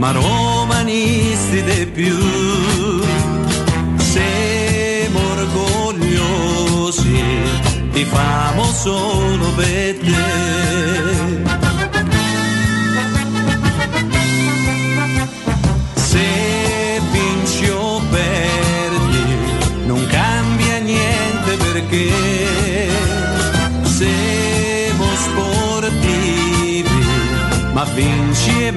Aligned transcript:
ma 0.00 0.10
romanisti 0.12 1.62
di 1.62 1.86
più. 1.86 2.16
Siamo 3.96 5.20
orgogliosi, 5.36 7.22
ti 7.92 8.04
famo 8.04 8.64
solo 8.64 9.52
per 9.54 9.98
te. 9.98 10.28
Se 15.94 17.00
vinci 17.12 17.68
o 17.68 18.00
perdi, 18.10 19.34
non 19.84 20.06
cambia 20.06 20.78
niente 20.78 21.56
perché 21.58 22.10
siamo 23.82 25.04
sportivi, 25.14 27.04
ma 27.74 27.84
vinci 27.94 28.66
e 28.66 28.72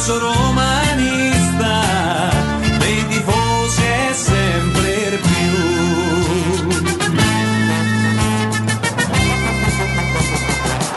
tifoso 0.00 0.18
romanista, 0.18 1.82
dei 2.78 3.06
tifosi 3.08 3.82
è 3.82 4.12
sempre 4.14 5.20
più. 5.20 5.52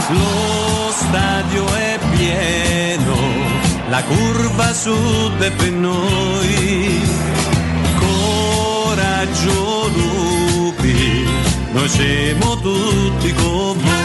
Lo 0.07 0.91
stadio 0.91 1.65
è 1.75 1.99
pieno, 2.15 3.15
la 3.89 4.01
curva 4.03 4.73
sud 4.73 5.41
è 5.41 5.51
per 5.51 5.71
noi. 5.71 7.01
Coraggio 7.99 9.89
lupi, 9.97 11.27
noi 11.73 11.89
siamo 11.89 12.57
tutti 12.57 13.33
con 13.33 13.77
voi. 13.77 14.02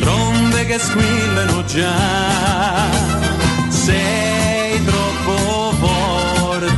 Trombe 0.00 0.66
che 0.66 0.78
squillano 0.78 1.64
già. 1.64 2.88
Sei 3.68 4.82
troppo 4.84 5.72
forte, 5.78 6.68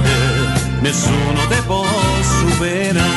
nessuno 0.80 1.46
te 1.48 1.62
può 1.66 1.84
superare. 2.40 3.10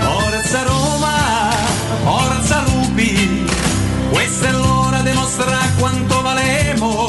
Forza 0.00 0.62
Roma, 0.62 1.50
forza 2.04 2.62
Lupi, 2.66 3.46
questa 4.10 4.48
è 4.48 4.52
l'ora 4.52 5.00
di 5.00 5.12
mostrare 5.12 5.72
quanto 5.78 6.22
valemo. 6.22 7.08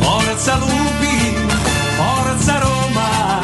Forza 0.00 0.56
Lupi, 0.56 1.36
forza 1.96 2.58
Roma, 2.58 3.40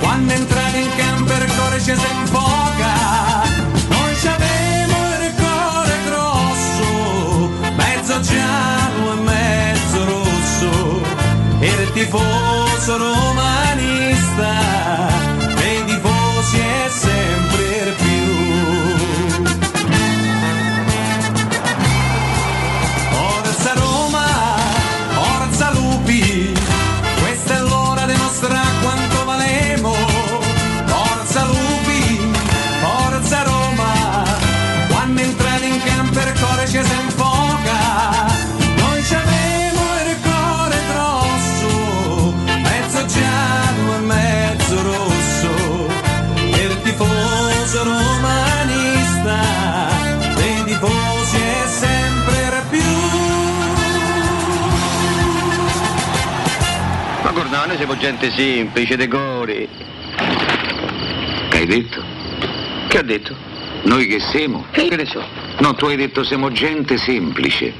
quando 0.00 0.32
entrate 0.32 0.78
in 0.78 0.90
campo 0.96 1.32
il 1.32 1.52
cuore 1.54 1.78
ci 1.78 1.94
si 1.94 2.06
infoca. 2.20 3.35
Era 12.18 12.64
il 12.66 12.76
tifoso 12.76 12.96
romanista, 12.98 14.85
siamo 57.86 58.00
gente 58.00 58.30
semplice, 58.32 58.96
decori. 58.96 59.68
Che 61.48 61.56
hai 61.56 61.66
detto? 61.66 62.02
Che 62.88 62.98
ha 62.98 63.02
detto? 63.02 63.32
Noi 63.82 64.08
che 64.08 64.18
siamo? 64.18 64.64
Che 64.72 64.88
ne 64.90 65.06
so? 65.06 65.24
No, 65.58 65.72
tu 65.74 65.84
hai 65.86 65.94
detto 65.94 66.24
siamo 66.24 66.50
gente 66.50 66.96
semplice. 66.96 67.72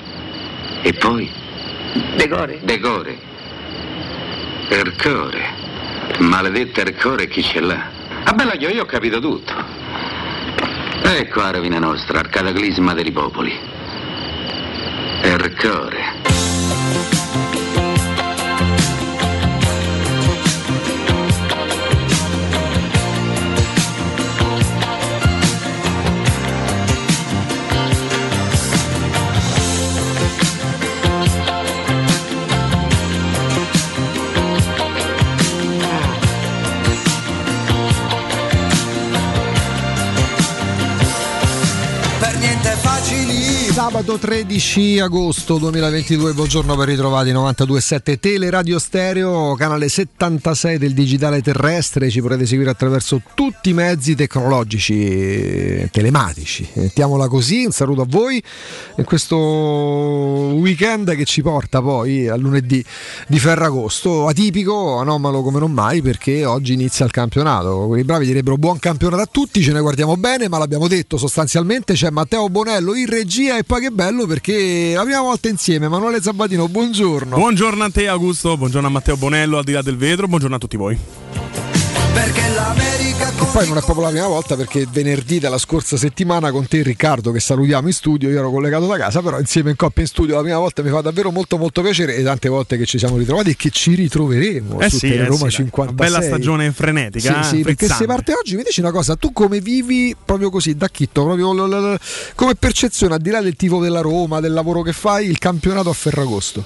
E 0.82 0.92
poi? 0.92 1.28
Decore. 2.14 2.60
Decore. 2.62 3.18
Ercore. 4.68 5.44
Maledetta 6.18 6.82
Ercore 6.82 7.26
chi 7.26 7.42
ce 7.42 7.58
l'ha? 7.58 7.90
Ah 8.22 8.32
bella 8.32 8.54
io, 8.54 8.68
io 8.68 8.82
ho 8.82 8.86
capito 8.86 9.18
tutto. 9.18 9.52
Ecco 11.02 11.40
la 11.40 11.50
rovina 11.50 11.80
nostra, 11.80 12.20
il 12.20 12.28
cataclisma 12.28 12.94
dei 12.94 13.10
popoli. 13.10 13.52
Ercore. 15.22 15.95
Sabato 44.06 44.24
13 44.24 45.00
agosto 45.00 45.58
2022, 45.58 46.32
buongiorno 46.32 46.76
ben 46.76 46.86
ritrovati. 46.86 47.32
92.7 47.32 48.20
Tele 48.20 48.50
Radio 48.50 48.78
Stereo, 48.78 49.56
canale 49.56 49.88
76 49.88 50.78
del 50.78 50.94
digitale 50.94 51.42
terrestre, 51.42 52.08
ci 52.08 52.20
potete 52.20 52.46
seguire 52.46 52.70
attraverso 52.70 53.20
tutti 53.34 53.70
i 53.70 53.72
mezzi 53.72 54.14
tecnologici, 54.14 55.88
telematici, 55.90 56.68
mettiamola 56.74 57.26
così, 57.26 57.64
un 57.64 57.72
saluto 57.72 58.02
a 58.02 58.06
voi 58.08 58.40
in 58.96 59.02
questo 59.02 59.36
weekend 59.36 61.16
che 61.16 61.24
ci 61.24 61.42
porta 61.42 61.82
poi 61.82 62.28
a 62.28 62.36
lunedì 62.36 62.84
di 63.26 63.38
Ferragosto, 63.40 64.28
atipico, 64.28 64.98
anomalo 64.98 65.42
come 65.42 65.58
non 65.58 65.72
mai 65.72 66.00
perché 66.00 66.44
oggi 66.44 66.74
inizia 66.74 67.04
il 67.04 67.10
campionato, 67.10 67.86
quelli 67.88 68.04
bravi 68.04 68.24
direbbero 68.26 68.56
buon 68.56 68.78
campionato 68.78 69.22
a 69.22 69.28
tutti, 69.28 69.60
ce 69.62 69.72
ne 69.72 69.80
guardiamo 69.80 70.16
bene 70.16 70.48
ma 70.48 70.58
l'abbiamo 70.58 70.86
detto 70.86 71.16
sostanzialmente 71.16 71.94
c'è 71.94 72.10
Matteo 72.10 72.48
Bonello 72.48 72.94
in 72.94 73.06
regia 73.06 73.58
e 73.58 73.64
poi 73.64 73.80
che 73.80 73.94
bello 73.96 74.26
perché 74.26 74.92
la 74.94 75.02
prima 75.02 75.22
volta 75.22 75.48
insieme 75.48 75.86
Emanuele 75.86 76.20
Sabatino, 76.20 76.68
buongiorno. 76.68 77.34
Buongiorno 77.34 77.82
a 77.82 77.90
te 77.90 78.06
Augusto, 78.06 78.56
buongiorno 78.58 78.86
a 78.86 78.90
Matteo 78.90 79.16
Bonello 79.16 79.56
al 79.56 79.64
di 79.64 79.72
là 79.72 79.80
del 79.80 79.96
vetro, 79.96 80.28
buongiorno 80.28 80.56
a 80.56 80.58
tutti 80.58 80.76
voi. 80.76 81.25
Perché 82.16 82.48
l'America 82.48 83.28
E 83.28 83.46
poi 83.52 83.68
non 83.68 83.76
è 83.76 83.82
proprio 83.82 84.04
la 84.06 84.10
prima 84.10 84.26
volta 84.26 84.56
perché 84.56 84.86
venerdì 84.90 85.38
della 85.38 85.58
scorsa 85.58 85.98
settimana 85.98 86.50
con 86.50 86.66
te 86.66 86.82
Riccardo 86.82 87.30
che 87.30 87.40
salutiamo 87.40 87.88
in 87.88 87.92
studio, 87.92 88.30
io 88.30 88.38
ero 88.38 88.50
collegato 88.50 88.86
da 88.86 88.96
casa, 88.96 89.20
però 89.20 89.38
insieme 89.38 89.68
in 89.68 89.76
coppia 89.76 90.00
in 90.00 90.08
studio 90.08 90.34
la 90.34 90.40
prima 90.40 90.56
volta 90.56 90.82
mi 90.82 90.88
fa 90.88 91.02
davvero 91.02 91.30
molto 91.30 91.58
molto 91.58 91.82
piacere 91.82 92.16
e 92.16 92.22
tante 92.22 92.48
volte 92.48 92.78
che 92.78 92.86
ci 92.86 92.96
siamo 92.98 93.18
ritrovati 93.18 93.50
e 93.50 93.56
che 93.56 93.68
ci 93.68 93.94
ritroveremo 93.94 94.80
Eh 94.80 94.88
su 94.88 94.96
sì, 94.96 95.08
Tele 95.10 95.24
eh 95.24 95.26
Roma 95.26 95.36
sì, 95.36 95.42
dai. 95.42 95.50
56. 95.50 95.84
Una 95.84 95.92
bella 95.92 96.22
stagione 96.22 96.72
frenetica. 96.72 97.32
Sì, 97.34 97.38
eh, 97.38 97.56
sì, 97.58 97.62
perché 97.62 97.86
se 97.86 98.06
parte 98.06 98.32
oggi 98.32 98.56
mi 98.56 98.62
dici 98.62 98.80
una 98.80 98.92
cosa, 98.92 99.14
tu 99.16 99.32
come 99.34 99.60
vivi 99.60 100.16
proprio 100.24 100.48
così, 100.48 100.74
da 100.74 100.88
chitto, 100.88 101.22
proprio 101.22 101.52
l- 101.52 101.68
l- 101.68 101.92
l- 101.92 101.98
come 102.34 102.54
percezione, 102.54 103.12
al 103.12 103.20
di 103.20 103.28
là 103.28 103.42
del 103.42 103.56
tifo 103.56 103.78
della 103.78 104.00
Roma, 104.00 104.40
del 104.40 104.54
lavoro 104.54 104.80
che 104.80 104.94
fai, 104.94 105.28
il 105.28 105.36
campionato 105.38 105.90
a 105.90 105.92
Ferragosto? 105.92 106.64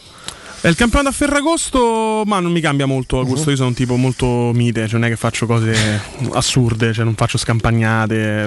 Il 0.63 0.77
campionato 0.77 1.09
a 1.09 1.13
Ferragosto, 1.13 2.23
ma 2.27 2.39
non 2.39 2.53
mi 2.53 2.61
cambia 2.61 2.85
molto 2.85 3.19
a 3.19 3.25
gusto. 3.25 3.49
Io 3.49 3.57
sono 3.57 3.69
un 3.69 3.75
tipo 3.75 3.97
molto 3.97 4.51
mite, 4.53 4.83
cioè 4.89 4.99
non 4.99 5.05
è 5.05 5.09
che 5.09 5.17
faccio 5.17 5.47
cose 5.47 5.75
assurde, 6.33 6.93
cioè 6.93 7.05
non 7.05 7.15
faccio 7.15 7.39
scampagnate. 7.39 8.47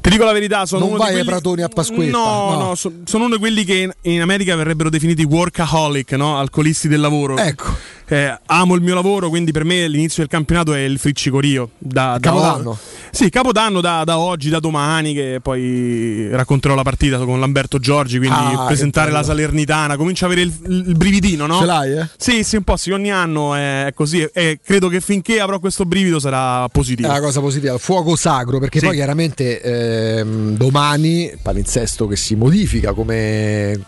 Ti 0.00 0.10
dico 0.10 0.24
la 0.24 0.32
verità, 0.32 0.64
sono 0.64 0.80
Non 0.84 0.90
uno 0.90 0.98
vai 0.98 1.12
di 1.12 1.18
ai 1.18 1.24
quelli... 1.24 1.40
Pratoni 1.40 1.62
a 1.62 1.68
Pasquetta, 1.68 2.10
No, 2.16 2.50
no. 2.50 2.58
no, 2.66 2.74
so- 2.76 2.92
sono 3.04 3.24
uno 3.24 3.34
di 3.34 3.40
quelli 3.40 3.64
che 3.64 3.92
in 4.02 4.20
America 4.20 4.54
verrebbero 4.54 4.88
definiti 4.90 5.24
workaholic, 5.24 6.12
no? 6.12 6.38
Alcolisti 6.38 6.86
del 6.86 7.00
lavoro. 7.00 7.36
Ecco. 7.36 7.76
Eh, 8.06 8.38
amo 8.46 8.74
il 8.74 8.82
mio 8.82 8.94
lavoro, 8.94 9.28
quindi 9.30 9.50
per 9.52 9.64
me 9.64 9.88
l'inizio 9.88 10.22
del 10.22 10.30
campionato 10.30 10.74
è 10.74 10.80
il 10.80 10.98
friccicorio. 10.98 11.70
Da, 11.78 12.12
da 12.12 12.18
Capodanno. 12.20 12.78
Sì, 13.10 13.30
capodanno 13.30 13.80
da, 13.80 14.02
da 14.04 14.18
oggi, 14.18 14.50
da 14.50 14.58
domani, 14.58 15.14
che 15.14 15.38
poi 15.40 16.28
racconterò 16.30 16.74
la 16.74 16.82
partita 16.82 17.16
con 17.18 17.38
Lamberto 17.40 17.78
Giorgi, 17.78 18.18
quindi 18.18 18.36
Ah, 18.38 18.64
presentare 18.66 19.10
la. 19.10 19.22
Salernitana. 19.22 19.96
Comincio 19.96 20.24
a 20.24 20.26
avere 20.26 20.42
il, 20.42 20.52
il 20.66 20.94
brividino, 20.96 21.46
no? 21.46 21.58
Ce 21.60 21.64
l'hai, 21.64 21.92
eh? 21.96 22.08
Sì, 22.16 22.42
sì, 22.42 22.56
un 22.56 22.62
po' 22.62 22.76
sì, 22.76 22.90
ogni 22.90 23.10
anno 23.12 23.54
è 23.54 23.90
così 23.94 24.20
e 24.32 24.58
credo 24.62 24.88
che 24.88 25.00
finché 25.00 25.40
avrò 25.40 25.58
questo 25.60 25.84
brivido 25.86 26.18
sarà 26.18 26.64
È 26.64 26.68
positivo. 26.70 27.08
una 27.08 27.20
cosa 27.20 27.40
positiva, 27.40 27.78
fuoco 27.78 28.16
sacro, 28.16 28.58
perché 28.58 28.80
Sì. 28.80 28.86
poi 28.86 28.94
chiaramente 28.96 29.60
ehm, 29.62 30.56
domani 30.56 31.32
palinsesto 31.40 32.06
che 32.06 32.16
si 32.16 32.34
modifica 32.34 32.92
come, 32.92 33.80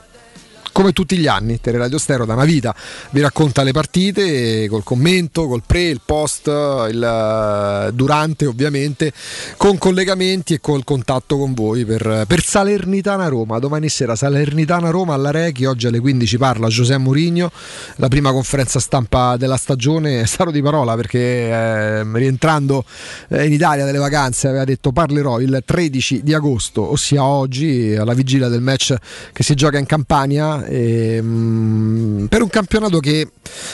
come 0.76 0.92
tutti 0.92 1.16
gli 1.16 1.26
anni, 1.26 1.58
Teleradio 1.58 1.96
Stereo 1.96 2.26
da 2.26 2.34
una 2.34 2.44
vita 2.44 2.74
vi 3.12 3.22
racconta 3.22 3.62
le 3.62 3.72
partite 3.72 4.68
col 4.68 4.82
commento, 4.82 5.46
col 5.46 5.62
pre, 5.64 5.84
il 5.84 6.02
post, 6.04 6.48
il 6.48 7.02
eh, 7.02 7.92
durante 7.94 8.44
ovviamente, 8.44 9.10
con 9.56 9.78
collegamenti 9.78 10.52
e 10.52 10.60
col 10.60 10.84
contatto 10.84 11.38
con 11.38 11.54
voi 11.54 11.86
per, 11.86 12.24
per 12.28 12.44
Salernitana 12.44 13.28
Roma. 13.28 13.58
Domani 13.58 13.88
sera 13.88 14.14
Salernitana 14.16 14.90
Roma 14.90 15.14
alla 15.14 15.30
Rechi, 15.30 15.64
oggi 15.64 15.86
alle 15.86 15.98
15 15.98 16.36
parla 16.36 16.68
Giuseppe 16.68 17.00
Mourinho, 17.00 17.50
la 17.96 18.08
prima 18.08 18.30
conferenza 18.30 18.78
stampa 18.78 19.38
della 19.38 19.56
stagione, 19.56 20.26
stato 20.28 20.50
di 20.50 20.60
parola 20.60 20.94
perché 20.94 21.48
ehm, 21.48 22.14
rientrando 22.18 22.84
eh, 23.28 23.46
in 23.46 23.52
Italia 23.54 23.86
dalle 23.86 23.96
vacanze 23.96 24.48
aveva 24.48 24.64
detto 24.64 24.92
parlerò 24.92 25.40
il 25.40 25.62
13 25.64 26.22
di 26.22 26.34
agosto, 26.34 26.90
ossia 26.90 27.24
oggi 27.24 27.96
alla 27.98 28.12
vigilia 28.12 28.48
del 28.48 28.60
match 28.60 28.94
che 29.32 29.42
si 29.42 29.54
gioca 29.54 29.78
in 29.78 29.86
Campania 29.86 30.64
ehm, 30.66 32.26
per 32.28 32.42
un 32.42 32.48
campionato 32.48 32.98
che 33.00 33.28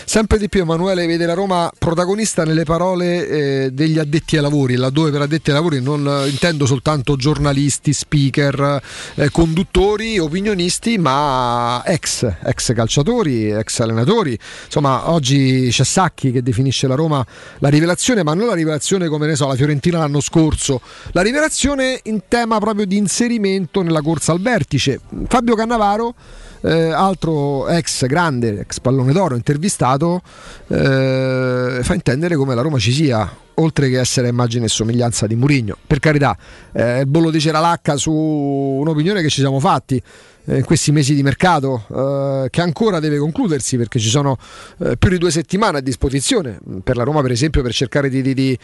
sempre 0.05 0.39
di 0.39 0.49
più 0.49 0.61
Emanuele 0.61 1.07
vede 1.07 1.27
la 1.27 1.35
Roma 1.35 1.71
protagonista 1.79 2.45
nelle 2.45 2.65
parole 2.65 3.27
eh, 3.27 3.71
degli 3.73 3.99
addetti 3.99 4.37
ai 4.37 4.43
lavori, 4.43 4.77
laddove 4.77 5.11
per 5.11 5.23
addetti 5.23 5.51
ai 5.51 5.57
lavori 5.57 5.81
non 5.81 6.07
eh, 6.07 6.29
intendo 6.29 6.67
soltanto 6.67 7.17
giornalisti, 7.17 7.93
speaker, 7.93 8.81
eh, 9.15 9.31
conduttori, 9.31 10.19
opinionisti, 10.19 10.99
ma 10.99 11.83
ex, 11.85 12.31
ex 12.45 12.73
calciatori, 12.75 13.51
ex 13.51 13.81
allenatori. 13.81 14.39
Insomma, 14.65 15.11
oggi 15.11 15.69
c'è 15.71 15.85
Sacchi 15.85 16.31
che 16.33 16.43
definisce 16.43 16.87
la 16.87 16.95
Roma 16.95 17.25
la 17.59 17.69
rivelazione, 17.69 18.23
ma 18.23 18.35
non 18.35 18.47
la 18.47 18.55
rivelazione 18.55 19.09
come 19.09 19.27
ne 19.27 19.37
so, 19.37 19.47
la 19.47 19.55
Fiorentina 19.55 19.99
l'anno 19.99 20.21
scorso, 20.21 20.81
la 21.13 21.23
rivelazione 21.23 22.01
in 22.05 22.23
tema 22.29 22.59
proprio 22.59 22.87
di 22.87 22.97
inserimento 22.97 23.83
nella 23.83 24.03
corsa 24.03 24.33
al 24.33 24.41
vertice. 24.41 25.01
Fabio 25.29 25.55
Cannavaro 25.55 26.15
eh, 26.63 26.91
altro 26.91 27.69
ex 27.69 28.07
grande, 28.07 28.61
ex 28.61 28.81
pallone 28.81 29.13
d'oro 29.13 29.35
intervistato, 29.35 30.23
eh, 30.69 31.81
fa 31.83 31.95
intendere 31.95 32.37
come 32.37 32.55
la 32.55 32.63
Roma 32.63 32.79
ci 32.79 32.93
sia, 32.93 33.31
oltre 33.63 33.89
che 33.89 33.99
essere 33.99 34.29
immagine 34.29 34.67
e 34.67 34.69
somiglianza 34.69 35.27
di 35.27 35.35
Murigno. 35.37 35.77
Per 35.87 35.99
carità, 35.99 36.37
eh, 36.73 37.01
il 37.01 37.07
bollo 37.07 37.31
di 37.31 37.41
Ceralacca 37.41 37.97
su 37.97 38.13
un'opinione 38.13 39.23
che 39.23 39.29
ci 39.29 39.41
siamo 39.41 39.61
fatti 39.61 40.03
eh, 40.47 40.57
in 40.57 40.65
questi 40.65 40.91
mesi 40.91 41.15
di 41.15 41.23
mercato, 41.23 41.85
eh, 41.89 42.51
che 42.51 42.61
ancora 42.61 42.99
deve 42.99 43.19
concludersi 43.19 43.77
perché 43.77 44.01
ci 44.01 44.09
sono 44.09 44.37
eh, 44.79 44.97
più 44.97 45.11
di 45.11 45.19
due 45.19 45.31
settimane 45.31 45.79
a 45.79 45.81
disposizione 45.81 46.59
per 46.83 46.97
la 46.97 47.05
Roma, 47.05 47.23
per 47.23 47.31
esempio, 47.31 47.63
per 47.63 47.73
cercare 47.73 48.09
di, 48.09 48.23
di- 48.23 48.35
di 48.35 48.59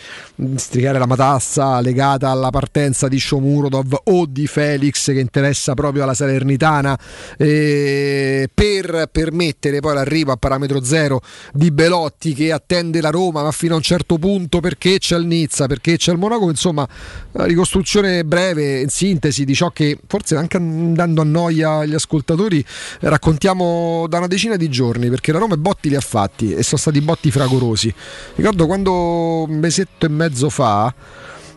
strigare 0.57 0.99
la 0.99 1.07
matassa 1.07 1.81
legata 1.81 2.31
alla 2.31 2.51
partenza 2.51 3.07
di 3.07 3.21
Shomurodov 3.21 4.01
o 4.05 4.27
di 4.27 4.47
Felix 4.47 5.07
che 5.07 5.21
interessa 5.21 5.75
proprio 5.75 6.03
alla 6.03 6.15
Salernitana, 6.15 6.99
per 7.37 9.09
permettere 9.13 9.81
poi 9.81 9.95
l'arrivo 9.95 10.33
a 10.33 10.37
parametro 10.37 10.83
zero 10.83 11.21
di 11.53 11.71
Belotti 11.71 12.35
che 12.35 12.53
attende 12.53 13.01
la 13.01 13.11
Roma, 13.11 13.43
ma 13.43 13.53
fino 13.53 13.75
a 13.75 13.77
un 13.77 13.83
certo 13.83 14.19
punto 14.19 14.61
perché 14.61 14.88
c'è 14.97 15.19
il 15.19 15.27
Nizza, 15.27 15.67
perché 15.67 15.99
c'è 15.99 16.13
il 16.13 16.19
Monaco, 16.19 16.49
insomma, 16.49 16.89
ricostruzione 17.33 18.25
breve, 18.25 18.81
in 18.81 18.89
sintesi, 18.89 19.45
di 19.45 19.55
ciò 19.55 19.71
che 19.71 19.99
forse 20.07 20.37
anche 20.37 20.57
andando 20.57 21.21
a 21.21 21.25
noia 21.25 21.73
agli 21.81 21.93
ascoltatori 21.93 22.65
raccontiamo 23.01 24.07
da 24.09 24.17
una 24.17 24.27
decina 24.27 24.57
di 24.57 24.71
giorni, 24.71 25.11
perché 25.11 25.33
la 25.33 25.39
Roma 25.39 25.57
i 25.57 25.59
botti 25.59 25.91
li 25.91 25.97
ha 25.97 26.01
fatti 26.01 26.55
e 26.55 26.63
sono 26.63 26.81
stati 26.81 27.01
botti 27.03 27.31
fragorosi. 27.31 27.93
Ricordo 28.37 28.67
quando 28.67 29.45
un 29.47 29.59
mesetto 29.59 30.07
e 30.07 30.09
mezzo 30.09 30.49
fa 30.49 30.95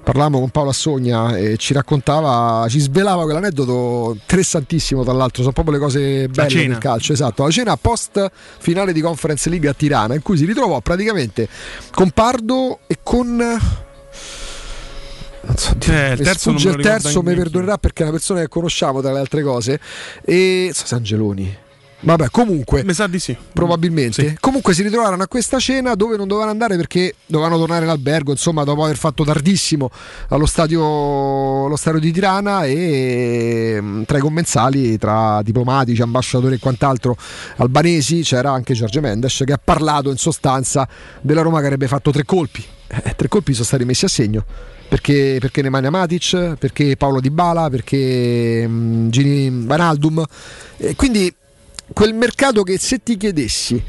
parlavamo 0.03 0.39
con 0.39 0.49
Paolo 0.49 0.69
Assogna 0.69 1.37
e 1.37 1.57
ci 1.57 1.73
raccontava, 1.73 2.67
ci 2.69 2.79
svelava 2.79 3.23
quell'aneddoto 3.23 4.17
interessantissimo 4.19 5.03
tra 5.03 5.13
l'altro, 5.13 5.41
sono 5.41 5.53
proprio 5.53 5.75
le 5.75 5.81
cose 5.81 6.27
belle 6.27 6.67
del 6.67 6.77
calcio, 6.77 7.13
esatto, 7.13 7.43
la 7.43 7.51
cena 7.51 7.77
post 7.77 8.29
finale 8.59 8.93
di 8.93 9.01
Conference 9.01 9.49
League 9.49 9.69
a 9.69 9.73
Tirana 9.73 10.15
in 10.15 10.21
cui 10.21 10.37
si 10.37 10.45
ritrovò 10.45 10.79
praticamente 10.81 11.47
con 11.91 12.09
Pardo 12.11 12.79
e 12.87 12.97
con... 13.03 13.59
Non 15.43 15.57
so, 15.57 15.75
Eh, 15.87 16.11
il 16.11 16.21
terzo 16.21 16.51
non 16.51 16.61
il 16.61 16.75
terzo, 16.81 17.23
mi 17.23 17.33
perdonerà 17.33 17.77
perché 17.77 18.01
è 18.01 18.03
una 18.03 18.11
persona 18.11 18.41
che 18.41 18.47
conosciamo 18.47 19.01
tra 19.01 19.11
le 19.11 19.19
altre 19.19 19.41
cose 19.41 19.79
e 20.23 20.69
so 20.73 20.85
se 20.85 20.95
Angeloni. 20.95 21.57
Vabbè, 22.03 22.29
comunque 22.31 22.83
Mi 22.83 22.93
sa 22.93 23.05
di 23.07 23.19
sì. 23.19 23.35
probabilmente. 23.53 24.27
Sì. 24.29 24.37
Comunque 24.39 24.73
si 24.73 24.81
ritrovarono 24.81 25.21
a 25.21 25.27
questa 25.27 25.59
cena 25.59 25.93
dove 25.93 26.17
non 26.17 26.27
dovevano 26.27 26.51
andare 26.51 26.75
perché 26.75 27.15
dovevano 27.27 27.57
tornare 27.57 27.85
in 27.85 27.91
albergo, 27.91 28.31
insomma, 28.31 28.63
dopo 28.63 28.83
aver 28.83 28.97
fatto 28.97 29.23
tardissimo 29.23 29.89
allo 30.29 30.47
stadio, 30.47 31.65
allo 31.65 31.75
stadio 31.75 31.99
di 31.99 32.11
Tirana 32.11 32.65
e 32.65 33.77
mm, 33.79 34.03
tra 34.03 34.17
i 34.17 34.21
commensali, 34.21 34.97
tra 34.97 35.41
diplomatici, 35.43 36.01
ambasciatori 36.01 36.55
e 36.55 36.59
quant'altro 36.59 37.15
albanesi, 37.57 38.21
c'era 38.23 38.51
anche 38.51 38.73
Giorgio 38.73 38.99
Mendes 38.99 39.43
che 39.45 39.53
ha 39.53 39.59
parlato 39.63 40.09
in 40.09 40.17
sostanza 40.17 40.87
della 41.21 41.41
Roma 41.41 41.59
che 41.59 41.65
avrebbe 41.65 41.87
fatto 41.87 42.09
tre 42.11 42.25
colpi. 42.25 42.65
Eh, 42.87 43.13
tre 43.15 43.27
colpi 43.27 43.53
sono 43.53 43.65
stati 43.65 43.85
messi 43.85 44.05
a 44.05 44.09
segno. 44.09 44.43
Perché, 44.91 45.37
perché 45.39 45.61
Nemanja 45.61 45.89
Matic, 45.89 46.55
perché 46.59 46.97
Paolo 46.97 47.21
Di 47.21 47.29
Bala, 47.29 47.69
perché 47.69 48.65
mm, 48.67 49.07
Gini 49.09 49.65
Vanaldum. 49.65 50.25
E 50.75 50.95
quindi 50.95 51.33
quel 51.93 52.13
mercato 52.13 52.63
che 52.63 52.77
se 52.77 53.01
ti 53.03 53.17
chiedessi 53.17 53.81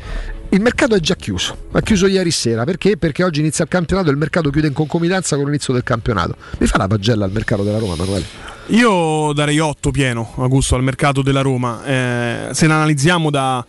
il 0.50 0.60
mercato 0.60 0.94
è 0.94 1.00
già 1.00 1.14
chiuso, 1.16 1.68
ha 1.72 1.80
chiuso 1.80 2.06
ieri 2.06 2.30
sera 2.30 2.64
perché? 2.64 2.98
Perché 2.98 3.24
oggi 3.24 3.40
inizia 3.40 3.64
il 3.64 3.70
campionato 3.70 4.08
e 4.08 4.12
il 4.12 4.18
mercato 4.18 4.50
chiude 4.50 4.66
in 4.66 4.74
concomitanza 4.74 5.36
con 5.36 5.46
l'inizio 5.46 5.72
del 5.72 5.82
campionato. 5.82 6.36
Mi 6.58 6.66
fa 6.66 6.76
la 6.76 6.88
pagella 6.88 7.24
al 7.24 7.32
mercato 7.32 7.62
della 7.62 7.78
Roma, 7.78 7.94
Manuele? 7.96 8.24
Io 8.66 9.32
darei 9.32 9.58
8 9.58 9.90
pieno 9.90 10.32
a 10.36 10.46
gusto 10.48 10.74
al 10.74 10.82
mercato 10.82 11.22
della 11.22 11.40
Roma. 11.40 11.82
Eh, 11.84 12.48
se 12.52 12.66
ne 12.66 12.72
analizziamo 12.74 13.30
da 13.30 13.64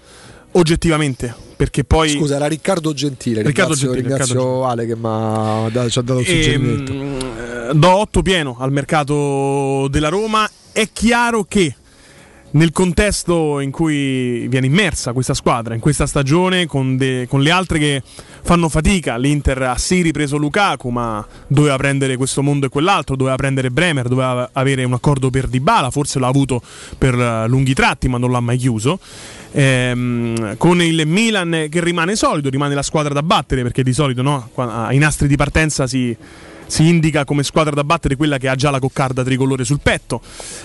oggettivamente, 0.52 1.34
perché 1.56 1.86
poi 1.86 2.10
Scusa, 2.10 2.36
era 2.36 2.48
Riccardo 2.48 2.94
Gentile. 2.94 3.44
Riccardo 3.44 3.74
ringrazio, 3.76 3.94
Gentile, 3.94 4.10
ringrazio 4.10 4.34
Riccardo 4.34 4.66
Ale 4.66 4.86
che 4.86 5.72
da- 5.74 5.90
ci 5.90 6.00
ha 6.00 6.02
dato 6.02 6.20
il 6.20 6.26
suggerimento. 6.26 6.92
Ehm, 6.92 7.18
eh, 7.70 7.74
do 7.76 7.90
8 7.98 8.22
pieno 8.22 8.58
al 8.60 8.74
mercato 8.74 9.88
della 9.90 10.10
Roma. 10.10 10.50
È 10.74 10.90
chiaro 10.92 11.46
che 11.46 11.76
nel 12.54 12.72
contesto 12.72 13.60
in 13.60 13.72
cui 13.72 14.48
viene 14.48 14.68
immersa 14.68 15.14
questa 15.14 15.34
squadra, 15.34 15.74
in 15.74 15.80
questa 15.80 16.06
stagione, 16.06 16.66
con, 16.66 16.98
de- 16.98 17.26
con 17.28 17.42
le 17.42 17.52
altre 17.52 17.80
che 17.80 18.04
fanno 18.44 18.70
fatica, 18.70 19.18
l'Inter 19.18 19.62
ha 19.64 19.78
sì 19.78 20.02
ripreso 20.02 20.38
Lukaku, 20.38 20.90
ma 20.90 21.26
doveva 21.48 21.78
prendere 21.78 22.18
questo 22.18 22.44
mondo 22.44 22.66
e 22.66 22.70
quell'altro, 22.70 23.16
doveva 23.16 23.36
prendere 23.36 23.72
Bremer, 23.72 24.08
doveva 24.08 24.50
avere 24.54 24.84
un 24.84 24.94
accordo 24.94 25.30
per 25.30 25.48
Dybala, 25.48 25.90
forse 25.90 26.20
l'ha 26.20 26.28
avuto 26.28 26.62
per 26.98 27.18
eh, 27.18 27.48
lunghi 27.48 27.74
tratti, 27.74 28.08
ma 28.08 28.18
non 28.18 28.32
l'ha 28.32 28.40
mai 28.40 28.58
chiuso. 28.58 29.00
Ehm, 29.52 30.58
con 30.58 30.82
il 30.82 31.08
Milan 31.08 31.68
che 31.70 31.82
rimane 31.82 32.16
solido, 32.16 32.50
rimane 32.50 32.76
la 32.76 32.84
squadra 32.84 33.14
da 33.14 33.24
battere, 33.24 33.64
perché 33.64 33.84
di 33.84 33.94
solito 33.94 34.22
no, 34.22 34.50
ai 34.56 34.98
nastri 34.98 35.28
di 35.28 35.36
partenza 35.36 35.88
si 35.88 36.16
si 36.66 36.88
indica 36.88 37.26
come 37.26 37.44
squadra 37.44 37.74
da 37.74 37.84
battere 37.84 38.16
quella 38.16 38.38
che 38.38 38.48
ha 38.48 38.56
già 38.56 38.70
la 38.70 38.80
coccarda 38.80 39.24
tricolore 39.24 39.64
sul 39.64 39.80
petto. 39.82 40.22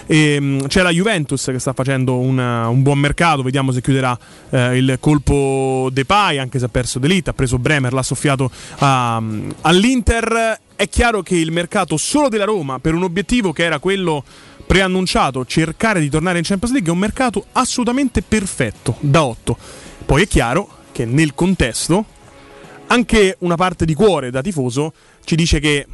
E, 0.06 0.58
c'è 0.66 0.82
la 0.82 0.90
Juventus 0.90 1.44
che 1.46 1.58
sta 1.58 1.72
facendo 1.72 2.18
una- 2.18 2.68
un 2.68 2.82
buon 2.82 2.98
mercato, 2.98 3.42
vediamo 3.42 3.72
se 3.72 3.80
chiuderà 3.80 4.18
eh, 4.50 4.76
il 4.76 4.96
colpo 5.00 5.88
Depay, 5.92 6.38
anche 6.38 6.58
se 6.58 6.64
ha 6.66 6.68
perso 6.68 6.98
Delite, 6.98 7.30
ha 7.30 7.34
preso 7.34 7.58
Bremer, 7.58 7.92
l'ha 7.92 8.02
soffiato 8.02 8.50
a- 8.78 9.22
all'Inter. 9.62 10.60
È 10.76 10.88
chiaro 10.88 11.22
che 11.22 11.36
il 11.36 11.50
mercato 11.50 11.96
solo 11.96 12.28
della 12.28 12.44
Roma, 12.44 12.78
per 12.78 12.94
un 12.94 13.02
obiettivo 13.02 13.52
che 13.52 13.64
era 13.64 13.78
quello 13.80 14.22
preannunciato, 14.64 15.44
cercare 15.44 15.98
di 16.00 16.08
tornare 16.08 16.38
in 16.38 16.44
Champions 16.44 16.72
League, 16.72 16.90
è 16.90 16.94
un 16.94 17.00
mercato 17.00 17.46
assolutamente 17.52 18.22
perfetto, 18.22 18.96
da 19.00 19.24
8. 19.24 19.56
Poi 20.04 20.22
è 20.22 20.26
chiaro 20.28 20.68
che 20.92 21.04
nel 21.04 21.34
contesto 21.34 22.04
anche 22.88 23.36
una 23.40 23.56
parte 23.56 23.84
di 23.84 23.94
cuore 23.94 24.30
da 24.30 24.42
tifoso 24.42 24.92
ci 25.24 25.36
dice 25.36 25.60
che 25.60 25.86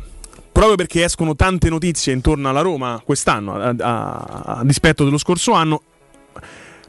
proprio 0.52 0.76
perché 0.76 1.04
escono 1.04 1.34
tante 1.36 1.68
notizie 1.68 2.12
intorno 2.12 2.48
alla 2.48 2.60
Roma 2.60 3.00
quest'anno, 3.04 3.54
a, 3.54 3.74
a- 3.78 4.16
a 4.58 4.64
dispetto 4.64 5.04
dello 5.04 5.18
scorso 5.18 5.52
anno, 5.52 5.82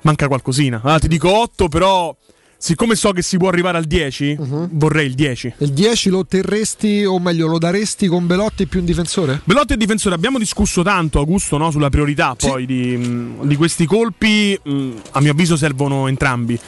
manca 0.01 0.27
qualcosina. 0.27 0.79
Allora, 0.83 0.99
ti 0.99 1.07
dico 1.07 1.29
8, 1.35 1.67
però 1.67 2.15
siccome 2.57 2.93
so 2.95 3.11
che 3.11 3.21
si 3.23 3.37
può 3.37 3.47
arrivare 3.49 3.77
al 3.79 3.85
10, 3.85 4.37
Mhm. 4.39 4.69
vorrei 4.73 5.07
il 5.07 5.15
10. 5.15 5.53
Il 5.57 5.73
10 5.73 6.09
lo 6.09 6.19
otterresti, 6.19 7.05
o 7.05 7.17
meglio, 7.19 7.47
lo 7.47 7.57
daresti 7.57 8.05
con 8.07 8.27
Belotti 8.27 8.67
più 8.67 8.79
un 8.81 8.85
difensore? 8.85 9.41
Belotti 9.43 9.73
è 9.73 9.77
difensore, 9.77 10.13
abbiamo 10.15 10.37
discusso 10.37 10.83
tanto, 10.83 11.17
Augusto, 11.19 11.57
no, 11.57 11.71
sulla 11.71 11.89
priorità 11.89 12.35
Sì. 12.37 12.47
poi 12.47 12.65
di, 12.67 12.95
mh, 12.97 13.47
di 13.47 13.55
questi 13.55 13.85
colpi, 13.87 14.57
mh, 14.61 14.89
a 15.11 15.21
mio 15.21 15.31
avviso 15.31 15.57
servono 15.57 16.07
entrambi. 16.07 16.59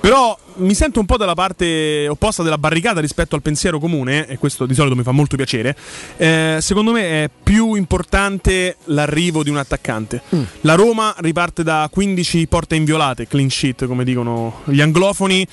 Però 0.00 0.36
mi 0.56 0.74
sento 0.74 1.00
un 1.00 1.06
po' 1.06 1.16
dalla 1.16 1.34
parte 1.34 2.06
opposta 2.08 2.42
della 2.42 2.58
barricata 2.58 3.00
rispetto 3.00 3.34
al 3.34 3.42
pensiero 3.42 3.78
comune, 3.78 4.26
e 4.26 4.38
questo 4.38 4.66
di 4.66 4.74
solito 4.74 4.94
mi 4.94 5.02
fa 5.02 5.12
molto 5.12 5.36
piacere. 5.36 5.76
Eh, 6.16 6.58
secondo 6.60 6.92
me 6.92 7.24
è 7.24 7.30
più 7.42 7.74
importante 7.74 8.76
l'arrivo 8.84 9.42
di 9.42 9.50
un 9.50 9.56
attaccante. 9.56 10.22
La 10.62 10.74
Roma 10.74 11.14
riparte 11.18 11.62
da 11.62 11.88
15 11.90 12.46
porte 12.46 12.74
inviolate, 12.76 13.26
clean 13.26 13.50
sheet, 13.50 13.86
come 13.86 14.04
dicono 14.04 14.60
gli 14.64 14.80
anglofoni. 14.80 15.46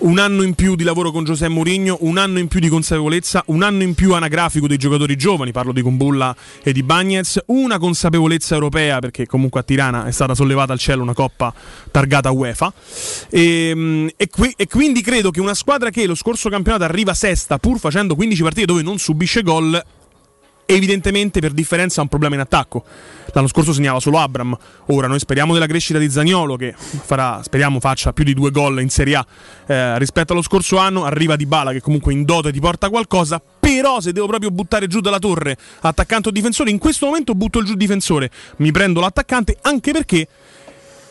Un 0.00 0.20
anno 0.20 0.42
in 0.42 0.54
più 0.54 0.76
di 0.76 0.84
lavoro 0.84 1.10
con 1.10 1.24
Giuseppe 1.24 1.52
Mourinho, 1.52 1.98
un 2.02 2.18
anno 2.18 2.38
in 2.38 2.46
più 2.46 2.60
di 2.60 2.68
consapevolezza, 2.68 3.42
un 3.46 3.64
anno 3.64 3.82
in 3.82 3.94
più 3.94 4.14
anagrafico 4.14 4.68
dei 4.68 4.76
giocatori 4.76 5.16
giovani, 5.16 5.50
parlo 5.50 5.72
di 5.72 5.82
Kumbulla 5.82 6.34
e 6.62 6.72
di 6.72 6.84
Bagnez, 6.84 7.42
una 7.46 7.78
consapevolezza 7.78 8.54
europea 8.54 9.00
perché 9.00 9.26
comunque 9.26 9.58
a 9.58 9.62
Tirana 9.64 10.06
è 10.06 10.12
stata 10.12 10.36
sollevata 10.36 10.72
al 10.72 10.78
cielo 10.78 11.02
una 11.02 11.14
coppa 11.14 11.52
targata 11.90 12.30
UEFA. 12.30 12.72
E, 13.28 14.14
e 14.16 14.28
qui- 14.28 14.54
e 14.56 14.68
quindi 14.68 15.02
credo 15.02 15.32
che 15.32 15.40
una 15.40 15.54
squadra 15.54 15.90
che 15.90 16.06
lo 16.06 16.14
scorso 16.14 16.48
campionato 16.48 16.84
arriva 16.84 17.12
sesta 17.12 17.58
pur 17.58 17.80
facendo 17.80 18.14
15 18.14 18.42
partite 18.42 18.66
dove 18.66 18.82
non 18.82 18.98
subisce 18.98 19.42
gol 19.42 19.82
evidentemente 20.70 21.40
per 21.40 21.52
differenza 21.52 22.00
ha 22.00 22.02
un 22.02 22.08
problema 22.08 22.34
in 22.34 22.42
attacco. 22.42 22.84
L'anno 23.32 23.48
scorso 23.48 23.72
segnava 23.72 24.00
solo 24.00 24.18
Abram. 24.18 24.56
Ora 24.86 25.06
noi 25.06 25.18
speriamo 25.18 25.54
della 25.54 25.66
crescita 25.66 25.98
di 25.98 26.10
Zagnolo 26.10 26.56
che 26.56 26.74
farà, 26.76 27.40
speriamo 27.42 27.80
faccia 27.80 28.12
più 28.12 28.22
di 28.22 28.34
due 28.34 28.50
gol 28.50 28.82
in 28.82 28.90
Serie 28.90 29.16
A 29.16 29.26
eh, 29.66 29.98
rispetto 29.98 30.34
allo 30.34 30.42
scorso 30.42 30.76
anno. 30.76 31.04
Arriva 31.04 31.36
Di 31.36 31.46
Bala 31.46 31.72
che 31.72 31.80
comunque 31.80 32.12
in 32.12 32.24
dote 32.24 32.52
ti 32.52 32.60
porta 32.60 32.90
qualcosa. 32.90 33.40
Però 33.58 34.00
se 34.00 34.12
devo 34.12 34.26
proprio 34.26 34.50
buttare 34.50 34.88
giù 34.88 35.00
dalla 35.00 35.18
torre 35.18 35.56
attaccante 35.80 36.28
o 36.28 36.32
difensore, 36.32 36.70
in 36.70 36.78
questo 36.78 37.06
momento 37.06 37.34
butto 37.34 37.62
giù 37.62 37.72
il 37.72 37.78
difensore. 37.78 38.30
Mi 38.56 38.70
prendo 38.70 39.00
l'attaccante 39.00 39.56
anche 39.62 39.92
perché, 39.92 40.28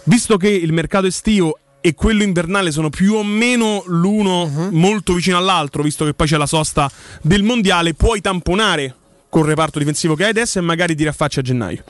visto 0.04 0.38
che 0.38 0.50
il 0.50 0.72
mercato 0.72 1.08
estivo 1.08 1.58
e 1.82 1.96
quello 1.96 2.22
invernale 2.22 2.70
sono 2.70 2.90
più 2.90 3.16
o 3.16 3.24
meno 3.24 3.82
l'uno 3.88 4.70
molto 4.72 5.14
vicino 5.14 5.38
all'altro, 5.38 5.82
visto 5.82 6.06
che 6.06 6.14
poi 6.14 6.28
c'è 6.28 6.38
la 6.38 6.46
sosta 6.46 6.92
del 7.22 7.42
mondiale, 7.42 7.96
puoi 7.96 8.22
tamponare 8.22 8.96
col 9.30 9.46
reparto 9.46 9.80
difensivo 9.80 10.16
che 10.16 10.24
hai 10.24 10.30
adesso 10.30 10.60
e 10.60 10.62
magari 10.62 10.96
ti 10.96 11.04
raffacci 11.04 11.40
a 11.40 11.42
gennaio. 11.42 11.84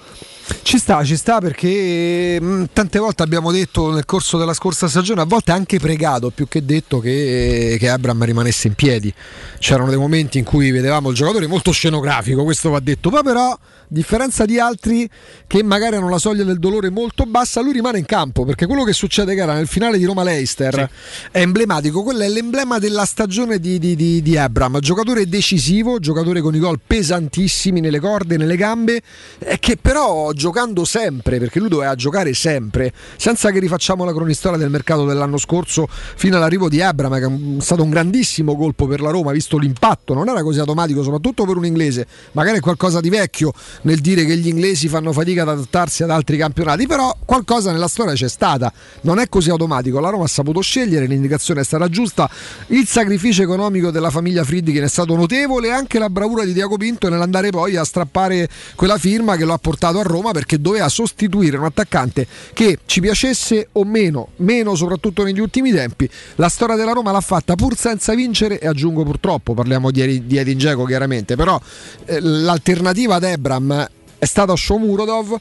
Ci 0.61 0.77
sta, 0.77 1.03
ci 1.03 1.17
sta 1.17 1.39
perché 1.39 2.39
mh, 2.39 2.65
tante 2.71 2.99
volte 2.99 3.23
abbiamo 3.23 3.51
detto 3.51 3.91
nel 3.91 4.05
corso 4.05 4.37
della 4.37 4.53
scorsa 4.53 4.87
stagione, 4.87 5.21
a 5.21 5.25
volte 5.25 5.51
anche 5.51 5.77
pregato 5.77 6.29
più 6.29 6.47
che 6.47 6.63
detto 6.63 6.99
che, 6.99 7.75
che 7.77 7.89
Abram 7.89 8.23
rimanesse 8.23 8.67
in 8.67 8.73
piedi. 8.73 9.13
C'erano 9.59 9.89
dei 9.89 9.99
momenti 9.99 10.37
in 10.37 10.45
cui 10.45 10.71
vedevamo 10.71 11.09
il 11.09 11.15
giocatore 11.15 11.47
molto 11.47 11.71
scenografico, 11.71 12.43
questo 12.43 12.69
va 12.69 12.79
detto, 12.79 13.09
poi 13.09 13.23
però, 13.23 13.57
differenza 13.87 14.45
di 14.45 14.59
altri 14.59 15.09
che 15.47 15.63
magari 15.63 15.95
hanno 15.95 16.09
la 16.09 16.17
soglia 16.17 16.43
del 16.43 16.59
dolore 16.59 16.89
molto 16.89 17.25
bassa, 17.25 17.61
lui 17.61 17.71
rimane 17.71 17.99
in 17.99 18.05
campo 18.05 18.43
perché 18.43 18.65
quello 18.65 18.83
che 18.83 18.93
succede 18.93 19.33
che 19.33 19.41
era 19.41 19.53
nel 19.53 19.67
finale 19.67 19.97
di 19.97 20.05
Roma-Leicester 20.05 20.89
è 21.31 21.39
emblematico, 21.39 22.03
quello 22.03 22.21
è 22.21 22.29
l'emblema 22.29 22.79
della 22.79 23.05
stagione 23.05 23.59
di, 23.59 23.79
di, 23.79 23.95
di, 23.95 24.21
di 24.21 24.37
Abram, 24.37 24.79
giocatore 24.79 25.27
decisivo, 25.27 25.99
giocatore 25.99 26.41
con 26.41 26.53
i 26.55 26.59
gol 26.59 26.79
pesantissimi 26.85 27.79
nelle 27.79 27.99
corde, 27.99 28.37
nelle 28.37 28.57
gambe, 28.57 29.01
e 29.39 29.59
che 29.59 29.77
però 29.77 30.31
giocando 30.33 30.83
sempre, 30.85 31.39
perché 31.39 31.59
lui 31.59 31.69
doveva 31.69 31.95
giocare 31.95 32.33
sempre, 32.33 32.91
senza 33.15 33.51
che 33.51 33.59
rifacciamo 33.59 34.03
la 34.03 34.13
cronistoria 34.13 34.57
del 34.57 34.69
mercato 34.69 35.05
dell'anno 35.05 35.37
scorso 35.37 35.87
fino 35.89 36.35
all'arrivo 36.37 36.69
di 36.69 36.81
Abram, 36.81 37.17
che 37.17 37.57
è 37.57 37.61
stato 37.61 37.83
un 37.83 37.89
grandissimo 37.89 38.55
colpo 38.55 38.87
per 38.87 39.01
la 39.01 39.09
Roma, 39.09 39.31
visto 39.31 39.57
l'impatto, 39.57 40.13
non 40.13 40.27
era 40.27 40.43
così 40.43 40.59
automatico, 40.59 41.03
soprattutto 41.03 41.45
per 41.45 41.57
un 41.57 41.65
inglese, 41.65 42.07
magari 42.33 42.57
è 42.57 42.61
qualcosa 42.61 42.99
di 42.99 43.09
vecchio 43.09 43.53
nel 43.81 43.99
dire 43.99 44.25
che 44.25 44.35
gli 44.37 44.47
inglesi 44.47 44.87
fanno 44.87 45.11
fatica 45.11 45.43
ad 45.43 45.49
adattarsi 45.49 46.03
ad 46.03 46.09
altri 46.09 46.37
campionati, 46.37 46.87
però 46.87 47.15
qualcosa 47.25 47.71
nella 47.71 47.87
storia 47.87 48.13
c'è 48.13 48.29
stata, 48.29 48.71
non 49.01 49.19
è 49.19 49.29
così 49.29 49.49
automatico, 49.49 49.99
la 49.99 50.09
Roma 50.09 50.25
ha 50.25 50.27
saputo 50.27 50.61
scegliere, 50.61 51.05
l'indicazione 51.05 51.61
è 51.61 51.63
stata 51.63 51.87
giusta, 51.89 52.29
il 52.67 52.87
sacrificio 52.87 53.43
economico 53.43 53.91
della 53.91 54.09
famiglia 54.09 54.43
Friedkin 54.43 54.83
è 54.83 54.87
stato 54.87 55.15
notevole 55.15 55.71
anche 55.71 55.99
la 55.99 56.09
bravura 56.09 56.43
di 56.43 56.53
Diaco 56.53 56.77
Pinto 56.77 57.09
nell'andare 57.09 57.49
poi 57.49 57.75
a 57.75 57.83
strappare 57.83 58.49
quella 58.75 58.97
firma 58.97 59.35
che 59.35 59.45
lo 59.45 59.53
ha 59.53 59.57
portato 59.57 59.99
a 59.99 60.03
Roma 60.03 60.31
perché 60.31 60.59
doveva 60.59 60.89
sostituire 60.89 61.57
un 61.57 61.65
attaccante 61.65 62.27
che 62.53 62.79
ci 62.85 63.01
piacesse 63.01 63.69
o 63.73 63.83
meno, 63.83 64.29
meno 64.37 64.75
soprattutto 64.75 65.23
negli 65.23 65.39
ultimi 65.39 65.71
tempi, 65.71 66.09
la 66.35 66.49
storia 66.49 66.75
della 66.75 66.93
Roma 66.93 67.11
l'ha 67.11 67.21
fatta 67.21 67.55
pur 67.55 67.75
senza 67.75 68.13
vincere 68.13 68.59
e 68.59 68.67
aggiungo 68.67 69.03
purtroppo, 69.03 69.53
parliamo 69.53 69.91
di, 69.91 70.25
di 70.25 70.37
Edin 70.37 70.57
Dzeko 70.57 70.85
chiaramente, 70.85 71.35
però 71.35 71.59
eh, 72.05 72.19
l'alternativa 72.19 73.15
ad 73.15 73.23
Ebram 73.23 73.66
è 73.73 74.25
stata 74.25 74.55
Shomurodov 74.55 75.39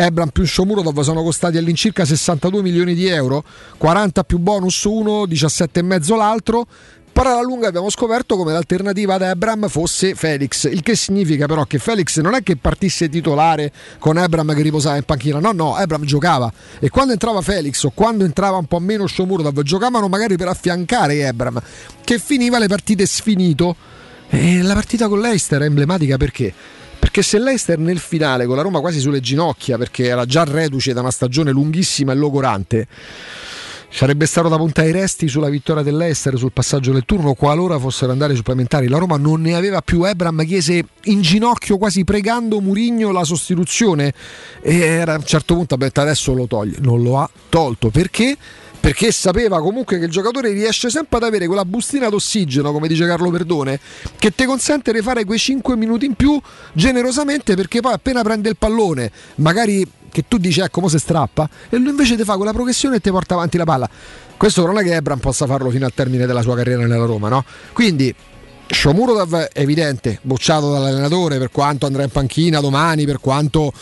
Ebram 0.00 0.28
più 0.28 0.46
Shomurodov 0.46 1.00
sono 1.00 1.24
costati 1.24 1.56
all'incirca 1.56 2.04
62 2.04 2.62
milioni 2.62 2.94
di 2.94 3.08
euro, 3.08 3.42
40 3.78 4.22
più 4.22 4.38
bonus 4.38 4.84
uno, 4.84 5.26
17 5.26 5.80
e 5.80 5.82
mezzo 5.82 6.14
l'altro. 6.14 6.66
Però 7.10 7.32
alla 7.32 7.42
lunga 7.42 7.66
abbiamo 7.66 7.90
scoperto 7.90 8.36
come 8.36 8.52
l'alternativa 8.52 9.14
ad 9.14 9.22
Ebram 9.22 9.66
fosse 9.66 10.14
Felix, 10.14 10.70
il 10.70 10.82
che 10.82 10.94
significa 10.94 11.46
però 11.46 11.64
che 11.64 11.80
Felix 11.80 12.20
non 12.20 12.34
è 12.34 12.44
che 12.44 12.56
partisse 12.56 13.08
titolare 13.08 13.72
con 13.98 14.18
Ebram 14.18 14.54
che 14.54 14.62
riposava 14.62 14.94
in 14.94 15.02
panchina, 15.02 15.40
no, 15.40 15.50
no, 15.50 15.76
Ebram 15.76 16.04
giocava 16.04 16.52
e 16.78 16.90
quando 16.90 17.14
entrava 17.14 17.40
Felix 17.40 17.82
o 17.82 17.90
quando 17.92 18.24
entrava 18.24 18.56
un 18.56 18.66
po' 18.66 18.78
meno 18.78 19.08
Shomurodov 19.08 19.62
giocavano 19.62 20.06
magari 20.06 20.36
per 20.36 20.46
affiancare 20.46 21.26
Ebram 21.26 21.60
che 22.04 22.20
finiva 22.20 22.60
le 22.60 22.68
partite 22.68 23.04
sfinito. 23.04 23.74
E 24.28 24.62
la 24.62 24.74
partita 24.74 25.08
con 25.08 25.20
l'Eister 25.20 25.62
è 25.62 25.64
emblematica 25.64 26.16
perché? 26.18 26.54
Perché 27.08 27.22
se 27.22 27.38
l'Eister 27.38 27.78
nel 27.78 28.00
finale 28.00 28.44
con 28.44 28.54
la 28.54 28.60
Roma 28.60 28.80
quasi 28.80 29.00
sulle 29.00 29.20
ginocchia, 29.20 29.78
perché 29.78 30.04
era 30.04 30.26
già 30.26 30.44
reduce 30.44 30.92
da 30.92 31.00
una 31.00 31.10
stagione 31.10 31.52
lunghissima 31.52 32.12
e 32.12 32.14
logorante, 32.14 32.86
sarebbe 33.88 34.26
stato 34.26 34.48
da 34.48 34.58
puntare 34.58 34.90
i 34.90 34.92
resti 34.92 35.26
sulla 35.26 35.48
vittoria 35.48 35.82
dell'Eister 35.82 36.36
sul 36.36 36.52
passaggio 36.52 36.92
del 36.92 37.06
turno 37.06 37.32
qualora 37.32 37.78
fossero 37.78 38.12
andare 38.12 38.34
supplementari. 38.34 38.88
La 38.88 38.98
Roma 38.98 39.16
non 39.16 39.40
ne 39.40 39.54
aveva 39.54 39.80
più. 39.80 40.04
Ebram 40.04 40.44
chiese 40.44 40.84
in 41.04 41.22
ginocchio, 41.22 41.78
quasi 41.78 42.04
pregando 42.04 42.60
Murigno 42.60 43.10
la 43.10 43.24
sostituzione. 43.24 44.12
E 44.60 44.78
era, 44.78 45.14
a 45.14 45.16
un 45.16 45.24
certo 45.24 45.54
punto 45.54 45.76
ha 45.76 45.78
detto 45.78 46.02
adesso 46.02 46.34
lo 46.34 46.46
toglie. 46.46 46.76
Non 46.80 47.02
lo 47.02 47.20
ha 47.20 47.30
tolto 47.48 47.88
perché? 47.88 48.36
Perché 48.80 49.10
sapeva 49.12 49.60
comunque 49.60 49.98
che 49.98 50.04
il 50.04 50.10
giocatore 50.10 50.50
riesce 50.52 50.88
sempre 50.88 51.18
ad 51.18 51.24
avere 51.24 51.46
quella 51.46 51.64
bustina 51.64 52.08
d'ossigeno, 52.08 52.72
come 52.72 52.88
dice 52.88 53.06
Carlo 53.06 53.30
Perdone, 53.30 53.78
che 54.18 54.34
ti 54.34 54.44
consente 54.44 54.92
di 54.92 55.02
fare 55.02 55.24
quei 55.24 55.38
5 55.38 55.76
minuti 55.76 56.06
in 56.06 56.14
più 56.14 56.40
generosamente 56.72 57.54
perché 57.54 57.80
poi 57.80 57.92
appena 57.92 58.22
prende 58.22 58.48
il 58.48 58.56
pallone, 58.56 59.10
magari 59.36 59.86
che 60.10 60.24
tu 60.26 60.38
dici 60.38 60.60
ecco 60.60 60.80
mo 60.80 60.88
si 60.88 60.98
strappa 60.98 61.48
e 61.68 61.76
lui 61.76 61.90
invece 61.90 62.16
ti 62.16 62.24
fa 62.24 62.36
quella 62.36 62.52
progressione 62.52 62.96
e 62.96 63.00
ti 63.00 63.10
porta 63.10 63.34
avanti 63.34 63.58
la 63.58 63.64
palla. 63.64 63.88
Questo 64.36 64.64
non 64.64 64.78
è 64.78 64.82
che 64.82 64.94
Ebram 64.94 65.18
possa 65.18 65.46
farlo 65.46 65.68
fino 65.70 65.84
al 65.84 65.92
termine 65.92 66.24
della 66.24 66.42
sua 66.42 66.54
carriera 66.54 66.86
nella 66.86 67.04
Roma, 67.04 67.28
no? 67.28 67.44
Quindi 67.72 68.14
Shomurodov 68.70 69.48
è 69.52 69.60
evidente, 69.60 70.18
bocciato 70.22 70.70
dall'allenatore 70.70 71.38
per 71.38 71.50
quanto 71.50 71.86
andrà 71.86 72.04
in 72.04 72.10
panchina 72.10 72.60
domani, 72.60 73.04
per 73.04 73.18
quanto 73.18 73.72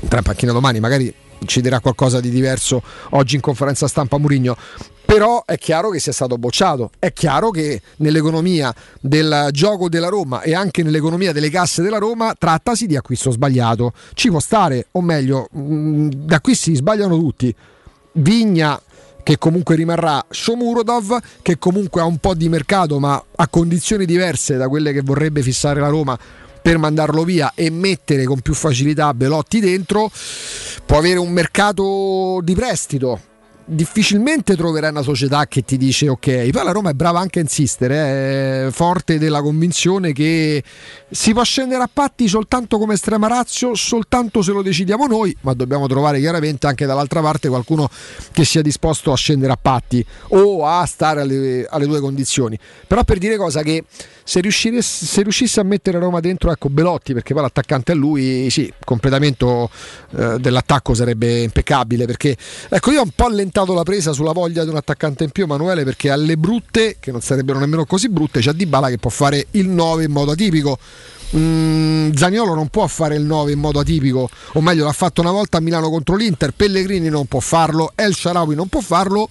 andrà 0.00 0.18
in 0.18 0.24
panchina 0.24 0.52
domani, 0.52 0.80
magari 0.80 1.12
ci 1.46 1.60
dirà 1.60 1.80
qualcosa 1.80 2.20
di 2.20 2.30
diverso 2.30 2.82
oggi 3.10 3.36
in 3.36 3.40
conferenza 3.40 3.88
stampa 3.88 4.18
Murigno. 4.18 4.56
Però 5.04 5.42
è 5.44 5.58
chiaro 5.58 5.90
che 5.90 5.98
sia 5.98 6.12
stato 6.12 6.38
bocciato, 6.38 6.90
è 7.00 7.12
chiaro 7.12 7.50
che 7.50 7.82
nell'economia 7.96 8.72
del 9.00 9.48
gioco 9.50 9.88
della 9.88 10.06
Roma 10.06 10.40
e 10.42 10.54
anche 10.54 10.84
nell'economia 10.84 11.32
delle 11.32 11.50
casse 11.50 11.82
della 11.82 11.98
Roma 11.98 12.32
trattasi 12.38 12.86
di 12.86 12.94
acquisto 12.94 13.32
sbagliato. 13.32 13.92
Ci 14.14 14.28
può 14.28 14.38
stare, 14.38 14.86
o 14.92 15.00
meglio, 15.00 15.48
da 15.50 16.40
qui 16.40 16.54
si 16.54 16.76
sbagliano 16.76 17.18
tutti. 17.18 17.52
Vigna 18.12 18.80
che 19.22 19.36
comunque 19.38 19.76
rimarrà 19.76 20.24
Shomurodov 20.28 21.18
che 21.42 21.58
comunque 21.58 22.00
ha 22.00 22.04
un 22.04 22.18
po' 22.18 22.34
di 22.34 22.48
mercato 22.48 22.98
ma 22.98 23.22
a 23.36 23.48
condizioni 23.48 24.04
diverse 24.04 24.56
da 24.56 24.68
quelle 24.68 24.92
che 24.92 25.02
vorrebbe 25.02 25.42
fissare 25.42 25.80
la 25.80 25.88
Roma 25.88 26.18
per 26.62 26.78
mandarlo 26.78 27.24
via 27.24 27.52
e 27.54 27.70
mettere 27.70 28.24
con 28.24 28.40
più 28.40 28.54
facilità 28.54 29.12
Belotti 29.14 29.60
dentro 29.60 30.10
può 30.84 30.98
avere 30.98 31.18
un 31.18 31.30
mercato 31.30 32.40
di 32.42 32.54
prestito 32.54 33.20
difficilmente 33.72 34.56
troverai 34.56 34.90
una 34.90 35.02
società 35.02 35.46
che 35.46 35.62
ti 35.62 35.76
dice 35.76 36.08
ok, 36.08 36.50
poi 36.50 36.64
la 36.64 36.72
Roma 36.72 36.90
è 36.90 36.92
brava 36.92 37.20
anche 37.20 37.38
a 37.38 37.42
insistere, 37.42 38.66
è 38.66 38.70
forte 38.70 39.18
della 39.18 39.40
convinzione 39.40 40.12
che 40.12 40.62
si 41.08 41.32
può 41.32 41.44
scendere 41.44 41.82
a 41.82 41.90
patti 41.92 42.26
soltanto 42.26 42.78
come 42.78 42.94
estrema 42.94 43.28
razio, 43.28 43.74
soltanto 43.74 44.42
se 44.42 44.52
lo 44.52 44.62
decidiamo 44.62 45.06
noi, 45.06 45.34
ma 45.42 45.54
dobbiamo 45.54 45.86
trovare 45.86 46.18
chiaramente 46.18 46.66
anche 46.66 46.84
dall'altra 46.84 47.20
parte 47.20 47.48
qualcuno 47.48 47.88
che 48.32 48.44
sia 48.44 48.60
disposto 48.60 49.12
a 49.12 49.16
scendere 49.16 49.52
a 49.52 49.58
patti 49.60 50.04
o 50.30 50.66
a 50.66 50.84
stare 50.84 51.20
alle, 51.20 51.66
alle 51.70 51.86
due 51.86 52.00
condizioni. 52.00 52.58
Però 52.86 53.04
per 53.04 53.18
dire 53.18 53.36
cosa 53.36 53.62
che 53.62 53.84
se, 54.38 54.82
se 54.82 55.22
riuscisse 55.22 55.60
a 55.60 55.64
mettere 55.64 55.98
Roma 55.98 56.20
dentro, 56.20 56.50
ecco 56.50 56.68
Belotti, 56.68 57.12
perché 57.12 57.34
poi 57.34 57.42
l'attaccante 57.42 57.92
a 57.92 57.94
lui, 57.94 58.48
sì, 58.50 58.72
completamento 58.84 59.70
eh, 60.16 60.38
dell'attacco 60.38 60.94
sarebbe 60.94 61.40
impeccabile, 61.40 62.06
perché 62.06 62.36
ecco 62.68 62.90
io 62.90 63.00
ho 63.00 63.04
un 63.04 63.12
po' 63.14 63.28
lentato 63.28 63.58
aumentato 63.60 63.74
la 63.74 63.82
presa 63.82 64.12
sulla 64.12 64.32
voglia 64.32 64.64
di 64.64 64.70
un 64.70 64.76
attaccante 64.76 65.24
in 65.24 65.30
più 65.30 65.44
Emanuele 65.44 65.84
perché 65.84 66.10
alle 66.10 66.36
brutte, 66.36 66.96
che 67.00 67.10
non 67.10 67.20
sarebbero 67.20 67.58
nemmeno 67.58 67.84
così 67.84 68.08
brutte, 68.08 68.40
c'è 68.40 68.52
Dybala 68.52 68.88
che 68.88 68.98
può 68.98 69.10
fare 69.10 69.46
il 69.52 69.68
9 69.68 70.04
in 70.04 70.12
modo 70.12 70.32
atipico. 70.32 70.78
Mm, 71.36 72.12
Zagnolo 72.12 72.54
non 72.54 72.68
può 72.68 72.86
fare 72.88 73.14
il 73.14 73.22
9 73.22 73.52
in 73.52 73.58
modo 73.58 73.78
atipico, 73.78 74.28
o 74.54 74.60
meglio 74.60 74.84
l'ha 74.84 74.92
fatto 74.92 75.20
una 75.20 75.30
volta 75.30 75.58
a 75.58 75.60
Milano 75.60 75.88
contro 75.88 76.16
l'Inter, 76.16 76.52
Pellegrini 76.52 77.08
non 77.08 77.26
può 77.26 77.40
farlo, 77.40 77.92
El 77.94 78.14
Sharawi 78.14 78.54
non 78.54 78.68
può 78.68 78.80
farlo. 78.80 79.28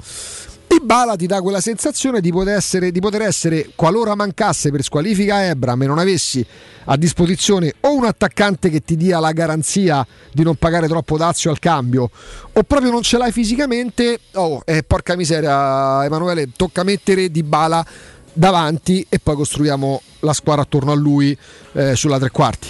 Dybala 0.70 1.16
ti 1.16 1.26
dà 1.26 1.42
quella 1.42 1.62
sensazione 1.62 2.22
di 2.22 2.32
poter, 2.32 2.56
essere, 2.56 2.92
di 2.92 3.00
poter 3.00 3.24
essere, 3.24 3.72
qualora 3.76 4.14
mancasse 4.14 4.70
per 4.70 4.84
squalifica 4.84 5.48
Ebram 5.48 5.82
e 5.82 5.88
non 5.88 5.98
avessi 5.98 6.46
a 6.86 6.96
disposizione 6.96 7.74
o 7.80 7.96
un 7.96 8.06
attaccante 8.06 8.70
che 8.70 8.82
ti 8.82 8.96
dia 8.96 9.20
la 9.20 9.32
garanzia 9.32 10.06
di 10.32 10.44
non 10.44 10.58
pagare 10.58 10.88
troppo 10.88 11.18
dazio 11.18 11.50
al 11.50 11.58
cambio, 11.58 12.12
o 12.54 12.64
proprio 12.64 12.92
non 12.92 13.02
ce 13.02 13.18
l'hai 13.18 13.32
fisicamente, 13.32 14.20
oh, 14.34 14.62
eh, 14.64 14.84
porca 14.84 15.16
miseria 15.16 16.06
Emanuele, 16.06 16.52
tocca 16.56 16.84
mettere 16.84 17.32
Dybala 17.32 17.84
davanti 18.32 19.04
e 19.10 19.18
poi 19.18 19.36
costruiamo 19.36 20.02
la 20.20 20.34
squadra 20.34 20.62
attorno 20.62 20.92
a 20.92 20.96
lui 20.96 21.36
eh, 21.74 21.96
sulla 21.96 22.20
tre 22.20 22.30
quarti. 22.30 22.68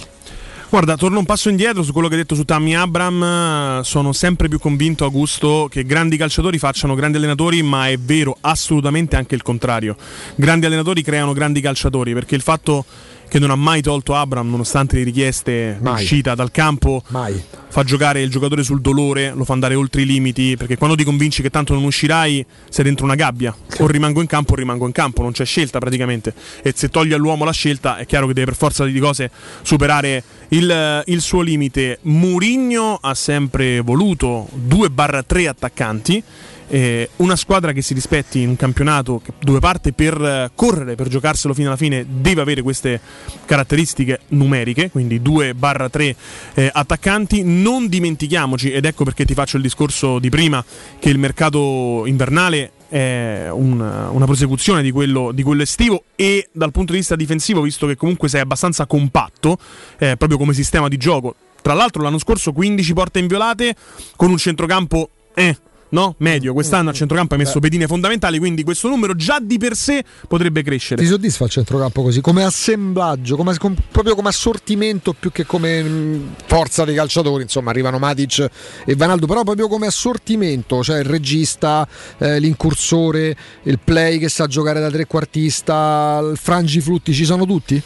Guarda, 0.71 0.97
torno 0.97 1.17
un 1.17 1.25
passo 1.25 1.49
indietro 1.49 1.81
su 1.81 1.91
quello 1.91 2.07
che 2.07 2.13
hai 2.13 2.19
detto 2.21 2.35
su 2.35 2.45
Tammy 2.45 2.75
Abram. 2.75 3.81
Sono 3.81 4.13
sempre 4.13 4.47
più 4.47 4.59
convinto, 4.59 5.03
Augusto, 5.03 5.67
che 5.67 5.83
grandi 5.83 6.15
calciatori 6.15 6.59
facciano 6.59 6.93
grandi 6.93 7.17
allenatori, 7.17 7.63
ma 7.63 7.89
è 7.89 7.97
vero 7.97 8.37
assolutamente 8.39 9.15
anche 9.15 9.33
il 9.33 9.41
contrario. 9.41 9.95
Grandi 10.35 10.67
allenatori 10.67 11.01
creano 11.01 11.33
grandi 11.33 11.59
calciatori, 11.59 12.13
perché 12.13 12.35
il 12.35 12.43
fatto 12.43 12.85
che 13.29 13.39
non 13.39 13.51
ha 13.51 13.55
mai 13.55 13.81
tolto 13.81 14.15
Abram 14.15 14.49
nonostante 14.49 14.97
le 14.97 15.03
richieste 15.03 15.77
Mai. 15.79 16.01
uscita 16.01 16.35
dal 16.35 16.51
campo. 16.51 17.01
Mai. 17.07 17.41
fa 17.69 17.83
giocare 17.83 18.21
il 18.21 18.29
giocatore 18.31 18.63
sul 18.63 18.81
dolore 18.81 19.31
lo 19.33 19.45
fa 19.45 19.53
andare 19.53 19.75
oltre 19.75 20.01
i 20.01 20.05
limiti 20.05 20.57
perché 20.57 20.75
quando 20.75 20.95
ti 20.95 21.03
convinci 21.03 21.43
che 21.43 21.51
tanto 21.51 21.75
non 21.75 21.83
uscirai 21.83 22.45
sei 22.67 22.83
dentro 22.83 23.05
una 23.05 23.15
gabbia. 23.15 23.55
O 23.77 23.87
rimango 23.87 24.19
in 24.19 24.27
campo 24.27 24.53
o 24.53 24.55
rimango 24.55 24.85
in 24.85 24.91
campo 24.91 25.21
non 25.21 25.31
c'è 25.31 25.45
scelta 25.45 25.79
praticamente. 25.79 26.33
E 26.61 26.73
se 26.75 26.89
togli 26.89 27.13
all'uomo 27.13 27.45
la 27.45 27.53
scelta 27.53 27.97
è 27.97 28.05
chiaro 28.05 28.27
che 28.27 28.33
deve 28.33 28.47
per 28.47 28.55
forza 28.55 28.83
di 28.83 28.99
cose 28.99 29.29
superare 29.61 30.23
il, 30.49 31.03
il 31.05 31.21
suo 31.21 31.41
limite. 31.41 31.99
Murigno 32.01 32.97
ha 32.99 33.13
sempre 33.13 33.79
voluto 33.81 34.49
2-3 34.67 35.47
attaccanti 35.47 36.23
eh, 36.69 37.09
una 37.17 37.35
squadra 37.35 37.71
che 37.73 37.81
si 37.81 37.93
rispetti 37.93 38.41
in 38.41 38.49
un 38.49 38.55
campionato 38.55 39.21
dove 39.39 39.59
parte 39.59 39.91
per 39.91 40.19
eh, 40.21 40.51
correre, 40.55 40.95
per 40.95 41.07
giocarselo 41.07 41.53
fino 41.53 41.67
alla 41.67 41.77
fine, 41.77 42.05
deve 42.07 42.41
avere 42.41 42.61
queste 42.61 42.99
caratteristiche 43.45 44.21
numeriche, 44.29 44.89
quindi 44.89 45.19
2-3 45.19 46.15
eh, 46.53 46.69
attaccanti. 46.71 47.43
Non 47.43 47.87
dimentichiamoci, 47.87 48.71
ed 48.71 48.85
ecco 48.85 49.03
perché 49.03 49.25
ti 49.25 49.33
faccio 49.33 49.57
il 49.57 49.63
discorso 49.63 50.19
di 50.19 50.29
prima, 50.29 50.63
che 50.99 51.09
il 51.09 51.17
mercato 51.17 52.05
invernale 52.05 52.71
è 52.87 53.47
un- 53.51 53.79
una 53.79 54.25
prosecuzione 54.25 54.81
di 54.81 54.91
quello, 54.91 55.31
di 55.31 55.43
quello 55.43 55.61
estivo 55.61 56.03
e 56.15 56.49
dal 56.51 56.71
punto 56.71 56.91
di 56.93 56.99
vista 56.99 57.15
difensivo, 57.15 57.61
visto 57.61 57.85
che 57.87 57.95
comunque 57.95 58.29
sei 58.29 58.41
abbastanza 58.41 58.85
compatto, 58.87 59.57
eh, 59.97 60.17
proprio 60.17 60.37
come 60.37 60.53
sistema 60.53 60.87
di 60.87 60.97
gioco. 60.97 61.35
Tra 61.61 61.73
l'altro 61.73 62.01
l'anno 62.01 62.17
scorso 62.19 62.51
15 62.51 62.93
porte 62.93 63.19
inviolate 63.19 63.75
con 64.15 64.29
un 64.31 64.37
centrocampo 64.37 65.09
eh, 65.35 65.55
no? 65.89 66.15
medio. 66.19 66.53
Quest'anno 66.53 66.89
a 66.89 66.93
centrocampo 66.93 67.33
hai 67.33 67.39
messo 67.39 67.59
pedine 67.59 67.87
fondamentali, 67.87 68.39
quindi 68.39 68.63
questo 68.63 68.87
numero 68.87 69.15
già 69.15 69.39
di 69.39 69.57
per 69.57 69.75
sé 69.75 70.03
potrebbe 70.27 70.63
crescere. 70.63 71.01
Ti 71.01 71.07
soddisfa 71.07 71.45
il 71.45 71.49
centrocampo 71.49 72.03
così? 72.03 72.21
Come 72.21 72.43
assemblaggio, 72.43 73.35
come- 73.35 73.55
com- 73.57 73.75
proprio 73.91 74.15
come 74.15 74.29
assortimento 74.29 75.13
più 75.13 75.31
che 75.31 75.45
come 75.45 75.81
mh, 75.81 76.35
forza 76.45 76.85
dei 76.85 76.95
calciatori, 76.95 77.43
insomma 77.43 77.71
arrivano 77.71 77.97
Matic 77.97 78.49
e 78.85 78.95
Vanaldo, 78.95 79.25
però 79.25 79.43
proprio 79.43 79.67
come 79.67 79.87
assortimento, 79.87 80.83
cioè 80.83 80.99
il 80.99 81.05
regista, 81.05 81.87
eh, 82.17 82.39
l'incursore, 82.39 83.35
il 83.63 83.79
play 83.83 84.19
che 84.19 84.29
sa 84.29 84.47
giocare 84.47 84.79
da 84.79 84.89
trequartista, 84.89 86.19
il 86.31 86.37
frangiflutti, 86.37 87.13
ci 87.13 87.25
sono 87.25 87.45
tutti? 87.45 87.81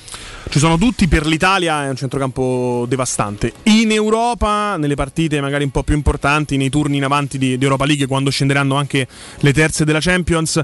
Ci 0.49 0.59
sono 0.59 0.77
tutti 0.77 1.07
per 1.07 1.25
l'Italia, 1.25 1.85
è 1.85 1.89
un 1.89 1.95
centrocampo 1.95 2.85
devastante. 2.87 3.53
In 3.63 3.91
Europa, 3.91 4.77
nelle 4.77 4.93
partite 4.93 5.41
magari 5.41 5.63
un 5.63 5.71
po' 5.71 5.83
più 5.83 5.95
importanti, 5.95 6.57
nei 6.57 6.69
turni 6.69 6.97
in 6.97 7.03
avanti 7.03 7.37
di, 7.37 7.57
di 7.57 7.63
Europa 7.63 7.85
League, 7.85 8.05
quando 8.05 8.29
scenderanno 8.29 8.75
anche 8.75 9.07
le 9.39 9.53
terze 9.53 9.83
della 9.83 9.99
Champions, 9.99 10.61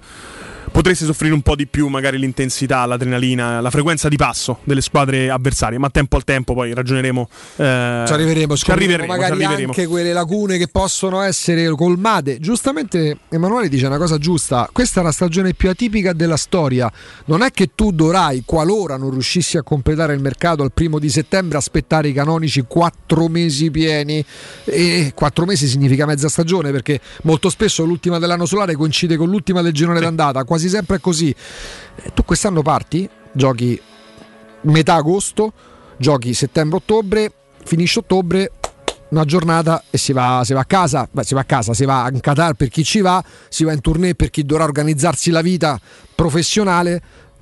potreste 0.72 1.06
soffrire 1.06 1.34
un 1.34 1.42
po' 1.42 1.56
di 1.56 1.68
più 1.68 1.88
magari 1.88 2.18
l'intensità, 2.18 2.86
l'adrenalina, 2.86 3.62
la 3.62 3.70
frequenza 3.70 4.08
di 4.10 4.16
passo 4.16 4.60
delle 4.64 4.82
squadre 4.82 5.30
avversarie, 5.30 5.78
ma 5.78 5.90
tempo 5.90 6.16
al 6.16 6.24
tempo 6.24 6.54
poi 6.54 6.74
ragioneremo. 6.74 7.30
eh, 7.58 8.04
Ci 8.08 8.14
arriveremo, 8.14 8.56
ci 8.56 8.72
arriveremo, 8.72 9.04
ci 9.04 9.10
magari 9.20 9.32
arriveremo. 9.44 9.70
anche 9.70 9.88
quelle 9.88 10.14
lacune 10.14 10.58
che 10.58 10.68
possono 10.68 11.22
essere 11.22 11.68
colmate. 11.76 12.40
Giustamente 12.40 13.18
Emanuele 13.30 13.70
dice 13.70 13.86
una 13.88 13.98
cosa 13.98 14.18
giusta, 14.18 14.70
questa 14.72 15.02
è 15.02 15.04
la 15.04 15.12
stagione 15.12 15.54
più 15.54 15.70
atipica 15.70 16.14
della 16.14 16.38
storia. 16.38 16.92
Non 17.26 17.42
è 17.42 17.52
che 17.52 17.72
tu 17.76 17.92
dovrai, 17.92 18.44
qualora 18.46 18.98
non 18.98 19.12
riuscissi 19.12 19.58
a 19.58 19.64
completare 19.64 20.14
il 20.14 20.22
mercato 20.22 20.64
al 20.64 20.72
primo 20.72 21.00
di 21.00 21.10
settembre, 21.10 21.58
aspettare 21.58 22.10
i 22.10 22.14
canonici 22.14 22.64
quattro 22.68 23.28
mesi 23.28 23.72
pieni. 23.72 24.24
E 24.66 25.12
quattro 25.16 25.46
mesi 25.46 25.68
significa 25.68 26.06
mezza 26.06 26.28
stagione 26.30 26.72
perché 26.72 27.00
molto 27.24 27.50
spesso 27.50 27.84
l'ultima 27.84 28.20
dell'anno 28.20 28.46
solare 28.46 28.76
coincide 28.76 29.18
con 29.18 29.30
l'ultima 29.30 29.62
del 29.62 29.74
girone 29.74 30.00
d'andata, 30.00 30.44
quasi 30.44 30.59
sempre 30.68 30.98
è 30.98 31.00
così. 31.00 31.34
Eh, 31.96 32.12
Tu 32.14 32.26
quest'anno 32.26 32.62
parti, 32.62 33.08
giochi 33.32 33.80
metà 34.62 34.96
agosto, 34.96 35.54
giochi 35.98 36.34
settembre-ottobre, 36.34 37.32
finisce 37.64 38.00
ottobre, 38.00 38.52
una 39.10 39.26
giornata 39.26 39.84
e 39.90 39.98
si 39.98 40.14
va, 40.14 40.42
si 40.44 40.54
va 40.54 40.62
a 40.62 40.66
casa, 40.66 41.08
Beh, 41.10 41.24
si 41.24 41.34
va 41.34 41.42
a 41.42 41.46
casa, 41.46 41.74
si 41.74 41.86
va 41.86 42.10
in 42.12 42.20
Qatar 42.20 42.54
per 42.54 42.70
chi 42.70 42.84
ci 42.84 43.02
va, 43.02 43.24
si 43.48 43.64
va 43.64 43.74
in 43.74 43.82
tournée 43.82 44.16
per 44.16 44.30
chi 44.30 44.44
dovrà 44.46 44.64
organizzarsi 44.64 45.32
la 45.32 45.42
vita 45.42 45.80
professionale 46.14 47.02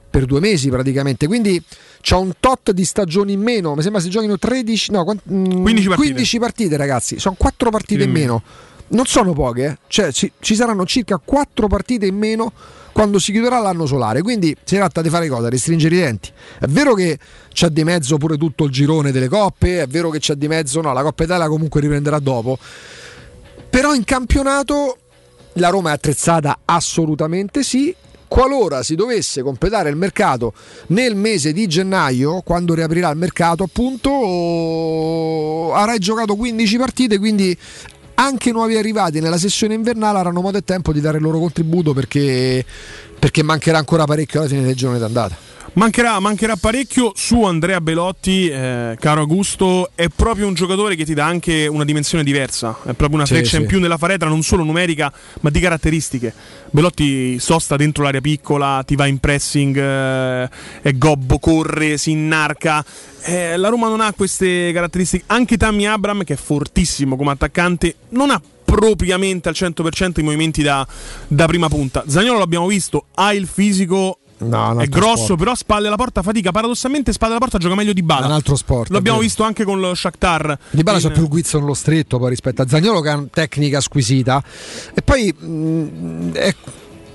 per 0.09 0.25
due 0.25 0.39
mesi 0.39 0.69
praticamente, 0.69 1.27
quindi 1.27 1.61
c'è 2.01 2.15
un 2.15 2.31
tot 2.39 2.71
di 2.71 2.85
stagioni 2.85 3.33
in 3.33 3.41
meno, 3.41 3.75
mi 3.75 3.81
sembra 3.81 3.99
si 4.01 4.09
giochino 4.09 4.37
13, 4.37 4.91
no, 4.91 5.03
quant- 5.03 5.21
mm, 5.29 5.43
15 5.61 5.87
partite. 5.87 5.95
15 5.95 6.39
partite 6.39 6.77
ragazzi, 6.77 7.19
sono 7.19 7.35
4 7.37 7.69
partite 7.69 8.03
in 8.03 8.09
in 8.09 8.15
meno. 8.15 8.43
Non 8.89 9.05
sono 9.05 9.33
poche, 9.33 9.65
eh. 9.65 9.77
cioè 9.87 10.11
ci, 10.11 10.31
ci 10.39 10.55
saranno 10.55 10.85
circa 10.85 11.19
4 11.23 11.67
partite 11.67 12.05
in 12.05 12.15
meno 12.15 12.53
quando 12.93 13.19
si 13.19 13.31
chiuderà 13.31 13.59
l'anno 13.59 13.85
solare. 13.85 14.21
Quindi 14.21 14.55
si 14.63 14.75
tratta 14.75 15.01
di 15.01 15.09
fare 15.09 15.27
cosa? 15.27 15.49
Restringere 15.49 15.95
i 15.95 15.99
denti. 15.99 16.31
È 16.59 16.65
vero 16.65 16.93
che 16.93 17.19
c'è 17.53 17.67
di 17.69 17.83
mezzo 17.83 18.17
pure 18.17 18.37
tutto 18.37 18.63
il 18.63 18.71
girone 18.71 19.11
delle 19.11 19.27
coppe, 19.27 19.81
è 19.81 19.87
vero 19.87 20.09
che 20.09 20.19
c'è 20.19 20.35
di 20.35 20.47
mezzo, 20.47 20.81
no, 20.81 20.93
la 20.93 21.03
Coppa 21.03 21.25
Italia 21.25 21.47
comunque 21.47 21.81
riprenderà 21.81 22.17
dopo. 22.19 22.57
Però 23.69 23.93
in 23.93 24.03
campionato 24.03 24.97
la 25.53 25.69
Roma 25.69 25.91
è 25.91 25.93
attrezzata 25.93 26.59
assolutamente 26.65 27.61
sì. 27.61 27.95
Qualora 28.27 28.83
si 28.83 28.95
dovesse 28.95 29.41
completare 29.41 29.89
il 29.89 29.95
mercato 29.95 30.53
nel 30.87 31.15
mese 31.15 31.53
di 31.53 31.65
gennaio, 31.65 32.41
quando 32.41 32.73
riaprirà 32.73 33.09
il 33.09 33.17
mercato, 33.17 33.63
appunto, 33.63 34.09
oh, 34.09 35.73
avrai 35.73 35.97
giocato 35.99 36.35
15 36.35 36.77
partite, 36.77 37.19
quindi 37.19 37.57
anche 38.19 38.51
nuovi 38.51 38.77
arrivati. 38.77 39.19
Nella 39.19 39.37
sessione 39.37 39.73
invernale 39.73 40.17
avranno 40.17 40.41
modo 40.41 40.57
e 40.57 40.63
tempo 40.63 40.91
di 40.91 41.01
dare 41.01 41.17
il 41.17 41.23
loro 41.23 41.39
contributo 41.39 41.93
perché, 41.93 42.63
perché 43.19 43.43
mancherà 43.43 43.77
ancora 43.77 44.05
parecchio 44.05 44.39
alla 44.39 44.49
fine 44.49 44.63
del 44.63 44.75
girone 44.75 44.99
d'andata. 44.99 45.45
Mancherà, 45.73 46.19
mancherà 46.19 46.55
parecchio 46.55 47.11
su 47.13 47.43
Andrea 47.43 47.79
Belotti, 47.79 48.47
eh, 48.47 48.97
caro 48.99 49.21
Augusto, 49.21 49.91
è 49.93 50.07
proprio 50.07 50.47
un 50.47 50.55
giocatore 50.55 50.95
che 50.95 51.05
ti 51.05 51.13
dà 51.13 51.25
anche 51.25 51.67
una 51.67 51.85
dimensione 51.85 52.23
diversa, 52.23 52.75
è 52.83 52.93
proprio 52.93 53.17
una 53.17 53.27
Sì, 53.27 53.33
freccia 53.35 53.57
sì. 53.57 53.61
in 53.61 53.67
più 53.67 53.79
nella 53.79 53.97
faretra, 53.97 54.27
non 54.27 54.41
solo 54.41 54.63
numerica, 54.63 55.13
ma 55.41 55.51
di 55.51 55.59
caratteristiche. 55.59 56.33
Belotti 56.71 57.37
sosta 57.37 57.75
dentro 57.75 58.01
l'area 58.03 58.21
piccola, 58.21 58.81
ti 58.87 58.95
va 58.95 59.05
in 59.05 59.19
pressing, 59.19 59.77
eh, 59.77 60.49
è 60.81 60.93
gobbo, 60.95 61.37
corre, 61.37 61.97
si 61.97 62.09
innarca. 62.09 62.83
Eh, 63.21 63.55
la 63.55 63.67
Roma 63.69 63.87
non 63.87 64.01
ha 64.01 64.11
queste 64.13 64.71
caratteristiche. 64.73 65.25
Anche 65.27 65.57
Tammy 65.57 65.85
Abram, 65.85 66.23
che 66.23 66.33
è 66.33 66.37
fortissimo 66.37 67.15
come 67.15 67.31
attaccante, 67.31 67.97
non 68.09 68.31
ha 68.31 68.41
propriamente 68.67 69.47
al 69.47 69.55
100% 69.57 70.19
i 70.19 70.23
movimenti 70.23 70.61
da, 70.61 70.85
da 71.27 71.45
prima 71.47 71.69
punta. 71.69 72.03
Zagnolo 72.05 72.37
l'abbiamo 72.39 72.67
visto, 72.67 73.05
ha 73.15 73.33
il 73.33 73.47
fisico 73.47 74.19
No, 74.39 74.77
è 74.79 74.85
grosso, 74.87 75.23
sport. 75.23 75.39
però 75.39 75.55
spalle 75.55 75.87
alla 75.87 75.95
porta 75.95 76.21
fatica. 76.21 76.51
Paradossalmente, 76.51 77.11
spalle 77.11 77.31
alla 77.31 77.39
porta 77.39 77.57
gioca 77.57 77.73
meglio 77.73 77.93
di 77.93 78.03
Bala. 78.03 78.25
È 78.25 78.27
un 78.27 78.33
altro 78.33 78.55
sport, 78.55 78.89
Lo 78.89 78.95
è 78.97 78.99
abbiamo 78.99 79.17
vero. 79.17 79.27
visto 79.29 79.43
anche 79.43 79.63
con 79.63 79.79
lo 79.79 79.95
Shakhtar. 79.95 80.59
Di 80.69 80.83
Bala 80.83 80.99
c'è 80.99 81.07
In- 81.07 81.13
più 81.13 81.23
il 81.23 81.27
guizzo 81.27 81.57
nello 81.59 81.73
stretto 81.73 82.19
poi 82.19 82.29
rispetto 82.29 82.61
a 82.61 82.67
Zagnolo 82.67 83.01
che 83.01 83.09
ha 83.09 83.15
una 83.15 83.27
tecnica 83.31 83.81
squisita. 83.81 84.43
E 84.93 85.01
poi 85.01 85.33
mh, 85.33 86.31
è- 86.33 86.55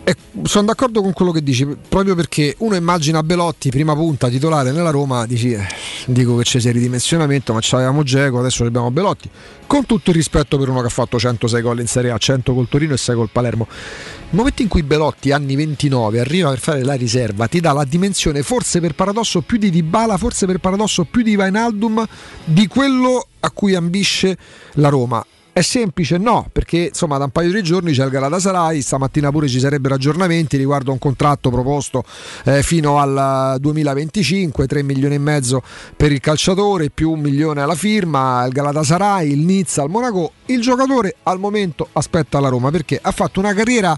è- 0.04 0.16
sono 0.42 0.66
d'accordo 0.66 1.00
con 1.00 1.12
quello 1.12 1.30
che 1.30 1.42
dici, 1.42 1.64
proprio 1.88 2.14
perché 2.14 2.56
uno 2.58 2.74
immagina 2.74 3.22
Belotti, 3.22 3.70
prima 3.70 3.94
punta, 3.94 4.28
titolare 4.28 4.72
nella 4.72 4.90
Roma, 4.90 5.26
dici, 5.26 5.52
eh, 5.52 5.64
dico 6.06 6.36
che 6.36 6.42
c'è 6.42 6.58
sia 6.58 6.72
ridimensionamento, 6.72 7.52
ma 7.52 7.60
c'avevamo 7.62 8.02
Geco, 8.02 8.38
adesso 8.38 8.64
abbiamo 8.64 8.90
Belotti. 8.90 9.30
Con 9.66 9.86
tutto 9.86 10.10
il 10.10 10.16
rispetto 10.16 10.58
per 10.58 10.68
uno 10.68 10.80
che 10.80 10.86
ha 10.86 10.90
fatto 10.90 11.18
106 11.18 11.62
gol 11.62 11.80
in 11.80 11.86
Serie 11.86 12.10
A, 12.10 12.18
100 12.18 12.52
col 12.52 12.68
Torino 12.68 12.94
e 12.94 12.96
6 12.96 13.14
col 13.14 13.30
Palermo. 13.30 13.66
Il 13.70 14.36
momento 14.36 14.62
in 14.62 14.68
cui 14.68 14.82
Belotti, 14.82 15.30
anni 15.30 15.54
29, 15.54 16.18
arriva 16.20 16.50
per 16.50 16.58
fare 16.58 16.82
la 16.82 16.94
riserva, 16.94 17.46
ti 17.46 17.60
dà 17.60 17.72
la 17.72 17.84
dimensione, 17.84 18.42
forse 18.42 18.80
per 18.80 18.94
paradosso 18.94 19.42
più 19.42 19.58
di 19.58 19.70
Dybala, 19.70 20.16
forse 20.16 20.46
per 20.46 20.58
paradosso 20.58 21.04
più 21.04 21.22
di 21.22 21.36
Vainaldum, 21.36 22.04
di 22.44 22.66
quello 22.66 23.26
a 23.40 23.50
cui 23.50 23.74
ambisce 23.74 24.36
la 24.74 24.88
Roma. 24.88 25.24
È 25.54 25.60
semplice? 25.60 26.16
No, 26.16 26.48
perché 26.50 26.78
insomma 26.78 27.18
da 27.18 27.24
un 27.24 27.30
paio 27.30 27.52
di 27.52 27.62
giorni 27.62 27.92
c'è 27.92 28.04
il 28.04 28.10
Galatasaray, 28.10 28.80
stamattina 28.80 29.30
pure 29.30 29.48
ci 29.48 29.60
sarebbero 29.60 29.94
aggiornamenti 29.94 30.56
riguardo 30.56 30.88
a 30.88 30.92
un 30.94 30.98
contratto 30.98 31.50
proposto 31.50 32.04
eh, 32.44 32.62
fino 32.62 32.98
al 32.98 33.58
2025, 33.60 34.66
3 34.66 34.82
milioni 34.82 35.16
e 35.16 35.18
mezzo 35.18 35.62
per 35.94 36.10
il 36.10 36.20
calciatore, 36.20 36.88
più 36.88 37.10
un 37.10 37.20
milione 37.20 37.60
alla 37.60 37.74
firma, 37.74 38.46
il 38.46 38.52
Galatasaray, 38.52 39.30
il 39.30 39.40
Nizza, 39.40 39.82
il 39.82 39.90
Monaco. 39.90 40.32
Il 40.46 40.62
giocatore 40.62 41.16
al 41.24 41.38
momento 41.38 41.86
aspetta 41.92 42.40
la 42.40 42.48
Roma 42.48 42.70
perché 42.70 42.98
ha 43.00 43.10
fatto 43.10 43.38
una 43.38 43.52
carriera 43.52 43.94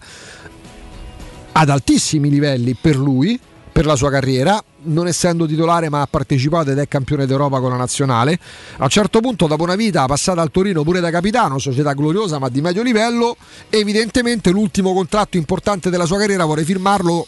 ad 1.53 1.69
altissimi 1.69 2.31
livelli 2.31 2.75
per 2.75 2.97
lui, 2.97 3.38
per 3.71 3.87
la 3.87 3.95
sua 3.95 4.11
carriera, 4.11 4.61
non 4.85 5.07
essendo 5.07 5.47
titolare 5.47 5.88
ma 5.88 6.01
ha 6.01 6.07
partecipato 6.07 6.70
ed 6.70 6.79
è 6.79 6.88
campione 6.88 7.27
d'Europa 7.27 7.61
con 7.61 7.70
la 7.70 7.77
nazionale. 7.77 8.38
A 8.79 8.85
un 8.85 8.88
certo 8.88 9.20
punto, 9.20 9.47
dopo 9.47 9.62
una 9.62 9.77
vita 9.77 10.05
passata 10.07 10.40
al 10.40 10.51
Torino 10.51 10.83
pure 10.83 11.01
da 11.01 11.11
capitano, 11.11 11.59
società 11.59 11.92
gloriosa 11.92 12.38
ma 12.38 12.49
di 12.49 12.61
medio 12.61 12.83
livello, 12.83 13.37
evidentemente 13.70 14.51
l'ultimo 14.51 14.92
contratto 14.92 15.37
importante 15.37 15.90
della 15.90 16.07
sua 16.07 16.18
carriera 16.18 16.44
vuole 16.44 16.64
firmarlo 16.64 17.27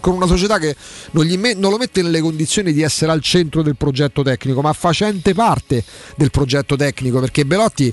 con 0.00 0.14
una 0.14 0.26
società 0.26 0.58
che 0.58 0.76
non, 1.12 1.26
me- 1.38 1.54
non 1.54 1.70
lo 1.70 1.78
mette 1.78 2.02
nelle 2.02 2.20
condizioni 2.20 2.72
di 2.72 2.82
essere 2.82 3.12
al 3.12 3.20
centro 3.20 3.62
del 3.62 3.76
progetto 3.76 4.22
tecnico, 4.22 4.60
ma 4.60 4.72
facente 4.72 5.34
parte 5.34 5.84
del 6.16 6.30
progetto 6.30 6.76
tecnico, 6.76 7.20
perché 7.20 7.44
Belotti 7.44 7.92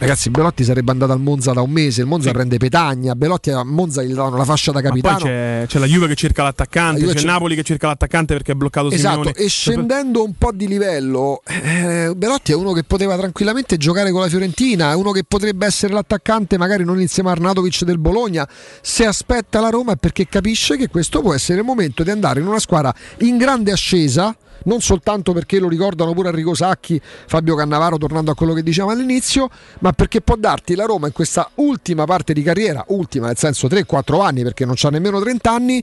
Ragazzi, 0.00 0.30
Belotti 0.30 0.64
sarebbe 0.64 0.92
andato 0.92 1.12
al 1.12 1.20
Monza 1.20 1.52
da 1.52 1.60
un 1.60 1.70
mese. 1.70 2.00
Il 2.00 2.06
Monza 2.06 2.28
sì. 2.28 2.32
prende 2.32 2.56
Petagna. 2.56 3.14
Belotti 3.14 3.50
a 3.50 3.62
Monza 3.62 4.02
gli 4.02 4.14
danno 4.14 4.34
la 4.34 4.46
fascia 4.46 4.72
da 4.72 4.80
capitano. 4.80 5.18
C'è, 5.18 5.64
c'è, 5.68 5.78
la 5.78 5.84
Juve 5.84 6.06
che 6.06 6.14
cerca 6.14 6.42
l'attaccante, 6.42 7.04
c'è, 7.04 7.12
c'è 7.12 7.26
Napoli 7.26 7.54
che 7.54 7.62
cerca 7.62 7.88
l'attaccante 7.88 8.32
perché 8.32 8.52
è 8.52 8.54
bloccato 8.54 8.90
esatto. 8.90 9.24
Simeone. 9.24 9.32
E 9.34 9.48
scendendo 9.50 10.24
un 10.24 10.32
po' 10.38 10.52
di 10.52 10.66
livello, 10.68 11.42
eh, 11.44 12.14
Belotti 12.16 12.52
è 12.52 12.54
uno 12.54 12.72
che 12.72 12.82
poteva 12.82 13.14
tranquillamente 13.18 13.76
giocare 13.76 14.10
con 14.10 14.22
la 14.22 14.28
Fiorentina. 14.28 14.92
È 14.92 14.94
uno 14.94 15.10
che 15.10 15.24
potrebbe 15.24 15.66
essere 15.66 15.92
l'attaccante, 15.92 16.56
magari 16.56 16.82
non 16.82 16.98
insieme 16.98 17.28
a 17.28 17.32
Arnautovic 17.32 17.84
del 17.84 17.98
Bologna. 17.98 18.48
Se 18.80 19.04
aspetta 19.04 19.60
la 19.60 19.68
Roma 19.68 19.92
è 19.92 19.96
perché 19.96 20.26
capisce 20.26 20.78
che 20.78 20.88
questo 20.88 21.20
può 21.20 21.34
essere 21.34 21.58
il 21.58 21.66
momento 21.66 22.02
di 22.02 22.10
andare 22.10 22.40
in 22.40 22.46
una 22.46 22.58
squadra 22.58 22.94
in 23.18 23.36
grande 23.36 23.70
ascesa 23.70 24.34
non 24.64 24.80
soltanto 24.80 25.32
perché 25.32 25.58
lo 25.58 25.68
ricordano 25.68 26.12
pure 26.12 26.28
Enrico 26.28 26.54
Sacchi, 26.54 27.00
Fabio 27.02 27.54
Cannavaro, 27.54 27.98
tornando 27.98 28.30
a 28.30 28.34
quello 28.34 28.52
che 28.52 28.62
dicevamo 28.62 28.92
all'inizio, 28.92 29.48
ma 29.80 29.92
perché 29.92 30.20
può 30.20 30.36
darti 30.36 30.74
la 30.74 30.84
Roma 30.84 31.06
in 31.06 31.12
questa 31.12 31.50
ultima 31.56 32.04
parte 32.04 32.32
di 32.32 32.42
carriera, 32.42 32.84
ultima 32.88 33.26
nel 33.26 33.36
senso 33.36 33.66
3-4 33.66 34.22
anni 34.22 34.42
perché 34.42 34.64
non 34.64 34.74
c'ha 34.76 34.90
nemmeno 34.90 35.20
30 35.20 35.50
anni, 35.50 35.82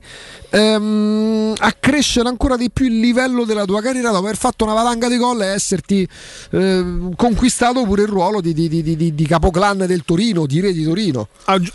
ehm, 0.50 1.54
a 1.56 1.72
crescere 1.78 2.28
ancora 2.28 2.56
di 2.56 2.70
più 2.70 2.86
il 2.86 3.00
livello 3.00 3.44
della 3.44 3.64
tua 3.64 3.80
carriera 3.80 4.10
dopo 4.10 4.24
aver 4.24 4.36
fatto 4.36 4.64
una 4.64 4.74
valanga 4.74 5.08
di 5.08 5.16
gol 5.16 5.42
e 5.42 5.46
esserti 5.46 6.08
eh, 6.50 7.10
conquistato 7.16 7.84
pure 7.84 8.02
il 8.02 8.08
ruolo 8.08 8.40
di, 8.40 8.52
di, 8.52 8.68
di, 8.68 9.14
di, 9.14 9.26
capoclan 9.26 9.84
del 9.86 10.04
Torino, 10.04 10.46
di 10.46 10.60
re 10.60 10.72
di 10.72 10.84
Torino. 10.84 11.28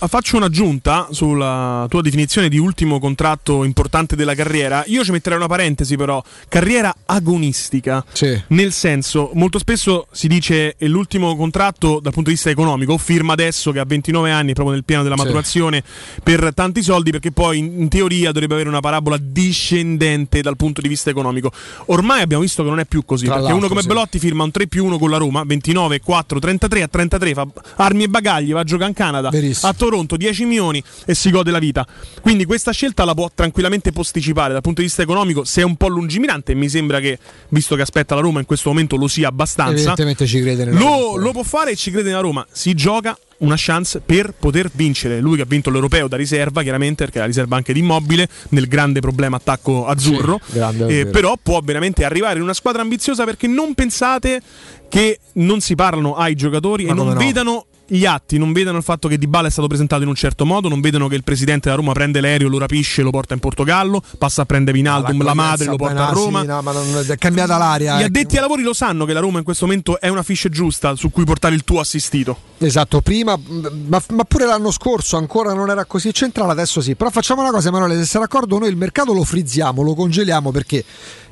Faccio 0.08 0.38
un'aggiunta 0.38 1.08
sulla 1.12 1.86
tua 1.90 2.02
definizione 2.02 2.50
di 2.50 2.58
ultimo 2.58 3.00
contratto 3.00 3.64
importante 3.64 4.16
della 4.16 4.36
carriera. 4.36 4.84
Io 4.88 5.04
ci 5.04 5.12
metterei 5.12 5.38
una 5.38 5.48
parentesi 5.48 5.96
però, 5.96 6.24
carriera 6.48 6.93
agonistica. 7.06 8.04
Sì. 8.12 8.42
Nel 8.48 8.72
senso, 8.72 9.32
molto 9.34 9.60
spesso 9.60 10.08
si 10.12 10.28
dice 10.28 10.76
è 10.78 10.86
l'ultimo 10.86 11.36
contratto 11.36 12.00
dal 12.00 12.14
punto 12.14 12.30
di 12.30 12.36
vista 12.36 12.50
economico, 12.50 12.98
firma 12.98 13.34
adesso 13.34 13.72
che 13.72 13.80
ha 13.80 13.86
29 13.86 14.32
anni, 14.32 14.54
proprio 14.54 14.76
nel 14.76 14.84
piano 14.84 15.04
della 15.04 15.16
maturazione, 15.16 15.84
sì. 15.86 16.22
per 16.22 16.52
tanti 16.54 16.82
soldi, 16.82 17.12
perché 17.12 17.32
poi 17.32 17.58
in, 17.60 17.82
in, 17.82 17.90
teoria 17.90 18.32
dovrebbe 18.32 18.54
avere 18.54 18.70
una 18.70 18.80
parabola 18.80 19.18
discendente 19.20 20.42
dal 20.42 20.56
punto 20.56 20.82
di 20.82 20.88
vista 20.88 21.10
economico. 21.10 21.52
Ormai 21.88 22.22
abbiamo 22.22 22.44
visto 22.44 22.64
che 22.64 22.70
non 22.70 22.80
è 22.80 22.86
più 22.86 23.04
così, 23.06 23.26
Tra 23.26 23.36
perché 23.36 23.52
uno 23.52 23.68
come 23.68 23.82
sì. 23.82 23.88
Belotti 23.88 24.20
firma 24.20 24.44
un 24.44 24.52
3 24.52 24.68
più 24.68 24.86
1 24.86 24.98
con 24.98 25.10
la 25.10 25.18
Roma, 25.18 25.44
29, 25.44 26.00
4, 26.00 26.40
33, 26.40 26.82
a 26.84 26.88
33 26.88 27.34
fa 27.34 27.48
armi 27.78 28.04
e 28.04 28.08
bagagli, 28.08 28.54
va 28.54 28.62
a 28.62 28.64
giocare 28.64 28.90
in 28.90 28.96
Canada, 28.96 29.30
Verissimo. 29.30 29.72
a 29.72 29.74
Toronto 29.74 30.16
10 30.16 30.46
milioni 30.46 30.82
e 31.06 31.14
si 31.14 31.30
gode 31.30 31.52
la 31.52 31.60
vita. 31.60 31.86
Quindi 32.22 32.46
questa 32.46 32.72
scelta 32.72 33.04
la 33.04 33.14
può 33.14 33.30
tranquillamente 33.34 33.92
posticipare 33.92 34.54
dal 34.54 34.62
punto 34.62 34.82
di 34.82 34.88
vista 34.88 35.02
economico, 35.02 35.44
se 35.44 35.62
è 35.62 35.64
un 35.64 35.76
po' 35.76 35.88
lungimirante, 35.88 36.54
mi 36.54 36.70
sembra 36.70 36.83
sembra 36.84 37.00
che, 37.00 37.18
visto 37.50 37.76
che 37.76 37.82
aspetta 37.82 38.16
la 38.16 38.22
Roma, 38.22 38.40
in 38.40 38.46
questo 38.46 38.70
momento 38.70 38.98
lo 38.98 39.08
sia 39.08 39.30
abbastanza. 39.30 39.74
Evidentemente 39.74 40.28
ci 40.28 40.42
crede 40.42 40.66
nella 40.66 40.80
lo, 40.80 41.16
lo 41.16 41.32
può 41.32 41.44
fare 41.44 41.72
e 41.72 41.76
ci 41.76 41.92
crede 41.92 42.10
nella 42.10 42.22
Roma. 42.22 42.46
Si 42.52 42.74
gioca 42.74 43.18
una 43.38 43.56
chance 43.58 44.00
per 44.00 44.34
poter 44.38 44.70
vincere. 44.74 45.20
Lui 45.20 45.38
che 45.38 45.44
ha 45.44 45.46
vinto 45.48 45.70
l'europeo 45.70 46.08
da 46.08 46.18
riserva, 46.18 46.62
chiaramente, 46.62 47.04
perché 47.04 47.18
è 47.18 47.22
la 47.22 47.28
riserva 47.28 47.56
anche 47.56 47.74
di 47.74 47.80
immobile, 47.80 48.28
nel 48.50 48.68
grande 48.68 49.00
problema 49.00 49.38
attacco 49.38 49.86
azzurro. 49.88 50.40
Sì, 50.46 50.54
grande, 50.54 51.00
eh, 51.00 51.06
però 51.08 51.38
può 51.42 51.60
veramente 51.62 52.04
arrivare 52.04 52.38
in 52.38 52.44
una 52.44 52.54
squadra 52.54 52.82
ambiziosa 52.82 53.24
perché 53.24 53.48
non 53.48 53.74
pensate 53.74 54.42
che 54.90 55.20
non 55.34 55.60
si 55.62 55.76
parlano 55.76 56.16
ai 56.16 56.36
giocatori 56.36 56.86
Ma 56.86 56.92
e 56.92 56.94
non 56.94 57.08
no? 57.08 57.14
vedano 57.16 57.66
gli 57.98 58.06
atti 58.06 58.40
non 58.40 58.54
vedono 58.54 58.78
il 58.78 58.84
fatto 58.84 59.08
che 59.08 59.18
Di 59.18 59.28
Bala 59.28 59.48
è 59.48 59.52
stato 59.52 59.68
presentato 59.68 60.02
in 60.02 60.08
un 60.08 60.16
certo 60.16 60.46
modo, 60.46 60.68
non 60.68 60.82
vedono 60.82 61.08
che 61.08 61.16
il 61.16 61.24
presidente 61.24 61.70
della 61.70 61.76
Roma 61.76 61.94
prende 61.94 62.22
l'aereo, 62.22 62.48
lo 62.50 62.58
rapisce 62.58 63.02
e 63.02 63.04
lo 63.04 63.12
porta 63.12 63.36
in 63.36 63.40
Portogallo, 63.40 64.02
passa 64.18 64.42
a 64.42 64.46
prendere 64.46 64.76
Vinaldum, 64.76 65.20
la, 65.20 65.26
la 65.26 65.34
madre 65.34 65.66
lo 65.66 65.76
porta 65.76 66.10
a 66.10 66.12
Roma. 66.12 66.42
Sì, 66.42 66.48
no, 66.48 66.62
ma 66.62 66.72
non, 66.72 67.06
è 67.08 67.18
cambiata 67.18 67.58
l'aria. 67.58 67.94
Gli 67.94 68.00
ecco. 68.00 68.08
addetti 68.08 68.36
ai 68.36 68.42
lavori 68.42 68.64
lo 68.64 68.74
sanno 68.74 69.06
che 69.06 69.14
la 69.14 69.20
Roma 69.20 69.38
in 69.38 69.44
questo 69.44 69.66
momento 69.66 70.00
è 70.00 70.08
una 70.08 70.24
fiche 70.24 70.50
giusta 70.50 70.96
su 70.96 71.12
cui 71.12 71.24
portare 71.24 71.54
il 71.54 71.64
tuo 71.64 71.80
assistito. 71.80 72.52
Esatto, 72.58 73.02
prima, 73.02 73.38
ma, 73.88 74.02
ma, 74.10 74.24
pure 74.24 74.46
l'anno 74.46 74.72
scorso 74.72 75.18
ancora 75.18 75.54
non 75.54 75.70
era 75.70 75.86
così 75.86 76.14
centrale, 76.14 76.52
adesso 76.52 76.82
sì. 76.82 76.96
Però 76.96 77.10
facciamo 77.10 77.42
una 77.42 77.52
cosa, 77.52 77.68
Emanuele, 77.68 77.96
se 77.98 78.06
sei 78.06 78.22
d'accordo, 78.22 78.58
noi 78.58 78.70
il 78.70 78.78
mercato 78.78 79.14
lo 79.14 79.24
frizziamo, 79.24 79.82
lo 79.82 79.94
congeliamo 79.94 80.52
perché 80.52 80.84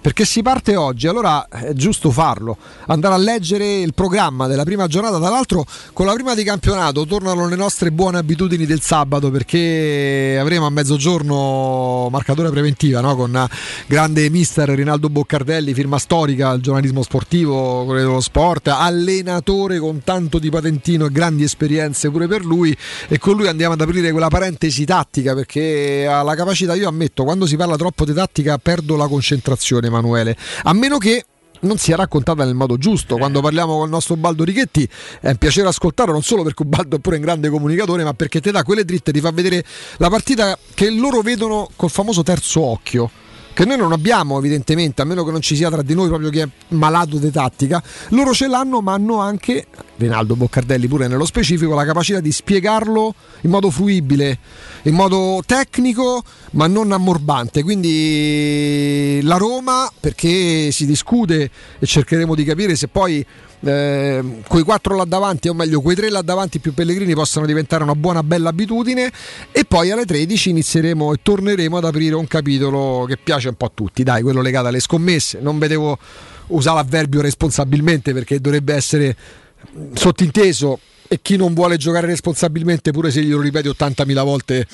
perché 0.01 0.25
si 0.25 0.41
parte 0.41 0.75
oggi, 0.75 1.07
allora 1.07 1.47
è 1.47 1.73
giusto 1.73 2.09
farlo, 2.09 2.57
andare 2.87 3.13
a 3.13 3.17
leggere 3.17 3.81
il 3.81 3.93
programma 3.93 4.47
della 4.47 4.63
prima 4.63 4.87
giornata, 4.87 5.19
tra 5.19 5.29
l'altro 5.29 5.63
con 5.93 6.07
la 6.07 6.13
prima 6.13 6.33
di 6.33 6.43
campionato 6.43 7.05
tornano 7.05 7.47
le 7.47 7.55
nostre 7.55 7.91
buone 7.91 8.17
abitudini 8.17 8.65
del 8.65 8.81
sabato 8.81 9.29
perché 9.29 10.37
avremo 10.39 10.65
a 10.65 10.71
mezzogiorno 10.71 12.09
marcatore 12.09 12.49
preventiva 12.49 12.99
no? 12.99 13.15
con 13.15 13.47
grande 13.85 14.27
mister 14.31 14.69
Rinaldo 14.69 15.09
Boccardelli, 15.09 15.73
firma 15.73 15.99
storica 15.99 16.49
al 16.49 16.61
giornalismo 16.61 17.03
sportivo, 17.03 17.85
quello 17.85 17.99
dello 17.99 18.21
sport, 18.21 18.69
allenatore 18.69 19.77
con 19.77 20.01
tanto 20.03 20.39
di 20.39 20.49
patentino 20.49 21.05
e 21.05 21.11
grandi 21.11 21.43
esperienze 21.43 22.09
pure 22.09 22.27
per 22.27 22.43
lui. 22.43 22.75
E 23.07 23.19
con 23.19 23.35
lui 23.35 23.47
andiamo 23.47 23.73
ad 23.73 23.81
aprire 23.81 24.09
quella 24.11 24.29
parentesi 24.29 24.83
tattica 24.83 25.35
perché 25.35 26.07
ha 26.09 26.23
la 26.23 26.33
capacità, 26.33 26.73
io 26.73 26.87
ammetto, 26.87 27.23
quando 27.23 27.45
si 27.45 27.55
parla 27.55 27.75
troppo 27.75 28.03
di 28.03 28.13
tattica 28.13 28.57
perdo 28.57 28.95
la 28.95 29.07
concentrazione 29.07 29.89
Emanuele. 29.91 30.35
A 30.63 30.73
meno 30.73 30.97
che 30.97 31.25
non 31.61 31.77
sia 31.77 31.95
raccontata 31.95 32.43
nel 32.43 32.55
modo 32.55 32.77
giusto. 32.77 33.17
Quando 33.17 33.39
eh. 33.39 33.41
parliamo 33.41 33.75
con 33.75 33.85
il 33.85 33.91
nostro 33.91 34.15
Baldo 34.15 34.43
Richetti 34.43 34.87
è 35.19 35.29
un 35.29 35.35
piacere 35.37 35.67
ascoltarlo, 35.67 36.11
non 36.11 36.23
solo 36.23 36.43
perché 36.43 36.63
Baldo 36.63 36.95
è 36.95 36.99
pure 36.99 37.17
un 37.17 37.21
grande 37.21 37.49
comunicatore, 37.49 38.03
ma 38.03 38.13
perché 38.13 38.41
ti 38.41 38.51
dà 38.51 38.63
quelle 38.63 38.85
dritte, 38.85 39.11
ti 39.11 39.19
fa 39.19 39.31
vedere 39.31 39.63
la 39.97 40.09
partita 40.09 40.57
che 40.73 40.89
loro 40.89 41.21
vedono 41.21 41.69
col 41.75 41.89
famoso 41.89 42.23
terzo 42.23 42.61
occhio 42.61 43.11
che 43.53 43.65
noi 43.65 43.77
non 43.77 43.91
abbiamo 43.91 44.37
evidentemente, 44.37 45.01
a 45.01 45.05
meno 45.05 45.25
che 45.25 45.31
non 45.31 45.41
ci 45.41 45.57
sia 45.57 45.69
tra 45.69 45.81
di 45.81 45.93
noi 45.93 46.07
proprio 46.07 46.29
chi 46.29 46.39
è 46.39 46.47
malato 46.69 47.17
di 47.17 47.29
tattica, 47.31 47.83
loro 48.09 48.33
ce 48.33 48.47
l'hanno 48.47 48.81
ma 48.81 48.93
hanno 48.93 49.19
anche, 49.19 49.67
Rinaldo 50.01 50.35
Boccardelli 50.35 50.87
pure 50.87 51.07
nello 51.07 51.25
specifico, 51.25 51.75
la 51.75 51.85
capacità 51.85 52.19
di 52.19 52.31
spiegarlo 52.31 53.13
in 53.41 53.49
modo 53.49 53.69
fruibile, 53.69 54.37
in 54.83 54.95
modo 54.95 55.41
tecnico 55.45 56.23
ma 56.51 56.67
non 56.67 56.91
ammorbante. 56.91 57.63
Quindi 57.63 59.19
la 59.23 59.37
Roma, 59.37 59.89
perché 59.99 60.71
si 60.71 60.85
discute 60.85 61.49
e 61.79 61.85
cercheremo 61.85 62.35
di 62.35 62.43
capire 62.43 62.75
se 62.75 62.87
poi 62.87 63.25
eh, 63.63 64.23
quei 64.47 64.63
quattro 64.63 64.95
là 64.95 65.05
davanti, 65.05 65.47
o 65.47 65.53
meglio, 65.53 65.81
quei 65.81 65.95
tre 65.95 66.09
là 66.09 66.21
davanti 66.21 66.59
più 66.59 66.73
Pellegrini 66.73 67.13
possano 67.13 67.45
diventare 67.45 67.83
una 67.83 67.95
buona 67.95 68.23
bella 68.23 68.49
abitudine. 68.49 69.11
E 69.51 69.65
poi 69.65 69.91
alle 69.91 70.05
13 70.05 70.49
inizieremo 70.49 71.13
e 71.13 71.19
torneremo 71.21 71.77
ad 71.77 71.85
aprire 71.85 72.15
un 72.15 72.27
capitolo 72.27 73.05
che 73.07 73.17
piace 73.17 73.49
un 73.49 73.55
po' 73.55 73.65
a 73.65 73.71
tutti, 73.73 74.03
dai, 74.03 74.23
quello 74.23 74.41
legato 74.41 74.67
alle 74.67 74.79
scommesse. 74.79 75.39
Non 75.41 75.59
vedevo 75.59 75.97
usare 76.47 76.77
l'avverbio 76.77 77.21
responsabilmente 77.21 78.13
perché 78.13 78.39
dovrebbe 78.39 78.73
essere 78.73 79.15
sottinteso 79.95 80.79
e 81.13 81.19
chi 81.21 81.35
non 81.35 81.53
vuole 81.53 81.75
giocare 81.75 82.07
responsabilmente 82.07 82.91
pure 82.91 83.11
se 83.11 83.21
glielo 83.21 83.41
ripeti 83.41 83.67
80.000 83.67 84.23
volte 84.23 84.65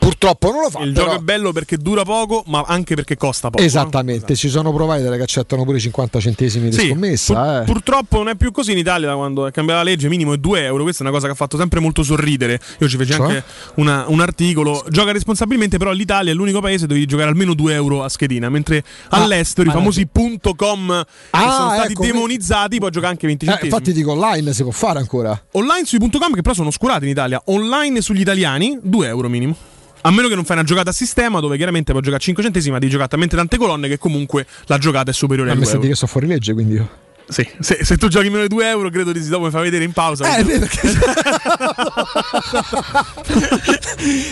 purtroppo 0.00 0.50
non 0.50 0.62
lo 0.62 0.70
fa 0.70 0.80
il 0.80 0.92
però... 0.92 1.04
gioco 1.04 1.18
è 1.18 1.22
bello 1.22 1.52
perché 1.52 1.76
dura 1.76 2.02
poco 2.02 2.42
ma 2.46 2.64
anche 2.66 2.96
perché 2.96 3.16
costa 3.16 3.50
poco 3.50 3.62
esattamente 3.62 4.10
no? 4.10 4.16
esatto. 4.16 4.34
ci 4.34 4.48
sono 4.48 4.72
provider 4.72 5.14
che 5.14 5.22
accettano 5.22 5.62
pure 5.62 5.78
50 5.78 6.18
centesimi 6.18 6.70
di 6.70 6.76
sì, 6.76 6.88
scommessa 6.88 7.34
pur, 7.34 7.54
eh. 7.54 7.62
purtroppo 7.66 8.16
non 8.16 8.30
è 8.30 8.34
più 8.34 8.50
così 8.50 8.72
in 8.72 8.78
Italia 8.78 9.06
da 9.06 9.14
quando 9.14 9.46
è 9.46 9.52
cambiata 9.52 9.84
la 9.84 9.90
legge 9.90 10.08
minimo 10.08 10.32
è 10.32 10.38
2 10.38 10.64
euro 10.64 10.82
questa 10.82 11.04
è 11.04 11.06
una 11.06 11.14
cosa 11.14 11.26
che 11.26 11.34
ha 11.34 11.36
fatto 11.36 11.56
sempre 11.56 11.78
molto 11.78 12.02
sorridere 12.02 12.58
io 12.80 12.88
ci 12.88 12.96
feci 12.96 13.12
cioè? 13.12 13.24
anche 13.24 13.44
una, 13.76 14.06
un 14.08 14.20
articolo 14.20 14.84
gioca 14.88 15.12
responsabilmente 15.12 15.78
però 15.78 15.92
l'Italia 15.92 16.32
è 16.32 16.34
l'unico 16.34 16.58
paese 16.58 16.88
dove 16.88 16.94
devi 16.94 17.06
giocare 17.06 17.28
almeno 17.28 17.54
2 17.54 17.74
euro 17.74 18.02
a 18.02 18.08
schedina 18.08 18.48
mentre 18.48 18.82
ah, 19.10 19.22
all'estero 19.22 19.70
i 19.70 19.72
famosi 19.72 20.04
punto 20.08 20.56
.com 20.56 20.90
ah, 20.90 21.50
sono 21.52 21.70
stati 21.74 21.92
ecco, 21.92 22.02
demonizzati 22.02 22.78
puoi 22.78 22.90
giocare 22.90 23.12
anche 23.12 23.28
20 23.28 23.46
eh, 23.46 23.58
infatti 23.62 23.92
dico 23.92 24.10
online 24.10 24.52
si 24.52 24.64
può 24.64 24.72
fare 24.72 24.98
ancora 24.98 25.40
online 25.52 25.74
online 25.76 25.84
sui.com 25.84 26.32
che 26.32 26.42
però 26.42 26.54
sono 26.54 26.68
oscurati 26.68 27.04
in 27.04 27.10
Italia. 27.10 27.40
Online 27.46 28.00
sugli 28.00 28.20
italiani 28.20 28.78
2 28.82 29.06
euro 29.06 29.28
minimo. 29.28 29.54
A 30.02 30.10
meno 30.10 30.28
che 30.28 30.34
non 30.34 30.44
fai 30.44 30.56
una 30.56 30.64
giocata 30.64 30.90
a 30.90 30.92
sistema 30.92 31.40
dove 31.40 31.56
chiaramente 31.56 31.90
puoi 31.90 32.02
giocare 32.02 32.22
a 32.22 32.24
5 32.24 32.42
centesimi, 32.42 32.72
ma 32.72 32.78
devi 32.78 32.90
giocare 32.90 33.10
talmente 33.10 33.36
tante 33.36 33.56
colonne 33.56 33.88
che 33.88 33.98
comunque 33.98 34.46
la 34.66 34.78
giocata 34.78 35.10
è 35.10 35.14
superiore 35.14 35.50
a, 35.50 35.52
a 35.52 35.56
2 35.56 35.64
me 35.64 35.70
senti 35.70 35.88
che 35.88 35.94
sto 35.96 36.06
fuori 36.06 36.26
legge 36.26 36.52
quindi 36.52 36.74
io. 36.74 36.88
Sì, 37.28 37.44
se, 37.58 37.80
se 37.82 37.96
tu 37.96 38.06
giochi 38.06 38.28
meno 38.28 38.42
di 38.42 38.48
2 38.48 38.68
euro, 38.68 38.88
credo 38.88 39.10
di 39.10 39.20
sì, 39.20 39.28
dopo 39.28 39.46
mi 39.46 39.50
fai 39.50 39.64
vedere 39.64 39.82
in 39.82 39.92
pausa. 39.92 40.36
Eh, 40.36 40.44
perché... 40.44 40.80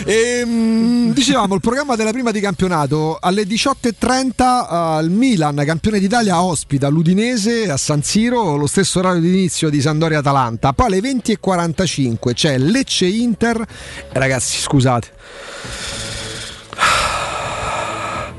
Ehm, 0.05 1.13
dicevamo 1.13 1.55
il 1.55 1.61
programma 1.61 1.97
della 1.97 2.13
prima 2.13 2.31
di 2.31 2.41
campionato 2.41 3.19
alle 3.21 3.43
18.30 3.43 4.99
uh, 4.99 5.03
il 5.03 5.11
Milan, 5.11 5.61
campione 5.65 5.99
d'Italia, 5.99 6.43
ospita 6.43 6.89
l'Udinese 6.89 7.71
a 7.71 7.77
San 7.77 8.03
Siro, 8.03 8.57
lo 8.57 8.67
stesso 8.67 9.01
orario 9.01 9.21
di 9.21 9.29
inizio 9.29 9.71
di 9.71 9.81
Sandoria 9.81 10.19
Atalanta. 10.19 10.73
Poi 10.73 10.87
alle 10.87 11.01
20.45 11.01 12.35
c'è 12.35 12.59
Lecce 12.59 13.07
Inter. 13.07 13.65
Ragazzi, 14.13 14.61
scusate. 14.61 15.09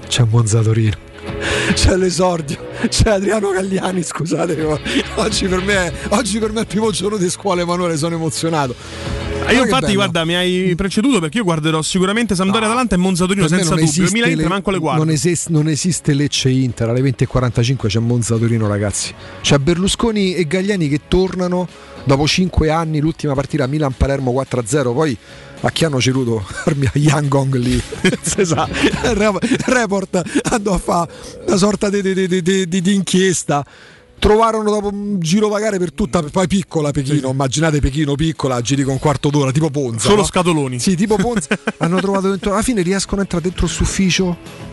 C'è 0.07 0.23
Monza 0.23 0.61
Torino. 0.61 1.14
C'è 1.73 1.95
l'esordio, 1.95 2.57
c'è 2.87 3.09
Adriano 3.11 3.51
Gagliani, 3.51 4.03
scusate, 4.03 4.79
oggi 5.15 5.47
per 5.47 5.61
me, 5.61 5.93
oggi 6.09 6.39
per 6.39 6.51
me 6.51 6.59
è 6.59 6.61
il 6.61 6.67
primo 6.67 6.91
giorno 6.91 7.17
di 7.17 7.29
scuola 7.29 7.61
Emanuele, 7.61 7.97
sono 7.97 8.15
emozionato. 8.15 8.75
Ah, 9.45 9.51
io 9.51 9.63
infatti, 9.63 9.93
guarda, 9.93 10.25
mi 10.25 10.35
hai 10.35 10.73
preceduto 10.75 11.19
perché 11.19 11.37
io 11.37 11.43
guarderò 11.43 11.81
sicuramente 11.81 12.33
Sampdoria 12.33 12.67
Atalanta 12.67 12.95
e 12.95 12.97
Monza 12.97 13.25
Torino 13.25 13.47
senza 13.47 13.75
dubbio. 13.75 14.03
Il 14.03 14.09
Milan 14.11 14.31
Inter 14.31 14.47
manco 14.47 14.71
le 14.71 14.79
guardo. 14.79 15.03
Non, 15.03 15.13
esiste, 15.13 15.51
non 15.51 15.67
esiste 15.67 16.13
Lecce 16.13 16.49
Inter 16.49 16.89
alle 16.89 17.01
20.45 17.01 17.87
c'è 17.87 17.99
Monza 17.99 18.37
Torino 18.37 18.67
ragazzi 18.67 19.13
c'è 19.41 19.57
Berlusconi 19.57 20.33
e 20.33 20.47
Gagliani 20.47 20.87
che 20.89 21.01
tornano 21.07 21.67
dopo 22.05 22.25
5 22.25 22.69
anni 22.69 22.99
l'ultima 22.99 23.33
partita 23.33 23.67
Milan-Palermo 23.67 24.31
4-0 24.31 24.93
poi 24.93 25.17
a 25.65 25.71
chi 25.71 25.83
hanno 25.85 25.99
ceduto 25.99 26.45
a 26.65 26.73
Yangong 26.93 27.55
lì 27.55 27.81
si 28.21 28.45
sa 28.45 28.67
il 28.69 29.15
rep- 29.15 29.43
il 29.43 29.63
report 29.65 30.21
andò 30.51 30.73
a 30.73 30.77
fare 30.77 31.11
una 31.47 31.57
sorta 31.57 31.89
di, 31.89 32.01
di- 32.01 32.27
di- 32.27 32.41
di- 32.41 32.67
di- 32.67 32.81
di 32.81 32.93
inchiesta 32.93 33.65
trovarono 34.17 34.69
dopo 34.69 34.87
un 34.87 35.19
giro 35.19 35.47
vagare 35.49 35.77
per 35.77 35.91
tutta 35.91 36.21
poi 36.23 36.47
piccola 36.47 36.91
Pechino 36.91 37.29
immaginate 37.31 37.79
Pechino 37.79 38.15
piccola 38.15 38.61
giri 38.61 38.83
con 38.83 38.93
un 38.93 38.99
quarto 38.99 39.29
d'ora 39.29 39.51
tipo 39.51 39.69
Ponza 39.69 40.07
Solo 40.07 40.21
no? 40.21 40.23
scatoloni. 40.25 40.79
Sì, 40.79 40.95
tipo 40.95 41.15
Ponzi 41.15 41.47
hanno 41.77 41.99
trovato 41.99 42.29
dentro. 42.29 42.53
Alla 42.53 42.61
fine 42.61 42.81
riescono 42.81 43.19
a 43.19 43.23
entrare 43.23 43.43
dentro 43.43 43.65
questo 43.65 43.83
ufficio, 43.83 44.25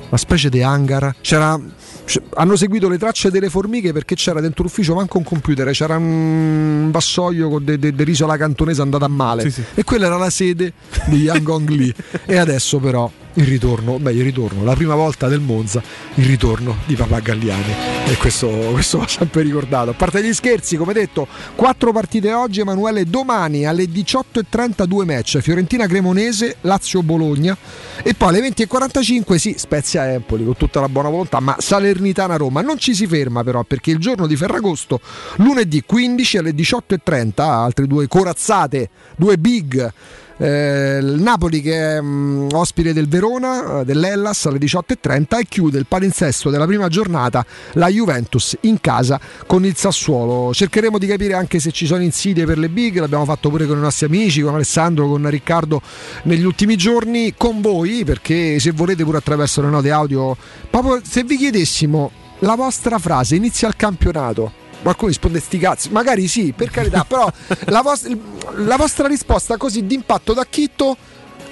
una 0.08 0.16
specie 0.16 0.48
di 0.48 0.62
hangar. 0.62 1.16
C'era. 1.20 1.58
C- 2.04 2.20
Hanno 2.34 2.56
seguito 2.56 2.88
le 2.88 2.98
tracce 2.98 3.30
delle 3.30 3.50
formiche 3.50 3.92
perché 3.92 4.14
c'era 4.14 4.40
dentro 4.40 4.62
l'ufficio 4.62 4.94
manco 4.94 5.18
un 5.18 5.24
computer, 5.24 5.70
c'era 5.70 5.96
un 5.96 6.90
vassoio 6.90 7.48
con 7.48 7.64
del 7.64 7.78
de, 7.78 7.94
de 7.94 8.04
riso 8.04 8.24
alla 8.24 8.36
cantonese 8.36 8.82
andata 8.82 9.04
a 9.04 9.08
male. 9.08 9.42
Sì, 9.42 9.50
sì. 9.50 9.64
E 9.74 9.84
quella 9.84 10.06
era 10.06 10.16
la 10.16 10.30
sede 10.30 10.72
di 11.06 11.22
Yang 11.22 11.42
Gong 11.42 11.68
Li. 11.68 11.94
e 12.26 12.36
adesso 12.36 12.78
però 12.78 13.10
il 13.34 13.46
ritorno, 13.46 13.98
beh 13.98 14.12
il 14.12 14.22
ritorno, 14.22 14.64
la 14.64 14.74
prima 14.74 14.94
volta 14.94 15.28
del 15.28 15.40
Monza, 15.40 15.82
il 16.16 16.24
ritorno 16.24 16.78
di 16.86 16.94
Papà 16.94 17.20
Galliani. 17.20 17.74
E 18.06 18.16
questo, 18.16 18.48
questo 18.72 18.98
va 18.98 19.08
sempre 19.08 19.42
ricordato. 19.42 19.90
A 19.90 19.94
parte 19.94 20.22
gli 20.22 20.32
scherzi, 20.32 20.76
come 20.76 20.92
detto, 20.92 21.26
quattro 21.54 21.92
partite 21.92 22.32
oggi, 22.32 22.60
Emanuele, 22.60 23.04
domani 23.04 23.64
alle 23.64 23.84
18.30 23.84 24.84
due 24.84 25.04
match, 25.04 25.38
Fiorentina 25.38 25.86
Cremonese, 25.86 26.56
Lazio 26.62 27.02
Bologna 27.02 27.56
e 28.02 28.14
poi 28.14 28.28
alle 28.28 28.48
20.45 28.48 29.36
sì, 29.36 29.54
Spezia 29.56 30.10
Empoli 30.10 30.44
con 30.44 30.56
tutta 30.56 30.80
la 30.80 30.88
buona 30.88 31.08
volontà, 31.08 31.40
ma 31.40 31.56
Salernitana 31.92 32.36
Roma. 32.36 32.62
Non 32.62 32.78
ci 32.78 32.94
si 32.94 33.06
ferma 33.06 33.44
però 33.44 33.62
perché 33.62 33.90
il 33.90 33.98
giorno 33.98 34.26
di 34.26 34.36
Ferragosto, 34.36 35.00
lunedì 35.36 35.82
15 35.84 36.38
alle 36.38 36.50
18.30, 36.52 37.40
altre 37.40 37.86
due 37.86 38.08
corazzate, 38.08 38.90
due 39.16 39.36
big. 39.36 39.92
Eh, 40.36 40.98
il 41.00 41.20
Napoli 41.20 41.60
che 41.60 41.96
è 41.96 42.00
mm, 42.00 42.48
ospite 42.52 42.92
del 42.92 43.08
Verona, 43.08 43.80
eh, 43.80 43.84
dell'Ellas 43.84 44.46
alle 44.46 44.58
18.30 44.58 45.38
e 45.38 45.44
chiude 45.48 45.78
il 45.78 45.86
palinsesto 45.86 46.50
della 46.50 46.66
prima 46.66 46.88
giornata 46.88 47.44
la 47.74 47.88
Juventus 47.88 48.56
in 48.62 48.80
casa 48.80 49.20
con 49.46 49.64
il 49.64 49.76
Sassuolo. 49.76 50.52
Cercheremo 50.52 50.98
di 50.98 51.06
capire 51.06 51.34
anche 51.34 51.58
se 51.60 51.70
ci 51.70 51.86
sono 51.86 52.02
insidie 52.02 52.44
per 52.44 52.58
le 52.58 52.68
big, 52.68 52.98
l'abbiamo 52.98 53.24
fatto 53.24 53.48
pure 53.48 53.66
con 53.66 53.78
i 53.78 53.80
nostri 53.80 54.06
amici, 54.06 54.40
con 54.40 54.54
Alessandro, 54.54 55.08
con 55.08 55.28
Riccardo 55.28 55.80
negli 56.24 56.44
ultimi 56.44 56.76
giorni, 56.76 57.34
con 57.36 57.60
voi 57.60 58.04
perché 58.04 58.58
se 58.58 58.70
volete 58.72 59.04
pure 59.04 59.18
attraverso 59.18 59.60
le 59.62 59.68
note 59.68 59.90
audio, 59.90 60.36
proprio 60.70 61.00
se 61.04 61.24
vi 61.24 61.36
chiedessimo 61.36 62.10
la 62.40 62.56
vostra 62.56 62.98
frase 62.98 63.36
inizia 63.36 63.68
il 63.68 63.76
campionato. 63.76 64.61
Qualcuno 64.82 65.08
risponde 65.08 65.40
sti 65.40 65.58
cazzi, 65.58 65.90
magari 65.90 66.26
sì, 66.26 66.52
per 66.56 66.70
carità, 66.70 67.04
però 67.08 67.30
la, 67.66 67.82
vos- 67.82 68.08
la 68.56 68.76
vostra 68.76 69.06
risposta 69.06 69.56
così 69.56 69.86
d'impatto 69.86 70.32
da 70.32 70.44
Chitto 70.48 70.96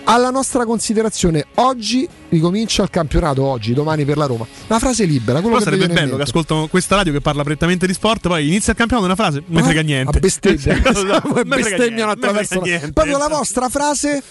alla 0.04 0.30
nostra 0.30 0.64
considerazione. 0.64 1.46
Oggi 1.56 2.08
ricomincia 2.30 2.82
il 2.82 2.90
campionato, 2.90 3.44
oggi, 3.44 3.72
domani 3.74 4.04
per 4.04 4.16
la 4.16 4.26
Roma. 4.26 4.46
Una 4.66 4.78
frase 4.80 5.04
libera, 5.04 5.40
quello 5.40 5.58
Però 5.58 5.70
sarebbe 5.70 5.92
bello 5.92 6.16
che 6.16 6.22
ascoltano 6.22 6.66
questa 6.66 6.96
radio 6.96 7.12
che 7.12 7.20
parla 7.20 7.44
prettamente 7.44 7.86
di 7.86 7.92
sport, 7.92 8.26
poi 8.26 8.48
inizia 8.48 8.72
il 8.72 8.78
campionato 8.78 9.06
una 9.06 9.16
frase, 9.16 9.42
non 9.46 9.62
Ah, 9.62 9.64
frega 9.66 9.82
niente. 9.82 10.16
A 10.16 10.20
bestemmia. 10.20 10.74
Frega 10.82 11.44
bestemmiano 11.44 12.10
attraverso 12.10 12.60
niente. 12.60 12.92
proprio 12.92 13.18
la 13.18 13.28
vostra 13.28 13.68
frase, 13.68 14.22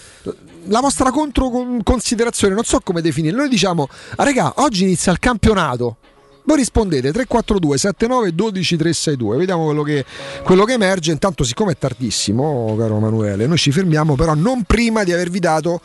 la 0.64 0.80
vostra 0.80 1.10
controconsiderazione, 1.10 2.52
non 2.54 2.64
so 2.64 2.80
come 2.80 3.00
definire. 3.00 3.34
Noi 3.34 3.48
diciamo, 3.48 3.88
ah, 4.16 4.24
regà, 4.24 4.52
oggi 4.56 4.82
inizia 4.82 5.12
il 5.12 5.18
campionato. 5.18 5.96
Voi 6.44 6.56
rispondete 6.56 7.12
342 7.12 7.78
79 7.78 8.34
12 8.34 8.76
362, 8.76 9.36
vediamo 9.36 9.64
quello 9.64 9.82
che, 9.82 10.04
quello 10.42 10.64
che 10.64 10.72
emerge. 10.72 11.12
Intanto, 11.12 11.44
siccome 11.44 11.72
è 11.72 11.78
tardissimo, 11.78 12.74
caro 12.78 12.96
Emanuele, 12.96 13.46
noi 13.46 13.58
ci 13.58 13.70
fermiamo, 13.70 14.14
però 14.14 14.34
non 14.34 14.64
prima 14.64 15.04
di 15.04 15.12
avervi 15.12 15.38
dato 15.38 15.80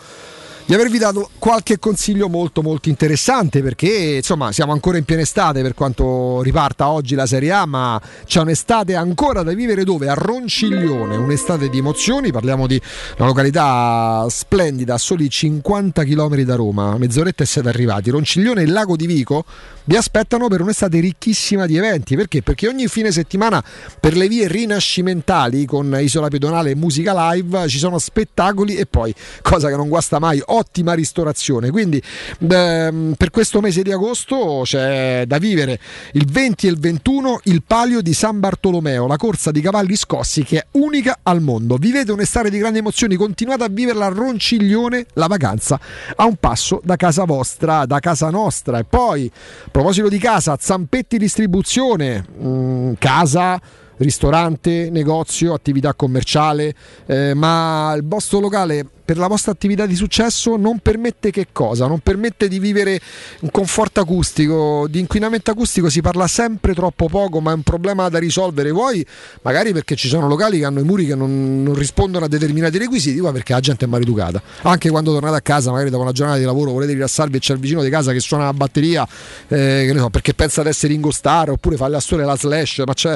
di 0.67 0.73
avervi 0.73 0.97
dato 0.97 1.29
qualche 1.37 1.77
consiglio 1.77 2.27
molto 2.27 2.63
molto 2.63 2.89
interessante 2.89 3.61
perché 3.61 4.15
insomma 4.15 4.51
siamo 4.51 4.71
ancora 4.71 4.97
in 4.97 5.03
piena 5.03 5.21
estate 5.21 5.61
per 5.61 5.75
quanto 5.75 6.41
riparta 6.41 6.89
oggi 6.89 7.13
la 7.13 7.27
Serie 7.27 7.51
A 7.51 7.67
ma 7.67 8.01
c'è 8.25 8.41
un'estate 8.41 8.95
ancora 8.95 9.43
da 9.43 9.53
vivere 9.53 9.83
dove? 9.83 10.09
A 10.09 10.15
Ronciglione, 10.15 11.17
un'estate 11.17 11.69
di 11.69 11.77
emozioni, 11.77 12.31
parliamo 12.31 12.65
di 12.65 12.81
una 13.17 13.27
località 13.27 14.25
splendida 14.27 14.95
a 14.95 14.97
soli 14.97 15.29
50 15.29 16.03
km 16.03 16.41
da 16.41 16.55
Roma, 16.55 16.97
mezz'oretta 16.97 17.43
e 17.43 17.45
siete 17.45 17.69
arrivati, 17.69 18.09
Ronciglione 18.09 18.61
e 18.61 18.63
il 18.63 18.71
lago 18.71 18.95
di 18.95 19.05
Vico 19.05 19.45
vi 19.85 19.95
aspettano 19.95 20.47
per 20.47 20.61
un'estate 20.61 20.99
ricchissima 20.99 21.65
di 21.65 21.77
eventi 21.77 22.15
perché? 22.15 22.41
Perché 22.41 22.67
ogni 22.67 22.87
fine 22.87 23.11
settimana 23.11 23.63
per 23.99 24.15
le 24.15 24.27
vie 24.27 24.47
rinascimentali 24.47 25.65
con 25.65 25.95
Isola 25.99 26.27
Pedonale 26.27 26.71
e 26.71 26.75
musica 26.75 27.31
live 27.31 27.67
ci 27.67 27.77
sono 27.77 27.99
spettacoli 27.99 28.75
e 28.75 28.85
poi 28.85 29.13
cosa 29.41 29.69
che 29.69 29.75
non 29.75 29.87
guasta 29.87 30.19
mai 30.19 30.41
ottima 30.43 30.93
ristorazione. 30.93 31.69
Quindi 31.69 32.01
ehm, 32.39 33.13
per 33.17 33.29
questo 33.29 33.61
mese 33.61 33.83
di 33.83 33.91
agosto 33.91 34.61
c'è 34.63 35.25
da 35.27 35.37
vivere 35.37 35.79
il 36.13 36.25
20 36.25 36.67
e 36.67 36.69
il 36.69 36.79
21 36.79 37.41
il 37.43 37.61
palio 37.63 38.01
di 38.01 38.13
San 38.13 38.39
Bartolomeo, 38.39 39.07
la 39.07 39.17
corsa 39.17 39.51
di 39.51 39.61
cavalli 39.61 39.95
scossi 39.95 40.43
che 40.43 40.57
è 40.57 40.65
unica 40.71 41.19
al 41.23 41.41
mondo. 41.41 41.77
Vivete 41.77 42.11
un'estate 42.11 42.49
di 42.49 42.57
grandi 42.57 42.79
emozioni, 42.79 43.15
continuate 43.15 43.63
a 43.63 43.69
viverla 43.69 44.07
a 44.07 44.09
Ronciglione, 44.09 45.05
la 45.13 45.27
vacanza 45.27 45.79
a 46.15 46.25
un 46.25 46.35
passo 46.37 46.81
da 46.83 46.95
casa 46.95 47.25
vostra, 47.25 47.85
da 47.85 47.99
casa 47.99 48.29
nostra. 48.29 48.79
E 48.79 48.83
poi, 48.83 49.31
proposito 49.75 50.07
di 50.07 50.19
casa, 50.19 50.55
Zampetti 50.57 51.17
Distribuzione, 51.17 52.25
mm, 52.41 52.93
casa 52.97 53.59
ristorante, 53.97 54.89
negozio, 54.89 55.53
attività 55.53 55.93
commerciale, 55.93 56.73
eh, 57.05 57.33
ma 57.33 57.93
il 57.97 58.07
vostro 58.07 58.39
locale 58.39 58.87
per 59.05 59.17
la 59.17 59.27
vostra 59.27 59.51
attività 59.51 59.85
di 59.85 59.95
successo 59.95 60.57
non 60.57 60.79
permette 60.79 61.29
che 61.29 61.47
cosa? 61.51 61.85
Non 61.85 61.99
permette 61.99 62.47
di 62.47 62.57
vivere 62.57 62.99
un 63.41 63.51
conforto 63.51 63.99
acustico, 63.99 64.87
di 64.89 64.99
inquinamento 64.99 65.51
acustico 65.51 65.89
si 65.89 66.01
parla 66.01 66.25
sempre 66.27 66.73
troppo 66.73 67.07
poco, 67.07 67.39
ma 67.39 67.51
è 67.51 67.53
un 67.53 67.61
problema 67.61 68.09
da 68.09 68.17
risolvere. 68.17 68.71
Voi 68.71 69.05
magari 69.43 69.73
perché 69.73 69.95
ci 69.95 70.07
sono 70.07 70.27
locali 70.27 70.57
che 70.57 70.65
hanno 70.65 70.79
i 70.79 70.83
muri 70.83 71.05
che 71.05 71.13
non, 71.13 71.61
non 71.61 71.75
rispondono 71.75 72.25
a 72.25 72.27
determinati 72.27 72.79
requisiti, 72.79 73.21
ma 73.21 73.31
perché 73.31 73.53
la 73.53 73.59
gente 73.59 73.85
è 73.85 73.87
maleducata. 73.87 74.41
Anche 74.63 74.89
quando 74.89 75.11
tornate 75.11 75.35
a 75.35 75.41
casa, 75.41 75.69
magari 75.69 75.91
dopo 75.91 76.01
una 76.01 76.11
giornata 76.11 76.39
di 76.39 76.45
lavoro, 76.45 76.71
volete 76.71 76.93
rilassarvi 76.93 77.37
e 77.37 77.39
c'è 77.39 77.53
il 77.53 77.59
vicino 77.59 77.83
di 77.83 77.89
casa 77.91 78.11
che 78.11 78.19
suona 78.19 78.45
la 78.45 78.53
batteria, 78.53 79.07
eh, 79.49 79.93
so, 79.95 80.09
perché 80.09 80.33
pensa 80.33 80.63
di 80.63 80.69
essere 80.69 80.93
ingostare 80.93 81.51
oppure 81.51 81.77
fa 81.77 81.87
la 81.87 81.99
storia 81.99 82.25
la 82.25 82.35
slash, 82.35 82.81
ma 82.87 82.93
c'è 82.93 83.15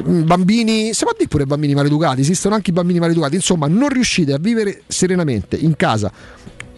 mm, 0.00 0.26
bambini, 0.26 0.94
si 0.94 1.02
può 1.02 1.12
dire 1.16 1.26
pure 1.28 1.44
bambini 1.44 1.74
maleducati, 1.74 2.20
esistono 2.20 2.54
anche 2.54 2.70
i 2.70 2.72
bambini 2.72 3.00
maleducati, 3.00 3.34
insomma 3.34 3.66
non 3.66 3.88
riuscite 3.88 4.32
a 4.32 4.38
vivere 4.38 4.82
serenamente 4.86 5.23
in 5.32 5.76
casa 5.76 6.12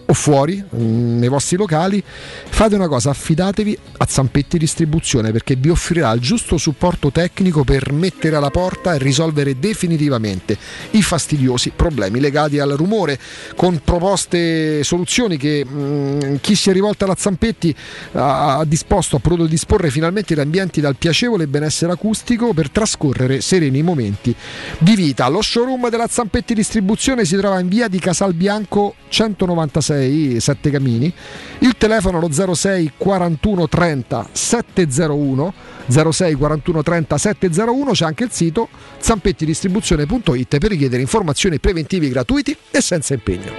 o 0.07 0.13
fuori 0.13 0.63
mm, 0.63 1.19
nei 1.19 1.29
vostri 1.29 1.57
locali, 1.57 2.03
fate 2.05 2.75
una 2.75 2.89
cosa, 2.89 3.11
affidatevi 3.11 3.79
a 3.99 4.07
Zampetti 4.07 4.59
Distribuzione 4.59 5.33
perché 5.33 5.57
vi 5.57 5.69
offrirà 5.69 6.13
il 6.13 6.21
giusto 6.21 6.57
supporto 6.57 7.11
tecnico 7.11 7.65
per 7.65 7.93
mettere 7.93 8.37
alla 8.37 8.51
porta 8.51 8.95
e 8.95 8.99
risolvere 8.99 9.59
definitivamente 9.59 10.57
i 10.93 11.03
fastidiosi 11.03 11.73
problemi 11.75 12.21
legati 12.21 12.59
al 12.59 12.71
rumore 12.71 13.19
con 13.57 13.81
proposte, 13.83 14.85
soluzioni 14.85 15.37
che 15.37 15.65
mm, 15.67 16.37
chi 16.41 16.55
si 16.55 16.71
è 16.71 16.73
rivolto 16.73 17.05
alla 17.05 17.17
Zampetti 17.17 17.75
ha, 18.13 18.59
ha 18.59 18.65
disposto, 18.65 19.19
potuto 19.19 19.47
disporre 19.47 19.91
finalmente 19.91 20.35
di 20.35 20.41
ambienti 20.41 20.81
dal 20.81 20.97
piacevole 20.97 21.47
benessere 21.47 21.93
acustico 21.93 22.53
per 22.53 22.71
trascorrere 22.71 23.41
sereni 23.41 23.83
momenti 23.83 24.35
di 24.79 24.95
vita. 24.95 25.29
Lo 25.29 25.43
showroom 25.43 25.89
della 25.91 26.07
Zampetti 26.09 26.55
Distribuzione 26.55 27.25
si 27.25 27.37
trova 27.37 27.59
in 27.59 27.69
via 27.69 27.89
di 27.89 27.99
Casalbianco 27.99 28.95
196 29.09 29.96
06 29.97 30.41
Sette 30.41 30.71
Camini, 30.71 31.13
il 31.61 31.77
telefono 31.79 32.21
lo 32.21 32.31
06 32.31 32.93
41 32.97 33.69
30 33.69 34.29
701 34.33 35.55
06 35.89 36.35
41 36.35 36.83
30 36.83 37.19
701 37.19 37.91
c'è 37.93 38.05
anche 38.05 38.25
il 38.25 38.31
sito 38.31 38.69
zampettidistribuzione.it 38.99 40.59
per 40.59 40.71
richiedere 40.71 41.03
informazioni 41.03 41.59
preventivi 41.59 42.09
gratuiti 42.09 42.57
e 42.71 42.81
senza 42.81 43.15
impegno. 43.15 43.53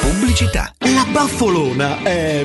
Pubblicità. 0.00 0.72
La 0.78 1.06
baffolona 1.10 2.02
è 2.02 2.44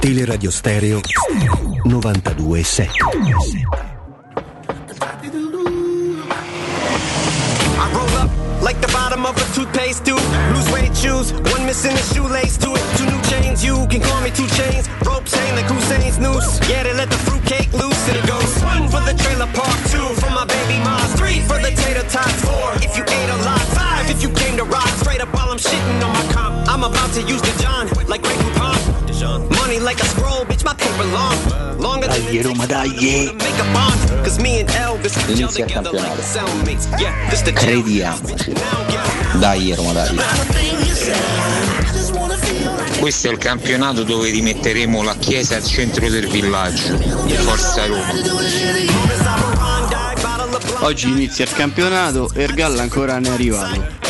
Teleradio 0.00 0.50
Stereo 0.52 1.00
92.7 1.84 2.88
I 7.76 7.90
roll 7.92 8.06
up 8.22 8.30
like 8.62 8.80
the 8.80 8.86
bottom 8.92 9.26
of 9.26 9.36
a 9.36 9.44
toothpaste 9.54 10.06
tube. 10.06 10.22
Lose 10.54 10.70
weight, 10.70 10.96
shoes, 10.96 11.32
one 11.50 11.66
missing 11.66 11.92
a 11.92 12.04
shoelace 12.14 12.56
to 12.58 12.70
it. 12.78 12.84
Two 12.96 13.06
new 13.10 13.20
chains, 13.26 13.64
you 13.64 13.74
can 13.88 14.00
call 14.02 14.20
me 14.22 14.30
two 14.30 14.46
chains. 14.54 14.88
Ropes 15.04 15.34
hang 15.34 15.56
like 15.56 15.66
Hussein's 15.66 16.18
noose. 16.20 16.60
Yeah, 16.70 16.84
they 16.84 16.94
let 16.94 17.10
the 17.10 17.18
fruitcake 17.26 17.72
loose 17.72 18.08
and 18.08 18.16
it 18.16 18.26
goes 18.28 18.62
one 18.62 18.86
for 18.88 19.02
the 19.02 19.18
trailer 19.18 19.50
park, 19.50 19.78
two 19.90 20.06
for 20.22 20.30
my 20.30 20.46
baby 20.46 20.78
mom, 20.84 21.02
three 21.18 21.40
for 21.40 21.58
the 21.58 21.74
tater 21.74 22.06
tots, 22.08 22.38
four 22.46 22.70
if 22.86 22.96
you 22.96 23.02
ate 23.02 23.30
a 23.34 23.38
lot, 23.42 23.66
five 23.74 24.08
if 24.08 24.22
you 24.22 24.30
came 24.30 24.56
to 24.56 24.64
rock 24.64 24.88
straight 25.02 25.20
up 25.20 25.34
while 25.34 25.50
I'm 25.50 25.58
shitting 25.58 26.00
on 26.06 26.12
my 26.14 26.22
comp. 26.32 26.68
I'm 26.70 26.84
about 26.84 27.10
to 27.14 27.22
use 27.22 27.42
the 27.42 27.50
John 27.60 27.88
like 28.06 28.22
Ray 28.22 28.36
Coupon. 28.38 29.03
Money 29.24 29.78
like 29.80 30.00
a 30.00 30.04
scroll, 30.04 30.44
bitch, 30.44 30.64
my 30.64 30.74
paper 30.74 31.04
long. 31.04 31.78
Longer 31.78 32.08
than 32.08 32.24
Dai 32.24 32.42
Roma, 32.42 32.66
dai! 32.66 32.88
make 32.88 33.58
a 33.58 33.64
bond. 33.72 34.22
Cause 34.22 34.38
me 34.38 34.60
and 34.60 34.68
Elvis 34.70 35.14
gel 35.26 35.38
Inizia 35.38 35.64
il 35.64 35.72
campionato. 35.72 36.22
Crediamoci. 37.52 38.52
Dai 39.38 39.74
Roma, 39.74 39.92
dai! 39.92 40.16
Questo 42.98 43.28
è 43.28 43.30
il 43.30 43.38
campionato 43.38 44.02
dove 44.02 44.30
rimetteremo 44.30 45.02
la 45.02 45.16
chiesa 45.16 45.56
al 45.56 45.64
centro 45.64 46.08
del 46.08 46.28
villaggio. 46.28 46.96
Forza 47.38 47.86
Roma. 47.86 48.12
Oggi 50.80 51.08
inizia 51.08 51.44
il 51.44 51.52
campionato 51.52 52.30
e 52.34 52.44
il 52.44 52.54
Galla 52.54 52.82
ancora 52.82 53.14
non 53.14 53.32
è 53.32 53.34
arrivato. 53.34 54.02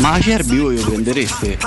Ma 0.00 0.12
Acerbi 0.12 0.58
voi 0.58 0.76
lo 0.76 0.82
prendereste? 0.82 1.58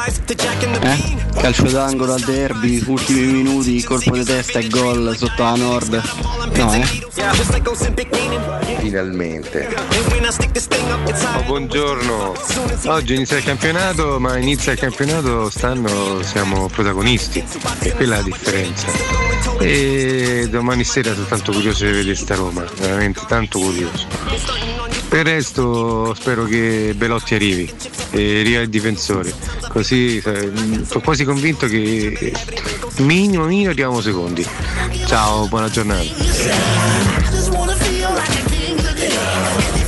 Eh? 0.81 1.17
Calcio 1.39 1.69
d'angolo 1.69 2.13
al 2.13 2.21
derby, 2.21 2.83
ultimi 2.85 3.23
minuti, 3.23 3.83
colpo 3.83 4.11
di 4.11 4.23
testa 4.23 4.59
e 4.59 4.67
gol 4.67 5.15
sotto 5.17 5.43
la 5.43 5.55
nord. 5.55 6.01
No, 6.55 6.73
eh? 6.73 6.85
Finalmente. 8.79 9.69
Oh, 11.35 11.43
buongiorno. 11.45 12.33
Oggi 12.85 13.15
inizia 13.15 13.37
il 13.37 13.43
campionato, 13.43 14.19
ma 14.19 14.37
inizia 14.37 14.71
il 14.71 14.79
campionato 14.79 15.49
stanno 15.49 16.21
siamo 16.23 16.67
protagonisti 16.67 17.43
e 17.79 17.93
quella 17.93 18.15
è 18.15 18.17
la 18.17 18.23
differenza. 18.23 18.87
E 19.59 20.47
domani 20.49 20.83
sera 20.83 21.13
sono 21.13 21.25
tanto 21.25 21.51
curioso 21.51 21.85
di 21.85 21.91
vedere 21.91 22.15
sta 22.15 22.35
Roma, 22.35 22.63
veramente 22.77 23.21
tanto 23.27 23.59
curioso. 23.59 24.07
Per 25.11 25.19
il 25.19 25.25
resto 25.25 26.13
spero 26.13 26.45
che 26.45 26.93
Belotti 26.95 27.35
arrivi 27.35 27.69
e 28.11 28.39
arriva 28.39 28.61
il 28.61 28.69
difensore. 28.69 29.33
Così 29.67 30.19
eh, 30.23 30.51
sono 30.85 31.01
quasi 31.03 31.25
convinto 31.25 31.67
che 31.67 32.31
minimo 32.99 33.43
minimo 33.43 33.71
arriviamo 33.71 33.99
secondi. 33.99 34.47
Ciao, 35.05 35.49
buona 35.49 35.69
giornata. 35.69 37.30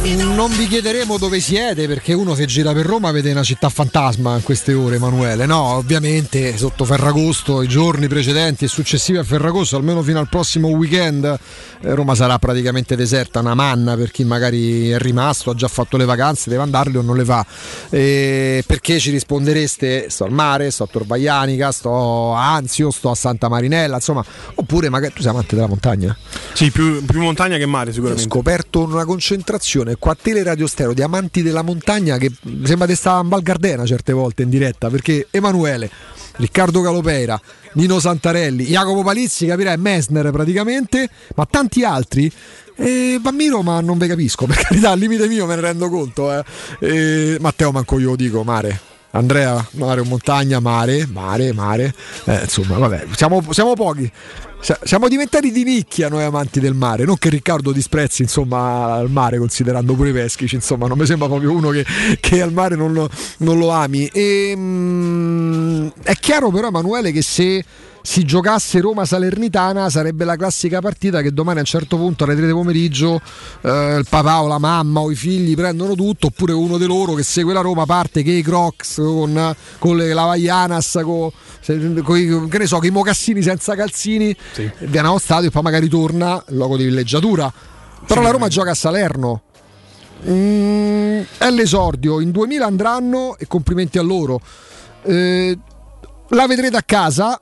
Non 0.03 0.51
vi 0.57 0.67
chiederemo 0.67 1.17
dove 1.17 1.39
siete 1.39 1.87
perché 1.87 2.11
uno 2.11 2.35
se 2.35 2.45
gira 2.45 2.73
per 2.73 2.85
Roma 2.85 3.11
vede 3.11 3.31
una 3.31 3.41
città 3.41 3.69
fantasma 3.69 4.35
in 4.35 4.43
queste 4.43 4.73
ore, 4.73 4.97
Emanuele. 4.97 5.45
No, 5.45 5.75
ovviamente 5.75 6.57
sotto 6.57 6.83
Ferragosto, 6.83 7.61
i 7.61 7.69
giorni 7.69 8.09
precedenti 8.09 8.65
e 8.65 8.67
successivi 8.67 9.17
a 9.17 9.23
Ferragosto, 9.23 9.77
almeno 9.77 10.01
fino 10.01 10.19
al 10.19 10.27
prossimo 10.27 10.67
weekend, 10.67 11.23
eh, 11.23 11.95
Roma 11.95 12.15
sarà 12.15 12.37
praticamente 12.37 12.97
deserta, 12.97 13.39
una 13.39 13.53
manna 13.53 13.95
per 13.95 14.11
chi 14.11 14.25
magari 14.25 14.89
è 14.89 14.97
rimasto, 14.97 15.51
ha 15.51 15.55
già 15.55 15.69
fatto 15.69 15.95
le 15.95 16.03
vacanze, 16.03 16.49
deve 16.49 16.63
andarle 16.63 16.97
o 16.97 17.01
non 17.01 17.15
le 17.15 17.23
fa. 17.23 17.45
Eh, 17.89 18.61
perché 18.67 18.99
ci 18.99 19.09
rispondereste? 19.09 20.09
Sto 20.09 20.25
al 20.25 20.31
mare, 20.31 20.69
sto 20.71 20.83
a 20.83 20.87
Torvaianica, 20.91 21.71
sto 21.71 22.35
a 22.35 22.55
Anzio, 22.55 22.91
sto 22.91 23.09
a 23.09 23.15
Santa 23.15 23.47
Marinella, 23.47 23.95
insomma, 23.95 24.23
oppure 24.55 24.89
magari 24.89 25.13
tu 25.13 25.21
sei 25.21 25.31
amante 25.31 25.55
della 25.55 25.67
montagna? 25.67 26.17
Sì, 26.51 26.71
più, 26.71 27.05
più 27.05 27.21
montagna 27.21 27.55
che 27.57 27.65
mare 27.65 27.91
Ho 27.91 27.93
sicuramente. 27.93 28.29
scoperto 28.29 28.83
una 28.83 29.05
concentrazione 29.05 29.91
qua 29.97 30.11
a 30.13 30.17
Teleradio 30.19 30.67
Stereo 30.67 30.93
di 30.93 31.01
amanti 31.01 31.41
della 31.41 31.61
montagna 31.61 32.17
che 32.17 32.31
sembra 32.63 32.85
di 32.87 32.95
stare 32.95 33.23
in 33.23 33.29
Val 33.29 33.41
Gardena 33.41 33.85
certe 33.85 34.13
volte 34.13 34.43
in 34.43 34.49
diretta 34.49 34.89
perché 34.89 35.27
Emanuele, 35.31 35.89
Riccardo 36.37 36.81
Calopeira, 36.81 37.39
Nino 37.73 37.99
Santarelli, 37.99 38.65
Jacopo 38.65 39.03
Palizzi, 39.03 39.45
capirai, 39.45 39.77
Messner 39.77 40.29
praticamente, 40.31 41.09
ma 41.35 41.45
tanti 41.49 41.83
altri. 41.83 42.31
E 42.75 43.17
Bammiro, 43.21 43.61
ma 43.61 43.81
non 43.81 43.97
ve 43.97 44.07
capisco, 44.07 44.45
per 44.47 44.57
carità, 44.57 44.91
al 44.91 44.99
limite 44.99 45.27
mio 45.27 45.45
me 45.45 45.55
ne 45.55 45.61
rendo 45.61 45.89
conto. 45.89 46.31
eh. 46.31 46.43
E 46.79 47.37
Matteo, 47.39 47.71
manco 47.71 47.99
io 47.99 48.09
lo 48.09 48.15
dico, 48.15 48.43
mare. 48.43 48.92
Andrea, 49.15 49.63
mare 49.73 50.01
o 50.01 50.05
montagna, 50.05 50.59
mare, 50.59 51.05
mare, 51.05 51.53
mare. 51.53 51.93
Eh, 52.25 52.41
insomma, 52.41 52.77
vabbè, 52.77 53.05
siamo, 53.15 53.43
siamo 53.51 53.73
pochi. 53.73 54.11
Sia- 54.59 54.79
Siamo 54.81 55.07
diventati 55.07 55.51
di 55.51 55.63
nicchia 55.63 56.07
noi 56.07 56.23
amanti 56.23 56.59
del 56.59 56.73
mare, 56.73 57.03
non 57.03 57.17
che 57.17 57.29
Riccardo 57.29 57.71
disprezzi 57.73 58.21
insomma 58.21 58.97
il 59.03 59.09
mare 59.09 59.37
considerando 59.37 59.93
pure 59.93 60.09
i 60.09 60.13
peschici, 60.13 60.55
insomma 60.55 60.87
non 60.87 60.97
mi 60.97 61.05
sembra 61.05 61.27
proprio 61.27 61.51
uno 61.51 61.69
che, 61.69 61.85
che 62.21 62.41
al 62.41 62.53
mare 62.53 62.75
non 62.75 62.93
lo, 62.93 63.09
non 63.39 63.57
lo 63.59 63.69
ami. 63.71 64.07
E, 64.07 64.53
mm, 64.55 65.87
è 66.03 66.13
chiaro 66.13 66.49
però 66.49 66.67
Emanuele 66.67 67.11
che 67.11 67.21
se 67.21 67.63
si 68.05 68.25
giocasse 68.25 68.81
Roma 68.81 69.05
Salernitana 69.05 69.89
sarebbe 69.89 70.25
la 70.25 70.35
classica 70.35 70.81
partita 70.81 71.21
che 71.21 71.31
domani 71.31 71.59
a 71.59 71.61
un 71.61 71.67
certo 71.67 71.95
punto 71.95 72.25
alle 72.25 72.35
3 72.35 72.47
di 72.47 72.51
pomeriggio 72.51 73.21
eh, 73.61 73.95
il 73.97 74.05
papà 74.09 74.41
o 74.41 74.47
la 74.47 74.57
mamma 74.57 74.99
o 74.99 75.09
i 75.09 75.15
figli 75.15 75.55
prendono 75.55 75.95
tutto 75.95 76.27
oppure 76.27 76.51
uno 76.51 76.77
di 76.77 76.85
loro 76.85 77.13
che 77.13 77.23
segue 77.23 77.53
la 77.53 77.61
Roma 77.61 77.85
parte 77.85 78.21
che 78.21 78.31
i 78.31 78.41
Crocs 78.41 78.95
con, 78.95 79.55
con 79.79 79.95
le 79.95 80.11
Lavaianas 80.11 80.99
con, 81.01 81.31
se- 81.61 82.01
con 82.03 82.17
i, 82.17 82.49
che 82.49 82.57
ne 82.57 82.65
so, 82.65 82.75
con 82.79 82.87
i 82.87 82.91
mocassini 82.91 83.41
senza 83.41 83.73
calzini 83.73 84.35
viene 84.79 85.07
allo 85.07 85.17
stadio 85.17 85.47
e 85.47 85.51
poi 85.51 85.61
magari 85.61 85.87
torna 85.87 86.43
il 86.49 86.55
luogo 86.55 86.75
di 86.75 86.83
villeggiatura. 86.83 87.51
Però 88.05 88.21
la 88.21 88.31
Roma 88.31 88.49
gioca 88.49 88.71
a 88.71 88.75
Salerno. 88.75 89.43
Mm, 90.27 91.21
è 91.37 91.49
l'esordio. 91.49 92.19
In 92.19 92.31
2000 92.31 92.65
andranno 92.65 93.37
e 93.37 93.47
complimenti 93.47 93.97
a 93.97 94.01
loro. 94.01 94.41
Eh, 95.03 95.57
la 96.29 96.47
vedrete 96.47 96.75
a 96.75 96.83
casa 96.83 97.39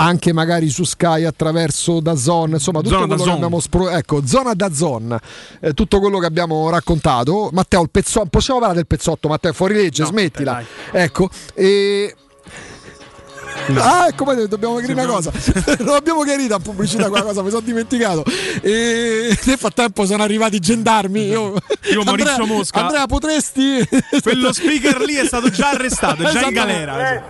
anche 0.00 0.32
magari 0.32 0.70
su 0.70 0.84
Sky 0.84 1.24
attraverso 1.24 2.00
Dazon, 2.00 2.52
insomma 2.52 2.80
tutto 2.80 2.94
Zona 2.94 3.06
quello 3.06 3.24
che 3.24 3.30
abbiamo 3.30 3.60
spro- 3.60 3.90
ecco, 3.90 4.26
zona 4.26 4.54
Dazon, 4.54 5.18
eh, 5.60 5.74
tutto 5.74 6.00
quello 6.00 6.18
che 6.18 6.26
abbiamo 6.26 6.70
raccontato. 6.70 7.50
Matteo, 7.52 7.82
il 7.82 7.90
pezzotto, 7.90 8.28
possiamo 8.30 8.60
parlare 8.60 8.80
del 8.80 8.86
pezzotto, 8.86 9.28
Matteo, 9.28 9.52
fuori 9.52 9.74
legge, 9.74 10.04
smettila. 10.06 10.62
ecco, 10.92 11.28
e 11.54 12.14
Ah, 13.76 14.06
ecco, 14.08 14.24
poi 14.24 14.48
dobbiamo 14.48 14.76
chiarire 14.78 15.02
una 15.02 15.12
cosa. 15.12 15.30
non 15.80 15.94
abbiamo 15.94 16.22
chiarito 16.22 16.54
a 16.54 16.58
pubblicità 16.58 17.08
quella 17.08 17.24
cosa, 17.24 17.42
mi 17.42 17.50
sono 17.50 17.60
dimenticato. 17.62 18.24
E 18.60 19.38
nel 19.44 19.58
frattempo 19.58 20.06
sono 20.06 20.22
arrivati 20.22 20.56
i 20.56 20.60
gendarmi. 20.60 21.26
Io, 21.26 21.54
Io, 21.90 22.02
Maurizio 22.02 22.32
Andrea, 22.32 22.46
Mosca. 22.56 22.80
Andrea, 22.80 23.06
potresti. 23.06 23.86
Quello 24.22 24.52
speaker 24.52 25.00
lì 25.00 25.14
è 25.14 25.24
stato 25.26 25.50
già 25.50 25.70
arrestato, 25.70 26.22
è 26.22 26.24
già 26.24 26.30
in 26.30 26.36
Esatto. 26.36 26.52
galera. 26.52 27.14
Eh, 27.14 27.22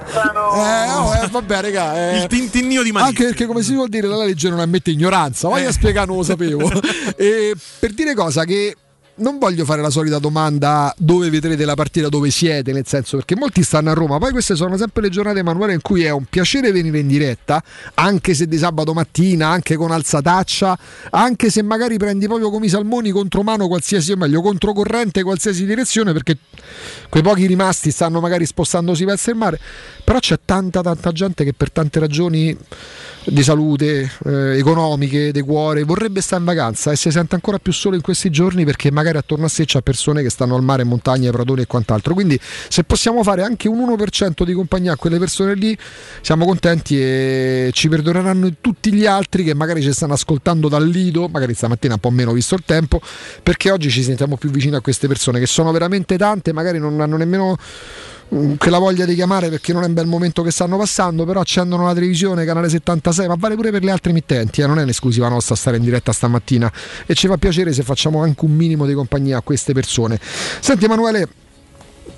oh, 0.93 1.15
eh, 1.15 1.27
vabbè, 1.29 1.61
raga. 1.61 2.11
eh. 2.13 2.19
Il 2.23 2.27
tintinnio 2.27 2.83
di 2.83 2.93
Manicchi. 2.93 3.11
Anche 3.11 3.25
perché, 3.25 3.47
come 3.47 3.63
si 3.63 3.75
vuol 3.75 3.89
dire, 3.89 4.07
la 4.07 4.25
legge 4.25 4.49
non 4.49 4.61
ammette 4.61 4.91
ignoranza. 4.91 5.49
Vai 5.49 5.65
a 5.65 5.73
spiegare, 5.73 6.07
non 6.07 6.17
lo 6.17 6.23
sapevo. 6.23 6.71
e 7.17 7.55
per 7.79 7.93
dire 7.93 8.15
cosa 8.15 8.45
che. 8.45 8.75
Non 9.21 9.37
voglio 9.39 9.67
fare 9.67 9.83
la 9.83 9.91
solita 9.91 10.19
domanda 10.19 10.95
dove 10.97 11.29
vedrete 11.29 11.67
la 11.67 11.75
partita, 11.75 12.09
dove 12.09 12.31
siete, 12.31 12.73
nel 12.73 12.87
senso 12.87 13.19
perché 13.19 13.37
molti 13.37 13.63
stanno 13.63 13.91
a 13.91 13.93
Roma, 13.93 14.17
poi 14.17 14.31
queste 14.31 14.57
sono 14.57 14.79
sempre 14.79 15.03
le 15.03 15.11
giornate 15.11 15.41
Emanuele 15.41 15.75
in 15.75 15.83
cui 15.83 16.05
è 16.05 16.11
un 16.11 16.25
piacere 16.25 16.73
venire 16.73 17.01
in 17.01 17.07
diretta, 17.07 17.63
anche 17.95 18.33
se 18.33 18.47
di 18.47 18.57
sabato 18.57 18.95
mattina, 18.95 19.49
anche 19.49 19.77
con 19.77 19.91
alzataccia, 19.91 20.79
anche 21.11 21.51
se 21.51 21.61
magari 21.61 21.99
prendi 21.99 22.27
proprio 22.29 22.49
come 22.49 22.65
i 22.65 22.69
salmoni 22.71 23.11
contro 23.11 23.43
mano 23.43 23.69
qualsiasi, 23.69 24.13
o 24.13 24.17
meglio, 24.17 24.41
controcorrente 24.41 25.23
qualsiasi 25.23 25.67
direzione, 25.67 26.15
perché 26.15 26.39
quei 27.11 27.23
pochi 27.23 27.45
rimasti 27.45 27.91
stanno 27.91 28.21
magari 28.21 28.47
spostandosi 28.47 29.05
verso 29.05 29.29
il 29.29 29.37
mare, 29.37 29.61
però 30.03 30.19
c'è 30.19 30.39
tanta 30.47 30.81
tanta 30.81 31.13
gente 31.13 31.45
che 31.45 31.53
per 31.53 31.71
tante 31.71 32.01
ragioni 32.01 32.57
di 33.25 33.43
salute, 33.43 34.11
eh, 34.25 34.59
economiche, 34.59 35.33
di 35.33 35.41
cuore, 35.43 35.85
vorrebbe 35.85 36.21
stare 36.21 36.41
in 36.41 36.47
vacanza 36.47 36.91
e 36.91 36.97
si 36.97 37.11
sente 37.11 37.35
ancora 37.35 37.59
più 37.59 37.73
solo 37.73 37.97
in 37.97 38.03
questi 38.03 38.31
giorni 38.31 38.65
perché 38.65 38.91
magari 38.91 39.19
attorno 39.19 39.47
a 39.47 39.49
sé 39.49 39.65
c'è 39.65 39.83
persone 39.83 40.23
che 40.23 40.31
stanno 40.31 40.55
al 40.55 40.63
mare, 40.63 40.83
in 40.83 40.89
montagne, 40.89 41.31
pratoni 41.31 41.63
e 41.63 41.67
quant'altro. 41.67 42.15
Quindi 42.15 42.39
se 42.41 42.85
possiamo 42.85 43.23
fare 43.23 43.43
anche 43.43 43.69
un 43.69 43.79
1% 43.79 44.45
di 44.45 44.53
compagnia 44.53 44.93
a 44.93 44.97
quelle 44.97 45.19
persone 45.19 45.55
lì, 45.55 45.77
siamo 46.23 46.45
contenti 46.45 47.01
e 47.01 47.71
ci 47.73 47.89
perdoneranno 47.89 48.51
tutti 48.61 48.93
gli 48.93 49.07
altri 49.07 49.45
che 49.45 49.55
magari 49.55 49.83
ci 49.83 49.93
stanno 49.93 50.15
ascoltando 50.15 50.69
dal 50.69 50.87
lido, 50.87 51.29
magari 51.29 51.55
stamattina 51.55 51.95
un 51.95 52.01
po' 52.01 52.11
meno 52.11 52.33
visto 52.33 52.55
il 52.55 52.63
tempo, 52.65 53.01
perché 53.43 53.71
oggi 53.71 53.91
ci 53.91 54.03
sentiamo 54.03 54.37
più 54.37 54.51
vicini 54.51 54.77
a 54.77 54.81
queste 54.81 55.09
persone 55.09 55.39
che 55.39 55.47
sono 55.47 55.73
veramente 55.73 56.17
tante, 56.17 56.53
magari 56.53 56.79
non 56.79 57.01
hanno 57.01 57.17
nemmeno 57.17 57.57
mm, 57.57 58.20
quella 58.59 58.79
voglia 58.79 59.05
di 59.05 59.15
chiamare 59.15 59.49
perché 59.49 59.73
non 59.73 59.83
è 59.83 59.87
un 59.87 59.95
bel 59.95 60.07
momento 60.07 60.43
che 60.43 60.51
stanno 60.51 60.77
passando, 60.77 61.25
però 61.25 61.41
accendono 61.41 61.85
la 61.85 61.95
televisione, 61.95 62.45
canale 62.45 62.69
76, 62.69 63.27
ma 63.27 63.35
vale 63.37 63.57
pure 63.57 63.71
per 63.71 63.83
le 63.83 63.91
altre 63.91 64.11
emittenti, 64.11 64.61
eh, 64.61 64.67
non 64.67 64.79
è 64.79 64.83
un'esclusiva 64.83 65.29
nostra 65.29 65.57
stare 65.57 65.77
in 65.77 65.83
diretta 65.83 66.13
stamattina 66.13 66.73
e 67.07 67.15
ci 67.15 67.27
fa 67.27 67.37
piacere 67.37 67.73
se 67.73 67.83
facciamo 67.83 68.23
anche 68.23 68.45
un 68.45 68.55
minimo 68.55 68.87
di 68.87 68.95
compagnia 68.95 69.39
a 69.39 69.41
queste 69.43 69.73
persone. 69.73 70.19
Senti 70.61 70.85
Emanuele, 70.85 71.29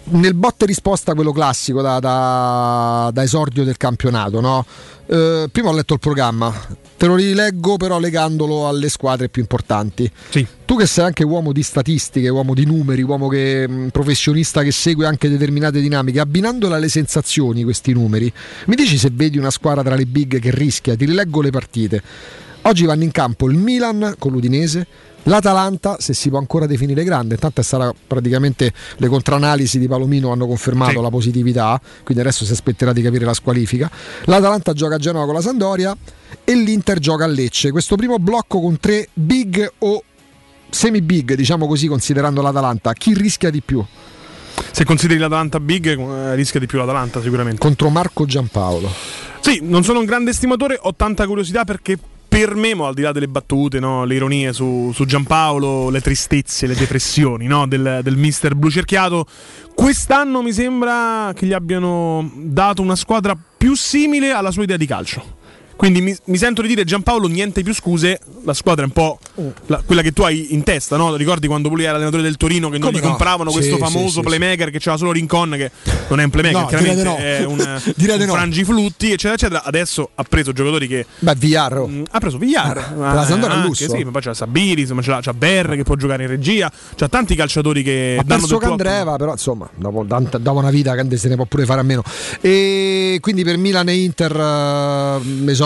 nel 0.04 0.34
botte 0.34 0.66
risposta 0.66 1.14
quello 1.14 1.32
classico 1.32 1.80
da, 1.80 1.98
da- 2.00 3.10
da 3.12 3.22
esordio 3.22 3.64
del 3.64 3.76
campionato, 3.76 4.40
no? 4.40 4.64
Eh, 5.06 5.48
prima 5.50 5.68
ho 5.68 5.72
letto 5.72 5.94
il 5.94 6.00
programma, 6.00 6.52
te 6.96 7.06
lo 7.06 7.16
rileggo 7.16 7.76
però 7.76 7.98
legandolo 7.98 8.68
alle 8.68 8.88
squadre 8.88 9.28
più 9.28 9.42
importanti. 9.42 10.10
Tu 10.64 10.76
che 10.76 10.86
sei 10.86 11.04
anche 11.04 11.24
uomo 11.24 11.52
di 11.52 11.62
statistiche, 11.62 12.28
uomo 12.28 12.54
di 12.54 12.64
numeri, 12.64 13.02
uomo 13.02 13.28
che, 13.28 13.68
mh, 13.68 13.88
professionista 13.88 14.62
che 14.62 14.72
segue 14.72 15.06
anche 15.06 15.28
determinate 15.28 15.80
dinamiche, 15.80 16.20
abbinandola 16.20 16.76
alle 16.76 16.88
sensazioni 16.88 17.62
questi 17.64 17.92
numeri, 17.92 18.32
mi 18.66 18.74
dici 18.74 18.96
se 18.96 19.10
vedi 19.12 19.38
una 19.38 19.50
squadra 19.50 19.82
tra 19.82 19.96
le 19.96 20.06
big 20.06 20.38
che 20.38 20.50
rischia, 20.50 20.96
ti 20.96 21.04
rileggo 21.04 21.42
le 21.42 21.50
partite. 21.50 22.02
Oggi 22.62 22.84
vanno 22.84 23.02
in 23.02 23.10
campo 23.10 23.50
il 23.50 23.56
Milan 23.56 24.14
con 24.18 24.30
l'Udinese, 24.30 24.86
l'Atalanta, 25.24 25.96
se 25.98 26.14
si 26.14 26.28
può 26.28 26.38
ancora 26.38 26.66
definire 26.66 27.04
grande, 27.04 27.34
intanto 27.34 27.60
è 27.60 27.64
stata 27.64 27.92
praticamente 28.06 28.72
le 28.96 29.08
contraanalisi 29.08 29.78
di 29.78 29.88
Palomino 29.88 30.32
hanno 30.32 30.46
confermato 30.46 31.00
la 31.00 31.10
positività, 31.10 31.80
quindi 32.02 32.22
adesso 32.22 32.44
si 32.44 32.52
aspetterà 32.52 32.92
di 32.92 33.02
capire 33.02 33.24
la 33.24 33.34
squalifica. 33.34 33.90
L'Atalanta 34.24 34.72
gioca 34.72 34.96
a 34.96 34.98
Genova 34.98 35.24
con 35.24 35.34
la 35.34 35.40
Sandoria 35.40 35.96
e 36.44 36.54
l'Inter 36.54 36.98
gioca 36.98 37.24
a 37.24 37.28
Lecce. 37.28 37.70
Questo 37.70 37.96
primo 37.96 38.18
blocco 38.18 38.60
con 38.60 38.78
tre 38.78 39.08
big 39.12 39.72
o 39.78 40.02
semi 40.70 41.02
big, 41.02 41.34
diciamo 41.34 41.66
così, 41.66 41.86
considerando 41.86 42.42
l'Atalanta, 42.42 42.92
chi 42.92 43.14
rischia 43.14 43.50
di 43.50 43.60
più? 43.60 43.84
se 44.70 44.84
consideri 44.84 45.18
l'Atalanta 45.18 45.60
big, 45.60 45.98
eh, 45.98 46.34
rischia 46.34 46.60
di 46.60 46.66
più 46.66 46.78
l'Atalanta 46.78 47.20
sicuramente. 47.20 47.60
Contro 47.60 47.90
Marco 47.90 48.24
Giampaolo. 48.24 48.90
Sì, 49.40 49.60
non 49.62 49.82
sono 49.82 49.98
un 49.98 50.04
grande 50.04 50.30
estimatore, 50.30 50.78
ho 50.80 50.94
tanta 50.94 51.26
curiosità 51.26 51.64
perché 51.64 51.98
per 52.32 52.54
me, 52.54 52.70
al 52.70 52.94
di 52.94 53.02
là 53.02 53.12
delle 53.12 53.28
battute, 53.28 53.78
no, 53.78 54.06
le 54.06 54.14
ironie 54.14 54.54
su, 54.54 54.90
su 54.94 55.04
Giampaolo, 55.04 55.90
le 55.90 56.00
tristezze, 56.00 56.66
le 56.66 56.74
depressioni 56.74 57.46
no, 57.46 57.66
del, 57.66 58.00
del 58.02 58.16
mister 58.16 58.54
blu 58.54 58.70
cerchiato, 58.70 59.26
quest'anno 59.74 60.40
mi 60.40 60.50
sembra 60.50 61.32
che 61.34 61.44
gli 61.44 61.52
abbiano 61.52 62.32
dato 62.34 62.80
una 62.80 62.96
squadra 62.96 63.36
più 63.36 63.74
simile 63.74 64.30
alla 64.32 64.50
sua 64.50 64.62
idea 64.62 64.78
di 64.78 64.86
calcio. 64.86 65.40
Quindi 65.82 66.00
mi, 66.00 66.16
mi 66.26 66.36
sento 66.38 66.62
di 66.62 66.68
dire 66.68 66.84
Giampaolo 66.84 67.26
niente 67.26 67.64
più 67.64 67.74
scuse, 67.74 68.20
la 68.44 68.54
squadra 68.54 68.84
è 68.84 68.86
un 68.86 68.92
po' 68.92 69.18
la- 69.66 69.82
quella 69.84 70.00
che 70.00 70.12
tu 70.12 70.22
hai 70.22 70.54
in 70.54 70.62
testa, 70.62 70.96
no? 70.96 71.16
Ricordi 71.16 71.48
quando 71.48 71.68
lui 71.68 71.82
era 71.82 71.96
allenatore 71.96 72.22
del 72.22 72.36
Torino 72.36 72.68
che 72.68 72.78
non 72.78 72.86
Come 72.90 73.00
gli 73.00 73.02
no? 73.02 73.08
compravano 73.08 73.50
Sì, 73.50 73.56
questo 73.56 73.78
famoso 73.78 74.20
sì, 74.20 74.26
playmaker 74.26 74.70
che 74.70 74.78
c'era 74.78 74.96
solo 74.96 75.10
Rincon 75.10 75.50
che 75.56 75.72
non 76.08 76.20
è 76.20 76.22
un 76.22 76.30
playmaker, 76.30 76.60
No, 76.60 76.66
chiaramente 76.68 77.02
no. 77.02 77.16
è 77.16 77.44
un, 77.44 77.58
un 77.58 78.28
frangiflutti, 78.28 79.06
eccetera, 79.06 79.34
eccetera. 79.34 79.64
Adesso 79.64 80.10
ha 80.14 80.22
preso 80.22 80.52
giocatori 80.52 80.86
che 80.86 81.04
Beh, 81.18 81.34
Villar. 81.34 81.84
ha 82.12 82.18
preso 82.20 82.38
Villar, 82.38 82.76
Eh, 82.78 82.82
per 82.94 83.14
la 83.14 83.24
Sampdoria 83.24 83.48
è 83.56 83.58
anche, 83.58 83.66
lusso. 83.66 83.88
Sì, 83.96 84.04
ma 84.04 84.10
poi 84.12 84.22
c'è 84.22 84.34
Sabiri, 84.34 84.82
insomma, 84.82 85.02
c'ha, 85.02 85.18
c'ha 85.20 85.34
Berre 85.34 85.74
che 85.74 85.82
può 85.82 85.96
giocare 85.96 86.22
in 86.22 86.28
regia, 86.28 86.70
c'ha 86.94 87.08
tanti 87.08 87.34
calciatori 87.34 87.82
che 87.82 88.18
Ha 88.20 88.22
perso 88.22 88.58
Candreva, 88.58 89.16
però 89.16 89.32
insomma, 89.32 89.68
dopo, 89.74 90.04
dopo 90.06 90.58
una 90.60 90.70
vita 90.70 90.94
Candè 90.94 91.16
se 91.16 91.26
ne 91.28 91.34
può 91.34 91.44
pure 91.46 91.64
fare 91.64 91.80
a 91.80 91.82
meno. 91.82 92.04
E 92.40 93.18
quindi 93.20 93.42
per 93.42 93.56
Milan 93.56 93.88
e 93.88 93.96
Inter 93.96 94.30
eh, 94.36 95.20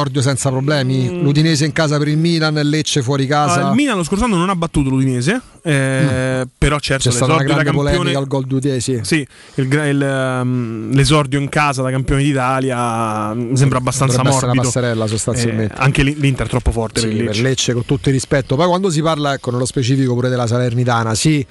esordio 0.07 0.23
senza 0.23 0.51
problemi. 0.51 1.21
L'Udinese 1.23 1.65
in 1.65 1.73
casa 1.73 1.99
per 1.99 2.09
il 2.09 2.17
Milan, 2.19 2.55
Lecce 2.55 3.03
fuori 3.03 3.27
casa. 3.27 3.67
Ah, 3.67 3.69
il 3.71 3.75
Milan 3.75 3.97
lo 3.97 4.05
scorso 4.05 4.25
anno 4.25 4.37
non 4.37 4.49
ha 4.49 4.57
battuto 4.57 4.89
l'Udinese, 4.89 5.41
eh, 5.63 6.47
però 6.57 6.79
certo 6.79 7.09
C'è 7.09 7.15
stata 7.15 7.35
una 7.35 7.43
grande 7.43 7.65
campione 7.65 7.91
polemica 7.91 8.19
al 8.19 8.27
gol 8.27 8.45
d'Udinese. 8.47 9.05
Sì, 9.05 9.27
il 9.57 9.65
il, 9.67 10.03
ehm, 10.03 10.93
l'esordio 10.95 11.39
in 11.39 11.49
casa 11.49 11.83
da 11.83 11.91
campione 11.91 12.23
d'Italia 12.23 13.35
mm, 13.35 13.51
mi 13.51 13.57
sembra 13.57 13.79
abbastanza 13.79 14.17
Dovrebbe 14.17 14.35
morbido. 14.35 14.53
una 14.53 14.63
passerella 14.63 15.07
sostanzialmente. 15.07 15.75
Eh, 15.75 15.79
anche 15.79 16.03
l'I- 16.03 16.17
l'Inter 16.19 16.47
è 16.47 16.49
troppo 16.49 16.71
forte 16.71 17.01
Sì, 17.01 17.07
per 17.07 17.15
il 17.17 17.25
per 17.25 17.29
Lecce. 17.35 17.43
Lecce 17.49 17.73
con 17.73 17.85
tutto 17.85 18.09
il 18.09 18.15
rispetto. 18.15 18.57
Poi 18.57 18.67
quando 18.67 18.91
si 18.91 19.03
parla, 19.03 19.35
ecco, 19.35 19.51
nello 19.51 19.67
specifico 19.67 20.15
pure 20.15 20.29
della 20.29 20.47
Salernitana, 20.47 21.15
sì. 21.15 21.45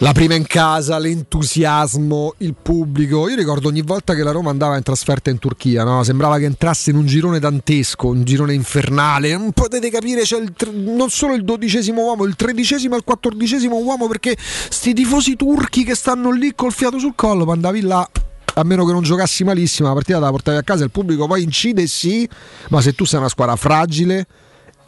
La 0.00 0.12
prima 0.12 0.34
in 0.34 0.46
casa, 0.46 0.96
l'entusiasmo, 0.96 2.34
il 2.38 2.54
pubblico. 2.54 3.28
Io 3.28 3.34
ricordo 3.34 3.66
ogni 3.66 3.82
volta 3.82 4.14
che 4.14 4.22
la 4.22 4.30
Roma 4.30 4.48
andava 4.50 4.76
in 4.76 4.84
trasferta 4.84 5.28
in 5.28 5.40
Turchia, 5.40 5.82
no? 5.82 6.04
sembrava 6.04 6.38
che 6.38 6.44
entrasse 6.44 6.90
in 6.90 6.96
un 6.96 7.04
girone 7.04 7.40
dantesco, 7.40 8.06
un 8.06 8.22
girone 8.22 8.54
infernale. 8.54 9.36
Non 9.36 9.50
potete 9.50 9.90
capire, 9.90 10.22
c'è 10.22 10.40
tre- 10.54 10.70
non 10.70 11.10
solo 11.10 11.34
il 11.34 11.42
dodicesimo 11.42 12.00
uomo, 12.00 12.26
il 12.26 12.36
tredicesimo 12.36 12.94
e 12.94 12.98
il 12.98 13.04
quattordicesimo 13.04 13.76
uomo, 13.76 14.06
perché 14.06 14.36
sti 14.38 14.94
tifosi 14.94 15.34
turchi 15.34 15.82
che 15.82 15.96
stanno 15.96 16.30
lì 16.30 16.52
col 16.54 16.72
fiato 16.72 17.00
sul 17.00 17.16
collo, 17.16 17.44
ma 17.44 17.54
andavi 17.54 17.80
là. 17.80 18.08
A 18.54 18.62
meno 18.62 18.86
che 18.86 18.92
non 18.92 19.02
giocassi 19.02 19.42
malissimo, 19.42 19.88
la 19.88 19.94
partita 19.94 20.20
la 20.20 20.30
portavi 20.30 20.58
a 20.58 20.62
casa, 20.62 20.84
il 20.84 20.92
pubblico 20.92 21.26
poi 21.26 21.42
incide 21.42 21.88
sì, 21.88 22.28
ma 22.68 22.80
se 22.80 22.92
tu 22.92 23.04
sei 23.04 23.18
una 23.18 23.28
squadra 23.28 23.56
fragile, 23.56 24.26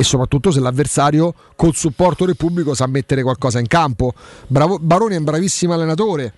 e 0.01 0.03
soprattutto 0.03 0.51
se 0.51 0.61
l'avversario 0.61 1.35
col 1.55 1.75
supporto 1.75 2.25
del 2.25 2.35
pubblico 2.35 2.73
sa 2.73 2.87
mettere 2.87 3.23
qualcosa 3.23 3.59
in 3.59 3.67
campo. 3.67 4.15
Bravo- 4.47 4.79
Baroni 4.81 5.15
è 5.15 5.19
un 5.19 5.25
bravissimo 5.25 5.75
allenatore. 5.75 6.33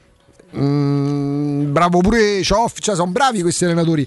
Mm, 0.56 1.70
bravo 1.70 2.00
pure 2.00 2.42
Cioffi, 2.42 2.80
cioè 2.80 2.96
sono 2.96 3.12
bravi 3.12 3.40
questi 3.40 3.64
allenatori. 3.64 4.04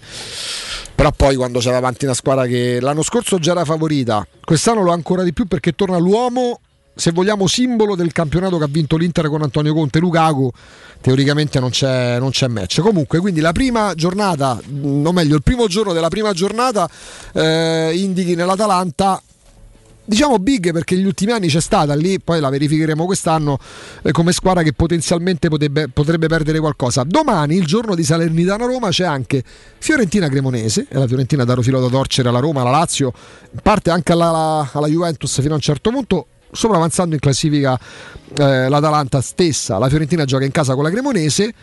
Però 0.94 1.10
poi 1.14 1.38
quando 1.38 1.60
c'è 1.60 1.72
davanti 1.72 2.04
una 2.04 2.14
squadra 2.14 2.46
che 2.48 2.80
l'anno 2.82 3.02
scorso 3.02 3.40
già 3.40 3.52
era 3.52 3.64
favorita, 3.64 4.28
quest'anno 4.44 4.82
lo 4.82 4.90
è 4.90 4.94
ancora 4.94 5.24
di 5.24 5.32
più 5.32 5.46
perché 5.46 5.72
torna 5.72 5.98
l'uomo, 5.98 6.60
se 6.94 7.12
vogliamo, 7.12 7.48
simbolo 7.48 7.96
del 7.96 8.12
campionato 8.12 8.58
che 8.58 8.66
ha 8.66 8.70
vinto 8.70 8.98
l'Inter 8.98 9.30
con 9.30 9.42
Antonio 9.42 9.74
Conte. 9.74 10.00
Lukaku 10.00 10.52
teoricamente 11.00 11.62
non 11.62 11.70
c'è, 11.70 12.20
non 12.20 12.32
c'è 12.32 12.48
match. 12.48 12.82
Comunque, 12.82 13.20
quindi 13.20 13.40
la 13.40 13.54
prima 13.54 13.94
giornata, 13.96 14.60
o 14.60 15.12
meglio, 15.14 15.36
il 15.36 15.44
primo 15.44 15.68
giorno 15.68 15.94
della 15.94 16.10
prima 16.10 16.34
giornata 16.34 16.90
eh, 17.32 17.92
indichi 17.96 18.36
nell'Atalanta 18.36 19.22
diciamo 20.06 20.38
big 20.40 20.72
perché 20.72 20.96
negli 20.96 21.06
ultimi 21.06 21.32
anni 21.32 21.48
c'è 21.48 21.60
stata 21.60 21.96
lì, 21.96 22.20
poi 22.20 22.40
la 22.40 22.50
verificheremo 22.50 23.06
quest'anno 23.06 23.58
eh, 24.04 24.12
come 24.12 24.32
squadra 24.32 24.64
che 24.64 24.74
potenzialmente 24.74 25.50
potrebbe, 25.50 25.90
potrebbe 25.90 26.28
perdere 26.28 26.60
qualcosa. 26.60 27.04
Domani, 27.04 27.56
il 27.56 27.66
giorno 27.66 27.96
di 27.96 28.04
Salernitana 28.04 28.66
Roma, 28.66 28.90
c'è 28.90 29.06
anche 29.06 29.44
Fiorentina 29.78 30.30
Cremonese, 30.30 30.88
e 30.90 30.98
la 30.98 31.08
Fiorentina 31.08 31.44
ha 31.44 31.62
filo 31.62 31.80
da 31.80 31.88
torcere 31.88 32.30
alla 32.30 32.40
Roma, 32.40 32.62
alla 32.62 32.72
Lazio, 32.72 33.12
in 33.52 33.60
parte 33.62 33.90
anche 33.90 34.12
alla, 34.12 34.70
alla 34.72 34.88
Juventus 34.88 35.42
fino 35.42 35.54
a 35.54 35.56
un 35.56 35.62
certo 35.62 35.90
punto. 35.92 36.28
Sopravanzando 36.52 37.16
in 37.16 37.20
classifica 37.20 37.78
eh, 38.38 38.70
l'Atalanta 38.70 39.20
stessa, 39.20 39.78
la 39.78 39.90
Fiorentina 39.90 40.24
gioca 40.24 40.46
in 40.46 40.52
casa 40.52 40.74
con 40.74 40.84
la 40.84 40.90
Cremonese, 40.90 41.54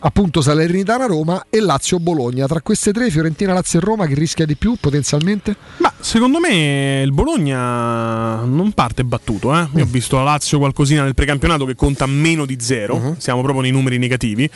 appunto 0.00 0.40
Salernitana 0.40 1.06
Roma 1.06 1.46
e 1.48 1.60
Lazio 1.60 1.98
Bologna. 1.98 2.46
Tra 2.46 2.60
queste 2.60 2.92
tre, 2.92 3.10
Fiorentina, 3.10 3.52
Lazio 3.52 3.78
e 3.80 3.82
Roma, 3.82 4.06
che 4.06 4.14
rischia 4.14 4.46
di 4.46 4.56
più 4.56 4.76
potenzialmente? 4.78 5.56
Ma 5.78 5.92
secondo 5.98 6.38
me 6.38 7.02
il 7.02 7.12
Bologna 7.12 8.42
non 8.44 8.72
parte 8.72 9.04
battuto. 9.04 9.54
Eh? 9.56 9.68
Io 9.74 9.84
ho 9.84 9.88
visto 9.88 10.16
la 10.16 10.24
Lazio 10.24 10.58
qualcosina 10.58 11.02
nel 11.02 11.14
precampionato 11.14 11.64
che 11.64 11.74
conta 11.74 12.06
meno 12.06 12.44
di 12.44 12.58
zero. 12.60 13.14
Siamo 13.18 13.42
proprio 13.42 13.62
nei 13.62 13.70
numeri 13.70 13.98
negativi. 13.98 14.48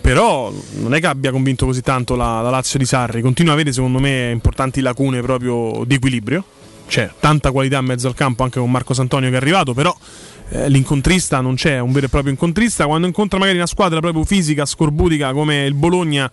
Però 0.00 0.52
non 0.74 0.94
è 0.94 1.00
che 1.00 1.06
abbia 1.08 1.32
convinto 1.32 1.66
così 1.66 1.80
tanto 1.80 2.14
la, 2.14 2.40
la 2.40 2.50
Lazio 2.50 2.78
di 2.78 2.84
Sarri. 2.84 3.22
Continua 3.22 3.52
a 3.52 3.54
avere, 3.54 3.72
secondo 3.72 3.98
me, 3.98 4.30
importanti 4.30 4.80
lacune 4.80 5.20
proprio 5.20 5.82
di 5.84 5.94
equilibrio. 5.96 6.44
C'è 6.86 7.10
tanta 7.18 7.50
qualità 7.50 7.78
in 7.78 7.86
mezzo 7.86 8.06
al 8.06 8.14
campo 8.14 8.44
anche 8.44 8.60
con 8.60 8.70
Marco 8.70 8.94
Santonio 8.94 9.28
che 9.28 9.34
è 9.34 9.38
arrivato, 9.38 9.74
però 9.74 9.92
eh, 10.48 10.68
l'incontrista 10.68 11.40
non 11.40 11.54
c'è, 11.54 11.80
un 11.80 11.92
vero 11.92 12.06
e 12.06 12.08
proprio 12.08 12.30
incontrista. 12.32 12.86
Quando 12.86 13.06
incontra 13.06 13.38
magari 13.38 13.56
una 13.56 13.66
squadra 13.66 14.00
proprio 14.00 14.24
fisica, 14.24 14.64
scorbutica 14.64 15.32
come 15.32 15.64
il 15.64 15.74
Bologna, 15.74 16.30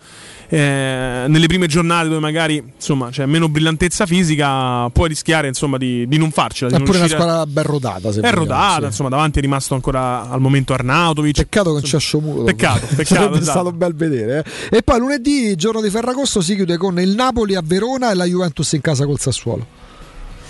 eh, 0.48 1.24
nelle 1.26 1.46
prime 1.46 1.66
giornate 1.66 2.08
dove 2.08 2.20
magari 2.20 2.62
insomma 2.76 3.10
c'è 3.10 3.26
meno 3.26 3.48
brillantezza 3.48 4.06
fisica, 4.06 4.88
può 4.90 5.06
rischiare 5.06 5.48
insomma 5.48 5.78
di, 5.78 6.06
di 6.06 6.16
non 6.16 6.30
farcela. 6.30 6.70
È 6.70 6.74
non 6.76 6.84
pure 6.84 6.98
una 6.98 7.08
squadra 7.08 7.46
ben 7.46 7.64
rodata. 7.64 8.08
È 8.08 8.12
vogliamo, 8.12 8.34
rodata, 8.36 8.80
sì. 8.80 8.86
insomma, 8.86 9.08
davanti 9.08 9.38
è 9.38 9.42
rimasto 9.42 9.74
ancora 9.74 10.28
al 10.28 10.40
momento 10.40 10.72
Arnautovic. 10.74 11.36
Peccato 11.36 11.74
che 11.74 11.82
c'è 11.82 11.98
Sciomuro. 11.98 12.44
Peccato, 12.44 12.86
peccato. 12.94 13.04
Sarebbe 13.04 13.38
esatto. 13.38 13.58
stato 13.58 13.72
bel 13.72 13.94
vedere. 13.94 14.44
eh. 14.70 14.78
E 14.78 14.82
poi 14.82 14.98
lunedì, 15.00 15.56
giorno 15.56 15.80
di 15.80 15.90
Ferragosto, 15.90 16.40
si 16.40 16.54
chiude 16.54 16.76
con 16.76 17.00
il 17.00 17.14
Napoli 17.14 17.56
a 17.56 17.62
Verona 17.64 18.12
e 18.12 18.14
la 18.14 18.24
Juventus 18.24 18.72
in 18.72 18.80
casa 18.80 19.04
col 19.06 19.18
Sassuolo. 19.18 19.82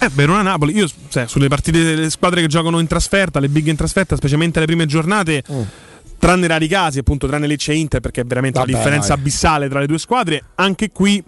Eh, 0.04 0.10
Verona-Napoli, 0.12 0.76
io 0.76 0.86
sai, 1.08 1.26
sulle 1.28 1.48
partite 1.48 1.82
delle 1.82 2.10
squadre 2.10 2.40
che 2.42 2.46
giocano 2.46 2.78
in 2.78 2.86
trasferta, 2.86 3.40
le 3.40 3.48
big 3.48 3.66
in 3.68 3.76
trasferta, 3.76 4.16
specialmente 4.16 4.60
le 4.60 4.66
prime 4.66 4.86
giornate, 4.86 5.42
tranne 6.18 6.46
rari 6.46 6.68
casi, 6.68 6.98
appunto, 6.98 7.26
tranne 7.26 7.46
Lecce 7.46 7.72
e 7.72 7.76
Inter, 7.76 8.00
perché 8.00 8.20
è 8.20 8.24
veramente 8.24 8.58
Vabbè, 8.58 8.70
una 8.70 8.78
differenza 8.78 9.08
dai. 9.14 9.18
abissale 9.18 9.68
tra 9.68 9.80
le 9.80 9.86
due 9.86 9.98
squadre, 9.98 10.42
anche 10.56 10.90
qui 10.90 11.22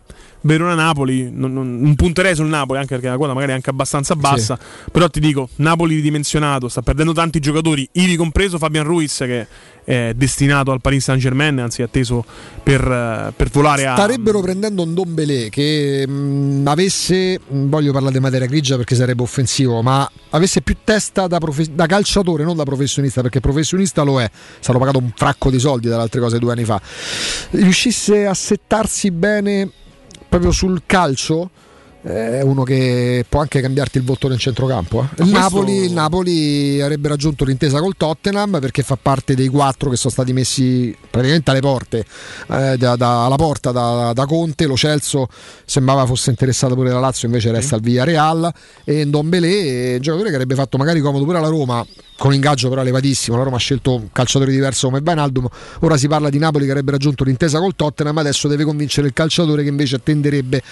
Verona-Napoli, 0.46 1.30
non, 1.30 1.52
non- 1.52 1.80
non 1.80 1.94
punterei 1.94 2.34
sul 2.34 2.46
Napoli, 2.46 2.78
anche 2.78 2.94
perché 2.94 3.08
la 3.08 3.16
quota 3.16 3.34
magari 3.34 3.52
è 3.52 3.54
anche 3.56 3.70
abbastanza 3.70 4.14
bassa, 4.16 4.58
però 4.90 5.08
ti 5.08 5.20
dico, 5.20 5.48
Napoli 5.56 5.96
ridimensionato, 5.96 6.68
sta 6.68 6.82
perdendo 6.82 7.12
tanti 7.12 7.40
giocatori, 7.40 7.86
ivi 7.92 8.16
compreso 8.16 8.58
Fabian 8.58 8.84
Ruiz 8.84 9.16
che 9.18 9.46
è 9.84 10.12
destinato 10.16 10.72
al 10.72 10.80
Paris 10.80 11.04
Saint 11.04 11.20
Germain, 11.20 11.58
anzi 11.60 11.82
atteso 11.82 12.24
per, 12.62 13.32
per 13.36 13.48
volare 13.50 13.86
a... 13.86 13.94
Starebbero 13.94 14.40
prendendo 14.40 14.82
un 14.82 14.94
Dombelé 14.94 15.48
che 15.48 16.04
mh, 16.06 16.66
avesse, 16.66 17.38
mh, 17.46 17.68
voglio 17.68 17.92
parlare 17.92 18.14
di 18.14 18.20
materia 18.20 18.46
grigia 18.48 18.76
perché 18.76 18.96
sarebbe 18.96 19.22
offensivo, 19.22 19.82
ma 19.82 20.10
avesse 20.30 20.60
più 20.62 20.76
testa 20.82 21.28
da, 21.28 21.38
profe- 21.38 21.72
da 21.72 21.86
calciatore, 21.86 22.42
non 22.42 22.56
da 22.56 22.64
professionista, 22.64 23.22
perché 23.22 23.38
professionista 23.40 24.02
lo 24.02 24.20
è, 24.20 24.28
sarà 24.58 24.78
pagato 24.78 24.98
un 24.98 25.12
fracco 25.14 25.50
di 25.50 25.58
soldi 25.60 25.88
dalle 25.88 26.02
altre 26.02 26.20
cose 26.20 26.38
due 26.38 26.50
anni 26.52 26.64
fa. 26.64 26.80
Riuscisse 27.50 28.26
a 28.26 28.34
settarsi 28.34 29.12
bene 29.12 29.70
proprio 30.36 30.52
sul 30.52 30.82
calcio. 30.84 31.50
È 32.02 32.40
uno 32.40 32.62
che 32.62 33.24
può 33.28 33.40
anche 33.40 33.60
cambiarti 33.60 33.98
il 33.98 34.04
volto 34.04 34.28
nel 34.28 34.38
centrocampo. 34.38 35.08
eh. 35.16 35.22
Il, 35.24 35.30
Napoli, 35.30 35.72
il 35.86 35.92
Napoli 35.92 36.80
avrebbe 36.80 37.08
raggiunto 37.08 37.44
l'intesa 37.44 37.80
col 37.80 37.94
Tottenham 37.96 38.60
perché 38.60 38.82
fa 38.84 38.96
parte 39.00 39.34
dei 39.34 39.48
quattro 39.48 39.90
che 39.90 39.96
sono 39.96 40.12
stati 40.12 40.32
messi 40.32 40.96
praticamente 41.10 41.50
alle 41.50 41.60
porte, 41.60 42.04
eh, 42.48 42.76
da- 42.78 42.94
da- 42.94 43.24
alla 43.24 43.34
porta 43.36 43.72
da, 43.72 44.12
da 44.14 44.24
Conte. 44.24 44.66
Lo 44.66 44.76
Celso 44.76 45.26
sembrava 45.64 46.06
fosse 46.06 46.30
interessato 46.30 46.74
pure 46.74 46.90
la 46.90 47.00
Lazio, 47.00 47.26
invece 47.26 47.50
resta 47.50 47.74
al 47.74 47.80
Villarreal. 47.80 48.52
E 48.84 49.04
Ndombele, 49.04 49.98
giocatore 50.00 50.28
che 50.28 50.34
avrebbe 50.36 50.54
fatto 50.54 50.76
magari 50.78 51.00
comodo 51.00 51.24
pure 51.24 51.38
alla 51.38 51.48
Roma, 51.48 51.84
con 52.16 52.32
ingaggio 52.32 52.68
però 52.68 52.82
elevatissimo. 52.82 53.36
La 53.36 53.42
Roma 53.42 53.56
ha 53.56 53.58
scelto 53.58 53.94
un 53.96 54.12
calciatore 54.12 54.52
diverso 54.52 54.86
come 54.86 55.00
Vainaldum. 55.02 55.48
Ora 55.80 55.96
si 55.96 56.06
parla 56.06 56.30
di 56.30 56.38
Napoli 56.38 56.66
che 56.66 56.70
avrebbe 56.70 56.92
raggiunto 56.92 57.24
l'intesa 57.24 57.58
col 57.58 57.74
Tottenham, 57.74 58.16
adesso 58.18 58.46
deve 58.46 58.62
convincere 58.62 59.08
il 59.08 59.12
calciatore 59.12 59.64
che 59.64 59.68
invece 59.70 59.96
attenderebbe 59.96 60.62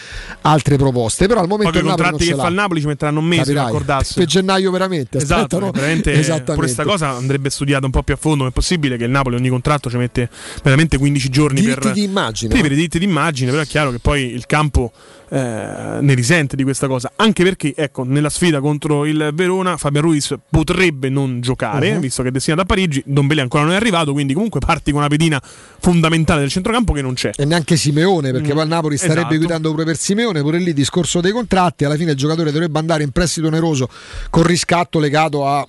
altre 0.43 0.77
proposte. 0.77 1.24
Però 1.27 1.41
al 1.41 1.47
Poi 1.49 1.57
momento 1.59 1.79
con 1.81 1.87
i 1.87 1.91
contratti 1.91 2.25
che 2.27 2.35
fa 2.35 2.47
il 2.49 2.55
Napoli 2.55 2.81
ci 2.81 2.87
metteranno 2.87 3.19
un 3.21 3.25
mese 3.27 3.43
per 3.45 3.53
Capirai. 3.55 3.69
accordarsi. 3.71 4.15
Per 4.15 4.25
gennaio 4.27 4.71
veramente. 4.71 5.19
Esatto, 5.19 5.41
aspettano. 5.57 5.71
veramente 5.71 6.13
Esattamente. 6.13 6.55
pure 6.55 6.69
sta 6.69 6.85
cosa 6.85 7.09
andrebbe 7.11 7.51
studiata 7.51 7.87
un 7.87 7.93
po' 7.93 8.03
più 8.03 8.15
a 8.15 8.17
fondo. 8.17 8.47
È 8.47 8.51
possibile 8.51 8.97
che 8.97 9.05
il 9.05 9.11
Napoli 9.11 9.37
ogni 9.37 9.49
contratto 9.49 9.89
ci 9.91 9.97
mette 9.97 10.29
veramente 10.63 10.99
15 10.99 11.29
giorni 11.31 11.61
Diritti 11.61 11.81
per 11.81 11.93
di 11.93 12.03
immagine, 12.03 12.51
Sì, 12.51 12.57
no? 12.57 12.63
per 12.63 12.73
i 12.73 12.75
diritti 12.77 12.99
di 12.99 13.05
immagine, 13.05 13.51
però 13.51 13.63
è 13.63 13.67
chiaro 13.67 13.91
che 13.91 13.99
poi 13.99 14.33
il 14.33 14.47
campo 14.47 14.93
eh, 15.29 15.99
ne 16.01 16.15
risente 16.15 16.57
di 16.57 16.63
questa 16.63 16.87
cosa. 16.87 17.13
Anche 17.17 17.43
perché, 17.43 17.73
ecco, 17.77 18.05
nella 18.05 18.31
sfida 18.31 18.61
contro 18.61 19.05
il 19.05 19.31
Verona, 19.35 19.77
Fabian 19.77 20.05
Ruiz 20.05 20.35
potrebbe 20.49 21.09
non 21.09 21.41
giocare, 21.41 21.95
Mhm. 21.95 22.01
visto 22.01 22.23
che 22.23 22.29
è 22.29 22.31
destinato 22.31 22.63
a 22.63 22.67
Parigi. 22.67 23.03
Dombele 23.07 23.41
ancora 23.41 23.65
non 23.65 23.73
è 23.73 23.77
arrivato, 23.77 24.13
quindi 24.13 24.35
comunque 24.35 24.61
parti 24.61 24.91
con 24.91 25.01
una 25.01 25.09
pedina 25.09 25.41
fondamentale 25.79 26.41
del 26.41 26.51
centrocampo 26.51 26.93
che 26.93 27.03
non 27.03 27.15
c'è. 27.15 27.31
E 27.37 27.45
neanche 27.45 27.77
Simeone, 27.77 28.31
perché 28.33 28.53
poi 28.53 28.63
il 28.63 28.69
Napoli 28.69 28.97
starebbe 28.97 29.21
Esatto. 29.21 29.37
guidando 29.37 29.69
proprio 29.69 29.87
per 29.87 29.97
Simeone, 29.97 30.41
pure 30.41 30.59
lì 30.59 30.73
discorso 30.73 31.21
dei 31.21 31.33
contratti, 31.33 31.85
alla 31.85 31.97
fine 31.97 32.13
il 32.13 32.17
giocatore 32.17 32.53
dovrebbe 32.53 32.79
andare 32.79 33.03
in 33.03 33.11
prestito 33.11 33.47
oneroso 33.47 33.89
con 34.31 34.43
riscatto 34.45 34.99
legato 34.99 35.47
a 35.47 35.67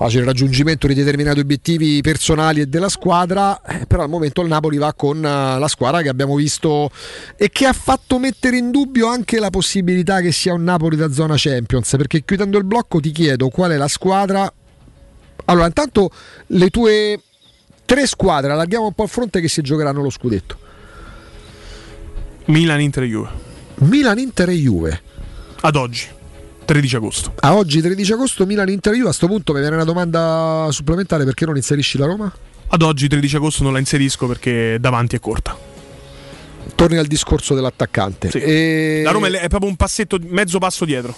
facile 0.00 0.24
raggiungimento 0.24 0.86
di 0.86 0.94
determinati 0.94 1.40
obiettivi 1.40 2.00
personali 2.00 2.62
e 2.62 2.66
della 2.66 2.88
squadra, 2.88 3.60
eh, 3.60 3.84
però 3.84 4.04
al 4.04 4.08
momento 4.08 4.40
il 4.40 4.48
Napoli 4.48 4.78
va 4.78 4.94
con 4.94 5.18
eh, 5.22 5.58
la 5.58 5.68
squadra 5.68 6.00
che 6.00 6.08
abbiamo 6.08 6.36
visto 6.36 6.90
e 7.36 7.50
che 7.50 7.66
ha 7.66 7.74
fatto 7.74 8.18
mettere 8.18 8.56
in 8.56 8.70
dubbio 8.70 9.08
anche 9.08 9.38
la 9.38 9.50
possibilità 9.50 10.22
che 10.22 10.32
sia 10.32 10.54
un 10.54 10.64
Napoli 10.64 10.96
da 10.96 11.12
zona 11.12 11.34
Champions, 11.36 11.96
perché 11.98 12.24
chiudendo 12.24 12.56
il 12.56 12.64
blocco 12.64 12.98
ti 12.98 13.10
chiedo 13.10 13.50
qual 13.50 13.72
è 13.72 13.76
la 13.76 13.88
squadra 13.88 14.50
allora, 15.44 15.66
intanto 15.66 16.10
le 16.46 16.70
tue 16.70 17.20
tre 17.84 18.06
squadre, 18.06 18.52
allarghiamo 18.52 18.86
un 18.86 18.92
po' 18.94 19.02
il 19.02 19.10
fronte 19.10 19.42
che 19.42 19.48
si 19.48 19.60
giocheranno 19.60 20.00
lo 20.00 20.10
scudetto. 20.10 20.56
Milan, 22.46 22.80
Inter 22.80 23.02
e 23.02 23.06
Juve. 23.06 23.28
Milan, 23.80 24.18
Inter 24.18 24.48
e 24.48 24.54
Juve. 24.54 25.02
Ad 25.60 25.76
oggi, 25.76 26.06
13 26.64 26.96
agosto. 26.96 27.32
A 27.40 27.56
oggi 27.56 27.80
13 27.80 28.12
agosto 28.12 28.46
Milan, 28.46 28.68
Inter 28.68 28.92
e 28.92 28.96
Juve. 28.96 29.08
A 29.08 29.12
sto 29.12 29.26
punto 29.26 29.52
mi 29.52 29.60
viene 29.60 29.74
una 29.74 29.84
domanda 29.84 30.68
supplementare 30.70 31.24
perché 31.24 31.44
non 31.44 31.56
inserisci 31.56 31.98
la 31.98 32.06
Roma? 32.06 32.32
Ad 32.72 32.82
oggi, 32.82 33.08
13 33.08 33.36
agosto, 33.36 33.62
non 33.64 33.72
la 33.72 33.78
inserisco 33.80 34.26
perché 34.26 34.76
davanti 34.78 35.16
è 35.16 35.20
corta. 35.20 35.56
Torni 36.76 36.96
al 36.98 37.06
discorso 37.06 37.54
dell'attaccante. 37.54 38.28
E- 38.28 39.02
La 39.02 39.10
Roma 39.10 39.26
è 39.26 39.48
proprio 39.48 39.68
un 39.68 39.76
passetto, 39.76 40.18
mezzo 40.22 40.58
passo 40.58 40.84
dietro. 40.84 41.14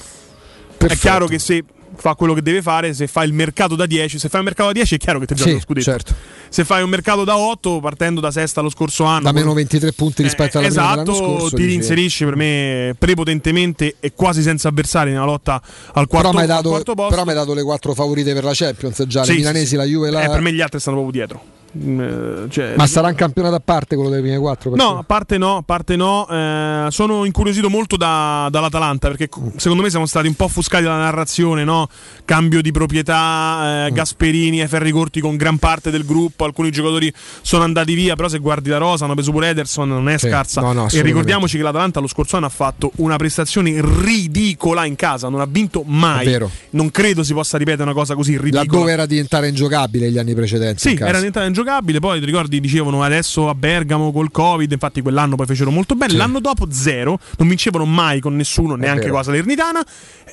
È 0.87 0.97
chiaro 0.97 1.26
che 1.26 1.39
se 1.39 1.64
fa 1.95 2.14
quello 2.14 2.33
che 2.33 2.41
deve 2.41 2.62
fare, 2.62 2.95
se 2.95 3.07
fa 3.07 3.22
il 3.22 3.35
mercato 3.35 3.76
da 3.76 3.85
10, 3.85 4.18
se 4.18 4.28
fai 4.30 4.41
un 4.41 4.47
mercato 4.47 4.68
da 4.68 4.74
10 4.74 4.95
è 4.95 4.99
chiaro 4.99 5.18
che 5.18 5.26
ti 5.26 5.35
giochi 5.35 5.51
Sì, 5.51 5.55
lo 5.57 5.61
scudetto. 5.62 5.85
certo. 5.91 6.14
Se 6.49 6.64
fai 6.64 6.83
un 6.83 6.89
mercato 6.89 7.22
da 7.24 7.37
8, 7.37 7.80
partendo 7.80 8.20
da 8.20 8.30
sesta 8.30 8.61
lo 8.62 8.70
scorso 8.70 9.05
anno, 9.05 9.24
Da 9.24 9.33
meno 9.33 9.53
23 9.53 9.93
punti 9.93 10.22
rispetto 10.22 10.59
alla 10.59 10.68
prima 10.68 10.83
dell'anno 10.83 11.03
esatto, 11.12 11.16
scorso. 11.39 11.57
ti 11.57 11.62
dici- 11.62 11.74
inserisci 11.74 12.24
per 12.24 12.37
me 12.37 12.95
prepotentemente 12.99 13.97
e 14.01 14.12
quasi 14.14 14.43
senza 14.43 14.68
avversari 14.68 15.11
nella 15.12 15.24
lotta 15.24 15.61
al 15.93 16.07
quarto, 16.07 16.28
Però 16.30 16.39
hai 16.41 16.45
al 16.45 16.57
dato, 16.57 16.68
quarto 16.70 16.95
posto. 16.95 17.11
però 17.11 17.24
mi 17.24 17.30
hai 17.30 17.37
dato 17.37 17.55
le 17.55 17.62
quattro 17.62 17.95
favorite 17.95 18.33
per 18.33 18.45
la 18.45 18.53
Champions 18.55 19.05
già, 19.07 19.22
Sì, 19.24 19.33
le 19.33 19.37
milanesi, 19.39 19.66
sì. 19.66 19.76
la 19.76 19.85
Juve, 19.85 20.11
la... 20.11 20.22
Eh, 20.24 20.28
per 20.30 20.41
me 20.41 20.53
gli 20.53 20.61
altri 20.61 20.80
stanno 20.80 20.97
proprio 21.01 21.18
dietro. 21.26 21.45
Mm, 21.76 22.00
eh, 22.00 22.46
cioè- 22.50 22.74
Ma 22.76 22.86
sarà 22.86 23.08
un 23.08 23.14
campionato 23.14 23.54
a 23.54 23.60
parte 23.64 23.94
quello 23.94 24.10
delle 24.10 24.20
prime 24.22 24.38
quattro? 24.38 24.70
per 24.70 24.78
No, 24.78 24.92
te? 24.94 24.98
a 25.00 25.02
parte 25.04 25.38
no, 25.38 25.56
a 25.56 25.62
parte 25.62 25.96
no. 25.96 26.28
eh, 26.28 26.86
sono 26.90 27.24
incuriosito 27.24 27.70
molto 27.70 27.96
da- 27.96 28.48
dall'Atalanta 28.50 29.08
perché 29.08 29.28
co- 29.28 29.52
secondo 29.56 29.82
me 29.82 29.88
siamo 29.88 30.04
stati 30.06 30.26
un 30.26 30.34
po' 30.34 30.44
offuscati 30.44 30.82
dalla 30.84 30.98
narrazione, 30.98 31.64
no? 31.64 31.88
Cambio 32.26 32.60
di 32.60 32.72
proprietà, 32.72 33.86
eh, 33.86 33.90
Mm. 33.90 33.94
Gasperini 33.94 34.60
e 34.60 34.68
Ferri 34.68 34.90
Corti 34.90 35.20
con 35.20 35.36
gran 35.36 35.56
parte 35.58 35.90
del 35.90 36.04
gruppo, 36.04 36.44
alcuni 36.44 36.70
giocatori 36.70 37.12
sono 37.40 37.64
andati 37.64 37.94
via, 37.94 38.16
però 38.16 38.28
se 38.28 38.38
guardi 38.38 38.68
la 38.68 38.78
rosa 38.78 39.04
hanno 39.04 39.14
preso 39.14 39.30
pure 39.32 39.48
Ederson, 39.48 39.88
non 39.88 40.08
è 40.10 40.18
Sì, 40.18 40.28
scarsa. 40.28 40.60
no, 40.60 40.72
no, 40.74 40.88
e 40.90 41.00
ricordiamoci 41.02 41.56
che 41.56 41.62
l'Atalanta 41.62 42.00
lo 42.00 42.06
scorso 42.06 42.36
anno 42.36 42.46
ha 42.46 42.50
fatto 42.50 42.90
una 42.96 43.16
prestazione 43.16 43.80
ridicola 43.80 44.84
in 44.84 44.94
casa, 44.96 45.28
non 45.28 45.40
ha 45.40 45.46
vinto 45.48 45.82
mai. 45.86 46.38
Non 46.70 46.90
credo 46.90 47.22
si 47.22 47.32
possa 47.32 47.56
ripetere 47.58 47.84
una 47.84 47.92
cosa 47.94 48.14
così 48.14 48.32
ridicola. 48.36 48.62
Laddove 48.62 48.92
era 48.92 49.06
diventare 49.06 49.48
ingiocabile 49.48 50.10
gli 50.10 50.18
anni 50.18 50.34
precedenti. 50.34 50.80
Sì, 50.80 50.94
era 50.94 51.16
diventata 51.16 51.46
ingiocabile. 51.46 51.60
Poi 52.00 52.18
ti 52.20 52.26
ricordi, 52.26 52.60
dicevano 52.60 53.02
adesso 53.02 53.48
a 53.48 53.54
Bergamo 53.54 54.12
col 54.12 54.30
Covid. 54.30 54.70
Infatti, 54.70 55.02
quell'anno 55.02 55.36
poi 55.36 55.46
fecero 55.46 55.70
molto 55.70 55.94
bene. 55.94 56.12
Sì. 56.12 56.16
L'anno 56.16 56.40
dopo, 56.40 56.66
zero. 56.70 57.18
Non 57.38 57.48
vincevano 57.48 57.84
mai 57.84 58.20
con 58.20 58.36
nessuno, 58.36 58.74
neanche 58.74 59.08
con 59.08 59.18
la 59.18 59.22
Salernitana. 59.22 59.84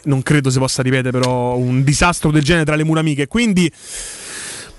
Non 0.03 0.23
credo 0.23 0.49
si 0.49 0.59
possa 0.59 0.82
ripetere, 0.82 1.11
però, 1.11 1.55
un 1.57 1.84
disastro 1.84 2.32
del 2.32 2.43
genere 2.43 2.65
tra 2.65 2.75
le 2.75 2.84
mura 2.84 2.99
amiche. 2.99 3.27
Quindi 3.27 3.71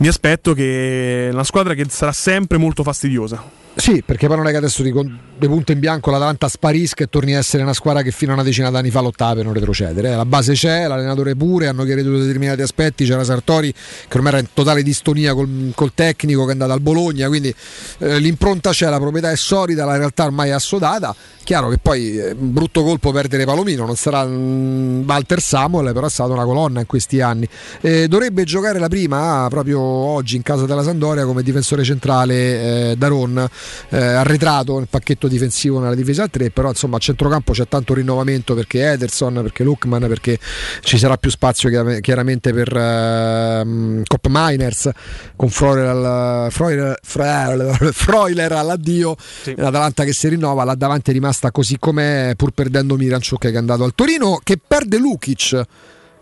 mi 0.01 0.09
aspetto 0.09 0.55
che 0.55 1.29
una 1.31 1.45
squadra 1.45 1.75
che 1.75 1.87
sarà 1.89 2.13
sempre 2.13 2.59
molto 2.59 2.83
fastidiosa. 2.83 3.59
Sì, 3.75 4.03
perché 4.05 4.27
poi 4.27 4.37
non 4.37 4.49
è 4.49 4.51
che 4.51 4.57
adesso 4.57 4.83
di, 4.83 4.93
di 4.93 5.47
punto 5.47 5.73
in 5.73 5.79
bianco 5.79 6.11
l'Atalanta 6.11 6.49
sparisca 6.49 7.05
e 7.05 7.07
torni 7.09 7.35
a 7.35 7.39
essere 7.39 7.63
una 7.63 7.73
squadra 7.73 8.03
che 8.03 8.11
fino 8.11 8.33
a 8.33 8.35
una 8.35 8.43
decina 8.43 8.69
d'anni 8.69 8.91
fa 8.91 9.01
lottava 9.01 9.37
per 9.37 9.45
non 9.45 9.55
retrocedere. 9.55 10.11
eh. 10.11 10.17
La 10.17 10.27
base 10.27 10.55
c'è, 10.55 10.87
l'allenatore 10.89 11.37
pure, 11.37 11.69
hanno 11.69 11.85
chiarito 11.85 12.11
determinati 12.11 12.63
aspetti. 12.63 13.05
C'era 13.05 13.23
Sartori 13.25 13.73
che 13.73 14.17
ormai 14.17 14.33
era 14.33 14.41
in 14.41 14.49
totale 14.53 14.83
distonia 14.83 15.35
col, 15.35 15.73
col 15.75 15.93
tecnico 15.95 16.43
che 16.43 16.49
è 16.49 16.53
andato 16.53 16.73
al 16.73 16.81
Bologna, 16.81 17.29
quindi 17.29 17.55
eh, 17.99 18.19
l'impronta 18.19 18.71
c'è, 18.71 18.89
la 18.89 18.99
proprietà 18.99 19.31
è 19.31 19.37
solida, 19.37 19.85
la 19.85 19.97
realtà 19.97 20.25
ormai 20.25 20.51
è 20.51 20.53
assodata. 20.53 21.15
Chiaro 21.43 21.69
che 21.69 21.79
poi 21.79 22.19
è 22.19 22.33
un 22.33 22.53
brutto 22.53 22.83
colpo 22.83 23.13
perdere 23.13 23.45
Palomino, 23.45 23.87
non 23.87 23.97
sarà 23.97 24.27
mm, 24.27 25.09
Walter 25.09 25.41
Samuel, 25.41 25.93
però 25.93 26.07
è 26.07 26.11
stata 26.11 26.33
una 26.33 26.45
colonna 26.45 26.81
in 26.81 26.87
questi 26.87 27.21
anni. 27.21 27.49
Eh, 27.81 28.09
dovrebbe 28.09 28.45
giocare 28.45 28.79
la 28.79 28.89
prima 28.89 29.47
proprio 29.49 29.79
oggi 29.91 30.37
in 30.37 30.43
casa 30.43 30.67
della 30.67 30.83
Sandoria 30.83 31.25
come 31.25 31.43
difensore 31.43 31.85
centrale 31.85 32.91
eh, 32.91 32.97
Daron, 32.97 33.49
eh, 33.91 33.97
arretrato 33.97 34.79
nel 34.79 34.89
pacchetto 34.89 35.29
difensivo 35.29 35.79
nella 35.81 35.95
difesa 35.95 36.25
a 36.25 36.29
3, 36.29 36.51
però 36.51 36.69
insomma 36.69 36.97
a 36.97 37.01
centrocampo 37.01 37.53
c'è 37.53 37.69
tanto 37.69 37.95
rinnovamento 37.95 38.55
perché 38.55 38.91
Ederson, 38.91 39.35
perché 39.43 39.63
Lukman, 39.65 40.07
perché 40.09 40.39
ci 40.83 40.99
sarà 40.99 41.17
più 41.17 41.31
spazio 41.31 41.69
chiar- 41.69 42.01
chiaramente 42.01 42.53
per 42.53 42.75
ehm, 42.75 44.03
Cop 44.07 44.27
Miners 44.29 44.91
con 45.37 45.49
Freuler, 45.49 45.87
al- 45.87 46.51
Freuler, 46.51 46.99
Freuler- 47.03 47.93
Freuler 47.93 48.53
all'addio, 48.53 49.17
l'Atalanta 49.57 50.05
che 50.05 50.13
si 50.13 50.29
rinnova, 50.29 50.65
là 50.65 50.75
davanti 50.75 51.11
è 51.11 51.13
rimasta 51.13 51.51
così 51.51 51.79
com'è 51.79 52.35
pur 52.37 52.53
perdendo 52.53 52.97
Miranchuk 52.97 53.41
che 53.41 53.51
è 53.51 53.57
andato 53.57 53.85
al 53.85 53.95
Torino 53.95 54.41
che 54.43 54.59
perde 54.65 54.99
Lukic. 54.99 55.63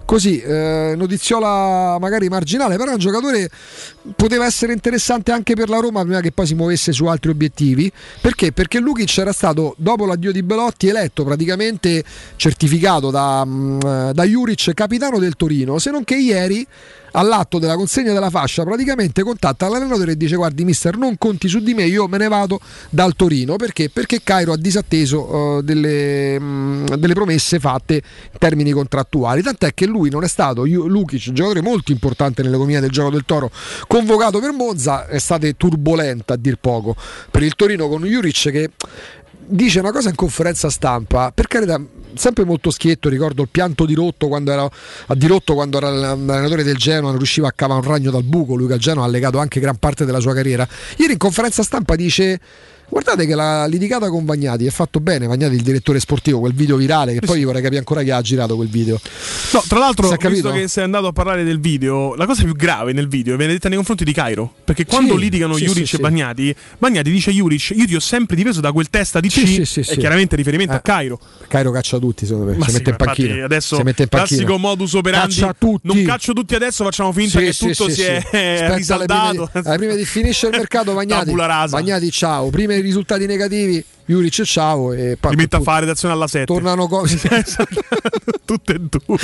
Così, 0.08 0.40
eh, 0.40 0.94
notiziola 0.96 1.98
magari 2.00 2.30
marginale, 2.30 2.78
però 2.78 2.92
è 2.92 2.94
un 2.94 2.98
giocatore 2.98 3.50
poteva 4.16 4.46
essere 4.46 4.72
interessante 4.72 5.32
anche 5.32 5.52
per 5.52 5.68
la 5.68 5.80
Roma 5.80 6.00
prima 6.00 6.22
che 6.22 6.32
poi 6.32 6.46
si 6.46 6.54
muovesse 6.54 6.92
su 6.92 7.04
altri 7.04 7.30
obiettivi. 7.30 7.92
Perché? 8.22 8.52
Perché 8.52 8.78
Lukic 8.78 9.18
era 9.18 9.32
stato, 9.32 9.74
dopo 9.76 10.06
l'addio 10.06 10.32
di 10.32 10.42
Belotti, 10.42 10.88
eletto 10.88 11.24
praticamente 11.24 12.02
certificato 12.36 13.10
da, 13.10 13.44
mm, 13.44 13.80
eh, 13.84 14.10
da 14.14 14.24
Juric 14.24 14.72
capitano 14.72 15.18
del 15.18 15.36
Torino, 15.36 15.78
se 15.78 15.90
non 15.90 16.04
che 16.04 16.16
ieri 16.16 16.66
all'atto 17.12 17.58
della 17.58 17.76
consegna 17.76 18.12
della 18.12 18.30
fascia 18.30 18.64
praticamente 18.64 19.22
contatta 19.22 19.68
l'allenatore 19.68 20.12
e 20.12 20.16
dice 20.16 20.36
guardi 20.36 20.64
mister 20.64 20.96
non 20.96 21.16
conti 21.18 21.48
su 21.48 21.60
di 21.60 21.74
me 21.74 21.84
io 21.84 22.06
me 22.08 22.18
ne 22.18 22.28
vado 22.28 22.60
dal 22.90 23.14
Torino 23.14 23.56
perché? 23.56 23.90
Perché 23.90 24.22
Cairo 24.22 24.52
ha 24.52 24.56
disatteso 24.56 25.58
eh, 25.58 25.62
delle, 25.62 26.38
mh, 26.38 26.96
delle 26.96 27.14
promesse 27.14 27.58
fatte 27.58 27.94
in 27.94 28.38
termini 28.38 28.72
contrattuali 28.72 29.42
tant'è 29.42 29.74
che 29.74 29.86
lui 29.86 30.10
non 30.10 30.24
è 30.24 30.28
stato 30.28 30.64
Lukic, 30.64 31.32
giocatore 31.32 31.62
molto 31.62 31.92
importante 31.92 32.42
nell'economia 32.42 32.80
del 32.80 32.90
gioco 32.90 33.10
del 33.10 33.24
Toro 33.24 33.50
convocato 33.86 34.40
per 34.40 34.52
Monza 34.52 35.06
è 35.06 35.18
stata 35.18 35.46
turbolenta 35.56 36.34
a 36.34 36.36
dir 36.36 36.56
poco 36.60 36.94
per 37.30 37.42
il 37.42 37.54
Torino 37.54 37.88
con 37.88 38.04
Juric 38.04 38.50
che 38.50 38.70
dice 39.48 39.80
una 39.80 39.92
cosa 39.92 40.08
in 40.08 40.14
conferenza 40.14 40.70
stampa, 40.70 41.32
per 41.34 41.46
carità, 41.46 41.80
sempre 42.14 42.44
molto 42.44 42.70
schietto, 42.70 43.08
ricordo 43.08 43.42
il 43.42 43.48
pianto 43.50 43.84
di 43.84 43.94
Rotto 43.94 44.28
quando 44.28 44.52
era 44.52 44.68
a 45.06 45.14
Dirotto 45.14 45.54
quando 45.54 45.78
era 45.78 45.90
l'allenatore 45.90 46.62
del 46.62 46.76
Genoa, 46.76 47.10
non 47.10 47.16
riusciva 47.18 47.48
a 47.48 47.52
cavare 47.52 47.80
un 47.80 47.86
ragno 47.86 48.10
dal 48.10 48.24
buco, 48.24 48.54
lui 48.54 48.66
che 48.66 48.74
al 48.74 48.78
Genoa 48.78 49.04
ha 49.04 49.08
legato 49.08 49.38
anche 49.38 49.60
gran 49.60 49.76
parte 49.76 50.04
della 50.04 50.20
sua 50.20 50.34
carriera. 50.34 50.66
Ieri 50.96 51.12
in 51.12 51.18
conferenza 51.18 51.62
stampa 51.62 51.96
dice 51.96 52.40
Guardate 52.90 53.26
che 53.26 53.34
la 53.34 53.66
litigata 53.66 54.08
con 54.08 54.24
Vagnati 54.24 54.64
è 54.64 54.70
fatto 54.70 54.98
bene, 54.98 55.26
Vagnati 55.26 55.54
il 55.54 55.62
direttore 55.62 56.00
sportivo, 56.00 56.40
quel 56.40 56.54
video 56.54 56.76
virale 56.76 57.12
che 57.12 57.20
poi 57.20 57.44
vorrei 57.44 57.60
capire 57.60 57.78
ancora 57.78 58.02
chi 58.02 58.10
ha 58.10 58.20
girato 58.22 58.56
quel 58.56 58.68
video. 58.68 58.98
No, 59.52 59.62
tra 59.68 59.78
l'altro, 59.78 60.10
è 60.10 60.28
visto 60.28 60.50
che 60.50 60.68
sei 60.68 60.84
andato 60.84 61.06
a 61.06 61.12
parlare 61.12 61.44
del 61.44 61.60
video, 61.60 62.14
la 62.14 62.24
cosa 62.24 62.44
più 62.44 62.54
grave 62.54 62.92
nel 62.94 63.06
video 63.06 63.36
viene 63.36 63.52
detta 63.52 63.68
nei 63.68 63.76
confronti 63.76 64.04
di 64.04 64.12
Cairo. 64.14 64.52
Perché 64.64 64.86
quando 64.86 65.14
Sì, 65.14 65.20
litigano 65.20 65.54
sì, 65.56 65.64
Juric 65.66 65.86
sì, 65.86 65.96
e. 65.96 65.98
Bagnati, 65.98 66.54
Bagnati 66.78 67.10
dice 67.10 67.28
a 67.30 67.32
Juric: 67.34 67.72
Io 67.76 67.84
ti 67.86 67.94
ho 67.94 68.00
sempre 68.00 68.34
difeso 68.36 68.60
da 68.60 68.72
quel 68.72 68.88
testa 68.88 69.20
di 69.20 69.28
C. 69.28 69.46
Sì, 69.66 69.80
e 69.80 69.84
sì. 69.84 69.96
chiaramente 69.98 70.34
riferimento 70.34 70.72
Eh. 70.72 70.76
a 70.76 70.80
Cairo. 70.80 71.20
Cairo 71.46 71.70
caccia 71.70 71.98
tutti, 71.98 72.24
secondo 72.24 72.50
me. 72.50 72.56
Ma 72.56 72.66
si 72.66 72.72
mette 72.72 72.90
in 72.90 72.96
panchina. 72.96 73.44
Adesso, 73.44 73.76
si 73.76 73.82
mette 73.82 74.02
in 74.04 74.08
panchina. 74.08 74.40
classico 74.40 74.58
modus 74.58 74.94
operandi. 74.94 75.34
Caccia 75.34 75.54
tutti. 75.58 75.86
Non 75.86 76.02
caccio 76.04 76.32
tutti 76.32 76.54
adesso, 76.54 76.84
facciamo 76.84 77.12
finta 77.12 77.38
che 77.38 77.52
tutto 77.52 77.88
si 77.90 78.02
è 78.02 78.16
Aspetta 78.16 78.38
alle 78.66 78.76
risaldato. 78.76 79.48
prime 79.52 79.62
di- 79.62 79.68
alle 79.68 79.76
prime 79.76 79.96
di 79.96 80.04
finisce 80.06 80.46
il 80.46 80.56
mercato 80.56 80.92
Vagnati. 80.94 81.32
Rasa. 81.36 81.76
Vagnati 81.76 82.10
ciao, 82.10 82.48
primi 82.50 82.76
risultati 82.88 83.26
negativi, 83.26 83.84
Juric 84.06 84.42
ciao 84.42 84.92
e 84.92 85.16
poi 85.20 85.30
Li 85.32 85.36
mette 85.36 85.56
a 85.56 85.60
fare 85.60 85.80
redazione 85.80 86.14
alla 86.14 86.26
7. 86.26 86.46
tornano 86.46 86.88
cose 86.88 87.18
tutte 88.44 88.72
e 88.74 88.80
due. 88.80 89.18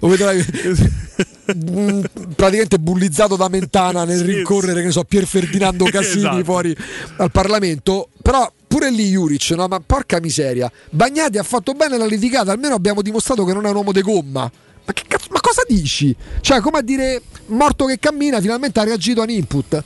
Lo 0.00 0.08
vedrai 0.08 0.44
praticamente 2.36 2.78
bullizzato 2.78 3.36
da 3.36 3.48
Mentana 3.48 4.04
nel 4.04 4.18
Sì, 4.18 4.24
rincorrere 4.24 4.80
che 4.80 4.86
ne 4.86 4.92
so 4.92 5.04
Pier 5.04 5.26
Ferdinando 5.26 5.84
Casini 5.84 6.18
Esatto. 6.18 6.44
fuori 6.44 6.76
al 7.16 7.30
Parlamento 7.30 8.08
però 8.20 8.50
pure 8.66 8.90
lì 8.90 9.10
Juric 9.10 9.50
no 9.50 9.66
ma 9.68 9.80
porca 9.80 10.20
miseria 10.20 10.70
Bagnati 10.90 11.38
ha 11.38 11.42
fatto 11.44 11.72
bene 11.72 11.96
la 11.96 12.06
litigata 12.06 12.50
almeno 12.52 12.74
abbiamo 12.74 13.00
dimostrato 13.00 13.44
che 13.44 13.52
non 13.52 13.64
è 13.64 13.70
un 13.70 13.76
uomo 13.76 13.92
de 13.92 14.02
gomma 14.02 14.50
ma, 14.86 14.92
cazzo, 14.92 15.26
ma 15.30 15.40
cosa 15.40 15.62
dici? 15.66 16.14
Cioè, 16.40 16.60
come 16.60 16.78
a 16.78 16.82
dire 16.82 17.20
morto 17.46 17.86
che 17.86 17.98
cammina, 17.98 18.40
finalmente 18.40 18.78
ha 18.78 18.84
reagito 18.84 19.20
a 19.20 19.24
un 19.24 19.30
input. 19.30 19.82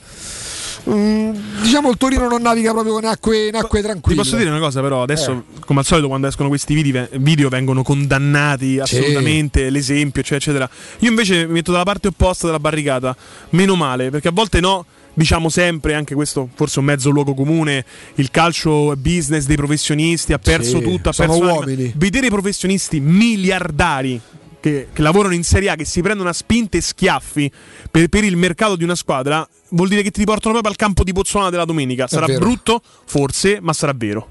Mm, 0.89 1.61
diciamo 1.61 1.89
il 1.91 1.97
Torino 1.97 2.27
non 2.27 2.41
naviga 2.41 2.71
proprio 2.71 2.97
in 2.99 3.05
acque, 3.05 3.47
in 3.47 3.55
acque 3.55 3.79
Ti 3.81 3.85
tranquille. 3.85 4.15
posso 4.15 4.35
dire 4.37 4.49
una 4.49 4.59
cosa, 4.59 4.81
però, 4.81 5.01
adesso, 5.03 5.31
Eh. 5.31 5.59
come 5.59 5.79
al 5.79 5.85
solito, 5.85 6.07
quando 6.07 6.27
escono 6.27 6.49
questi 6.49 6.73
video, 6.73 7.07
video 7.13 7.49
vengono 7.49 7.83
condannati 7.83 8.79
assolutamente. 8.79 9.69
L'esempio, 9.69 10.21
eccetera, 10.21 10.65
eccetera. 10.65 10.69
Io 10.99 11.09
invece 11.09 11.45
mi 11.45 11.53
metto 11.53 11.71
dalla 11.71 11.83
parte 11.83 12.07
opposta 12.09 12.45
della 12.47 12.59
barricata. 12.59 13.15
Meno 13.51 13.75
male, 13.75 14.09
perché 14.09 14.27
a 14.29 14.31
volte 14.31 14.59
no. 14.59 14.85
Diciamo 15.13 15.49
sempre, 15.49 15.93
anche 15.93 16.15
questo 16.15 16.47
forse 16.55 16.75
è 16.77 16.79
un 16.79 16.85
mezzo 16.85 17.09
luogo 17.09 17.33
comune, 17.33 17.83
il 18.15 18.31
calcio 18.31 18.95
business 18.95 19.43
dei 19.45 19.57
professionisti, 19.57 20.31
ha 20.31 20.39
perso 20.39 20.77
Sì, 20.77 20.83
tutto, 20.83 21.09
ha 21.09 21.13
perso 21.13 21.37
uomini. 21.37 21.91
Vedere 21.97 22.27
i 22.27 22.29
professionisti 22.29 23.01
miliardari 23.01 24.19
che, 24.61 24.87
che 24.93 25.01
lavorano 25.01 25.33
in 25.33 25.43
Serie 25.43 25.71
A, 25.71 25.75
che 25.75 25.83
si 25.83 26.01
prendono 26.01 26.29
a 26.29 26.33
spinte 26.33 26.77
e 26.77 26.81
schiaffi 26.81 27.51
per, 27.89 28.07
per 28.07 28.23
il 28.23 28.37
mercato 28.37 28.77
di 28.77 28.85
una 28.85 28.95
squadra, 28.95 29.45
vuol 29.69 29.89
dire 29.89 30.03
che 30.03 30.11
ti 30.11 30.19
riportano 30.19 30.53
proprio 30.53 30.71
al 30.71 30.77
campo 30.77 31.03
di 31.03 31.11
Pozzolana 31.11 31.49
della 31.49 31.65
domenica. 31.65 32.07
Sarà 32.07 32.27
brutto? 32.27 32.81
Forse, 33.05 33.59
ma 33.59 33.73
sarà 33.73 33.93
vero. 33.93 34.29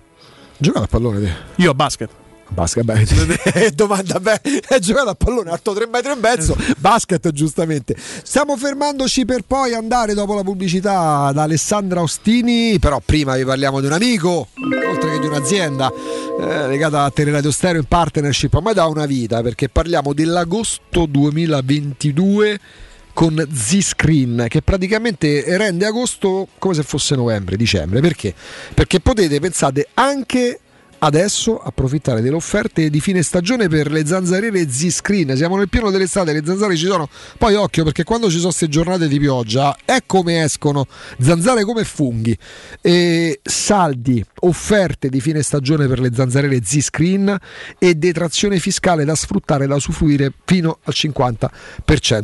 Giocato 0.56 0.84
a 0.84 0.88
pallone 0.88 1.20
te? 1.20 1.62
Io 1.62 1.70
a 1.70 1.74
basket. 1.74 2.19
Basket, 2.52 2.84
beh, 2.84 3.70
domanda, 3.74 4.18
beh, 4.18 4.40
è 4.66 4.78
giocato 4.80 5.10
a 5.10 5.14
pallone 5.14 5.50
alto 5.50 5.72
3 5.72 5.86
metri 5.86 6.10
e 6.10 6.16
mezzo, 6.16 6.56
basket 6.78 7.30
giustamente. 7.30 7.94
Stiamo 7.96 8.56
fermandoci 8.56 9.24
per 9.24 9.42
poi 9.46 9.72
andare 9.72 10.14
dopo 10.14 10.34
la 10.34 10.42
pubblicità 10.42 11.30
da 11.32 11.42
Alessandra 11.42 12.02
Ostini, 12.02 12.78
però 12.78 13.00
prima 13.04 13.36
vi 13.36 13.44
parliamo 13.44 13.80
di 13.80 13.86
un 13.86 13.92
amico, 13.92 14.48
oltre 14.88 15.12
che 15.12 15.20
di 15.20 15.26
un'azienda 15.26 15.92
eh, 16.40 16.66
legata 16.66 17.04
a 17.04 17.10
Teleradio 17.10 17.52
Stereo 17.52 17.80
in 17.80 17.86
partnership 17.86 18.52
ormai 18.52 18.74
da 18.74 18.86
una 18.86 19.06
vita, 19.06 19.42
perché 19.42 19.68
parliamo 19.68 20.12
dell'agosto 20.12 21.06
2022 21.06 22.60
con 23.12 23.46
Z-Screen 23.52 24.46
che 24.48 24.62
praticamente 24.62 25.44
rende 25.56 25.84
agosto 25.84 26.48
come 26.58 26.74
se 26.74 26.82
fosse 26.82 27.14
novembre, 27.14 27.56
dicembre. 27.56 28.00
Perché? 28.00 28.34
Perché 28.74 29.00
potete, 29.00 29.38
pensate, 29.40 29.88
anche 29.94 30.60
adesso 31.00 31.58
approfittare 31.58 32.20
delle 32.20 32.36
offerte 32.36 32.90
di 32.90 33.00
fine 33.00 33.22
stagione 33.22 33.68
per 33.68 33.90
le 33.90 34.06
zanzariere 34.06 34.68
Z-Screen. 34.68 35.36
Siamo 35.36 35.56
nel 35.56 35.68
pieno 35.68 35.90
dell'estate, 35.90 36.32
le 36.32 36.42
zanzare 36.44 36.76
ci 36.76 36.86
sono. 36.86 37.08
Poi 37.38 37.54
occhio 37.54 37.84
perché 37.84 38.04
quando 38.04 38.28
ci 38.28 38.36
sono 38.36 38.48
queste 38.48 38.68
giornate 38.68 39.08
di 39.08 39.18
pioggia 39.18 39.76
è 39.84 40.02
come 40.06 40.42
escono 40.42 40.86
zanzare 41.20 41.64
come 41.64 41.84
funghi. 41.84 42.36
E 42.80 43.40
saldi, 43.42 44.24
offerte 44.40 45.08
di 45.08 45.20
fine 45.20 45.42
stagione 45.42 45.86
per 45.86 46.00
le 46.00 46.10
zanzariere 46.14 46.60
Z-Screen 46.62 47.36
e 47.78 47.94
detrazione 47.94 48.58
fiscale 48.58 49.04
da 49.04 49.14
sfruttare, 49.14 49.66
da 49.66 49.76
usufruire 49.76 50.32
fino 50.44 50.78
al 50.84 50.94
50%. 50.96 51.48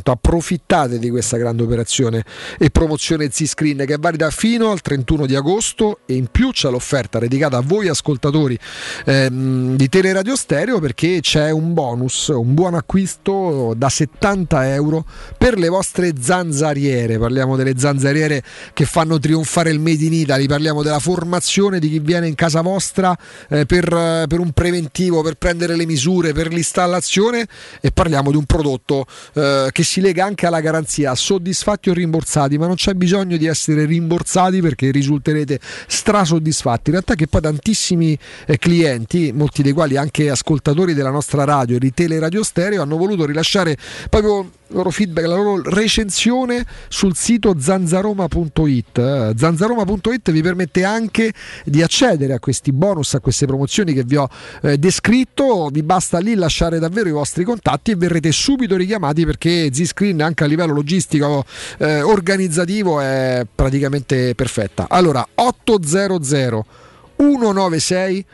Approfittate 0.05 0.99
di 0.99 1.11
questa 1.11 1.37
grande 1.37 1.63
operazione 1.63 2.25
e 2.59 2.71
promozione 2.71 3.31
Z-Screen 3.31 3.85
che 3.87 3.95
è 3.95 3.99
valida 3.99 4.31
fino 4.31 4.71
al 4.71 4.81
31 4.81 5.27
di 5.27 5.35
agosto 5.35 6.01
e 6.07 6.15
in 6.15 6.27
più 6.31 6.51
c'è 6.51 6.71
l'offerta 6.71 7.19
dedicata 7.19 7.57
a 7.57 7.63
voi 7.63 7.89
ascoltatori 7.89 8.59
ehm, 9.05 9.77
di 9.77 9.89
Teleradio 9.89 10.37
Stereo 10.37 10.81
perché 10.81 11.21
c'è 11.21 11.51
un 11.51 11.75
bonus, 11.75 12.29
un 12.29 12.55
buon 12.55 12.75
acquisto 12.75 13.75
da 13.77 13.89
70 13.89 14.75
euro 14.75 15.05
per 15.37 15.59
le 15.59 15.69
vostre 15.69 16.13
zanzariere. 16.21 17.19
Parliamo 17.19 17.57
delle 17.57 17.75
zanzariere 17.77 18.43
che 18.73 18.85
fanno 18.85 19.19
trionfare 19.19 19.71
il 19.71 19.81
Made 19.81 20.05
in 20.05 20.13
Italy, 20.13 20.47
parliamo 20.47 20.83
della 20.83 20.99
formazione 20.99 21.79
di 21.79 21.91
chi 21.91 21.99
viene 21.99 22.29
in 22.29 22.35
casa 22.35 22.61
vostra 22.61 23.17
eh, 23.49 23.67
per, 23.67 24.25
per 24.29 24.39
un 24.39 24.53
preventivo, 24.53 25.23
per 25.23 25.35
prendere 25.35 25.77
le 25.77 25.87
misure, 25.87 26.33
per 26.33 26.49
l'installazione 26.49 27.47
e 27.81 27.91
parliamo 27.91 28.31
di 28.31 28.37
un 28.37 28.45
prodotto 28.45 29.07
eh, 29.35 29.69
che 29.73 29.83
si 29.83 30.01
lega 30.01 30.25
anche 30.25 30.47
alla 30.47 30.61
garanzia, 30.61 31.15
soddisfatti 31.15 31.91
o 31.91 31.93
rimborsati, 31.93 32.59
ma 32.59 32.67
non 32.67 32.77
c'è 32.77 32.95
bisogno 32.95 33.37
di 33.37 33.47
essere 33.47 33.85
rimborsati 33.85 34.61
perché 34.61 34.91
risulterete 34.91 35.61
strasoddisfatti. 35.87 36.85
In 36.87 36.93
realtà 36.93 37.15
che 37.15 37.27
poi 37.27 37.41
tantissimi 37.41 38.19
clienti, 38.59 39.33
molti 39.33 39.63
dei 39.63 39.73
quali 39.73 39.97
anche 39.97 40.31
ascoltatori 40.31 40.95
della 40.95 41.11
nostra 41.11 41.45
radio 41.45 41.77
e 41.77 41.79
di 41.79 41.93
Teleradio 41.93 42.43
Stereo, 42.43 42.83
hanno 42.83 42.97
voluto 42.97 43.25
rilasciare 43.25 43.77
proprio 44.09 44.41
il 44.69 44.75
loro 44.75 44.91
feedback, 44.91 45.27
la 45.27 45.37
loro 45.37 45.63
recensione 45.63 46.65
sul 46.89 47.15
sito 47.15 47.55
zanzaroma.it. 47.59 48.99
Eh, 48.99 49.33
Zanzaroma.it 49.37 50.31
vi 50.31 50.43
permette 50.43 50.85
anche 50.85 51.33
di 51.65 51.83
accedere 51.83 52.33
a 52.35 52.39
questi 52.41 52.73
bonus, 52.73 53.15
a 53.15 53.21
queste 53.21 53.47
promozioni 53.47 53.93
che 53.93 54.03
vi 54.03 54.17
ho 54.17 54.29
eh, 54.63 54.79
descritto. 54.79 55.69
Vi 55.71 55.83
basta 55.83 56.19
lì 56.19 56.35
lasciare 56.35 56.79
davvero 56.79 57.09
i 57.09 57.13
vostri 57.13 57.45
contatti 57.45 57.93
e 57.93 57.97
verrete 57.97 58.33
subito 58.33 58.77
richiamati 58.77 59.25
perché 59.25 59.71
Z-Screen 59.73 60.21
anche 60.21 60.45
a 60.45 60.47
livello 60.47 60.73
logistico 60.73 61.45
eh, 61.79 62.03
organizzativo 62.03 63.01
è 63.01 63.47
praticamente 63.53 64.35
perfetta. 64.35 64.87
Allora 64.89 65.27
800 65.35 66.85
196 67.17 68.25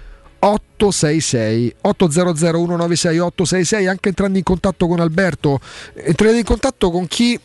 866 0.44 1.74
800 1.82 2.34
196 2.34 3.18
866 3.18 3.86
anche 3.86 4.08
entrando 4.08 4.38
in 4.38 4.44
contatto 4.44 4.88
con 4.88 4.98
Alberto. 4.98 5.60
Entrerete 5.94 6.38
in 6.38 6.44
contatto 6.44 6.90
con 6.90 7.06
chi 7.06 7.38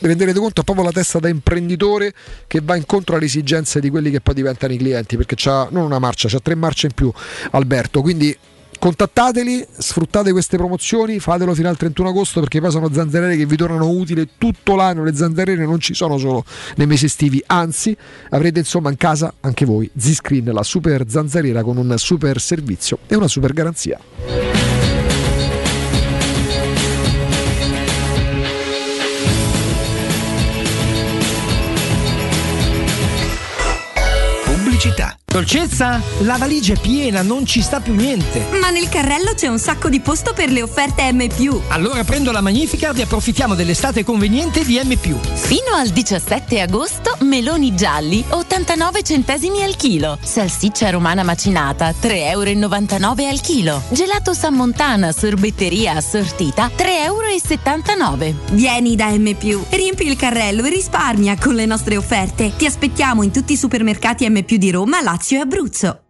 vi 0.00 0.06
renderete 0.06 0.38
conto 0.38 0.62
ha 0.62 0.64
proprio 0.64 0.86
la 0.86 0.92
testa 0.92 1.18
da 1.18 1.28
imprenditore 1.28 2.14
che 2.46 2.60
va 2.62 2.74
incontro 2.74 3.16
alle 3.16 3.26
esigenze 3.26 3.80
di 3.80 3.90
quelli 3.90 4.10
che 4.10 4.22
poi 4.22 4.34
diventano 4.34 4.72
i 4.72 4.78
clienti 4.78 5.16
perché 5.18 5.34
c'ha 5.36 5.68
non 5.70 5.84
una 5.84 5.98
marcia 5.98 6.26
c'ha 6.26 6.40
tre 6.40 6.54
marce 6.54 6.86
in 6.86 6.94
più 6.94 7.12
Alberto. 7.50 8.00
Quindi 8.00 8.36
contattateli 8.80 9.64
sfruttate 9.76 10.32
queste 10.32 10.56
promozioni 10.56 11.20
fatelo 11.20 11.54
fino 11.54 11.68
al 11.68 11.76
31 11.76 12.08
agosto 12.08 12.40
perché 12.40 12.60
poi 12.60 12.70
sono 12.70 12.90
zanzariere 12.90 13.36
che 13.36 13.44
vi 13.44 13.54
tornano 13.54 13.90
utili 13.90 14.26
tutto 14.38 14.74
l'anno. 14.74 15.04
Le 15.04 15.14
zanzariere 15.14 15.66
non 15.66 15.78
ci 15.78 15.92
sono 15.92 16.16
solo 16.16 16.44
nei 16.76 16.86
mesi 16.86 17.04
estivi 17.04 17.42
anzi 17.46 17.96
avrete 18.30 18.58
insomma 18.58 18.90
in 18.90 18.96
casa 18.96 19.34
anche 19.40 19.66
voi 19.66 19.88
Z-Screen 19.94 20.50
la 20.52 20.62
super 20.62 21.04
zanzariera 21.06 21.62
con 21.62 21.76
un 21.76 21.94
super 21.98 22.40
servizio 22.40 22.98
e 23.06 23.14
una 23.14 23.28
super 23.28 23.52
garanzia 23.52 24.79
Pubblicità. 34.80 35.20
Dolcezza? 35.30 36.02
La 36.22 36.38
valigia 36.38 36.72
è 36.72 36.80
piena, 36.80 37.22
non 37.22 37.46
ci 37.46 37.62
sta 37.62 37.78
più 37.78 37.94
niente. 37.94 38.46
Ma 38.60 38.70
nel 38.70 38.88
carrello 38.88 39.32
c'è 39.32 39.46
un 39.46 39.60
sacco 39.60 39.88
di 39.88 40.00
posto 40.00 40.32
per 40.32 40.50
le 40.50 40.60
offerte 40.60 41.12
M. 41.12 41.28
Allora 41.68 42.02
prendo 42.02 42.32
la 42.32 42.40
Magnificard 42.40 42.98
e 42.98 43.02
approfittiamo 43.02 43.54
dell'estate 43.54 44.02
conveniente 44.02 44.64
di 44.64 44.80
M. 44.82 44.96
Fino 44.96 45.72
al 45.76 45.90
17 45.90 46.60
agosto, 46.60 47.16
meloni 47.20 47.76
gialli 47.76 48.24
89 48.28 49.04
centesimi 49.04 49.62
al 49.62 49.76
chilo. 49.76 50.18
Salsiccia 50.20 50.90
romana 50.90 51.22
macinata 51.22 51.90
3,99 51.90 52.18
euro 52.18 53.28
al 53.28 53.40
chilo. 53.40 53.82
Gelato 53.90 54.34
San 54.34 54.54
Montana 54.54 55.12
sorbetteria 55.12 55.94
assortita 55.94 56.72
3,79 56.76 58.22
euro. 58.24 58.34
Vieni 58.50 58.96
da 58.96 59.10
M. 59.16 59.36
Riempi 59.68 60.08
il 60.08 60.16
carrello 60.16 60.64
e 60.64 60.70
risparmia 60.70 61.36
con 61.38 61.54
le 61.54 61.66
nostre 61.66 61.96
offerte. 61.96 62.52
Ti 62.56 62.66
aspettiamo 62.66 63.22
in 63.22 63.30
tutti 63.30 63.52
i 63.52 63.56
supermercati 63.56 64.28
M 64.28 64.42
Roma, 64.70 65.00
Lazio 65.02 65.38
e 65.38 65.40
Abruzzo. 65.40 66.09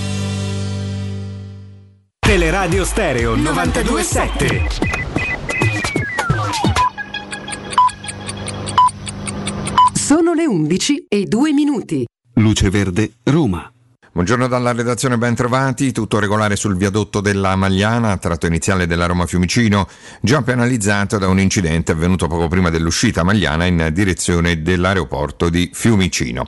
Teleradio 2.31 2.85
Stereo 2.85 3.35
927. 3.35 4.67
Sono 9.91 10.33
le 10.33 10.45
11 10.45 11.07
e 11.09 11.25
2 11.25 11.51
minuti. 11.51 12.05
Luce 12.35 12.69
Verde, 12.69 13.15
Roma. 13.23 13.69
Buongiorno 14.13 14.47
dalla 14.47 14.71
redazione, 14.71 15.17
ben 15.17 15.35
trovati. 15.35 15.91
Tutto 15.91 16.19
regolare 16.19 16.55
sul 16.55 16.77
viadotto 16.77 17.19
della 17.19 17.57
Magliana, 17.57 18.15
tratto 18.15 18.45
iniziale 18.45 18.87
della 18.87 19.07
Roma 19.07 19.25
Fiumicino, 19.25 19.89
già 20.21 20.41
penalizzato 20.41 21.17
da 21.17 21.27
un 21.27 21.37
incidente 21.37 21.91
avvenuto 21.91 22.27
poco 22.27 22.47
prima 22.47 22.69
dell'uscita 22.69 23.23
Magliana 23.23 23.65
in 23.65 23.89
direzione 23.91 24.61
dell'aeroporto 24.61 25.49
di 25.49 25.69
Fiumicino. 25.73 26.47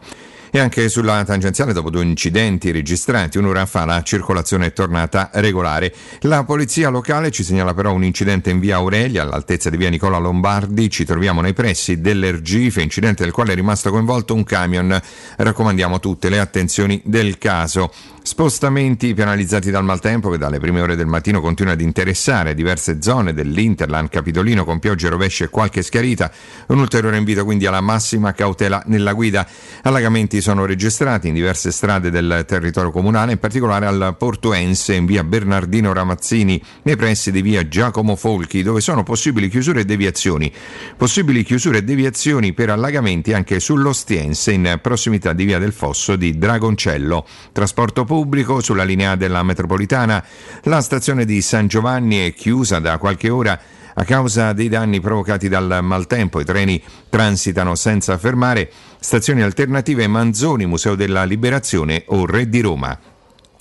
E 0.55 0.59
anche 0.59 0.87
sulla 0.87 1.23
tangenziale, 1.23 1.73
dopo 1.73 1.89
due 1.89 2.03
incidenti 2.03 2.69
registrati 2.69 3.39
un'ora 3.39 3.65
fa, 3.65 3.85
la 3.85 4.03
circolazione 4.03 4.67
è 4.67 4.71
tornata 4.71 5.31
regolare. 5.33 5.91
La 6.19 6.43
polizia 6.43 6.89
locale 6.89 7.31
ci 7.31 7.43
segnala 7.43 7.73
però 7.73 7.91
un 7.91 8.03
incidente 8.03 8.51
in 8.51 8.59
via 8.59 8.75
Aurelia, 8.75 9.23
all'altezza 9.23 9.71
di 9.71 9.77
via 9.77 9.89
Nicola 9.89 10.19
Lombardi. 10.19 10.91
Ci 10.91 11.05
troviamo 11.05 11.41
nei 11.41 11.53
pressi 11.53 12.01
dell'Ergife, 12.01 12.83
incidente 12.83 13.23
del 13.23 13.33
quale 13.33 13.53
è 13.53 13.55
rimasto 13.55 13.89
coinvolto 13.89 14.35
un 14.35 14.43
camion. 14.43 15.01
Raccomandiamo 15.37 15.99
tutte 15.99 16.29
le 16.29 16.37
attenzioni 16.37 17.01
del 17.03 17.39
caso. 17.39 17.91
Spostamenti 18.25 19.13
penalizzati 19.13 19.69
dal 19.69 19.83
maltempo 19.83 20.29
che 20.29 20.37
dalle 20.37 20.57
prime 20.57 20.79
ore 20.79 20.95
del 20.95 21.07
mattino 21.07 21.41
continua 21.41 21.73
ad 21.73 21.81
interessare 21.81 22.53
diverse 22.53 23.01
zone 23.01 23.33
dell'Interland 23.33 24.07
Capitolino 24.07 24.63
con 24.63 24.79
piogge 24.79 25.09
rovesce 25.09 25.43
e 25.43 25.49
qualche 25.49 25.81
schiarita. 25.81 26.31
Un 26.67 26.79
ulteriore 26.79 27.17
invito 27.17 27.43
quindi 27.43 27.65
alla 27.65 27.81
massima 27.81 28.31
cautela 28.31 28.81
nella 28.85 29.11
guida. 29.11 29.45
Allagamenti 29.81 30.39
sono 30.39 30.65
registrati 30.65 31.27
in 31.27 31.33
diverse 31.33 31.69
strade 31.73 32.09
del 32.11 32.45
territorio 32.47 32.91
comunale, 32.91 33.33
in 33.33 33.39
particolare 33.39 33.87
al 33.87 34.15
Portuense 34.17 34.93
in 34.93 35.05
via 35.05 35.25
Bernardino 35.25 35.91
Ramazzini, 35.91 36.63
nei 36.83 36.95
pressi 36.95 37.29
di 37.29 37.41
via 37.41 37.67
Giacomo 37.67 38.15
Folchi, 38.15 38.63
dove 38.63 38.79
sono 38.79 39.03
possibili 39.03 39.49
chiusure 39.49 39.81
e 39.81 39.85
deviazioni. 39.85 40.49
Possibili 40.95 41.43
chiusure 41.43 41.79
e 41.79 41.83
deviazioni 41.83 42.53
per 42.53 42.69
allagamenti 42.69 43.33
anche 43.33 43.59
sull'Ostiense 43.59 44.53
in 44.53 44.79
prossimità 44.81 45.33
di 45.33 45.43
via 45.43 45.59
del 45.59 45.73
Fosso 45.73 46.15
di 46.15 46.37
Dragoncello. 46.37 47.27
Trasporto 47.51 48.05
pubblico 48.13 48.61
sulla 48.61 48.83
linea 48.83 49.15
della 49.15 49.41
metropolitana. 49.41 50.23
La 50.65 50.81
stazione 50.81 51.25
di 51.25 51.41
San 51.41 51.65
Giovanni 51.65 52.17
è 52.17 52.31
chiusa 52.35 52.77
da 52.77 52.99
qualche 52.99 53.29
ora 53.29 53.59
a 53.95 54.03
causa 54.03 54.53
dei 54.53 54.69
danni 54.69 54.99
provocati 54.99 55.49
dal 55.49 55.79
maltempo. 55.81 56.39
I 56.39 56.45
treni 56.45 56.79
transitano 57.09 57.73
senza 57.73 58.15
fermare. 58.19 58.71
Stazioni 58.99 59.41
alternative 59.41 60.05
Manzoni, 60.05 60.67
Museo 60.67 60.93
della 60.93 61.23
Liberazione 61.23 62.03
o 62.05 62.27
Re 62.27 62.47
di 62.47 62.61
Roma. 62.61 62.95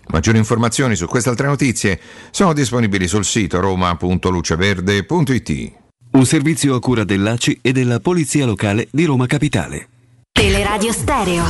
Maggiori 0.09 0.36
informazioni 0.36 0.96
su 0.96 1.07
queste 1.07 1.30
altre 1.30 1.46
notizie 1.46 1.98
sono 2.30 2.53
disponibili 2.53 3.09
sul 3.09 3.24
sito 3.24 3.59
roma.luceverde.it. 3.59 5.72
Un 6.11 6.26
servizio 6.26 6.74
a 6.74 6.80
cura 6.80 7.05
dell'ACI 7.05 7.61
e 7.62 7.72
della 7.72 8.00
Polizia 8.00 8.44
Locale 8.44 8.86
di 8.90 9.07
Roma 9.07 9.24
Capitale. 9.24 9.88
Teleradio 10.30 10.92
Stereo 10.92 11.44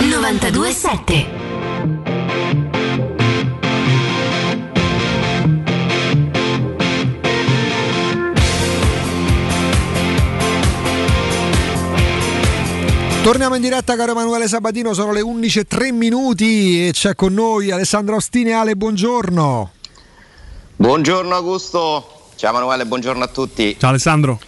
927. 0.00 1.45
Torniamo 13.26 13.56
in 13.56 13.60
diretta 13.60 13.96
caro 13.96 14.12
Emanuele 14.12 14.46
Sabatino, 14.46 14.94
sono 14.94 15.10
le 15.10 15.20
11.03 15.20 15.92
minuti 15.92 16.86
e 16.86 16.92
c'è 16.92 17.16
con 17.16 17.34
noi 17.34 17.72
Alessandro 17.72 18.14
Ostini. 18.14 18.52
Ale, 18.52 18.76
buongiorno. 18.76 19.72
Buongiorno 20.76 21.34
Augusto, 21.34 22.28
ciao 22.36 22.50
Emanuele, 22.50 22.86
buongiorno 22.86 23.24
a 23.24 23.26
tutti. 23.26 23.76
Ciao 23.80 23.90
Alessandro. 23.90 24.38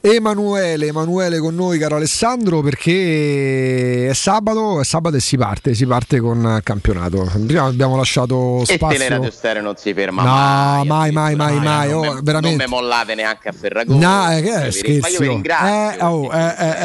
Emanuele, 0.00 0.86
Emanuele 0.86 1.38
con 1.38 1.54
noi 1.54 1.78
caro 1.78 1.96
Alessandro 1.96 2.60
perché 2.60 4.08
è 4.08 4.14
sabato, 4.14 4.80
è 4.80 4.84
sabato 4.84 5.16
e 5.16 5.20
si 5.20 5.36
parte, 5.36 5.74
si 5.74 5.86
parte 5.86 6.20
con 6.20 6.38
il 6.56 6.60
campionato. 6.62 7.30
Prima 7.46 7.64
abbiamo 7.64 7.96
lasciato 7.96 8.60
E 8.62 8.74
spazio. 8.74 8.96
Teleradio 8.98 9.30
Stereo 9.30 9.62
non 9.62 9.76
si 9.76 9.92
ferma 9.92 10.22
No, 10.22 10.28
mai. 10.30 10.86
mai, 10.86 11.10
mai, 11.12 11.34
mai, 11.34 11.60
mai. 11.60 11.90
non, 11.90 12.06
oh, 12.06 12.12
me, 12.14 12.20
veramente. 12.22 12.56
non 12.56 12.56
me 12.56 12.66
mollate 12.66 13.14
neanche 13.14 13.48
a 13.48 13.52
Ferragosto. 13.52 14.00
No, 14.06 14.30
eh, 14.30 14.40
che 14.42 14.52
è 14.52 14.70
Cioè, 14.70 14.82
vi- 14.82 14.98
Ma 15.00 15.08
io 15.08 15.14
scherzo. 15.14 15.18
vi 15.22 15.28
ringrazio. 15.28 15.98
Eh, 15.98 16.04
oh, 16.04 16.32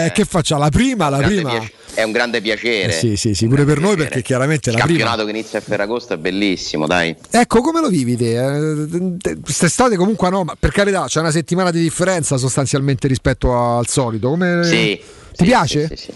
eh, 0.06 0.12
che 0.14 0.26
facciamo? 0.26 0.62
La 0.62 0.70
prima, 0.70 1.10
la 1.10 1.18
prima. 1.20 1.52
È 1.94 2.04
un 2.04 2.12
grande 2.12 2.42
piacere. 2.42 2.90
Eh 2.94 2.98
sì, 2.98 3.16
sì, 3.16 3.34
sì, 3.34 3.48
pure 3.48 3.66
per 3.66 3.80
noi 3.80 3.96
perché 3.96 4.22
chiaramente 4.22 4.70
Il 4.70 4.78
la 4.78 4.84
prima. 4.84 5.00
campionato 5.00 5.26
che 5.26 5.38
inizia 5.38 5.60
a 5.60 5.62
Ferragosto 5.62 6.14
è 6.14 6.18
bellissimo, 6.18 6.88
dai. 6.88 7.16
Ecco, 7.30 7.62
come 7.62 7.80
lo 7.82 7.88
vivi 7.90 8.16
te? 8.18 8.34
Eh, 8.44 9.18
te- 9.20 9.38
Quest'estate 9.42 9.96
comunque 9.96 10.30
no, 10.30 10.44
ma 10.44 10.56
per 10.60 10.72
carità 10.72 11.06
c'è 11.08 11.20
una 11.20 11.32
settimana 11.32 11.72
di 11.72 11.82
differenza 11.82 12.38
sostanzialmente 12.38 13.08
rispetto 13.08 13.56
al 13.56 13.88
solito. 13.88 14.30
Come... 14.30 14.64
Sì, 14.64 15.00
Ti 15.36 15.44
piace? 15.44 15.88
sì, 15.88 15.96
sì. 15.96 16.14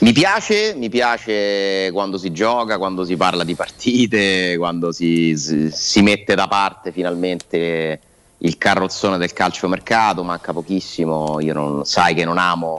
Mi 0.00 0.12
piace, 0.12 0.74
mi 0.76 0.88
piace 0.88 1.90
quando 1.92 2.18
si 2.18 2.30
gioca, 2.30 2.78
quando 2.78 3.04
si 3.04 3.16
parla 3.16 3.42
di 3.42 3.56
partite, 3.56 4.54
quando 4.56 4.92
si, 4.92 5.36
si- 5.36 5.70
si 5.72 6.02
mette 6.02 6.34
da 6.36 6.46
parte 6.46 6.92
finalmente 6.92 8.00
il 8.38 8.56
carrozzone 8.58 9.18
del 9.18 9.32
calciomercato, 9.32 10.22
manca 10.22 10.52
pochissimo, 10.52 11.40
io 11.40 11.52
non, 11.52 11.84
sai 11.84 12.14
che 12.14 12.24
non 12.24 12.38
amo 12.38 12.78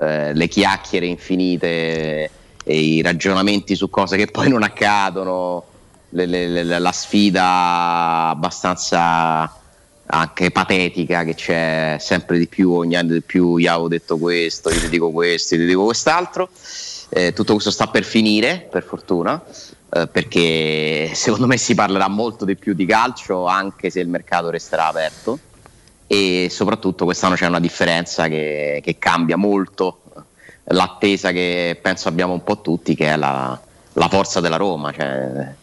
eh, 0.00 0.32
le 0.32 0.48
chiacchiere 0.48 1.06
infinite 1.06 2.30
e 2.64 2.78
i 2.78 3.02
ragionamenti 3.02 3.74
su 3.74 3.90
cose 3.90 4.16
che 4.16 4.26
poi 4.26 4.48
non 4.48 4.62
accadono, 4.62 5.64
le- 6.10 6.26
le- 6.26 6.48
le- 6.64 6.78
la 6.78 6.92
sfida 6.92 8.28
abbastanza 8.30 9.54
anche 10.12 10.50
patetica 10.50 11.22
che 11.22 11.34
c'è 11.34 11.96
sempre 12.00 12.36
di 12.38 12.48
più, 12.48 12.72
ogni 12.72 12.96
anno 12.96 13.12
di 13.12 13.20
più, 13.20 13.56
io 13.58 13.70
avevo 13.70 13.88
detto 13.88 14.18
questo, 14.18 14.70
io 14.70 14.80
ti 14.80 14.88
dico 14.88 15.10
questo, 15.12 15.54
io 15.54 15.60
ti 15.60 15.66
dico 15.66 15.84
quest'altro. 15.84 16.48
Eh, 17.10 17.32
tutto 17.32 17.52
questo 17.54 17.70
sta 17.70 17.86
per 17.88 18.04
finire, 18.04 18.68
per 18.70 18.82
fortuna, 18.84 19.40
eh, 19.92 20.06
perché 20.08 21.10
secondo 21.14 21.46
me 21.46 21.56
si 21.56 21.74
parlerà 21.74 22.08
molto 22.08 22.44
di 22.44 22.56
più 22.56 22.72
di 22.74 22.86
calcio 22.86 23.46
anche 23.46 23.90
se 23.90 24.00
il 24.00 24.08
mercato 24.08 24.50
resterà 24.50 24.86
aperto 24.88 25.38
e 26.12 26.48
soprattutto 26.50 27.04
quest'anno 27.04 27.36
c'è 27.36 27.46
una 27.46 27.60
differenza 27.60 28.26
che, 28.26 28.80
che 28.82 28.98
cambia 28.98 29.36
molto. 29.36 30.00
L'attesa 30.64 31.30
che 31.30 31.78
penso 31.80 32.08
abbiamo 32.08 32.32
un 32.32 32.42
po' 32.42 32.60
tutti 32.62 32.96
che 32.96 33.12
è 33.12 33.16
la, 33.16 33.56
la 33.92 34.08
forza 34.08 34.40
della 34.40 34.56
Roma 34.56 34.90
cioè, 34.90 35.54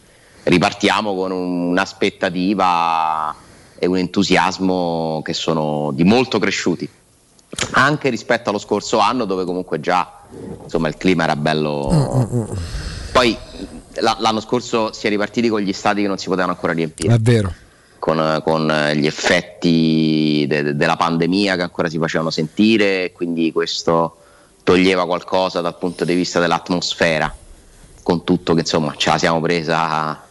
ripartiamo 0.43 1.13
con 1.15 1.31
un- 1.31 1.71
un'aspettativa 1.71 3.35
e 3.77 3.85
un 3.87 3.97
entusiasmo 3.97 5.21
che 5.21 5.33
sono 5.33 5.91
di 5.93 6.05
molto 6.05 6.39
cresciuti. 6.39 6.89
Anche 7.71 8.07
rispetto 8.09 8.49
allo 8.49 8.59
scorso 8.59 8.99
anno 8.99 9.25
dove 9.25 9.43
comunque 9.43 9.81
già 9.81 10.09
insomma 10.63 10.87
il 10.87 10.95
clima 10.95 11.25
era 11.25 11.35
bello. 11.35 12.47
Poi 13.11 13.37
la- 13.95 14.15
l'anno 14.19 14.39
scorso 14.39 14.93
si 14.93 15.07
è 15.07 15.09
ripartiti 15.09 15.49
con 15.49 15.59
gli 15.59 15.73
stati 15.73 16.03
che 16.03 16.07
non 16.07 16.17
si 16.17 16.27
potevano 16.27 16.53
ancora 16.53 16.71
riempire. 16.71 17.15
È 17.15 17.19
vero. 17.19 17.53
Con, 17.99 18.41
con, 18.43 18.91
gli 18.93 19.05
effetti 19.05 20.45
de- 20.47 20.63
de- 20.63 20.75
della 20.75 20.95
pandemia 20.95 21.55
che 21.55 21.61
ancora 21.63 21.89
si 21.89 21.97
facevano 21.97 22.29
sentire, 22.29 23.11
quindi 23.11 23.51
questo 23.51 24.17
toglieva 24.63 25.05
qualcosa 25.05 25.61
dal 25.61 25.77
punto 25.77 26.05
di 26.05 26.13
vista 26.13 26.39
dell'atmosfera, 26.39 27.33
con 28.03 28.23
tutto 28.23 28.53
che 28.53 28.61
insomma 28.61 28.93
ce 28.97 29.09
la 29.09 29.17
siamo 29.17 29.39
presa 29.41 30.21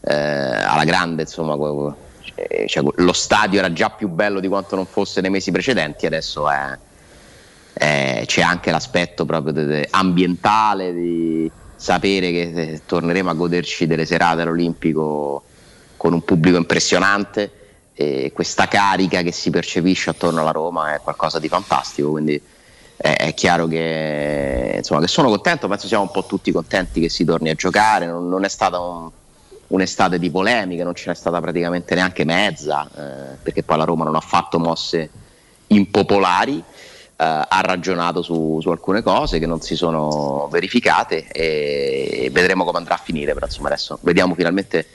eh, 0.00 0.14
alla 0.14 0.84
grande, 0.84 1.22
insomma, 1.22 1.56
que- 1.56 2.66
cioè, 2.66 2.84
lo 2.96 3.12
stadio 3.12 3.58
era 3.58 3.72
già 3.72 3.90
più 3.90 4.08
bello 4.08 4.40
di 4.40 4.48
quanto 4.48 4.76
non 4.76 4.86
fosse 4.86 5.20
nei 5.20 5.30
mesi 5.30 5.50
precedenti, 5.50 6.06
adesso 6.06 6.48
è, 6.48 6.78
è- 7.72 8.22
c'è 8.26 8.42
anche 8.42 8.70
l'aspetto 8.70 9.24
proprio 9.24 9.52
de- 9.52 9.64
de- 9.64 9.88
ambientale 9.90 10.92
di 10.92 11.50
sapere 11.74 12.30
che 12.32 12.52
eh, 12.54 12.80
torneremo 12.84 13.30
a 13.30 13.34
goderci 13.34 13.86
delle 13.86 14.04
serate 14.04 14.42
all'Olimpico 14.42 15.42
con 15.98 16.14
un 16.14 16.24
pubblico 16.24 16.56
impressionante 16.56 17.50
e 17.92 18.30
questa 18.32 18.68
carica 18.68 19.22
che 19.22 19.32
si 19.32 19.50
percepisce 19.50 20.10
attorno 20.10 20.40
alla 20.40 20.52
Roma 20.52 20.94
è 20.94 21.00
qualcosa 21.00 21.38
di 21.38 21.48
fantastico, 21.48 22.12
quindi 22.12 22.40
è, 22.96 23.16
è 23.16 23.34
chiaro 23.34 23.66
che, 23.66 24.74
insomma, 24.76 25.00
che 25.00 25.08
sono 25.08 25.28
contento, 25.28 25.66
penso 25.68 25.88
siamo 25.88 26.04
un 26.04 26.10
po' 26.12 26.24
tutti 26.24 26.52
contenti 26.52 27.00
che 27.00 27.08
si 27.08 27.24
torni 27.24 27.50
a 27.50 27.54
giocare, 27.54 28.06
non, 28.06 28.28
non 28.28 28.44
è 28.44 28.48
stata 28.48 28.78
un- 28.78 29.10
un'estate 29.66 30.18
di 30.18 30.30
polemiche, 30.30 30.84
non 30.84 30.94
ce 30.94 31.10
n'è 31.10 31.14
stata 31.14 31.40
praticamente 31.40 31.94
neanche 31.96 32.24
mezza, 32.24 32.88
eh, 32.88 33.36
perché 33.42 33.64
poi 33.64 33.76
la 33.76 33.84
Roma 33.84 34.04
non 34.04 34.14
ha 34.14 34.20
fatto 34.20 34.60
mosse 34.60 35.10
impopolari, 35.66 36.58
eh, 36.58 36.64
ha 37.16 37.60
ragionato 37.62 38.22
su, 38.22 38.60
su 38.60 38.70
alcune 38.70 39.02
cose 39.02 39.40
che 39.40 39.46
non 39.46 39.60
si 39.60 39.74
sono 39.74 40.48
verificate 40.50 41.26
e 41.26 42.30
vedremo 42.32 42.64
come 42.64 42.78
andrà 42.78 42.94
a 42.94 43.00
finire, 43.02 43.34
però 43.34 43.46
insomma 43.46 43.66
adesso 43.66 43.98
vediamo 44.02 44.34
finalmente 44.34 44.86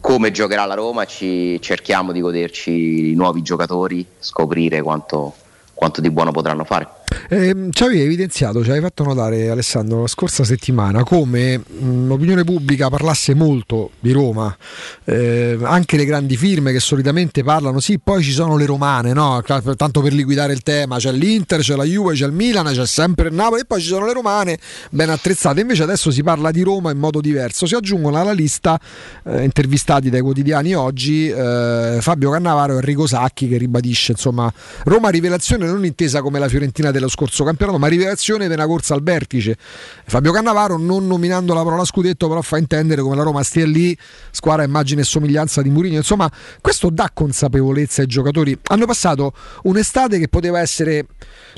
come 0.00 0.30
giocherà 0.30 0.64
la 0.64 0.74
Roma, 0.74 1.04
ci 1.04 1.60
cerchiamo 1.60 2.12
di 2.12 2.20
goderci 2.20 3.10
i 3.10 3.14
nuovi 3.14 3.42
giocatori, 3.42 4.04
scoprire 4.18 4.82
quanto, 4.82 5.34
quanto 5.74 6.00
di 6.00 6.10
buono 6.10 6.32
potranno 6.32 6.64
fare. 6.64 6.88
Ehm, 7.28 7.70
ci 7.70 7.82
avevi 7.84 8.00
evidenziato, 8.00 8.62
ci 8.62 8.70
avevi 8.70 8.84
fatto 8.84 9.04
notare 9.04 9.50
Alessandro 9.50 10.02
la 10.02 10.06
scorsa 10.06 10.44
settimana 10.44 11.04
come 11.04 11.58
mh, 11.58 12.06
l'opinione 12.06 12.44
pubblica 12.44 12.88
parlasse 12.88 13.34
molto 13.34 13.90
di 14.00 14.12
Roma, 14.12 14.56
eh, 15.04 15.58
anche 15.62 15.96
le 15.96 16.04
grandi 16.04 16.36
firme 16.36 16.72
che 16.72 16.80
solitamente 16.80 17.42
parlano, 17.42 17.80
sì, 17.80 17.98
poi 17.98 18.22
ci 18.22 18.32
sono 18.32 18.56
le 18.56 18.66
romane, 18.66 19.12
no? 19.12 19.42
Ca- 19.44 19.62
tanto 19.76 20.00
per 20.00 20.12
liquidare 20.12 20.52
il 20.52 20.62
tema, 20.62 20.96
c'è 20.96 21.12
l'Inter, 21.12 21.60
c'è 21.60 21.76
la 21.76 21.84
Juve, 21.84 22.14
c'è 22.14 22.26
il 22.26 22.32
Milan, 22.32 22.66
c'è 22.66 22.86
sempre 22.86 23.28
il 23.28 23.34
Napoli 23.34 23.62
e 23.62 23.64
poi 23.64 23.80
ci 23.80 23.88
sono 23.88 24.06
le 24.06 24.12
romane 24.12 24.58
ben 24.90 25.10
attrezzate, 25.10 25.60
invece 25.60 25.82
adesso 25.82 26.10
si 26.10 26.22
parla 26.22 26.50
di 26.50 26.62
Roma 26.62 26.90
in 26.90 26.98
modo 26.98 27.20
diverso, 27.20 27.66
si 27.66 27.74
aggiungono 27.74 28.18
alla 28.18 28.32
lista 28.32 28.78
eh, 29.24 29.42
intervistati 29.44 30.10
dai 30.10 30.20
quotidiani 30.20 30.74
oggi 30.74 31.28
eh, 31.28 31.98
Fabio 32.00 32.30
Cannavaro 32.30 32.74
e 32.74 32.76
Enrico 32.76 33.06
Sacchi 33.06 33.48
che 33.48 33.56
ribadisce 33.56 34.12
insomma 34.12 34.52
Roma 34.84 35.08
rivelazione 35.08 35.66
non 35.66 35.84
intesa 35.84 36.22
come 36.22 36.38
la 36.38 36.48
Fiorentina 36.48 36.90
dello 37.00 37.10
scorso 37.10 37.44
campionato 37.44 37.78
ma 37.78 37.86
rivelazione 37.88 38.46
per 38.46 38.56
una 38.56 38.66
corsa 38.66 38.94
al 38.94 39.02
vertice 39.02 39.56
Fabio 40.06 40.32
Cannavaro 40.32 40.76
non 40.78 41.06
nominando 41.06 41.54
la 41.54 41.62
parola 41.62 41.84
scudetto 41.84 42.28
però 42.28 42.40
fa 42.42 42.58
intendere 42.58 43.02
come 43.02 43.16
la 43.16 43.22
Roma 43.22 43.42
stia 43.42 43.66
lì 43.66 43.96
squadra 44.30 44.62
immagine 44.64 45.00
e 45.00 45.04
somiglianza 45.04 45.62
di 45.62 45.70
Mourinho 45.70 45.96
insomma 45.96 46.30
questo 46.60 46.90
dà 46.90 47.10
consapevolezza 47.12 48.00
ai 48.02 48.06
giocatori 48.06 48.56
hanno 48.64 48.86
passato 48.86 49.32
un'estate 49.64 50.18
che 50.18 50.28
poteva 50.28 50.60
essere 50.60 51.06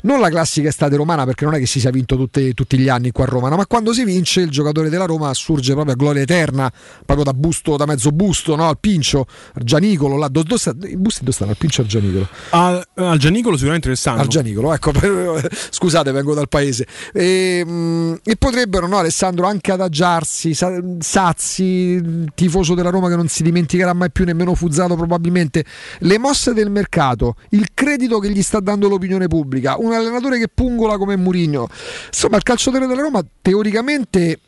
non 0.01 0.19
la 0.19 0.29
classica 0.29 0.67
estate 0.69 0.95
romana 0.95 1.25
perché 1.25 1.45
non 1.45 1.53
è 1.53 1.59
che 1.59 1.65
si 1.65 1.79
sia 1.79 1.89
vinto 1.91 2.15
tutte- 2.15 2.53
tutti 2.53 2.77
gli 2.77 2.89
anni 2.89 3.11
qua 3.11 3.25
a 3.25 3.27
Roma 3.27 3.49
no? 3.49 3.55
ma 3.57 3.65
quando 3.67 3.93
si 3.93 4.03
vince 4.03 4.41
il 4.41 4.49
giocatore 4.49 4.89
della 4.89 5.05
Roma 5.05 5.29
assurge 5.29 5.73
proprio 5.73 5.93
a 5.93 5.97
gloria 5.97 6.21
eterna 6.23 6.71
proprio 7.05 7.23
da 7.23 7.33
busto 7.33 7.75
da 7.77 7.85
mezzo 7.85 8.11
busto 8.11 8.55
no? 8.55 8.67
al 8.67 8.77
pincio 8.79 9.25
Gianicolo 9.55 10.17
là, 10.17 10.27
do- 10.27 10.43
do 10.43 10.57
sta- 10.57 10.75
i 10.83 10.97
busti 10.97 11.19
dove 11.21 11.31
stanno 11.31 11.51
al 11.51 11.57
pincio 11.57 11.81
al 11.81 11.87
Gianicolo 11.87 12.27
Al, 12.51 12.85
al 12.95 13.17
Gianicolo 13.17 13.55
sicuramente 13.55 13.89
ne 13.89 13.95
stanno. 13.95 14.21
al 14.21 14.27
Gianicolo, 14.27 14.73
ecco, 14.73 14.91
per- 14.97 15.32
scusate, 15.69 16.11
vengo 16.11 16.33
dal 16.33 16.47
paese. 16.47 16.87
E, 17.13 17.63
mm, 17.65 18.13
e 18.23 18.35
potrebbero, 18.35 18.87
no, 18.87 18.97
Alessandro, 18.97 19.47
anche 19.47 19.71
adagiarsi. 19.71 20.53
Sa- 20.53 20.81
Sazzi, 20.99 22.29
tifoso 22.33 22.73
della 22.73 22.89
Roma 22.89 23.09
che 23.09 23.15
non 23.15 23.27
si 23.27 23.43
dimenticherà 23.43 23.93
mai 23.93 24.11
più, 24.11 24.25
nemmeno 24.25 24.55
Fuzzato 24.55 24.95
probabilmente. 24.95 25.65
Le 25.99 26.17
mosse 26.17 26.53
del 26.53 26.69
mercato, 26.69 27.35
il 27.49 27.69
credito 27.73 28.19
che 28.19 28.29
gli 28.29 28.41
sta 28.41 28.59
dando 28.59 28.87
l'opinione 28.87 29.27
pubblica, 29.27 29.75
un 29.77 29.93
allenatore 29.93 30.39
che 30.39 30.47
pungola 30.53 30.97
come 30.97 31.15
Murigno. 31.15 31.67
Insomma, 32.07 32.37
il 32.37 32.43
calciatore 32.43 32.87
della 32.87 33.01
Roma 33.01 33.23
teoricamente 33.41 34.39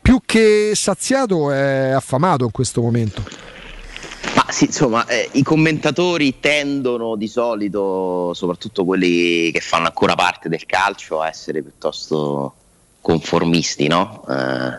più 0.00 0.20
che 0.24 0.72
saziato 0.74 1.52
è 1.52 1.90
affamato 1.90 2.44
in 2.44 2.50
questo 2.50 2.82
momento. 2.82 3.51
Sì, 4.52 4.66
insomma, 4.66 5.06
eh, 5.06 5.30
i 5.32 5.42
commentatori 5.42 6.38
tendono 6.38 7.16
di 7.16 7.26
solito, 7.26 8.34
soprattutto 8.34 8.84
quelli 8.84 9.50
che 9.50 9.60
fanno 9.60 9.86
ancora 9.86 10.14
parte 10.14 10.50
del 10.50 10.66
calcio, 10.66 11.22
a 11.22 11.28
essere 11.28 11.62
piuttosto 11.62 12.54
conformisti, 13.00 13.86
no? 13.88 14.22
Eh, 14.28 14.78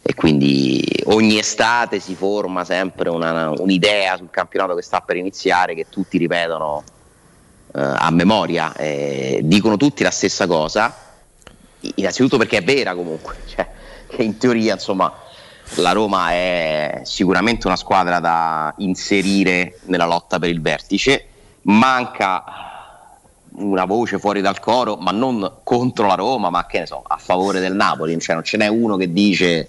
e 0.00 0.14
quindi 0.14 0.82
ogni 1.04 1.38
estate 1.38 2.00
si 2.00 2.14
forma 2.14 2.64
sempre 2.64 3.10
una- 3.10 3.50
un'idea 3.50 4.16
sul 4.16 4.30
campionato 4.30 4.74
che 4.74 4.80
sta 4.80 5.02
per 5.02 5.16
iniziare 5.16 5.74
che 5.74 5.86
tutti 5.90 6.16
ripetono 6.16 6.82
eh, 7.74 7.78
a 7.80 8.10
memoria, 8.10 8.74
dicono 9.42 9.76
tutti 9.76 10.02
la 10.02 10.10
stessa 10.10 10.46
cosa, 10.46 10.96
innanzitutto 11.96 12.38
perché 12.38 12.56
è 12.56 12.62
vera 12.64 12.94
comunque, 12.94 13.36
cioè, 13.46 13.68
che 14.08 14.22
in 14.22 14.38
teoria 14.38 14.72
insomma 14.72 15.12
la 15.76 15.92
Roma 15.92 16.32
è 16.32 17.00
sicuramente 17.04 17.66
una 17.66 17.76
squadra 17.76 18.20
da 18.20 18.74
inserire 18.78 19.78
nella 19.86 20.06
lotta 20.06 20.38
per 20.38 20.48
il 20.48 20.60
vertice, 20.60 21.26
manca 21.62 22.44
una 23.52 23.84
voce 23.84 24.18
fuori 24.18 24.40
dal 24.40 24.60
coro, 24.60 24.96
ma 24.96 25.10
non 25.10 25.58
contro 25.62 26.06
la 26.06 26.14
Roma, 26.14 26.50
ma 26.50 26.66
che 26.66 26.80
ne 26.80 26.86
so, 26.86 27.02
a 27.06 27.16
favore 27.16 27.60
del 27.60 27.74
Napoli, 27.74 28.18
cioè 28.18 28.34
non 28.34 28.44
ce 28.44 28.56
n'è 28.56 28.68
uno 28.68 28.96
che 28.96 29.12
dice 29.12 29.68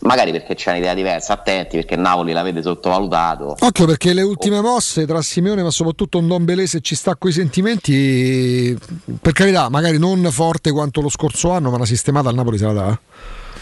magari 0.00 0.30
perché 0.30 0.54
c'è 0.54 0.70
un'idea 0.70 0.94
diversa, 0.94 1.32
attenti 1.32 1.76
perché 1.76 1.96
Napoli 1.96 2.32
l'avete 2.32 2.62
sottovalutato. 2.62 3.56
Occhio 3.58 3.86
perché 3.86 4.12
le 4.12 4.22
ultime 4.22 4.60
mosse 4.60 5.06
tra 5.06 5.20
Simeone 5.22 5.62
ma 5.62 5.70
soprattutto 5.70 6.18
un 6.18 6.28
Don 6.28 6.44
Belé 6.44 6.66
se 6.66 6.80
ci 6.80 6.94
sta 6.94 7.16
coi 7.16 7.32
sentimenti, 7.32 8.78
per 9.20 9.32
carità, 9.32 9.68
magari 9.68 9.98
non 9.98 10.26
forte 10.30 10.70
quanto 10.70 11.00
lo 11.00 11.08
scorso 11.08 11.50
anno, 11.50 11.70
ma 11.70 11.76
una 11.76 11.86
sistemata 11.86 12.28
al 12.28 12.34
Napoli 12.34 12.58
se 12.58 12.64
la 12.66 12.72
dà. 12.72 12.98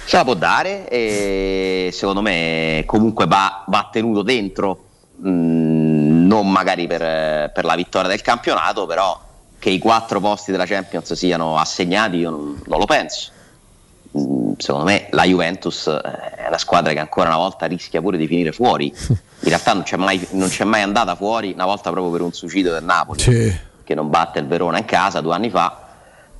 Ce 0.06 0.16
la 0.16 0.22
può 0.22 0.34
dare 0.34 0.88
e 0.88 1.90
secondo 1.92 2.22
me 2.22 2.84
comunque 2.86 3.26
va, 3.26 3.64
va 3.66 3.88
tenuto 3.90 4.22
dentro, 4.22 4.84
mm, 5.26 6.26
non 6.26 6.50
magari 6.50 6.86
per, 6.86 7.50
per 7.52 7.64
la 7.64 7.74
vittoria 7.74 8.08
del 8.08 8.22
campionato, 8.22 8.86
però 8.86 9.20
che 9.58 9.70
i 9.70 9.78
quattro 9.78 10.20
posti 10.20 10.52
della 10.52 10.64
Champions 10.64 11.12
siano 11.14 11.58
assegnati, 11.58 12.18
io 12.18 12.30
non, 12.30 12.62
non 12.66 12.78
lo 12.78 12.84
penso. 12.84 13.30
Mm, 14.16 14.52
Secondo 14.58 14.86
me 14.86 15.08
la 15.10 15.24
Juventus 15.24 15.86
eh, 15.88 16.00
è 16.00 16.46
una 16.46 16.58
squadra 16.58 16.92
che 16.92 17.00
ancora 17.00 17.28
una 17.28 17.38
volta 17.38 17.66
rischia 17.66 18.00
pure 18.00 18.16
di 18.16 18.26
finire 18.26 18.52
fuori. 18.52 18.86
In 18.96 19.48
realtà 19.48 19.72
non 19.72 19.82
c'è 19.82 19.96
mai, 19.96 20.24
non 20.30 20.48
c'è 20.48 20.64
mai 20.64 20.82
andata 20.82 21.14
fuori, 21.16 21.52
una 21.52 21.66
volta 21.66 21.90
proprio 21.90 22.12
per 22.12 22.22
un 22.22 22.32
suicidio 22.32 22.72
del 22.72 22.84
Napoli, 22.84 23.22
che 23.84 23.94
non 23.94 24.08
batte 24.08 24.38
il 24.38 24.46
Verona 24.46 24.78
in 24.78 24.84
casa 24.84 25.20
due 25.20 25.34
anni 25.34 25.50
fa. 25.50 25.85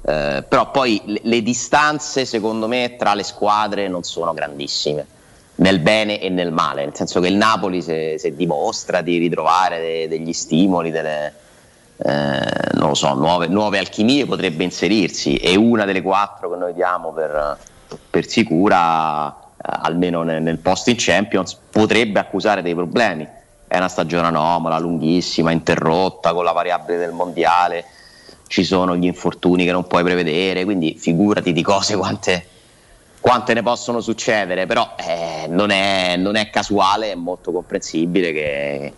Eh, 0.09 0.45
però 0.49 0.71
poi 0.71 1.03
le, 1.05 1.21
le 1.25 1.43
distanze, 1.43 2.25
secondo 2.27 2.69
me, 2.69 2.95
tra 2.97 3.15
le 3.15 3.25
squadre 3.25 3.89
non 3.89 4.05
sono 4.05 4.33
grandissime, 4.33 5.05
nel 5.57 5.81
bene 5.81 6.21
e 6.21 6.29
nel 6.29 6.53
male, 6.53 6.85
nel 6.85 6.95
senso 6.95 7.19
che 7.19 7.27
il 7.27 7.35
Napoli 7.35 7.83
se, 7.83 8.17
se 8.17 8.37
dimostra 8.37 9.01
di 9.01 9.19
ritrovare 9.19 9.81
de- 9.81 10.09
degli 10.09 10.33
stimoli, 10.33 10.93
delle, 10.93 11.33
eh, 11.97 12.93
so, 12.93 13.15
nuove, 13.15 13.49
nuove 13.49 13.79
alchimie 13.79 14.27
potrebbe 14.27 14.63
inserirsi 14.63 15.35
e 15.39 15.57
una 15.57 15.85
delle 15.85 16.03
quattro 16.03 16.51
che 16.51 16.57
noi 16.57 16.73
diamo 16.73 17.11
per, 17.11 17.59
per 18.09 18.29
sicura, 18.29 19.35
almeno 19.57 20.23
nel, 20.23 20.41
nel 20.41 20.59
posto 20.59 20.91
in 20.91 20.97
Champions, 20.99 21.59
potrebbe 21.69 22.21
accusare 22.21 22.63
dei 22.63 22.75
problemi. 22.75 23.27
È 23.67 23.77
una 23.77 23.89
stagione 23.89 24.29
anomala, 24.29 24.79
lunghissima, 24.79 25.51
interrotta 25.51 26.33
con 26.33 26.45
la 26.45 26.53
variabile 26.53 26.99
del 26.99 27.11
mondiale, 27.11 27.85
ci 28.47 28.65
sono 28.65 28.97
gli 28.97 29.05
infortuni 29.05 29.65
che 29.65 29.73
non 29.73 29.87
puoi 29.87 30.03
prevedere, 30.03 30.65
quindi 30.65 30.97
figurati 30.99 31.53
di 31.53 31.63
cose 31.63 31.97
quante, 31.97 32.47
quante 33.21 33.55
ne 33.55 33.63
possono 33.63 34.01
succedere, 34.01 34.67
però 34.67 34.95
eh, 34.97 35.47
non, 35.49 35.71
è, 35.71 36.17
non 36.17 36.37
è 36.37 36.51
casuale, 36.51 37.13
è 37.13 37.15
molto 37.15 37.53
comprensibile 37.53 38.33
che, 38.33 38.93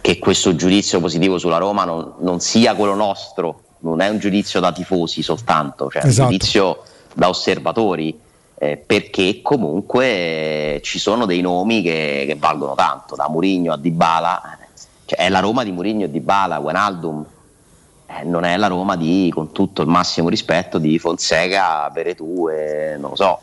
che 0.00 0.18
questo 0.18 0.54
giudizio 0.54 1.00
positivo 1.00 1.38
sulla 1.38 1.58
Roma 1.58 1.84
non, 1.84 2.14
non 2.20 2.40
sia 2.40 2.74
quello 2.74 2.94
nostro, 2.94 3.60
non 3.80 4.00
è 4.00 4.08
un 4.08 4.18
giudizio 4.18 4.60
da 4.60 4.72
tifosi 4.72 5.22
soltanto, 5.22 5.90
cioè 5.90 6.04
Esatto. 6.04 6.28
un 6.28 6.36
giudizio 6.36 6.82
da 7.12 7.28
osservatori, 7.28 8.18
eh, 8.56 8.76
perché 8.76 9.40
comunque 9.42 10.06
eh, 10.06 10.80
ci 10.82 10.98
sono 10.98 11.26
dei 11.26 11.40
nomi 11.40 11.82
che, 11.82 12.24
che 12.26 12.36
valgono 12.36 12.74
tanto, 12.74 13.16
da 13.16 13.28
Murigno 13.28 13.72
a 13.72 13.76
Dybala, 13.76 14.58
cioè 15.04 15.18
è 15.18 15.28
la 15.28 15.40
Roma 15.40 15.64
di 15.64 15.72
Murigno 15.72 16.06
e 16.06 16.10
Dybala, 16.10 16.58
Wijnaldum, 16.60 17.26
eh, 18.06 18.24
non 18.24 18.44
è 18.44 18.56
la 18.56 18.66
Roma 18.66 18.96
di, 18.96 19.30
con 19.34 19.52
tutto 19.52 19.82
il 19.82 19.88
massimo 19.88 20.28
rispetto, 20.28 20.78
di 20.78 20.98
Fonseca, 20.98 21.88
Beretù 21.90 22.48
e 22.48 22.96
non 22.98 23.10
lo 23.10 23.16
so, 23.16 23.40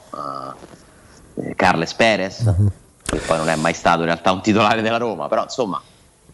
eh, 1.35 1.55
Carles 1.55 1.93
Perez, 1.93 2.43
che 3.03 3.17
poi 3.19 3.37
non 3.37 3.49
è 3.49 3.55
mai 3.55 3.73
stato 3.73 3.99
in 3.99 4.05
realtà 4.05 4.31
un 4.31 4.41
titolare 4.41 4.81
della 4.81 4.97
Roma, 4.97 5.27
però 5.27 5.43
insomma 5.43 5.81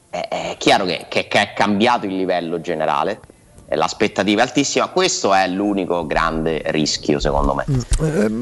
è, 0.09 0.27
è 0.29 0.55
chiaro 0.57 0.85
che, 0.85 1.05
che- 1.09 1.27
che 1.27 1.41
è 1.41 1.53
cambiato 1.53 2.05
il 2.05 2.15
livello 2.15 2.59
generale, 2.61 3.19
l'aspettativa 3.69 4.41
è 4.41 4.45
altissima, 4.45 4.87
questo 4.87 5.33
è 5.33 5.45
l'unico 5.47 6.05
grande 6.05 6.61
rischio 6.67 7.19
secondo 7.19 7.53
me. 7.53 7.65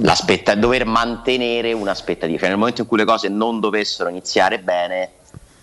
L'aspetta- 0.04 0.54
dover 0.56 0.86
mantenere 0.86 1.74
un'aspettativa, 1.74 2.38
cioè 2.38 2.50
nel 2.50 2.58
momento 2.58 2.82
in 2.82 2.88
cui 2.88 2.98
le 2.98 3.06
cose 3.06 3.28
non 3.28 3.60
dovessero 3.60 4.10
iniziare 4.10 4.60
bene 4.60 5.10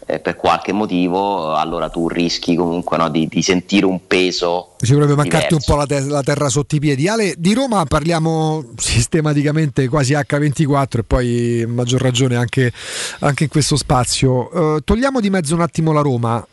eh, 0.06 0.18
per 0.18 0.36
qualche 0.36 0.72
motivo, 0.72 1.54
allora 1.54 1.88
tu 1.88 2.08
rischi 2.08 2.54
comunque 2.54 2.96
no, 2.96 3.08
di, 3.08 3.26
di 3.28 3.42
sentire 3.42 3.86
un 3.86 4.06
peso. 4.06 4.74
Ci 4.80 4.92
potrebbe 4.92 5.14
mancarti 5.14 5.54
un 5.54 5.60
po' 5.64 5.76
la, 5.76 5.86
te- 5.86 6.00
la 6.00 6.22
terra 6.22 6.48
sotto 6.48 6.76
i 6.76 6.80
piedi. 6.80 7.08
Ale, 7.08 7.34
di 7.36 7.54
Roma 7.54 7.84
parliamo 7.84 8.64
sistematicamente 8.76 9.88
quasi 9.88 10.14
H24 10.14 10.98
e 10.98 11.02
poi 11.04 11.64
maggior 11.68 12.00
ragione 12.00 12.36
anche, 12.36 12.72
anche 13.20 13.44
in 13.44 13.50
questo 13.50 13.76
spazio. 13.76 14.76
Eh, 14.76 14.80
togliamo 14.84 15.20
di 15.20 15.30
mezzo 15.30 15.54
un 15.54 15.60
attimo 15.60 15.92
la 15.92 16.00
Roma. 16.00 16.46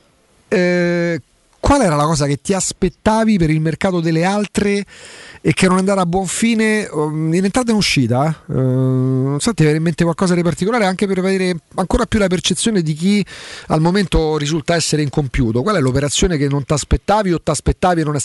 Eh, 0.48 1.22
qual 1.60 1.82
era 1.82 1.96
la 1.96 2.06
cosa 2.06 2.26
che 2.26 2.40
ti 2.42 2.54
aspettavi 2.54 3.38
per 3.38 3.50
il 3.50 3.60
mercato 3.62 4.00
delle 4.00 4.24
altre 4.24 4.86
e 5.42 5.54
che 5.54 5.68
non 5.68 5.78
è 5.78 5.80
andata 5.80 6.02
a 6.02 6.06
buon 6.06 6.26
fine 6.26 6.88
um, 6.92 7.34
in 7.34 7.44
entrata 7.44 7.70
e 7.70 7.72
in 7.72 7.78
uscita? 7.78 8.44
Eh, 8.50 8.54
non 8.54 9.38
so, 9.40 9.54
ti 9.54 9.64
viene 9.64 9.78
in 9.78 9.84
mente 9.84 10.04
qualcosa 10.04 10.36
di 10.36 10.42
particolare 10.42 10.86
anche 10.86 11.08
per 11.08 11.20
avere 11.20 11.56
ancora 11.76 12.06
più 12.06 12.20
la 12.20 12.28
percezione 12.28 12.82
di 12.82 12.94
chi 12.94 13.26
al 13.68 13.82
momento 13.82 14.38
risulta 14.38 14.76
essere 14.76 15.02
incompiuto? 15.02 15.62
Qual 15.62 15.76
è 15.76 15.80
l'operazione 15.80 16.38
che 16.38 16.48
non 16.48 16.64
ti 16.64 16.74
aspettavi 16.74 17.34
o 17.34 17.42
ti 17.42 17.52
aspettavi 17.52 18.02
e 18.02 18.04
non, 18.04 18.18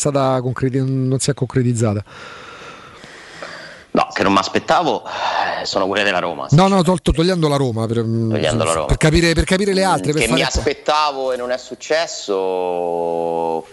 non 1.09 1.19
si 1.19 1.31
è 1.31 1.35
concretizzata? 1.35 2.05
No, 3.95 4.09
che 4.13 4.25
non 4.25 4.33
mi 4.33 4.39
aspettavo 4.41 5.05
eh, 5.05 5.65
sono 5.65 5.87
quelle 5.87 6.03
della 6.03 6.19
Roma. 6.19 6.49
No, 6.51 6.67
no, 6.67 6.83
tolto, 6.83 7.13
togliendo 7.13 7.47
la 7.47 7.55
Roma 7.55 7.87
per, 7.87 7.99
Togliendo 7.99 8.65
la 8.65 8.73
Roma. 8.73 8.87
per 8.87 8.97
capire, 8.97 9.33
per 9.35 9.45
capire 9.45 9.73
le 9.73 9.85
altre. 9.85 10.13
Per 10.13 10.23
che 10.27 10.33
mi 10.33 10.43
aspettavo 10.43 11.31
e 11.31 11.37
non 11.37 11.53
è 11.53 11.59
successo, 11.59 12.35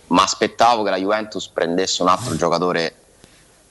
ma 0.07 0.22
aspettavo 0.24 0.84
che 0.84 0.89
la 0.91 0.97
Juventus 0.97 1.47
prendesse 1.47 2.03
un 2.03 2.09
altro 2.09 2.36
giocatore 2.36 2.93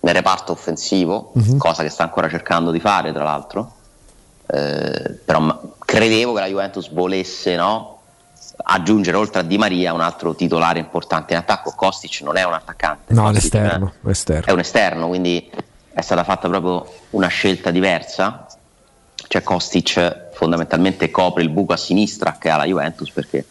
nel 0.01 0.15
reparto 0.15 0.51
offensivo, 0.53 1.31
Mhm. 1.35 1.57
cosa 1.59 1.83
che 1.85 1.89
sta 1.89 2.03
ancora 2.03 2.29
cercando 2.29 2.73
di 2.73 2.81
fare 2.81 3.13
tra 3.13 3.23
l'altro. 3.23 3.75
Eh, 4.53 5.19
però 5.25 5.61
credevo 5.79 6.33
che 6.33 6.41
la 6.41 6.49
Juventus 6.49 6.91
volesse 6.91 7.55
no, 7.55 8.01
aggiungere 8.65 9.17
oltre 9.17 9.41
a 9.41 9.43
Di 9.45 9.57
Maria 9.57 9.93
un 9.93 10.01
altro 10.01 10.35
titolare 10.35 10.81
importante 10.81 11.33
in 11.33 11.39
attacco. 11.39 11.73
Kostic 11.77 12.23
non 12.23 12.37
è 12.37 12.43
un 12.43 12.55
attaccante, 12.55 13.15
No, 13.15 13.23
Kostic 13.31 13.41
l'esterno, 13.43 13.93
l'esterno. 14.01 14.47
è 14.47 14.51
un 14.53 14.59
esterno, 14.59 15.07
quindi 15.07 15.49
è 16.01 16.03
stata 16.03 16.25
fatta 16.25 16.49
proprio 16.49 16.87
una 17.11 17.29
scelta 17.29 17.71
diversa. 17.71 18.47
Cioè 19.29 19.43
Kostic 19.43 20.31
fondamentalmente 20.33 21.11
copre 21.11 21.43
il 21.43 21.51
buco 21.51 21.75
a 21.75 21.77
sinistra 21.77 22.37
che 22.39 22.49
ha 22.49 22.57
la 22.57 22.65
Juventus 22.65 23.11
perché 23.11 23.45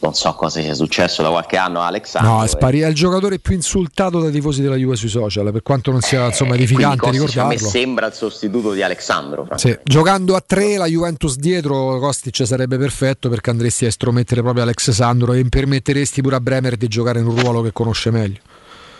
non 0.00 0.14
so 0.14 0.32
cosa 0.34 0.60
sia 0.60 0.74
successo 0.74 1.22
da 1.22 1.28
qualche 1.30 1.56
anno 1.56 1.80
a 1.80 1.86
Alexandro. 1.86 2.30
No, 2.30 2.44
è, 2.44 2.46
spari- 2.46 2.80
è 2.80 2.86
il 2.86 2.94
giocatore 2.94 3.40
più 3.40 3.54
insultato 3.54 4.20
dai 4.20 4.30
tifosi 4.30 4.62
della 4.62 4.76
Juve 4.76 4.94
sui 4.94 5.08
social, 5.08 5.50
per 5.50 5.62
quanto 5.62 5.90
non 5.90 6.00
sia 6.00 6.26
insomma 6.26 6.54
quindi 6.54 6.72
edificante 6.72 6.98
Kostic 6.98 7.36
a 7.38 7.46
me 7.46 7.54
ricordarlo. 7.54 7.68
sembra 7.68 8.06
il 8.06 8.12
sostituto 8.12 8.72
di 8.72 8.82
Alexandro. 8.82 9.48
Sì, 9.56 9.76
Giocando 9.82 10.36
a 10.36 10.42
tre, 10.46 10.76
la 10.76 10.86
Juventus 10.86 11.36
dietro, 11.36 11.98
Kostic 11.98 12.46
sarebbe 12.46 12.78
perfetto 12.78 13.28
perché 13.28 13.50
andresti 13.50 13.86
a 13.86 13.88
estromettere 13.88 14.40
proprio 14.40 14.62
Alex 14.62 14.90
Sandro 14.90 15.32
e 15.32 15.44
permetteresti 15.44 16.22
pure 16.22 16.36
a 16.36 16.40
Bremer 16.40 16.76
di 16.76 16.86
giocare 16.86 17.18
in 17.18 17.26
un 17.26 17.40
ruolo 17.40 17.60
che 17.62 17.72
conosce 17.72 18.10
meglio. 18.12 18.38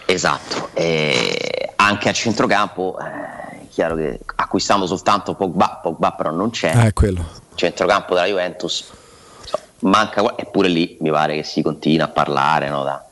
Esatto, 0.05 0.71
e 0.75 1.68
anche 1.89 2.09
a 2.09 2.13
centrocampo 2.13 2.99
eh, 2.99 3.61
è 3.63 3.69
chiaro 3.71 3.97
che 3.97 4.21
acquistando 4.37 4.87
soltanto 4.87 5.35
Pogba, 5.35 5.81
Pogba 5.83 6.13
però 6.13 6.31
non 6.31 6.51
c'è, 6.51 6.73
è 6.73 6.93
quello. 6.93 7.25
centrocampo 7.55 8.15
della 8.15 8.27
Juventus, 8.27 8.85
so, 9.45 9.59
manca, 9.81 10.37
eppure 10.37 10.69
lì 10.69 10.97
mi 11.01 11.11
pare 11.11 11.35
che 11.37 11.43
si 11.43 11.63
continua 11.63 12.07
a 12.07 12.09
parlare 12.09 12.69
no, 12.69 12.85
da, 12.85 13.03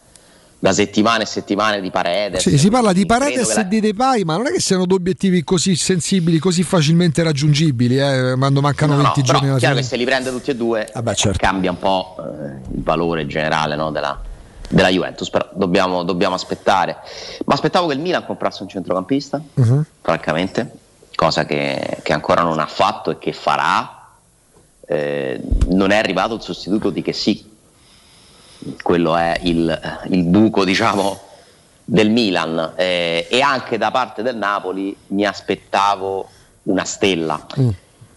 da 0.58 0.72
settimane 0.72 1.22
e 1.22 1.26
settimane 1.26 1.80
di 1.80 1.90
Paredes. 1.90 2.42
Sì, 2.42 2.58
si 2.58 2.68
parla 2.68 2.92
di 2.92 3.06
Paredes 3.06 3.54
la- 3.54 3.62
e 3.62 3.68
di 3.68 3.80
Depay, 3.80 4.24
ma 4.24 4.36
non 4.36 4.46
è 4.46 4.52
che 4.52 4.60
siano 4.60 4.84
due 4.84 4.98
obiettivi 4.98 5.42
così 5.42 5.74
sensibili, 5.74 6.38
così 6.38 6.62
facilmente 6.62 7.22
raggiungibili, 7.22 7.98
eh, 7.98 8.34
quando 8.36 8.60
mancano 8.60 8.96
No, 8.96 9.02
no, 9.02 9.12
20 9.14 9.20
però 9.22 9.32
giorni 9.32 9.48
alla 9.50 9.58
chiaro 9.58 9.74
che 9.76 9.82
se 9.82 9.96
li 9.96 10.04
prende 10.04 10.30
tutti 10.30 10.50
e 10.50 10.56
due 10.56 10.90
certo. 11.14 11.38
cambia 11.38 11.70
un 11.70 11.78
po' 11.78 12.16
eh, 12.18 12.74
il 12.74 12.82
valore 12.82 13.26
generale 13.26 13.76
no, 13.76 13.90
della, 13.90 14.20
della 14.68 14.88
Juventus, 14.88 15.30
però 15.30 15.48
dobbiamo, 15.52 16.02
dobbiamo 16.02 16.34
aspettare. 16.34 16.96
Ma 17.44 17.54
aspettavo 17.54 17.86
che 17.88 17.94
il 17.94 18.00
Milan 18.00 18.24
comprasse 18.26 18.62
un 18.62 18.68
centrocampista, 18.68 19.40
Mhm. 19.54 19.84
francamente, 20.00 20.70
cosa 21.14 21.44
che, 21.44 21.98
che 22.02 22.12
ancora 22.12 22.42
non 22.42 22.58
ha 22.58 22.66
fatto 22.66 23.10
e 23.10 23.18
che 23.18 23.32
farà. 23.32 23.92
Eh, 24.88 25.40
non 25.68 25.90
è 25.90 25.96
arrivato 25.96 26.34
il 26.34 26.42
sostituto 26.42 26.90
di 26.90 27.02
che 27.02 27.12
sì, 27.12 27.44
quello 28.82 29.16
è 29.16 29.38
il, 29.42 30.00
il 30.10 30.22
buco 30.22 30.64
diciamo 30.64 31.20
del 31.84 32.10
Milan 32.10 32.72
eh, 32.76 33.26
e 33.30 33.40
anche 33.40 33.78
da 33.78 33.90
parte 33.90 34.22
del 34.22 34.36
Napoli 34.36 34.96
mi 35.08 35.24
aspettavo 35.24 36.28
una 36.64 36.84
stella 36.84 37.44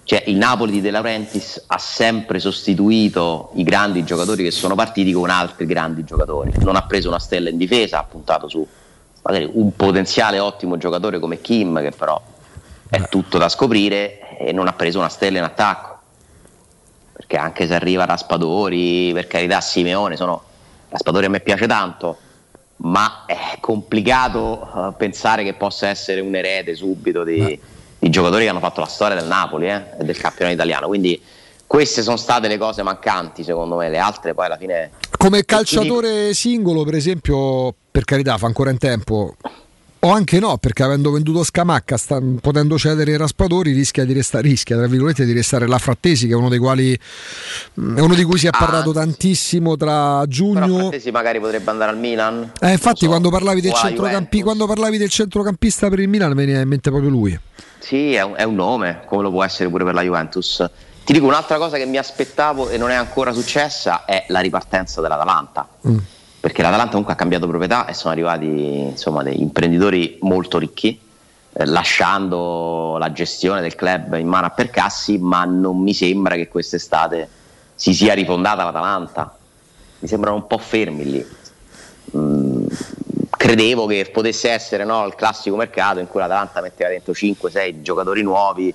cioè 0.09 0.23
il 0.25 0.37
Napoli 0.37 0.71
di 0.71 0.81
De 0.81 0.89
Laurentiis 0.89 1.65
ha 1.67 1.77
sempre 1.77 2.39
sostituito 2.39 3.51
i 3.53 3.63
grandi 3.63 4.03
giocatori 4.03 4.41
che 4.41 4.49
sono 4.49 4.73
partiti 4.73 5.11
con 5.11 5.29
altri 5.29 5.67
grandi 5.67 6.03
giocatori. 6.03 6.51
Non 6.61 6.75
ha 6.75 6.81
preso 6.81 7.09
una 7.09 7.19
stella 7.19 7.49
in 7.49 7.57
difesa 7.57 7.99
ha 7.99 8.03
puntato 8.05 8.47
su 8.47 8.67
magari 9.21 9.47
un 9.53 9.75
potenziale 9.75 10.39
ottimo 10.39 10.77
giocatore 10.77 11.19
come 11.19 11.41
Kim 11.41 11.79
che 11.79 11.91
però 11.91 12.19
è 12.89 13.07
tutto 13.07 13.37
da 13.37 13.49
scoprire 13.49 14.35
e 14.39 14.51
non 14.51 14.67
ha 14.67 14.73
preso 14.73 14.97
una 14.97 15.09
stella 15.09 15.37
in 15.37 15.43
attacco. 15.43 15.99
Perché 17.13 17.37
anche 17.37 17.67
se 17.67 17.75
arriva 17.75 18.05
Raspadori, 18.05 19.11
per 19.13 19.27
carità 19.27 19.61
Simeone, 19.61 20.15
sono, 20.15 20.41
Raspadori 20.89 21.27
a 21.27 21.29
me 21.29 21.39
piace 21.39 21.67
tanto, 21.67 22.17
ma 22.77 23.25
è 23.27 23.59
complicato 23.59 24.71
eh, 24.75 24.93
pensare 24.97 25.43
che 25.43 25.53
possa 25.53 25.87
essere 25.87 26.19
un 26.19 26.33
erede 26.33 26.73
subito 26.73 27.23
di, 27.23 27.77
di 27.99 28.09
giocatori 28.09 28.45
che 28.45 28.49
hanno 28.49 28.59
fatto 28.59 28.79
la 28.79 28.87
storia 28.87 29.15
del 29.15 29.27
Napoli 29.27 29.67
eh, 29.67 29.83
e 29.99 30.03
del 30.03 30.17
campionato 30.17 30.55
italiano. 30.55 30.87
Quindi 30.87 31.21
queste 31.67 32.01
sono 32.01 32.17
state 32.17 32.47
le 32.47 32.57
cose 32.57 32.81
mancanti 32.81 33.43
secondo 33.43 33.75
me, 33.75 33.89
le 33.89 33.99
altre 33.99 34.33
poi 34.33 34.45
alla 34.45 34.57
fine... 34.57 34.91
Come 35.17 35.43
calciatore 35.43 36.33
singolo, 36.33 36.83
per 36.83 36.95
esempio, 36.95 37.75
per 37.91 38.05
carità, 38.05 38.37
fa 38.37 38.47
ancora 38.47 38.71
in 38.71 38.77
tempo. 38.77 39.35
O 40.01 40.11
anche 40.11 40.39
no, 40.39 40.57
perché 40.57 40.83
avendo 40.83 41.11
venduto 41.11 41.43
Scamacca, 41.43 41.97
sta, 41.97 42.21
potendo 42.39 42.77
cedere 42.77 43.11
i 43.11 43.17
raspatori, 43.17 43.73
rischia 43.73 44.05
di 44.05 44.13
restare, 44.13 44.47
rischia, 44.47 44.77
tra 44.77 44.87
virgolette, 44.87 45.25
di 45.25 45.33
restare 45.33 45.67
la 45.67 45.77
Frattesi, 45.77 46.25
che 46.25 46.31
è 46.31 46.35
uno 46.37 46.47
dei 46.47 46.57
quali 46.57 46.93
è 46.93 46.99
uno 47.75 48.15
di 48.15 48.23
cui 48.23 48.37
si 48.37 48.47
è 48.47 48.49
parlato 48.49 48.91
ah, 48.91 48.93
tantissimo 48.93 49.75
tra 49.75 50.23
giugno. 50.25 50.59
Però 50.61 50.77
Frattesi 50.77 51.11
magari 51.11 51.41
potrebbe 51.41 51.69
andare 51.69 51.91
al 51.91 51.97
Milan. 51.97 52.53
Eh, 52.61 52.71
infatti, 52.71 53.01
so. 53.01 53.07
quando, 53.07 53.29
parlavi 53.29 53.59
del 53.59 53.73
centrocampi, 53.73 54.41
quando 54.41 54.65
parlavi 54.67 54.97
del 54.97 55.09
centrocampista 55.09 55.89
per 55.89 55.99
il 55.99 56.07
Milan, 56.07 56.31
mi 56.31 56.45
viene 56.45 56.61
in 56.61 56.67
mente 56.69 56.89
proprio 56.89 57.09
lui. 57.11 57.37
Sì, 57.79 58.13
è 58.13 58.21
un, 58.21 58.33
è 58.35 58.43
un 58.43 58.55
nome, 58.55 59.01
come 59.05 59.23
lo 59.23 59.31
può 59.31 59.43
essere 59.43 59.69
pure 59.69 59.83
per 59.83 59.93
la 59.93 60.01
Juventus. 60.01 60.69
Ti 61.03 61.13
dico 61.13 61.25
un'altra 61.25 61.57
cosa 61.57 61.77
che 61.77 61.85
mi 61.85 61.97
aspettavo 61.97 62.69
e 62.69 62.77
non 62.77 62.91
è 62.91 62.95
ancora 62.95 63.33
successa 63.33 64.05
è 64.05 64.25
la 64.27 64.41
ripartenza 64.41 65.01
dell'Atalanta. 65.01 65.67
Mm 65.87 65.97
perché 66.39 66.61
l'Atalanta 66.61 66.91
comunque 66.91 67.13
ha 67.13 67.17
cambiato 67.17 67.47
proprietà 67.47 67.85
e 67.85 67.93
sono 67.93 68.13
arrivati 68.13 68.45
insomma, 68.45 69.23
degli 69.23 69.41
imprenditori 69.41 70.17
molto 70.21 70.57
ricchi, 70.57 70.97
eh, 71.51 71.65
lasciando 71.65 72.95
la 72.97 73.11
gestione 73.11 73.59
del 73.59 73.75
club 73.75 74.15
in 74.15 74.27
mano 74.27 74.45
a 74.45 74.49
Percassi, 74.51 75.17
ma 75.17 75.43
non 75.43 75.81
mi 75.81 75.93
sembra 75.93 76.35
che 76.35 76.47
quest'estate 76.47 77.27
si 77.75 77.93
sia 77.93 78.13
rifondata 78.13 78.63
l'Atalanta. 78.63 79.35
Mi 79.99 80.07
sembrano 80.07 80.37
un 80.37 80.47
po' 80.47 80.57
fermi 80.57 81.03
lì. 81.03 81.27
Mm, 82.15 82.65
credevo 83.39 83.85
che 83.85 84.09
potesse 84.11 84.49
essere 84.49 84.83
no, 84.83 85.05
il 85.05 85.15
classico 85.15 85.55
mercato 85.55 85.99
in 85.99 86.07
cui 86.07 86.19
l'Atalanta 86.19 86.59
metteva 86.59 86.89
dentro 86.89 87.13
5-6 87.13 87.81
giocatori 87.81 88.21
nuovi 88.21 88.73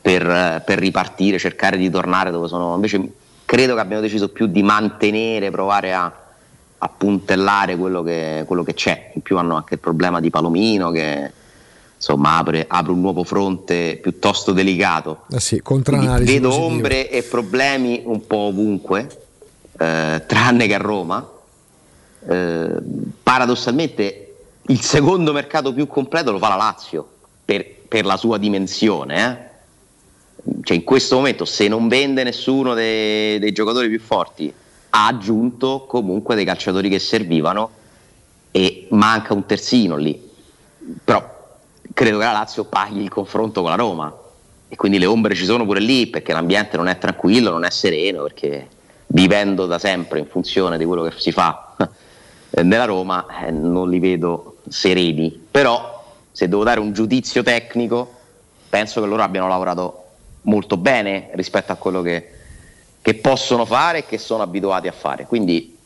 per, 0.00 0.62
per 0.66 0.78
ripartire, 0.80 1.38
cercare 1.38 1.76
di 1.76 1.88
tornare 1.88 2.32
dove 2.32 2.48
sono. 2.48 2.74
Invece 2.74 3.00
credo 3.44 3.74
che 3.74 3.80
abbiano 3.80 4.02
deciso 4.02 4.30
più 4.30 4.46
di 4.46 4.64
mantenere, 4.64 5.52
provare 5.52 5.94
a 5.94 6.12
a 6.84 6.90
puntellare 6.94 7.76
quello 7.76 8.02
che, 8.02 8.44
quello 8.46 8.62
che, 8.62 8.74
c'è. 8.74 9.12
In 9.14 9.22
più 9.22 9.38
hanno 9.38 9.56
anche 9.56 9.74
il 9.74 9.80
problema 9.80 10.20
di 10.20 10.28
Palomino 10.28 10.90
che 10.90 11.32
insomma 11.96 12.36
apre, 12.36 12.66
apre 12.68 12.92
un 12.92 13.00
nuovo 13.00 13.24
fronte 13.24 13.98
piuttosto 14.02 14.52
delicato. 14.52 15.22
Eh 15.30 15.40
sì, 15.40 15.62
vedo 16.24 16.48
positiva. 16.48 16.54
ombre 16.54 17.10
e 17.10 17.22
problemi 17.22 18.02
un 18.04 18.26
po' 18.26 18.36
ovunque, 18.36 19.08
eh, 19.78 20.22
tranne 20.26 20.66
che 20.66 20.74
a 20.74 20.78
Roma. 20.78 21.26
Eh, 22.26 22.76
paradossalmente 23.22 24.36
il 24.68 24.80
secondo 24.80 25.32
mercato 25.32 25.74
più 25.74 25.86
completo 25.86 26.32
lo 26.32 26.38
fa 26.38 26.48
la 26.48 26.56
Lazio 26.56 27.06
per, 27.44 27.66
per 27.86 28.04
la 28.04 28.16
sua 28.16 28.38
dimensione. 28.38 29.52
Eh. 30.44 30.52
Cioè 30.62 30.76
in 30.76 30.84
questo 30.84 31.16
momento 31.16 31.44
se 31.44 31.68
non 31.68 31.88
vende 31.88 32.22
nessuno 32.22 32.74
dei, 32.74 33.38
dei 33.38 33.52
giocatori 33.52 33.88
più 33.88 34.00
forti 34.00 34.52
ha 34.90 35.06
aggiunto 35.06 35.84
comunque 35.86 36.34
dei 36.34 36.44
calciatori 36.44 36.88
che 36.88 36.98
servivano 36.98 37.70
e 38.50 38.86
manca 38.90 39.34
un 39.34 39.44
terzino 39.44 39.96
lì. 39.96 40.30
Però 41.04 41.32
credo 41.92 42.18
che 42.18 42.24
la 42.24 42.32
Lazio 42.32 42.64
paghi 42.64 43.02
il 43.02 43.08
confronto 43.10 43.60
con 43.60 43.70
la 43.70 43.76
Roma 43.76 44.14
e 44.68 44.76
quindi 44.76 44.98
le 44.98 45.06
ombre 45.06 45.34
ci 45.34 45.44
sono 45.44 45.64
pure 45.64 45.80
lì 45.80 46.06
perché 46.06 46.32
l'ambiente 46.32 46.76
non 46.76 46.88
è 46.88 46.96
tranquillo, 46.98 47.50
non 47.50 47.64
è 47.64 47.70
sereno, 47.70 48.22
perché 48.22 48.68
vivendo 49.08 49.66
da 49.66 49.78
sempre 49.78 50.20
in 50.20 50.26
funzione 50.26 50.78
di 50.78 50.84
quello 50.84 51.02
che 51.02 51.12
si 51.16 51.32
fa 51.32 51.74
nella 52.62 52.84
Roma 52.84 53.26
eh, 53.44 53.50
non 53.50 53.90
li 53.90 53.98
vedo 53.98 54.58
sereni. 54.68 55.46
Però 55.50 56.04
se 56.30 56.48
devo 56.48 56.64
dare 56.64 56.80
un 56.80 56.92
giudizio 56.92 57.42
tecnico 57.42 58.12
penso 58.68 59.00
che 59.00 59.06
loro 59.06 59.22
abbiano 59.22 59.48
lavorato 59.48 60.02
molto 60.42 60.76
bene 60.76 61.30
rispetto 61.32 61.72
a 61.72 61.76
quello 61.76 62.02
che 62.02 62.34
che 63.04 63.12
possono 63.16 63.66
fare 63.66 63.98
e 63.98 64.06
che 64.06 64.16
sono 64.16 64.42
abituati 64.42 64.88
a 64.88 64.92
fare. 64.92 65.26
Quindi 65.26 65.76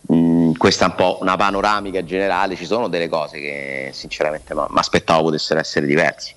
mh, 0.00 0.52
questa 0.52 0.86
è 0.86 0.88
un 0.88 0.94
po' 0.94 1.18
una 1.20 1.36
panoramica 1.36 2.02
generale, 2.02 2.56
ci 2.56 2.64
sono 2.64 2.88
delle 2.88 3.10
cose 3.10 3.38
che 3.38 3.90
sinceramente 3.92 4.54
mi 4.54 4.64
aspettavo 4.72 5.24
potessero 5.24 5.60
essere 5.60 5.84
diverse. 5.84 6.34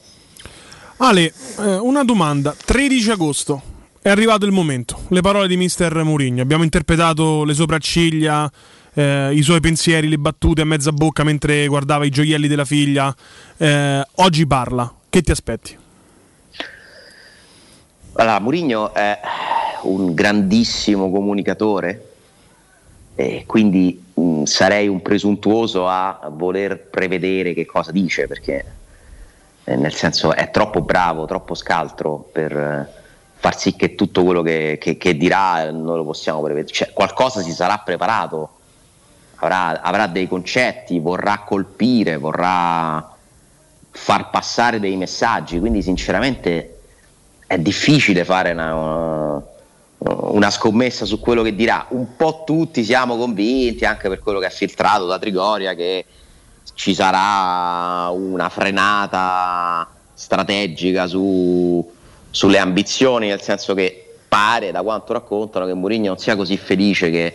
Ale, 0.97 1.31
eh, 1.59 1.77
una 1.77 2.03
domanda, 2.03 2.53
13 2.53 3.11
agosto, 3.11 3.61
è 4.01 4.09
arrivato 4.09 4.45
il 4.45 4.51
momento, 4.51 5.03
le 5.07 5.21
parole 5.21 5.47
di 5.47 5.55
mister 5.55 6.03
Mourinho, 6.03 6.41
abbiamo 6.41 6.63
interpretato 6.63 7.45
le 7.45 7.53
sopracciglia, 7.53 8.51
eh, 8.99 9.33
i 9.33 9.41
suoi 9.41 9.61
pensieri, 9.61 10.09
le 10.09 10.17
battute 10.17 10.61
a 10.61 10.65
mezza 10.65 10.91
bocca 10.91 11.23
mentre 11.23 11.65
guardava 11.67 12.05
i 12.05 12.09
gioielli 12.09 12.49
della 12.49 12.65
figlia, 12.65 13.15
eh, 13.57 14.05
oggi 14.15 14.45
parla, 14.45 14.93
che 15.09 15.21
ti 15.21 15.31
aspetti? 15.31 15.77
Allora, 18.13 18.39
Mourinho 18.39 18.93
è 18.93 19.17
un 19.83 20.13
grandissimo 20.13 21.09
comunicatore 21.09 22.07
e 23.15 23.43
quindi 23.45 24.03
mh, 24.13 24.43
sarei 24.43 24.89
un 24.89 25.01
presuntuoso 25.01 25.87
a 25.87 26.29
voler 26.33 26.77
prevedere 26.77 27.53
che 27.53 27.65
cosa 27.65 27.91
dice 27.91 28.27
perché 28.27 28.65
eh, 29.63 29.75
nel 29.77 29.93
senso 29.93 30.33
è 30.33 30.51
troppo 30.51 30.81
bravo, 30.81 31.25
troppo 31.25 31.55
scaltro 31.55 32.29
per 32.33 32.51
eh, 32.51 32.89
far 33.35 33.57
sì 33.57 33.77
che 33.77 33.95
tutto 33.95 34.25
quello 34.25 34.41
che, 34.41 34.77
che, 34.77 34.97
che 34.97 35.15
dirà 35.15 35.71
noi 35.71 35.95
lo 35.95 36.03
possiamo 36.03 36.41
prevedere, 36.41 36.73
cioè, 36.73 36.91
qualcosa 36.91 37.41
si 37.41 37.51
sarà 37.51 37.77
preparato, 37.77 38.57
avrà, 39.39 39.81
avrà 39.81 40.07
dei 40.07 40.27
concetti, 40.27 40.99
vorrà 40.99 41.43
colpire, 41.45 42.17
vorrà 42.17 43.15
far 43.91 44.29
passare 44.29 44.79
dei 44.79 44.95
messaggi, 44.95 45.59
quindi 45.59 45.81
sinceramente 45.81 46.79
è 47.47 47.57
difficile 47.57 48.23
fare 48.25 48.51
una, 48.51 49.41
una 49.97 50.49
scommessa 50.51 51.05
su 51.05 51.19
quello 51.19 51.41
che 51.41 51.55
dirà. 51.55 51.85
Un 51.89 52.15
po' 52.15 52.43
tutti 52.45 52.83
siamo 52.83 53.17
convinti, 53.17 53.85
anche 53.85 54.09
per 54.09 54.19
quello 54.19 54.39
che 54.39 54.45
ha 54.45 54.51
filtrato 54.51 55.05
da 55.05 55.17
Trigoria, 55.17 55.73
che 55.73 56.05
ci 56.73 56.93
sarà 56.93 58.09
una 58.09 58.49
frenata 58.49 59.87
strategica 60.13 61.07
su, 61.07 61.91
sulle 62.29 62.57
ambizioni, 62.57 63.27
nel 63.27 63.41
senso 63.41 63.73
che 63.73 64.15
pare, 64.27 64.71
da 64.71 64.81
quanto 64.83 65.13
raccontano, 65.13 65.65
che 65.65 65.73
Mourinho 65.73 66.07
non 66.07 66.17
sia 66.19 66.35
così 66.35 66.57
felice 66.57 67.09
che 67.09 67.25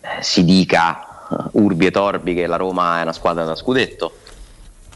eh, 0.00 0.22
si 0.22 0.44
dica 0.44 1.09
urbi 1.52 1.86
e 1.86 1.90
torbi 1.90 2.34
che 2.34 2.46
la 2.46 2.56
Roma 2.56 2.98
è 2.98 3.02
una 3.02 3.12
squadra 3.12 3.44
da 3.44 3.54
scudetto. 3.54 4.12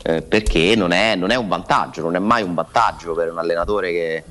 Eh, 0.03 0.23
perché 0.23 0.75
non 0.77 0.93
è, 0.93 1.15
non 1.15 1.31
è 1.31 1.35
un 1.35 1.49
vantaggio, 1.49 2.03
non 2.03 2.15
è 2.15 2.19
mai 2.19 2.43
un 2.43 2.55
vantaggio 2.55 3.15
per 3.15 3.31
un 3.31 3.39
allenatore 3.39 3.91
che 3.91 4.25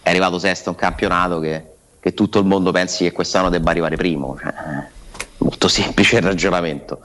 è 0.00 0.08
arrivato 0.10 0.38
sesto 0.38 0.68
a 0.68 0.72
un 0.72 0.78
campionato 0.78 1.40
che 1.40 1.74
che 2.06 2.14
tutto 2.14 2.38
il 2.38 2.44
mondo 2.44 2.70
pensi 2.70 3.02
che 3.02 3.10
quest'anno 3.10 3.50
debba 3.50 3.70
arrivare 3.70 3.96
primo. 3.96 4.38
Cioè, 4.38 4.54
molto 5.38 5.66
semplice 5.66 6.18
il 6.18 6.22
ragionamento. 6.22 7.00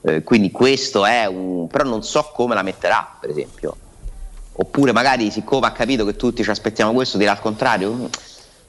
Eh, 0.00 0.22
quindi 0.22 0.50
questo 0.50 1.04
è 1.04 1.26
un... 1.26 1.66
però 1.66 1.84
non 1.84 2.02
so 2.02 2.30
come 2.32 2.54
la 2.54 2.62
metterà, 2.62 3.18
per 3.20 3.28
esempio. 3.28 3.76
Oppure 4.52 4.92
magari 4.92 5.30
siccome 5.30 5.66
ha 5.66 5.72
capito 5.72 6.06
che 6.06 6.16
tutti 6.16 6.42
ci 6.42 6.48
aspettiamo 6.48 6.94
questo, 6.94 7.18
dirà 7.18 7.32
al 7.32 7.40
contrario. 7.40 8.08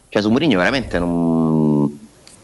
Cioè 0.10 0.22
su 0.22 0.30
Mourinho 0.30 0.58
veramente 0.58 1.00
non 1.00 1.51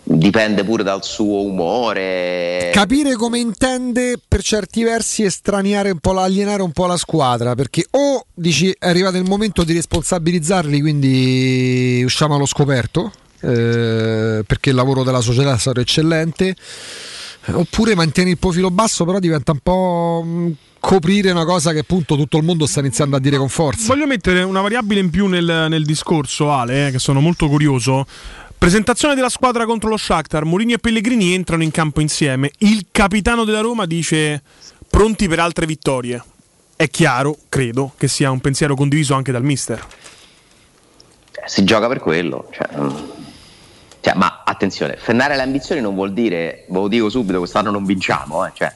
dipende 0.07 0.63
pure 0.63 0.83
dal 0.83 1.03
suo 1.03 1.43
umore. 1.43 2.69
Capire 2.71 3.15
come 3.15 3.39
intende 3.39 4.19
per 4.25 4.41
certi 4.41 4.83
versi 4.83 5.23
estraniare 5.23 5.91
un 5.91 5.99
po', 5.99 6.17
alienare 6.17 6.61
un 6.61 6.71
po' 6.71 6.85
la 6.85 6.97
squadra, 6.97 7.55
perché 7.55 7.85
o 7.91 8.25
dici 8.33 8.73
è 8.77 8.87
arrivato 8.87 9.17
il 9.17 9.27
momento 9.27 9.63
di 9.63 9.73
responsabilizzarli, 9.73 10.79
quindi 10.79 12.01
usciamo 12.05 12.35
allo 12.35 12.45
scoperto, 12.45 13.11
eh, 13.41 14.43
perché 14.45 14.69
il 14.69 14.75
lavoro 14.75 15.03
della 15.03 15.21
società 15.21 15.57
sarà 15.57 15.81
eccellente, 15.81 16.55
oppure 17.51 17.95
mantieni 17.95 18.31
il 18.31 18.37
profilo 18.37 18.71
basso, 18.71 19.03
però 19.03 19.19
diventa 19.19 19.51
un 19.51 19.59
po' 19.61 20.23
mm, 20.25 20.51
coprire 20.79 21.31
una 21.31 21.45
cosa 21.45 21.73
che 21.73 21.79
appunto 21.79 22.15
tutto 22.15 22.37
il 22.37 22.43
mondo 22.43 22.65
sta 22.65 22.79
iniziando 22.79 23.17
a 23.17 23.19
dire 23.19 23.37
con 23.37 23.49
forza. 23.49 23.87
Voglio 23.87 24.07
mettere 24.07 24.43
una 24.43 24.61
variabile 24.61 25.01
in 25.01 25.09
più 25.09 25.27
nel, 25.27 25.65
nel 25.69 25.83
discorso, 25.83 26.51
Ale, 26.51 26.87
eh, 26.87 26.91
che 26.91 26.99
sono 26.99 27.19
molto 27.19 27.49
curioso. 27.49 28.05
Presentazione 28.57 29.13
della 29.13 29.29
squadra 29.29 29.65
contro 29.65 29.87
lo 29.87 29.97
Shakhtar, 29.97 30.43
Mourinho 30.43 30.73
e 30.73 30.77
Pellegrini 30.79 31.33
entrano 31.33 31.61
in 31.61 31.69
campo 31.69 32.01
insieme. 32.01 32.51
Il 32.59 32.87
capitano 32.91 33.43
della 33.43 33.61
Roma 33.61 33.85
dice 33.85 34.41
pronti 34.89 35.27
per 35.27 35.39
altre 35.39 35.67
vittorie. 35.67 36.21
È 36.75 36.89
chiaro, 36.89 37.37
credo, 37.49 37.93
che 37.97 38.07
sia 38.07 38.31
un 38.31 38.39
pensiero 38.39 38.75
condiviso 38.75 39.13
anche 39.13 39.31
dal 39.31 39.43
mister. 39.43 39.85
Si 41.45 41.63
gioca 41.63 41.87
per 41.87 41.99
quello. 41.99 42.49
Cioè, 42.51 42.67
mm. 42.79 42.95
cioè, 44.01 44.15
ma 44.15 44.41
attenzione, 44.43 44.97
frenare 44.97 45.35
le 45.35 45.43
ambizioni 45.43 45.79
non 45.79 45.93
vuol 45.93 46.11
dire, 46.11 46.65
ve 46.67 46.79
lo 46.79 46.87
dico 46.87 47.09
subito, 47.09 47.37
quest'anno 47.37 47.69
non 47.69 47.85
vinciamo. 47.85 48.43
Eh, 48.45 48.51
cioè, 48.53 48.75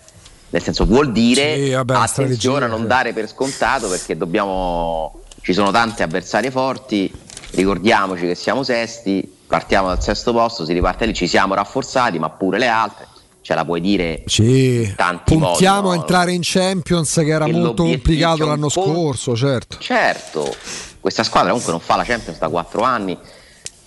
nel 0.51 0.61
senso 0.61 0.85
vuol 0.85 1.11
dire 1.11 1.55
sì, 1.55 1.71
vabbè, 1.71 1.95
attenzione 1.95 2.65
a 2.65 2.67
non 2.67 2.85
dare 2.85 3.13
per 3.13 3.27
scontato 3.27 3.89
perché 3.89 4.15
dobbiamo, 4.15 5.21
ci 5.41 5.53
sono 5.53 5.71
tanti 5.71 6.03
avversari 6.03 6.51
forti, 6.51 7.11
ricordiamoci 7.51 8.27
che 8.27 8.35
siamo 8.35 8.63
sesti, 8.63 9.39
partiamo 9.51 9.87
dal 9.89 10.01
sesto 10.01 10.31
posto, 10.31 10.63
si 10.63 10.71
riparte 10.71 11.05
lì, 11.05 11.13
ci 11.13 11.27
siamo 11.27 11.53
rafforzati, 11.53 12.17
ma 12.17 12.29
pure 12.29 12.57
le 12.57 12.67
altre. 12.67 13.07
Ce 13.41 13.53
la 13.53 13.65
puoi 13.65 13.81
dire 13.81 14.23
sì, 14.27 14.93
tanti 14.95 15.35
puntiamo 15.35 15.81
modi, 15.81 15.97
a 15.97 15.99
entrare 15.99 16.31
in 16.31 16.41
Champions 16.43 17.13
che 17.15 17.27
era 17.27 17.47
molto 17.47 17.83
complicato 17.83 18.45
l'anno 18.45 18.69
scorso, 18.69 19.35
certo. 19.35 19.77
Certo, 19.79 20.55
questa 20.99 21.23
squadra 21.23 21.49
comunque 21.49 21.73
non 21.73 21.81
fa 21.81 21.95
la 21.95 22.03
Champions 22.03 22.37
da 22.37 22.49
quattro 22.49 22.83
anni, 22.83 23.17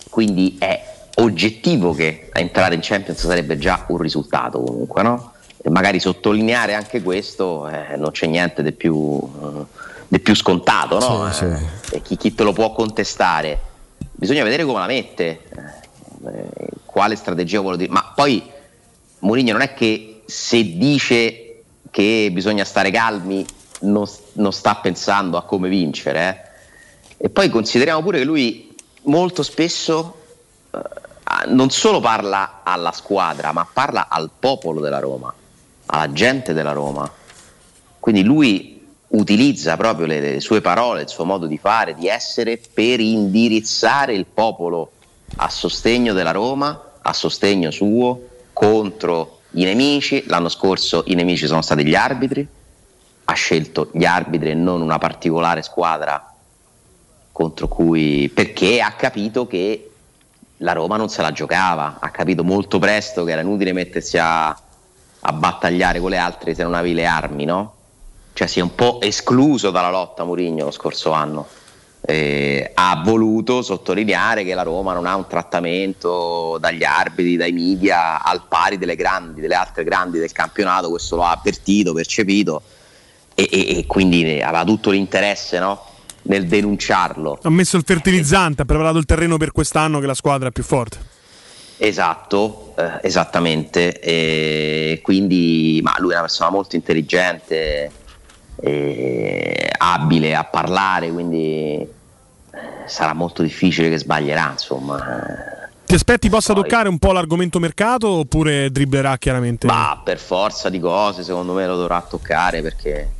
quindi 0.09 0.57
è 0.59 0.93
oggettivo 1.15 1.93
che 1.93 2.29
entrare 2.33 2.75
in 2.75 2.81
Champions 2.83 3.25
sarebbe 3.25 3.57
già 3.57 3.85
un 3.87 3.97
risultato 3.97 4.59
comunque, 4.59 5.01
no? 5.01 5.31
e 5.65 5.69
magari 5.71 5.99
sottolineare 5.99 6.75
anche 6.75 7.01
questo 7.01 7.67
eh, 7.67 7.95
non 7.95 8.11
c'è 8.11 8.27
niente 8.27 8.61
di 8.61 8.71
più, 8.71 9.19
eh, 9.41 9.65
di 10.07 10.19
più 10.19 10.35
scontato, 10.35 10.99
no? 10.99 11.31
Sì, 11.31 11.45
Eh, 11.45 11.95
e 11.95 12.01
chi, 12.03 12.17
chi 12.17 12.35
te 12.35 12.43
lo 12.43 12.53
può 12.53 12.71
contestare? 12.71 13.59
Bisogna 13.97 14.43
vedere 14.43 14.63
come 14.63 14.79
la 14.79 14.85
mette, 14.85 15.41
eh, 16.25 16.69
quale 16.85 17.15
strategia 17.15 17.59
vuole 17.59 17.77
dire. 17.77 17.91
Ma 17.91 18.11
poi 18.15 18.41
Mourinho 19.19 19.51
non 19.51 19.61
è 19.61 19.73
che 19.73 20.21
se 20.25 20.77
dice 20.77 21.63
che 21.91 22.29
bisogna 22.31 22.63
stare 22.65 22.91
calmi 22.91 23.45
non, 23.81 24.05
non 24.33 24.53
sta 24.53 24.75
pensando 24.75 25.37
a 25.37 25.43
come 25.43 25.69
vincere. 25.69 26.53
eh. 27.17 27.25
E 27.25 27.29
poi 27.29 27.49
consideriamo 27.49 28.01
pure 28.01 28.19
che 28.19 28.23
lui 28.23 28.75
molto 29.03 29.43
spesso 29.43 30.17
eh, 30.71 30.79
non 31.47 31.69
solo 31.69 31.99
parla 31.99 32.61
alla 32.63 32.91
squadra, 32.91 33.51
ma 33.51 33.67
parla 33.71 34.07
al 34.09 34.29
popolo 34.37 34.79
della 34.79 34.99
Roma, 34.99 35.33
alla 35.87 36.11
gente 36.11 36.53
della 36.53 36.71
Roma. 36.71 37.09
Quindi 37.99 38.23
lui 38.23 38.74
utilizza 39.15 39.77
proprio 39.77 40.05
le, 40.05 40.19
le 40.19 40.39
sue 40.39 40.61
parole, 40.61 41.03
il 41.03 41.09
suo 41.09 41.25
modo 41.25 41.47
di 41.47 41.57
fare, 41.57 41.95
di 41.95 42.07
essere 42.07 42.59
per 42.73 42.99
indirizzare 42.99 44.13
il 44.13 44.25
popolo 44.25 44.91
a 45.37 45.49
sostegno 45.49 46.13
della 46.13 46.31
Roma, 46.31 46.93
a 47.01 47.13
sostegno 47.13 47.71
suo, 47.71 48.27
contro 48.53 49.39
i 49.51 49.63
nemici. 49.63 50.23
L'anno 50.27 50.49
scorso 50.49 51.03
i 51.07 51.15
nemici 51.15 51.47
sono 51.47 51.61
stati 51.61 51.85
gli 51.85 51.95
arbitri, 51.95 52.47
ha 53.25 53.33
scelto 53.33 53.89
gli 53.93 54.05
arbitri 54.05 54.51
e 54.51 54.53
non 54.53 54.81
una 54.81 54.97
particolare 54.97 55.61
squadra 55.61 56.31
contro 57.31 57.67
cui 57.67 58.31
perché 58.33 58.79
ha 58.79 58.91
capito 58.91 59.45
che 59.45 59.89
la 60.59 60.71
Roma 60.71 60.95
non 60.95 61.09
se 61.09 61.21
la 61.21 61.33
giocava, 61.33 61.97
ha 61.99 62.09
capito 62.09 62.45
molto 62.45 62.79
presto 62.79 63.25
che 63.25 63.31
era 63.31 63.41
inutile 63.41 63.73
mettersi 63.73 64.17
a, 64.17 64.47
a 64.47 65.33
battagliare 65.33 65.99
con 65.99 66.11
le 66.11 66.17
altre 66.17 66.55
se 66.55 66.63
non 66.63 66.73
avevi 66.73 66.93
le 66.93 67.05
armi, 67.05 67.43
no? 67.43 67.74
Cioè 68.35 68.47
si 68.47 68.59
è 68.59 68.61
un 68.61 68.75
po' 68.75 68.99
escluso 68.99 69.71
dalla 69.71 69.89
lotta 69.89 70.25
Mourinho 70.25 70.65
lo 70.65 70.71
scorso 70.71 71.11
anno. 71.11 71.47
Eh, 72.01 72.69
ha 72.73 73.01
voluto 73.01 73.61
sottolineare 73.61 74.43
che 74.43 74.53
la 74.53 74.61
Roma 74.61 74.91
non 74.91 75.05
ha 75.05 75.15
un 75.15 75.25
trattamento 75.25 76.57
dagli 76.59 76.83
arbitri, 76.83 77.37
dai 77.37 77.53
media 77.53 78.21
al 78.21 78.41
pari 78.49 78.77
delle 78.77 78.97
grandi, 78.97 79.39
delle 79.39 79.55
altre 79.55 79.85
grandi 79.85 80.19
del 80.19 80.33
campionato, 80.33 80.89
questo 80.89 81.15
lo 81.15 81.23
ha 81.23 81.31
avvertito, 81.31 81.93
percepito 81.93 82.61
e, 83.33 83.47
e- 83.49 83.77
e 83.77 83.85
quindi 83.85 84.41
aveva 84.41 84.65
tutto 84.65 84.89
l'interesse 84.89 85.57
no? 85.57 85.81
nel 86.23 86.45
denunciarlo. 86.45 87.39
Ha 87.41 87.49
messo 87.49 87.77
il 87.77 87.83
fertilizzante, 87.85 88.63
ha 88.63 88.65
preparato 88.65 88.97
il 88.97 89.05
terreno 89.05 89.37
per 89.37 89.53
quest'anno 89.53 90.01
che 90.01 90.07
la 90.07 90.13
squadra 90.13 90.49
è 90.49 90.51
più 90.51 90.63
forte. 90.63 90.97
Esatto, 91.77 92.73
eh, 92.77 92.99
esattamente. 93.03 93.97
E 94.01 94.99
quindi, 95.01 95.79
ma 95.81 95.95
lui 95.99 96.09
è 96.09 96.15
una 96.15 96.23
persona 96.23 96.49
molto 96.49 96.75
intelligente, 96.75 98.03
e 98.57 99.69
abile 99.77 100.35
a 100.35 100.43
parlare, 100.43 101.11
quindi 101.11 101.77
eh, 101.77 101.89
sarà 102.85 103.13
molto 103.13 103.41
difficile 103.41 103.89
che 103.89 103.97
sbaglierà, 103.97 104.51
insomma. 104.51 105.03
Ti 105.85 105.93
aspetti 105.93 106.29
possa 106.29 106.53
toccare 106.53 106.89
un 106.89 106.97
po' 106.97 107.11
l'argomento 107.11 107.59
mercato 107.59 108.09
oppure 108.09 108.71
dribblerà 108.71 109.17
chiaramente? 109.17 109.67
Ma 109.67 110.01
per 110.03 110.17
forza 110.17 110.69
di 110.69 110.79
cose, 110.79 111.23
secondo 111.23 111.53
me 111.53 111.67
lo 111.67 111.75
dovrà 111.75 112.01
toccare 112.01 112.61
perché 112.61 113.11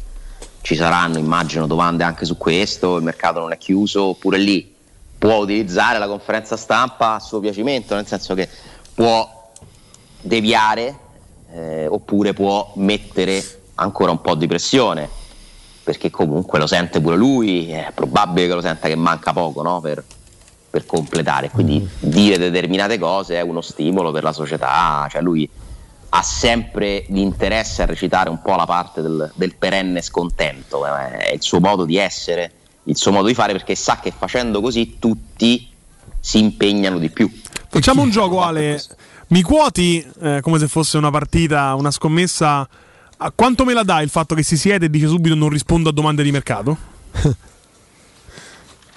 ci 0.62 0.76
saranno, 0.76 1.20
immagino, 1.20 1.68
domande 1.68 2.04
anche 2.04 2.26
su 2.26 2.38
questo. 2.38 2.98
Il 2.98 3.04
mercato 3.04 3.40
non 3.40 3.52
è 3.52 3.58
chiuso, 3.58 4.06
oppure 4.06 4.40
lì 4.40 4.74
può 5.18 5.36
utilizzare 5.36 6.00
la 6.00 6.08
conferenza 6.08 6.58
stampa 6.58 7.14
a 7.14 7.20
suo 7.20 7.40
piacimento, 7.40 7.94
nel 7.94 8.08
senso 8.08 8.34
che 8.34 8.50
può 8.96 9.52
deviare 10.22 10.98
eh, 11.52 11.86
oppure 11.86 12.34
può 12.34 12.72
mettere 12.78 13.44
ancora 13.76 14.10
un 14.10 14.22
po' 14.22 14.34
di 14.34 14.48
pressione 14.48 15.24
perché 15.86 16.10
comunque 16.10 16.58
lo 16.58 16.66
sente 16.66 17.00
pure 17.00 17.16
lui, 17.16 17.70
è 17.70 17.92
probabile 17.94 18.48
che 18.48 18.54
lo 18.56 18.62
senta 18.62 18.88
che 18.88 18.96
manca 18.96 19.34
poco 19.34 19.62
no? 19.62 19.80
per, 19.82 20.04
per 20.68 20.88
completare, 20.88 21.52
quindi 21.52 21.88
dire 22.00 22.40
determinate 22.40 22.98
cose 22.98 23.36
è 23.36 23.42
uno 23.42 23.62
stimolo 23.62 24.12
per 24.12 24.24
la 24.24 24.34
società, 24.34 25.08
cioè 25.12 25.22
lui 25.22 25.48
ha 26.10 26.22
sempre 26.24 27.06
l'interesse 27.10 27.84
a 27.84 27.86
recitare 27.86 28.32
un 28.32 28.42
po' 28.42 28.56
la 28.56 28.66
parte 28.66 29.04
del, 29.04 29.32
del 29.36 29.56
perenne 29.56 30.02
scontento, 30.02 30.88
eh, 30.88 31.18
è 31.18 31.34
il 31.34 31.44
suo 31.44 31.60
modo 31.60 31.86
di 31.86 31.98
essere, 31.98 32.52
il 32.86 32.98
suo 32.98 33.12
modo 33.12 33.28
di 33.28 33.36
fare 33.36 33.52
perché 33.52 33.76
sa 33.76 34.00
che 34.02 34.12
facendo 34.12 34.62
così 34.62 34.98
tutti 34.98 35.70
si 36.20 36.40
impegnano 36.40 36.98
di 36.98 37.12
più. 37.12 37.32
Facciamo 37.70 38.02
un 38.02 38.10
gioco, 38.10 38.42
Ale. 38.42 38.82
Mi 39.28 39.44
quoti 39.44 40.04
eh, 40.20 40.40
come 40.42 40.58
se 40.58 40.68
fosse 40.68 40.98
una 40.98 41.12
partita, 41.12 41.76
una 41.76 41.92
scommessa. 41.92 42.68
A 43.18 43.32
quanto 43.34 43.66
me 43.66 43.74
la 43.74 43.84
dai 43.84 44.04
il 44.04 44.10
fatto 44.10 44.36
che 44.36 44.44
si 44.44 44.58
siede 44.58 44.86
e 44.86 44.90
dice 44.90 45.08
subito 45.08 45.36
non 45.36 45.50
rispondo 45.50 45.90
a 45.90 45.92
domande 45.92 46.24
di 46.24 46.32
mercato? 46.32 46.78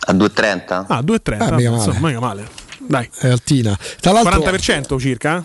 A 0.09 0.13
2,30? 0.15 0.85
Ah, 0.89 1.01
2,30. 1.01 1.03
Eh, 1.03 1.37
mica 1.37 1.49
male. 1.51 1.67
insomma, 1.69 2.09
mica 2.09 2.21
male. 2.21 2.49
Dai. 2.79 3.11
È 3.19 3.29
altina. 3.29 3.77
Tra 4.01 4.13
l'altro, 4.13 4.41
40% 4.41 4.99
circa? 4.99 5.45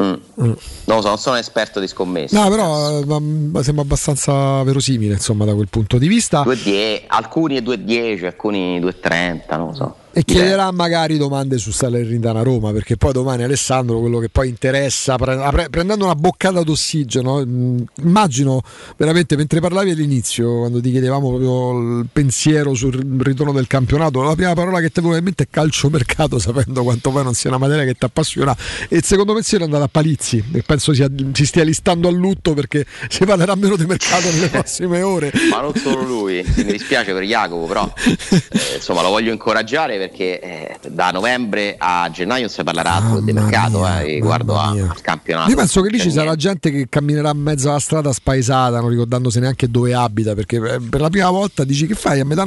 Mm. 0.00 0.14
Non 0.36 0.56
lo 0.84 1.00
so, 1.02 1.08
non 1.08 1.18
sono 1.18 1.34
un 1.34 1.40
esperto 1.42 1.78
di 1.78 1.86
scommesse. 1.86 2.34
No, 2.34 2.48
però 2.48 3.00
eh, 3.00 3.04
ma- 3.04 3.62
sembra 3.62 3.84
abbastanza 3.84 4.62
verosimile, 4.62 5.12
insomma, 5.12 5.44
da 5.44 5.54
quel 5.54 5.68
punto 5.68 5.98
di 5.98 6.08
vista. 6.08 6.42
2,10, 6.42 7.02
alcuni 7.08 7.58
2,10, 7.60 8.24
alcuni 8.24 8.80
2,30, 8.80 9.56
non 9.58 9.66
lo 9.66 9.74
so. 9.74 9.96
E 10.14 10.24
chiederà 10.24 10.70
magari 10.72 11.16
domande 11.16 11.56
su 11.56 11.70
Salernitana 11.70 12.42
Roma, 12.42 12.70
perché 12.70 12.98
poi 12.98 13.12
domani 13.12 13.44
Alessandro, 13.44 13.98
quello 13.98 14.18
che 14.18 14.28
poi 14.28 14.50
interessa, 14.50 15.16
prendendo 15.16 16.04
una 16.04 16.14
boccata 16.14 16.62
d'ossigeno, 16.62 17.42
mh, 17.44 17.84
immagino 18.02 18.60
veramente 18.98 19.36
mentre 19.36 19.60
parlavi 19.60 19.92
all'inizio, 19.92 20.58
quando 20.58 20.82
ti 20.82 20.90
chiedevamo 20.90 21.28
proprio 21.30 22.00
il 22.00 22.08
pensiero 22.12 22.74
sul 22.74 22.94
ritorno 23.22 23.52
del 23.52 23.66
campionato, 23.66 24.20
la 24.22 24.34
prima 24.34 24.52
parola 24.52 24.80
che 24.80 24.90
ti 24.90 25.00
viene 25.00 25.16
in 25.16 25.24
mente 25.24 25.44
è 25.44 25.46
calciomercato, 25.50 26.36
sapendo 26.40 26.82
quanto 26.82 27.10
poi 27.10 27.24
non 27.24 27.32
sia 27.32 27.48
una 27.48 27.58
materia 27.58 27.84
che 27.84 27.94
ti 27.94 28.04
appassiona. 28.04 28.54
E 28.90 28.96
il 28.96 29.04
secondo 29.04 29.32
pensiero 29.32 29.64
è 29.64 29.66
andato 29.66 29.84
a 29.84 29.88
Palizzi, 29.88 30.44
e 30.52 30.62
penso 30.62 30.92
sia- 30.92 31.08
si 31.32 31.46
stia 31.46 31.64
listando 31.64 32.08
a 32.08 32.12
lutto 32.12 32.52
perché 32.52 32.84
si 33.08 33.24
parlerà 33.24 33.54
meno 33.54 33.76
di 33.76 33.86
mercato 33.86 34.30
nelle 34.30 34.48
prossime 34.52 35.00
ore. 35.00 35.32
Ma 35.50 35.62
non 35.62 35.74
solo 35.74 36.02
lui, 36.02 36.44
mi 36.56 36.64
dispiace 36.64 37.14
per 37.14 37.22
Jacopo, 37.22 37.64
però 37.64 37.90
eh, 37.96 38.74
insomma 38.74 39.00
lo 39.00 39.08
voglio 39.08 39.32
incoraggiare 39.32 40.00
perché 40.08 40.40
eh, 40.40 40.78
da 40.90 41.10
novembre 41.10 41.76
a 41.78 42.08
gennaio 42.10 42.42
non 42.42 42.50
si 42.50 42.62
parlerà 42.62 42.94
altro 42.94 43.20
di 43.20 43.32
mercato 43.32 43.86
eh, 43.86 44.04
riguardo 44.04 44.58
a- 44.58 44.70
al 44.70 45.00
campionato. 45.00 45.50
Io 45.50 45.56
penso 45.56 45.80
che 45.82 45.90
lì 45.90 46.00
ci 46.00 46.10
sarà 46.10 46.32
niente. 46.34 46.40
gente 46.40 46.70
che 46.70 46.86
camminerà 46.88 47.30
in 47.30 47.38
mezzo 47.40 47.68
alla 47.70 47.78
strada 47.78 48.12
spaesata, 48.12 48.80
non 48.80 48.88
ricordandosi 48.88 49.38
neanche 49.40 49.70
dove 49.70 49.94
abita, 49.94 50.34
perché 50.34 50.56
eh, 50.56 50.80
per 50.80 51.00
la 51.00 51.08
prima 51.10 51.30
volta 51.30 51.64
dici 51.64 51.86
che 51.86 51.94
fai 51.94 52.20
a 52.20 52.24
metà 52.24 52.44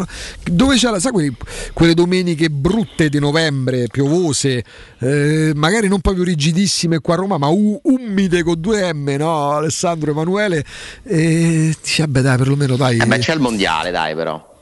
dove 0.49 0.75
c'è 0.75 0.89
la, 0.89 0.99
sai 0.99 1.11
quelle, 1.11 1.33
quelle 1.73 1.93
domeniche 1.93 2.49
brutte 2.49 3.09
di 3.09 3.19
novembre, 3.19 3.87
piovose, 3.87 4.63
eh, 4.99 5.51
magari 5.55 5.87
non 5.87 6.01
proprio 6.01 6.23
rigidissime 6.23 6.99
qua 6.99 7.13
a 7.13 7.17
Roma, 7.17 7.37
ma 7.37 7.47
u- 7.47 7.79
umide 7.83 8.43
con 8.43 8.59
due 8.59 8.93
M, 8.93 9.15
no? 9.17 9.51
Alessandro 9.51 10.11
Emanuele. 10.11 10.63
E 11.03 11.73
dici, 11.81 12.01
vabbè 12.01 12.21
dai, 12.21 12.37
perlomeno 12.37 12.75
dai. 12.75 12.97
Eh 12.97 13.05
beh, 13.05 13.17
c'è 13.19 13.33
il 13.33 13.39
mondiale, 13.39 13.91
dai, 13.91 14.13
però. 14.15 14.53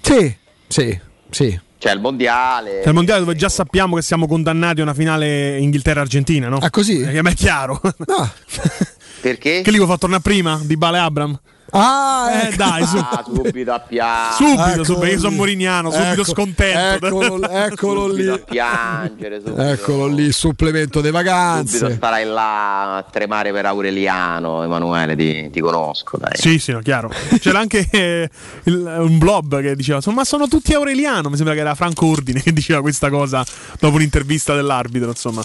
Sì, 0.00 0.34
sì, 0.68 0.98
sì. 1.30 1.60
C'è 1.78 1.92
il 1.92 2.00
mondiale. 2.00 2.80
C'è 2.82 2.88
il 2.88 2.94
mondiale 2.94 3.20
dove 3.20 3.36
già 3.36 3.48
sappiamo 3.48 3.94
che 3.94 4.02
siamo 4.02 4.26
condannati 4.26 4.80
a 4.80 4.82
una 4.82 4.94
finale 4.94 5.58
Inghilterra-Argentina, 5.58 6.48
no? 6.48 6.58
Ah, 6.58 6.70
così? 6.70 7.00
Eh, 7.00 7.22
ma 7.22 7.30
è 7.30 7.34
chiaro. 7.34 7.80
Perché? 9.20 9.62
Che 9.62 9.70
li 9.70 9.76
vuoi 9.76 9.88
far 9.88 9.98
tornare 9.98 10.22
prima 10.22 10.60
di 10.62 10.76
Bale 10.76 10.98
Abram? 10.98 11.38
Ah, 11.70 12.28
eh, 12.32 12.46
ecco. 12.48 12.56
dai, 12.56 12.86
su. 12.86 12.96
Ah, 13.10 13.22
subito 13.24 13.72
a 13.72 13.78
piangere. 13.80 14.34
Subito, 14.36 14.62
Eccolo 14.68 14.84
subito, 14.84 15.06
io 15.06 15.18
sono 15.18 15.30
lì. 15.30 15.36
Morignano, 15.36 15.90
subito 15.90 16.10
Ecco, 16.12 16.24
scontento. 16.24 17.06
Eccolo, 17.06 17.48
eccolo 17.50 18.08
Subito 18.08 18.32
a 18.32 18.36
lì. 18.36 18.42
piangere, 18.48 19.40
subito. 19.44 19.62
Eccolo 19.62 20.06
lì, 20.06 20.22
il 20.24 20.32
supplemento 20.32 21.00
di 21.00 21.08
Subito 21.08 21.24
vacanze. 21.24 21.94
starai 21.94 22.24
là 22.24 22.96
a 22.96 23.02
tremare 23.02 23.52
per 23.52 23.66
Aureliano, 23.66 24.62
Emanuele, 24.62 25.14
ti, 25.16 25.50
ti 25.50 25.60
conosco, 25.60 26.16
dai. 26.16 26.32
Sì, 26.34 26.58
sì, 26.58 26.72
no, 26.72 26.80
chiaro. 26.80 27.10
C'era 27.40 27.58
anche 27.58 27.86
eh, 27.90 28.28
il- 28.64 28.94
un 28.98 29.18
blob 29.18 29.60
che 29.60 29.74
diceva: 29.76 29.96
"Insomma, 29.96 30.16
Ma 30.18 30.24
sono 30.24 30.48
tutti 30.48 30.72
Aureliano. 30.74 31.28
Mi 31.28 31.36
sembra 31.36 31.54
che 31.54 31.60
era 31.60 31.74
Franco 31.74 32.06
Ordine 32.06 32.40
che 32.42 32.52
diceva 32.52 32.80
questa 32.80 33.08
cosa 33.10 33.44
dopo 33.78 33.96
un'intervista 33.96 34.54
dell'arbitro. 34.54 35.08
Insomma, 35.10 35.42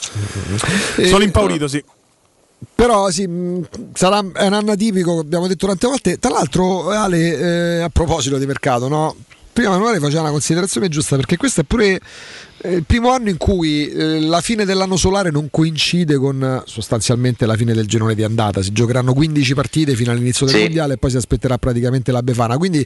Eh, 0.97 1.07
sono 1.07 1.23
impaurito, 1.23 1.67
sì. 1.67 1.83
Però 2.75 3.09
sì, 3.09 3.27
mh, 3.27 3.67
sarà 3.93 4.23
è 4.33 4.45
un 4.45 4.53
anno 4.53 4.75
tipico, 4.75 5.19
abbiamo 5.19 5.47
detto 5.47 5.67
tante 5.67 5.87
volte. 5.87 6.17
Tra 6.17 6.31
l'altro, 6.31 6.89
Ale, 6.89 7.37
eh, 7.77 7.81
a 7.81 7.89
proposito 7.89 8.37
di 8.37 8.45
mercato, 8.45 8.87
no? 8.87 9.15
Prima 9.53 9.69
Emanuele 9.69 9.99
faceva 9.99 10.21
una 10.21 10.31
considerazione 10.31 10.89
giusta 10.89 11.15
perché 11.15 11.37
questo 11.37 11.61
è 11.61 11.63
pure 11.63 11.99
il 12.65 12.83
primo 12.85 13.11
anno 13.11 13.29
in 13.29 13.37
cui 13.37 13.89
eh, 13.89 14.19
la 14.21 14.39
fine 14.41 14.65
dell'anno 14.65 14.95
solare 14.95 15.31
non 15.31 15.49
coincide 15.51 16.15
con 16.17 16.41
eh, 16.43 16.61
sostanzialmente 16.65 17.45
la 17.45 17.55
fine 17.55 17.73
del 17.73 17.87
girone 17.87 18.15
di 18.15 18.23
andata. 18.23 18.61
Si 18.61 18.71
giocheranno 18.71 19.13
15 19.13 19.53
partite 19.53 19.95
fino 19.95 20.11
all'inizio 20.11 20.45
del 20.45 20.55
Sì. 20.55 20.61
mondiale 20.61 20.93
e 20.93 20.97
poi 20.97 21.09
si 21.11 21.17
aspetterà 21.17 21.57
praticamente 21.57 22.11
la 22.11 22.23
Befana. 22.23 22.57
Quindi 22.57 22.85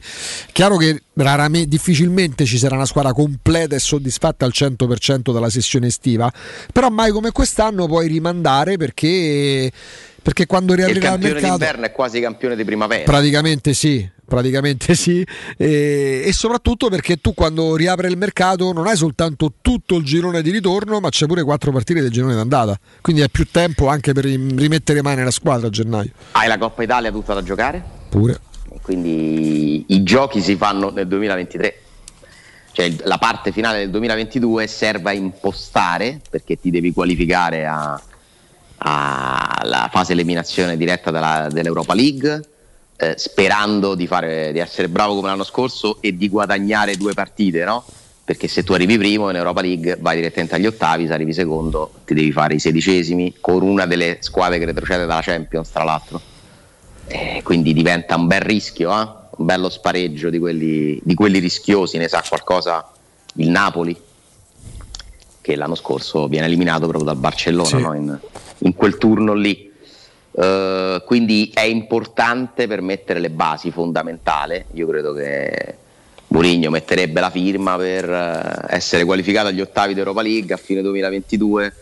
chiaro 0.52 0.76
che 0.76 1.02
raramente, 1.14 1.68
difficilmente 1.68 2.44
ci 2.44 2.58
sarà 2.58 2.74
una 2.76 2.86
squadra 2.86 3.12
completa 3.12 3.76
e 3.76 3.78
soddisfatta 3.78 4.44
al 4.44 4.52
100% 4.54 5.32
dalla 5.32 5.50
sessione 5.50 5.86
estiva, 5.88 6.32
però 6.72 6.88
mai 6.88 7.10
come 7.12 7.30
quest'anno 7.32 7.86
puoi 7.86 8.08
rimandare 8.08 8.76
perché 8.76 9.70
perché 10.22 10.46
quando 10.46 10.72
Il 10.72 10.78
riaprirà 10.78 10.98
il 11.00 11.10
campione 11.12 11.32
mercato 11.34 11.56
d'inverno 11.58 11.84
è 11.86 11.92
quasi 11.92 12.20
campione 12.20 12.56
di 12.56 12.64
primavera. 12.64 13.04
praticamente 13.04 13.72
sì, 13.72 14.06
praticamente 14.26 14.94
sì 14.94 15.24
e, 15.56 16.22
e 16.26 16.32
soprattutto 16.32 16.88
perché 16.88 17.16
tu 17.16 17.32
quando 17.34 17.76
riapre 17.76 18.08
il 18.08 18.16
mercato 18.18 18.72
non 18.72 18.86
hai 18.86 18.96
soltanto 18.96 19.54
tutto 19.60 19.96
il 19.96 20.04
girone 20.04 20.42
di 20.42 20.50
ritorno, 20.50 21.00
ma 21.00 21.08
c'è 21.08 21.26
pure 21.26 21.42
quattro 21.44 21.72
partite 21.72 22.00
del 22.02 22.10
girone 22.10 22.34
d'andata, 22.34 22.78
quindi 23.00 23.22
hai 23.22 23.30
più 23.30 23.46
tempo 23.50 23.88
anche 23.88 24.12
per 24.12 24.24
rim- 24.24 24.58
rimettere 24.58 25.02
mano 25.02 25.16
nella 25.16 25.30
squadra 25.30 25.68
a 25.68 25.70
gennaio. 25.70 26.10
Hai 26.32 26.48
la 26.48 26.58
Coppa 26.58 26.82
Italia 26.82 27.10
tutta 27.10 27.34
da 27.34 27.42
giocare? 27.42 27.82
Pure. 28.08 28.40
Quindi 28.82 29.84
i 29.88 30.02
giochi 30.02 30.40
si 30.40 30.56
fanno 30.56 30.90
nel 30.90 31.06
2023. 31.08 31.82
Cioè 32.72 32.84
il- 32.86 33.00
la 33.04 33.18
parte 33.18 33.50
finale 33.50 33.78
del 33.78 33.90
2022 33.90 34.66
serve 34.66 35.10
a 35.10 35.12
impostare 35.12 36.20
perché 36.30 36.58
ti 36.60 36.70
devi 36.70 36.92
qualificare 36.92 37.66
a- 37.66 38.00
alla 38.78 39.88
fase 39.92 40.12
eliminazione 40.12 40.76
diretta 40.76 41.10
della- 41.10 41.48
dell'Europa 41.50 41.94
League, 41.94 42.42
eh, 42.96 43.14
sperando 43.16 43.94
di, 43.94 44.06
fare- 44.06 44.52
di 44.52 44.58
essere 44.58 44.88
bravo 44.88 45.14
come 45.14 45.28
l'anno 45.28 45.44
scorso 45.44 45.98
e 46.00 46.16
di 46.16 46.28
guadagnare 46.28 46.96
due 46.96 47.14
partite, 47.14 47.64
no? 47.64 47.84
Perché 48.24 48.46
se 48.46 48.62
tu 48.62 48.72
arrivi 48.72 48.98
primo 48.98 49.30
in 49.30 49.36
Europa 49.36 49.62
League 49.62 49.96
vai 50.00 50.16
direttamente 50.16 50.54
agli 50.54 50.66
ottavi, 50.66 51.06
se 51.06 51.12
arrivi 51.12 51.32
secondo 51.32 51.92
ti 52.04 52.12
devi 52.12 52.30
fare 52.30 52.54
i 52.54 52.58
sedicesimi 52.58 53.36
con 53.40 53.62
una 53.62 53.86
delle 53.86 54.18
squadre 54.20 54.58
che 54.58 54.66
retrocede 54.66 55.06
dalla 55.06 55.22
Champions, 55.22 55.70
tra 55.70 55.84
l'altro. 55.84 56.20
Eh, 57.06 57.40
quindi 57.42 57.72
diventa 57.72 58.16
un 58.16 58.26
bel 58.26 58.42
rischio, 58.42 58.90
eh? 58.90 59.08
un 59.38 59.46
bello 59.46 59.70
spareggio 59.70 60.28
di 60.28 60.38
quelli, 60.38 61.00
di 61.02 61.14
quelli 61.14 61.38
rischiosi, 61.38 61.96
ne 61.96 62.08
sa 62.08 62.22
qualcosa 62.28 62.86
il 63.34 63.48
Napoli, 63.48 63.96
che 65.48 65.56
l'anno 65.56 65.74
scorso 65.74 66.28
viene 66.28 66.44
eliminato 66.44 66.86
proprio 66.86 67.04
dal 67.04 67.16
Barcellona 67.16 67.68
Sì. 67.68 67.80
no? 67.80 67.94
in, 67.94 68.18
in 68.58 68.74
quel 68.74 68.98
turno 68.98 69.32
lì. 69.32 69.72
Eh, 70.30 71.02
quindi 71.06 71.50
è 71.54 71.62
importante 71.62 72.66
per 72.66 72.82
mettere 72.82 73.18
le 73.18 73.30
basi, 73.30 73.70
fondamentale. 73.70 74.66
Io 74.72 74.86
credo 74.86 75.14
che 75.14 75.74
Mourinho 76.28 76.68
metterebbe 76.68 77.20
la 77.20 77.30
firma 77.30 77.76
per 77.76 78.10
eh, 78.10 78.74
essere 78.74 79.04
qualificato 79.04 79.48
agli 79.48 79.62
ottavi 79.62 79.94
di 79.94 80.00
Europa 80.00 80.20
League 80.20 80.52
a 80.52 80.58
fine 80.58 80.82
2022 80.82 81.74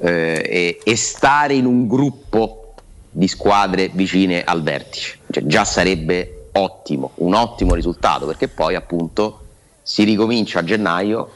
eh, 0.00 0.42
e, 0.44 0.80
e 0.82 0.96
stare 0.96 1.54
in 1.54 1.64
un 1.64 1.86
gruppo 1.86 2.74
di 3.08 3.28
squadre 3.28 3.88
vicine 3.92 4.42
al 4.42 4.62
vertice. 4.62 5.18
Cioè, 5.30 5.46
già 5.46 5.64
sarebbe 5.64 6.48
ottimo, 6.54 7.12
un 7.16 7.34
ottimo 7.34 7.74
risultato 7.74 8.26
perché 8.26 8.48
poi 8.48 8.74
appunto 8.74 9.38
si 9.80 10.02
ricomincia 10.02 10.58
a 10.58 10.64
gennaio 10.64 11.30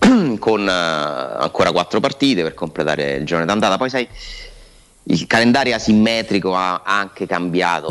con 0.38 0.68
eh, 0.68 0.72
ancora 0.72 1.72
quattro 1.72 2.00
partite 2.00 2.42
per 2.42 2.54
completare 2.54 3.14
il 3.14 3.26
giorno 3.26 3.44
d'andata. 3.44 3.76
Poi 3.76 3.90
sai, 3.90 4.08
il 5.04 5.26
calendario 5.26 5.74
asimmetrico 5.74 6.54
ha 6.54 6.82
anche 6.84 7.26
cambiato 7.26 7.90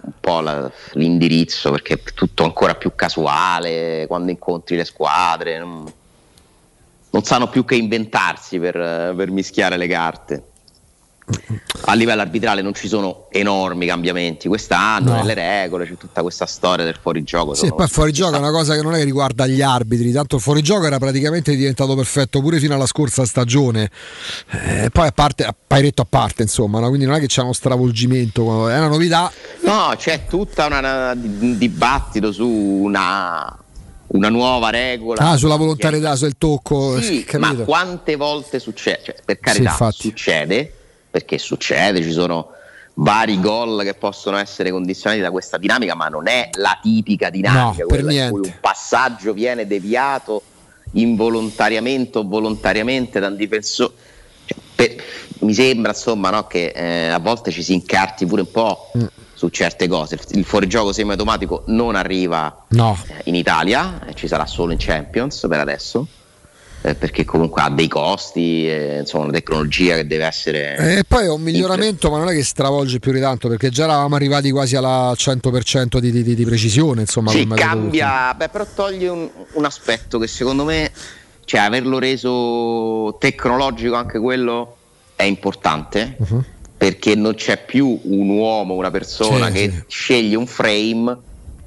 un 0.00 0.12
po' 0.20 0.40
la- 0.40 0.70
l'indirizzo 0.92 1.70
perché 1.70 1.94
è 1.94 2.02
tutto 2.14 2.44
ancora 2.44 2.74
più 2.74 2.94
casuale 2.94 4.06
quando 4.06 4.30
incontri 4.30 4.76
le 4.76 4.84
squadre. 4.84 5.58
Non, 5.58 5.92
non 7.10 7.24
sanno 7.24 7.48
più 7.48 7.64
che 7.64 7.74
inventarsi 7.74 8.58
per, 8.58 8.76
eh, 8.76 9.12
per 9.16 9.30
mischiare 9.30 9.76
le 9.76 9.86
carte. 9.86 10.42
A 11.82 11.94
livello 11.94 12.20
arbitrale 12.22 12.62
non 12.62 12.74
ci 12.74 12.88
sono 12.88 13.26
enormi 13.30 13.86
cambiamenti 13.86 14.48
quest'anno 14.48 15.10
No. 15.12 15.16
nelle 15.16 15.34
regole, 15.34 15.86
c'è 15.86 15.96
tutta 15.96 16.22
questa 16.22 16.46
storia 16.46 16.84
del 16.84 16.96
fuorigioco. 17.00 17.54
Sì, 17.54 17.72
poi 17.74 17.86
fuorigioco 17.88 18.34
è 18.34 18.38
una 18.38 18.50
cosa 18.50 18.74
che 18.74 18.82
non 18.82 18.94
è 18.94 18.98
che 18.98 19.04
riguarda 19.04 19.46
gli 19.46 19.60
arbitri, 19.62 20.10
tanto 20.12 20.36
il 20.36 20.42
fuorigioco 20.42 20.86
era 20.86 20.98
praticamente 20.98 21.54
diventato 21.54 21.94
perfetto 21.94 22.40
pure 22.40 22.58
fino 22.58 22.74
alla 22.74 22.86
scorsa 22.86 23.24
stagione. 23.24 23.90
Eh, 24.50 24.90
poi 24.90 25.06
a 25.06 25.12
parte, 25.12 25.44
a 25.44 25.54
paretto 25.66 26.02
a 26.02 26.06
parte, 26.08 26.42
insomma, 26.42 26.80
no? 26.80 26.88
quindi 26.88 27.06
non 27.06 27.14
è 27.14 27.20
che 27.20 27.26
c'è 27.26 27.42
uno 27.42 27.52
stravolgimento, 27.52 28.68
è 28.68 28.76
una 28.76 28.88
novità. 28.88 29.30
No, 29.64 29.92
c'è 29.96 30.24
una- 30.30 31.12
un 31.12 31.56
dibattito 31.58 32.32
su 32.32 32.46
una, 32.46 33.56
una 34.08 34.28
nuova 34.28 34.70
regola. 34.70 35.20
Ah, 35.30 35.36
sulla 35.36 35.56
volontarietà, 35.56 36.16
sul 36.16 36.36
tocco, 36.38 37.00
Sì, 37.00 37.24
capito? 37.24 37.54
ma 37.54 37.64
quante 37.64 38.16
volte 38.16 38.58
succede? 38.58 39.00
Cioè, 39.04 39.16
per 39.24 39.38
carità, 39.40 39.70
infatti. 39.70 40.00
succede, 40.08 40.72
perché 41.10 41.38
succede, 41.38 42.02
ci 42.02 42.12
sono 42.12 42.50
vari 42.94 43.40
gol 43.40 43.82
che 43.84 43.94
possono 43.94 44.36
essere 44.38 44.70
condizionati 44.70 45.20
da 45.20 45.30
questa 45.30 45.56
dinamica, 45.56 45.94
ma 45.94 46.08
non 46.08 46.26
è 46.28 46.50
la 46.54 46.78
tipica 46.82 47.30
dinamica, 47.30 47.82
No, 47.82 47.88
quella 47.88 48.12
in 48.12 48.30
cui 48.30 48.40
un 48.46 48.54
passaggio 48.60 49.32
viene 49.32 49.66
deviato 49.66 50.42
involontariamente 50.92 52.18
o 52.18 52.24
volontariamente 52.26 53.20
da 53.20 53.28
un 53.28 53.36
difensore. 53.36 53.92
Cioè, 54.44 54.58
per- 54.74 54.94
mi 55.40 55.54
sembra 55.54 55.90
insomma 55.92 56.30
no, 56.30 56.46
che 56.46 56.72
eh, 56.74 57.08
a 57.08 57.18
volte 57.18 57.50
ci 57.50 57.62
si 57.62 57.74
incarti 57.74 58.26
pure 58.26 58.42
un 58.42 58.50
po' 58.50 58.90
Mm. 58.96 59.04
su 59.34 59.48
certe 59.50 59.86
cose. 59.86 60.14
Il, 60.16 60.38
il 60.38 60.44
fuorigioco 60.44 60.92
semiautomatico 60.92 61.62
non 61.66 61.94
arriva 61.94 62.64
No. 62.70 62.96
eh, 63.08 63.20
in 63.24 63.34
Italia, 63.36 64.00
eh, 64.06 64.14
ci 64.14 64.26
sarà 64.26 64.46
solo 64.46 64.72
in 64.72 64.78
Champions 64.80 65.46
per 65.48 65.60
adesso, 65.60 66.06
eh, 66.80 66.94
perché 66.94 67.24
comunque 67.24 67.60
ha 67.62 67.70
dei 67.70 67.88
costi, 67.88 68.68
eh, 68.68 68.98
insomma 69.00 69.24
una 69.24 69.32
tecnologia 69.32 69.96
che 69.96 70.06
deve 70.06 70.24
essere... 70.24 70.98
E 70.98 71.04
poi 71.06 71.24
è 71.24 71.30
un 71.30 71.42
miglioramento, 71.42 72.10
ma 72.10 72.18
non 72.18 72.28
è 72.28 72.34
che 72.34 72.44
stravolge 72.44 72.98
più 73.00 73.12
di 73.12 73.20
tanto, 73.20 73.48
perché 73.48 73.70
già 73.70 73.84
eravamo 73.84 74.14
arrivati 74.14 74.50
quasi 74.50 74.76
alla 74.76 75.12
100% 75.16 75.98
di, 75.98 76.10
di- 76.10 76.34
di 76.34 76.44
precisione, 76.44 77.00
insomma. 77.02 77.30
Sì, 77.30 77.46
cambia, 77.48 78.32
beh, 78.34 78.48
però 78.48 78.66
toglie 78.74 79.08
un, 79.08 79.28
un 79.52 79.64
aspetto 79.64 80.18
che 80.18 80.26
secondo 80.28 80.64
me, 80.64 80.90
cioè 81.44 81.60
averlo 81.60 81.98
reso 81.98 83.16
tecnologico 83.18 83.94
anche 83.94 84.18
quello 84.18 84.76
è 85.16 85.24
importante, 85.24 86.16
Mhm. 86.18 86.44
perché 86.76 87.16
non 87.16 87.34
c'è 87.34 87.64
più 87.64 88.00
un 88.04 88.28
uomo, 88.28 88.74
una 88.74 88.90
persona 88.92 89.46
Sì, 89.46 89.52
che 89.52 89.84
sceglie 89.88 90.36
un 90.36 90.46
frame, 90.46 91.18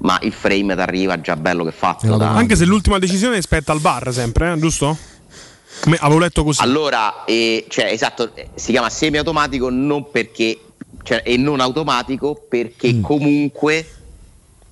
ma 0.02 0.18
il 0.22 0.32
frame 0.32 0.72
arriva 0.74 1.20
già 1.20 1.36
bello 1.36 1.64
che 1.64 1.72
fatto. 1.72 2.16
da- 2.16 2.30
Anche 2.30 2.56
se 2.56 2.64
l'ultima 2.64 2.98
decisione 2.98 3.40
spetta 3.40 3.72
al 3.72 3.80
bar 3.80 4.12
sempre, 4.12 4.52
eh, 4.52 4.58
giusto? 4.58 4.96
Come- 5.80 5.96
avevo 6.00 6.20
letto 6.20 6.44
così. 6.44 6.60
Allora, 6.62 7.24
eh, 7.24 7.64
cioè, 7.68 7.86
esatto, 7.86 8.34
eh, 8.34 8.48
si 8.54 8.72
chiama 8.72 8.88
semi-automatico 8.90 9.68
non 9.70 10.10
perché, 10.10 10.58
cioè, 11.02 11.22
e 11.24 11.36
non 11.36 11.60
automatico 11.60 12.44
perché 12.48 12.92
Mm. 12.94 13.02
comunque 13.02 13.86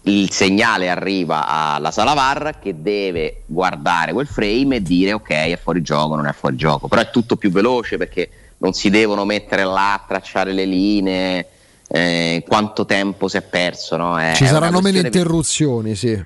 il 0.05 0.31
segnale 0.31 0.89
arriva 0.89 1.47
alla 1.47 1.91
sala 1.91 2.15
VAR 2.15 2.59
che 2.61 2.81
deve 2.81 3.43
guardare 3.47 4.13
quel 4.13 4.27
frame 4.27 4.77
e 4.77 4.83
dire 4.83 5.13
ok 5.13 5.29
è 5.29 5.59
fuori 5.63 5.83
gioco, 5.83 6.17
non 6.17 6.27
è 6.27 6.33
fuori 6.33 6.57
gioco, 6.57 6.89
però 6.89 7.03
è 7.03 7.11
tutto 7.11 7.37
più 7.37 7.51
veloce 7.51 7.97
perché 7.99 8.31
non 8.59 8.73
si 8.73 8.89
devono 8.91 9.25
mettere 9.25 9.65
là, 9.65 10.03
tracciare 10.07 10.53
le 10.53 10.65
linee, 10.65 11.49
eh, 11.93 12.45
quanto 12.47 12.85
tempo 12.87 13.27
si 13.29 13.37
è 13.37 13.43
perso. 13.43 13.97
No? 13.97 14.19
È- 14.19 14.33
Ci 14.35 14.45
è 14.45 14.47
saranno 14.47 14.81
meno 14.81 14.99
interruzioni, 14.99 15.95
sì. 15.97 16.23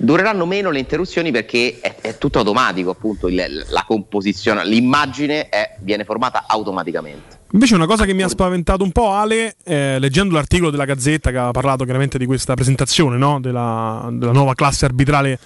Dureranno 0.00 0.46
meno 0.46 0.70
le 0.70 0.78
interruzioni 0.78 1.32
perché 1.32 1.78
è, 1.80 1.96
è 2.00 2.18
tutto 2.18 2.38
automatico, 2.38 2.90
appunto, 2.90 3.26
il- 3.26 3.66
la 3.68 3.84
composizione, 3.84 4.64
l'immagine 4.64 5.48
è- 5.48 5.74
viene 5.80 6.04
formata 6.04 6.44
automaticamente. 6.46 7.36
Invece 7.50 7.74
una 7.74 7.86
cosa 7.86 8.04
che 8.04 8.12
mi 8.12 8.22
ha 8.22 8.28
spaventato 8.28 8.84
un 8.84 8.92
po' 8.92 9.10
Ale, 9.10 9.56
eh, 9.64 9.98
leggendo 9.98 10.34
l'articolo 10.34 10.70
della 10.70 10.84
Gazzetta 10.84 11.30
che 11.30 11.38
ha 11.38 11.50
parlato 11.50 11.82
chiaramente 11.84 12.18
di 12.18 12.26
questa 12.26 12.54
presentazione 12.54 13.16
no? 13.16 13.40
della, 13.40 14.06
della 14.12 14.32
nuova 14.32 14.54
classe 14.54 14.84
arbitrale 14.84 15.38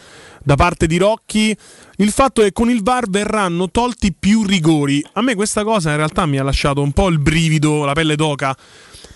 da 0.42 0.56
parte 0.56 0.88
di 0.88 0.98
Rocchi, 0.98 1.56
il 1.98 2.10
fatto 2.10 2.42
che 2.42 2.52
con 2.52 2.68
il 2.68 2.82
VAR 2.82 3.08
verranno 3.08 3.70
tolti 3.70 4.12
più 4.12 4.42
rigori. 4.44 5.02
A 5.12 5.22
me 5.22 5.36
questa 5.36 5.62
cosa 5.62 5.90
in 5.90 5.96
realtà 5.96 6.26
mi 6.26 6.38
ha 6.38 6.42
lasciato 6.42 6.82
un 6.82 6.90
po' 6.90 7.08
il 7.08 7.20
brivido, 7.20 7.84
la 7.84 7.92
pelle 7.92 8.16
d'oca. 8.16 8.54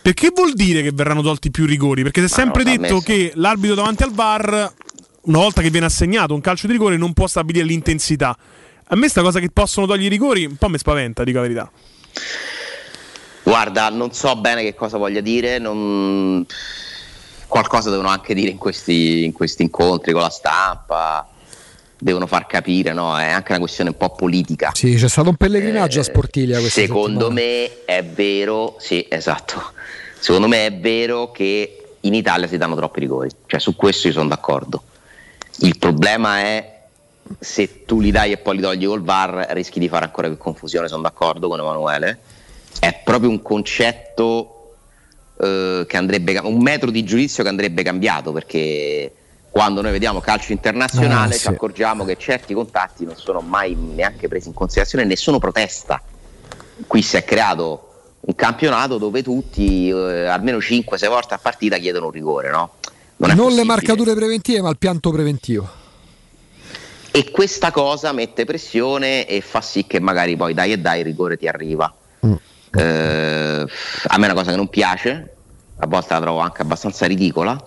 Perché 0.06 0.30
vuol 0.32 0.52
dire 0.52 0.82
che 0.82 0.92
verranno 0.92 1.20
tolti 1.20 1.50
più 1.50 1.66
rigori? 1.66 2.04
Perché 2.04 2.20
si 2.20 2.26
è 2.26 2.28
sempre 2.28 2.62
no, 2.62 2.70
l'ha 2.70 2.76
detto 2.76 3.00
che 3.00 3.32
l'arbitro 3.34 3.74
davanti 3.74 4.04
al 4.04 4.12
VAR, 4.12 4.72
una 5.22 5.38
volta 5.38 5.62
che 5.62 5.68
viene 5.68 5.86
assegnato 5.86 6.32
un 6.32 6.40
calcio 6.40 6.68
di 6.68 6.74
rigore, 6.74 6.96
non 6.96 7.12
può 7.12 7.26
stabilire 7.26 7.64
l'intensità. 7.64 8.38
A 8.86 8.94
me 8.94 9.08
sta 9.08 9.20
cosa 9.20 9.40
che 9.40 9.50
possono 9.52 9.84
togliere 9.84 10.06
i 10.06 10.08
rigori 10.10 10.44
un 10.44 10.54
po' 10.54 10.68
mi 10.68 10.78
spaventa, 10.78 11.24
dico 11.24 11.38
la 11.38 11.42
verità. 11.42 11.68
Guarda, 13.42 13.88
non 13.90 14.12
so 14.12 14.36
bene 14.36 14.62
che 14.62 14.76
cosa 14.76 14.96
voglia 14.96 15.20
dire, 15.20 15.58
non- 15.58 16.46
qualcosa 17.48 17.90
devono 17.90 18.06
anche 18.06 18.32
dire 18.32 18.50
in 18.50 18.58
questi, 18.58 19.24
in 19.24 19.32
questi 19.32 19.62
incontri 19.62 20.12
con 20.12 20.22
la 20.22 20.30
stampa, 20.30 21.28
devono 21.98 22.28
far 22.28 22.46
capire, 22.46 22.92
no? 22.92 23.18
È 23.18 23.28
anche 23.28 23.50
una 23.50 23.58
questione 23.60 23.90
un 23.90 23.96
po' 23.96 24.10
politica. 24.10 24.70
Sì, 24.72 24.94
c'è 24.94 25.08
stato 25.08 25.30
un 25.30 25.36
pellegrinaggio 25.36 25.98
a 25.98 26.04
Sportilia 26.04 26.60
questa 26.60 26.80
Eh, 26.80 26.86
Secondo 26.86 27.28
settimana. 27.30 27.34
me 27.40 27.84
è 27.84 28.04
vero, 28.04 28.76
sì, 28.78 29.04
esatto. 29.08 29.72
Secondo 30.18 30.48
me 30.48 30.66
è 30.66 30.74
vero 30.74 31.30
che 31.30 31.86
in 32.00 32.14
Italia 32.14 32.46
si 32.46 32.56
danno 32.56 32.76
troppi 32.76 33.00
rigori, 33.00 33.30
cioè 33.46 33.60
su 33.60 33.76
questo 33.76 34.08
io 34.08 34.12
sono 34.12 34.28
d'accordo. 34.28 34.82
Il 35.58 35.78
problema 35.78 36.38
è 36.40 36.74
se 37.38 37.84
tu 37.84 38.00
li 38.00 38.10
dai 38.10 38.32
e 38.32 38.38
poi 38.38 38.56
li 38.56 38.62
togli 38.62 38.86
col 38.86 39.02
VAR 39.02 39.48
rischi 39.50 39.78
di 39.78 39.88
fare 39.88 40.04
ancora 40.04 40.28
più 40.28 40.36
confusione, 40.36 40.88
sono 40.88 41.02
d'accordo 41.02 41.48
con 41.48 41.58
Emanuele. 41.58 42.18
È 42.78 43.00
proprio 43.04 43.30
un 43.30 43.42
concetto 43.42 44.74
eh, 45.40 45.84
che 45.86 45.96
andrebbe 45.96 46.38
un 46.38 46.62
metro 46.62 46.90
di 46.90 47.04
giudizio 47.04 47.42
che 47.42 47.48
andrebbe 47.48 47.82
cambiato 47.82 48.32
perché 48.32 49.12
quando 49.50 49.80
noi 49.80 49.92
vediamo 49.92 50.20
calcio 50.20 50.52
internazionale 50.52 51.30
Ah, 51.30 51.36
ci 51.36 51.40
sì. 51.40 51.48
accorgiamo 51.48 52.04
che 52.04 52.16
certi 52.18 52.52
contatti 52.52 53.04
non 53.06 53.16
sono 53.16 53.40
mai 53.40 53.74
neanche 53.74 54.28
presi 54.28 54.48
in 54.48 54.54
considerazione, 54.54 55.04
nessuno 55.04 55.38
protesta. 55.38 56.00
Qui 56.86 57.00
si 57.00 57.16
è 57.16 57.24
creato 57.24 57.95
un 58.20 58.34
campionato 58.34 58.98
dove 58.98 59.22
tutti, 59.22 59.88
eh, 59.88 60.26
almeno 60.26 60.58
5-6 60.58 61.08
volte 61.08 61.34
a 61.34 61.38
partita, 61.38 61.76
chiedono 61.78 62.06
un 62.06 62.12
rigore, 62.12 62.50
no? 62.50 62.72
Non, 63.18 63.34
Non 63.36 63.52
le 63.54 63.64
marcature 63.64 64.14
preventive, 64.14 64.60
ma 64.60 64.70
il 64.70 64.76
pianto 64.78 65.10
preventivo. 65.10 65.68
E 67.10 67.30
questa 67.30 67.70
cosa 67.70 68.12
mette 68.12 68.44
pressione 68.44 69.26
e 69.26 69.40
fa 69.40 69.60
sì 69.62 69.86
che 69.86 70.00
magari 70.00 70.36
poi 70.36 70.52
dai 70.52 70.72
e 70.72 70.78
dai 70.78 70.98
il 70.98 71.04
rigore 71.06 71.38
ti 71.38 71.48
arriva. 71.48 71.92
Mm. 72.26 72.32
Eh, 72.76 73.66
a 74.08 74.18
me 74.18 74.26
è 74.26 74.30
una 74.30 74.34
cosa 74.34 74.50
che 74.50 74.56
non 74.56 74.68
piace, 74.68 75.34
a 75.78 75.86
volte 75.86 76.12
la 76.12 76.20
trovo 76.20 76.40
anche 76.40 76.60
abbastanza 76.62 77.06
ridicola, 77.06 77.58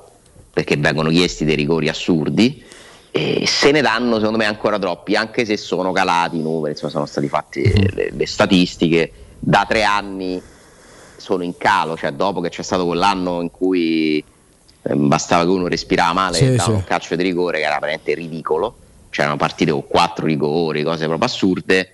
perché 0.53 0.77
vengono 0.77 1.09
chiesti 1.09 1.45
dei 1.45 1.55
rigori 1.55 1.89
assurdi 1.89 2.63
e 3.11 3.45
se 3.47 3.71
ne 3.71 3.81
danno 3.81 4.17
secondo 4.17 4.37
me 4.37 4.45
ancora 4.45 4.77
troppi, 4.77 5.15
anche 5.15 5.45
se 5.45 5.57
sono 5.57 5.91
calati 5.91 6.37
i 6.37 6.41
numeri, 6.41 6.73
insomma 6.73 6.91
sono 6.91 7.05
stati 7.07 7.27
fatti 7.27 7.61
Mm. 7.61 7.85
le, 7.95 8.09
le 8.11 8.27
statistiche, 8.27 9.11
da 9.39 9.65
tre 9.67 9.83
anni 9.83 10.41
sono 11.17 11.43
in 11.43 11.57
calo, 11.57 11.95
cioè 11.97 12.11
dopo 12.11 12.41
che 12.41 12.49
c'è 12.49 12.61
stato 12.63 12.85
quell'anno 12.85 13.41
in 13.41 13.51
cui 13.51 14.23
eh, 14.81 14.95
bastava 14.95 15.43
che 15.43 15.49
uno 15.49 15.67
respirava 15.67 16.13
male 16.13 16.37
Sì, 16.37 16.45
e 16.45 16.55
dava 16.55 16.63
sì. 16.63 16.71
un 16.71 16.83
calcio 16.83 17.15
di 17.15 17.23
rigore 17.23 17.59
che 17.59 17.65
era 17.65 17.79
veramente 17.79 18.13
ridicolo, 18.13 18.75
c'erano 19.09 19.35
partite 19.37 19.71
con 19.71 19.85
quattro 19.87 20.25
rigori, 20.25 20.83
cose 20.83 21.05
proprio 21.07 21.27
assurde, 21.27 21.93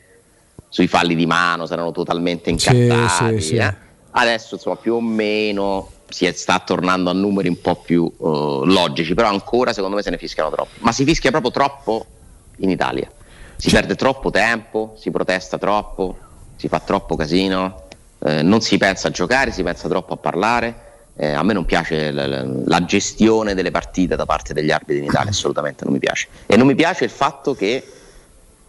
sui 0.70 0.88
falli 0.88 1.16
di 1.16 1.26
mano 1.26 1.66
saranno 1.66 1.92
totalmente 1.92 2.50
incartati. 2.50 3.42
sì, 3.42 3.56
eh. 3.56 3.74
Adesso 4.12 4.56
insomma 4.56 4.76
più 4.78 4.96
o 4.96 5.02
meno 5.02 5.90
si 6.10 6.26
è- 6.26 6.32
sta 6.32 6.60
tornando 6.60 7.10
a 7.10 7.14
numeri 7.14 7.48
un 7.48 7.60
po' 7.60 7.76
più 7.76 8.06
eh, 8.06 8.22
logici, 8.66 9.14
però 9.14 9.28
ancora 9.30 9.74
secondo 9.74 9.96
me 9.96 10.02
se 10.04 10.10
ne 10.10 10.18
fischiano 10.18 10.50
troppo. 10.52 10.70
Ma 10.80 10.92
si 10.92 11.04
fischia 11.04 11.32
proprio 11.32 11.52
troppo 11.52 12.06
in 12.58 12.70
Italia. 12.70 13.10
Si 13.58 13.70
perde 13.72 13.96
troppo 13.96 14.30
tempo, 14.32 14.94
si 14.98 15.12
protesta 15.12 15.58
troppo, 15.58 16.18
si 16.56 16.68
fa 16.68 16.80
troppo 16.80 17.15
casino, 17.15 17.84
eh, 18.26 18.41
non 18.41 18.61
si 18.61 18.77
pensa 18.77 19.10
a 19.10 19.11
giocare, 19.11 19.52
si 19.52 19.64
pensa 19.64 19.88
troppo 19.88 20.14
a 20.14 20.18
parlare. 20.18 20.82
Eh, 21.18 21.32
a 21.32 21.44
me 21.44 21.53
non 21.53 21.64
piace 21.64 22.11
la, 22.11 22.27
la- 22.27 22.45
la 22.65 22.84
gestione 22.84 23.53
delle 23.53 23.72
partite 23.72 24.15
da 24.18 24.26
parte 24.26 24.53
degli 24.53 24.72
arbitri 24.72 24.98
in 24.98 25.06
Italia, 25.06 25.30
assolutamente 25.32 25.84
non 25.86 25.94
mi 25.94 25.99
piace. 25.99 26.27
E 26.45 26.57
non 26.57 26.68
mi 26.68 26.76
piace 26.76 27.06
il 27.06 27.10
fatto 27.10 27.53
che, 27.53 27.88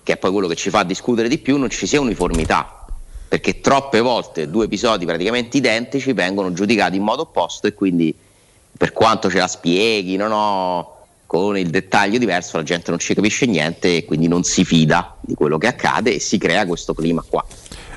che 0.03 0.13
è 0.13 0.17
poi 0.17 0.31
quello 0.31 0.47
che 0.47 0.55
ci 0.55 0.71
fa 0.71 0.85
discutere 0.85 1.27
di 1.29 1.39
più, 1.39 1.57
non 1.57 1.71
ci 1.71 1.87
sia 1.87 2.01
uniformità. 2.01 2.85
Perché 3.29 3.61
troppe 3.61 4.01
volte 4.01 4.49
due 4.49 4.67
episodi 4.67 5.05
praticamente 5.05 5.57
identici 5.57 6.13
vengono 6.13 6.53
giudicati 6.53 6.95
in 6.95 7.03
modo 7.03 7.23
opposto 7.23 7.67
e 7.67 7.75
quindi 7.75 8.15
per 8.77 8.93
quanto 8.93 9.29
ce 9.29 9.39
la 9.39 9.49
spieghi, 9.49 10.15
no, 10.17 10.29
no, 10.29 10.97
con 11.27 11.59
il 11.59 11.71
dettaglio 11.71 12.19
diverso 12.19 12.57
la 12.57 12.63
gente 12.63 12.91
non 12.91 13.01
ci 13.01 13.15
capisce 13.15 13.47
niente 13.47 13.97
e 13.97 14.05
quindi 14.05 14.29
non 14.29 14.45
si 14.45 14.65
fida 14.65 15.17
di 15.21 15.35
quello 15.35 15.59
che 15.59 15.67
accade 15.67 16.15
e 16.15 16.21
si 16.21 16.39
crea 16.39 16.65
questo 16.67 16.95
clima 16.95 17.25
qua. 17.29 17.45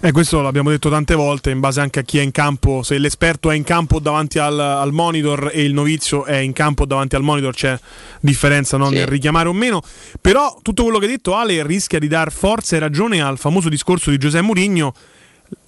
E 0.01 0.13
questo 0.13 0.39
l'abbiamo 0.39 0.69
detto 0.69 0.89
tante 0.89 1.13
volte, 1.13 1.49
in 1.49 1.59
base 1.59 1.81
anche 1.81 1.99
a 1.99 2.01
chi 2.03 2.19
è 2.19 2.21
in 2.21 2.31
campo. 2.31 2.83
Se 2.83 2.97
l'esperto 2.97 3.51
è 3.51 3.55
in 3.55 3.63
campo 3.63 3.99
davanti 3.99 4.39
al, 4.39 4.57
al 4.57 4.93
monitor 4.93 5.51
e 5.53 5.61
il 5.63 5.73
novizio 5.73 6.23
è 6.23 6.37
in 6.37 6.53
campo 6.53 6.85
davanti 6.85 7.17
al 7.17 7.21
monitor, 7.21 7.53
c'è 7.53 7.77
differenza 8.21 8.77
no, 8.77 8.89
nel 8.89 9.07
richiamare 9.07 9.49
o 9.49 9.53
meno. 9.53 9.81
Però 10.21 10.57
tutto 10.61 10.83
quello 10.83 10.99
che 10.99 11.05
hai 11.05 11.11
detto, 11.11 11.35
Ale, 11.35 11.67
rischia 11.67 11.99
di 11.99 12.07
dar 12.07 12.31
forza 12.31 12.77
e 12.77 12.79
ragione 12.79 13.21
al 13.21 13.37
famoso 13.37 13.67
discorso 13.67 14.09
di 14.09 14.17
Giuseppe 14.17 14.45
Mourinho. 14.45 14.93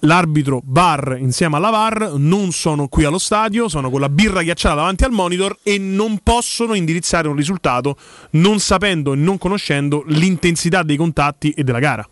L'arbitro 0.00 0.62
bar 0.64 1.16
insieme 1.18 1.56
alla 1.56 1.68
VAR 1.68 2.14
non 2.16 2.52
sono 2.52 2.88
qui 2.88 3.04
allo 3.04 3.18
stadio, 3.18 3.68
sono 3.68 3.90
con 3.90 4.00
la 4.00 4.08
birra 4.08 4.42
ghiacciata 4.42 4.76
davanti 4.76 5.04
al 5.04 5.10
monitor 5.10 5.58
e 5.62 5.76
non 5.76 6.20
possono 6.22 6.72
indirizzare 6.72 7.28
un 7.28 7.36
risultato 7.36 7.96
non 8.30 8.60
sapendo 8.60 9.12
e 9.12 9.16
non 9.16 9.36
conoscendo 9.36 10.04
l'intensità 10.06 10.82
dei 10.84 10.96
contatti 10.96 11.50
e 11.50 11.64
della 11.64 11.80
gara. 11.80 12.08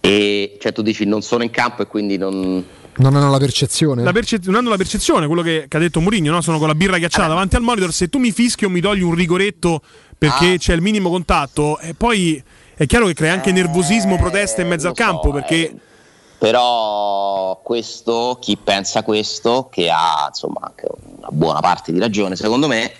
E 0.00 0.56
cioè 0.60 0.72
tu 0.72 0.82
dici 0.82 1.04
non 1.04 1.22
sono 1.22 1.42
in 1.42 1.50
campo 1.50 1.82
e 1.82 1.86
quindi 1.86 2.16
non... 2.16 2.64
Non 2.96 3.14
hanno 3.14 3.30
la 3.30 3.38
percezione? 3.38 4.02
La 4.02 4.12
perce- 4.12 4.40
non 4.44 4.56
hanno 4.56 4.68
la 4.68 4.76
percezione, 4.76 5.26
quello 5.26 5.42
che, 5.42 5.66
che 5.68 5.76
ha 5.76 5.80
detto 5.80 6.00
Mourinho, 6.00 6.32
no? 6.32 6.40
sono 6.40 6.58
con 6.58 6.68
la 6.68 6.74
birra 6.74 6.98
ghiacciata 6.98 7.28
davanti 7.28 7.56
al 7.56 7.62
monitor, 7.62 7.92
se 7.92 8.08
tu 8.08 8.18
mi 8.18 8.30
fischi 8.30 8.64
o 8.64 8.68
mi 8.68 8.80
togli 8.80 9.02
un 9.02 9.14
rigoretto 9.14 9.80
perché 10.18 10.58
c'è 10.58 10.74
il 10.74 10.82
minimo 10.82 11.08
contatto, 11.08 11.78
e 11.78 11.94
poi 11.94 12.42
è 12.74 12.84
chiaro 12.86 13.06
che 13.06 13.14
crea 13.14 13.32
anche 13.32 13.52
nervosismo, 13.52 14.18
protesta 14.18 14.60
in 14.60 14.68
mezzo 14.68 14.88
al 14.88 14.94
campo, 14.94 15.30
perché 15.30 15.74
Però 16.38 17.60
questo, 17.62 18.36
chi 18.40 18.58
pensa 18.62 19.02
questo, 19.02 19.68
che 19.70 19.88
ha 19.88 20.26
insomma 20.28 20.60
anche 20.62 20.86
una 21.16 21.28
buona 21.30 21.60
parte 21.60 21.92
di 21.92 21.98
ragione, 21.98 22.36
secondo 22.36 22.66
me 22.66 22.92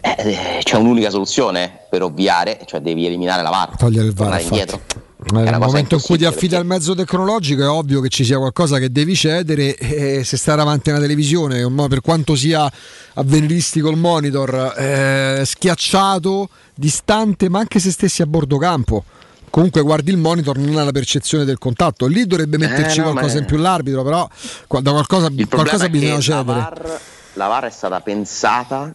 eh, 0.00 0.60
c'è 0.62 0.76
un'unica 0.76 1.10
soluzione 1.10 1.86
per 1.88 2.02
ovviare, 2.02 2.60
cioè 2.66 2.80
devi 2.80 3.06
eliminare 3.06 3.42
la 3.42 3.50
VAR, 3.50 3.76
Togliere 3.76 4.06
il 4.06 4.14
VAR, 4.14 4.40
indietro. 4.40 4.80
Eh, 5.22 5.32
Nel 5.32 5.58
momento 5.58 5.96
in 5.96 6.00
cui 6.00 6.16
ti 6.16 6.24
affidi 6.24 6.54
al 6.54 6.64
mezzo 6.64 6.94
tecnologico 6.94 7.62
è 7.62 7.68
ovvio 7.68 8.00
che 8.00 8.08
ci 8.08 8.24
sia 8.24 8.38
qualcosa 8.38 8.78
che 8.78 8.90
devi 8.90 9.14
cedere 9.14 9.76
e 9.76 10.24
se 10.24 10.36
stai 10.38 10.56
davanti 10.56 10.88
a 10.88 10.92
una 10.94 11.02
televisione, 11.02 11.70
per 11.88 12.00
quanto 12.00 12.34
sia 12.34 12.70
avveniristico 13.14 13.90
il 13.90 13.98
monitor, 13.98 14.74
eh, 14.78 15.42
schiacciato, 15.44 16.48
distante, 16.74 17.50
ma 17.50 17.58
anche 17.58 17.78
se 17.80 17.90
stessi 17.90 18.22
a 18.22 18.26
bordo 18.26 18.56
campo. 18.56 19.04
Comunque 19.50 19.82
guardi 19.82 20.10
il 20.10 20.16
monitor, 20.16 20.56
non 20.56 20.78
hai 20.78 20.84
la 20.86 20.92
percezione 20.92 21.44
del 21.44 21.58
contatto. 21.58 22.06
Lì 22.06 22.24
dovrebbe 22.26 22.56
metterci 22.56 23.00
Eh, 23.00 23.02
no, 23.02 23.10
qualcosa 23.10 23.34
ma- 23.34 23.40
in 23.40 23.46
più 23.46 23.56
l'arbitro, 23.58 24.02
però 24.02 24.28
da 24.80 24.90
qualcosa, 24.90 25.28
qualcosa 25.48 25.88
bisogna 25.88 26.10
che 26.12 26.16
la 26.16 26.20
cedere. 26.22 26.44
VAR, 26.44 27.00
la 27.34 27.46
VAR 27.46 27.64
è 27.64 27.70
stata 27.70 28.00
pensata 28.00 28.94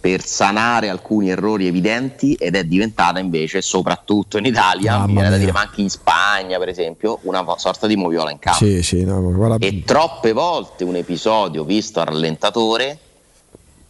per 0.00 0.24
sanare 0.24 0.88
alcuni 0.88 1.28
errori 1.28 1.66
evidenti 1.66 2.32
ed 2.34 2.56
è 2.56 2.64
diventata 2.64 3.18
invece, 3.18 3.60
soprattutto 3.60 4.38
in 4.38 4.46
Italia, 4.46 5.04
mi 5.06 5.12
viene 5.12 5.28
da 5.28 5.36
dire, 5.36 5.52
ma 5.52 5.60
anche 5.60 5.82
in 5.82 5.90
Spagna 5.90 6.58
per 6.58 6.68
esempio, 6.68 7.18
una 7.22 7.44
sorta 7.58 7.86
di 7.86 7.96
moviola 7.96 8.30
in 8.30 8.38
campo. 8.38 8.64
Sì, 8.64 8.82
sì, 8.82 9.04
no, 9.04 9.20
guarda- 9.20 9.64
E 9.64 9.82
troppe 9.84 10.32
volte 10.32 10.84
un 10.84 10.96
episodio 10.96 11.64
visto 11.64 12.00
al 12.00 12.06
rallentatore 12.06 12.98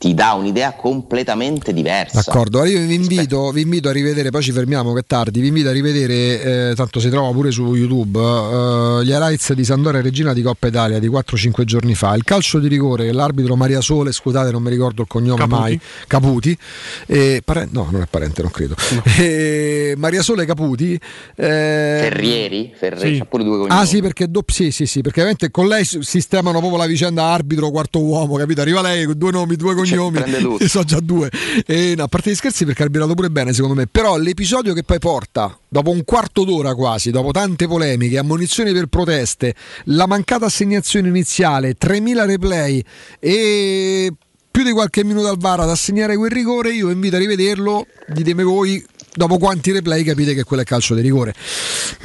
ti 0.01 0.15
dà 0.15 0.33
un'idea 0.33 0.73
completamente 0.73 1.75
diversa. 1.75 2.23
D'accordo, 2.25 2.61
allora 2.63 2.73
io 2.73 2.87
vi 2.87 2.95
invito, 2.95 3.51
vi 3.51 3.61
invito 3.61 3.91
a 3.91 3.93
rivedere, 3.93 4.31
poi 4.31 4.41
ci 4.43 4.51
fermiamo 4.51 4.95
che 4.95 5.01
è 5.01 5.05
tardi, 5.07 5.43
vi 5.43 5.49
invito 5.49 5.69
a 5.69 5.73
rivedere, 5.73 6.71
eh, 6.71 6.75
tanto 6.75 7.01
si 7.01 7.11
trova 7.11 7.31
pure 7.33 7.51
su 7.51 7.75
YouTube, 7.75 8.19
eh, 8.19 9.05
gli 9.05 9.11
highlights 9.11 9.53
di 9.53 9.63
Sandoria 9.63 10.01
e 10.01 10.03
Regina 10.03 10.33
di 10.33 10.41
Coppa 10.41 10.69
Italia 10.69 10.99
di 10.99 11.07
4-5 11.07 11.65
giorni 11.65 11.95
fa, 11.95 12.15
il 12.15 12.25
calcio 12.25 12.59
di 12.61 12.69
rigore 12.69 13.05
che 13.05 13.13
l'arbitro 13.13 13.57
Maria 13.57 13.83
Sole, 13.83 14.11
scusate 14.13 14.51
non 14.51 14.63
mi 14.63 14.71
ricordo 14.71 15.03
il 15.03 15.07
cognome 15.07 15.37
Caputi. 15.39 15.61
mai, 15.61 15.81
Caputi, 16.07 16.59
eh, 17.07 17.43
pare- 17.45 17.69
no 17.71 17.87
non 17.91 18.01
è 18.01 18.07
parente, 18.09 18.41
non 18.41 18.51
credo, 18.51 18.75
Eh, 19.19 19.93
Maria 19.99 20.23
Sole 20.23 20.47
Caputi. 20.47 20.95
eh, 20.95 20.99
Ferrieri, 21.37 22.73
Ferrieri, 22.75 23.13
sì. 23.13 23.19
c'ha 23.19 23.27
pure 23.27 23.45
due 23.45 23.59
cognomi. 23.59 23.79
Ah 23.79 23.85
sì, 23.85 24.01
perché 24.01 24.31
dopp- 24.31 24.51
sì, 24.51 24.71
sì, 24.71 24.87
sì, 24.87 25.03
perché 25.03 25.21
ovviamente 25.21 25.51
con 25.51 25.69
lei 25.69 25.85
sistemano 25.85 26.59
proprio 26.59 26.79
la 26.79 26.87
vicenda 26.87 27.25
arbitro 27.25 27.71
quarto 27.71 28.03
uomo, 28.03 28.37
capito? 28.37 28.63
Arriva 28.63 28.81
lei 28.81 29.05
con 29.05 29.19
due 29.19 29.31
nomi, 29.31 29.57
due 29.57 29.75
cognomi, 29.75 29.89
prende 30.11 30.39
tutto. 30.39 30.65
e 30.65 30.69
so 30.71 30.83
già 30.83 31.01
due. 31.01 31.31
E, 31.67 31.95
no, 31.97 32.05
a 32.05 32.09
parte 32.09 32.31
gli 32.31 32.35
scherzi 32.35 32.65
perché 32.65 32.83
ha 32.83 32.85
arbitrato 32.85 33.15
pure 33.15 33.31
bene 33.31 33.53
secondo 33.53 33.75
me, 33.75 33.87
però 33.87 34.17
l'episodio 34.17 34.73
che 34.73 34.83
poi 34.83 34.99
porta, 34.99 35.57
dopo 35.69 35.91
un 35.91 36.05
quarto 36.05 36.45
d'ora 36.45 36.75
quasi, 36.75 37.11
dopo 37.11 37.31
tante 37.31 37.67
polemiche, 37.67 38.19
ammonizioni 38.19 38.73
per 38.73 38.87
proteste, 38.87 39.55
la 39.85 40.07
mancata 40.07 40.47
assegnazione 40.47 41.09
iniziale, 41.09 41.75
3000 41.75 42.25
replay 42.25 42.83
e 43.19 44.13
più 44.51 44.65
di 44.65 44.73
qualche 44.73 45.05
minuto 45.05 45.29
al 45.29 45.39
VAR 45.39 45.61
ad 45.61 45.71
assegnare 45.71 46.17
quel 46.17 46.31
rigore, 46.31 46.73
io 46.73 46.91
invito 46.91 47.17
a 47.17 47.19
rivederlo, 47.19 47.87
ditemi 48.09 48.43
voi 48.43 48.85
dopo 49.15 49.39
quanti 49.39 49.73
replay 49.73 50.03
capite 50.03 50.35
che 50.35 50.45
quello 50.45 50.63
è 50.63 50.65
calcio 50.65 50.95
di 50.95 51.01
rigore. 51.01 51.35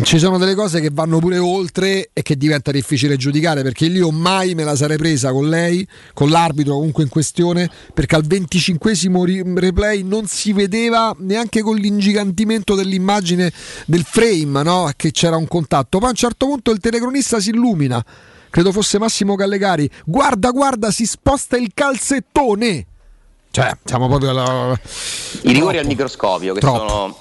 Ci 0.02 0.20
sono 0.20 0.38
delle 0.38 0.56
cose 0.56 0.80
che 0.80 0.90
vanno 0.92 1.20
pure 1.20 1.38
oltre 1.38 2.10
e 2.14 2.22
che 2.22 2.38
diventa 2.38 2.72
difficile 2.72 3.18
giudicare 3.18 3.62
perché 3.62 3.86
io 3.86 4.12
mai 4.12 4.56
me 4.56 4.64
la 4.64 4.76
sarei 4.76 4.98
presa 4.98 5.32
con 5.32 5.50
lei, 5.50 5.88
con 6.14 6.30
l'arbitro 6.30 6.76
comunque 6.76 7.04
in 7.04 7.10
questione, 7.10 7.70
perché 7.94 8.16
al 8.16 8.26
25 8.26 8.94
replay 9.56 10.04
non 10.04 10.28
si 10.28 10.54
vedeva 10.54 11.16
neanche 11.20 11.62
con 11.62 11.76
l'ingigantimento 11.76 12.76
dell'immagine 12.76 13.52
del 13.86 14.04
frame, 14.04 14.64
no? 14.64 14.92
che 14.96 15.12
c'era 15.12 15.36
un 15.36 15.48
contatto. 15.48 15.98
Poi 15.98 16.08
a 16.08 16.12
un 16.12 16.18
certo 16.18 16.46
punto 16.48 16.72
il 16.72 16.80
telecronista 16.80 17.40
si 17.40 17.50
illumina. 17.50 18.04
Credo 18.50 18.72
fosse 18.72 19.00
Massimo 19.00 19.36
Gallegari. 19.36 19.90
Guarda, 20.06 20.52
guarda, 20.52 20.90
si 20.90 21.06
sposta 21.06 21.58
il 21.58 21.72
calzettone. 21.74 22.86
Cioè, 23.56 23.72
siamo 23.86 24.10
proprio 24.10 24.32
alla... 24.32 24.78
I 25.44 25.54
rigori 25.54 25.78
al 25.78 25.86
microscopio 25.86 26.54
che 26.54 26.60
Troppo. 26.60 26.78
sono 26.90 27.18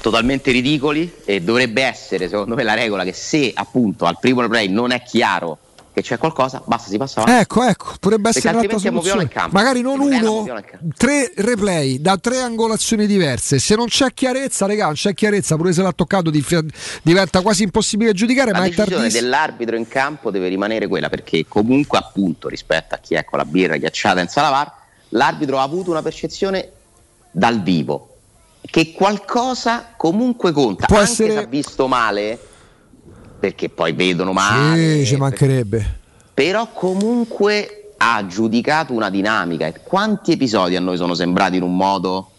totalmente 0.00 0.50
ridicoli 0.50 1.12
e 1.26 1.42
dovrebbe 1.42 1.82
essere 1.82 2.26
secondo 2.30 2.54
me 2.54 2.62
la 2.62 2.72
regola 2.72 3.04
che 3.04 3.12
se 3.12 3.52
appunto 3.54 4.06
al 4.06 4.18
primo 4.18 4.40
replay 4.40 4.68
non 4.68 4.92
è 4.92 5.02
chiaro 5.02 5.58
che 5.92 6.00
c'è 6.00 6.16
qualcosa, 6.16 6.62
basta 6.64 6.88
si 6.88 6.96
passa 6.96 7.20
avanti. 7.20 7.42
Ecco, 7.42 7.64
ecco, 7.64 7.94
potrebbe 8.00 8.30
essere 8.30 8.48
un'altra 8.56 8.78
soluzione. 8.78 9.22
in 9.24 9.28
campo. 9.28 9.56
Magari 9.56 9.82
non 9.82 10.00
uno, 10.00 10.46
tre 10.96 11.32
replay 11.36 12.00
da 12.00 12.16
tre 12.16 12.38
angolazioni 12.40 13.06
diverse. 13.06 13.58
Se 13.58 13.74
non 13.74 13.88
c'è 13.88 14.14
chiarezza, 14.14 14.64
regà, 14.64 14.86
non 14.86 14.94
c'è 14.94 15.12
chiarezza, 15.12 15.56
pure 15.56 15.74
se 15.74 15.82
l'ha 15.82 15.92
toccato 15.92 16.32
diventa 17.02 17.42
quasi 17.42 17.64
impossibile 17.64 18.14
giudicare, 18.14 18.52
La 18.52 18.60
ma 18.60 18.64
è 18.64 18.68
decisione 18.68 18.94
tardissimo. 18.94 19.20
dell'arbitro 19.22 19.76
in 19.76 19.86
campo 19.86 20.30
deve 20.30 20.48
rimanere 20.48 20.86
quella 20.86 21.10
perché 21.10 21.44
comunque 21.46 21.98
appunto 21.98 22.48
rispetto 22.48 22.94
a 22.94 22.98
chi 22.98 23.16
è 23.16 23.24
con 23.26 23.36
la 23.38 23.44
birra 23.44 23.76
ghiacciata 23.76 24.20
in 24.22 24.28
sala 24.28 24.48
VAR, 24.48 24.72
l'arbitro 25.10 25.58
ha 25.58 25.62
avuto 25.62 25.90
una 25.90 26.02
percezione 26.02 26.70
dal 27.30 27.62
vivo 27.62 28.14
che 28.60 28.92
qualcosa 28.92 29.94
comunque 29.96 30.52
conta, 30.52 30.86
Può 30.86 30.98
anche 30.98 31.10
essere- 31.10 31.32
se 31.32 31.38
ha 31.38 31.46
visto 31.46 31.86
male 31.88 32.38
perché 33.38 33.68
poi 33.68 33.92
vedono 33.92 34.32
male. 34.32 34.98
Sì, 34.98 35.06
ci 35.06 35.16
mancherebbe. 35.16 35.96
Però 36.34 36.68
comunque 36.72 37.92
ha 37.98 38.26
giudicato 38.26 38.92
una 38.92 39.10
dinamica. 39.10 39.66
E 39.66 39.80
quanti 39.82 40.32
episodi 40.32 40.76
a 40.76 40.80
noi 40.80 40.96
sono 40.96 41.14
sembrati 41.14 41.56
in 41.56 41.62
un 41.62 41.76
modo? 41.76 42.30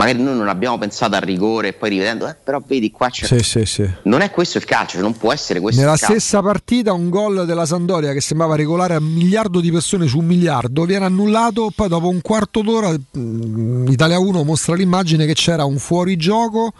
Magari 0.00 0.22
noi 0.22 0.34
non 0.34 0.48
abbiamo 0.48 0.78
pensato 0.78 1.14
al 1.14 1.20
rigore 1.20 1.68
e 1.68 1.72
poi 1.74 1.90
rivedendo, 1.90 2.26
eh, 2.26 2.34
però 2.42 2.62
vedi 2.66 2.90
qua 2.90 3.10
c'è. 3.10 3.26
Sì, 3.26 3.42
sì, 3.42 3.66
sì. 3.66 3.86
Non 4.04 4.22
è 4.22 4.30
questo 4.30 4.56
il 4.56 4.64
calcio, 4.64 4.92
cioè 4.92 5.02
non 5.02 5.14
può 5.14 5.30
essere 5.30 5.60
questo 5.60 5.78
Nella 5.78 5.96
stessa 5.96 6.40
partita 6.40 6.94
un 6.94 7.10
gol 7.10 7.44
della 7.44 7.66
Sandoria 7.66 8.14
che 8.14 8.22
sembrava 8.22 8.56
regolare 8.56 8.94
a 8.94 8.98
un 8.98 9.12
miliardo 9.12 9.60
di 9.60 9.70
persone 9.70 10.06
su 10.06 10.20
un 10.20 10.24
miliardo 10.24 10.86
viene 10.86 11.04
annullato, 11.04 11.70
poi 11.74 11.88
dopo 11.88 12.08
un 12.08 12.22
quarto 12.22 12.62
d'ora 12.62 12.96
mm, 13.18 13.88
Italia 13.88 14.18
1 14.18 14.42
mostra 14.42 14.74
l'immagine 14.74 15.26
che 15.26 15.34
c'era 15.34 15.66
un 15.66 15.76
fuorigioco 15.76 16.72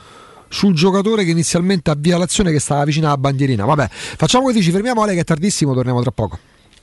sul 0.48 0.72
giocatore 0.72 1.22
che 1.22 1.30
inizialmente 1.32 1.90
avvia 1.90 2.16
l'azione 2.16 2.51
che 2.51 2.59
stava 2.59 2.84
vicino 2.84 3.09
alla 3.09 3.18
bandierina. 3.18 3.66
Vabbè, 3.66 3.86
facciamo 3.90 4.47
così, 4.47 4.62
ci 4.62 4.70
fermiamo 4.70 5.02
Ale 5.02 5.12
che 5.12 5.20
è 5.20 5.24
tardissimo, 5.24 5.74
torniamo 5.74 6.01
tra 6.01 6.10
poco. 6.10 6.38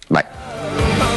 Vai. 0.10 1.17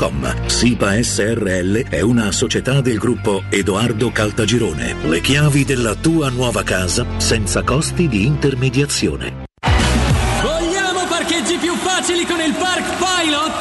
www.kcalt.com. 0.00 0.46
SIPA 0.46 1.02
SRL 1.02 1.88
è 1.88 2.00
una 2.00 2.32
società 2.32 2.80
del 2.80 2.96
gruppo 2.96 3.42
Edoardo 3.50 4.10
Caltagirone. 4.10 4.94
Le 5.02 5.20
chiavi 5.20 5.64
della 5.64 5.94
tua 5.94 6.30
nuova 6.30 6.62
casa 6.62 7.04
senza 7.18 7.62
costi 7.62 8.08
di 8.08 8.24
intermediazione. 8.24 9.44
Vogliamo 10.42 11.04
parcheggi 11.08 11.56
più 11.58 11.74
facili 11.74 12.24
con 12.24 12.40
il 12.40 12.54
Park 12.54 12.84
Pilot? 12.96 13.60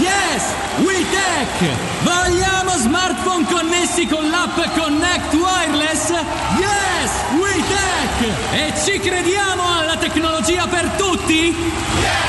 Yes! 0.00 0.42
WeTech! 0.82 2.02
Vogliamo 2.02 2.70
smartphone 2.78 3.46
connessi 3.46 4.06
con 4.06 4.28
l'app 4.28 4.56
Connect 4.76 5.34
Wireless? 5.34 6.10
Yes! 6.58 7.10
WeTech! 7.38 8.52
E 8.52 8.72
ci 8.82 8.98
crediamo 8.98 9.62
alla 9.78 9.96
tecnologia 9.96 10.66
per 10.66 10.88
tutti? 10.96 11.54
Da 12.00 12.23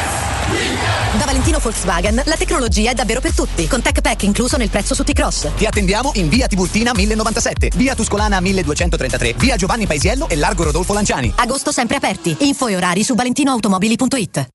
Valentino 1.56 1.60
Volkswagen 1.60 2.22
la 2.26 2.36
tecnologia 2.36 2.92
è 2.92 2.94
davvero 2.94 3.22
per 3.22 3.34
tutti, 3.34 3.68
con 3.68 3.82
Tech 3.82 4.02
Pack 4.02 4.24
incluso 4.24 4.58
nel 4.58 4.70
prezzo 4.70 4.94
su 4.94 5.04
T-Cross. 5.04 5.52
Ti 5.56 5.66
attendiamo 5.66 6.12
in 6.16 6.30
via 6.30 6.48
Tiburtina 6.48 6.92
1097, 6.94 7.72
via 7.76 7.96
Tuscolana 7.96 8.40
1233, 8.40 9.36
via 9.38 9.56
Giovanni 9.56 9.86
Paisiello 9.86 10.28
e 10.30 10.36
largo 10.36 10.64
Rodolfo 10.64 10.94
Lanciani. 10.94 11.34
Agosto 11.36 11.72
sempre 11.72 11.98
aperti. 11.98 12.36
Info 12.40 12.68
e 12.68 12.76
orari 12.76 13.04
su 13.04 13.16
valentinoautomobili.it. 13.16 14.55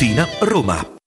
Tiburtina, 0.00 0.26
Roma. 0.40 0.99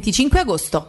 25 0.00 0.38
agosto. 0.38 0.88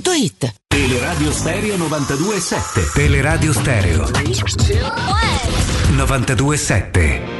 www.teleradio-stereo.it 0.00 0.52
Teleradio 0.68 1.32
Stereo 1.32 1.76
92.7 1.76 2.92
Teleradio 2.94 3.52
Stereo 3.52 4.04
92.7 5.96 7.38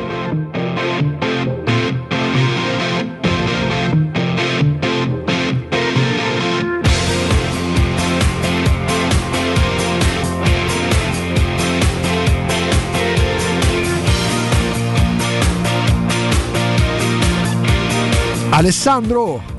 Alessandro? 18.51 19.58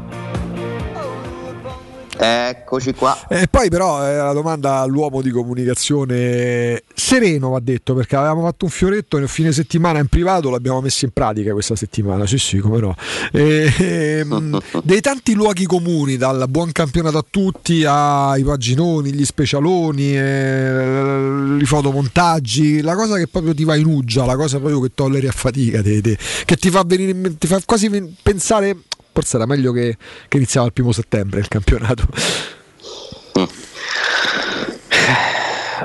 Eccoci 2.22 2.94
qua. 2.96 3.18
E 3.30 3.48
poi 3.48 3.70
però 3.70 4.06
eh, 4.06 4.18
la 4.18 4.34
domanda 4.34 4.80
all'uomo 4.80 5.22
di 5.22 5.30
comunicazione 5.30 6.84
sereno 6.94 7.52
va 7.52 7.62
detto 7.62 7.94
perché 7.94 8.18
avevamo 8.18 8.42
fatto 8.44 8.66
un 8.66 8.72
fioretto 8.72 9.18
nel 9.20 9.30
fine 9.30 9.54
settimana 9.54 10.00
in 10.00 10.08
privato, 10.08 10.50
l'abbiamo 10.50 10.82
messo 10.82 11.06
in 11.06 11.12
pratica 11.12 11.54
questa 11.54 11.78
settimana, 11.78 12.26
sì 12.28 12.38
sì 12.38 12.58
come 12.58 12.80
no. 12.80 12.94
E, 13.32 13.74
ehm, 13.78 14.60
dei 14.84 15.00
tanti 15.00 15.34
luoghi 15.34 15.66
comuni, 15.66 16.18
dal 16.18 16.46
buon 16.50 16.74
campionato 16.74 17.20
a 17.20 17.26
tutti 17.28 17.86
ai 17.86 18.44
paginoni, 18.44 19.14
gli 19.14 19.24
specialoni, 19.24 20.18
eh, 20.18 21.58
i 21.58 21.66
fotomontaggi, 21.66 22.82
la 22.82 22.96
cosa 22.96 23.16
che 23.16 23.28
proprio 23.28 23.54
ti 23.54 23.64
va 23.64 23.78
in 23.78 23.86
uggia, 23.86 24.26
la 24.26 24.36
cosa 24.36 24.58
proprio 24.58 24.82
che 24.82 24.92
tolleri 24.94 25.28
a 25.28 25.32
fatica, 25.32 25.82
te, 25.82 26.02
te, 26.02 26.18
che 26.44 26.58
ti 26.58 26.70
fa, 26.70 26.84
venire, 26.86 27.38
ti 27.38 27.48
fa 27.48 27.62
quasi 27.64 27.90
pensare 28.22 28.76
forse 29.20 29.36
era 29.36 29.46
meglio 29.46 29.74
che, 29.74 29.98
che 30.30 30.38
iniziava 30.38 30.68
il 30.68 30.74
primo 30.74 30.94
settembre 30.94 31.42
il 31.42 31.48
campionato. 31.50 32.08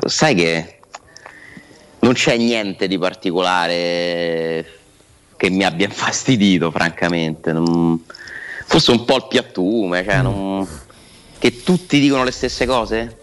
Sai 0.06 0.35
che 0.35 0.78
non 2.01 2.12
c'è 2.12 2.36
niente 2.36 2.86
di 2.86 2.97
particolare 2.97 4.78
che 5.36 5.51
mi 5.51 5.65
abbia 5.65 5.86
infastidito, 5.90 6.70
francamente. 6.70 7.52
Non... 7.52 8.01
Forse 8.66 8.93
un 8.93 9.05
po' 9.05 9.16
il 9.16 9.27
piattume, 9.28 10.05
cioè 10.05 10.23
non... 10.23 10.66
che 11.39 11.62
tutti 11.62 11.98
dicono 11.98 12.23
le 12.23 12.31
stesse 12.31 12.66
cose. 12.66 13.19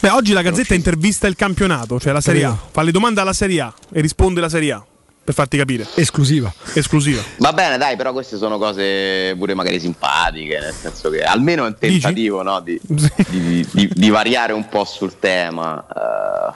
Beh, 0.00 0.10
oggi 0.10 0.32
la 0.32 0.42
Gazzetta 0.42 0.74
intervista 0.74 1.26
il 1.26 1.36
campionato, 1.36 1.98
cioè 1.98 2.12
la 2.12 2.20
Serie 2.20 2.44
A. 2.44 2.56
Fa 2.70 2.82
le 2.82 2.92
domande 2.92 3.20
alla 3.20 3.32
Serie 3.32 3.60
A 3.60 3.74
e 3.92 4.00
risponde 4.00 4.40
la 4.40 4.48
Serie 4.48 4.72
A 4.72 4.86
per 5.26 5.34
farti 5.34 5.56
capire. 5.56 5.84
Esclusiva. 5.96 6.52
Esclusiva. 6.72 7.20
Va 7.38 7.52
bene, 7.52 7.76
dai, 7.78 7.96
però 7.96 8.12
queste 8.12 8.36
sono 8.36 8.58
cose 8.58 9.34
pure 9.36 9.54
magari 9.54 9.80
simpatiche, 9.80 10.60
nel 10.60 10.72
senso 10.72 11.10
che 11.10 11.24
almeno 11.24 11.64
è 11.64 11.66
un 11.66 11.76
tentativo 11.76 12.42
no, 12.42 12.60
di, 12.62 12.80
di, 12.84 13.68
di, 13.72 13.90
di, 13.92 14.10
variare 14.10 14.52
un 14.52 14.68
po' 14.68 14.84
sul 14.84 15.18
tema. 15.18 15.84
Uh, 15.88 16.54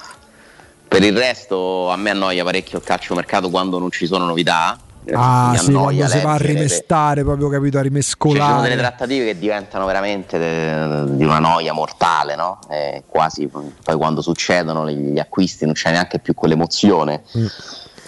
per 0.86 1.02
il 1.02 1.16
resto 1.18 1.90
a 1.90 1.96
me 1.96 2.10
annoia 2.10 2.44
parecchio 2.44 2.78
il 2.78 2.84
calciomercato 2.84 3.50
quando 3.50 3.80
non 3.80 3.90
ci 3.90 4.06
sono 4.06 4.24
novità. 4.24 4.78
Ah, 5.14 5.56
sì, 5.56 5.72
quando 5.72 6.06
si 6.06 6.20
va 6.20 6.34
a 6.34 6.36
rimestare, 6.36 7.24
proprio 7.24 7.48
capito, 7.48 7.78
a 7.78 7.82
rimescolare. 7.82 8.38
Cioè, 8.38 8.46
ci 8.46 8.54
sono 8.54 8.68
delle 8.68 8.80
trattative 8.80 9.24
che 9.24 9.38
diventano 9.38 9.84
veramente 9.84 10.38
de, 10.38 11.16
di 11.16 11.24
una 11.24 11.40
noia 11.40 11.72
mortale, 11.72 12.36
no? 12.36 12.60
E 12.70 13.02
quasi 13.08 13.48
poi 13.48 13.96
quando 13.96 14.20
succedono 14.20 14.88
gli 14.88 15.18
acquisti 15.18 15.64
non 15.64 15.74
c'è 15.74 15.90
neanche 15.90 16.20
più 16.20 16.34
quell'emozione. 16.34 17.22
Mm 17.36 17.46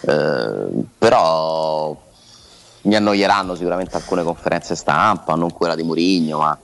eh, 0.02 0.66
però 0.98 1.96
mi 2.82 2.94
annoieranno 2.96 3.54
sicuramente 3.54 3.96
alcune 3.96 4.22
conferenze 4.22 4.74
stampa, 4.74 5.34
non 5.34 5.52
quella 5.52 5.76
di 5.76 5.82
Murigno, 5.82 6.38
ma 6.38 6.58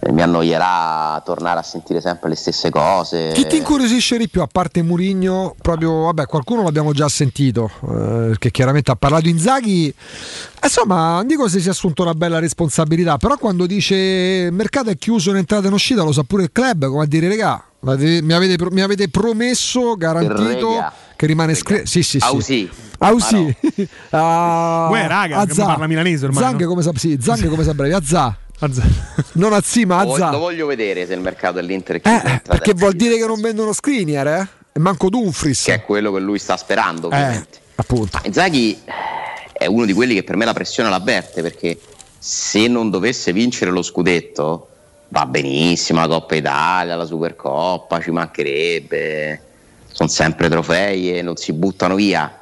eh, 0.00 0.10
mi 0.10 0.20
annoierà 0.20 1.22
tornare 1.24 1.60
a 1.60 1.62
sentire 1.62 2.00
sempre 2.00 2.28
le 2.30 2.34
stesse 2.34 2.70
cose. 2.70 3.30
Chi 3.34 3.46
ti 3.46 3.58
incuriosisce 3.58 4.18
di 4.18 4.28
più, 4.28 4.42
a 4.42 4.48
parte 4.50 4.82
Murigno, 4.82 5.54
proprio, 5.62 6.02
vabbè, 6.06 6.26
qualcuno 6.26 6.64
l'abbiamo 6.64 6.92
già 6.92 7.08
sentito, 7.08 7.70
eh, 7.88 8.34
che 8.38 8.50
chiaramente 8.50 8.90
ha 8.90 8.96
parlato 8.96 9.28
Inzaghi, 9.28 9.94
insomma, 10.60 11.14
non 11.16 11.28
dico 11.28 11.48
se 11.48 11.60
si 11.60 11.68
è 11.68 11.70
assunto 11.70 12.02
una 12.02 12.14
bella 12.14 12.40
responsabilità, 12.40 13.16
però 13.16 13.38
quando 13.38 13.66
dice 13.66 13.94
il 13.94 14.52
mercato 14.52 14.90
è 14.90 14.96
chiuso 14.96 15.30
in 15.30 15.36
entrata 15.36 15.64
e 15.64 15.68
in 15.68 15.74
uscita, 15.74 16.02
lo 16.02 16.10
sa 16.10 16.24
pure 16.24 16.42
il 16.44 16.50
club, 16.50 16.86
come 16.86 17.04
a 17.04 17.06
dire, 17.06 17.28
regà, 17.28 17.64
mi 17.82 18.32
avete, 18.32 18.70
mi 18.70 18.80
avete 18.80 19.08
promesso, 19.08 19.94
garantito 19.94 21.01
che 21.22 21.28
rimane 21.28 21.54
scritto. 21.54 21.86
Sì, 21.86 22.02
sì, 22.02 22.18
sì. 22.18 22.26
Ausi. 22.26 22.70
Ausi. 22.98 23.56
Ah, 24.10 24.88
Uè, 24.90 25.06
raga, 25.06 25.38
Azza. 25.38 25.64
parla 25.64 25.86
milanese 25.86 26.24
ormai. 26.24 26.42
Zang 26.42 26.60
no? 26.60 26.66
come 26.66 26.82
sa, 26.82 26.90
sì, 26.96 27.16
Zang 27.20 27.48
come 27.48 27.62
sa 27.62 27.74
brevi, 27.74 27.94
Azza. 27.94 28.36
Azza. 28.58 28.82
Non 29.34 29.52
Azzi, 29.52 29.84
ma 29.84 29.98
Azza. 30.00 30.32
Lo 30.32 30.38
voglio 30.38 30.66
vedere 30.66 31.06
se 31.06 31.14
il 31.14 31.20
mercato 31.20 31.54
dell'Inter 31.54 31.96
è 31.96 32.00
chiuso. 32.00 32.26
Eh, 32.26 32.42
perché 32.44 32.74
vuol 32.74 32.94
dire 32.94 33.16
che 33.16 33.26
non 33.26 33.40
vendono 33.40 33.72
screener, 33.72 34.26
eh? 34.26 34.48
E 34.72 34.78
manco 34.80 35.08
Dumfries. 35.08 35.62
Che 35.62 35.74
è 35.74 35.84
quello 35.84 36.10
che 36.12 36.18
lui 36.18 36.40
sta 36.40 36.56
sperando, 36.56 37.08
eh, 37.08 37.14
ovviamente. 37.14 37.58
Eh, 37.58 37.72
appunto. 37.76 38.18
Ma 38.20 38.20
Inzaghi 38.24 38.80
è 39.52 39.66
uno 39.66 39.84
di 39.84 39.92
quelli 39.92 40.14
che 40.14 40.24
per 40.24 40.34
me 40.34 40.44
la 40.44 40.52
pressione 40.52 40.90
l'avverte 40.90 41.40
perché 41.40 41.78
se 42.18 42.66
non 42.66 42.90
dovesse 42.90 43.32
vincere 43.32 43.70
lo 43.70 43.82
scudetto 43.82 44.68
va 45.08 45.24
benissimo 45.26 46.00
la 46.00 46.08
Coppa 46.08 46.34
Italia, 46.34 46.96
la 46.96 47.04
Supercoppa, 47.04 48.00
ci 48.00 48.10
mancherebbe, 48.10 49.40
sono 50.02 50.08
sempre 50.08 50.48
trofei 50.48 51.16
e 51.16 51.22
non 51.22 51.36
si 51.36 51.52
buttano 51.52 51.94
via. 51.94 52.40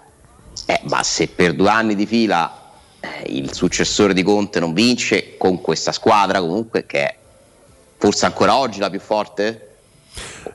Eh, 0.67 0.81
ma 0.85 1.03
se 1.03 1.29
per 1.29 1.55
due 1.55 1.69
anni 1.69 1.95
di 1.95 2.07
fila 2.07 2.73
eh, 3.01 3.25
il 3.33 3.53
successore 3.53 4.15
di 4.15 4.23
Conte 4.23 4.61
non 4.61 4.73
vince 4.73 5.37
con 5.37 5.61
questa 5.61 5.93
squadra 5.93 6.41
comunque 6.41 6.87
che 6.87 7.05
è 7.05 7.17
forse 7.99 8.27
ancora 8.27 8.57
oggi 8.57 8.79
la 8.79 8.91
più 8.91 9.01
forte? 9.01 9.69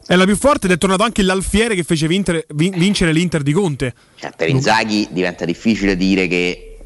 È 0.06 0.16
la 0.16 0.26
più 0.26 0.36
forte 0.36 0.68
ed 0.68 0.74
è 0.74 0.78
tornato 0.78 1.04
anche 1.04 1.22
l'alfiere 1.22 1.76
che 1.76 1.84
fece 1.84 2.08
vincere, 2.08 2.46
vincere 2.50 3.12
l'Inter 3.12 3.42
di 3.42 3.54
Conte. 3.54 3.94
Cioè, 4.16 4.32
per 4.36 4.50
Inzaghi 4.50 5.08
diventa 5.12 5.46
difficile 5.46 5.96
dire 5.96 6.28
che 6.28 6.78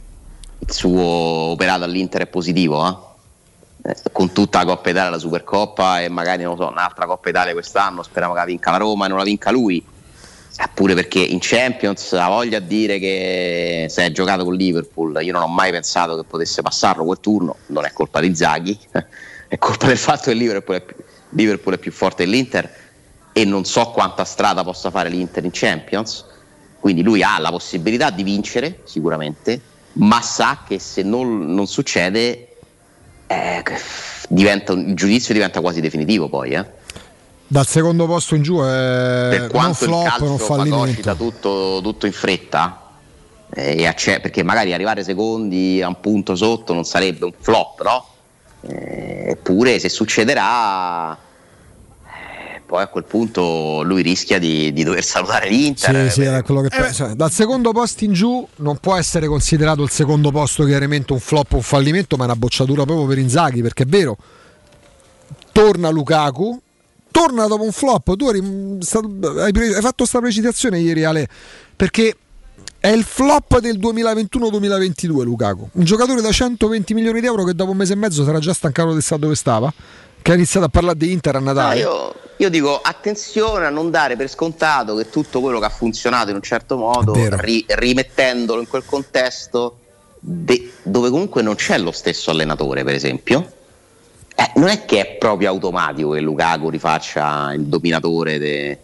il 0.60 0.72
suo 0.72 1.02
operato 1.02 1.84
all'Inter 1.84 2.22
è 2.22 2.28
positivo, 2.28 2.88
eh? 2.88 3.08
Eh, 3.82 3.96
con 4.12 4.34
tutta 4.34 4.60
la 4.60 4.66
Coppa 4.66 4.90
Italia, 4.90 5.10
la 5.10 5.18
Supercoppa 5.18 6.02
e 6.02 6.10
magari 6.10 6.44
non 6.44 6.58
so, 6.58 6.68
un'altra 6.68 7.06
Coppa 7.06 7.30
Italia 7.30 7.54
quest'anno, 7.54 8.04
speriamo 8.04 8.34
che 8.34 8.40
la 8.40 8.46
vinca 8.46 8.72
la 8.72 8.78
Roma 8.78 9.06
e 9.06 9.08
non 9.08 9.18
la 9.18 9.24
vinca 9.24 9.52
lui. 9.52 9.84
Pure 10.74 10.94
perché 10.94 11.20
in 11.20 11.40
Champions 11.42 12.12
ha 12.14 12.28
voglia 12.28 12.60
di 12.60 12.68
dire 12.68 13.00
che 13.00 13.86
se 13.90 14.06
è 14.06 14.12
giocato 14.12 14.44
con 14.44 14.56
Liverpool, 14.56 15.18
io 15.22 15.32
non 15.32 15.42
ho 15.42 15.48
mai 15.48 15.72
pensato 15.72 16.18
che 16.18 16.24
potesse 16.24 16.62
passarlo 16.62 17.06
quel 17.06 17.20
turno, 17.22 17.58
non 17.68 17.86
è 17.86 17.94
colpa 17.94 18.20
di 18.20 18.36
Zaghi, 18.36 18.78
è 19.48 19.58
colpa 19.58 19.88
del 19.88 19.98
fatto 19.98 20.30
che 20.30 20.34
Liverpool 20.34 20.78
è, 20.78 20.82
più, 20.82 20.96
Liverpool 21.30 21.76
è 21.76 21.78
più 21.78 21.94
forte 21.94 22.26
dell'Inter 22.26 22.70
e 23.32 23.46
non 23.46 23.64
so 23.64 23.92
quanta 23.92 24.26
strada 24.26 24.64
possa 24.64 24.90
fare 24.90 25.08
l'Inter 25.08 25.46
in 25.46 25.52
Champions, 25.54 26.26
quindi 26.80 27.04
lui 27.04 27.24
ha 27.24 27.40
la 27.40 27.52
possibilità 27.52 28.10
di 28.10 28.24
vincere 28.24 28.82
sicuramente, 28.84 29.62
ma 29.94 30.22
sa 30.22 30.64
che 30.68 30.78
se 30.80 31.04
non, 31.04 31.54
non 31.54 31.68
succede 31.68 32.56
eh, 33.28 33.64
diventa, 34.28 34.74
il 34.74 34.94
giudizio 34.94 35.34
diventa 35.34 35.62
quasi 35.62 35.80
definitivo 35.80 36.28
poi. 36.28 36.52
Eh. 36.52 36.66
Dal 37.52 37.66
secondo 37.66 38.06
posto 38.06 38.36
in 38.36 38.44
giù 38.44 38.60
è 38.60 39.28
per 39.32 39.48
quanto 39.50 39.88
non 39.88 40.04
flop, 40.04 40.04
il 40.04 40.10
calcio 40.10 40.26
non 40.26 40.38
fallimento. 40.38 41.16
tutto, 41.16 41.80
tutto 41.82 42.06
in 42.06 42.12
fretta. 42.12 42.84
Eh, 43.52 43.88
acce- 43.88 44.20
perché 44.20 44.44
magari 44.44 44.72
arrivare 44.72 45.04
secondi 45.04 45.82
a 45.82 45.88
un 45.88 46.00
punto 46.00 46.36
sotto 46.36 46.76
non 46.76 46.84
sarebbe 46.84 47.26
un 47.26 47.34
flop, 47.40 47.82
no? 47.82 48.06
Eh, 48.62 49.32
eppure 49.32 49.80
se 49.80 49.90
succederà 49.90 51.18
poi 52.70 52.84
a 52.84 52.88
quel 52.88 53.06
punto 53.06 53.82
lui 53.82 54.04
rischia 54.04 54.38
di, 54.38 54.72
di 54.72 54.84
dover 54.84 55.04
salutare 55.04 55.50
l'Inter. 55.50 56.12
Sì, 56.12 56.22
sì, 56.22 56.22
che 56.22 56.38
eh, 56.38 56.70
penso. 56.70 57.16
Dal 57.16 57.32
secondo 57.32 57.72
posto 57.72 58.04
in 58.04 58.14
giù 58.14 58.48
non 58.58 58.78
può 58.78 58.96
essere 58.96 59.26
considerato 59.26 59.82
il 59.82 59.90
secondo 59.90 60.30
posto 60.30 60.66
chiaramente 60.66 61.12
un 61.14 61.20
flop 61.20 61.54
o 61.54 61.56
un 61.56 61.62
fallimento, 61.64 62.16
ma 62.16 62.24
è 62.24 62.26
una 62.28 62.36
bocciatura 62.36 62.86
proprio 62.86 63.08
per 63.08 63.18
Inzaghi, 63.18 63.64
perché 63.64 63.84
è 63.84 63.86
vero, 63.88 64.18
torna 65.52 65.90
Lukaku, 65.90 66.62
torna 67.12 67.48
dopo 67.48 67.64
un 67.64 67.72
flop, 67.72 68.16
tu 68.16 68.28
hai, 68.28 68.42
fatto 69.82 69.96
questa 69.98 70.20
precitazione 70.20 70.80
ieri 70.80 71.04
Ale, 71.04 71.28
perché 71.76 72.16
è 72.80 72.90
il 72.90 73.04
flop 73.04 73.60
del 73.60 73.78
2021-2022 73.80 75.24
Lukaku, 75.24 75.70
un 75.74 75.84
giocatore 75.84 76.22
da 76.22 76.32
120 76.32 76.94
milioni 76.94 77.20
di 77.20 77.26
euro 77.26 77.44
che 77.44 77.54
dopo 77.54 77.72
un 77.72 77.78
mese 77.78 77.94
e 77.94 77.98
mezzo 77.98 78.24
sarà 78.24 78.40
già 78.40 78.54
stancato 78.54 78.94
di 78.94 79.02
stare 79.02 79.22
dove 79.22 79.36
stava 79.36 79.74
che 80.22 80.32
ha 80.32 80.36
iniziato 80.36 80.66
a 80.66 80.70
parlare 80.70 80.98
di 80.98 81.12
Inter 81.12 81.36
a 81.36 81.40
Natale. 81.40 81.82
No, 81.82 81.90
io, 81.90 82.16
io, 82.38 82.50
dico 82.50 82.80
attenzione 82.82 83.66
a 83.66 83.70
non 83.70 83.90
dare 83.90 84.16
per 84.16 84.30
scontato 84.30 84.96
che 84.96 85.10
tutto 85.10 85.40
quello 85.42 85.60
che 85.60 85.66
ha 85.66 85.70
funzionato 85.70 86.30
in 86.30 86.36
un 86.36 86.42
certo 86.42 86.78
modo, 86.78 87.14
ri, 87.38 87.64
rimettendolo 87.68 88.60
in 88.60 88.68
quel 88.68 88.84
contesto 88.86 89.78
de, 90.20 90.72
dove 90.84 91.10
comunque 91.10 91.42
non 91.42 91.56
c'è 91.56 91.78
lo 91.78 91.92
stesso 91.92 92.32
allenatore, 92.32 92.84
per 92.84 92.96
esempio. 92.96 93.54
Eh, 94.40 94.52
non 94.56 94.70
è 94.70 94.86
che 94.86 95.02
è 95.02 95.18
proprio 95.18 95.50
automatico 95.50 96.12
che 96.12 96.22
Lukaku 96.22 96.70
rifaccia 96.70 97.52
il 97.52 97.66
dominatore 97.66 98.40
de, 98.40 98.80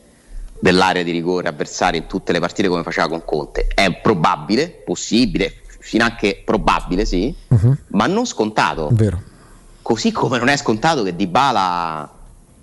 dell'area 0.60 1.02
di 1.02 1.12
rigore 1.12 1.48
avversaria 1.48 1.98
in 1.98 2.08
tutte 2.08 2.34
le 2.34 2.42
partite 2.42 2.68
come 2.68 2.84
faceva 2.84 3.08
con 3.08 3.24
Conte. 3.24 3.68
È 3.74 3.90
probabile, 4.02 4.68
possibile, 4.68 5.54
finanche 5.80 6.42
probabile, 6.44 7.06
sì, 7.06 7.34
uh-huh. 7.48 7.78
ma 7.92 8.06
non 8.06 8.26
scontato. 8.26 8.90
Vero 8.92 9.22
Così 9.82 10.12
come 10.12 10.40
non 10.40 10.50
è 10.50 10.58
scontato 10.58 11.04
che 11.04 11.16
Dybala 11.16 12.10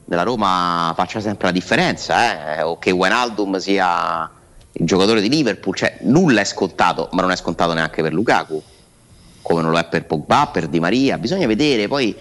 nella 0.04 0.22
Roma 0.22 0.92
faccia 0.94 1.20
sempre 1.20 1.46
la 1.46 1.52
differenza, 1.52 2.56
eh? 2.58 2.62
o 2.62 2.78
che 2.78 2.90
Wijnaldum 2.90 3.56
sia 3.56 4.28
il 4.72 4.84
giocatore 4.84 5.22
di 5.22 5.30
Liverpool, 5.30 5.74
cioè 5.74 5.96
nulla 6.02 6.42
è 6.42 6.44
scontato, 6.44 7.08
ma 7.12 7.22
non 7.22 7.30
è 7.30 7.36
scontato 7.36 7.72
neanche 7.72 8.02
per 8.02 8.12
Lukaku, 8.12 8.62
come 9.40 9.62
non 9.62 9.70
lo 9.70 9.78
è 9.78 9.84
per 9.84 10.04
Pogba, 10.04 10.50
per 10.52 10.66
Di 10.66 10.78
Maria, 10.78 11.16
bisogna 11.16 11.46
vedere, 11.46 11.88
poi 11.88 12.14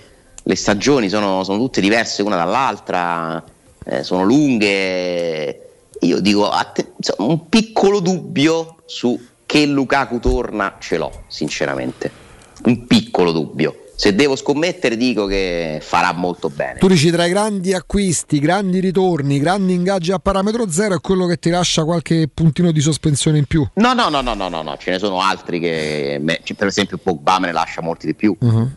le 0.44 0.56
stagioni 0.56 1.10
sono, 1.10 1.44
sono 1.44 1.58
tutte 1.58 1.82
diverse 1.82 2.22
una 2.22 2.36
dall'altra, 2.36 3.44
eh, 3.86 4.04
sono 4.04 4.24
lunghe, 4.24 5.70
io 6.00 6.20
dico 6.20 6.50
att- 6.50 6.92
un 7.18 7.48
piccolo 7.48 8.00
dubbio 8.00 8.78
su 8.86 9.20
che 9.46 9.66
Lukaku 9.66 10.20
torna 10.20 10.76
ce 10.80 10.98
l'ho, 10.98 11.24
sinceramente. 11.28 12.30
un 12.64 12.86
piccolo 12.86 13.32
dubbio. 13.32 13.76
Se 13.96 14.14
devo 14.14 14.36
scommettere 14.36 14.96
dico 14.98 15.26
che 15.26 15.80
farà 15.82 16.12
molto 16.12 16.50
bene. 16.50 16.78
Tu 16.78 16.88
dici 16.88 17.10
tra 17.10 17.26
i 17.26 17.30
grandi 17.30 17.74
acquisti, 17.74 18.40
grandi 18.40 18.80
ritorni, 18.80 19.40
grandi 19.40 19.74
ingaggi 19.74 20.12
a 20.12 20.20
parametro 20.20 20.70
zero 20.70 20.96
è 20.96 21.00
quello 21.00 21.26
che 21.26 21.38
ti 21.38 21.50
lascia 21.50 21.84
qualche 21.84 22.30
puntino 22.32 22.72
di 22.72 22.80
sospensione 22.80 23.40
in 23.40 23.46
più. 23.46 23.68
No, 23.76 23.94
no, 23.94 24.10
no, 24.10 24.22
no, 24.22 24.36
no, 24.36 24.48
no, 24.48 24.62
no. 24.62 24.78
ce 24.78 24.92
ne 24.92 25.00
sono 25.00 25.22
altri 25.22 25.60
che 25.60 26.18
me- 26.22 26.42
per 26.56 26.68
esempio 26.68 26.98
Pogba 26.98 27.40
me 27.40 27.48
ne 27.48 27.54
lascia 27.54 27.82
molti 27.82 28.06
di 28.06 28.14
più. 28.14 28.36
Uh-huh. 28.40 28.70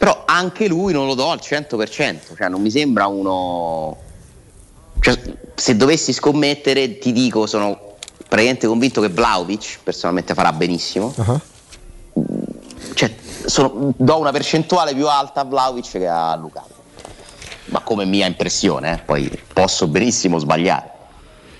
Però 0.00 0.22
anche 0.24 0.66
lui 0.66 0.94
non 0.94 1.06
lo 1.06 1.12
do 1.12 1.28
al 1.28 1.40
100%, 1.42 2.34
cioè 2.34 2.48
non 2.48 2.62
mi 2.62 2.70
sembra 2.70 3.06
uno 3.06 3.98
cioè, 4.98 5.20
se 5.54 5.76
dovessi 5.76 6.14
scommettere 6.14 6.96
ti 6.96 7.12
dico 7.12 7.44
sono 7.44 7.96
praticamente 8.26 8.66
convinto 8.66 9.02
che 9.02 9.10
Vlaovic 9.10 9.80
personalmente 9.82 10.32
farà 10.32 10.54
benissimo. 10.54 11.12
Uh-huh. 11.14 11.40
Cioè, 12.94 13.14
sono- 13.44 13.92
do 13.94 14.18
una 14.18 14.32
percentuale 14.32 14.94
più 14.94 15.06
alta 15.06 15.42
a 15.42 15.44
Vlaovic 15.44 15.90
che 15.90 16.08
a 16.08 16.34
Lukaku. 16.34 16.68
Ma 17.66 17.80
come 17.80 18.06
mia 18.06 18.26
impressione, 18.26 18.94
eh, 18.94 18.98
poi 19.04 19.30
posso 19.52 19.86
benissimo 19.86 20.38
sbagliare. 20.38 20.92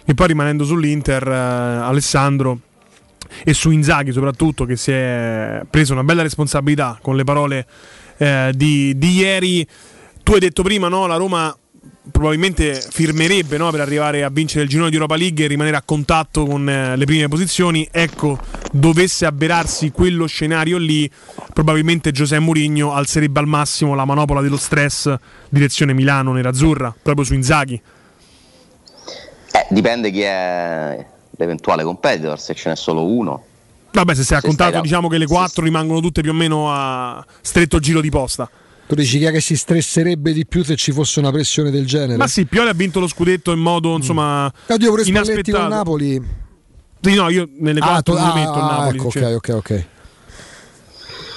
E 0.06 0.14
poi 0.14 0.28
rimanendo 0.28 0.64
sull'Inter, 0.64 1.28
eh, 1.28 1.34
Alessandro 1.34 2.60
e 3.44 3.52
su 3.52 3.70
Inzaghi 3.70 4.12
soprattutto 4.12 4.64
che 4.64 4.76
si 4.76 4.92
è 4.92 5.60
preso 5.68 5.92
una 5.92 6.04
bella 6.04 6.22
responsabilità 6.22 6.98
con 7.02 7.16
le 7.16 7.24
parole 7.24 7.66
eh, 8.20 8.52
di, 8.54 8.96
di 8.98 9.12
ieri. 9.14 9.66
Tu 10.22 10.32
hai 10.32 10.40
detto 10.40 10.62
prima, 10.62 10.88
no? 10.88 11.06
La 11.06 11.16
Roma 11.16 11.54
probabilmente 12.10 12.74
firmerebbe 12.74 13.56
no, 13.56 13.70
per 13.70 13.80
arrivare 13.80 14.22
a 14.24 14.30
vincere 14.30 14.64
il 14.64 14.68
girone 14.68 14.90
di 14.90 14.96
Europa 14.96 15.16
League 15.16 15.44
e 15.44 15.48
rimanere 15.48 15.76
a 15.76 15.82
contatto 15.82 16.44
con 16.44 16.68
eh, 16.68 16.96
le 16.96 17.04
prime 17.06 17.28
posizioni. 17.28 17.88
Ecco, 17.90 18.38
dovesse 18.72 19.24
avverarsi 19.24 19.90
quello 19.90 20.26
scenario 20.26 20.76
lì, 20.76 21.10
probabilmente 21.54 22.10
Giuseppe 22.10 22.42
Mourinho 22.42 22.92
alzerebbe 22.92 23.40
al 23.40 23.46
massimo 23.46 23.94
la 23.94 24.04
manopola 24.04 24.42
dello 24.42 24.58
stress 24.58 25.12
direzione 25.48 25.94
Milano 25.94 26.32
nerazzurra, 26.32 26.94
proprio 27.02 27.24
su 27.24 27.34
Inzaghi. 27.34 27.80
Eh, 29.52 29.66
dipende 29.70 30.10
chi 30.10 30.20
è 30.20 31.06
l'eventuale 31.30 31.84
competitor, 31.84 32.38
se 32.38 32.54
ce 32.54 32.68
n'è 32.68 32.76
solo 32.76 33.06
uno. 33.06 33.44
Vabbè, 33.92 34.14
se 34.14 34.22
sei 34.24 34.38
a 34.38 34.40
contatto, 34.40 34.80
diciamo 34.80 35.08
che 35.08 35.18
le 35.18 35.26
quattro 35.26 35.64
rimangono 35.64 36.00
tutte 36.00 36.20
più 36.22 36.30
o 36.30 36.34
meno 36.34 36.72
a 36.72 37.24
stretto 37.40 37.78
giro 37.80 38.00
di 38.00 38.10
posta. 38.10 38.48
Tu 38.86 38.94
dici 38.96 39.18
chi 39.18 39.24
è 39.24 39.30
che 39.30 39.40
si 39.40 39.56
stresserebbe 39.56 40.32
di 40.32 40.46
più 40.46 40.64
se 40.64 40.74
ci 40.76 40.90
fosse 40.92 41.20
una 41.20 41.30
pressione 41.30 41.70
del 41.70 41.86
genere? 41.86 42.16
Ma 42.16 42.26
sì, 42.26 42.44
Pioli 42.46 42.68
ha 42.68 42.72
vinto 42.72 42.98
lo 43.00 43.06
scudetto 43.06 43.52
in 43.52 43.60
modo, 43.60 43.94
insomma, 43.94 44.52
Oddio, 44.66 44.90
pure 44.90 45.04
Spalletti 45.04 45.30
inaspettato. 45.50 45.58
con 45.58 45.68
Napoli. 45.68 46.22
Sì, 47.00 47.14
no, 47.14 47.28
io 47.30 47.48
nelle 47.58 47.78
Ah, 47.80 47.86
quattro 47.86 48.16
ah, 48.16 48.26
mi 48.34 48.40
metto 48.40 48.58
il 48.58 48.62
ah, 48.64 48.66
Napoli. 48.66 48.98
ecco, 48.98 49.10
cioè. 49.10 49.34
ok, 49.34 49.48
ok, 49.48 49.54
ok. 49.56 49.84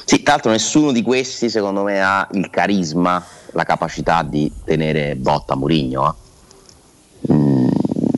Sì, 0.05 0.21
tra 0.23 0.33
l'altro 0.33 0.51
nessuno 0.51 0.91
di 0.91 1.01
questi 1.03 1.49
secondo 1.49 1.83
me 1.83 2.01
ha 2.01 2.27
il 2.33 2.49
carisma, 2.49 3.23
la 3.51 3.63
capacità 3.63 4.21
di 4.23 4.51
tenere 4.65 5.15
botta 5.15 5.53
a 5.53 5.55
Murigno. 5.55 6.15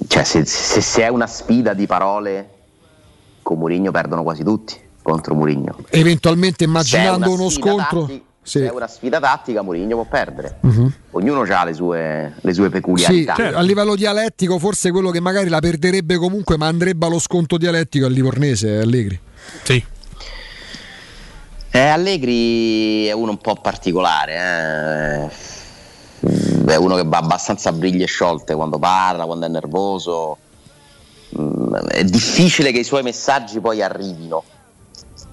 cioè 0.07 0.23
se, 0.23 0.45
se, 0.45 0.81
se 0.81 1.01
è 1.03 1.07
una 1.09 1.27
sfida 1.27 1.73
di 1.73 1.85
parole 1.85 2.49
con 3.45 3.59
Murigno 3.59 3.91
perdono 3.91 4.23
quasi 4.23 4.43
tutti 4.43 4.75
contro 5.03 5.35
Murigno. 5.35 5.77
Eventualmente 5.89 6.63
immaginando 6.63 7.31
uno 7.31 7.49
scontro. 7.51 8.01
tatti- 8.05 8.23
Sì. 8.41 8.59
Se 8.59 8.67
è 8.67 8.71
una 8.71 8.87
sfida 8.87 9.19
tattica 9.19 9.61
Murigno 9.63 9.95
può 9.95 10.05
perdere. 10.05 10.57
Mhm. 10.61 10.93
Ognuno 11.11 11.41
ha 11.41 11.63
le 11.63 11.73
sue, 11.73 12.33
le 12.41 12.53
sue 12.53 12.65
Sì, 12.65 12.69
peculiarità. 12.71 13.33
cioè, 13.35 13.47
a 13.53 13.61
livello 13.61 13.95
dialettico 13.95 14.57
forse 14.59 14.91
quello 14.91 15.09
che 15.11 15.19
magari 15.19 15.49
la 15.49 15.59
perderebbe 15.59 16.17
comunque 16.17 16.55
ma 16.57 16.67
andrebbe 16.67 17.05
allo 17.07 17.17
sconto 17.19 17.57
dialettico 17.57 18.05
il 18.07 18.13
Livornese, 18.13 18.77
è 18.79 18.81
Allegri. 18.81 19.19
Sì. 19.63 19.83
Eh, 21.71 21.79
Allegri 21.79 23.05
è 23.07 23.11
uno 23.13 23.31
un 23.31 23.37
po' 23.37 23.55
particolare, 23.55 25.29
eh. 26.21 26.71
è 26.71 26.75
uno 26.75 26.95
che 26.95 27.03
va 27.05 27.17
abbastanza 27.17 27.69
a 27.69 27.73
briglie 27.73 28.05
sciolte 28.05 28.53
quando 28.55 28.77
parla, 28.79 29.25
quando 29.25 29.45
è 29.45 29.49
nervoso. 29.49 30.37
Mm, 31.39 31.75
È 31.75 32.03
difficile 32.03 32.71
che 32.71 32.79
i 32.79 32.83
suoi 32.83 33.03
messaggi 33.03 33.59
poi 33.59 33.81
arrivino, 33.81 34.43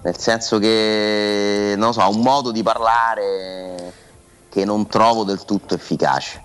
nel 0.02 0.18
senso 0.18 0.58
che 0.58 1.74
non 1.76 1.92
so, 1.92 2.00
ha 2.00 2.08
un 2.08 2.20
modo 2.20 2.50
di 2.50 2.62
parlare 2.62 3.92
che 4.48 4.64
non 4.64 4.86
trovo 4.88 5.24
del 5.24 5.44
tutto 5.44 5.74
efficace. 5.74 6.42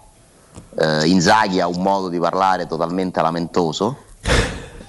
Eh, 0.79 1.07
Inzaghi 1.07 1.59
ha 1.59 1.67
un 1.67 1.81
modo 1.81 2.07
di 2.07 2.19
parlare 2.19 2.67
totalmente 2.67 3.21
lamentoso, 3.21 3.97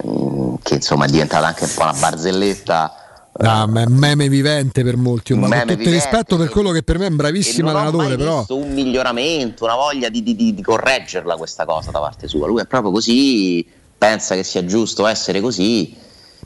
mm, 0.07 0.55
che 0.61 0.75
insomma 0.75 1.05
è 1.05 1.09
diventata 1.09 1.47
anche 1.47 1.63
un 1.63 1.71
po' 1.73 1.81
una 1.83 1.93
barzelletta. 1.93 2.93
Ah, 3.41 3.65
ma 3.67 3.81
è 3.81 3.85
meme 3.85 4.27
vivente 4.27 4.83
per 4.83 4.97
molti, 4.97 5.33
ma 5.33 5.47
con 5.47 5.49
tutto 5.59 5.71
il 5.71 5.77
vivente, 5.77 5.91
rispetto 5.91 6.35
per 6.37 6.49
quello 6.49 6.71
che 6.71 6.83
per 6.83 6.97
me 6.99 7.05
è 7.05 7.09
un 7.09 7.15
bravissimo 7.15 7.69
allenatore, 7.69 8.17
però 8.17 8.45
un 8.49 8.73
miglioramento, 8.73 9.63
una 9.63 9.75
voglia 9.75 10.09
di- 10.09 10.21
di- 10.21 10.35
di 10.53 10.61
correggerla 10.61 11.37
questa 11.37 11.63
cosa 11.65 11.91
da 11.91 11.99
parte 11.99 12.27
sua. 12.27 12.47
Lui 12.47 12.61
è 12.61 12.65
proprio 12.65 12.91
così, 12.91 13.65
pensa 13.99 14.33
che 14.33 14.43
sia 14.43 14.65
giusto 14.65 15.05
essere 15.05 15.41
così 15.41 15.95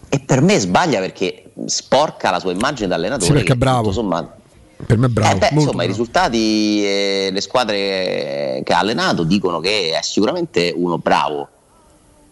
e 0.10 0.20
per 0.20 0.42
me 0.42 0.60
sbaglia 0.60 1.00
perché 1.00 1.52
sporca 1.66 2.32
la 2.32 2.40
sua 2.40 2.52
immagine 2.52 2.88
da 2.88 2.96
allenatore. 2.96 3.28
Sì, 3.28 3.34
perché 3.34 3.54
è 3.54 3.56
bravo. 3.56 3.92
sommato- 3.92 4.42
per 4.86 4.98
me 4.98 5.06
è 5.06 5.10
bravo. 5.10 5.36
eh 5.36 5.38
beh, 5.38 5.50
insomma, 5.54 5.70
i 5.70 5.76
bravo. 5.76 5.88
risultati 5.88 6.84
e 6.86 7.30
le 7.32 7.42
squadre 7.42 8.62
che 8.64 8.74
ha 8.74 8.80
allenato 8.80 9.24
dicono 9.24 9.60
che 9.60 9.92
è 9.98 10.02
sicuramente 10.02 10.74
uno 10.76 10.98
bravo. 10.98 11.48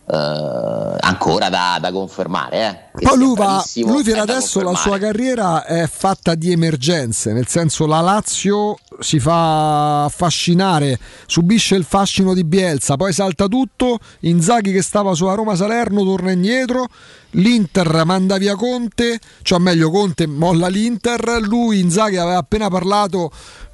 Eh, 0.05 0.97
ancora 0.99 1.49
da, 1.49 1.77
da 1.79 1.91
confermare, 1.91 2.91
eh. 2.93 3.01
Poi 3.05 3.17
lui, 3.17 3.35
va, 3.35 3.63
lui 3.75 4.03
fino 4.03 4.21
adesso 4.21 4.61
la 4.61 4.75
sua 4.75 4.97
carriera 4.97 5.63
è 5.63 5.87
fatta 5.87 6.35
di 6.35 6.51
emergenze, 6.51 7.31
nel 7.31 7.47
senso 7.47 7.85
la 7.85 8.01
Lazio 8.01 8.77
si 8.99 9.19
fa 9.19 10.03
affascinare, 10.03 10.99
subisce 11.25 11.75
il 11.75 11.85
fascino 11.85 12.33
di 12.33 12.43
Bielsa, 12.43 12.97
poi 12.97 13.13
salta 13.13 13.47
tutto, 13.47 13.99
Inzaghi 14.21 14.71
che 14.71 14.81
stava 14.81 15.13
sulla 15.13 15.33
Roma 15.33 15.55
Salerno 15.55 16.03
torna 16.03 16.31
indietro, 16.31 16.87
l'Inter 17.31 18.03
manda 18.05 18.37
via 18.37 18.55
Conte, 18.55 19.19
cioè 19.43 19.59
meglio 19.59 19.89
Conte 19.89 20.27
molla 20.27 20.67
l'Inter, 20.67 21.39
lui 21.41 21.79
Inzaghi 21.79 22.17
aveva 22.17 22.37
appena 22.37 22.67
parlato, 22.67 23.31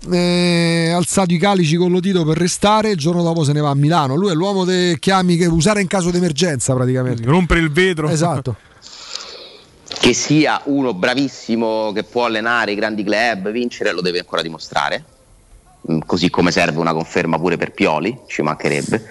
eh, 0.10 0.92
alzato 0.94 1.34
i 1.34 1.38
calici 1.38 1.76
con 1.76 1.92
lo 1.92 2.00
dito 2.00 2.24
per 2.24 2.38
restare, 2.38 2.92
il 2.92 2.98
giorno 2.98 3.24
dopo 3.24 3.44
se 3.44 3.54
ne 3.54 3.62
va 3.62 3.70
a 3.70 3.76
Milano, 3.76 4.16
lui 4.16 4.32
è 4.32 4.34
l'uomo 4.34 4.64
dei 4.64 4.98
chiami 5.00 5.38
che 5.38 5.46
usare 5.48 5.82
in 5.82 5.88
caso 5.88 6.12
di 6.12 6.18
emergenza 6.18 6.74
praticamente. 6.74 7.24
Rompere 7.24 7.60
il 7.60 7.72
vetro. 7.72 8.10
Esatto. 8.10 8.56
che 10.00 10.14
sia 10.14 10.62
uno 10.66 10.94
bravissimo 10.94 11.92
che 11.92 12.04
può 12.04 12.26
allenare 12.26 12.72
i 12.72 12.76
grandi 12.76 13.04
club, 13.04 13.52
vincere, 13.52 13.92
lo 13.92 14.02
deve 14.02 14.20
ancora 14.20 14.42
dimostrare. 14.42 15.04
Mm, 15.92 16.00
Così 16.06 16.30
come 16.30 16.52
serve 16.52 16.80
una 16.80 16.94
conferma 16.94 17.38
pure 17.38 17.58
per 17.58 17.72
Pioli, 17.72 18.18
ci 18.28 18.42
mancherebbe. 18.42 19.04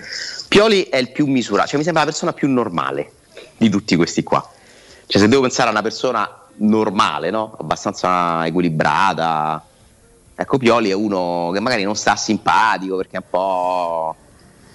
Pioli 0.49 0.85
è 0.85 0.97
il 0.97 1.11
più 1.11 1.27
misurato, 1.27 1.69
cioè 1.69 1.79
mi 1.79 1.85
sembra 1.85 2.05
la 2.05 2.11
persona 2.11 2.33
più 2.33 2.49
normale 2.49 3.11
di 3.57 3.69
tutti 3.69 3.97
questi 3.97 4.23
qua. 4.23 4.49
Cioè, 5.07 5.21
se 5.21 5.29
devo 5.29 5.43
pensare 5.43 5.69
a 5.69 5.73
una 5.73 5.83
persona 5.83 6.29
normale, 6.59 7.31
no? 7.31 7.57
abbastanza 7.59 8.47
equilibrata, 8.47 9.65
ecco, 10.37 10.59
Pioli 10.59 10.91
è 10.91 10.95
uno 10.95 11.51
che 11.53 11.61
magari 11.61 11.83
non 11.85 11.97
sta 11.97 12.15
simpatico 12.15 12.97
perché 12.97 13.17
è 13.17 13.21
un 13.23 13.29
po' 13.31 14.15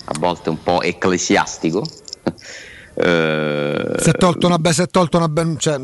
a 0.05 0.13
volte 0.19 0.49
un 0.49 0.61
po' 0.61 0.81
ecclesiastico. 0.81 1.83
Eh, 2.93 3.93
Si 3.99 4.09
è 4.09 4.13
tolto 4.13 4.47
una, 4.47 4.57
be- 4.59 4.73
si 4.73 4.81
è 4.81 4.87
tolto 4.87 5.15
una 5.15 5.29
be- 5.29 5.55
cioè, 5.57 5.79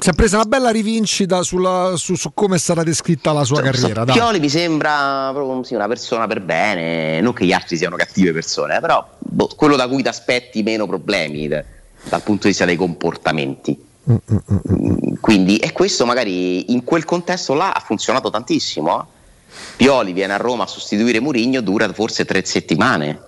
si 0.00 0.10
è 0.10 0.12
presa 0.12 0.36
una 0.36 0.44
bella 0.44 0.70
rivincita 0.70 1.42
sulla- 1.42 1.92
su, 1.94 2.16
su 2.16 2.32
come 2.34 2.56
è 2.56 2.58
stata 2.58 2.82
descritta 2.82 3.32
la 3.32 3.44
sua 3.44 3.62
carriera. 3.62 4.04
dai. 4.04 4.14
Pioli 4.16 4.40
mi 4.40 4.48
sembra 4.48 5.30
proprio 5.32 5.62
sì, 5.62 5.74
una 5.74 5.86
persona 5.86 6.26
per 6.26 6.40
bene, 6.42 7.20
non 7.20 7.32
che 7.32 7.44
gli 7.46 7.52
altri 7.52 7.76
siano 7.76 7.94
cattive 7.94 8.32
persone, 8.32 8.76
eh, 8.76 8.80
però 8.80 9.06
boh, 9.20 9.48
quello 9.56 9.76
da 9.76 9.86
cui 9.86 10.02
ti 10.02 10.08
aspetti 10.08 10.62
meno 10.64 10.86
problemi 10.88 11.46
de- 11.46 11.64
dal 12.08 12.22
punto 12.22 12.42
di 12.42 12.48
vista 12.48 12.64
dei 12.64 12.76
comportamenti. 12.76 13.80
Mm, 14.10 15.12
Quindi, 15.20 15.58
e 15.58 15.72
questo 15.72 16.04
magari 16.06 16.72
in 16.72 16.82
quel 16.82 17.04
contesto 17.04 17.54
là 17.54 17.70
ha 17.72 17.80
funzionato 17.80 18.30
tantissimo. 18.30 19.00
eh. 19.00 19.04
Pioli 19.76 20.12
viene 20.12 20.34
a 20.34 20.36
Roma 20.36 20.64
a 20.64 20.66
sostituire 20.66 21.20
Murigno, 21.20 21.60
dura 21.60 21.92
forse 21.92 22.24
tre 22.24 22.44
settimane. 22.44 23.26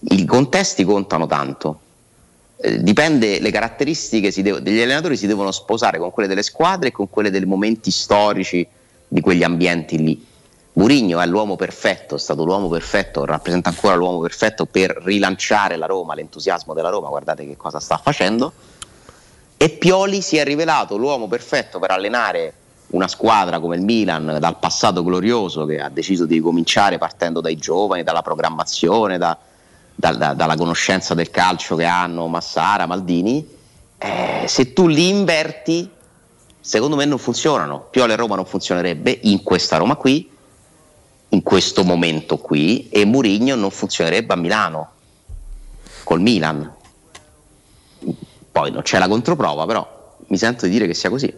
I 0.00 0.24
contesti 0.24 0.84
contano 0.84 1.26
tanto. 1.26 1.80
Eh, 2.56 2.82
dipende, 2.82 3.40
le 3.40 3.50
caratteristiche 3.50 4.32
dev- 4.42 4.58
degli 4.58 4.80
allenatori 4.80 5.16
si 5.16 5.26
devono 5.26 5.50
sposare 5.52 5.98
con 5.98 6.10
quelle 6.10 6.28
delle 6.28 6.42
squadre 6.42 6.88
e 6.88 6.92
con 6.92 7.08
quelle 7.08 7.30
dei 7.30 7.44
momenti 7.44 7.90
storici 7.90 8.66
di 9.08 9.20
quegli 9.20 9.42
ambienti 9.42 9.98
lì. 9.98 10.26
Murigno 10.74 11.20
è 11.20 11.26
l'uomo 11.26 11.56
perfetto, 11.56 12.14
è 12.14 12.18
stato 12.18 12.44
l'uomo 12.44 12.68
perfetto, 12.68 13.24
rappresenta 13.24 13.68
ancora 13.68 13.94
l'uomo 13.94 14.20
perfetto 14.20 14.64
per 14.64 14.90
rilanciare 15.04 15.76
la 15.76 15.86
Roma, 15.86 16.14
l'entusiasmo 16.14 16.72
della 16.72 16.88
Roma, 16.88 17.08
guardate 17.08 17.46
che 17.46 17.56
cosa 17.56 17.78
sta 17.78 17.98
facendo. 17.98 18.52
E 19.56 19.68
Pioli 19.68 20.22
si 20.22 20.38
è 20.38 20.44
rivelato 20.44 20.96
l'uomo 20.96 21.28
perfetto 21.28 21.78
per 21.78 21.90
allenare 21.90 22.54
una 22.88 23.08
squadra 23.08 23.58
come 23.58 23.76
il 23.76 23.82
Milan 23.82 24.36
dal 24.38 24.58
passato 24.58 25.02
glorioso 25.02 25.64
che 25.64 25.80
ha 25.80 25.88
deciso 25.88 26.26
di 26.26 26.34
ricominciare 26.34 26.98
partendo 26.98 27.40
dai 27.40 27.56
giovani, 27.56 28.02
dalla 28.02 28.22
programmazione, 28.22 29.16
da- 29.18 29.38
da- 29.94 30.12
da- 30.14 30.34
dalla 30.34 30.56
conoscenza 30.56 31.14
del 31.14 31.30
calcio 31.30 31.76
che 31.76 31.84
hanno 31.84 32.26
Massara, 32.26 32.86
Maldini. 32.86 33.46
Eh, 33.98 34.44
se 34.46 34.72
tu 34.72 34.88
li 34.88 35.08
inverti 35.08 35.88
secondo 36.60 36.96
me 36.96 37.04
non 37.04 37.18
funzionano. 37.18 37.86
Pioli 37.90 38.12
a 38.12 38.16
Roma 38.16 38.36
non 38.36 38.46
funzionerebbe 38.46 39.18
in 39.22 39.42
questa 39.42 39.76
Roma 39.76 39.96
qui, 39.96 40.30
in 41.30 41.42
questo 41.42 41.82
momento 41.82 42.36
qui, 42.38 42.88
e 42.88 43.04
Murigno 43.04 43.54
non 43.56 43.70
funzionerebbe 43.70 44.32
a 44.32 44.36
Milano, 44.36 44.90
col 46.04 46.20
Milan. 46.20 46.72
Poi 48.52 48.70
non 48.70 48.82
c'è 48.82 48.98
la 48.98 49.08
controprova, 49.08 49.66
però 49.66 50.16
mi 50.26 50.36
sento 50.38 50.66
di 50.66 50.72
dire 50.72 50.86
che 50.86 50.94
sia 50.94 51.10
così. 51.10 51.34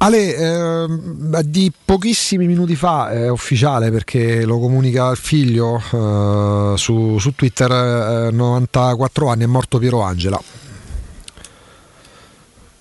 Ale, 0.00 0.36
ehm, 0.36 1.40
di 1.40 1.72
pochissimi 1.84 2.46
minuti 2.46 2.76
fa 2.76 3.10
è 3.10 3.28
ufficiale 3.28 3.90
perché 3.90 4.44
lo 4.44 4.60
comunica 4.60 5.08
al 5.08 5.16
figlio 5.16 5.82
eh, 5.90 6.74
su, 6.76 7.18
su, 7.18 7.34
Twitter, 7.34 8.28
eh, 8.28 8.30
94 8.30 9.28
anni, 9.28 9.42
è 9.42 9.46
morto 9.46 9.78
Piero 9.78 10.00
Angela. 10.02 10.40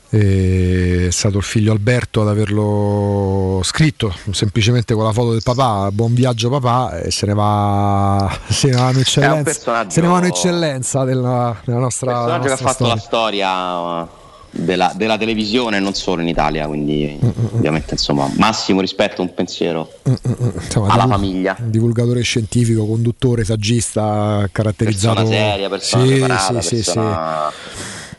E 0.09 1.07
è 1.07 1.11
stato 1.11 1.37
il 1.37 1.43
figlio 1.43 1.71
Alberto 1.71 2.21
ad 2.21 2.29
averlo 2.29 3.61
scritto 3.63 4.13
semplicemente 4.31 4.93
con 4.93 5.03
la 5.03 5.11
foto 5.11 5.31
del 5.31 5.41
papà 5.43 5.91
buon 5.91 6.13
viaggio 6.13 6.49
papà 6.49 7.01
e 7.01 7.11
se 7.11 7.25
ne 7.25 7.33
va 7.33 8.31
se 8.47 8.69
ne 8.69 8.75
va 8.77 8.89
un'eccellenza, 8.89 9.89
se 9.89 9.99
ne 10.01 10.07
va 10.07 10.17
un'eccellenza 10.17 11.03
della, 11.03 11.57
della 11.65 11.79
nostra 11.79 12.11
personaggio 12.11 12.47
nostra 12.47 12.47
che 12.47 12.53
ha 12.53 12.57
fatto 12.57 12.85
storia. 12.85 12.93
la 12.93 13.01
storia 13.01 14.25
della, 14.57 14.91
della 14.95 15.17
televisione 15.17 15.79
non 15.79 15.93
solo 15.93 16.21
in 16.21 16.27
Italia 16.27 16.67
quindi 16.67 17.17
ovviamente 17.53 17.93
insomma 17.93 18.29
massimo 18.35 18.81
rispetto 18.81 19.21
un 19.21 19.33
pensiero 19.33 19.91
Insomma, 20.03 20.87
alla 20.87 21.03
divul- 21.03 21.19
famiglia 21.19 21.55
divulgatore 21.59 22.21
scientifico, 22.21 22.85
conduttore, 22.85 23.43
saggista, 23.43 24.47
caratterizzato 24.51 25.23
persona 25.23 25.37
seria 25.49 25.69
persona 25.69 26.03
Sì, 26.03 26.09
preparata 26.09 26.61
sì, 26.61 26.67
sì, 26.67 26.75
persona, 26.75 27.51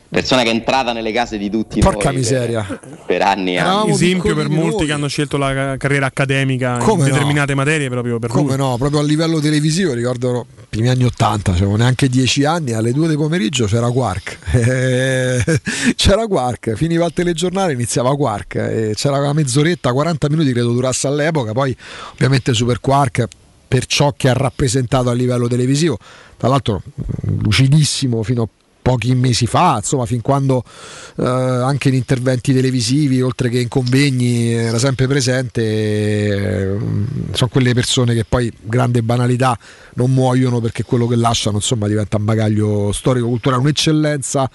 persona 0.08 0.42
che 0.42 0.50
è 0.50 0.52
entrata 0.52 0.92
nelle 0.92 1.12
case 1.12 1.38
di 1.38 1.50
tutti 1.50 1.80
Porca 1.80 2.08
noi 2.10 2.18
miseria. 2.18 2.62
per, 2.66 2.80
per 3.06 3.22
anni 3.22 3.54
e 3.54 3.58
anni 3.58 3.90
Esempio 3.90 4.34
per 4.34 4.48
molti 4.48 4.86
che 4.86 4.92
hanno 4.92 5.08
scelto 5.08 5.36
la 5.36 5.52
ca- 5.52 5.76
carriera 5.76 6.06
accademica 6.06 6.78
Come 6.78 7.02
in 7.04 7.08
no? 7.08 7.14
determinate 7.14 7.54
materie 7.54 7.88
proprio 7.88 8.18
per 8.18 8.30
Come 8.30 8.48
lui. 8.48 8.56
no, 8.56 8.76
proprio 8.78 9.00
a 9.00 9.02
livello 9.02 9.40
televisivo, 9.40 9.92
ricordo 9.92 10.46
primi 10.68 10.88
anni 10.88 11.04
80, 11.04 11.52
avevo 11.52 11.76
neanche 11.76 12.08
10 12.08 12.44
anni, 12.44 12.72
alle 12.72 12.92
2 12.92 13.08
del 13.08 13.16
pomeriggio 13.16 13.66
c'era 13.66 13.90
Quark. 13.90 14.38
C'era 15.96 16.26
Quark, 16.26 16.74
finiva 16.74 17.06
il 17.06 17.12
telegiornale, 17.12 17.72
iniziava 17.72 18.14
Quark, 18.14 18.54
e 18.54 18.92
c'era 18.94 19.18
una 19.18 19.32
mezz'oretta, 19.32 19.92
40 19.92 20.28
minuti 20.28 20.52
credo 20.52 20.72
durasse 20.72 21.06
all'epoca, 21.06 21.52
poi 21.52 21.76
ovviamente 22.12 22.52
Super 22.54 22.80
Quark 22.80 23.26
per 23.66 23.86
ciò 23.86 24.12
che 24.16 24.28
ha 24.28 24.32
rappresentato 24.32 25.10
a 25.10 25.12
livello 25.12 25.48
televisivo, 25.48 25.98
tra 26.36 26.48
l'altro 26.48 26.82
mh, 26.84 27.42
lucidissimo 27.42 28.22
fino 28.22 28.42
a 28.42 28.48
pochi 28.88 29.14
mesi 29.14 29.46
fa, 29.46 29.74
insomma, 29.76 30.06
fin 30.06 30.22
quando 30.22 30.64
eh, 31.18 31.22
anche 31.22 31.90
in 31.90 31.94
interventi 31.94 32.54
televisivi, 32.54 33.20
oltre 33.20 33.50
che 33.50 33.60
in 33.60 33.68
convegni, 33.68 34.50
era 34.50 34.78
sempre 34.78 35.06
presente. 35.06 35.60
eh, 35.62 36.76
sono 37.32 37.50
quelle 37.50 37.74
persone 37.74 38.14
che 38.14 38.24
poi, 38.24 38.50
grande 38.62 39.02
banalità, 39.02 39.58
non 39.96 40.10
muoiono 40.14 40.60
perché 40.60 40.84
quello 40.84 41.06
che 41.06 41.16
lasciano 41.16 41.56
insomma, 41.56 41.86
diventa 41.86 42.16
un 42.16 42.24
bagaglio 42.24 42.90
storico-culturale, 42.90 43.60
un'eccellenza, 43.60 44.48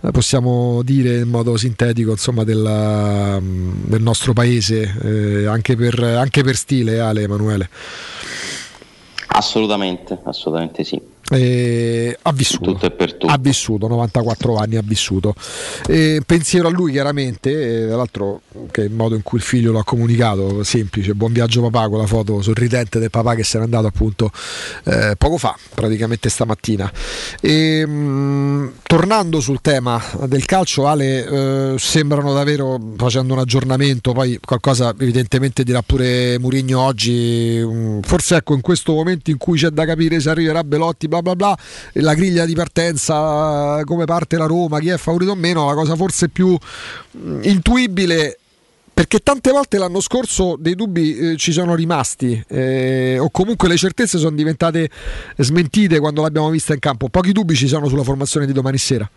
eh, 0.00 0.10
possiamo 0.10 0.82
dire 0.82 1.18
in 1.18 1.28
modo 1.28 1.56
sintetico, 1.56 2.10
insomma, 2.10 2.42
del, 2.42 3.40
del 3.40 4.02
nostro 4.02 4.32
paese, 4.32 4.92
eh, 5.02 5.46
anche, 5.46 5.76
per, 5.76 6.02
anche 6.02 6.42
per 6.42 6.56
stile, 6.56 6.98
Ale 6.98 7.22
Emanuele. 7.22 7.68
assolutamente 9.28 10.18
assolutamente 10.24 10.82
sì 10.82 11.00
Eh, 11.30 12.16
ha 12.22 12.32
vissuto, 12.32 12.72
tutto 12.72 12.86
e 12.86 12.90
per 12.90 13.12
tutto. 13.12 13.26
Ha 13.32 13.38
vissuto 13.38 13.86
94 13.86 14.56
anni 14.56 14.76
ha 14.76 14.82
vissuto. 14.82 15.34
Eh, 15.86 16.22
pensiero 16.24 16.68
a 16.68 16.70
lui 16.70 16.92
chiaramente 16.92 17.82
eh, 17.82 17.86
tra 17.86 17.96
l'altro 17.96 18.40
che 18.70 18.82
il 18.82 18.92
modo 18.92 19.14
in 19.14 19.22
cui 19.22 19.38
il 19.38 19.44
figlio 19.44 19.72
lo 19.72 19.78
ha 19.78 19.84
comunicato 19.84 20.62
semplice. 20.62 21.14
Buon 21.14 21.32
viaggio 21.32 21.60
papà 21.68 21.88
con 21.88 21.98
la 21.98 22.06
foto 22.06 22.40
sorridente 22.40 22.98
del 22.98 23.10
papà 23.10 23.34
che 23.34 23.44
se 23.44 23.58
n'è 23.58 23.64
andato 23.64 23.86
appunto 23.86 24.30
eh, 24.84 25.14
poco 25.18 25.36
fa 25.36 25.54
praticamente 25.74 26.30
stamattina. 26.30 26.90
E, 27.40 27.84
mh, 27.86 28.72
tornando 28.84 29.40
sul 29.40 29.60
tema 29.60 30.02
del 30.26 30.46
calcio 30.46 30.86
Ale 30.86 31.74
eh, 31.74 31.78
sembrano 31.78 32.32
davvero 32.32 32.78
facendo 32.96 33.34
un 33.34 33.40
aggiornamento 33.40 34.12
poi 34.12 34.38
qualcosa 34.42 34.94
evidentemente 34.98 35.62
dirà 35.62 35.82
pure 35.82 36.38
Murigno 36.38 36.80
oggi 36.80 37.62
mh, 37.62 38.00
forse 38.00 38.36
ecco 38.36 38.54
in 38.54 38.60
questo 38.62 38.94
momento 38.94 39.30
in 39.30 39.36
cui 39.36 39.58
c'è 39.58 39.68
da 39.68 39.84
capire 39.84 40.20
se 40.20 40.30
arriverà 40.30 40.64
Belotti 40.64 41.06
bla 41.08 41.17
bla 41.20 41.36
bla 41.36 41.58
e 41.92 42.00
la 42.00 42.14
griglia 42.14 42.44
di 42.44 42.54
partenza 42.54 43.82
come 43.84 44.04
parte 44.04 44.36
la 44.36 44.46
Roma 44.46 44.78
chi 44.80 44.88
è 44.88 44.96
favorito 44.96 45.32
o 45.32 45.34
meno 45.34 45.66
la 45.66 45.74
cosa 45.74 45.96
forse 45.96 46.28
più 46.28 46.56
mh, 47.10 47.40
intuibile 47.42 48.38
perché 48.92 49.20
tante 49.20 49.52
volte 49.52 49.78
l'anno 49.78 50.00
scorso 50.00 50.56
dei 50.58 50.74
dubbi 50.74 51.16
eh, 51.16 51.36
ci 51.36 51.52
sono 51.52 51.74
rimasti 51.74 52.42
eh, 52.48 53.16
o 53.20 53.30
comunque 53.30 53.68
le 53.68 53.76
certezze 53.76 54.18
sono 54.18 54.34
diventate 54.34 54.90
smentite 55.36 56.00
quando 56.00 56.22
l'abbiamo 56.22 56.50
vista 56.50 56.72
in 56.72 56.80
campo 56.80 57.08
pochi 57.08 57.32
dubbi 57.32 57.54
ci 57.54 57.68
sono 57.68 57.86
sulla 57.88 58.02
formazione 58.02 58.46
di 58.46 58.52
domani 58.52 58.78
sera 58.78 59.08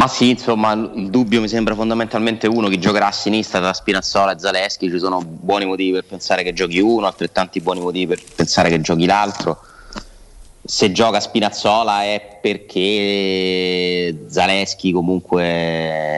Ma 0.00 0.08
sì, 0.08 0.30
insomma, 0.30 0.72
il 0.72 1.10
dubbio 1.10 1.42
mi 1.42 1.48
sembra 1.48 1.74
fondamentalmente 1.74 2.46
uno 2.46 2.68
chi 2.68 2.78
giocherà 2.78 3.08
a 3.08 3.12
sinistra 3.12 3.60
tra 3.60 3.74
Spinazzola 3.74 4.32
e 4.32 4.38
Zaleschi, 4.38 4.88
ci 4.88 4.98
sono 4.98 5.20
buoni 5.22 5.66
motivi 5.66 5.92
per 5.92 6.04
pensare 6.06 6.42
che 6.42 6.54
giochi 6.54 6.78
uno, 6.78 7.04
altrettanti 7.04 7.60
buoni 7.60 7.80
motivi 7.80 8.14
per 8.14 8.22
pensare 8.34 8.70
che 8.70 8.80
giochi 8.80 9.04
l'altro. 9.04 9.60
Se 10.62 10.92
gioca 10.92 11.20
Spinazzola 11.20 12.04
è 12.04 12.38
perché 12.40 14.26
Zaleschi 14.28 14.92
comunque 14.92 15.42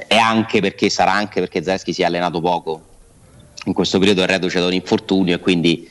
è 0.07 0.17
anche 0.17 0.61
perché 0.61 0.91
sarà 0.91 1.13
anche 1.13 1.41
perché 1.41 1.63
Zaleschi 1.63 1.93
si 1.93 2.03
è 2.03 2.05
allenato 2.05 2.41
poco. 2.41 2.81
In 3.67 3.73
questo 3.73 3.99
periodo 3.99 4.23
è 4.23 4.27
reduce 4.27 4.59
da 4.59 4.67
un 4.67 4.73
infortunio 4.73 5.37
e 5.37 5.39
quindi 5.39 5.89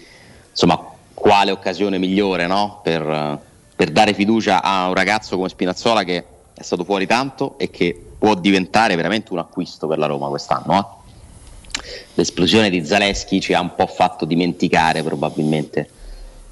insomma 0.49 0.85
quale 1.13 1.51
occasione 1.51 1.97
migliore 1.97 2.45
no? 2.45 2.81
per, 2.83 3.39
per 3.73 3.89
dare 3.89 4.13
fiducia 4.13 4.61
a 4.61 4.87
un 4.87 4.95
ragazzo 4.95 5.37
come 5.37 5.47
Spinazzola 5.47 6.03
che 6.03 6.25
è 6.53 6.61
stato 6.61 6.83
fuori 6.83 7.07
tanto 7.07 7.57
e 7.57 7.69
che 7.69 7.99
può 8.19 8.35
diventare 8.35 8.95
veramente 8.95 9.31
un 9.31 9.39
acquisto 9.39 9.87
per 9.87 9.97
la 9.97 10.07
Roma 10.07 10.27
quest'anno. 10.27 10.77
eh. 10.77 10.99
L'esplosione 12.15 12.69
di 12.69 12.85
Zaleschi 12.85 13.39
ci 13.39 13.53
ha 13.53 13.61
un 13.61 13.73
po' 13.75 13.87
fatto 13.87 14.25
dimenticare 14.25 15.01
probabilmente 15.01 15.89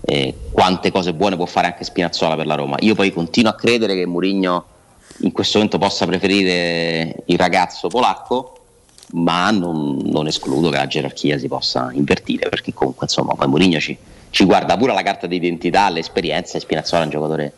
eh, 0.02 0.34
quante 0.52 0.92
cose 0.92 1.14
buone 1.14 1.36
può 1.36 1.46
fare 1.46 1.68
anche 1.68 1.84
Spinazzola 1.84 2.36
per 2.36 2.46
la 2.46 2.56
Roma. 2.56 2.78
Io 2.80 2.96
poi 2.96 3.12
continuo 3.12 3.52
a 3.52 3.56
credere 3.56 3.96
che 3.96 4.06
Mourinho 4.06 4.66
in 5.22 5.32
questo 5.32 5.58
momento 5.58 5.78
possa 5.78 6.06
preferire 6.06 7.24
il 7.26 7.38
ragazzo 7.38 7.88
polacco, 7.88 8.58
ma 9.12 9.50
non, 9.52 9.98
non 10.04 10.28
escludo 10.28 10.70
che 10.70 10.78
la 10.78 10.88
gerarchia 10.88 11.38
si 11.38 11.48
possa 11.48 11.90
invertire, 11.94 12.50
perché 12.50 12.74
comunque 12.74 13.06
insomma 13.06 13.34
poi 13.34 13.48
Mourinho 13.48 13.80
ci, 13.80 13.98
ci 14.30 14.46
guarda 14.46 14.78
pure 14.78 14.94
la 14.94 15.02
carta 15.02 15.28
d'identità, 15.28 15.90
l'esperienza 15.90 16.58
e 16.58 16.62
Spinazzola 16.62 17.02
è 17.02 17.06
un 17.06 17.12
giocatore 17.12 17.54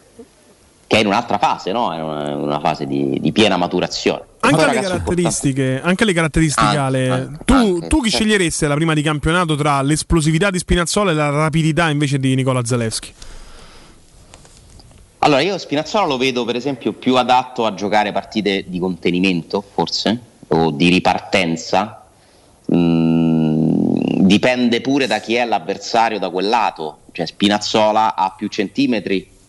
che 0.92 0.98
è 0.98 1.00
in 1.00 1.08
un'altra 1.08 1.38
fase, 1.38 1.72
no? 1.72 1.94
è 1.94 2.02
una, 2.02 2.60
fase 2.60 2.86
di, 2.86 3.18
di 3.22 3.32
piena 3.32 3.56
maturazione. 3.56 4.24
Anche 4.42 4.58
Poi, 4.58 4.66
le 4.66 4.74
ragazzi, 4.74 4.88
caratteristiche, 4.90 5.82
anche 5.82 6.04
le 6.04 6.12
caratteristiche 6.12 6.68
Anche, 6.68 6.78
Ale, 6.78 7.10
anche, 7.10 7.44
tu, 7.46 7.54
anche, 7.54 7.88
tu 7.88 8.02
chi 8.02 8.10
certo. 8.10 8.26
sceglieresti 8.26 8.66
alla 8.66 8.76
prima 8.76 8.94
di 8.94 9.02
campionato 9.02 9.56
tra 9.56 9.82
l'esplosività 9.84 10.50
di 10.50 10.58
Spinazzola 10.58 11.12
e 11.12 11.14
la 11.14 11.30
rapidità 11.30 11.90
invece 11.90 12.20
di 12.20 12.36
Nicola 12.36 12.66
Zaleschi? 12.66 13.14
Allora, 15.20 15.40
io 15.40 15.58
Spinazzola 15.58 16.08
lo 16.08 16.18
vedo 16.18 16.44
per 16.44 16.58
esempio 16.58 16.92
più 16.92 17.16
adatto 17.16 17.66
a 17.66 17.74
giocare 17.74 18.12
partite 18.12 18.66
di 18.68 18.78
contenimento, 18.78 19.64
forse, 19.74 20.20
o 20.50 20.72
di 20.72 20.90
ripartenza. 20.90 22.04
Mm, 22.76 23.96
dipende 24.26 24.82
pure 24.82 25.08
da 25.08 25.20
chi 25.20 25.36
è 25.36 25.46
l'avversario 25.46 26.20
da 26.20 26.30
quel 26.30 26.50
lato. 26.50 26.98
Cioè, 27.14 27.26
Spinazzola 27.26 28.14
ha 28.14 28.34
più 28.36 28.50
centimetri 28.50 29.40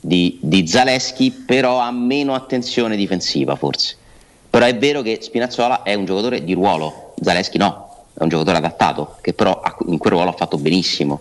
di, 0.00 0.38
di 0.40 0.66
Zaleschi, 0.66 1.30
però 1.30 1.78
ha 1.78 1.90
meno 1.90 2.34
attenzione 2.34 2.96
difensiva, 2.96 3.56
forse. 3.56 3.96
Però 4.50 4.64
è 4.64 4.76
vero 4.76 5.02
che 5.02 5.18
Spinazzola 5.20 5.82
è 5.82 5.94
un 5.94 6.04
giocatore 6.04 6.42
di 6.42 6.54
ruolo, 6.54 7.14
Zaleschi 7.20 7.58
no, 7.58 8.04
è 8.14 8.22
un 8.22 8.28
giocatore 8.28 8.58
adattato, 8.58 9.16
che 9.20 9.34
però 9.34 9.60
in 9.86 9.98
quel 9.98 10.12
ruolo 10.12 10.30
ha 10.30 10.34
fatto 10.34 10.56
benissimo. 10.56 11.20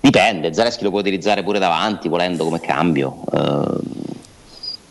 Dipende, 0.00 0.54
Zaleschi 0.54 0.84
lo 0.84 0.90
può 0.90 1.00
utilizzare 1.00 1.42
pure 1.42 1.58
davanti, 1.58 2.08
volendo 2.08 2.44
come 2.44 2.60
cambio. 2.60 3.22
Eh, 3.32 4.04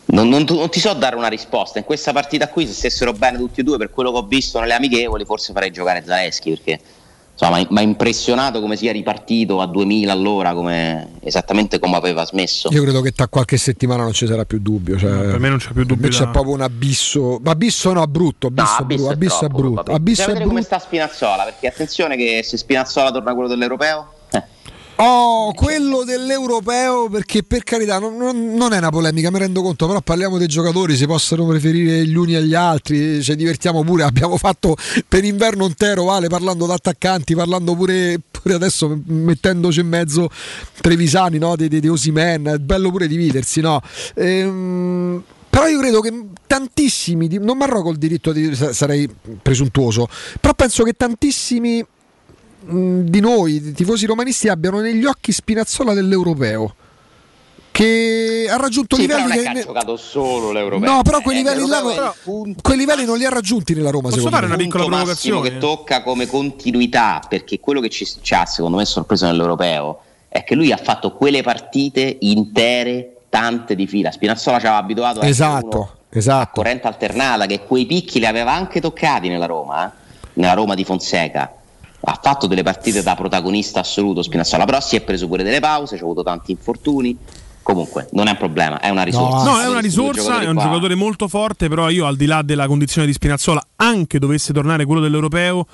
non, 0.08 0.28
non- 0.28 0.44
non 0.46 0.68
ti 0.68 0.78
so 0.78 0.92
dare 0.92 1.16
una 1.16 1.28
risposta. 1.28 1.78
In 1.78 1.84
questa 1.84 2.12
partita 2.12 2.48
qui, 2.48 2.66
se 2.66 2.74
stessero 2.74 3.12
bene 3.12 3.38
tutti 3.38 3.60
e 3.60 3.62
due, 3.62 3.78
per 3.78 3.90
quello 3.90 4.12
che 4.12 4.18
ho 4.18 4.22
visto 4.26 4.60
nelle 4.60 4.74
amichevoli, 4.74 5.24
forse 5.24 5.52
farei 5.52 5.70
giocare 5.70 6.04
Zaleschi 6.04 6.50
perché 6.50 6.80
insomma, 7.38 7.64
mi 7.68 7.78
ha 7.78 7.82
impressionato 7.82 8.60
come 8.60 8.76
sia 8.76 8.92
ripartito 8.92 9.60
a 9.60 9.66
2000 9.66 10.12
all'ora, 10.12 10.54
come- 10.54 11.10
esattamente 11.20 11.78
come 11.78 11.96
aveva 11.96 12.24
smesso. 12.24 12.68
io 12.72 12.82
credo 12.82 13.00
che 13.02 13.12
tra 13.12 13.28
qualche 13.28 13.56
settimana 13.56 14.02
non 14.04 14.12
ci 14.12 14.26
sarà 14.26 14.44
più 14.44 14.58
dubbio 14.60 14.96
cioè, 14.98 15.10
per 15.10 15.38
me 15.38 15.48
non 15.48 15.58
c'è 15.58 15.72
più 15.72 15.84
dubbio 15.84 16.08
c'è 16.08 16.24
da- 16.24 16.30
proprio 16.30 16.54
un 16.54 16.62
abisso. 16.62 17.38
Ma 17.42 17.50
abisso 17.50 17.92
no 17.92 18.06
brutto 18.06 18.48
No, 18.48 18.62
abisso, 18.62 18.82
Abisso 18.82 19.08
abisso 19.10 19.44
è 19.44 19.48
brutto 19.48 19.80
abisso 19.92 19.98
Bisogna 20.00 20.24
è 20.24 20.32
vedere 20.32 20.46
come 20.48 20.62
sta 20.62 20.78
Spinazzola, 20.78 21.44
perché 21.44 21.66
attenzione 21.66 22.16
che 22.16 22.40
se 22.42 22.56
Spinazzola 22.56 23.10
torna 23.10 23.32
quello 23.34 23.48
dell'europeo, 23.48 24.12
Oh, 24.98 25.52
quello 25.52 26.04
dell'europeo, 26.04 27.10
perché 27.10 27.42
per 27.42 27.64
carità 27.64 27.98
non, 27.98 28.16
non- 28.16 28.72
è 28.72 28.78
una 28.78 28.88
polemica, 28.88 29.30
mi 29.30 29.38
rendo 29.38 29.60
conto, 29.60 29.86
però 29.86 30.00
parliamo 30.00 30.38
dei 30.38 30.46
giocatori, 30.46 30.96
si 30.96 31.04
possono 31.06 31.44
preferire 31.44 32.06
gli 32.06 32.14
uni 32.14 32.34
agli 32.34 32.54
altri, 32.54 33.22
ci 33.22 33.36
divertiamo 33.36 33.84
pure, 33.84 34.04
abbiamo 34.08 34.38
fatto 34.38 34.74
per 35.06 35.22
inverno 35.24 35.66
intero, 35.66 36.04
Vale, 36.04 36.28
parlando 36.28 36.64
d'attaccanti, 36.64 37.34
parlando 37.34 37.74
pure, 37.74 38.18
pure 38.30 38.54
adesso 38.54 38.98
mettendoci 39.04 39.80
in 39.80 39.88
mezzo 39.88 40.30
Trevisani, 40.80 41.36
no? 41.36 41.56
di, 41.56 41.68
di, 41.68 41.78
di 41.78 41.88
Osimen, 41.88 42.46
è 42.46 42.56
bello 42.56 42.90
pure 42.90 43.06
dividersi, 43.06 43.60
no? 43.60 43.82
Ehm, 44.14 45.22
però 45.50 45.66
io 45.66 45.78
credo 45.78 46.00
che 46.00 46.10
tantissimi, 46.46 47.28
non 47.38 47.58
mi 47.58 47.64
arrogo 47.64 47.90
il 47.90 47.98
diritto 47.98 48.32
di 48.32 48.54
sa- 48.54 48.72
sarei 48.72 49.06
presuntuoso, 49.42 50.08
però 50.40 50.54
penso 50.54 50.84
che 50.84 50.94
tantissimi 50.94 51.84
di 52.60 53.20
noi, 53.20 53.72
tifosi 53.72 54.06
romanisti, 54.06 54.48
abbiano 54.48 54.80
negli 54.80 55.04
occhi 55.04 55.32
Spinazzola 55.32 55.92
dell'europeo. 55.94 56.74
Che 57.70 58.46
ha 58.48 58.56
raggiunto 58.56 58.96
Sì, 58.96 59.06
però 59.06 59.18
livelli 59.18 59.36
non 59.44 59.46
è 59.48 59.52
che 59.52 59.58
ha 59.60 59.64
giocato 59.64 59.96
solo 59.98 60.50
l'europeo. 60.50 60.90
No, 60.90 61.02
però 61.02 61.18
Eh, 61.18 61.22
quei 61.22 61.36
livelli 61.36 61.66
là 61.66 62.14
punto- 62.24 62.62
quei 62.62 62.78
livelli 62.78 63.04
non 63.04 63.18
li 63.18 63.26
ha 63.26 63.28
raggiunti 63.28 63.74
nella 63.74 63.90
Roma, 63.90 64.10
secondo 64.10 64.38
me. 64.40 64.46
il 64.46 64.68
punto 64.68 64.88
massimo 64.88 65.40
che 65.40 65.58
tocca 65.58 66.02
come 66.02 66.26
continuità, 66.26 67.20
perché 67.28 67.60
quello 67.60 67.80
che 67.80 67.90
ci, 67.90 68.06
ci 68.22 68.34
ha 68.34 68.46
secondo 68.46 68.78
me 68.78 68.86
sorpreso 68.86 69.26
nell'europeo 69.26 70.00
è 70.28 70.42
che 70.42 70.54
lui 70.54 70.72
ha 70.72 70.78
fatto 70.78 71.12
quelle 71.12 71.42
partite 71.42 72.16
intere, 72.20 73.16
tante 73.28 73.74
di 73.74 73.86
fila. 73.86 74.10
Spinazzola 74.10 74.58
ci 74.58 74.64
aveva 74.64 74.80
abituato 74.80 75.20
a 75.20 75.26
Esatto, 75.26 75.96
esatto. 76.08 76.52
corrente 76.54 76.86
alternata, 76.86 77.44
che 77.44 77.60
quei 77.64 77.84
picchi 77.84 78.18
li 78.20 78.26
aveva 78.26 78.52
anche 78.54 78.80
toccati 78.80 79.28
nella 79.28 79.44
Roma, 79.46 79.86
eh? 79.86 79.90
nella 80.34 80.54
Roma 80.54 80.74
di 80.74 80.84
Fonseca. 80.84 81.52
Ha 82.08 82.20
fatto 82.22 82.46
delle 82.46 82.62
partite 82.62 83.02
da 83.02 83.14
protagonista 83.16 83.80
assoluto 83.80 84.22
Spinazzola, 84.22 84.64
però 84.64 84.80
si 84.80 84.94
è 84.94 85.00
preso 85.00 85.26
pure 85.26 85.42
delle 85.42 85.58
pause, 85.58 85.96
ci 85.96 86.02
ha 86.02 86.04
avuto 86.04 86.22
tanti 86.22 86.52
infortuni. 86.52 87.16
Comunque, 87.62 88.06
non 88.12 88.28
è 88.28 88.30
un 88.30 88.36
problema, 88.36 88.78
è 88.78 88.90
una 88.90 89.02
risorsa. 89.02 89.50
No, 89.50 89.60
è 89.60 89.66
una 89.66 89.80
risorsa, 89.80 90.40
è 90.40 90.46
un 90.46 90.54
qua- 90.54 90.62
giocatore 90.62 90.94
molto 90.94 91.26
forte, 91.26 91.68
però 91.68 91.88
io 91.88 92.06
al 92.06 92.14
di 92.14 92.26
là 92.26 92.42
della 92.42 92.68
condizione 92.68 93.08
di 93.08 93.12
Spinazzola, 93.12 93.60
anche 93.74 94.20
dovesse 94.20 94.52
tornare 94.52 94.84
quello 94.84 95.00
dell'europeo, 95.00 95.66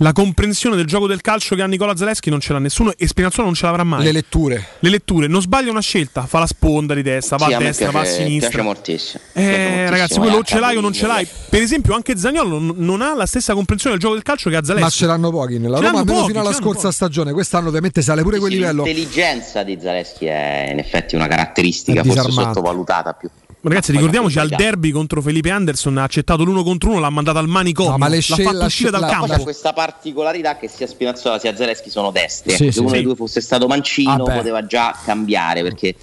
la 0.00 0.12
comprensione 0.12 0.76
del 0.76 0.84
gioco 0.84 1.06
del 1.06 1.20
calcio 1.22 1.54
che 1.54 1.62
ha 1.62 1.66
Nicola 1.66 1.96
Zaleschi 1.96 2.28
non 2.28 2.38
ce 2.40 2.52
l'ha 2.52 2.58
nessuno 2.58 2.92
e 2.96 3.06
Spinazzola 3.06 3.44
non 3.46 3.54
ce 3.54 3.64
l'avrà 3.64 3.82
mai. 3.84 4.02
Le 4.04 4.12
letture. 4.12 4.66
Le 4.80 4.90
letture, 4.90 5.26
non 5.26 5.40
sbaglia 5.40 5.70
una 5.70 5.80
scelta, 5.80 6.26
fa 6.26 6.38
la 6.40 6.46
sponda 6.46 6.92
di 6.94 7.02
destra, 7.02 7.36
va 7.36 7.46
Sì, 7.46 7.54
a 7.54 7.58
destra, 7.58 7.90
va 7.90 8.00
a 8.00 8.02
piace- 8.02 8.16
sinistra. 8.24 8.48
piace 8.50 8.64
moltissimo. 8.64 9.22
Eh, 9.32 9.32
Piace 9.42 9.56
moltissimo, 9.58 9.90
ragazzi, 9.90 10.18
quello 10.18 10.36
o 10.36 10.40
eh, 10.40 10.44
ce 10.44 10.58
l'hai 10.60 10.76
o 10.76 10.80
non 10.80 10.92
ce 10.92 11.06
l'hai. 11.06 11.26
Per 11.48 11.62
esempio, 11.62 11.94
anche 11.94 12.16
Zagnolo 12.18 12.58
non, 12.58 12.74
non 12.76 13.00
ha 13.00 13.14
la 13.14 13.26
stessa 13.26 13.54
comprensione 13.54 13.94
del 13.94 14.02
gioco 14.02 14.14
del 14.16 14.24
calcio 14.24 14.50
che 14.50 14.56
ha 14.56 14.62
Zaleschi. 14.62 14.84
Ma 14.84 14.90
ce 14.90 15.06
l'hanno 15.06 15.30
pochi 15.30 15.58
nella 15.58 15.78
Ce 15.78 15.84
Roma, 15.86 15.98
almeno 16.00 16.18
pochi, 16.18 16.30
fino 16.32 16.40
alla 16.40 16.52
scorsa 16.52 16.92
stagione. 16.92 17.32
Quest'anno 17.32 17.68
ovviamente 17.68 18.02
sale 18.02 18.22
pure 18.22 18.38
quel 18.38 18.52
livello. 18.52 18.84
L'intelligenza 18.84 19.62
di 19.62 19.78
Zaleschi 19.80 20.26
è 20.26 20.68
in 20.72 20.78
effetti 20.78 21.14
una 21.14 21.26
caratteristica 21.26 22.00
È 22.00 22.04
forse 22.04 22.18
disarmante. 22.26 22.52
sottovalutata 22.58 23.12
più. 23.14 23.28
Ragazzi, 23.60 23.90
ricordiamoci 23.90 24.38
al 24.38 24.48
derby 24.48 24.90
contro 24.90 25.20
Felipe 25.20 25.50
Anderson 25.50 25.98
ha 25.98 26.04
accettato 26.04 26.44
l'uno 26.44 26.62
contro 26.62 26.90
uno, 26.90 27.00
l'ha 27.00 27.10
mandato 27.10 27.38
al 27.38 27.48
manicomio, 27.48 27.92
No, 27.92 27.98
ma 27.98 28.08
l'ha 28.08 28.20
scel- 28.20 28.44
fatto 28.44 28.64
uscire 28.64 28.90
dal 28.90 29.00
la- 29.00 29.06
campo. 29.08 29.26
c'è 29.26 29.40
questa 29.42 29.72
particolarità 29.72 30.56
che 30.56 30.68
sia 30.68 30.86
Spinazzola 30.86 31.38
sia 31.40 31.56
Zaleschi 31.56 31.90
sono 31.90 32.12
destri. 32.12 32.50
Sì, 32.50 32.62
Ecco, 32.62 32.64
sì, 32.64 32.72
se 32.72 32.80
uno 32.80 32.88
sì. 32.90 32.94
dei 32.94 33.02
due 33.04 33.14
fosse 33.16 33.40
stato 33.40 33.66
mancino 33.66 34.12
Ah, 34.24 34.34
poteva 34.34 34.64
già 34.66 34.96
cambiare 35.04 35.62
perché 35.62 35.94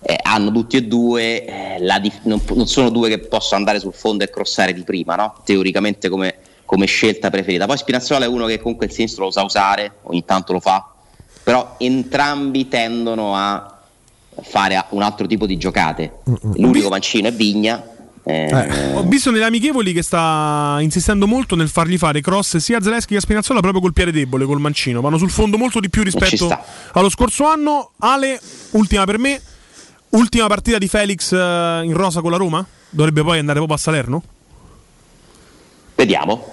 eh, 0.00 0.18
hanno 0.22 0.52
tutti 0.52 0.76
e 0.76 0.82
due 0.84 1.44
eh, 1.46 1.76
la 1.80 1.98
dif- 1.98 2.24
non, 2.24 2.42
non 2.54 2.66
sono 2.66 2.90
due 2.90 3.08
che 3.08 3.18
possono 3.20 3.58
andare 3.60 3.80
sul 3.80 3.94
fondo 3.94 4.24
e 4.24 4.28
crossare 4.30 4.74
di 4.74 4.82
prima, 4.82 5.14
no? 5.14 5.34
teoricamente 5.44 6.10
come, 6.10 6.34
come 6.66 6.84
scelta 6.84 7.30
preferita. 7.30 7.64
Poi 7.64 7.78
Spinazzola 7.78 8.26
è 8.26 8.28
uno 8.28 8.44
che 8.44 8.58
comunque 8.60 8.84
il 8.86 8.92
sinistro 8.92 9.24
lo 9.24 9.30
sa 9.30 9.42
usare, 9.44 9.92
ogni 10.02 10.24
tanto 10.26 10.52
lo 10.52 10.60
fa, 10.60 10.86
però 11.42 11.76
entrambi 11.78 12.68
tendono 12.68 13.34
a 13.34 13.77
fare 14.42 14.84
un 14.90 15.02
altro 15.02 15.26
tipo 15.26 15.46
di 15.46 15.56
giocate. 15.56 16.20
L'unico 16.54 16.88
mancino 16.88 17.28
è 17.28 17.32
Vigna. 17.32 17.82
eh, 18.24 18.92
Ho 18.94 19.02
visto 19.04 19.30
nelle 19.30 19.44
amichevoli 19.44 19.92
che 19.92 20.02
sta 20.02 20.76
insistendo 20.80 21.26
molto 21.26 21.56
nel 21.56 21.68
fargli 21.68 21.96
fare 21.96 22.20
cross 22.20 22.56
sia 22.58 22.78
a 22.78 22.82
Zelensky 22.82 23.12
che 23.12 23.16
a 23.16 23.20
Spinazzola 23.20 23.60
proprio 23.60 23.80
col 23.80 23.92
piede 23.92 24.12
debole, 24.12 24.44
col 24.44 24.60
mancino. 24.60 25.00
Vanno 25.00 25.18
sul 25.18 25.30
fondo 25.30 25.56
molto 25.56 25.80
di 25.80 25.88
più 25.88 26.02
rispetto 26.02 26.56
allo 26.92 27.08
scorso 27.08 27.46
anno. 27.46 27.92
Ale, 27.98 28.40
ultima 28.72 29.04
per 29.04 29.18
me, 29.18 29.40
ultima 30.10 30.46
partita 30.46 30.78
di 30.78 30.88
Felix 30.88 31.32
eh, 31.32 31.80
in 31.84 31.94
rosa 31.94 32.20
con 32.20 32.30
la 32.30 32.36
Roma? 32.36 32.66
Dovrebbe 32.90 33.22
poi 33.22 33.38
andare 33.38 33.58
proprio 33.58 33.76
a 33.76 33.80
Salerno? 33.80 34.22
Vediamo, 35.94 36.44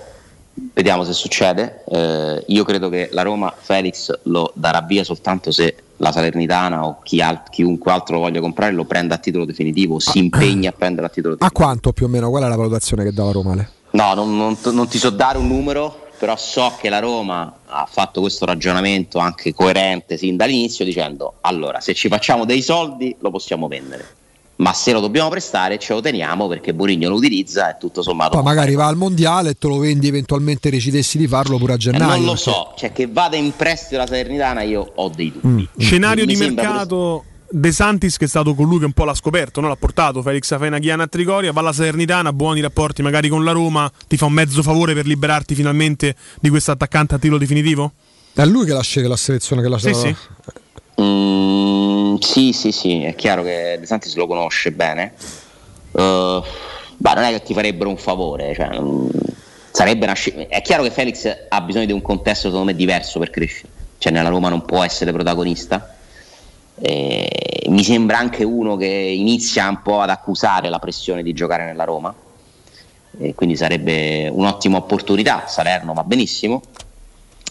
vediamo 0.73 1.03
se 1.03 1.13
succede. 1.13 1.83
Eh, 1.87 2.43
io 2.47 2.63
credo 2.63 2.89
che 2.89 3.09
la 3.11 3.21
Roma 3.21 3.53
Felix 3.57 4.11
lo 4.23 4.51
darà 4.55 4.81
via 4.81 5.03
soltanto 5.03 5.51
se 5.51 5.75
la 5.97 6.11
Salernitana 6.11 6.85
o 6.85 6.99
chi 7.03 7.21
al- 7.21 7.43
chiunque 7.49 7.91
altro 7.91 8.15
lo 8.15 8.21
voglia 8.21 8.39
comprare 8.41 8.73
lo 8.73 8.85
prenda 8.85 9.15
a 9.15 9.17
titolo 9.17 9.45
definitivo, 9.45 9.99
si 9.99 10.17
impegna 10.19 10.69
a 10.69 10.73
prendere 10.73 11.07
a 11.07 11.09
titolo 11.09 11.33
A 11.33 11.37
definitivo. 11.37 11.65
quanto 11.65 11.93
più 11.93 12.05
o 12.05 12.09
meno? 12.09 12.29
Qual 12.29 12.43
è 12.43 12.47
la 12.47 12.55
valutazione 12.55 13.03
che 13.03 13.11
dava 13.13 13.31
Roma? 13.31 13.51
Ale? 13.53 13.69
No, 13.91 14.13
non, 14.13 14.35
non- 14.35 14.57
non 14.73 14.87
ti 14.87 14.97
so 14.97 15.09
dare 15.09 15.37
un 15.37 15.47
numero, 15.47 16.07
però 16.17 16.35
so 16.35 16.73
che 16.79 16.89
la 16.89 16.99
Roma 16.99 17.53
ha 17.65 17.87
fatto 17.89 18.21
questo 18.21 18.45
ragionamento 18.45 19.19
anche 19.19 19.53
coerente 19.53 20.17
sin 20.17 20.35
dall'inizio 20.35 20.83
dicendo 20.85 21.35
allora 21.41 21.79
se 21.79 21.93
ci 21.93 22.07
facciamo 22.09 22.45
dei 22.45 22.61
soldi 22.61 23.15
lo 23.19 23.31
possiamo 23.31 23.67
vendere. 23.67 24.05
Ma 24.57 24.71
se 24.71 24.93
lo 24.93 25.01
dobbiamo 25.01 25.27
prestare 25.29 25.77
ce 25.77 25.91
lo 25.93 25.99
teniamo 25.99 26.47
perché 26.47 26.73
Burigno 26.73 27.09
lo 27.09 27.15
utilizza 27.15 27.71
e 27.71 27.77
tutto 27.77 28.01
sommato 28.01 28.31
Poi 28.37 28.43
magari 28.43 28.73
va 28.75 28.87
al 28.87 28.95
mondiale 28.95 29.49
e 29.49 29.53
te 29.57 29.67
lo 29.67 29.77
vendi 29.79 30.07
eventualmente 30.07 30.69
decidessi 30.69 31.17
di 31.17 31.27
farlo 31.27 31.57
pure 31.57 31.73
a 31.73 31.75
Eh, 31.75 31.79
gennaio. 31.79 32.15
non 32.15 32.23
lo 32.23 32.35
so, 32.37 32.73
cioè 32.77 32.93
che 32.93 33.07
vada 33.07 33.35
in 33.35 33.51
prestito 33.55 33.97
la 33.97 34.07
Salernitana 34.07 34.61
io 34.61 34.91
ho 34.95 35.09
dei 35.09 35.31
dubbi. 35.31 35.67
Mm. 35.77 35.79
Scenario 35.79 36.25
Mi 36.25 36.31
di 36.33 36.37
sembra 36.37 36.63
pure- 36.63 36.73
mercato 36.77 37.23
De 37.47 37.71
Santis 37.71 38.17
che 38.17 38.25
è 38.25 38.27
stato 38.27 38.55
colui 38.55 38.79
che 38.79 38.85
un 38.85 38.93
po' 38.93 39.03
l'ha 39.03 39.13
scoperto, 39.13 39.59
no? 39.61 39.67
l'ha 39.67 39.75
portato 39.75 40.21
Felix 40.21 40.49
Afenaghiana 40.51 41.03
a 41.03 41.07
Trigoria, 41.07 41.51
va 41.51 41.59
alla 41.59 41.73
Salernitana, 41.73 42.31
buoni 42.33 42.59
rapporti 42.61 43.01
magari 43.01 43.27
con 43.29 43.43
la 43.43 43.51
Roma, 43.51 43.91
ti 44.07 44.15
fa 44.17 44.25
un 44.25 44.33
mezzo 44.33 44.63
favore 44.63 44.93
per 44.93 45.05
liberarti 45.05 45.53
finalmente 45.53 46.15
di 46.39 46.49
questo 46.49 46.71
attaccante 46.71 47.15
a 47.15 47.17
titolo 47.19 47.37
definitivo? 47.39 47.91
È 48.33 48.43
lui 48.45 48.65
che 48.65 48.73
la 48.73 48.81
sceglie 48.81 49.07
la 49.09 49.15
selezione 49.17 49.61
che 49.61 49.67
la 49.69 49.77
Sì, 49.77 49.93
sì. 49.93 50.15
Mm, 51.01 51.84
sì, 52.19 52.53
sì, 52.53 52.71
sì, 52.71 53.03
è 53.03 53.15
chiaro 53.15 53.43
che 53.43 53.77
De 53.79 53.85
Santis 53.85 54.15
lo 54.15 54.27
conosce 54.27 54.71
bene. 54.71 55.13
Uh, 55.91 56.43
non 56.97 57.23
è 57.23 57.31
che 57.31 57.43
ti 57.43 57.53
farebbero 57.53 57.89
un 57.89 57.97
favore, 57.97 58.53
cioè, 58.53 58.69
sarebbe 59.71 60.05
una 60.05 60.13
sci- 60.13 60.47
È 60.47 60.61
chiaro 60.61 60.83
che 60.83 60.91
Felix 60.91 61.45
ha 61.49 61.61
bisogno 61.61 61.85
di 61.85 61.91
un 61.91 62.01
contesto 62.01 62.47
secondo 62.47 62.71
me 62.71 62.75
diverso 62.75 63.19
per 63.19 63.29
crescere. 63.29 63.69
Cioè 63.97 64.11
nella 64.11 64.29
Roma 64.29 64.49
non 64.49 64.63
può 64.65 64.83
essere 64.83 65.11
protagonista. 65.11 65.95
Eh, 66.77 67.65
mi 67.69 67.83
sembra 67.83 68.17
anche 68.17 68.43
uno 68.43 68.75
che 68.75 68.85
inizia 68.85 69.67
un 69.67 69.81
po' 69.81 70.01
ad 70.01 70.09
accusare 70.09 70.69
la 70.69 70.79
pressione 70.79 71.23
di 71.23 71.33
giocare 71.33 71.65
nella 71.65 71.83
Roma. 71.83 72.13
E 73.17 73.33
quindi 73.33 73.55
sarebbe 73.55 74.29
un'ottima 74.31 74.77
opportunità. 74.77 75.45
Salerno 75.47 75.93
va 75.93 76.03
benissimo. 76.03 76.61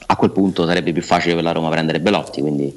A 0.07 0.17
quel 0.17 0.31
punto 0.31 0.67
sarebbe 0.67 0.93
più 0.93 1.03
facile 1.03 1.35
per 1.35 1.43
la 1.43 1.53
Roma 1.53 1.71
prendere 1.71 2.01
Belotti. 2.01 2.41
Quindi 2.41 2.77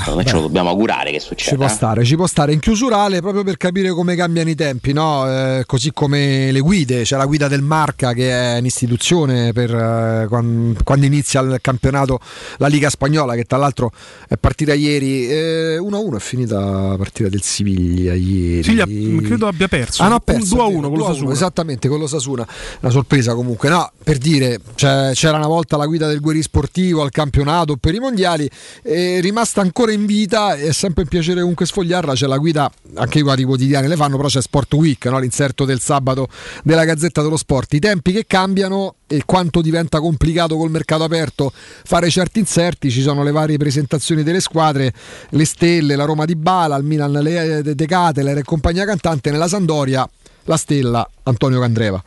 secondo 0.00 0.20
me 0.22 0.24
ce 0.26 0.34
lo 0.34 0.40
dobbiamo 0.42 0.68
augurare 0.70 1.10
che 1.10 1.20
Ci 1.20 1.26
succeda. 1.26 1.56
può 1.56 1.66
eh. 1.66 1.68
stare, 1.68 2.04
ci 2.04 2.16
può 2.16 2.26
stare 2.26 2.52
in 2.52 2.60
chiusurale 2.60 3.20
proprio 3.20 3.42
per 3.44 3.56
capire 3.56 3.90
come 3.90 4.14
cambiano 4.16 4.50
i 4.50 4.54
tempi, 4.54 4.92
no? 4.92 5.26
Eh, 5.28 5.64
così 5.66 5.92
come 5.92 6.52
le 6.52 6.60
guide, 6.60 7.02
c'è 7.02 7.16
la 7.16 7.26
guida 7.26 7.48
del 7.48 7.62
Marca 7.62 8.12
che 8.12 8.30
è 8.30 8.58
un'istituzione 8.58 9.52
per 9.52 9.74
eh, 9.74 10.26
quan- 10.28 10.76
quando, 10.84 11.06
inizia 11.06 11.40
il 11.40 11.58
campionato, 11.60 12.20
la 12.58 12.68
Liga 12.68 12.88
Spagnola 12.90 13.34
che 13.34 13.44
tra 13.44 13.58
l'altro 13.58 13.90
è 14.28 14.36
partita 14.36 14.74
ieri, 14.74 15.28
eh, 15.28 15.78
1-1 15.78 16.16
è 16.16 16.20
finita 16.20 16.58
la 16.60 16.96
partita 16.96 17.28
del 17.28 17.42
Siviglia 17.42 18.14
ieri. 18.14 18.62
Siviglia, 18.62 19.26
credo 19.26 19.46
abbia 19.48 19.68
perso. 19.68 20.02
Ah, 20.02 20.08
no, 20.08 20.20
perso, 20.20 20.54
2 20.54 20.62
a 20.62 20.66
è 20.66 20.68
vero, 20.68 20.78
1 20.78 20.88
con 20.88 20.98
lo 20.98 21.04
2 21.04 21.04
a 21.04 21.06
1, 21.06 21.14
Sassuolo. 21.14 21.34
Esattamente, 21.34 21.88
con 21.88 21.98
lo 21.98 22.06
Sasuna. 22.06 22.46
Una 22.80 22.92
sorpresa 22.92 23.34
comunque. 23.34 23.68
No, 23.68 23.90
per 24.02 24.18
dire, 24.18 24.60
cioè, 24.74 25.10
c'era 25.14 25.36
una 25.36 25.46
volta 25.46 25.76
la 25.76 25.86
guida 25.86 26.06
del 26.06 26.20
Gueri 26.20 26.42
Sportivo 26.42 27.02
al 27.02 27.10
campionato 27.10 27.76
per 27.76 27.94
i 27.94 27.98
mondiali, 27.98 28.48
è 28.82 29.20
rimasta 29.20 29.60
ancora 29.60 29.81
in 29.90 30.06
vita, 30.06 30.54
è 30.54 30.72
sempre 30.72 31.02
un 31.02 31.08
piacere 31.08 31.40
comunque 31.40 31.66
sfogliarla. 31.66 32.14
C'è 32.14 32.26
la 32.26 32.38
guida, 32.38 32.70
anche 32.94 33.18
i 33.18 33.22
vari 33.22 33.42
quotidiani 33.42 33.88
le 33.88 33.96
fanno, 33.96 34.16
però 34.16 34.28
c'è 34.28 34.40
Sport 34.40 34.74
Week, 34.74 35.04
no? 35.06 35.18
l'inserto 35.18 35.64
del 35.64 35.80
sabato 35.80 36.28
della 36.62 36.84
Gazzetta 36.84 37.22
dello 37.22 37.36
Sport. 37.36 37.72
I 37.74 37.80
tempi 37.80 38.12
che 38.12 38.26
cambiano 38.26 38.96
e 39.06 39.22
quanto 39.26 39.60
diventa 39.60 40.00
complicato 40.00 40.56
col 40.56 40.70
mercato 40.70 41.04
aperto 41.04 41.52
fare 41.52 42.08
certi 42.10 42.38
inserti, 42.38 42.90
ci 42.90 43.02
sono 43.02 43.22
le 43.22 43.32
varie 43.32 43.56
presentazioni 43.56 44.22
delle 44.22 44.40
squadre, 44.40 44.92
le 45.30 45.44
stelle, 45.44 45.96
la 45.96 46.04
Roma 46.04 46.24
di 46.24 46.36
Bala, 46.36 46.76
il 46.76 46.84
Milan 46.84 47.12
le, 47.12 47.62
De, 47.62 47.74
De 47.74 47.86
Cateler 47.86 48.38
e 48.38 48.42
compagnia 48.42 48.84
cantante 48.84 49.30
nella 49.30 49.48
Sandoria. 49.48 50.08
La 50.44 50.56
stella 50.56 51.08
Antonio 51.24 51.60
Candreva 51.60 52.02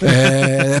Eh, 0.00 0.80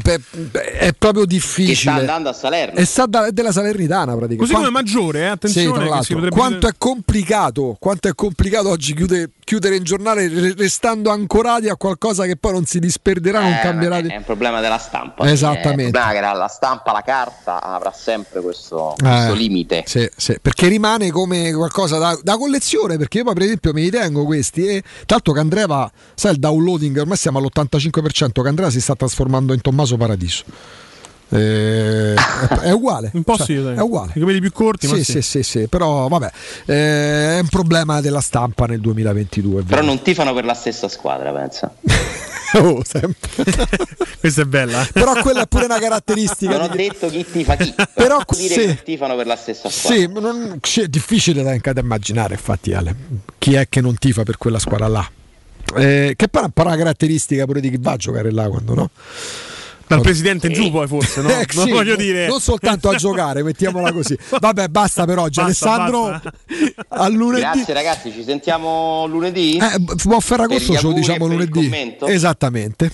è 0.78 0.92
proprio 0.96 1.22
Che 1.22 1.28
difficile. 1.28 1.74
sta 1.74 1.92
andando 1.94 2.28
a 2.30 2.32
Salerno. 2.32 2.78
E 2.78 2.86
da- 3.08 3.26
è 3.26 3.32
della 3.32 3.52
Salernitana 3.52 4.14
praticamente. 4.16 4.36
Così 4.36 4.52
come 4.52 4.70
Quanto- 4.70 4.92
maggiore, 4.92 5.18
eh, 5.20 5.24
Sì, 5.24 5.30
attenzione. 5.30 5.82
che 5.84 6.14
potrebbe 6.14 6.28
quanto 6.30 6.66
è 6.68 6.72
complicato, 6.78 7.76
quanto 7.78 8.08
è 8.08 8.14
complicato 8.14 8.68
oggi 8.70 8.94
chiude, 8.94 9.30
chiudere 9.44 9.76
in 9.76 9.82
giornale 9.82 10.28
re- 10.28 10.54
restando 10.56 11.10
ancorati 11.10 11.68
a 11.68 11.76
qualcosa 11.76 12.24
che 12.24 12.36
poi 12.36 12.52
non 12.52 12.64
si 12.64 12.78
disperderà, 12.78 13.40
non 13.40 13.52
Eh, 13.52 13.60
cambierà. 13.60 13.96
È 13.98 14.16
un 14.16 14.24
problema 14.24 14.60
della 14.60 14.78
stampa. 14.78 15.28
Esattamente. 15.30 15.98
Che 15.98 16.20
la- 16.20 16.32
la 16.32 16.48
stampa, 16.48 16.92
la 16.92 17.02
carta 17.02 17.62
avrà 17.62 17.92
sempre 17.92 18.40
questo, 18.40 18.94
questo 18.96 19.32
Eh, 19.32 19.36
limite. 19.36 19.84
Sì, 19.86 20.08
sì, 20.16 20.36
perché 20.40 20.68
rimane 20.68 21.10
come 21.10 21.52
qualcosa 21.52 21.98
da, 21.98 22.18
da 22.22 22.36
collezione. 22.36 22.96
Perché 22.96 23.18
io 23.18 23.24
poi, 23.24 23.34
per 23.34 23.42
esempio, 23.44 23.72
mi 23.72 23.82
ritengo 23.82 24.24
questi. 24.24 24.66
E 24.66 24.82
tanto 25.06 25.32
Candreva, 25.32 25.90
sai, 26.14 26.32
il 26.32 26.38
downloading 26.38 26.89
ormai 26.98 27.16
siamo 27.16 27.38
all'85%. 27.38 28.42
Candreva 28.42 28.70
si 28.70 28.80
sta 28.80 28.94
trasformando 28.94 29.52
in 29.52 29.60
Tommaso 29.60 29.96
Paradiso. 29.96 30.44
Eh, 31.32 32.14
è, 32.62 32.72
uguale. 32.72 33.10
Un 33.14 33.22
po' 33.22 33.36
Cioè. 33.36 33.74
È 33.74 33.80
uguale. 33.80 34.12
I 34.16 34.20
capelli 34.20 34.40
più 34.40 34.50
corti, 34.52 34.88
ma 34.88 34.96
Sì, 34.96 35.04
sì. 35.04 35.22
sì, 35.22 35.42
sì, 35.44 35.66
però 35.68 36.08
vabbè, 36.08 36.30
eh, 36.66 37.36
è 37.36 37.40
un 37.40 37.48
problema 37.48 38.00
della 38.00 38.20
stampa 38.20 38.66
nel 38.66 38.80
2022. 38.80 39.60
è 39.60 39.64
Però 39.64 39.82
non 39.82 40.02
tifano 40.02 40.34
per 40.34 40.44
la 40.44 40.54
stessa 40.54 40.88
squadra, 40.88 41.32
pensa. 41.32 41.72
Oh, 42.52 42.82
sempre. 42.84 43.30
Questa 44.18 44.42
è 44.42 44.44
bella. 44.44 44.84
Però 44.92 45.12
quella 45.22 45.42
è 45.42 45.46
pure 45.46 45.66
una 45.66 45.78
caratteristica. 45.78 46.50
Non 46.58 46.62
ho 46.62 46.68
di- 46.74 46.78
detto 46.78 47.06
chi 47.08 47.24
tifa 47.24 47.54
chi, 47.54 47.72
Però 47.94 48.24
dire 48.36 48.52
sì. 48.54 48.60
che 48.66 48.82
tifano 48.82 49.14
per 49.14 49.26
la 49.28 49.36
stessa 49.36 49.70
squadra. 49.70 49.96
Sì, 50.00 50.06
ma 50.08 50.18
non- 50.18 50.58
sì, 50.60 50.80
è 50.80 50.88
difficile 50.88 51.44
da, 51.44 51.72
da 51.72 51.80
immaginare, 51.80 52.34
infatti, 52.34 52.72
Ale, 52.72 52.96
chi 53.38 53.54
è 53.54 53.68
che 53.68 53.80
non 53.80 53.94
tifa 53.98 54.24
per 54.24 54.36
quella 54.36 54.58
squadra 54.58 54.88
là. 54.88 55.08
Eh, 55.76 56.14
che 56.16 56.28
poi 56.28 56.44
è 56.44 56.60
una 56.60 56.76
caratteristica 56.76 57.44
pure 57.46 57.60
di 57.60 57.70
chi 57.70 57.78
va 57.78 57.92
a 57.92 57.96
giocare 57.96 58.32
là 58.32 58.48
quando 58.48 58.74
no? 58.74 58.90
Dal 59.86 60.00
presidente 60.02 60.46
in 60.46 60.52
giù 60.52 60.70
poi 60.70 60.86
forse, 60.86 61.20
no? 61.20 61.28
Eh, 61.34 61.46
Non 61.54 61.66
sì, 61.66 61.72
voglio 61.72 61.96
no- 61.96 61.96
dire. 61.96 62.28
non 62.28 62.38
soltanto 62.40 62.90
a 62.90 62.94
giocare, 62.94 63.42
mettiamola 63.42 63.92
così. 63.92 64.16
Vabbè, 64.38 64.68
basta 64.68 65.04
per 65.04 65.18
oggi. 65.18 65.40
Basta, 65.40 65.72
Alessandro, 65.72 66.02
basta. 66.10 66.32
a 66.88 67.08
lunedì. 67.08 67.40
Grazie 67.40 67.74
ragazzi, 67.74 68.12
ci 68.12 68.22
sentiamo 68.22 69.06
lunedì. 69.08 69.56
Eh, 69.56 69.78
buon 70.04 70.20
Ferragosto, 70.20 70.74
ce 70.76 70.82
lo 70.82 70.92
diciamo 70.92 71.26
lunedì. 71.26 71.96
Esattamente. 72.06 72.90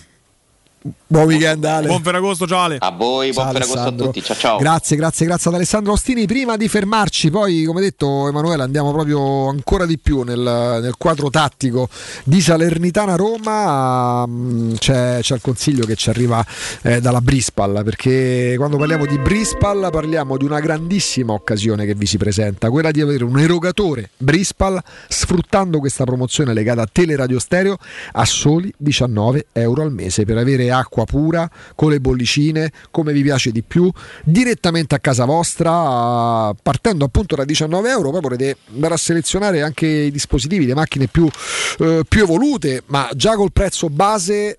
Buon 1.09 1.25
weekend, 1.27 1.65
Ale. 1.65 1.87
Buon 1.87 2.03
Ferragosto, 2.03 2.47
ciao 2.47 2.61
Ale. 2.61 2.77
A 2.81 2.91
voi, 2.91 3.33
buon 3.33 3.53
Ferragosto 3.53 3.81
a 3.81 3.93
tutti. 3.93 4.23
Ciao 4.23 4.37
ciao. 4.37 4.59
Grazie, 4.59 4.97
grazie, 4.97 5.27
grazie 5.27 5.51
ad 5.51 5.57
Alessandro 5.57 5.93
Ostini. 5.93 6.27
Prima 6.27 6.57
di 6.57 6.69
fermarci, 6.69 7.31
poi, 7.31 7.65
come 7.65 7.81
detto, 7.81 8.29
Emanuele, 8.29 8.63
andiamo 8.63 8.93
proprio 8.93 9.49
ancora 9.49 9.87
di 9.87 9.99
più 9.99 10.23
nel, 10.23 10.39
nel 10.39 10.95
quadro 10.99 11.31
tattico 11.31 11.89
di 12.25 12.41
Salernitana 12.41 13.17
Roma. 13.17 14.27
Mm, 14.27 14.75
C'è, 14.75 15.19
c'è 15.21 15.35
il 15.35 15.41
consiglio 15.41 15.87
che 15.87 15.95
ci 15.97 16.11
arriva 16.11 16.45
eh, 16.83 17.01
dalla 17.01 17.21
Brispal, 17.21 17.83
perché 17.85 18.55
quando 18.57 18.77
parliamo 18.77 19.07
di 19.07 19.19
Brispal 19.19 19.89
parliamo 19.91 20.37
di 20.37 20.45
una 20.45 20.61
grandissima 20.61 21.33
occasione 21.33 21.87
che 21.87 21.95
vi 21.95 22.07
si 22.07 22.17
presenta, 22.19 22.71
quella 22.71 22.91
di 22.91 23.01
avere 23.01 23.25
un 23.25 23.39
erogatore 23.39 24.11
Brispal 24.17 24.83
sfruttando 25.09 25.79
questa 25.79 26.05
promozione 26.05 26.53
legata 26.53 26.83
a 26.83 26.89
Teleradio 26.91 27.39
Stereo 27.39 27.77
a 28.13 28.25
soli 28.25 28.73
19 28.77 29.47
euro 29.53 29.83
al 29.83 29.93
mese 29.93 30.25
per 30.25 30.37
avere 30.37 30.71
acqua 30.79 31.05
pura 31.05 31.49
con 31.75 31.91
le 31.91 32.01
bollicine 32.01 32.73
come 32.91 33.13
vi 33.13 33.23
piace 33.23 33.51
di 33.51 33.63
più 33.63 33.91
direttamente 34.25 34.95
a 34.95 34.99
casa 34.99 35.25
vostra 35.25 36.53
partendo 36.63 37.05
appunto 37.05 37.37
da 37.37 37.45
19 37.45 37.89
euro 37.89 38.11
poi 38.11 38.21
potete 38.21 38.57
andare 38.73 38.95
a 38.95 38.99
selezionare 38.99 39.63
anche 39.63 39.87
i 39.87 40.11
dispositivi 40.11 40.67
le 40.67 40.75
macchine 40.75 41.07
più, 41.07 41.29
eh, 41.79 42.03
più 42.09 42.23
evolute 42.23 42.83
ma 42.87 43.09
già 43.15 43.35
col 43.35 43.53
prezzo 43.53 43.89
base 43.89 44.59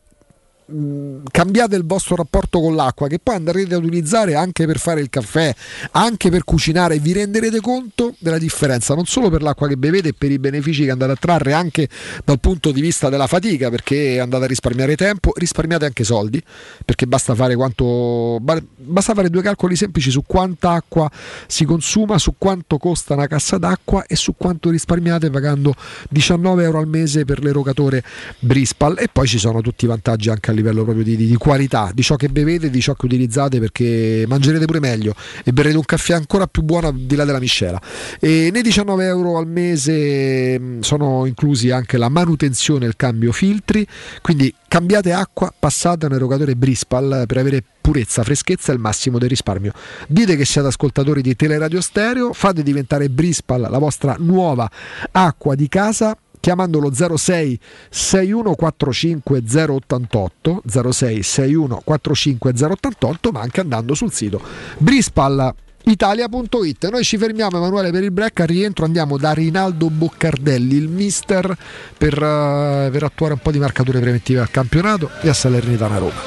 cambiate 1.31 1.76
il 1.76 1.85
vostro 1.85 2.15
rapporto 2.15 2.60
con 2.60 2.76
l'acqua 2.76 3.07
che 3.07 3.19
poi 3.19 3.35
andrete 3.35 3.76
ad 3.76 3.84
utilizzare 3.84 4.35
anche 4.35 4.65
per 4.65 4.80
fare 4.80 5.02
il 5.02 5.10
caffè, 5.10 5.53
anche 5.91 6.30
per 6.30 6.44
cucinare, 6.44 6.99
vi 6.99 7.14
renderete 7.14 7.61
conto 7.61 8.15
della 8.19 8.38
differenza 8.38 8.94
non 8.94 9.06
solo 9.06 9.30
per 9.30 9.41
l'acqua 9.41 9.68
che 9.68 9.77
bevete 9.77 10.10
e 10.10 10.14
per 10.14 10.31
i 10.31 10.39
benefici 10.39 10.84
che 10.84 10.91
andate 10.91 11.11
a 11.14 11.15
trarre 11.15 11.53
anche 11.53 11.88
dal 12.26 12.39
punto 12.39 12.72
di 12.72 12.81
vista 12.81 13.10
della 13.10 13.27
fatica 13.27 13.69
perché 13.69 14.19
andate 14.19 14.44
a 14.44 14.48
risparmiare 14.48 14.95
tempo, 14.95 15.31
risparmiate 15.35 15.85
anche 15.85 16.03
soldi 16.03 16.41
perché 16.84 17.07
basta 17.07 17.34
fare 17.34 17.56
quanto 17.56 18.38
ba- 18.41 18.61
basta 18.76 19.14
fare 19.14 19.30
due 19.30 19.41
calcoli 19.41 19.76
semplici 19.76 20.11
su 20.11 20.23
quanta 20.26 20.72
acqua 20.72 21.10
si 21.48 21.65
consuma, 21.65 22.18
su 22.18 22.35
quanto 22.38 22.77
costa 22.77 23.14
una 23.14 23.27
cassa 23.27 23.57
d'acqua 23.57 24.06
e 24.06 24.15
su 24.15 24.35
quanto 24.35 24.69
risparmiate 24.69 25.30
pagando 25.30 25.73
19 26.10 26.64
euro 26.64 26.80
al 26.80 26.88
mese 26.88 27.26
per 27.26 27.44
l'erogatore 27.44 28.03
Brispal. 28.39 28.98
E 28.99 29.07
poi 29.11 29.27
ci 29.27 29.38
sono 29.38 29.61
tutti 29.61 29.85
i 29.85 29.88
vantaggi 29.88 30.30
anche 30.30 30.52
a 30.52 30.53
livello 30.57 30.84
proprio 30.84 31.03
di, 31.03 31.15
di- 31.15 31.35
qualità 31.35 31.91
di 31.93 32.01
ciò 32.01 32.15
che 32.15 32.29
bevete, 32.29 32.69
di 32.69 32.81
ciò 32.81 32.93
che 32.93 33.05
utilizzate 33.05 33.59
perché 33.59 34.25
mangerete 34.27 34.65
pure 34.65 34.79
meglio 34.79 35.15
e 35.43 35.53
berrete 35.53 35.77
un 35.77 35.85
caffè 35.85 36.13
ancora 36.13 36.47
più 36.47 36.63
buono 36.63 36.91
di 36.91 37.15
là 37.15 37.25
della 37.25 37.39
miscela 37.39 37.81
e 38.19 38.49
nei 38.51 38.61
19 38.61 39.05
euro 39.05 39.38
al 39.38 39.47
mese 39.47 40.59
mh, 40.59 40.79
sono 40.81 41.25
inclusi 41.25 41.69
anche 41.69 41.97
la 41.97 42.09
manutenzione 42.09 42.85
e 42.85 42.88
il 42.88 42.95
cambio 42.95 43.31
filtri 43.31 43.88
quindi 44.21 44.53
cambiate 44.67 45.13
acqua, 45.13 45.53
passate 45.57 46.05
a 46.05 46.09
un 46.09 46.15
erogatore 46.15 46.55
Brispal 46.55 47.23
per 47.25 47.38
avere 47.38 47.63
purezza, 47.79 48.23
freschezza 48.23 48.71
e 48.71 48.75
il 48.75 48.81
massimo 48.81 49.17
del 49.17 49.29
risparmio. 49.29 49.71
Dite 50.07 50.35
che 50.35 50.45
siete 50.45 50.67
ascoltatori 50.67 51.21
di 51.21 51.35
Teleradio 51.35 51.79
Stereo, 51.79 52.34
fate 52.34 52.63
diventare 52.63 53.09
Brispal 53.09 53.61
la 53.61 53.77
vostra 53.77 54.15
nuova 54.19 54.69
acqua 55.11 55.55
di 55.55 55.69
casa 55.69 56.17
chiamandolo 56.47 56.93
06 56.93 57.59
6145 57.89 59.43
088 59.43 60.61
06 60.65 61.21
6145 61.21 62.53
088 62.55 63.31
ma 63.31 63.41
anche 63.41 63.59
andando 63.59 63.93
sul 63.93 64.13
sito 64.13 64.39
Brispal 64.77 65.53
Italia.it 65.83 66.89
noi 66.89 67.03
ci 67.03 67.17
fermiamo 67.17 67.57
Emanuele 67.57 67.91
per 67.91 68.03
il 68.03 68.11
break 68.11 68.39
al 68.39 68.47
rientro 68.47 68.85
andiamo 68.85 69.17
da 69.17 69.33
Rinaldo 69.33 69.89
Boccardelli 69.89 70.77
il 70.77 70.87
mister 70.87 71.53
per, 71.97 72.13
eh, 72.13 72.89
per 72.93 73.03
attuare 73.03 73.33
un 73.33 73.39
po' 73.39 73.51
di 73.51 73.59
marcature 73.59 73.99
preventive 73.99 74.39
al 74.39 74.49
campionato 74.49 75.09
e 75.21 75.27
a 75.27 75.33
Salernitana 75.33 75.97
Roma 75.97 76.21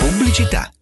Pubblicità. 0.00 0.72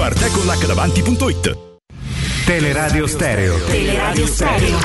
www.arteconlacdavanti.it 0.00 1.58
Teleradio 2.46 3.06
Stereo. 3.06 3.58
Teleradio 3.66 4.26
Stereo. 4.26 4.78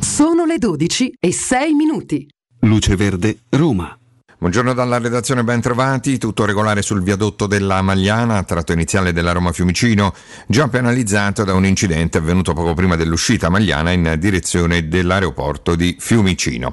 Sono 0.00 0.44
le 0.44 0.58
12 0.58 1.14
e 1.18 1.32
6 1.32 1.72
minuti. 1.74 2.28
Luce 2.60 2.94
Verde, 2.94 3.38
Roma. 3.50 3.98
Buongiorno 4.38 4.74
dalla 4.74 4.98
redazione, 4.98 5.42
ben 5.42 5.60
trovati. 5.60 6.18
Tutto 6.18 6.44
regolare 6.44 6.80
sul 6.80 7.02
viadotto 7.02 7.48
della 7.48 7.82
Magliana, 7.82 8.44
tratto 8.44 8.72
iniziale 8.72 9.12
della 9.12 9.32
Roma 9.32 9.50
Fiumicino, 9.50 10.14
già 10.46 10.68
penalizzato 10.68 11.42
da 11.42 11.54
un 11.54 11.66
incidente 11.66 12.18
avvenuto 12.18 12.52
poco 12.52 12.74
prima 12.74 12.94
dell'uscita 12.94 13.48
magliana 13.48 13.90
in 13.90 14.14
direzione 14.20 14.86
dell'aeroporto 14.86 15.74
di 15.74 15.96
Fiumicino. 15.98 16.72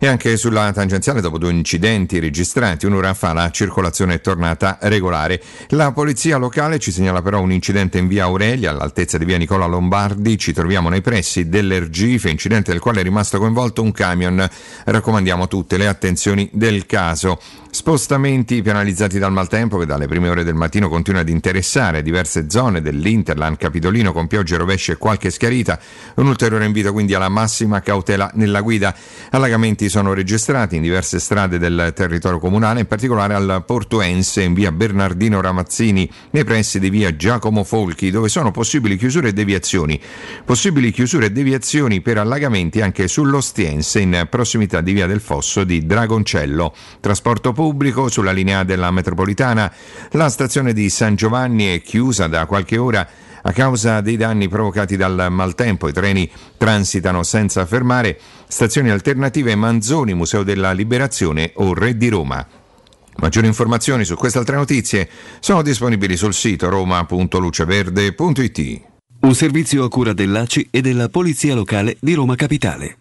E 0.00 0.06
anche 0.06 0.36
sulla 0.36 0.70
tangenziale, 0.72 1.20
dopo 1.20 1.38
due 1.38 1.50
incidenti 1.50 2.20
registrati 2.20 2.86
un'ora 2.86 3.14
fa, 3.14 3.32
la 3.32 3.50
circolazione 3.50 4.14
è 4.14 4.20
tornata 4.20 4.78
regolare. 4.82 5.42
La 5.70 5.90
polizia 5.90 6.36
locale 6.36 6.78
ci 6.78 6.92
segnala 6.92 7.20
però 7.20 7.40
un 7.40 7.50
incidente 7.50 7.98
in 7.98 8.06
via 8.06 8.24
Aurelia, 8.24 8.70
all'altezza 8.70 9.18
di 9.18 9.24
via 9.24 9.36
Nicola 9.38 9.66
Lombardi. 9.66 10.38
Ci 10.38 10.52
troviamo 10.52 10.88
nei 10.88 11.00
pressi 11.00 11.48
dell'Ergife, 11.48 12.30
incidente 12.30 12.70
del 12.70 12.80
quale 12.80 13.00
è 13.00 13.02
rimasto 13.02 13.38
coinvolto 13.38 13.82
un 13.82 13.90
camion. 13.90 14.48
Raccomandiamo 14.84 15.48
tutte 15.48 15.76
le 15.76 15.88
attenzioni 15.88 16.48
del 16.52 16.86
caso. 16.86 17.40
Spostamenti 17.78 18.60
penalizzati 18.60 19.20
dal 19.20 19.30
maltempo 19.30 19.78
che 19.78 19.86
dalle 19.86 20.08
prime 20.08 20.28
ore 20.28 20.42
del 20.42 20.56
mattino 20.56 20.88
continua 20.88 21.20
ad 21.20 21.28
interessare 21.28 22.02
diverse 22.02 22.50
zone 22.50 22.82
dell'Interland 22.82 23.56
Capitolino 23.56 24.12
con 24.12 24.26
piogge, 24.26 24.56
rovesce 24.56 24.92
e 24.92 24.96
qualche 24.96 25.30
schiarita. 25.30 25.78
Un 26.16 26.26
ulteriore 26.26 26.64
invito 26.64 26.92
quindi 26.92 27.14
alla 27.14 27.28
massima 27.28 27.80
cautela 27.80 28.32
nella 28.34 28.62
guida. 28.62 28.92
Allagamenti 29.30 29.88
sono 29.88 30.12
registrati 30.12 30.74
in 30.74 30.82
diverse 30.82 31.20
strade 31.20 31.58
del 31.58 31.92
territorio 31.94 32.40
comunale, 32.40 32.80
in 32.80 32.86
particolare 32.86 33.34
al 33.34 33.62
Portuense 33.64 34.42
in 34.42 34.54
via 34.54 34.72
Bernardino 34.72 35.40
Ramazzini, 35.40 36.10
nei 36.30 36.42
pressi 36.42 36.80
di 36.80 36.90
via 36.90 37.14
Giacomo 37.14 37.62
Folchi, 37.62 38.10
dove 38.10 38.28
sono 38.28 38.50
possibili 38.50 38.96
chiusure 38.96 39.28
e 39.28 39.32
deviazioni. 39.32 40.00
Possibili 40.44 40.90
chiusure 40.90 41.26
e 41.26 41.30
deviazioni 41.30 42.00
per 42.00 42.18
allagamenti 42.18 42.80
anche 42.80 43.06
sull'Ostiense 43.06 44.00
in 44.00 44.26
prossimità 44.28 44.80
di 44.80 44.92
via 44.92 45.06
del 45.06 45.20
Fosso 45.20 45.62
di 45.62 45.86
Dragoncello. 45.86 46.74
Trasporto 46.98 47.52
pubblico 47.52 47.66
sulla 48.08 48.32
linea 48.32 48.64
della 48.64 48.90
metropolitana. 48.90 49.72
La 50.12 50.28
stazione 50.28 50.72
di 50.72 50.90
San 50.90 51.14
Giovanni 51.14 51.66
è 51.66 51.80
chiusa 51.82 52.26
da 52.26 52.46
qualche 52.46 52.76
ora 52.76 53.06
a 53.42 53.52
causa 53.52 54.00
dei 54.00 54.16
danni 54.16 54.48
provocati 54.48 54.96
dal 54.96 55.28
maltempo. 55.30 55.86
I 55.88 55.92
treni 55.92 56.28
transitano 56.56 57.22
senza 57.22 57.64
fermare. 57.66 58.18
Stazioni 58.46 58.88
alternative 58.90 59.54
Manzoni, 59.54 60.14
Museo 60.14 60.42
della 60.42 60.72
Liberazione 60.72 61.52
o 61.54 61.74
Re 61.74 61.96
di 61.96 62.08
Roma. 62.08 62.44
Maggiori 63.16 63.46
informazioni 63.48 64.04
su 64.04 64.14
queste 64.14 64.38
altre 64.38 64.54
notizie 64.56 65.08
sono 65.40 65.62
disponibili 65.62 66.16
sul 66.16 66.34
sito 66.34 66.68
roma.luceverde.it. 66.68 68.80
Un 69.20 69.34
servizio 69.34 69.82
a 69.82 69.88
cura 69.88 70.12
dell'ACI 70.12 70.68
e 70.70 70.80
della 70.80 71.08
Polizia 71.08 71.56
Locale 71.56 71.96
di 72.00 72.14
Roma 72.14 72.36
Capitale. 72.36 72.98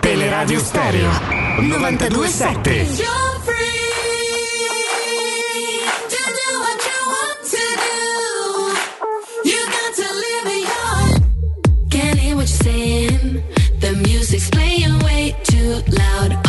Teleradio 0.00 0.58
Stereo 0.58 1.10
927. 1.60 3.27
Too 15.44 15.82
loud. 15.88 16.47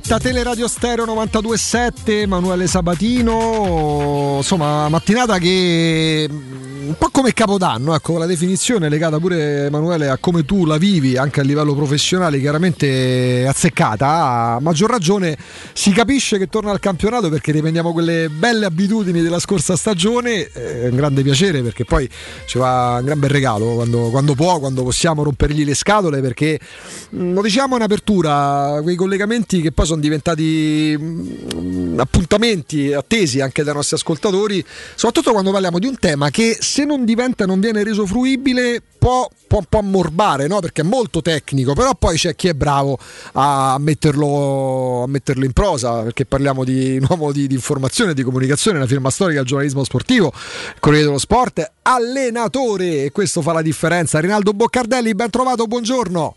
Diretta 0.00 0.18
Teleradio 0.18 0.66
Stereo 0.66 1.04
927, 1.04 2.22
Emanuele 2.22 2.66
Sabatino, 2.66 4.36
insomma 4.38 4.88
mattinata 4.88 5.38
che 5.38 6.28
un 6.90 6.96
po' 6.98 7.10
come 7.10 7.32
Capodanno, 7.32 7.94
ecco, 7.94 8.18
la 8.18 8.26
definizione 8.26 8.88
legata 8.88 9.20
pure 9.20 9.66
Emanuele 9.66 10.08
a 10.08 10.18
come 10.18 10.44
tu 10.44 10.66
la 10.66 10.76
vivi 10.76 11.16
anche 11.16 11.38
a 11.38 11.44
livello 11.44 11.72
professionale, 11.72 12.40
chiaramente 12.40 13.46
azzeccata, 13.46 14.06
a 14.54 14.58
maggior 14.60 14.90
ragione 14.90 15.38
si 15.72 15.92
capisce 15.92 16.36
che 16.36 16.48
torna 16.48 16.72
al 16.72 16.80
campionato 16.80 17.28
perché 17.28 17.52
riprendiamo 17.52 17.92
quelle 17.92 18.28
belle 18.28 18.66
abitudini 18.66 19.22
della 19.22 19.38
scorsa 19.38 19.76
stagione, 19.76 20.50
è 20.50 20.88
un 20.88 20.96
grande 20.96 21.22
piacere 21.22 21.62
perché 21.62 21.84
poi 21.84 22.10
ci 22.46 22.58
va 22.58 22.96
un 22.98 23.04
gran 23.04 23.20
bel 23.20 23.30
regalo 23.30 23.74
quando, 23.74 24.10
quando 24.10 24.34
può, 24.34 24.58
quando 24.58 24.82
possiamo 24.82 25.22
rompergli 25.22 25.64
le 25.64 25.74
scatole 25.74 26.20
perché 26.20 26.58
lo 27.10 27.40
diciamo 27.40 27.76
in 27.76 27.82
apertura, 27.82 28.80
quei 28.82 28.96
collegamenti 28.96 29.60
che 29.60 29.70
poi 29.70 29.86
sono 29.86 30.00
diventati 30.00 30.96
mh, 30.98 32.00
appuntamenti 32.00 32.92
attesi 32.92 33.40
anche 33.40 33.62
dai 33.62 33.74
nostri 33.74 33.94
ascoltatori, 33.94 34.64
soprattutto 34.96 35.30
quando 35.30 35.52
parliamo 35.52 35.78
di 35.78 35.86
un 35.86 35.96
tema 35.96 36.30
che 36.30 36.56
se 36.58 36.78
non 36.84 37.04
diventa, 37.04 37.46
non 37.46 37.60
viene 37.60 37.82
reso 37.82 38.06
fruibile, 38.06 38.82
può, 38.98 39.28
può, 39.46 39.62
può 39.68 39.80
ammorbare, 39.80 40.46
no? 40.46 40.60
perché 40.60 40.82
è 40.82 40.84
molto 40.84 41.22
tecnico, 41.22 41.72
però 41.72 41.94
poi 41.94 42.16
c'è 42.16 42.34
chi 42.36 42.48
è 42.48 42.54
bravo 42.54 42.98
a 43.32 43.76
metterlo, 43.78 45.04
a 45.04 45.06
metterlo 45.08 45.44
in 45.44 45.52
prosa, 45.52 46.02
perché 46.02 46.26
parliamo 46.26 46.64
di 46.64 46.98
un 47.00 47.06
uomo 47.08 47.32
di, 47.32 47.46
di 47.46 47.54
informazione, 47.54 48.14
di 48.14 48.22
comunicazione, 48.22 48.78
una 48.78 48.86
firma 48.86 49.10
storica 49.10 49.38
del 49.38 49.46
giornalismo 49.46 49.84
sportivo, 49.84 50.32
Corriere 50.78 51.06
dello 51.06 51.18
Sport, 51.18 51.72
allenatore, 51.82 53.04
e 53.04 53.10
questo 53.10 53.42
fa 53.42 53.52
la 53.52 53.62
differenza. 53.62 54.20
Rinaldo 54.20 54.52
Boccardelli, 54.52 55.14
ben 55.14 55.30
trovato, 55.30 55.66
buongiorno. 55.66 56.34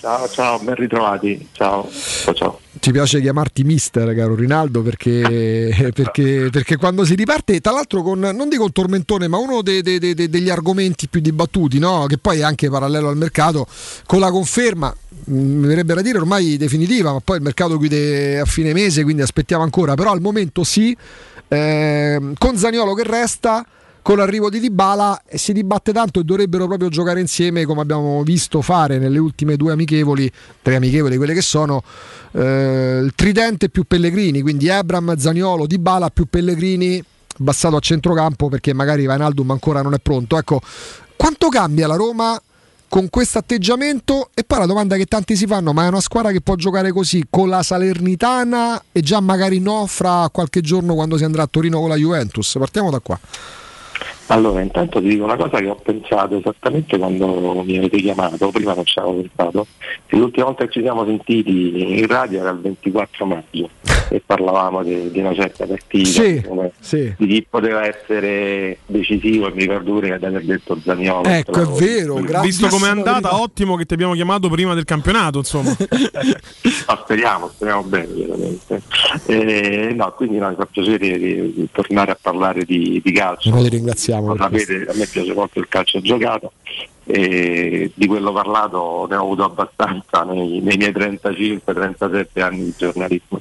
Ciao, 0.00 0.28
ciao, 0.28 0.58
ben 0.60 0.76
ritrovati. 0.76 1.48
Ciao, 1.52 1.88
ciao, 1.90 2.34
ciao. 2.34 2.60
Ci 2.80 2.92
piace 2.92 3.20
chiamarti 3.20 3.64
mister, 3.64 4.14
caro 4.14 4.34
Rinaldo, 4.34 4.82
perché, 4.82 5.90
perché, 5.94 6.48
perché 6.50 6.76
quando 6.76 7.04
si 7.04 7.14
riparte, 7.14 7.60
tra 7.60 7.72
l'altro 7.72 8.02
con, 8.02 8.18
non 8.20 8.48
dico 8.48 8.64
un 8.64 8.72
tormentone, 8.72 9.26
ma 9.28 9.36
uno 9.38 9.62
dei, 9.62 9.82
dei, 9.82 9.98
dei, 9.98 10.14
degli 10.14 10.50
argomenti 10.50 11.08
più 11.08 11.20
dibattuti, 11.20 11.78
no? 11.78 12.06
che 12.06 12.18
poi 12.18 12.40
è 12.40 12.42
anche 12.42 12.70
parallelo 12.70 13.08
al 13.08 13.16
mercato, 13.16 13.66
con 14.06 14.20
la 14.20 14.30
conferma, 14.30 14.94
mi 15.24 15.66
verrebbe 15.66 15.94
da 15.94 16.02
dire 16.02 16.18
ormai 16.18 16.56
definitiva, 16.56 17.12
ma 17.12 17.20
poi 17.20 17.36
il 17.36 17.42
mercato 17.42 17.78
chiude 17.78 18.40
a 18.40 18.44
fine 18.44 18.72
mese, 18.72 19.02
quindi 19.02 19.22
aspettiamo 19.22 19.62
ancora, 19.62 19.94
però 19.94 20.12
al 20.12 20.20
momento 20.20 20.62
sì, 20.62 20.96
eh, 21.48 22.32
con 22.38 22.56
Zaniolo 22.56 22.94
che 22.94 23.02
resta 23.04 23.66
con 24.08 24.16
l'arrivo 24.16 24.48
di 24.48 24.58
Dybala 24.58 25.24
e 25.26 25.36
si 25.36 25.52
dibatte 25.52 25.92
tanto 25.92 26.20
e 26.20 26.24
dovrebbero 26.24 26.66
proprio 26.66 26.88
giocare 26.88 27.20
insieme 27.20 27.66
come 27.66 27.82
abbiamo 27.82 28.22
visto 28.22 28.62
fare 28.62 28.96
nelle 28.96 29.18
ultime 29.18 29.56
due 29.56 29.72
amichevoli, 29.72 30.32
tre 30.62 30.76
amichevoli 30.76 31.18
quelle 31.18 31.34
che 31.34 31.42
sono, 31.42 31.82
eh, 32.32 33.02
il 33.04 33.12
tridente 33.14 33.68
più 33.68 33.84
Pellegrini, 33.84 34.40
quindi 34.40 34.70
Abram, 34.70 35.14
Zaniolo, 35.14 35.66
Dybala 35.66 36.08
più 36.08 36.24
Pellegrini, 36.24 37.04
bassato 37.36 37.76
a 37.76 37.80
centrocampo 37.80 38.48
perché 38.48 38.72
magari 38.72 39.04
Vainaldum 39.04 39.50
ancora 39.50 39.82
non 39.82 39.92
è 39.92 39.98
pronto. 39.98 40.38
Ecco, 40.38 40.62
quanto 41.14 41.50
cambia 41.50 41.86
la 41.86 41.96
Roma 41.96 42.40
con 42.88 43.10
questo 43.10 43.36
atteggiamento? 43.36 44.30
E 44.32 44.42
poi 44.42 44.60
la 44.60 44.64
domanda 44.64 44.96
che 44.96 45.04
tanti 45.04 45.36
si 45.36 45.46
fanno, 45.46 45.74
ma 45.74 45.84
è 45.84 45.88
una 45.88 46.00
squadra 46.00 46.32
che 46.32 46.40
può 46.40 46.54
giocare 46.54 46.92
così 46.92 47.26
con 47.28 47.50
la 47.50 47.62
Salernitana 47.62 48.84
e 48.90 49.02
già 49.02 49.20
magari 49.20 49.58
no 49.58 49.84
fra 49.86 50.30
qualche 50.32 50.62
giorno 50.62 50.94
quando 50.94 51.18
si 51.18 51.24
andrà 51.24 51.42
a 51.42 51.46
Torino 51.46 51.78
con 51.78 51.90
la 51.90 51.96
Juventus? 51.96 52.56
Partiamo 52.58 52.90
da 52.90 53.00
qua. 53.00 53.20
Allora, 54.30 54.60
intanto 54.60 55.00
ti 55.00 55.08
dico 55.08 55.24
una 55.24 55.36
cosa 55.36 55.58
che 55.58 55.68
ho 55.68 55.74
pensato 55.76 56.36
esattamente 56.36 56.98
quando 56.98 57.62
mi 57.64 57.78
avete 57.78 57.96
chiamato, 57.98 58.50
prima 58.50 58.74
non 58.74 58.84
ci 58.84 58.98
avevo 58.98 59.22
pensato, 59.22 59.66
che 60.06 60.16
l'ultima 60.16 60.46
volta 60.46 60.66
che 60.66 60.72
ci 60.72 60.80
siamo 60.82 61.04
sentiti 61.06 61.98
in 61.98 62.06
radio 62.06 62.40
era 62.40 62.50
il 62.50 62.58
24 62.60 63.24
maggio 63.24 63.70
e 64.10 64.22
parlavamo 64.24 64.82
di, 64.82 65.10
di 65.10 65.18
una 65.20 65.34
certa 65.34 65.64
partita, 65.66 66.08
Sì, 66.08 66.42
come- 66.46 66.72
sì. 66.78 67.14
di 67.16 67.26
chi 67.26 67.46
poteva 67.48 67.86
essere 67.86 68.78
decisivo 68.84 69.48
e 69.48 69.52
mi 69.52 69.60
ricordo 69.60 69.92
pure 69.92 70.18
di 70.18 70.24
aver 70.24 70.44
detto 70.44 70.78
Zaniolo. 70.82 71.26
Ecco, 71.26 71.60
è 71.62 71.66
vero, 71.78 72.16
Visto 72.42 72.68
com'è 72.68 72.88
andata, 72.88 73.40
ottimo 73.40 73.76
che 73.76 73.86
ti 73.86 73.94
abbiamo 73.94 74.12
chiamato 74.12 74.50
prima 74.50 74.74
del 74.74 74.84
campionato, 74.84 75.38
insomma. 75.38 75.74
Ma 76.86 77.00
speriamo, 77.02 77.48
speriamo 77.48 77.82
bene 77.82 78.08
veramente. 78.14 78.82
Eh, 79.26 79.92
no, 79.94 80.12
quindi 80.12 80.36
no, 80.36 80.50
mi 80.50 80.54
fa 80.54 80.66
piacere 80.66 81.18
di, 81.18 81.52
di 81.54 81.68
tornare 81.72 82.10
a 82.12 82.18
parlare 82.20 82.64
di, 82.64 83.00
di 83.02 83.12
calcio. 83.12 83.48
Noi 83.50 83.62
ti 83.62 83.68
ringraziamo. 83.70 84.16
Lo 84.20 84.36
sapete, 84.36 84.86
a 84.88 84.94
me 84.94 85.06
piace 85.06 85.32
molto 85.34 85.58
il 85.58 85.68
calcio 85.68 86.00
giocato 86.00 86.52
e 87.04 87.90
di 87.94 88.06
quello 88.06 88.32
parlato 88.32 89.06
ne 89.08 89.16
ho 89.16 89.22
avuto 89.22 89.44
abbastanza 89.44 90.24
nei, 90.24 90.60
nei 90.60 90.76
miei 90.76 90.92
35-37 90.92 92.40
anni 92.42 92.64
di 92.64 92.74
giornalismo. 92.76 93.40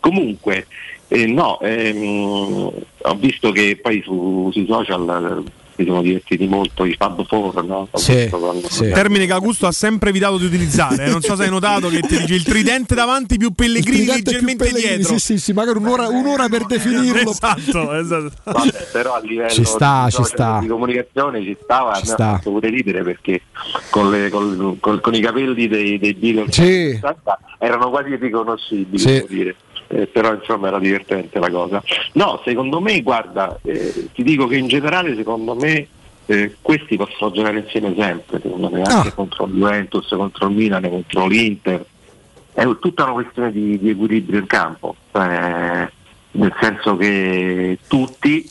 Comunque, 0.00 0.66
eh, 1.08 1.26
no, 1.26 1.58
ehm, 1.60 2.70
ho 3.02 3.14
visto 3.16 3.50
che 3.52 3.78
poi 3.80 4.02
su- 4.02 4.50
sui 4.52 4.66
social 4.66 5.42
si 5.82 5.88
sono 5.88 6.02
divertiti 6.02 6.46
molto 6.46 6.84
i 6.84 6.94
Fab 6.98 7.26
Four, 7.26 7.64
no? 7.64 7.88
Sì, 7.94 8.28
con- 8.30 8.60
Termine 8.78 9.26
che 9.26 9.32
Augusto 9.32 9.66
ha 9.66 9.72
sempre 9.72 10.10
evitato 10.10 10.38
di 10.38 10.44
utilizzare. 10.46 11.04
eh. 11.06 11.10
Non 11.10 11.20
so 11.22 11.36
se 11.36 11.44
hai 11.44 11.50
notato 11.50 11.88
che 11.88 12.00
ti 12.00 12.18
dice 12.18 12.34
il 12.34 12.42
tridente 12.42 12.94
davanti 12.94 13.36
più 13.36 13.52
Pellegrini 13.52 13.96
tridente 14.04 14.22
più 14.22 14.30
leggermente 14.32 14.64
Pellegrini, 14.64 14.96
dietro. 14.98 15.18
Sì, 15.18 15.20
sì, 15.20 15.38
sì, 15.38 15.52
magari 15.52 15.78
un'ora, 15.78 16.08
un'ora 16.08 16.48
per 16.48 16.66
definirlo. 16.66 17.30
Esatto, 17.30 17.94
esatto. 17.94 18.30
Vabbè, 18.50 18.86
però 18.92 19.14
a 19.14 19.20
livello 19.20 19.48
Ci 19.50 19.64
sta, 19.64 20.04
di, 20.06 20.12
ci 20.12 20.24
sta. 20.24 20.58
di 20.60 20.66
comunicazione 20.66 21.42
ci 21.42 21.56
stava, 21.62 21.94
Ci 21.94 22.06
sta. 22.06 22.14
ha 22.30 22.34
fatto 22.36 22.50
pure 22.50 22.68
ridere 22.68 23.02
perché 23.02 23.42
con, 23.90 24.10
le- 24.10 24.28
col- 24.30 24.76
col- 24.80 25.00
con 25.00 25.14
i 25.14 25.20
capelli 25.20 25.68
dei, 25.68 25.98
dei 25.98 26.14
Beatles 26.14 26.54
Sì. 26.54 26.98
erano 27.58 27.90
quasi 27.90 28.16
riconoscibili, 28.16 28.98
Sì. 28.98 29.06
devo 29.12 29.26
dire. 29.28 29.56
Eh, 29.92 30.06
però 30.06 30.32
insomma 30.32 30.68
era 30.68 30.78
divertente 30.78 31.40
la 31.40 31.50
cosa. 31.50 31.82
No, 32.12 32.40
secondo 32.44 32.80
me, 32.80 33.02
guarda, 33.02 33.58
eh, 33.62 34.08
ti 34.14 34.22
dico 34.22 34.46
che 34.46 34.56
in 34.56 34.68
generale 34.68 35.16
secondo 35.16 35.56
me 35.56 35.88
eh, 36.26 36.54
questi 36.62 36.96
possono 36.96 37.32
giocare 37.32 37.58
insieme 37.58 37.92
sempre, 37.98 38.40
secondo 38.40 38.70
me, 38.70 38.82
anche 38.82 39.12
contro 39.12 39.46
il 39.46 39.54
Juventus, 39.54 40.06
contro 40.10 40.46
il 40.46 40.54
Milan, 40.54 40.88
contro 40.88 41.26
l'Inter. 41.26 41.84
È 42.52 42.64
tutta 42.78 43.02
una 43.02 43.14
questione 43.14 43.50
di, 43.50 43.80
di 43.80 43.90
equilibrio 43.90 44.38
in 44.38 44.46
campo, 44.46 44.94
cioè, 45.10 45.90
nel 46.32 46.54
senso 46.60 46.96
che 46.96 47.78
tutti 47.88 48.48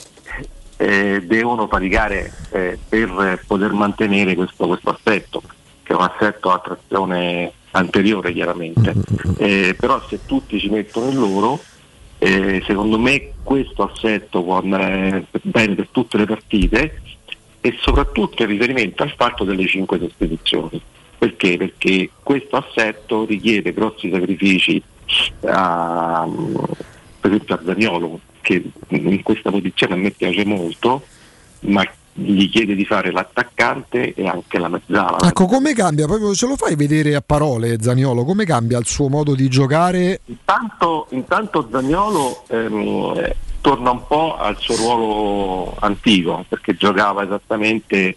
eh, 0.75 1.23
devono 1.25 1.67
faticare 1.67 2.33
eh, 2.51 2.77
per 2.89 3.43
poter 3.47 3.71
mantenere 3.71 4.35
questo, 4.35 4.67
questo 4.67 4.89
assetto, 4.89 5.41
che 5.83 5.93
è 5.93 5.95
un 5.95 6.01
assetto 6.01 6.51
a 6.51 6.59
trazione 6.59 7.53
anteriore 7.71 8.33
chiaramente, 8.33 8.93
Eh, 9.37 9.75
però 9.79 10.01
se 10.07 10.19
tutti 10.25 10.59
ci 10.59 10.69
mettono 10.69 11.09
il 11.09 11.17
loro, 11.17 11.61
eh, 12.17 12.61
secondo 12.65 12.99
me 12.99 13.31
questo 13.43 13.83
assetto 13.83 14.43
può 14.43 14.57
andare 14.57 15.25
bene 15.41 15.75
per 15.75 15.87
tutte 15.91 16.17
le 16.17 16.25
partite 16.25 17.01
e 17.61 17.77
soprattutto 17.79 18.43
in 18.43 18.49
riferimento 18.49 19.03
al 19.03 19.13
fatto 19.15 19.43
delle 19.43 19.67
cinque 19.67 19.99
sostituzioni. 19.99 20.81
Perché? 21.17 21.57
Perché 21.57 22.09
questo 22.23 22.55
assetto 22.55 23.25
richiede 23.25 23.73
grossi 23.73 24.09
sacrifici 24.09 24.81
a, 25.45 26.27
per 27.19 27.31
esempio 27.31 27.55
a 27.55 27.61
Zaniolo, 27.65 28.19
che 28.41 28.63
in 28.87 29.21
questa 29.23 29.51
posizione 29.51 29.93
a 29.93 29.97
me 29.97 30.11
piace 30.11 30.45
molto, 30.45 31.03
ma 31.61 31.85
gli 32.19 32.49
chiede 32.49 32.75
di 32.75 32.85
fare 32.85 33.11
l'attaccante 33.11 34.13
e 34.13 34.27
anche 34.27 34.57
la 34.57 34.67
mezzala. 34.67 35.19
Ecco, 35.21 35.45
come 35.45 35.73
cambia? 35.73 36.05
Proprio 36.05 36.33
ce 36.33 36.47
lo 36.47 36.55
fai 36.55 36.75
vedere 36.75 37.15
a 37.15 37.21
parole, 37.25 37.77
Zaniolo? 37.79 38.23
Come 38.23 38.45
cambia 38.45 38.77
il 38.77 38.85
suo 38.85 39.07
modo 39.07 39.35
di 39.35 39.47
giocare? 39.47 40.21
Intanto, 40.25 41.07
intanto 41.11 41.67
Zagnolo 41.71 42.43
ehm, 42.47 43.13
eh, 43.17 43.35
torna 43.61 43.91
un 43.91 44.05
po' 44.05 44.37
al 44.37 44.57
suo 44.57 44.75
ruolo 44.75 45.75
antico 45.79 46.45
perché 46.47 46.75
giocava 46.75 47.23
esattamente, 47.23 48.15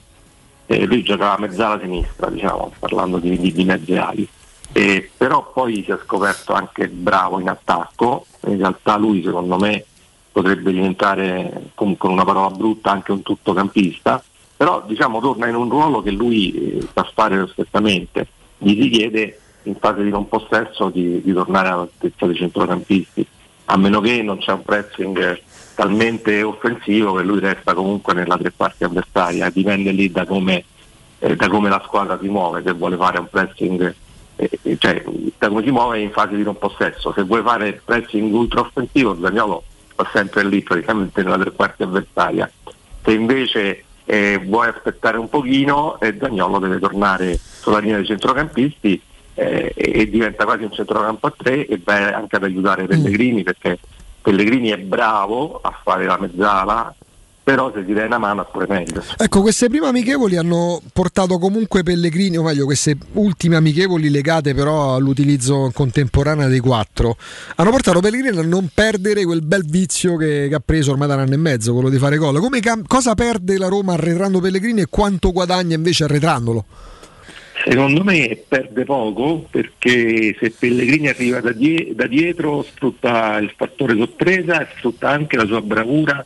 eh, 0.66 0.84
lui 0.84 1.02
giocava 1.02 1.36
a 1.36 1.40
mezzala 1.40 1.80
sinistra, 1.80 2.28
diciamo, 2.30 2.72
parlando 2.78 3.18
di, 3.18 3.38
di, 3.38 3.52
di 3.52 3.64
mezze 3.64 3.98
ali. 3.98 4.28
Eh, 4.74 5.10
però 5.14 5.50
poi 5.52 5.82
si 5.84 5.90
è 5.90 5.98
scoperto 6.02 6.54
anche 6.54 6.88
bravo 6.88 7.38
in 7.38 7.48
attacco, 7.48 8.24
in 8.46 8.56
realtà 8.56 8.96
lui 8.96 9.22
secondo 9.22 9.58
me 9.58 9.84
potrebbe 10.32 10.72
diventare 10.72 11.70
con, 11.74 11.96
con 11.96 12.10
una 12.10 12.24
parola 12.24 12.50
brutta 12.50 12.90
anche 12.90 13.12
un 13.12 13.22
tuttocampista, 13.22 14.22
però 14.56 14.82
diciamo 14.86 15.20
torna 15.20 15.46
in 15.48 15.54
un 15.54 15.68
ruolo 15.68 16.02
che 16.02 16.10
lui 16.10 16.52
eh, 16.52 16.88
sa 16.92 17.08
fare 17.12 17.36
perfettamente, 17.36 18.26
gli 18.58 18.80
si 18.80 18.88
chiede 18.88 19.38
in 19.64 19.76
fase 19.78 20.02
di 20.02 20.10
non 20.10 20.28
possesso 20.28 20.88
di, 20.88 21.20
di 21.22 21.32
tornare 21.32 21.68
all'altezza 21.68 22.26
dei 22.26 22.36
centrocampisti, 22.36 23.26
a 23.66 23.76
meno 23.76 24.00
che 24.00 24.22
non 24.22 24.38
c'è 24.38 24.52
un 24.52 24.62
pressing 24.62 25.40
talmente 25.74 26.42
offensivo 26.42 27.14
che 27.14 27.22
lui 27.22 27.40
resta 27.40 27.74
comunque 27.74 28.14
nella 28.14 28.36
tre 28.36 28.50
parti 28.50 28.84
avversaria, 28.84 29.50
dipende 29.50 29.90
lì 29.90 30.10
da 30.10 30.24
come, 30.26 30.64
eh, 31.18 31.36
da 31.36 31.48
come 31.48 31.68
la 31.68 31.82
squadra 31.84 32.18
si 32.20 32.28
muove, 32.28 32.62
se 32.64 32.72
vuole 32.72 32.96
fare 32.96 33.18
un 33.18 33.28
pressing, 33.28 33.94
eh, 34.36 34.50
eh, 34.62 34.76
cioè 34.78 35.02
da 35.38 35.48
come 35.48 35.62
si 35.62 35.70
muove 35.70 36.00
in 36.00 36.10
fase 36.10 36.36
di 36.36 36.42
non 36.42 36.58
possesso, 36.58 37.12
se 37.12 37.22
vuole 37.22 37.42
fare 37.42 37.80
pressing 37.84 38.32
ultra 38.32 38.60
offensivo 38.60 39.16
Zagnolo 39.20 39.64
sta 39.92 40.08
sempre 40.12 40.44
lì 40.44 40.62
praticamente 40.62 41.22
nella 41.22 41.38
tre 41.38 41.52
quarti 41.52 41.82
avversaria, 41.82 42.50
se 43.02 43.12
invece 43.12 43.84
eh, 44.04 44.40
vuoi 44.44 44.68
aspettare 44.68 45.18
un 45.18 45.28
pochino 45.28 46.00
eh, 46.00 46.16
Zagnolo 46.18 46.58
deve 46.58 46.78
tornare 46.78 47.38
sulla 47.38 47.78
linea 47.78 47.96
dei 47.96 48.06
centrocampisti 48.06 49.00
eh, 49.34 49.72
e 49.74 50.10
diventa 50.10 50.44
quasi 50.44 50.64
un 50.64 50.72
centrocampo 50.72 51.26
a 51.26 51.34
tre 51.36 51.66
e 51.66 51.80
va 51.82 52.12
anche 52.14 52.36
ad 52.36 52.44
aiutare 52.44 52.86
Pellegrini 52.86 53.42
perché 53.42 53.78
Pellegrini 54.20 54.70
è 54.70 54.78
bravo 54.78 55.60
a 55.62 55.78
fare 55.82 56.04
la 56.04 56.18
mezzala 56.18 56.94
però 57.42 57.72
se 57.74 57.84
ti 57.84 57.92
dai 57.92 58.06
una 58.06 58.18
mano 58.18 58.42
è 58.42 58.50
pure 58.50 58.66
meglio. 58.68 59.02
Ecco, 59.16 59.40
queste 59.40 59.68
prime 59.68 59.88
amichevoli 59.88 60.36
hanno 60.36 60.80
portato 60.92 61.38
comunque 61.38 61.82
Pellegrini, 61.82 62.36
o 62.36 62.42
meglio, 62.42 62.64
queste 62.64 62.96
ultime 63.14 63.56
amichevoli 63.56 64.10
legate 64.10 64.54
però 64.54 64.94
all'utilizzo 64.94 65.70
contemporaneo 65.74 66.48
dei 66.48 66.60
quattro, 66.60 67.16
hanno 67.56 67.70
portato 67.70 68.00
Pellegrini 68.00 68.38
a 68.38 68.42
non 68.42 68.68
perdere 68.72 69.24
quel 69.24 69.42
bel 69.42 69.64
vizio 69.64 70.16
che, 70.16 70.46
che 70.48 70.54
ha 70.54 70.62
preso 70.64 70.92
ormai 70.92 71.08
da 71.08 71.14
un 71.14 71.20
anno 71.20 71.34
e 71.34 71.38
mezzo, 71.38 71.72
quello 71.72 71.88
di 71.88 71.98
fare 71.98 72.16
gol. 72.16 72.38
Come 72.38 72.60
cosa 72.86 73.14
perde 73.14 73.58
la 73.58 73.68
Roma 73.68 73.94
arretrando 73.94 74.40
Pellegrini 74.40 74.82
e 74.82 74.86
quanto 74.88 75.32
guadagna 75.32 75.74
invece 75.74 76.04
arretrandolo? 76.04 76.64
Secondo 77.64 78.02
me 78.02 78.44
perde 78.48 78.84
poco 78.84 79.46
perché 79.50 80.34
se 80.38 80.50
Pellegrini 80.50 81.08
arriva 81.08 81.40
da, 81.40 81.52
die- 81.52 81.92
da 81.94 82.06
dietro 82.06 82.62
sfrutta 82.62 83.36
il 83.38 83.52
fattore 83.56 83.94
sorpresa 83.94 84.60
e 84.62 84.68
sfrutta 84.76 85.10
anche 85.10 85.36
la 85.36 85.44
sua 85.44 85.60
bravura 85.60 86.24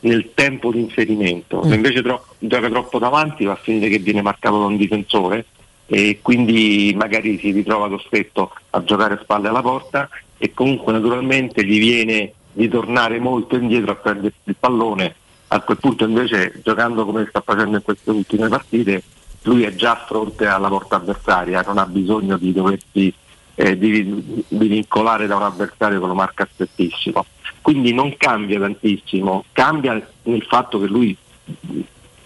nel 0.00 0.30
tempo 0.34 0.70
di 0.72 0.80
inserimento. 0.80 1.62
Se 1.66 1.74
invece 1.74 2.02
tro- 2.02 2.24
gioca 2.38 2.68
troppo 2.68 2.98
davanti 2.98 3.44
va 3.44 3.52
a 3.52 3.56
finire 3.56 3.88
che 3.88 3.98
viene 3.98 4.22
marcato 4.22 4.58
da 4.58 4.66
un 4.66 4.76
difensore 4.76 5.46
e 5.86 6.20
quindi 6.22 6.94
magari 6.96 7.38
si 7.38 7.50
ritrova 7.50 7.88
costretto 7.88 8.52
a 8.70 8.82
giocare 8.84 9.14
a 9.14 9.20
spalle 9.22 9.48
alla 9.48 9.62
porta 9.62 10.08
e 10.38 10.52
comunque 10.54 10.92
naturalmente 10.92 11.64
gli 11.64 11.78
viene 11.78 12.32
di 12.52 12.68
tornare 12.68 13.18
molto 13.18 13.56
indietro 13.56 13.92
a 13.92 13.96
prendere 13.96 14.34
il 14.44 14.56
pallone. 14.58 15.14
A 15.48 15.60
quel 15.60 15.78
punto 15.78 16.04
invece 16.04 16.60
giocando 16.62 17.04
come 17.04 17.26
sta 17.28 17.40
facendo 17.40 17.76
in 17.76 17.82
queste 17.82 18.10
ultime 18.10 18.48
partite 18.48 19.02
lui 19.42 19.62
è 19.62 19.74
già 19.74 19.92
a 19.92 20.04
fronte 20.06 20.46
alla 20.46 20.68
porta 20.68 20.96
avversaria, 20.96 21.62
non 21.66 21.78
ha 21.78 21.86
bisogno 21.86 22.36
di 22.36 22.52
doversi 22.52 23.12
eh, 23.54 23.78
di, 23.78 24.44
di 24.48 24.68
vincolare 24.68 25.26
da 25.26 25.36
un 25.36 25.42
avversario 25.42 26.00
che 26.00 26.06
lo 26.06 26.14
marca 26.14 26.48
strettissimo. 26.52 27.24
Quindi 27.62 27.92
non 27.92 28.16
cambia 28.16 28.58
tantissimo, 28.58 29.44
cambia 29.52 30.00
nel 30.22 30.42
fatto 30.42 30.80
che 30.80 30.86
lui 30.86 31.16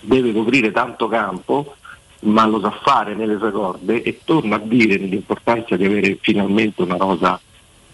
deve 0.01 0.33
coprire 0.33 0.71
tanto 0.71 1.09
campo, 1.09 1.77
ma 2.21 2.47
lo 2.47 2.61
sa 2.61 2.71
fare 2.71 3.15
nelle 3.15 3.37
sue 3.39 3.51
corde 3.51 4.03
e 4.03 4.21
torna 4.25 4.57
a 4.57 4.61
dire 4.61 4.97
l'importanza 4.97 5.77
di 5.77 5.85
avere 5.85 6.19
finalmente 6.21 6.83
una 6.83 6.97
rosa 6.97 7.41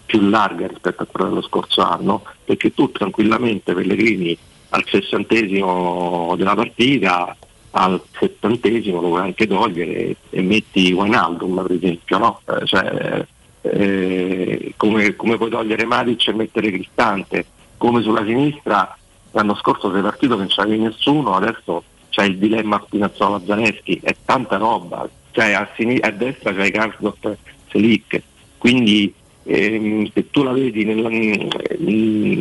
più 0.05 0.29
larga 0.29 0.67
rispetto 0.67 1.03
a 1.03 1.07
quella 1.09 1.29
dello 1.29 1.41
scorso 1.41 1.81
anno, 1.81 2.23
perché 2.43 2.73
tu 2.73 2.91
tranquillamente 2.91 3.73
Pellegrini 3.73 4.37
al 4.69 4.85
sessantesimo 4.87 6.35
della 6.37 6.55
partita, 6.55 7.35
al 7.71 8.01
settantesimo 8.11 9.01
lo 9.01 9.07
puoi 9.09 9.21
anche 9.21 9.47
togliere 9.47 10.15
e 10.29 10.41
metti 10.41 10.91
Wijnaldum 10.91 11.63
per 11.65 11.75
esempio, 11.75 12.17
no? 12.17 12.41
Eh, 12.45 12.65
cioè, 12.65 13.25
eh, 13.61 14.73
come, 14.77 15.15
come 15.15 15.37
puoi 15.37 15.49
togliere 15.49 15.85
Matic 15.85 16.27
e 16.27 16.33
mettere 16.33 16.71
Cristante, 16.71 17.45
come 17.77 18.01
sulla 18.01 18.23
sinistra 18.25 18.95
l'anno 19.31 19.55
scorso 19.55 19.91
sei 19.91 20.01
partito 20.01 20.33
che 20.35 20.41
non 20.41 20.49
c'avevi 20.49 20.79
nessuno, 20.79 21.35
adesso 21.35 21.83
c'è 22.09 22.25
il 22.25 22.37
dilemma 22.37 22.81
Spinazzola 22.85 23.41
Zaneschi, 23.45 23.99
è 24.03 24.15
tanta 24.25 24.57
roba, 24.57 25.07
cioè 25.31 25.51
a, 25.53 25.69
sinistra, 25.75 26.09
a 26.09 26.11
destra 26.11 26.53
c'hai 26.53 26.71
Karsdorp 26.71 27.37
Selic, 27.69 28.21
quindi 28.57 29.13
ehm, 29.43 30.11
se 30.13 30.29
tu 30.29 30.43
la 30.43 30.51
vedi 30.51 30.83
nella, 30.83 31.09
mm, 31.09 32.39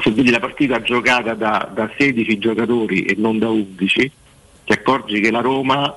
se 0.00 0.10
vedi 0.10 0.30
la 0.30 0.40
partita 0.40 0.82
giocata 0.82 1.34
da, 1.34 1.68
da 1.72 1.90
16 1.96 2.38
giocatori 2.38 3.04
e 3.04 3.14
non 3.16 3.38
da 3.38 3.48
11, 3.48 4.12
ti 4.64 4.72
accorgi 4.72 5.20
che 5.20 5.30
la 5.30 5.40
Roma 5.40 5.96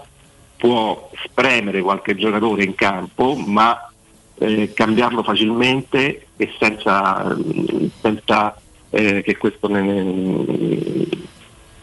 può 0.58 1.12
spremere 1.26 1.82
qualche 1.82 2.16
giocatore 2.16 2.64
in 2.64 2.76
campo, 2.76 3.36
ma 3.36 3.92
eh, 4.38 4.74
cambiarlo 4.74 5.24
facilmente 5.24 6.28
e 6.36 6.54
senza, 6.60 7.36
senza 8.02 8.60
eh, 8.90 9.22
che 9.22 9.38
questo 9.38 9.68
ne, 9.68 9.82
ne, 9.82 11.08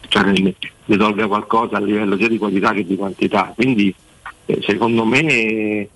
cioè 0.07 0.23
ne, 0.23 0.55
ne 0.85 0.97
tolga 0.97 1.27
qualcosa 1.27 1.77
a 1.77 1.81
livello 1.81 2.17
sia 2.17 2.27
di 2.27 2.37
qualità 2.37 2.73
che 2.73 2.85
di 2.85 2.95
quantità. 2.95 3.51
Quindi 3.55 3.93
eh, 4.45 4.59
secondo 4.65 5.05
me 5.05 5.87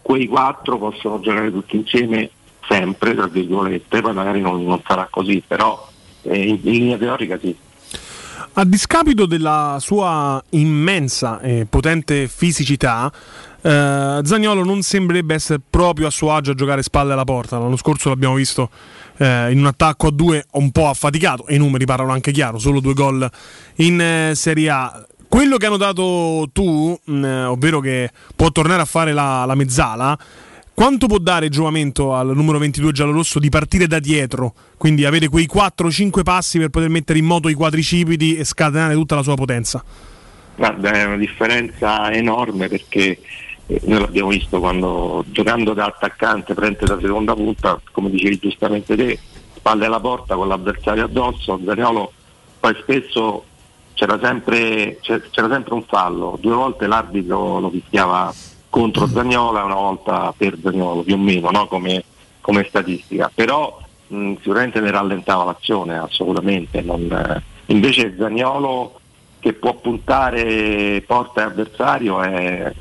quei 0.00 0.26
quattro 0.26 0.78
possono 0.78 1.20
giocare 1.20 1.50
tutti 1.52 1.76
insieme 1.76 2.30
sempre, 2.68 3.14
tra 3.14 3.26
virgolette, 3.26 4.00
poi 4.00 4.12
magari 4.14 4.40
non, 4.40 4.64
non 4.64 4.80
sarà 4.86 5.08
così, 5.10 5.42
però 5.46 5.88
eh, 6.22 6.48
in, 6.48 6.58
in 6.62 6.72
linea 6.72 6.96
teorica 6.96 7.38
sì. 7.38 7.54
A 8.54 8.64
discapito 8.64 9.24
della 9.24 9.78
sua 9.80 10.42
immensa 10.50 11.40
e 11.40 11.66
potente 11.68 12.28
fisicità, 12.28 13.10
eh, 13.62 14.20
Zagnolo 14.22 14.64
non 14.64 14.82
sembrerebbe 14.82 15.34
essere 15.34 15.60
proprio 15.68 16.08
a 16.08 16.10
suo 16.10 16.32
agio 16.32 16.50
a 16.50 16.54
giocare 16.54 16.82
spalle 16.82 17.12
alla 17.12 17.24
porta. 17.24 17.58
L'anno 17.58 17.76
scorso 17.76 18.08
l'abbiamo 18.08 18.34
visto 18.34 18.70
eh, 19.18 19.50
in 19.52 19.58
un 19.58 19.66
attacco 19.66 20.08
a 20.08 20.10
due 20.10 20.44
un 20.52 20.70
po' 20.72 20.88
affaticato, 20.88 21.46
e 21.46 21.54
i 21.54 21.58
numeri 21.58 21.84
parlano 21.84 22.12
anche 22.12 22.32
chiaro, 22.32 22.58
solo 22.58 22.80
due 22.80 22.94
gol 22.94 23.28
in 23.76 24.00
eh, 24.00 24.34
Serie 24.34 24.68
A. 24.68 25.06
Quello 25.28 25.56
che 25.56 25.64
hai 25.64 25.70
notato 25.70 26.50
tu, 26.52 26.98
mh, 27.02 27.24
ovvero 27.46 27.80
che 27.80 28.10
può 28.36 28.50
tornare 28.50 28.82
a 28.82 28.84
fare 28.84 29.12
la, 29.12 29.44
la 29.46 29.54
mezzala, 29.54 30.18
quanto 30.74 31.06
può 31.06 31.18
dare 31.18 31.48
giovamento 31.48 32.14
al 32.14 32.34
numero 32.34 32.58
22 32.58 32.92
giallorosso 32.92 33.38
di 33.38 33.48
partire 33.48 33.86
da 33.86 33.98
dietro, 33.98 34.52
quindi 34.76 35.04
avere 35.04 35.28
quei 35.28 35.48
4-5 35.50 36.22
passi 36.22 36.58
per 36.58 36.68
poter 36.68 36.88
mettere 36.90 37.18
in 37.18 37.24
moto 37.24 37.48
i 37.48 37.54
quadricipiti 37.54 38.36
e 38.36 38.44
scatenare 38.44 38.94
tutta 38.94 39.14
la 39.14 39.22
sua 39.22 39.34
potenza? 39.34 39.82
Guarda, 40.54 40.90
è 40.92 41.04
una 41.04 41.16
differenza 41.16 42.12
enorme 42.12 42.68
perché 42.68 43.18
noi 43.66 44.00
l'abbiamo 44.00 44.28
visto 44.28 44.58
quando 44.60 45.24
giocando 45.28 45.72
da 45.72 45.86
attaccante 45.86 46.54
prende 46.54 46.84
da 46.84 46.98
seconda 47.00 47.34
punta, 47.34 47.80
come 47.92 48.10
dicevi 48.10 48.38
giustamente 48.38 48.96
te, 48.96 49.18
spalle 49.54 49.86
alla 49.86 50.00
porta 50.00 50.34
con 50.34 50.48
l'avversario 50.48 51.04
addosso, 51.04 51.60
Zaniolo 51.64 52.12
poi 52.60 52.76
spesso 52.80 53.44
c'era 53.94 54.18
sempre, 54.20 54.98
c'era 55.00 55.48
sempre 55.48 55.74
un 55.74 55.82
fallo, 55.84 56.38
due 56.40 56.54
volte 56.54 56.86
l'arbitro 56.86 57.60
lo 57.60 57.70
fischiava 57.70 58.32
contro 58.72 59.06
Zagnola 59.06 59.64
una 59.64 59.74
volta 59.74 60.32
per 60.34 60.56
Zagnolo, 60.62 61.02
più 61.02 61.14
o 61.14 61.18
meno, 61.18 61.50
no? 61.50 61.66
come, 61.66 62.02
come, 62.40 62.64
statistica. 62.64 63.30
Però 63.34 63.78
mh, 64.06 64.34
sicuramente 64.36 64.80
ne 64.80 64.90
rallentava 64.90 65.44
l'azione, 65.44 65.98
assolutamente. 65.98 66.80
Non, 66.80 67.02
eh, 67.12 67.42
invece 67.66 68.14
Zagnolo 68.16 68.98
che 69.40 69.52
può 69.52 69.74
puntare 69.74 71.02
porta 71.06 71.42
e 71.42 71.44
avversario 71.44 72.22
è, 72.22 72.72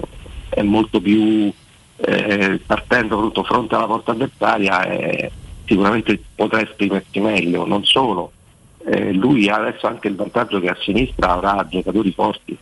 è 0.54 0.62
molto 0.62 1.02
più 1.02 1.52
eh, 1.98 2.60
partendo 2.66 3.20
tutto 3.20 3.44
fronte 3.44 3.76
alla 3.76 3.86
porta 3.86 4.12
avversaria 4.12 4.84
è, 4.84 5.32
sicuramente 5.66 6.22
potrà 6.36 6.62
esprimersi 6.62 7.20
meglio, 7.20 7.66
non 7.66 7.86
solo. 7.86 8.32
Eh, 8.86 9.14
lui 9.14 9.48
ha 9.48 9.58
adesso 9.58 9.88
anche 9.88 10.08
il 10.08 10.16
vantaggio 10.16 10.60
che 10.60 10.70
a 10.70 10.78
sinistra 10.80 11.34
avrà 11.34 11.66
giocatori 11.70 12.12
forti 12.12 12.58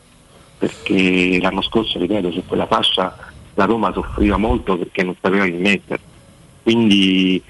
perché 0.58 1.40
l'anno 1.42 1.62
scorso, 1.62 1.98
ripeto, 1.98 2.32
su 2.32 2.44
quella 2.46 2.68
fascia 2.68 3.16
la 3.54 3.66
Roma 3.66 3.94
soffriva 3.94 4.38
molto 4.38 4.78
perché 4.78 5.04
non 5.04 5.16
sapeva 5.20 5.46
chi 5.46 5.52
mettere. 5.52 6.02
Quindi, 6.62 7.42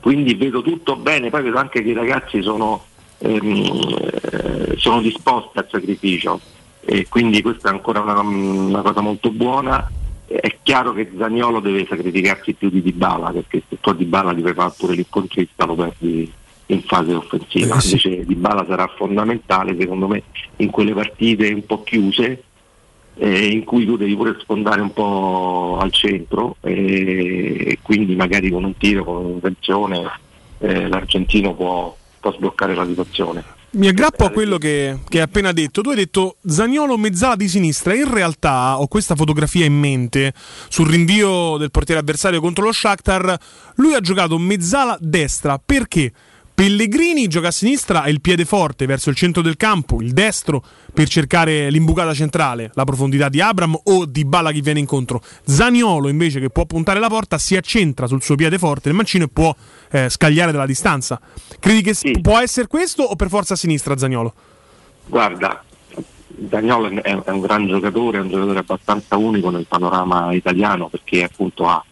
quindi 0.00 0.34
vedo 0.34 0.62
tutto 0.62 0.96
bene, 0.96 1.28
poi 1.28 1.42
vedo 1.42 1.58
anche 1.58 1.82
che 1.82 1.90
i 1.90 1.94
ragazzi 1.94 2.42
sono, 2.42 2.84
ehm, 3.18 4.08
eh, 4.22 4.74
sono 4.78 5.02
disposti 5.02 5.58
al 5.58 5.68
sacrificio 5.70 6.40
e 6.84 7.06
quindi 7.08 7.42
questa 7.42 7.70
è 7.70 7.72
ancora 7.72 8.00
una, 8.00 8.18
una 8.20 8.82
cosa 8.82 9.00
molto 9.00 9.30
buona. 9.30 9.90
È 10.26 10.56
chiaro 10.62 10.92
che 10.92 11.10
Zagnolo 11.16 11.60
deve 11.60 11.86
sacrificarsi 11.86 12.54
più 12.54 12.70
di 12.70 12.80
Dybala 12.80 13.30
perché 13.30 13.62
se 13.68 13.76
tu 13.80 13.92
Dybala 13.92 14.32
fai 14.32 14.54
fare 14.54 14.72
pure 14.76 14.94
l'incontrista 14.94 15.66
lo 15.66 15.74
perdi 15.74 16.32
in 16.66 16.82
fase 16.82 17.14
offensiva, 17.14 17.76
Eh, 17.76 17.84
invece 17.84 18.24
Di 18.24 18.34
Bala 18.34 18.64
sarà 18.66 18.86
fondamentale 18.96 19.76
secondo 19.78 20.08
me 20.08 20.22
in 20.56 20.70
quelle 20.70 20.94
partite 20.94 21.52
un 21.52 21.66
po' 21.66 21.82
chiuse 21.82 22.44
eh, 23.16 23.46
in 23.46 23.64
cui 23.64 23.84
tu 23.84 23.96
devi 23.96 24.16
pure 24.16 24.36
sfondare 24.40 24.80
un 24.80 24.92
po' 24.92 25.78
al 25.80 25.92
centro 25.92 26.56
eh, 26.62 27.64
e 27.66 27.78
quindi 27.82 28.14
magari 28.16 28.50
con 28.50 28.64
un 28.64 28.76
tiro, 28.76 29.04
con 29.04 29.16
un'invenzione 29.16 30.10
eh, 30.58 30.88
l'argentino 30.88 31.54
può, 31.54 31.94
può 32.20 32.32
sbloccare 32.32 32.74
la 32.74 32.86
situazione. 32.86 33.44
Mi 33.74 33.88
aggrappo 33.88 34.26
a 34.26 34.30
quello 34.30 34.58
che, 34.58 34.98
che 35.08 35.16
hai 35.16 35.22
appena 35.22 35.50
detto. 35.50 35.80
Tu 35.80 35.88
hai 35.88 35.96
detto 35.96 36.36
Zagnolo 36.44 36.98
mezzala 36.98 37.36
di 37.36 37.48
sinistra. 37.48 37.94
In 37.94 38.12
realtà 38.12 38.78
ho 38.78 38.86
questa 38.86 39.14
fotografia 39.14 39.64
in 39.64 39.72
mente 39.72 40.34
sul 40.68 40.90
rinvio 40.90 41.56
del 41.56 41.70
portiere 41.70 42.00
avversario 42.00 42.42
contro 42.42 42.64
lo 42.64 42.72
Shakhtar. 42.72 43.38
Lui 43.76 43.94
ha 43.94 44.00
giocato 44.00 44.36
mezzala 44.36 44.98
destra 45.00 45.58
perché 45.58 46.12
Pellegrini 46.62 47.26
gioca 47.26 47.48
a 47.48 47.50
sinistra 47.50 48.02
ha 48.02 48.08
il 48.08 48.20
piede 48.20 48.44
forte 48.44 48.86
verso 48.86 49.10
il 49.10 49.16
centro 49.16 49.42
del 49.42 49.56
campo, 49.56 50.00
il 50.00 50.12
destro 50.12 50.62
per 50.94 51.08
cercare 51.08 51.68
l'imbucata 51.70 52.14
centrale, 52.14 52.70
la 52.74 52.84
profondità 52.84 53.28
di 53.28 53.40
Abram 53.40 53.76
o 53.82 54.06
di 54.06 54.24
Balla 54.24 54.52
che 54.52 54.60
viene 54.60 54.78
incontro. 54.78 55.20
Zaniolo 55.44 56.06
invece 56.06 56.38
che 56.38 56.50
può 56.50 56.64
puntare 56.64 57.00
la 57.00 57.08
porta 57.08 57.36
si 57.36 57.56
accentra 57.56 58.06
sul 58.06 58.22
suo 58.22 58.36
piede 58.36 58.58
forte 58.58 58.90
il 58.90 58.94
mancino 58.94 59.24
e 59.24 59.28
può 59.28 59.52
eh, 59.90 60.08
scagliare 60.08 60.52
dalla 60.52 60.64
distanza. 60.64 61.20
Credi 61.58 61.82
che 61.82 61.94
s- 61.94 62.08
può 62.20 62.38
essere 62.38 62.68
questo 62.68 63.02
o 63.02 63.16
per 63.16 63.28
forza 63.28 63.54
a 63.54 63.56
sinistra 63.56 63.96
Zaniolo? 63.96 64.32
Guarda, 65.06 65.64
Zagnolo 66.48 66.90
è, 66.90 67.22
è 67.22 67.30
un 67.30 67.40
gran 67.40 67.66
giocatore, 67.66 68.18
è 68.18 68.20
un 68.20 68.28
giocatore 68.28 68.60
abbastanza 68.60 69.16
unico 69.16 69.50
nel 69.50 69.66
panorama 69.66 70.32
italiano 70.32 70.86
perché 70.86 71.24
appunto 71.24 71.66
ha, 71.66 71.84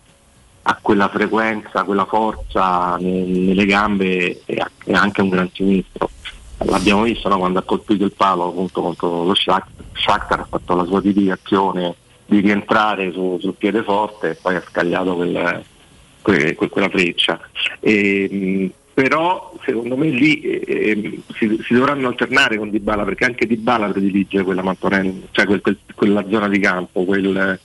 ha 0.62 0.78
quella 0.80 1.08
frequenza, 1.08 1.84
quella 1.84 2.04
forza 2.04 2.96
ne- 2.98 3.24
nelle 3.24 3.64
gambe 3.64 4.42
e 4.44 4.64
anche 4.92 5.20
un 5.22 5.28
gran 5.28 5.50
sinistro. 5.52 6.10
L'abbiamo 6.64 7.02
visto 7.04 7.28
no, 7.28 7.38
quando 7.38 7.58
ha 7.58 7.62
colpito 7.62 8.04
il 8.04 8.12
palo 8.12 8.48
appunto 8.48 8.82
contro 8.82 9.24
lo 9.24 9.34
Shakhtar, 9.34 10.40
ha 10.40 10.46
fatto 10.48 10.74
la 10.76 10.84
sua 10.84 11.00
tipica 11.00 11.38
di 12.26 12.40
rientrare 12.40 13.10
su- 13.12 13.38
sul 13.40 13.54
piede 13.54 13.82
forte 13.82 14.30
e 14.30 14.34
poi 14.34 14.54
ha 14.56 14.62
scagliato 14.68 15.16
quel- 15.16 15.64
que- 16.22 16.54
que- 16.56 16.68
quella 16.68 16.88
freccia. 16.90 17.40
E, 17.80 18.28
mh, 18.30 18.70
però 18.92 19.54
secondo 19.64 19.96
me 19.96 20.08
lì 20.10 20.40
eh, 20.42 21.20
si, 21.34 21.58
si 21.64 21.72
dovranno 21.74 22.08
alternare 22.08 22.58
con 22.58 22.68
Dybala 22.70 23.04
perché 23.04 23.24
anche 23.24 23.46
Dybala 23.46 23.88
predilige 23.88 24.42
quella 24.42 24.62
mattonella, 24.62 25.12
cioè 25.30 25.46
quel- 25.46 25.62
quel- 25.62 25.78
quella 25.94 26.24
zona 26.28 26.48
di 26.48 26.58
campo, 26.58 27.04
quel- 27.04 27.58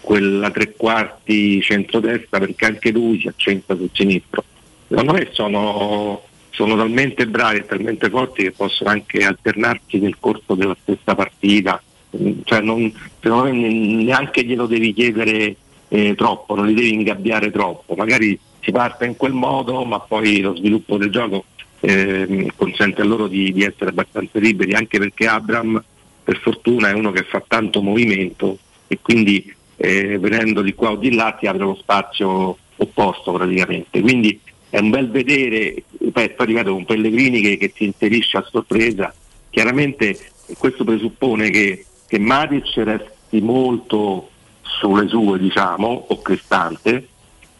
quella 0.00 0.50
tre 0.50 0.72
quarti 0.72 1.60
centrodestra 1.62 2.38
perché 2.38 2.66
anche 2.66 2.90
lui 2.90 3.20
si 3.20 3.28
accenta 3.28 3.76
sul 3.76 3.90
sinistro. 3.92 4.44
Secondo 4.88 5.12
me 5.12 5.28
sono, 5.32 6.22
sono 6.50 6.76
talmente 6.76 7.26
bravi 7.26 7.58
e 7.58 7.66
talmente 7.66 8.08
forti 8.10 8.42
che 8.42 8.52
possono 8.52 8.90
anche 8.90 9.24
alternarsi 9.24 9.98
nel 9.98 10.16
corso 10.18 10.54
della 10.54 10.76
stessa 10.82 11.14
partita. 11.14 11.80
Mm, 12.20 12.40
Cioè 12.44 12.60
non- 12.60 12.92
secondo 13.20 13.44
me 13.44 13.52
ne- 13.52 14.02
neanche 14.02 14.44
glielo 14.44 14.66
devi 14.66 14.92
chiedere 14.92 15.56
eh, 15.88 16.14
troppo, 16.16 16.54
non 16.54 16.66
li 16.66 16.74
devi 16.74 16.92
ingabbiare 16.92 17.50
troppo. 17.50 17.94
Magari 17.94 18.38
si 18.60 18.70
parte 18.72 19.06
in 19.06 19.16
quel 19.16 19.32
modo, 19.32 19.84
ma 19.84 20.00
poi 20.00 20.40
lo 20.40 20.54
sviluppo 20.56 20.96
del 20.96 21.10
gioco 21.10 21.44
ehm, 21.80 22.48
consente 22.56 23.00
a 23.02 23.04
loro 23.04 23.26
di, 23.26 23.52
di 23.52 23.62
essere 23.64 23.90
abbastanza 23.90 24.38
liberi, 24.38 24.72
anche 24.74 24.98
perché 24.98 25.26
Abram 25.26 25.82
per 26.22 26.38
fortuna 26.38 26.90
è 26.90 26.92
uno 26.92 27.10
che 27.10 27.22
fa 27.24 27.42
tanto 27.46 27.80
movimento 27.82 28.58
e 28.86 28.98
quindi 29.00 29.52
eh, 29.82 30.18
venendo 30.18 30.60
di 30.60 30.74
qua 30.74 30.90
o 30.90 30.96
di 30.96 31.14
là 31.14 31.32
ti 31.32 31.46
apre 31.46 31.64
lo 31.64 31.74
spazio 31.74 32.58
opposto 32.76 33.32
praticamente. 33.32 34.00
Quindi 34.00 34.38
è 34.68 34.78
un 34.78 34.90
bel 34.90 35.10
vedere, 35.10 35.82
poi, 36.12 36.30
ripeto, 36.36 36.74
un 36.74 36.84
Pellegrini 36.84 37.40
che, 37.40 37.56
che 37.56 37.72
si 37.74 37.84
inserisce 37.84 38.36
a 38.36 38.46
sorpresa. 38.48 39.12
Chiaramente 39.48 40.18
questo 40.58 40.84
presuppone 40.84 41.48
che, 41.50 41.84
che 42.06 42.18
Matic 42.18 42.76
resti 42.76 43.40
molto 43.40 44.28
sulle 44.60 45.08
sue, 45.08 45.38
diciamo, 45.38 46.06
o 46.08 46.20
Cristante, 46.20 47.08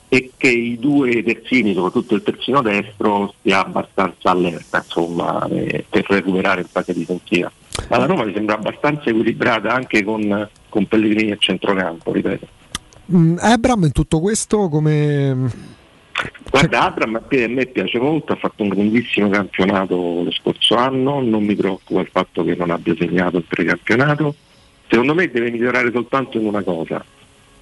e 0.09 0.33
che 0.37 0.49
i 0.49 0.79
due 0.79 1.23
terzini, 1.23 1.73
soprattutto 1.73 2.17
il 2.17 2.23
terzino 2.23 2.61
destro, 2.61 3.33
sia 3.43 3.65
abbastanza 3.65 4.31
allerta 4.31 4.83
insomma, 4.85 5.47
eh, 5.49 5.85
per 5.89 6.05
recuperare 6.09 6.61
in 6.61 6.67
fase 6.67 6.93
difensiva. 6.93 7.51
Ma 7.89 7.97
la 7.97 8.07
Roma 8.07 8.25
mi 8.25 8.33
sembra 8.35 8.57
abbastanza 8.57 9.09
equilibrata 9.09 9.73
anche 9.73 10.05
con, 10.05 10.49
con 10.71 10.87
Pellegrini 10.87 11.33
a 11.33 11.37
centrocampo, 11.39 12.11
ripeto. 12.13 12.49
Mm, 13.13 13.37
Abram 13.39 13.85
in 13.85 13.93
tutto 13.93 14.21
questo 14.21 14.71
come... 14.71 15.79
Guarda, 16.51 16.85
Abram 16.85 17.17
a 17.17 17.23
me- 17.29 17.45
a 17.45 17.49
me 17.49 17.67
piace 17.67 17.99
molto, 17.99 18.33
ha 18.33 18.37
fatto 18.37 18.63
un 18.63 18.69
grandissimo 18.71 19.29
campionato 19.29 20.23
lo 20.25 20.31
scorso 20.31 20.77
anno, 20.77 21.21
non 21.21 21.45
mi 21.45 21.55
preoccupa 21.55 22.01
il 22.01 22.09
fatto 22.11 22.45
che 22.45 22.55
non 22.55 22.71
abbia 22.71 22.95
segnato 22.99 23.39
il 23.39 23.45
precampionato. 23.47 24.35
Secondo 24.89 25.15
me 25.15 25.31
deve 25.31 25.51
migliorare 25.51 25.91
soltanto 25.93 26.39
in 26.39 26.47
una 26.47 26.63
cosa, 26.63 27.03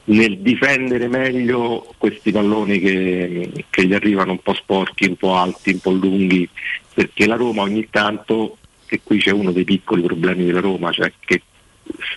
nel 0.05 0.39
difendere 0.39 1.07
meglio 1.09 1.95
questi 1.99 2.33
palloni 2.33 2.79
che, 2.79 3.65
che 3.69 3.87
gli 3.87 3.95
arrivano 3.95 4.33
un 4.33 4.41
po' 4.41 4.55
sporchi, 4.55 5.07
un 5.07 5.17
po' 5.17 5.37
alti, 5.37 5.73
un 5.73 5.81
po' 5.81 5.91
lunghi, 5.91 6.49
perché 6.95 7.27
la 7.27 7.37
Roma 7.37 7.63
ogni 7.63 7.87
tanto, 7.91 8.57
e 8.89 9.01
qui 9.05 9.19
c'è 9.19 9.31
uno 9.31 9.53
dei 9.53 9.65
piccoli 9.65 10.03
problemi 10.03 10.47
della 10.47 10.61
Roma, 10.61 10.91
cioè 10.91 11.13
che 11.21 11.43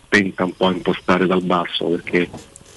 tenta 0.10 0.44
un 0.46 0.54
po' 0.56 0.68
a 0.68 0.72
impostare 0.72 1.26
dal 1.28 1.42
basso 1.44 1.86
perché 1.86 2.30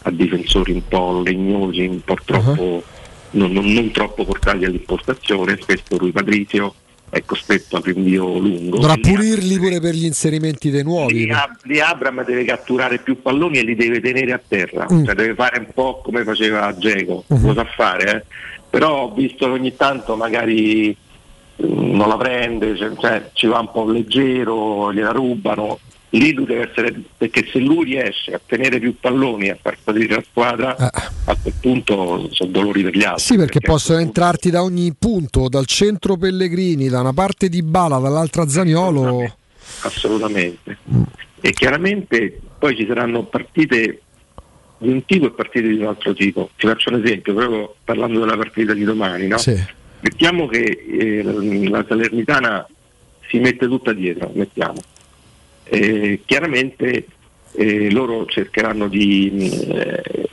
ha 0.03 0.11
difensori 0.11 0.73
un 0.73 0.87
po' 0.87 1.23
legnosi, 1.25 1.87
un 1.87 2.01
po' 2.05 2.17
troppo, 2.25 2.83
non, 3.31 3.53
non- 3.53 3.73
non 3.73 3.91
troppo 3.91 4.25
portati 4.25 4.65
all'impostazione, 4.65 5.59
spesso 5.61 5.97
lui 5.99 6.13
Patrizio 6.13 6.75
è 7.11 7.25
costretto 7.25 7.77
a 7.77 7.81
rinvio 7.85 8.39
lungo. 8.39 8.79
Dovrà 8.79 8.97
pulirli 8.97 9.57
pure 9.59 9.81
per 9.81 9.95
gli 9.95 10.05
inserimenti 10.05 10.71
dei 10.71 10.83
nuovi. 10.83 11.25
di, 11.25 11.31
Ab- 11.31 11.59
di 11.63 11.81
Abram 11.81 12.25
deve 12.25 12.45
catturare 12.45 12.99
più 12.99 13.23
palloni 13.23 13.59
e 13.59 13.63
li 13.63 13.77
deve 13.77 14.01
tenere 14.01 14.33
a 14.33 14.41
terra, 14.47 14.87
Mm. 14.93 15.05
cioè 15.05 15.15
deve 15.15 15.35
fare 15.35 15.59
un 15.61 15.69
po' 15.73 16.01
come 16.03 16.25
faceva 16.25 16.75
Geco, 16.77 17.25
Mhm. 17.29 17.47
lo 17.47 17.55
sa 17.55 17.65
fare, 17.65 18.17
eh. 18.17 18.25
però 18.69 19.03
ho 19.05 19.15
visto 19.15 19.47
che 19.47 19.53
ogni 19.53 19.77
tanto 19.77 20.17
magari 20.17 20.89
mm, 21.63 21.95
non 21.95 22.09
la 22.09 22.17
prende, 22.17 22.77
cioè, 22.77 22.91
cioè, 22.99 23.31
ci 23.33 23.47
va 23.47 23.61
un 23.61 23.71
po' 23.71 23.89
leggero, 23.89 24.93
gliela 24.93 25.13
rubano, 25.13 25.79
lui 26.19 26.45
deve 26.45 26.71
essere, 26.71 26.95
perché 27.17 27.47
se 27.51 27.59
lui 27.59 27.85
riesce 27.85 28.33
a 28.33 28.41
tenere 28.45 28.79
più 28.79 28.97
palloni 28.99 29.47
e 29.47 29.51
a 29.51 29.59
far 29.61 29.77
salire 29.83 30.15
la 30.15 30.25
squadra, 30.29 30.77
a 30.77 31.37
quel 31.41 31.55
punto 31.61 32.29
sono 32.33 32.51
dolori 32.51 32.83
per 32.83 32.97
gli 32.97 33.03
altri. 33.03 33.25
Sì, 33.25 33.37
perché 33.37 33.61
possono 33.61 33.99
entrarti 33.99 34.51
da 34.51 34.63
ogni 34.63 34.95
punto, 34.97 35.49
dal 35.49 35.67
centro 35.67 36.17
Pellegrini, 36.17 36.89
da 36.89 37.01
una 37.01 37.13
parte 37.13 37.49
di 37.49 37.63
Bala, 37.63 37.99
dall'altra 37.99 38.49
Zaniolo. 38.49 39.37
assolutamente. 39.83 40.79
E 41.41 41.51
chiaramente 41.53 42.41
poi 42.59 42.77
ci 42.77 42.87
saranno 42.87 43.25
partite 43.25 44.01
di 44.79 44.89
un 44.89 45.05
tipo 45.05 45.27
e 45.27 45.31
partite 45.31 45.69
di 45.69 45.79
un 45.79 45.87
altro 45.87 46.15
tipo. 46.15 46.51
Ti 46.57 46.67
faccio 46.67 46.91
un 46.91 47.03
esempio, 47.03 47.35
proprio 47.35 47.75
parlando 47.85 48.21
della 48.21 48.37
partita 48.37 48.73
di 48.73 48.85
domani, 48.85 49.27
no? 49.27 49.37
Mettiamo 50.01 50.47
che 50.47 50.85
eh, 50.87 51.23
la 51.69 51.85
Salernitana 51.89 52.67
si 53.29 53.39
mette 53.39 53.67
tutta 53.67 53.93
dietro, 53.93 54.31
mettiamo. 54.35 54.81
Eh, 55.65 56.21
chiaramente 56.27 57.07
eh, 57.53 57.91
loro 57.91 58.27
cercheranno 58.27 58.89
di 58.89 59.51
eh, 59.51 60.29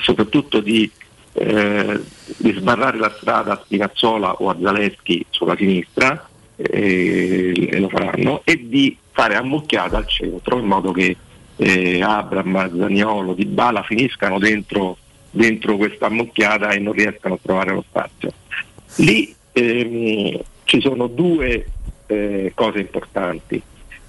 soprattutto 0.00 0.60
di, 0.60 0.90
eh, 1.32 2.00
di 2.36 2.52
sbarrare 2.52 2.98
la 2.98 3.14
strada 3.16 3.52
a 3.52 3.62
Spinazzola 3.64 4.34
o 4.34 4.50
a 4.50 4.56
Zaleschi 4.60 5.24
sulla 5.30 5.56
sinistra 5.56 6.28
eh, 6.56 7.68
e 7.70 7.78
lo 7.78 7.88
faranno 7.88 8.42
e 8.44 8.68
di 8.68 8.96
fare 9.10 9.36
ammucchiata 9.36 9.96
al 9.96 10.06
centro 10.06 10.58
in 10.58 10.66
modo 10.66 10.92
che 10.92 11.16
eh, 11.56 12.02
Abram, 12.02 12.78
Zaniolo, 12.78 13.34
Di 13.34 13.46
Bala 13.46 13.82
finiscano 13.82 14.38
dentro, 14.38 14.98
dentro 15.30 15.76
questa 15.76 16.06
ammucchiata 16.06 16.70
e 16.70 16.78
non 16.78 16.92
riescano 16.92 17.34
a 17.34 17.38
trovare 17.40 17.72
lo 17.72 17.84
spazio. 17.88 18.32
Lì 18.96 19.34
ehm, 19.52 20.40
ci 20.64 20.80
sono 20.80 21.06
due 21.06 21.68
cose 22.54 22.78
importanti 22.80 23.60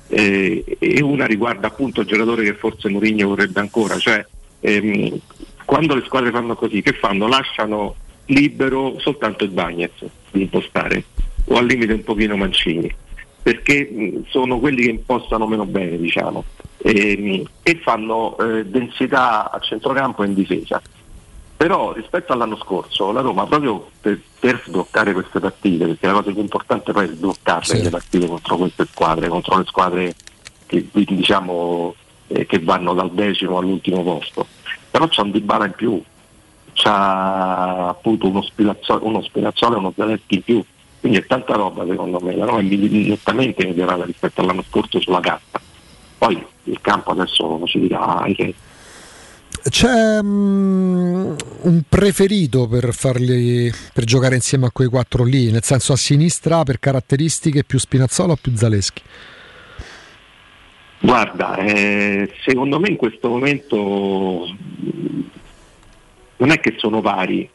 eh, 0.07 0.77
e 0.77 1.01
una 1.01 1.25
riguarda 1.25 1.67
appunto 1.67 2.01
il 2.01 2.07
giocatore 2.07 2.43
che 2.43 2.53
forse 2.53 2.89
Mourinho 2.89 3.27
vorrebbe 3.27 3.59
ancora, 3.59 3.97
cioè 3.97 4.25
ehm, 4.59 5.19
quando 5.65 5.95
le 5.95 6.03
squadre 6.05 6.31
fanno 6.31 6.55
così, 6.55 6.81
che 6.81 6.93
fanno? 6.93 7.27
Lasciano 7.27 7.95
libero 8.25 8.99
soltanto 8.99 9.43
il 9.43 9.51
Bagnez 9.51 9.91
di 10.31 10.41
impostare 10.41 11.03
o 11.45 11.57
al 11.57 11.65
limite 11.65 11.93
un 11.93 12.03
pochino 12.03 12.35
Mancini 12.35 12.91
perché 13.41 13.87
mh, 13.91 14.25
sono 14.29 14.57
quelli 14.59 14.83
che 14.83 14.89
impostano 14.89 15.45
meno 15.45 15.65
bene 15.65 15.97
diciamo 15.99 16.43
Ehm, 16.87 17.43
e 17.63 17.79
fanno 17.81 18.37
eh, 18.37 18.63
densità 18.63 19.49
a 19.49 19.57
centrocampo 19.57 20.21
e 20.21 20.27
in 20.27 20.35
difesa 20.35 20.79
però 21.57 21.93
rispetto 21.93 22.33
all'anno 22.33 22.57
scorso 22.57 23.11
la 23.11 23.21
Roma 23.21 23.45
proprio 23.45 23.89
per, 24.01 24.19
per 24.39 24.61
sbloccare 24.65 25.13
queste 25.13 25.39
partite 25.39 25.85
perché 25.85 26.07
la 26.07 26.13
cosa 26.13 26.31
più 26.31 26.41
importante 26.41 26.91
poi 26.91 27.05
è 27.05 27.09
sbloccarle 27.09 27.81
le 27.81 27.89
partite 27.89 28.27
contro 28.27 28.57
queste 28.57 28.85
squadre 28.85 29.29
contro 29.29 29.57
le 29.57 29.65
squadre 29.65 30.15
che, 30.65 30.87
diciamo, 30.91 31.95
eh, 32.27 32.45
che 32.45 32.59
vanno 32.59 32.93
dal 32.93 33.11
decimo 33.11 33.57
all'ultimo 33.57 34.03
posto. 34.03 34.47
Però 34.89 35.07
c'è 35.07 35.21
un 35.21 35.31
Dybala 35.31 35.65
in 35.65 35.73
più 35.73 36.01
c'ha 36.73 37.87
appunto 37.87 38.27
uno 38.27 38.41
Spinazzola, 38.41 39.75
e 39.75 39.77
uno 39.77 39.93
Zaleschi 39.95 40.35
in 40.35 40.43
più. 40.43 40.63
Quindi 40.99 41.19
è 41.19 41.25
tanta 41.25 41.53
roba 41.53 41.85
secondo 41.85 42.19
me. 42.19 42.35
La 42.35 42.45
Roma 42.45 42.59
è 42.59 42.63
nettamente 42.63 43.65
migliorata 43.65 44.05
rispetto 44.05 44.41
all'anno 44.41 44.63
scorso 44.63 44.99
sulla 44.99 45.19
carta. 45.19 45.61
Poi 46.17 46.43
il 46.63 46.81
campo 46.81 47.11
adesso 47.11 47.61
ci 47.65 47.79
dirà 47.79 48.23
che 48.35 48.53
C'è 49.67 50.21
mm, 50.21 51.35
un 51.61 51.81
preferito 51.89 52.67
per, 52.67 52.93
farli, 52.93 53.71
per 53.93 54.03
giocare 54.03 54.35
insieme 54.35 54.67
a 54.67 54.71
quei 54.71 54.87
quattro 54.87 55.23
lì, 55.23 55.49
nel 55.49 55.63
senso 55.63 55.93
a 55.93 55.97
sinistra 55.97 56.63
per 56.63 56.79
caratteristiche 56.79 57.63
più 57.63 57.79
Spinazzola 57.79 58.33
o 58.33 58.37
più 58.39 58.53
Zaleschi? 58.55 59.01
Guarda, 60.99 61.57
eh, 61.57 62.31
secondo 62.45 62.79
me 62.79 62.89
in 62.89 62.95
questo 62.95 63.27
momento 63.27 64.45
mh, 64.45 65.29
non 66.37 66.51
è 66.51 66.59
che 66.59 66.75
sono 66.77 67.01
vari, 67.01 67.49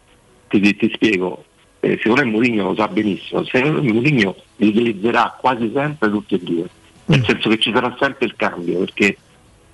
ti, 0.48 0.60
ti- 0.60 0.76
ti 0.76 0.90
spiego, 0.92 1.44
eh, 1.78 1.96
secondo 2.02 2.24
me 2.24 2.30
Mourinho 2.30 2.64
lo 2.64 2.74
sa 2.74 2.88
benissimo, 2.88 3.44
secondo 3.44 3.82
me 3.82 3.92
Mourinho 3.92 4.34
li 4.56 4.66
utilizzerà 4.68 5.36
quasi 5.40 5.70
sempre 5.72 6.10
tutti 6.10 6.34
e 6.34 6.40
due, 6.40 6.68
nel 7.06 7.24
senso 7.24 7.48
che 7.48 7.58
ci 7.58 7.72
sarà 7.72 7.96
sempre 8.00 8.26
il 8.26 8.34
cambio, 8.34 8.80
perché 8.80 9.16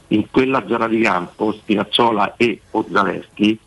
in 0.08 0.30
quella 0.30 0.64
zona 0.66 0.86
di 0.88 1.00
campo 1.00 1.52
Spinazzola 1.52 2.34
e 2.36 2.60
o 2.70 2.86
Zaleschi 2.90 3.58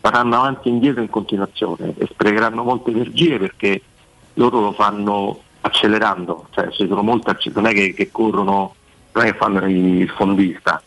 faranno 0.00 0.36
avanti 0.36 0.68
e 0.68 0.72
indietro 0.72 1.02
in 1.02 1.10
continuazione 1.10 1.94
e 1.96 2.06
sprecheranno 2.10 2.62
molte 2.62 2.90
energie 2.90 3.38
perché 3.38 3.82
loro 4.34 4.60
lo 4.60 4.72
fanno 4.72 5.40
accelerando, 5.62 6.46
cioè 6.50 6.70
ci 6.70 6.86
sono 6.86 7.02
molte 7.02 7.36
non 7.54 7.66
è 7.66 7.72
che, 7.72 7.92
che 7.92 8.10
corrono 8.12 8.74
non 9.12 9.24
è 9.24 9.32
che 9.32 9.36
fanno 9.36 9.64
il 9.66 10.08
fondista, 10.10 10.80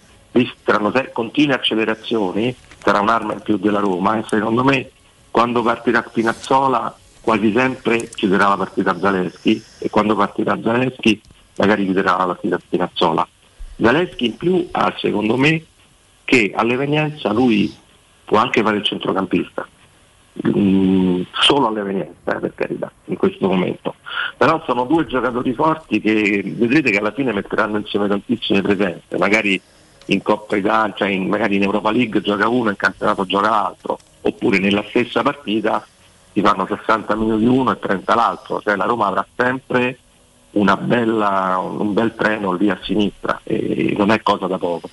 saranno 0.63 0.91
se- 0.91 1.11
continue 1.11 1.55
accelerazioni, 1.55 2.55
sarà 2.77 2.99
un'arma 2.99 3.33
in 3.33 3.41
più 3.41 3.57
della 3.57 3.79
Roma 3.79 4.17
e 4.17 4.23
secondo 4.27 4.63
me 4.63 4.91
quando 5.31 5.61
partirà 5.63 6.05
Spinazzola 6.07 6.95
quasi 7.21 7.51
sempre 7.51 8.07
chiuderà 8.09 8.49
la 8.49 8.57
partita 8.57 8.97
Zaleschi 8.97 9.61
e 9.79 9.89
quando 9.89 10.15
partirà 10.15 10.57
Zaleschi 10.61 11.21
magari 11.57 11.83
chiuderà 11.83 12.15
la 12.15 12.25
partita 12.25 12.57
Spinazzola. 12.57 13.27
Zaleschi 13.81 14.25
in 14.25 14.37
più 14.37 14.67
ha 14.71 14.93
secondo 14.97 15.37
me 15.37 15.63
che 16.25 16.51
all'evenienza 16.55 17.31
lui 17.31 17.73
può 18.25 18.37
anche 18.37 18.61
fare 18.61 18.77
il 18.77 18.83
centrocampista, 18.83 19.67
Mm, 20.47 21.23
solo 21.33 21.67
all'evenienza 21.67 22.37
eh, 22.37 22.39
per 22.39 22.53
carità 22.55 22.89
in 23.05 23.17
questo 23.17 23.45
momento, 23.49 23.95
però 24.37 24.63
sono 24.65 24.85
due 24.85 25.05
giocatori 25.05 25.53
forti 25.53 25.99
che 25.99 26.41
vedrete 26.45 26.91
che 26.91 26.97
alla 26.97 27.11
fine 27.11 27.33
metteranno 27.33 27.77
insieme 27.77 28.07
tantissime 28.07 28.61
presenze, 28.61 29.17
magari 29.17 29.59
in 30.05 30.21
Coppa 30.21 30.55
Italia, 30.55 30.93
cioè 30.95 31.09
in, 31.09 31.27
magari 31.27 31.57
in 31.57 31.63
Europa 31.63 31.91
League 31.91 32.21
gioca 32.21 32.47
uno 32.47 32.69
in 32.69 32.77
campionato 32.77 33.25
gioca 33.25 33.49
l'altro, 33.49 33.99
oppure 34.21 34.59
nella 34.59 34.85
stessa 34.87 35.23
partita 35.23 35.85
si 36.31 36.39
fanno 36.39 36.65
60 36.65 37.15
minuti 37.15 37.43
uno 37.43 37.71
e 37.71 37.79
30 37.79 38.15
l'altro, 38.15 38.61
cioè 38.61 38.77
la 38.77 38.85
Roma 38.85 39.07
avrà 39.07 39.27
sempre 39.35 39.97
bella, 40.77 41.57
un 41.59 41.93
bel 41.93 42.13
treno 42.15 42.53
lì 42.53 42.69
a 42.69 42.79
sinistra 42.83 43.41
e 43.43 43.93
non 43.97 44.11
è 44.11 44.21
cosa 44.21 44.47
da 44.47 44.57
poco. 44.57 44.89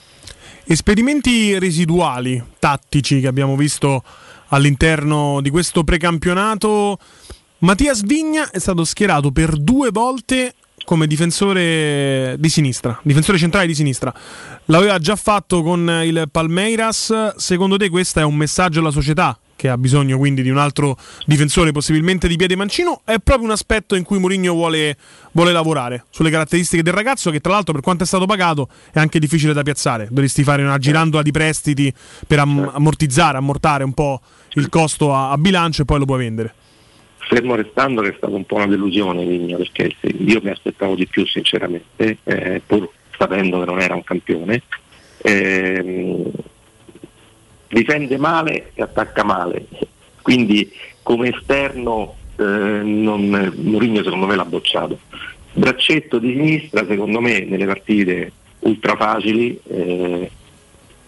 Esperimenti 0.65 1.59
residuali, 1.59 2.43
tattici 2.59 3.20
che 3.20 3.28
abbiamo 3.28 3.57
visto 3.57 4.02
all'interno 4.49 5.41
di 5.41 5.51
questo 5.51 5.85
precampionato. 5.85 6.99
Mattias 7.59 8.02
Vigna 8.02 8.51
è 8.51 8.59
stato 8.59 8.85
schierato 8.85 9.31
per 9.31 9.57
due 9.57 9.91
volte 9.91 10.55
come 10.85 11.07
difensore 11.07 12.36
di 12.39 12.49
sinistra, 12.49 12.99
difensore 13.02 13.39
centrale 13.39 13.67
di 13.67 13.75
sinistra. 13.75 14.12
L'aveva 14.67 14.99
già 14.99 15.17
fatto 15.17 15.62
con 15.62 16.01
il 16.05 16.28
Palmeiras. 16.31 17.35
Secondo 17.36 17.76
te 17.76 17.89
questo 17.89 18.20
è 18.20 18.25
un 18.25 18.35
messaggio 18.35 18.81
alla 18.81 18.91
società 18.91 19.39
che 19.57 19.68
ha 19.68 19.78
bisogno 19.78 20.18
quindi 20.18 20.43
di 20.43 20.51
un 20.51 20.59
altro 20.59 20.97
difensore 21.25 21.73
possibilmente 21.73 22.28
di 22.28 22.36
piede 22.36 22.55
mancino? 22.55 23.01
È 23.05 23.17
proprio 23.18 23.47
un 23.47 23.52
aspetto 23.52 23.97
in 23.97 24.05
cui 24.05 24.18
Mourinho 24.18 24.52
vuole, 24.52 24.97
vuole 25.33 25.52
lavorare 25.52 26.05
sulle 26.10 26.31
caratteristiche 26.31 26.83
del 26.83 26.93
ragazzo 26.93 27.31
che 27.31 27.41
tra 27.41 27.52
l'altro 27.52 27.73
per 27.73 27.83
quanto 27.83 28.05
è 28.05 28.07
stato 28.07 28.26
pagato 28.26 28.68
è 28.93 29.01
anche 29.01 29.18
difficile 29.18 29.52
da 29.52 29.62
piazzare. 29.62 30.07
Dovresti 30.10 30.44
fare 30.44 30.62
una 30.62 30.78
girandola 30.78 31.23
di 31.23 31.31
prestiti 31.31 31.93
per 32.26 32.39
am- 32.39 32.70
ammortizzare, 32.73 33.39
ammortare 33.39 33.83
un 33.83 33.93
po' 33.93 34.20
il 34.52 34.68
costo 34.68 35.15
a, 35.15 35.31
a 35.31 35.39
bilancio 35.39 35.83
e 35.83 35.85
poi 35.85 35.99
lo 35.99 36.05
puoi 36.05 36.18
vendere. 36.18 36.55
Fermo 37.28 37.57
restando 37.57 38.02
che 38.02 38.10
è 38.10 38.15
stata 38.17 38.36
un 38.36 38.44
po' 38.44 38.57
una 38.57 38.67
delusione 38.67 39.25
Vigna 39.25 39.57
perché 39.57 39.97
io 40.02 40.41
mi 40.43 40.51
aspettavo 40.51 40.94
di 40.94 41.07
più 41.09 41.26
sinceramente, 41.26 42.18
eh, 42.23 42.62
pur 42.65 42.89
sapendo 43.18 43.59
che 43.59 43.65
non 43.65 43.81
era 43.81 43.94
un 43.94 44.05
campione. 44.05 44.62
Ehm, 45.23 46.31
difende 47.80 48.16
male 48.16 48.70
e 48.74 48.82
attacca 48.82 49.22
male, 49.22 49.66
quindi 50.22 50.70
come 51.02 51.28
esterno 51.36 52.14
eh, 52.36 52.42
non- 52.42 53.52
Mourinho 53.56 54.02
secondo 54.02 54.26
me 54.26 54.34
l'ha 54.36 54.44
bocciato. 54.44 54.98
Braccetto 55.52 56.18
di 56.18 56.32
sinistra 56.32 56.86
secondo 56.86 57.20
me 57.20 57.40
nelle 57.40 57.66
partite 57.66 58.32
ultra 58.60 58.96
facili 58.96 59.58
eh, 59.68 60.30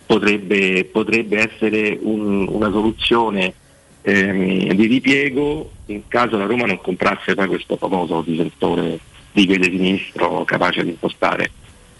potrebbe, 0.06 0.84
potrebbe 0.84 1.50
essere 1.50 1.98
un- 2.00 2.46
una 2.48 2.70
soluzione 2.70 3.54
ehm, 4.02 4.72
di 4.72 4.86
ripiego 4.86 5.70
in 5.86 6.02
caso 6.08 6.36
la 6.38 6.46
Roma 6.46 6.66
non 6.66 6.80
comprasse 6.80 7.34
poi 7.34 7.46
questo 7.46 7.76
famoso 7.76 8.22
difensore 8.24 8.98
di 9.32 9.46
piede 9.46 9.64
sinistro 9.70 10.44
capace 10.44 10.82
di 10.82 10.90
impostare. 10.90 11.50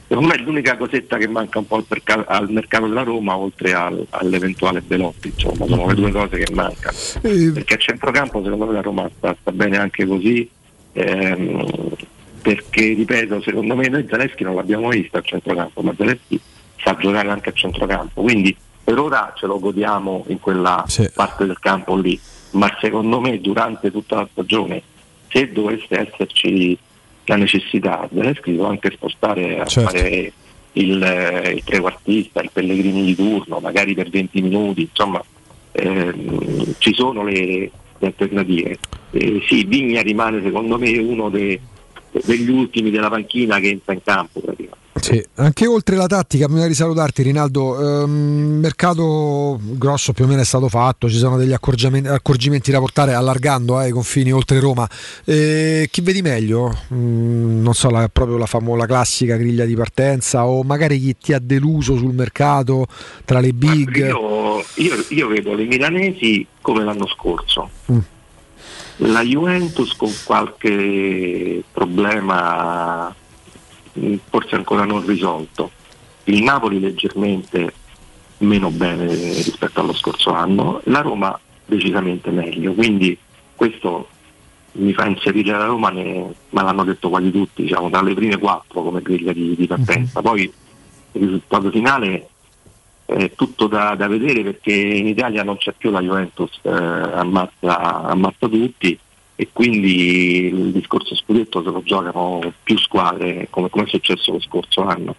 Secondo 0.08 0.28
me 0.30 0.36
è 0.36 0.42
l'unica 0.42 0.78
cosetta 0.78 1.18
che 1.18 1.28
manca 1.28 1.58
un 1.58 1.66
po' 1.66 1.76
al, 1.76 1.84
perca- 1.84 2.24
al 2.26 2.50
mercato 2.50 2.86
della 2.86 3.02
Roma 3.02 3.36
oltre 3.36 3.74
al- 3.74 4.06
all'eventuale 4.08 4.80
Belotti, 4.80 5.28
insomma, 5.28 5.66
sono 5.66 5.86
le 5.86 5.94
due 5.94 6.10
cose 6.10 6.38
che 6.38 6.54
mancano. 6.54 6.96
Perché 7.52 7.74
a 7.74 7.76
centrocampo 7.76 8.42
secondo 8.42 8.64
me 8.64 8.72
la 8.72 8.80
Roma 8.80 9.10
sta, 9.14 9.36
sta 9.38 9.52
bene 9.52 9.76
anche 9.76 10.06
così, 10.06 10.48
ehm, 10.94 11.90
perché 12.40 12.94
ripeto, 12.94 13.42
secondo 13.42 13.76
me 13.76 13.88
noi 13.88 14.06
Zaleschi 14.08 14.44
non 14.44 14.54
l'abbiamo 14.54 14.88
visto 14.88 15.18
a 15.18 15.20
centrocampo, 15.20 15.82
ma 15.82 15.92
Zaleschi 15.94 16.40
sa 16.82 16.96
giocare 16.96 17.28
anche 17.28 17.50
a 17.50 17.52
centrocampo, 17.52 18.22
quindi 18.22 18.56
per 18.82 18.98
ora 18.98 19.34
ce 19.36 19.44
lo 19.44 19.58
godiamo 19.58 20.24
in 20.28 20.40
quella 20.40 20.86
parte 21.12 21.44
del 21.44 21.58
campo 21.58 21.94
lì, 21.94 22.18
ma 22.52 22.74
secondo 22.80 23.20
me 23.20 23.38
durante 23.42 23.90
tutta 23.90 24.16
la 24.16 24.28
stagione, 24.32 24.80
se 25.28 25.52
dovesse 25.52 25.86
esserci 25.90 26.78
la 27.28 27.36
necessità, 27.36 28.08
Zelensky 28.12 28.54
può 28.54 28.66
anche 28.68 28.90
spostare 28.92 29.60
a 29.60 29.66
Certo. 29.66 29.90
fare 29.90 30.32
il, 30.72 31.02
eh, 31.02 31.50
il 31.56 31.62
trequartista, 31.64 32.40
il 32.40 32.50
Pellegrini 32.52 33.04
di 33.04 33.14
turno, 33.14 33.58
magari 33.60 33.94
per 33.94 34.08
20 34.08 34.40
minuti, 34.42 34.82
insomma 34.88 35.22
ehm, 35.72 36.74
ci 36.78 36.94
sono 36.94 37.24
le, 37.24 37.70
le 37.98 38.06
alternative. 38.06 38.78
Eh, 39.10 39.42
sì, 39.46 39.64
Vigna 39.64 40.00
rimane 40.02 40.42
secondo 40.42 40.78
me 40.78 40.96
uno 40.98 41.28
dei- 41.28 41.60
degli 42.24 42.48
ultimi 42.50 42.90
della 42.90 43.10
panchina 43.10 43.58
che 43.60 43.68
entra 43.68 43.92
in 43.92 44.02
campo 44.02 44.40
praticamente. 44.40 44.86
Sì, 45.00 45.24
anche 45.36 45.66
oltre 45.66 45.96
la 45.96 46.06
tattica, 46.06 46.46
prima 46.46 46.66
di 46.66 46.74
salutarti 46.74 47.22
Rinaldo, 47.22 48.02
ehm, 48.02 48.58
mercato 48.60 49.58
grosso 49.62 50.12
più 50.12 50.24
o 50.24 50.26
meno 50.26 50.40
è 50.40 50.44
stato 50.44 50.68
fatto, 50.68 51.08
ci 51.08 51.16
sono 51.16 51.36
degli 51.36 51.52
accorgimenti 51.52 52.70
da 52.70 52.78
portare 52.78 53.14
allargando 53.14 53.80
eh, 53.80 53.88
i 53.88 53.90
confini 53.90 54.32
oltre 54.32 54.60
Roma. 54.60 54.88
Eh, 55.24 55.88
chi 55.90 56.00
vedi 56.00 56.20
meglio? 56.20 56.76
Mm, 56.92 57.62
non 57.62 57.74
so, 57.74 57.90
la, 57.90 58.08
proprio 58.08 58.36
la, 58.36 58.46
famo- 58.46 58.76
la 58.76 58.86
classica 58.86 59.36
griglia 59.36 59.64
di 59.64 59.74
partenza 59.74 60.46
o 60.46 60.62
magari 60.62 60.98
chi 61.00 61.16
ti 61.16 61.32
ha 61.32 61.38
deluso 61.38 61.96
sul 61.96 62.14
mercato 62.14 62.86
tra 63.24 63.40
le 63.40 63.52
big? 63.52 63.96
Io, 63.96 64.64
io- 64.74 65.04
io 65.08 65.28
vedo 65.28 65.54
le 65.54 65.64
milanesi 65.64 66.46
come 66.60 66.84
l'anno 66.84 67.06
scorso. 67.06 67.70
Mm. 67.92 67.98
La 69.02 69.22
Juventus 69.22 69.94
con 69.96 70.12
qualche 70.24 71.62
problema 71.72 73.14
forse 74.28 74.54
ancora 74.54 74.84
non 74.84 75.04
risolto. 75.04 75.70
Il 76.24 76.42
Napoli 76.42 76.80
leggermente 76.80 77.72
meno 78.38 78.70
bene 78.70 79.06
rispetto 79.06 79.80
allo 79.80 79.94
scorso 79.94 80.32
anno, 80.32 80.80
la 80.84 81.00
Roma 81.00 81.38
decisamente 81.64 82.30
meglio. 82.30 82.72
Quindi 82.72 83.16
questo 83.54 84.08
mi 84.72 84.92
fa 84.92 85.06
inserire 85.06 85.52
la 85.52 85.64
Roma, 85.64 85.90
ne- 85.90 86.32
ma 86.50 86.62
l'hanno 86.62 86.84
detto 86.84 87.08
quasi 87.08 87.30
tutti, 87.30 87.62
diciamo, 87.62 87.90
tra 87.90 88.02
le 88.02 88.14
prime 88.14 88.38
quattro 88.38 88.82
come 88.82 89.02
griglia 89.02 89.32
di, 89.32 89.54
di 89.56 89.66
partenza. 89.66 90.20
Poi 90.22 90.42
il 91.12 91.20
risultato 91.20 91.70
finale 91.70 92.28
è 93.04 93.32
tutto 93.34 93.66
da, 93.66 93.94
da 93.94 94.06
vedere 94.06 94.42
perché 94.42 94.72
in 94.72 95.06
Italia 95.06 95.42
non 95.42 95.56
c'è 95.56 95.72
più 95.76 95.90
la 95.90 96.00
Juventus, 96.00 96.58
eh, 96.62 96.70
ammazza, 96.70 98.02
ammazza 98.02 98.48
tutti 98.48 98.98
e 99.40 99.50
quindi 99.52 100.46
il 100.46 100.72
discorso 100.72 101.14
scudetto 101.14 101.62
se 101.62 101.70
lo 101.70 101.80
giocano 101.84 102.40
più 102.60 102.76
squadre 102.76 103.46
come, 103.50 103.70
come 103.70 103.84
è 103.84 103.88
successo 103.88 104.32
lo 104.32 104.40
scorso 104.40 104.82
anno. 104.82 105.14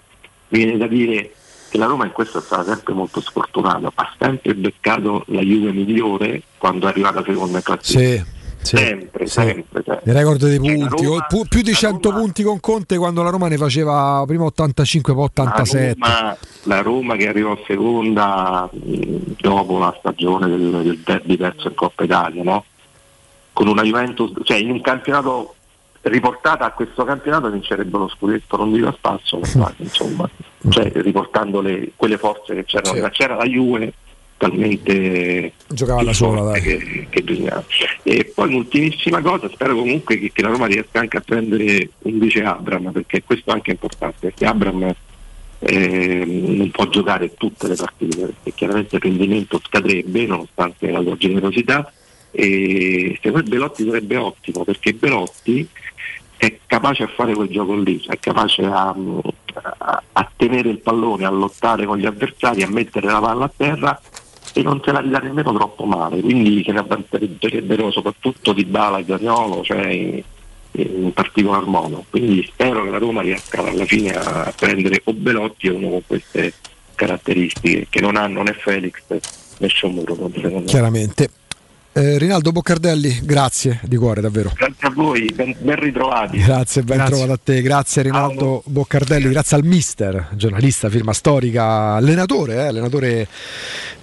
Mi 0.49 0.65
viene 0.65 0.77
da 0.77 0.87
dire 0.87 1.31
che 1.69 1.77
la 1.77 1.85
Roma 1.85 2.03
in 2.03 2.11
questo 2.11 2.39
è 2.39 2.41
stata 2.41 2.65
sempre 2.65 2.93
molto 2.93 3.21
sfortunata, 3.21 3.89
ha 3.95 4.15
sempre 4.19 4.55
beccato 4.55 5.23
la 5.27 5.39
Juve 5.39 5.71
migliore 5.71 6.41
quando 6.57 6.87
è 6.87 6.89
arrivata 6.89 7.23
seconda 7.25 7.61
classifica. 7.61 8.25
Sì, 8.25 8.37
sì, 8.61 8.75
sempre, 8.75 9.25
sì. 9.25 9.31
sempre. 9.31 9.83
cioè. 9.85 10.01
Il 10.03 10.13
record 10.13 10.45
dei 10.45 10.57
Cioè, 10.57 10.75
punti, 10.75 11.05
Roma- 11.05 11.27
o 11.31 11.45
più 11.47 11.61
di 11.61 11.73
100 11.73 12.11
punti 12.11 12.43
con 12.43 12.59
Conte 12.59 12.97
quando 12.97 13.23
la 13.23 13.29
Roma 13.29 13.47
ne 13.47 13.55
faceva 13.55 14.21
prima 14.27 14.43
85 14.43 15.13
poi 15.13 15.23
87. 15.23 15.95
La 15.97 16.07
Roma, 16.09 16.37
la 16.63 16.81
Roma 16.81 17.15
che 17.15 17.27
arrivò 17.29 17.57
seconda 17.65 18.69
mh, 18.69 19.15
dopo 19.39 19.77
la 19.77 19.95
stagione 19.97 20.49
del, 20.49 20.81
del 20.83 20.99
derby 21.05 21.37
perso 21.37 21.69
in 21.69 21.75
Coppa 21.75 22.03
Italia, 22.03 22.43
no? 22.43 22.65
Con 23.59 23.67
una 23.67 23.83
Juventus, 23.83 24.31
cioè 24.43 24.55
in 24.55 24.71
un 24.71 24.79
campionato 24.79 25.55
riportata 26.03 26.63
a 26.63 26.71
questo 26.71 27.03
campionato 27.03 27.49
vincerebbe 27.49 27.97
lo 27.97 28.07
scudetto, 28.07 28.55
non 28.55 28.71
dico 28.71 28.87
a 28.87 28.93
spasso, 28.93 29.37
ma 29.37 29.49
quasi, 29.51 29.81
insomma, 29.81 30.29
cioè 30.69 30.89
riportando 30.93 31.59
le- 31.59 31.91
quelle 31.97 32.17
forze 32.17 32.55
che 32.55 32.63
c'erano, 32.63 33.03
Sì. 33.03 33.09
C'era 33.11 33.35
la 33.35 33.43
Juve 33.43 33.93
talmente 34.37 35.51
Giocava 35.67 36.03
da 36.03 36.13
sola, 36.13 36.53
che, 36.53 37.07
che 37.09 37.21
bisognava. 37.21 37.65
E 38.03 38.31
poi 38.33 38.47
un'ultimissima 38.47 39.19
cosa, 39.19 39.49
spero 39.49 39.75
comunque 39.75 40.17
che, 40.17 40.31
che 40.31 40.41
la 40.41 40.51
Roma 40.51 40.67
riesca 40.67 41.01
anche 41.01 41.17
a 41.17 41.21
prendere 41.25 41.89
un 42.03 42.17
vice 42.17 42.41
Abram, 42.41 42.93
perché 42.93 43.23
questo 43.23 43.51
anche 43.51 43.71
è 43.71 43.73
importante, 43.73 44.15
perché 44.21 44.45
Abram 44.45 44.89
eh, 45.59 46.23
non 46.25 46.71
può 46.71 46.87
giocare 46.87 47.33
tutte 47.33 47.67
le 47.67 47.75
partite, 47.75 48.19
perché 48.19 48.53
chiaramente 48.53 48.95
il 48.95 49.01
rendimento 49.01 49.59
scadrebbe 49.61 50.25
nonostante 50.25 50.89
la 50.89 51.01
sua 51.01 51.17
generosità 51.17 51.91
e 52.31 53.17
secondo 53.21 53.49
Belotti 53.49 53.85
sarebbe 53.85 54.17
ottimo 54.17 54.63
perché 54.63 54.93
Belotti 54.93 55.67
è 56.37 56.57
capace 56.65 57.03
a 57.03 57.07
fare 57.07 57.33
quel 57.33 57.49
gioco 57.49 57.75
lì, 57.75 58.01
è 58.07 58.17
capace 58.19 58.63
a, 58.63 58.95
a- 59.77 60.03
a 60.11 60.31
tenere 60.35 60.69
il 60.69 60.79
pallone, 60.79 61.25
a 61.25 61.29
lottare 61.29 61.85
con 61.85 61.97
gli 61.97 62.05
avversari, 62.05 62.63
a 62.63 62.69
mettere 62.69 63.07
la 63.07 63.19
palla 63.19 63.45
a 63.45 63.51
terra 63.55 64.01
e 64.53 64.61
non 64.63 64.81
se 64.83 64.91
la 64.91 64.99
ridà 64.99 65.19
nemmeno 65.19 65.53
troppo 65.53 65.85
male, 65.85 66.21
quindi 66.21 66.63
se 66.65 66.71
ne 66.71 66.79
avvantaggierebbero 66.79 67.91
soprattutto 67.91 68.53
Di 68.53 68.65
Bala 68.65 68.99
e 68.99 69.05
Zaniolo, 69.05 69.63
cioè 69.63 69.87
i, 69.87 70.23
in 70.71 71.11
particolar 71.13 71.65
modo. 71.65 72.05
Quindi 72.09 72.43
spero 72.45 72.83
che 72.83 72.89
la 72.89 72.97
Roma 72.97 73.21
riesca 73.21 73.63
alla 73.63 73.85
fine 73.85 74.11
a 74.15 74.53
prendere 74.55 75.01
o 75.03 75.13
Belotti 75.13 75.67
o 75.67 75.75
uno 75.75 75.89
con 75.89 76.01
queste 76.07 76.53
caratteristiche 76.95 77.87
che 77.89 78.01
non 78.01 78.15
hanno 78.15 78.43
né 78.43 78.53
Felix 78.53 78.93
né 79.57 79.67
Sciomuro. 79.67 80.15
Chiaramente. 80.65 81.29
Eh, 81.91 82.19
Rinaldo 82.19 82.51
Boccardelli, 82.51 83.21
grazie 83.23 83.79
di 83.83 83.97
cuore 83.97 84.21
davvero. 84.21 84.51
Grazie 84.55 84.87
a 84.87 84.91
voi, 84.91 85.25
ben, 85.33 85.55
ben 85.59 85.75
ritrovati. 85.75 86.37
Grazie, 86.37 86.83
ben 86.83 86.97
Grazie. 86.97 87.15
trovato 87.15 87.33
a 87.33 87.39
te. 87.43 87.61
Grazie 87.63 88.03
Rinaldo 88.03 88.61
Boccardelli, 88.65 89.27
grazie 89.29 89.57
al 89.57 89.65
mister, 89.65 90.27
giornalista, 90.33 90.87
firma 90.89 91.13
storica, 91.13 91.93
allenatore, 91.95 92.53
eh, 92.53 92.67
allenatore 92.67 93.27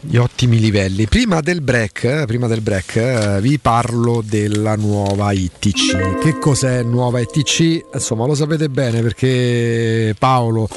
di 0.00 0.16
ottimi 0.16 0.58
livelli. 0.58 1.06
Prima 1.06 1.40
del 1.40 1.60
break, 1.60 2.04
eh, 2.04 2.24
prima 2.26 2.48
del 2.48 2.60
break 2.60 2.96
eh, 2.96 3.38
vi 3.40 3.58
parlo 3.58 4.20
della 4.24 4.74
nuova 4.74 5.30
ITC. 5.30 6.18
Che 6.18 6.38
cos'è 6.38 6.82
nuova 6.82 7.20
ITC? 7.20 7.86
Insomma, 7.94 8.26
lo 8.26 8.34
sapete 8.34 8.68
bene 8.68 9.00
perché 9.00 10.14
Paolo 10.18 10.68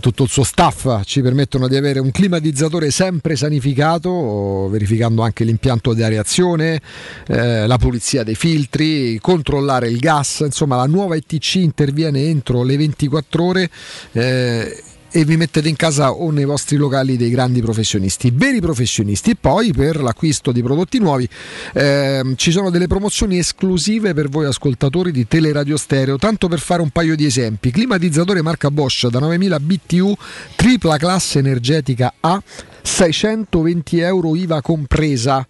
tutto 0.00 0.24
il 0.24 0.28
suo 0.28 0.44
staff 0.44 1.02
ci 1.04 1.22
permettono 1.22 1.68
di 1.68 1.76
avere 1.76 1.98
un 1.98 2.10
climatizzatore 2.10 2.90
sempre 2.90 3.36
sanificato, 3.36 4.68
verificando 4.68 5.22
anche 5.22 5.44
l'impianto 5.44 5.92
di 5.92 6.02
areazione, 6.02 6.80
eh, 7.26 7.66
la 7.66 7.78
pulizia 7.78 8.22
dei 8.22 8.34
filtri, 8.34 9.18
controllare 9.20 9.88
il 9.88 9.98
gas. 9.98 10.40
Insomma, 10.40 10.76
la 10.76 10.86
nuova 10.86 11.16
ITC 11.16 11.56
interviene 11.56 12.24
entro 12.24 12.62
le 12.62 12.76
24 12.76 13.44
ore. 13.44 13.70
eh, 14.12 14.82
e 15.16 15.24
vi 15.24 15.36
mettete 15.36 15.68
in 15.68 15.76
casa 15.76 16.10
o 16.10 16.32
nei 16.32 16.44
vostri 16.44 16.76
locali 16.76 17.16
dei 17.16 17.30
grandi 17.30 17.62
professionisti, 17.62 18.32
veri 18.34 18.60
professionisti. 18.60 19.30
E 19.30 19.36
poi 19.36 19.72
per 19.72 20.02
l'acquisto 20.02 20.50
di 20.50 20.60
prodotti 20.60 20.98
nuovi 20.98 21.28
ehm, 21.72 22.34
ci 22.34 22.50
sono 22.50 22.68
delle 22.68 22.88
promozioni 22.88 23.38
esclusive 23.38 24.12
per 24.12 24.28
voi 24.28 24.46
ascoltatori 24.46 25.12
di 25.12 25.28
Teleradio 25.28 25.76
Stereo. 25.76 26.16
Tanto 26.16 26.48
per 26.48 26.58
fare 26.58 26.82
un 26.82 26.90
paio 26.90 27.14
di 27.14 27.26
esempi: 27.26 27.70
climatizzatore 27.70 28.42
marca 28.42 28.72
Bosch 28.72 29.06
da 29.06 29.20
9000 29.20 29.60
BTU, 29.60 30.16
tripla 30.56 30.96
classe 30.96 31.38
energetica 31.38 32.14
A, 32.18 32.42
620 32.82 34.00
euro 34.00 34.34
IVA 34.34 34.60
compresa. 34.62 35.46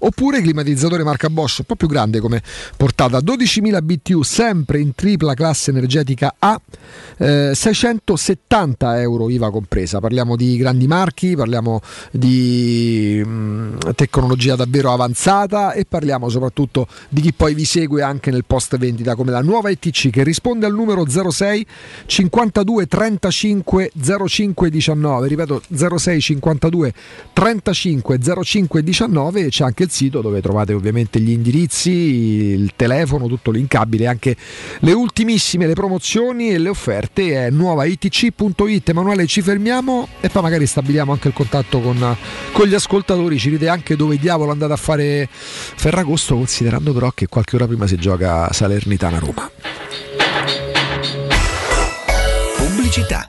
Oppure 0.00 0.40
climatizzatore 0.40 1.02
marca 1.02 1.28
Bosch, 1.28 1.60
un 1.60 1.64
po' 1.66 1.76
più 1.76 1.88
grande 1.88 2.20
come 2.20 2.42
portata, 2.76 3.18
12.000 3.18 3.82
BTU, 3.82 4.22
sempre 4.22 4.80
in 4.80 4.94
tripla 4.94 5.34
classe 5.34 5.70
energetica 5.70 6.34
A, 6.38 6.60
eh, 7.18 7.52
670 7.54 9.00
euro 9.00 9.28
IVA 9.28 9.50
compresa. 9.50 10.00
Parliamo 10.00 10.36
di 10.36 10.56
grandi 10.56 10.86
marchi, 10.86 11.34
parliamo 11.34 11.80
di 12.10 13.22
mh, 13.24 13.94
tecnologia 13.94 14.56
davvero 14.56 14.92
avanzata 14.92 15.72
e 15.72 15.84
parliamo 15.84 16.28
soprattutto 16.28 16.86
di 17.08 17.20
chi 17.20 17.32
poi 17.32 17.54
vi 17.54 17.64
segue 17.64 18.02
anche 18.02 18.30
nel 18.30 18.44
post 18.44 18.76
vendita 18.78 19.14
come 19.14 19.30
la 19.30 19.42
nuova 19.42 19.70
ETC 19.70 20.10
che 20.10 20.22
risponde 20.22 20.66
al 20.66 20.74
numero 20.74 21.08
06 21.08 21.66
52 22.06 22.86
35 22.86 23.92
05 24.26 24.70
19. 24.70 25.28
Ripeto 25.28 25.62
06 25.74 26.20
52 26.20 26.92
35 27.32 28.18
05 28.44 28.82
19 28.82 29.40
e 29.40 29.48
c'è 29.48 29.64
anche 29.64 29.82
il 29.84 29.87
sito 29.90 30.20
dove 30.20 30.40
trovate 30.40 30.72
ovviamente 30.72 31.20
gli 31.20 31.30
indirizzi, 31.30 31.90
il 31.90 32.72
telefono, 32.76 33.26
tutto 33.26 33.50
l'incabile, 33.50 34.06
anche 34.06 34.36
le 34.80 34.92
ultimissime, 34.92 35.66
le 35.66 35.74
promozioni 35.74 36.50
e 36.50 36.58
le 36.58 36.68
offerte 36.68 37.46
è 37.46 37.50
nuovaitc.it. 37.50 38.88
Emanuele 38.88 39.26
ci 39.26 39.42
fermiamo 39.42 40.08
e 40.20 40.28
poi 40.28 40.42
magari 40.42 40.66
stabiliamo 40.66 41.12
anche 41.12 41.28
il 41.28 41.34
contatto 41.34 41.80
con, 41.80 42.16
con 42.52 42.66
gli 42.66 42.74
ascoltatori, 42.74 43.38
ci 43.38 43.50
dite 43.50 43.68
anche 43.68 43.96
dove 43.96 44.18
diavolo 44.18 44.50
andate 44.50 44.72
a 44.72 44.76
fare 44.76 45.28
Ferragosto, 45.30 46.34
considerando 46.36 46.92
però 46.92 47.10
che 47.12 47.26
qualche 47.26 47.56
ora 47.56 47.66
prima 47.66 47.86
si 47.86 47.96
gioca 47.96 48.52
Salernitana 48.52 49.18
Roma. 49.18 49.50
Pubblicità. 52.56 53.28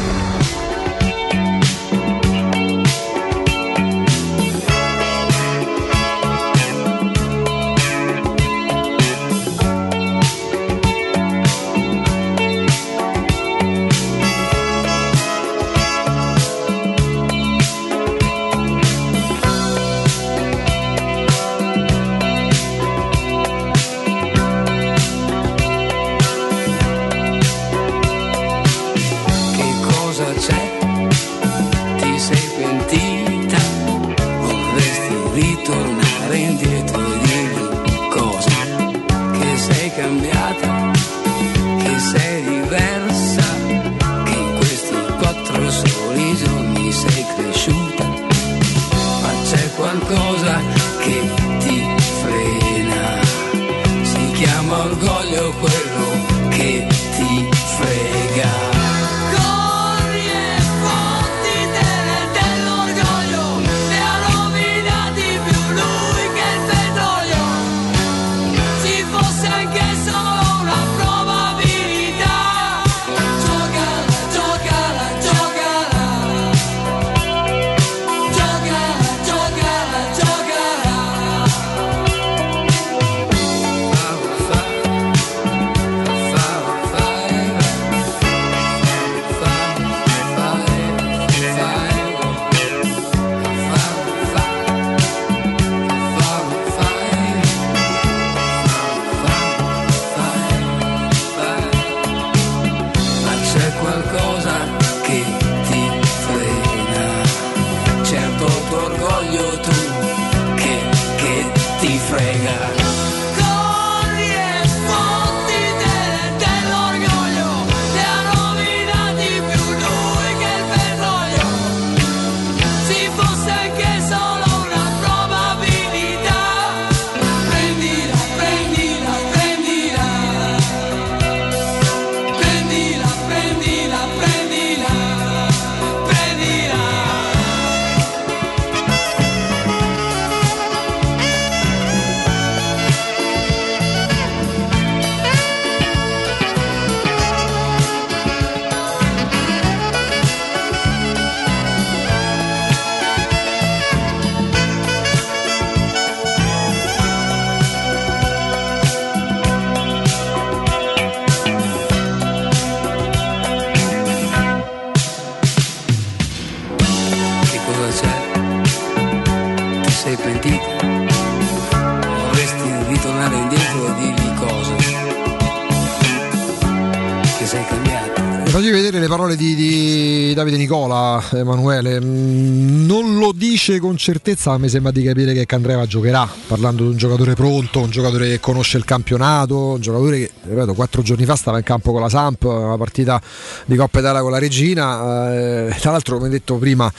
Parole 179.11 179.35
di, 179.35 179.55
di 179.55 180.33
Davide 180.33 180.55
Nicola, 180.55 181.21
Emanuele. 181.33 181.99
Mm, 181.99 182.85
Non 182.85 183.17
lo 183.17 183.33
dice 183.35 183.77
con 183.81 183.97
certezza, 183.97 184.51
ma 184.51 184.57
mi 184.59 184.69
sembra 184.69 184.93
di 184.93 185.03
capire 185.03 185.33
che 185.33 185.45
Candreva 185.45 185.85
giocherà, 185.85 186.25
parlando 186.47 186.83
di 186.83 186.89
un 186.91 186.95
giocatore 186.95 187.33
pronto, 187.33 187.81
un 187.81 187.89
giocatore 187.89 188.29
che 188.29 188.39
conosce 188.39 188.77
il 188.77 188.85
campionato, 188.85 189.73
un 189.73 189.81
giocatore 189.81 190.17
che, 190.17 190.31
ripeto, 190.43 190.73
quattro 190.73 191.01
giorni 191.01 191.25
fa 191.25 191.35
stava 191.35 191.57
in 191.57 191.65
campo 191.65 191.91
con 191.91 191.99
la 191.99 192.07
Samp, 192.07 192.43
una 192.43 192.77
partita 192.77 193.21
di 193.65 193.75
Coppa 193.75 193.99
Italia 193.99 194.21
con 194.21 194.31
la 194.31 194.39
Regina. 194.39 195.33
eh, 195.33 195.75
tra 195.81 195.91
l'altro, 195.91 196.15
come 196.15 196.29
detto 196.29 196.55
prima, 196.55 196.89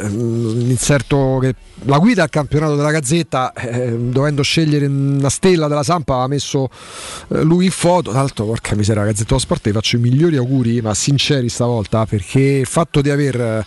inserto 0.00 1.38
che 1.40 1.54
la 1.84 1.98
guida 1.98 2.22
al 2.22 2.30
campionato 2.30 2.76
della 2.76 2.90
Gazzetta, 2.90 3.52
eh, 3.52 3.96
dovendo 3.96 4.42
scegliere 4.42 4.86
una 4.86 5.28
stella 5.30 5.68
della 5.68 5.82
Sampa, 5.82 6.22
ha 6.22 6.26
messo 6.26 6.68
eh, 7.28 7.42
lui 7.42 7.66
in 7.66 7.70
foto. 7.70 8.10
Tra 8.10 8.20
l'altro, 8.20 8.46
porca 8.46 8.74
miseria, 8.74 9.04
Gazzetta 9.04 9.28
dello 9.28 9.40
Sport, 9.40 9.70
faccio 9.70 9.96
i 9.96 10.00
migliori 10.00 10.36
auguri, 10.36 10.80
ma 10.80 10.94
sinceri 10.94 11.48
stavolta, 11.48 12.06
perché 12.06 12.40
il 12.40 12.66
fatto 12.66 13.00
di 13.00 13.10
aver 13.10 13.64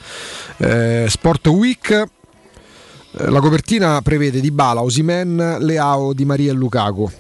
eh, 0.58 1.06
Sport 1.08 1.48
Week. 1.48 1.90
eh, 1.91 3.30
La 3.30 3.40
copertina 3.40 4.01
prevede 4.01 4.40
Di 4.40 4.51
Bala, 4.51 4.82
Osimen, 4.82 5.58
Leao, 5.59 6.14
Di 6.14 6.25
Maria 6.25 6.51
e 6.51 6.56
Lukaku 6.56 7.11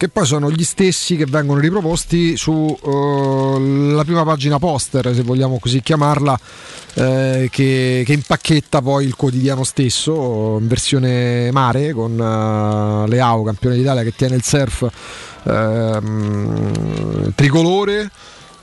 che 0.00 0.08
poi 0.08 0.24
sono 0.24 0.50
gli 0.50 0.64
stessi 0.64 1.14
che 1.14 1.26
vengono 1.26 1.60
riproposti 1.60 2.34
sulla 2.34 4.02
prima 4.02 4.24
pagina 4.24 4.58
poster, 4.58 5.14
se 5.14 5.20
vogliamo 5.20 5.58
così 5.58 5.82
chiamarla, 5.82 6.40
eh, 6.94 7.48
che, 7.52 8.02
che 8.06 8.12
impacchetta 8.14 8.80
poi 8.80 9.04
il 9.04 9.14
quotidiano 9.14 9.62
stesso 9.62 10.56
in 10.58 10.68
versione 10.68 11.50
mare 11.52 11.92
con 11.92 12.12
eh, 12.12 13.08
Leao, 13.10 13.42
campione 13.42 13.76
d'Italia 13.76 14.02
che 14.02 14.14
tiene 14.16 14.36
il 14.36 14.42
surf 14.42 14.88
ehm, 15.42 17.34
tricolore. 17.34 18.10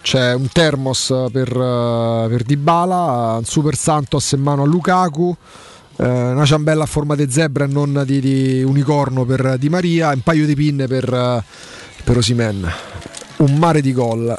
C'è 0.02 0.34
un 0.34 0.48
termos 0.52 1.14
per, 1.32 1.50
eh, 1.50 2.26
per 2.30 2.42
Dybala, 2.46 3.36
un 3.38 3.46
super 3.46 3.76
Santos 3.76 4.32
in 4.32 4.42
mano 4.42 4.64
a 4.64 4.66
Lukaku, 4.66 5.36
eh, 5.36 5.67
una 6.04 6.46
ciambella 6.46 6.84
a 6.84 6.88
forma 6.88 7.16
di 7.16 7.30
zebra 7.30 7.66
e 7.66 7.68
non 7.68 8.04
di, 8.06 8.20
di 8.20 8.64
unicorno 8.64 9.26
per 9.26 9.58
Di 9.58 9.70
Maria, 9.70 10.10
un 10.12 10.22
paio 10.22 10.46
di 10.46 10.56
pinne 10.56 10.88
per, 10.88 11.12
eh, 11.12 11.44
per 12.04 12.18
Osimen. 12.18 12.72
Un 13.38 13.56
mare 13.56 13.82
di 13.82 13.94
gol. 13.94 14.38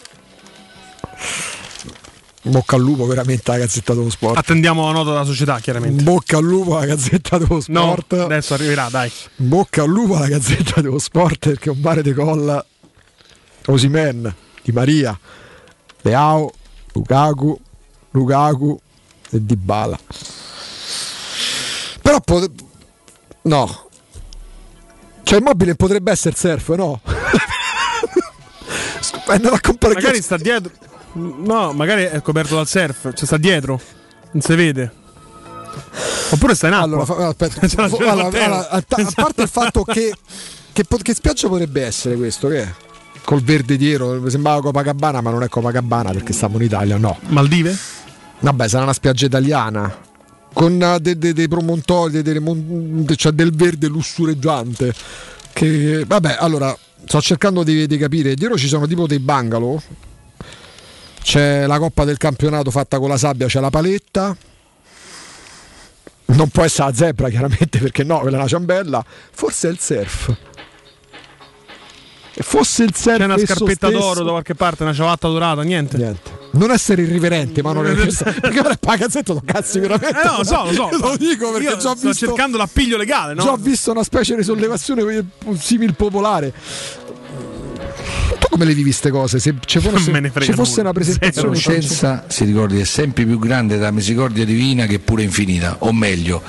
Bocca 2.42 2.76
al 2.76 2.82
lupo 2.82 3.04
veramente 3.06 3.50
alla 3.50 3.60
Gazzetta 3.60 3.92
dello 3.94 4.08
Sport. 4.10 4.38
Attendiamo 4.38 4.86
la 4.86 4.92
nota 4.92 5.10
della 5.10 5.24
società, 5.24 5.58
chiaramente. 5.58 6.02
Bocca 6.02 6.38
al 6.38 6.44
lupo 6.44 6.76
alla 6.76 6.86
Gazzetta 6.86 7.36
dello 7.38 7.60
No, 7.66 7.90
Sport. 7.92 8.12
adesso 8.14 8.54
arriverà, 8.54 8.88
dai. 8.88 9.10
Bocca 9.36 9.82
al 9.82 9.88
lupo 9.88 10.16
alla 10.16 10.28
Gazzetta 10.28 10.80
dello 10.80 10.98
Sport 10.98 11.48
perché 11.48 11.70
un 11.70 11.78
mare 11.80 12.02
di 12.02 12.12
gol. 12.14 12.64
Osimen, 13.66 14.34
Di 14.62 14.72
Maria, 14.72 15.18
Leao, 16.02 16.50
Lukaku, 16.92 17.58
Lukaku 18.12 18.80
e 19.30 19.44
Dybala. 19.44 19.98
Però 22.08 22.20
pot- 22.22 22.50
no. 23.42 23.88
Cioè 25.22 25.40
immobile 25.40 25.74
potrebbe 25.74 26.10
essere 26.10 26.34
surf, 26.34 26.74
no? 26.74 27.02
Stupendo 28.98 29.50
a 29.50 29.60
comprare 29.60 29.92
Magari 29.96 30.22
sta 30.22 30.38
dietro. 30.38 30.72
No, 31.12 31.74
magari 31.74 32.04
è 32.04 32.22
coperto 32.22 32.54
dal 32.54 32.66
surf, 32.66 33.12
cioè 33.12 33.26
sta 33.26 33.36
dietro. 33.36 33.78
Non 34.30 34.40
si 34.40 34.54
vede. 34.54 34.90
Oppure 36.30 36.54
sta 36.54 36.68
in 36.68 36.72
acqua. 36.72 36.86
Allora, 36.86 37.04
fa- 37.04 37.26
aspetta, 37.28 37.82
allora, 37.84 38.10
allora, 38.12 38.70
a, 38.70 38.80
ta- 38.80 38.96
a 38.96 39.12
parte 39.14 39.42
il 39.42 39.48
fatto 39.48 39.84
che, 39.84 40.14
che, 40.72 40.84
po- 40.84 40.96
che 40.96 41.12
spiaggia 41.12 41.48
potrebbe 41.48 41.84
essere 41.84 42.16
questo? 42.16 42.48
Che 42.48 42.62
è? 42.62 42.74
Col 43.22 43.42
verde 43.42 43.76
dietro, 43.76 44.26
sembrava 44.30 44.62
Copacabana, 44.62 45.20
ma 45.20 45.28
non 45.28 45.42
è 45.42 45.48
Copacabana 45.50 46.12
perché 46.12 46.32
stiamo 46.32 46.56
in 46.56 46.62
Italia, 46.62 46.96
no. 46.96 47.18
Maldive? 47.26 47.76
Vabbè, 48.38 48.66
sarà 48.66 48.84
una 48.84 48.94
spiaggia 48.94 49.26
italiana. 49.26 50.06
Con 50.52 50.82
eh, 50.82 50.98
de- 51.00 51.18
de- 51.18 51.32
dei 51.32 51.48
promontori, 51.48 52.22
de- 52.22 52.40
de- 52.42 53.16
cioè 53.16 53.32
del 53.32 53.54
verde 53.54 53.86
lussureggiante. 53.88 54.92
Che, 55.52 56.04
vabbè, 56.06 56.36
allora, 56.38 56.76
sto 57.04 57.20
cercando 57.20 57.62
di, 57.62 57.86
di 57.86 57.96
capire. 57.96 58.34
Dietro 58.34 58.56
ci 58.56 58.68
sono 58.68 58.86
tipo 58.86 59.06
dei 59.06 59.18
bungalow. 59.18 59.80
C'è 61.22 61.66
la 61.66 61.78
coppa 61.78 62.04
del 62.04 62.16
campionato 62.16 62.70
fatta 62.70 62.98
con 62.98 63.08
la 63.08 63.18
sabbia, 63.18 63.46
c'è 63.46 63.60
la 63.60 63.70
paletta. 63.70 64.36
Non 66.26 66.48
può 66.48 66.62
essere 66.62 66.88
la 66.88 66.94
zebra, 66.94 67.28
chiaramente, 67.30 67.78
perché 67.78 68.04
no, 68.04 68.20
quella 68.20 68.36
è 68.36 68.40
una 68.40 68.48
ciambella. 68.48 69.04
Forse 69.32 69.68
è 69.68 69.70
il 69.70 69.78
surf. 69.78 70.36
Fosse 72.42 72.84
il 72.84 72.94
surf. 72.94 73.16
C'è 73.18 73.24
una 73.24 73.38
scarpetta 73.38 73.88
stesso- 73.88 74.02
d'oro 74.02 74.22
da 74.24 74.30
qualche 74.30 74.54
parte, 74.54 74.82
una 74.82 74.92
ciabatta 74.92 75.28
dorata, 75.28 75.62
niente. 75.62 75.96
Niente. 75.96 76.36
Non 76.52 76.70
essere 76.70 77.02
irriverente, 77.02 77.62
ma 77.62 77.72
non 77.72 77.86
è 77.86 77.94
perché 78.40 78.60
ora 78.60 78.70
il 78.70 78.78
cazzetto 78.80 79.34
sono 79.34 79.42
cazzi 79.44 79.78
veramente. 79.78 80.20
Eh 80.20 80.24
no, 80.24 80.36
lo 80.38 80.44
so, 80.44 80.64
lo 80.64 80.72
so. 80.72 80.88
Lo 80.98 81.16
dico 81.16 81.50
perché 81.52 81.76
già 81.76 81.90
ho 81.90 81.96
sto 81.96 82.08
visto, 82.08 82.26
cercando 82.26 82.56
l'appiglio 82.56 82.96
legale, 82.96 83.34
no? 83.34 83.42
già 83.42 83.52
ho 83.52 83.56
visto 83.56 83.90
una 83.90 84.02
specie 84.02 84.34
di 84.34 84.42
sollevazione 84.42 85.26
simil 85.58 85.94
popolare. 85.94 86.52
Tu 88.38 88.46
come 88.50 88.64
le 88.64 88.72
vivi 88.74 88.90
queste 88.90 89.10
cose? 89.10 89.38
Se 89.38 89.54
ci 89.64 89.78
fosse, 89.80 90.10
me 90.10 90.20
ne 90.20 90.30
frega 90.30 90.46
ci 90.46 90.52
fosse 90.52 90.80
una 90.80 90.92
presentazione 90.92 91.48
La 91.48 91.62
conoscenza, 91.62 92.24
si 92.28 92.44
ricordi, 92.44 92.80
è 92.80 92.84
sempre 92.84 93.24
più 93.24 93.38
grande 93.38 93.76
della 93.76 93.90
misericordia 93.90 94.44
divina 94.44 94.86
che 94.86 94.98
pure 94.98 95.22
infinita, 95.22 95.76
o 95.80 95.92
meglio, 95.92 96.42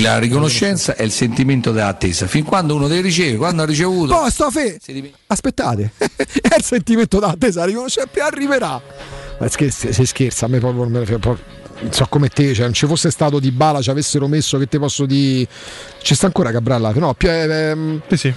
la 0.00 0.18
riconoscenza 0.18 0.94
è 0.94 1.02
il 1.02 1.12
sentimento 1.12 1.72
dell'attesa. 1.72 2.26
Fin 2.26 2.44
quando 2.44 2.74
uno 2.74 2.88
deve 2.88 3.02
ricevere, 3.02 3.36
quando 3.36 3.62
ha 3.62 3.66
ricevuto, 3.66 4.14
Poi 4.14 4.30
sto 4.30 4.50
fe. 4.50 4.78
Aspettate, 5.26 5.92
è 5.98 6.54
il 6.56 6.64
sentimento 6.64 7.18
d'attesa, 7.18 7.64
riconosce 7.64 8.02
arriverà. 8.18 8.80
Ma 9.38 9.48
scherzi, 9.48 9.92
se 9.92 10.06
scherza, 10.06 10.46
a 10.46 10.48
me 10.48 10.58
proprio 10.58 10.84
non 10.84 10.92
me 10.92 10.98
ne 11.00 11.06
frega 11.06 11.36
so 11.90 12.06
come 12.08 12.28
te, 12.28 12.54
cioè 12.54 12.64
non 12.64 12.74
ci 12.74 12.86
fosse 12.86 13.10
stato 13.10 13.38
di 13.38 13.50
Bala, 13.50 13.82
ci 13.82 13.90
avessero 13.90 14.28
messo 14.28 14.58
che 14.58 14.66
te 14.66 14.78
posso 14.78 15.06
di. 15.06 15.46
Ci 16.00 16.14
sta 16.14 16.26
ancora 16.26 16.50
Cabralla? 16.50 16.92
No, 16.94 17.14
più, 17.14 17.28
ehm, 17.28 18.02
Sì, 18.08 18.16
sì. 18.16 18.34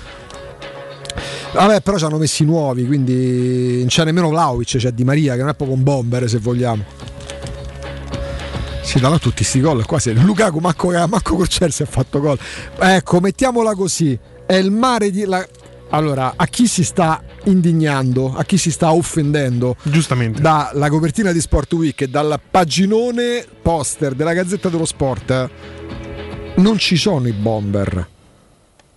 Vabbè, 1.53 1.81
però 1.81 1.97
ci 1.97 2.03
hanno 2.05 2.17
messi 2.17 2.43
nuovi, 2.45 2.85
quindi 2.85 3.79
non 3.79 3.87
c'è 3.87 4.03
nemmeno 4.03 4.29
Vlaovic, 4.29 4.77
c'è 4.77 4.91
Di 4.91 5.03
Maria 5.03 5.33
che 5.33 5.39
non 5.41 5.49
è 5.49 5.55
proprio 5.55 5.77
un 5.77 5.83
bomber 5.83 6.27
se 6.29 6.37
vogliamo. 6.39 6.83
Si 8.81 8.99
danno 8.99 9.19
tutti 9.19 9.43
sti 9.43 9.59
gol 9.59 9.85
qua 9.85 9.99
se 9.99 10.13
Lukaku 10.13 10.59
Macco, 10.59 10.91
Macco 11.07 11.35
col 11.35 11.47
Chelsea 11.47 11.85
ha 11.85 11.89
fatto 11.89 12.19
gol. 12.21 12.37
Ecco, 12.79 13.19
mettiamola 13.19 13.75
così. 13.75 14.17
È 14.45 14.53
il 14.53 14.71
mare 14.71 15.11
di 15.11 15.25
la- 15.25 15.45
Allora, 15.89 16.33
a 16.35 16.45
chi 16.47 16.67
si 16.67 16.83
sta 16.83 17.21
indignando, 17.45 18.33
a 18.35 18.43
chi 18.43 18.57
si 18.57 18.71
sta 18.71 18.91
offendendo 18.93 19.75
Giustamente. 19.83 20.41
dalla 20.41 20.89
copertina 20.89 21.31
di 21.31 21.39
Sport 21.41 21.73
Week 21.73 22.01
e 22.01 22.07
dal 22.09 22.39
paginone 22.49 23.45
poster 23.61 24.13
della 24.13 24.33
Gazzetta 24.33 24.67
dello 24.69 24.85
Sport, 24.85 25.49
non 26.55 26.77
ci 26.77 26.95
sono 26.97 27.27
i 27.27 27.31
bomber. 27.33 28.07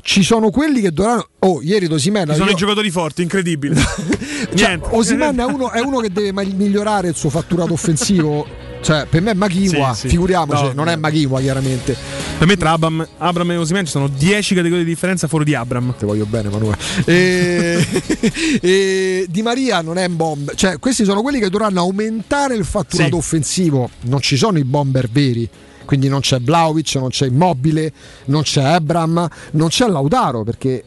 Ci 0.03 0.23
sono 0.23 0.51
quelli 0.51 0.81
che 0.81 0.93
dovranno. 0.93 1.27
Oh, 1.41 1.61
ieri 1.63 1.87
Dosimena. 1.89 2.33
Ci 2.33 2.39
sono 2.39 2.51
i 2.51 2.55
giocatori 2.55 2.91
forti, 2.91 3.23
incredibili. 3.23 3.75
Niente. 4.53 4.89
Osiman 4.93 5.39
è 5.39 5.45
uno, 5.45 5.71
è 5.71 5.81
uno 5.81 5.99
che 6.01 6.11
deve 6.11 6.33
migliorare 6.45 7.09
il 7.09 7.15
suo 7.15 7.31
fatturato 7.31 7.73
offensivo. 7.73 8.69
Cioè, 8.83 9.05
per 9.05 9.21
me 9.21 9.33
è 9.33 9.35
Machiwa, 9.35 9.93
Sì, 9.93 10.01
sì. 10.01 10.09
figuriamoci, 10.09 10.63
No, 10.63 10.73
non 10.73 10.89
è 10.89 10.97
Machiwa 10.97 11.39
chiaramente. 11.41 11.95
Per 12.39 12.47
me 12.47 12.57
tra 12.57 12.71
Abram, 12.71 13.07
Abram 13.19 13.51
e 13.51 13.57
Osimhen 13.59 13.85
ci 13.85 13.91
sono 13.91 14.09
10 14.09 14.55
categorie 14.55 14.85
di 14.85 14.91
differenza 14.91 15.29
fuori 15.29 15.45
di 15.45 15.55
Abram. 15.55 15.95
Ti 15.99 16.07
voglio 16.07 16.25
bene, 16.25 16.49
Manuel. 16.49 16.77
E, 17.05 17.87
e 18.63 19.27
Di 19.29 19.43
Maria 19.43 19.83
non 19.83 19.99
è 19.99 20.07
un 20.07 20.17
bomber. 20.17 20.55
Cioè, 20.55 20.79
questi 20.79 21.05
sono 21.05 21.21
quelli 21.21 21.39
che 21.39 21.51
dovranno 21.51 21.81
aumentare 21.81 22.55
il 22.55 22.65
fatturato 22.65 23.11
Sì. 23.11 23.17
offensivo. 23.19 23.91
Non 24.03 24.21
ci 24.21 24.39
sono 24.39 24.59
i 24.59 24.65
bomber 24.65 25.09
veri. 25.11 25.47
Quindi 25.91 26.07
non 26.07 26.21
c'è 26.21 26.41
Vlaovic, 26.41 26.95
non 26.95 27.09
c'è 27.09 27.27
Immobile, 27.27 27.93
non 28.27 28.43
c'è 28.43 28.63
Abram, 28.63 29.29
non 29.55 29.67
c'è 29.71 29.89
Lautaro 29.89 30.45
perché 30.45 30.85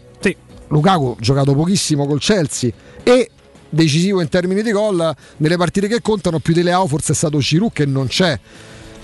Lukaku 0.70 1.16
ha 1.18 1.22
giocato 1.22 1.54
pochissimo 1.54 2.08
col 2.08 2.22
Chelsea 2.22 2.72
e 3.04 3.30
decisivo 3.70 4.22
in 4.22 4.30
termini 4.30 4.62
di 4.62 4.72
gol 4.72 5.14
nelle 5.38 5.58
partite 5.58 5.90
che 5.90 6.00
contano 6.02 6.40
più 6.40 6.54
di 6.54 6.64
Leao 6.64 6.88
forse 6.88 7.12
è 7.12 7.16
stato 7.16 7.40
Giroud 7.40 7.74
che 7.74 7.86
non 7.86 8.08
c'è 8.08 8.40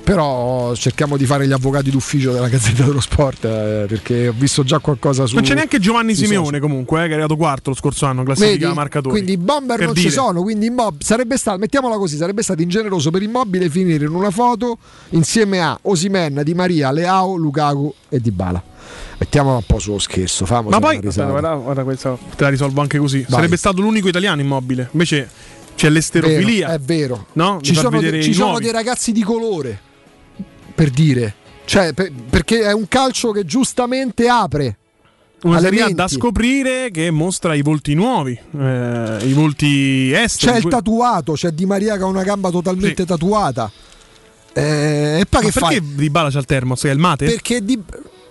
però 0.10 0.74
cerchiamo 0.74 1.18
di 1.18 1.28
fare 1.28 1.46
gli 1.46 1.52
avvocati 1.52 1.92
d'ufficio 1.92 2.32
della 2.32 2.48
Gazzetta 2.48 2.84
dello 2.84 3.00
Sport 3.00 3.46
eh, 3.46 3.86
perché 3.88 4.30
ho 4.30 4.34
visto 4.36 4.64
già 4.64 4.80
qualcosa 4.80 5.28
su 5.28 5.36
Non 5.36 5.44
c'è 5.44 5.54
neanche 5.54 5.78
Giovanni 5.78 6.16
Simeone 6.16 6.60
comunque, 6.60 7.02
eh, 7.02 7.04
che 7.04 7.10
è 7.10 7.14
arrivato 7.14 7.36
quarto 7.36 7.70
lo 7.70 7.76
scorso 7.76 8.08
anno, 8.08 8.24
classifica 8.24 8.66
Vedi? 8.66 8.74
marcatori. 8.74 9.14
Quindi 9.14 9.34
i 9.34 9.38
bomber 9.38 9.78
Per 9.78 9.86
non 9.86 9.94
dire. 9.94 10.08
ci 10.08 10.12
sono, 10.12 10.42
quindi 10.42 10.66
Immob- 10.66 11.04
sarebbe 11.04 11.38
stato, 11.38 11.60
mettiamola 11.60 11.96
così, 11.98 12.18
sarebbe 12.18 12.42
stato 12.42 12.64
ingeneroso 12.64 13.12
per 13.12 13.22
Immobile 13.22 13.70
finire 13.70 14.06
in 14.06 14.16
una 14.16 14.32
foto 14.32 14.80
insieme 15.10 15.62
a 15.62 15.78
Osimen, 15.80 16.42
Di 16.44 16.56
Maria, 16.56 16.92
Leao, 16.92 17.36
Lukaku 17.36 17.94
e 18.10 18.20
Dybala. 18.20 18.64
Mettiamola 19.20 19.58
un 19.58 19.64
po' 19.68 19.78
sullo 19.78 20.00
scherzo, 20.00 20.48
famo 20.48 20.70
Ma 20.70 20.80
poi, 20.80 21.02
risata. 21.02 21.30
guarda, 21.30 21.54
guarda 21.54 21.84
questa, 21.84 22.18
te 22.36 22.44
la 22.44 22.50
risolvo 22.50 22.82
anche 22.82 22.98
così. 22.98 23.20
Vai. 23.20 23.30
Sarebbe 23.30 23.58
stato 23.58 23.80
l'unico 23.82 24.08
italiano 24.08 24.42
immobile. 24.42 24.90
Invece 24.92 25.30
c'è 25.76 25.90
l'esterofilia. 25.90 26.66
Vero, 26.68 26.80
è 26.80 26.84
vero. 26.84 27.26
No? 27.34 27.60
Ci, 27.62 27.72
Di 27.74 27.78
sono, 27.78 28.00
de- 28.02 28.24
ci 28.24 28.34
sono 28.34 28.58
dei 28.60 28.72
ragazzi 28.72 29.12
di 29.12 29.22
colore, 29.22 29.82
per 30.80 30.91
dire. 30.91 31.33
Cioè, 31.66 31.93
per- 31.93 32.09
perché 32.30 32.61
è 32.61 32.72
un 32.72 32.88
calcio 32.88 33.32
che 33.32 33.43
giustamente 33.43 34.30
apre. 34.30 34.77
Una 35.41 35.59
serie 35.59 35.83
A 35.83 35.90
da 35.90 36.08
scoprire 36.08 36.90
che 36.91 37.11
mostra 37.11 37.53
i 37.53 37.61
volti 37.61 37.93
nuovi, 37.93 38.38
eh, 38.58 39.17
i 39.24 39.33
volti 39.33 40.11
esteri. 40.14 40.53
C'è 40.53 40.58
il 40.58 40.67
tatuato, 40.67 41.33
c'è 41.33 41.51
Di 41.51 41.66
Maria 41.66 41.98
che 41.98 42.03
ha 42.03 42.06
una 42.06 42.24
gamba 42.24 42.49
totalmente 42.49 43.06
tatuata. 43.06 43.69
Eh, 44.53 45.19
e 45.19 45.25
poi 45.30 45.41
Ma 45.43 45.49
che 45.49 45.51
fai? 45.51 45.80
perché 45.80 45.95
Di 45.95 46.09
Bala 46.09 46.30
c'ha 46.30 46.40
il 46.40 46.45
termos? 46.45 46.83
È 46.83 46.90
il 46.90 46.98
mate? 46.98 47.25
Perché 47.25 47.64
di... 47.64 47.82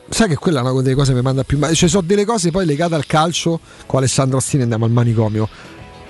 sai 0.08 0.28
che 0.28 0.36
quella 0.36 0.60
è 0.60 0.62
una 0.62 0.82
delle 0.82 0.94
cose 0.94 1.10
che 1.12 1.16
mi 1.18 1.22
manda 1.22 1.44
più 1.44 1.58
male. 1.58 1.74
Ci 1.74 1.88
sono 1.88 2.06
delle 2.06 2.24
cose 2.24 2.50
poi 2.50 2.66
legate 2.66 2.94
al 2.94 3.06
calcio. 3.06 3.60
Con 3.86 3.98
Alessandro 3.98 4.38
Astini 4.38 4.62
andiamo 4.62 4.84
al 4.86 4.90
manicomio. 4.90 5.48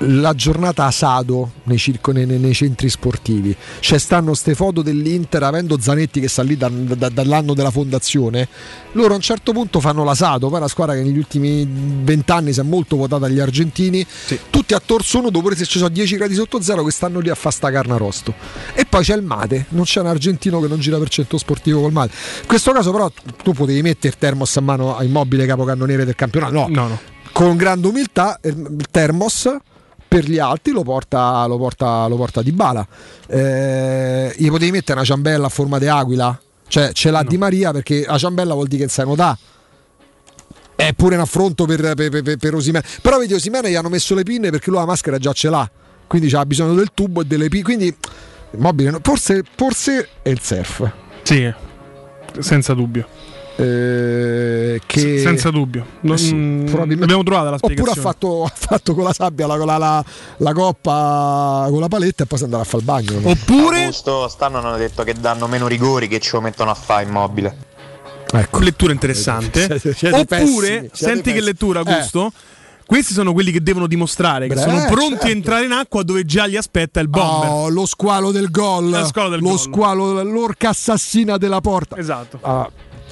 La 0.02 0.32
giornata 0.34 0.84
asado 0.84 1.50
nei, 1.64 1.76
circo- 1.78 2.12
nei- 2.12 2.24
nei- 2.26 2.54
centri 2.54 2.88
sportivi. 2.88 3.54
Cioè 3.80 3.98
stanno 3.98 4.34
ste 4.34 4.54
foto 4.54 4.80
dell'Inter 4.82 5.42
avendo 5.42 5.78
Zanetti 5.80 6.20
che 6.20 6.28
sta 6.28 6.42
lì 6.42 6.56
da- 6.56 6.68
da- 6.70 7.08
dall'anno 7.08 7.52
della 7.54 7.70
fondazione. 7.72 8.48
Loro 8.92 9.12
a 9.12 9.16
un 9.16 9.22
certo 9.22 9.52
punto 9.52 9.80
fanno 9.80 10.04
l'asado, 10.04 10.46
poi 10.46 10.56
è 10.56 10.60
una 10.60 10.68
squadra 10.68 10.94
che 10.94 11.02
negli 11.02 11.18
ultimi 11.18 11.66
vent'anni 12.02 12.52
si 12.52 12.60
è 12.60 12.62
molto 12.62 12.96
votata 12.96 13.26
agli 13.26 13.40
argentini. 13.40 14.06
Tutti 14.50 14.72
a 14.74 14.80
torso 14.84 15.20
nudo, 15.20 15.40
pure 15.40 15.56
se 15.56 15.64
ci 15.66 15.78
sono 15.78 15.90
10 15.90 16.16
gradi 16.16 16.34
sotto 16.34 16.60
zero, 16.62 16.84
che 16.84 16.90
stanno 16.92 17.18
lì 17.18 17.28
a 17.28 17.34
fare 17.34 17.54
sta 17.54 17.70
carne 17.70 17.94
arrosto. 17.94 18.34
E 18.74 18.84
poi 18.84 19.02
c'è 19.02 19.16
il 19.16 19.22
mate, 19.22 19.66
non 19.70 19.84
c'è 19.84 20.00
un 20.00 20.06
argentino 20.06 20.60
che 20.60 20.68
non 20.68 20.78
gira 20.78 20.98
per 20.98 21.08
centro 21.08 21.38
sportivo 21.38 21.80
col 21.80 21.92
mate. 21.92 22.12
In 22.42 22.46
questo 22.46 22.70
caso 22.72 22.92
però 22.92 23.10
tu 23.42 23.52
potevi 23.52 23.82
mettere 23.82 24.08
il 24.08 24.18
termos 24.18 24.56
a 24.56 24.60
mano 24.60 24.96
a 24.96 25.02
immobile 25.02 25.44
capocannoniere 25.46 26.04
del 26.04 26.14
campionato. 26.14 26.52
No, 26.52 26.66
No, 26.68 26.86
no. 26.88 26.98
con 27.32 27.56
grande 27.56 27.88
umiltà 27.88 28.38
il 28.44 28.56
il 28.78 28.86
termos 28.90 29.56
per 30.08 30.24
gli 30.24 30.38
alti 30.38 30.70
lo 30.72 30.82
porta, 30.82 31.44
lo 31.46 31.58
porta, 31.58 32.06
lo 32.06 32.16
porta 32.16 32.42
di 32.42 32.50
bala. 32.50 32.86
Eh, 33.26 34.34
gli 34.36 34.48
potevi 34.48 34.70
mettere 34.70 34.94
una 34.94 35.04
ciambella 35.04 35.46
a 35.46 35.50
forma 35.50 35.78
di 35.78 35.86
aquila, 35.86 36.40
cioè 36.66 36.92
ce 36.92 37.10
l'ha 37.10 37.22
Di 37.22 37.36
Maria 37.36 37.72
perché 37.72 38.04
la 38.06 38.18
ciambella 38.18 38.54
vuol 38.54 38.66
dire 38.66 38.86
che 38.86 38.90
sai 38.90 39.04
nuotare. 39.04 39.36
È 40.74 40.92
pure 40.94 41.16
un 41.16 41.20
affronto 41.20 41.66
per, 41.66 41.94
per, 41.94 42.22
per, 42.22 42.36
per 42.36 42.54
Osimene. 42.54 42.84
Però 43.02 43.18
vedi, 43.18 43.34
Osimene 43.34 43.68
gli 43.68 43.74
hanno 43.74 43.88
messo 43.88 44.14
le 44.14 44.22
pinne 44.22 44.50
perché 44.50 44.70
lui 44.70 44.78
la 44.78 44.86
maschera 44.86 45.18
già 45.18 45.32
ce 45.32 45.50
l'ha. 45.50 45.68
Quindi 46.06 46.32
ha 46.34 46.46
bisogno 46.46 46.74
del 46.74 46.90
tubo 46.94 47.20
e 47.20 47.24
delle 47.24 47.48
pinne. 47.48 47.64
Quindi, 47.64 47.96
immobile, 48.52 48.90
no, 48.90 49.00
forse, 49.02 49.42
forse 49.56 50.08
è 50.22 50.28
il 50.28 50.40
surf. 50.40 50.90
Sì, 51.22 51.52
senza 52.38 52.74
dubbio. 52.74 53.06
Eh, 53.60 54.80
che... 54.86 55.18
Senza 55.18 55.50
dubbio. 55.50 55.84
Non- 56.02 56.14
Eh 56.14 56.18
sì, 56.18 56.30
probabilmente- 56.66 57.02
Abbiamo 57.04 57.22
trovato 57.24 57.50
la 57.50 57.56
Oppure 57.56 57.74
spiegazione. 57.74 58.00
ha 58.08 58.10
fatto, 58.12 58.44
ha 58.44 58.52
fatto 58.54 58.94
con 58.94 59.04
la 59.04 59.12
sabbia 59.12 59.46
la, 59.46 59.56
la, 59.56 59.76
la- 59.78 60.04
la 60.36 60.52
coppa 60.52 61.66
con 61.68 61.80
la 61.80 61.88
paletta 61.88 62.22
e 62.22 62.26
poi 62.26 62.38
si 62.38 62.44
andava 62.44 62.62
a 62.62 62.66
fare 62.66 62.78
il 62.78 62.84
bagno. 62.84 63.18
no? 63.20 63.28
Oppure 63.30 63.78
Augusto, 63.80 64.28
stanno 64.28 64.58
hanno 64.58 64.76
detto 64.76 65.02
che 65.02 65.14
danno 65.14 65.46
meno 65.48 65.66
rigori 65.66 66.06
che 66.08 66.20
ce 66.20 66.30
lo 66.34 66.40
mettono 66.40 66.70
a 66.70 66.74
fare 66.74 67.04
immobile. 67.04 67.66
Ecco. 68.30 68.60
lettura 68.60 68.92
interessante. 68.92 69.60
Siete- 69.66 69.94
siete 69.94 70.16
Oppure, 70.20 70.68
pessimi, 70.68 70.90
senti 70.92 71.32
che 71.32 71.40
lettura, 71.40 71.80
Eh. 71.80 71.90
Augusto. 71.90 72.32
Questi 72.86 73.12
sono 73.12 73.34
quelli 73.34 73.50
che 73.52 73.62
devono 73.62 73.86
dimostrare 73.86 74.48
che 74.48 74.54
Beh, 74.54 74.60
sono 74.62 74.82
pronti 74.86 75.10
certo. 75.10 75.26
a 75.26 75.30
entrare 75.30 75.64
in 75.66 75.72
acqua 75.72 76.02
dove 76.02 76.24
già 76.24 76.46
li 76.46 76.56
aspetta 76.56 77.00
il 77.00 77.08
bomber. 77.08 77.48
Oh, 77.50 77.68
lo 77.68 77.84
squalo 77.84 78.30
del 78.30 78.50
gol, 78.50 78.88
Lo 78.88 79.04
squalo 79.04 79.28
del 79.28 79.40
lo 79.40 79.48
gol. 79.50 79.58
squalo, 79.58 80.22
l'orca 80.22 80.70
assassina 80.70 81.36
della 81.36 81.60
porta. 81.60 81.96
Esatto. 81.98 82.38
Ah, 82.40 82.66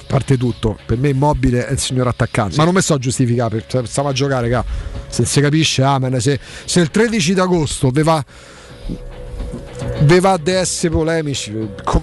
parte 0.07 0.37
tutto, 0.37 0.77
per 0.85 0.97
me 0.97 1.09
Immobile 1.09 1.67
è 1.67 1.71
il 1.71 1.79
signor 1.79 2.07
attaccante. 2.07 2.55
Ma 2.57 2.63
non 2.63 2.73
mi 2.73 2.81
sto 2.81 2.95
a 2.95 2.97
giustificare, 2.97 3.63
stiamo 3.83 4.09
a 4.09 4.13
giocare, 4.13 4.49
ca. 4.49 4.63
Se 5.09 5.25
si 5.25 5.41
capisce, 5.41 5.83
amen. 5.83 6.19
Se, 6.19 6.39
se 6.65 6.79
il 6.79 6.89
13 6.89 7.33
d'agosto 7.33 7.89
ve 7.89 8.03
va, 8.03 8.23
ve 10.01 10.19
va 10.19 10.31
ad 10.31 10.47
essere 10.47 10.93
polemici, 10.93 11.51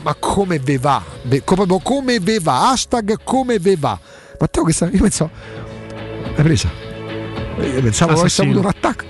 ma 0.03 0.15
come 0.19 0.59
ve 0.59 0.79
va? 0.79 1.03
Ve- 1.23 1.43
co- 1.43 1.55
proprio 1.55 1.79
come 1.79 2.21
ve 2.21 2.39
va? 2.41 2.71
Hashtag 2.71 3.19
come 3.25 3.59
ve 3.59 3.77
va? 3.79 3.99
Matteo, 4.39 4.63
questa, 4.63 4.89
io 4.91 5.01
pensavo, 5.01 5.31
l'hai 6.35 6.43
presa? 6.43 6.71
Io 7.61 7.81
pensavo 7.81 8.13
avesse 8.13 8.27
Assassino. 8.27 8.51
avuto 8.53 8.61
un 8.61 8.67
attacco. 8.67 9.05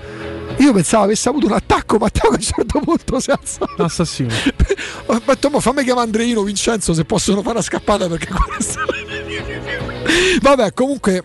Io 0.57 0.73
pensavo 0.73 1.03
avesse 1.03 1.27
avuto 1.29 1.47
un 1.47 1.51
attacco, 1.53 1.97
Matteo 1.97 2.29
che 2.29 2.35
a 2.35 2.37
un 2.37 2.43
certo 2.43 2.79
punto 2.79 3.19
si 3.19 3.29
è 3.29 3.33
alzato. 3.33 3.83
Assassino. 3.83 4.33
Ho 5.07 5.21
detto, 5.25 5.49
"Ma 5.49 5.59
fammi 5.59 5.83
chiamare 5.83 6.05
Andreino 6.05 6.43
Vincenzo 6.43 6.93
se 6.93 7.03
possono 7.03 7.41
fare 7.41 7.55
una 7.55 7.61
scappata 7.61 8.07
perché 8.07 8.27
questo... 8.33 8.79
Vabbè, 10.41 10.73
comunque 10.73 11.23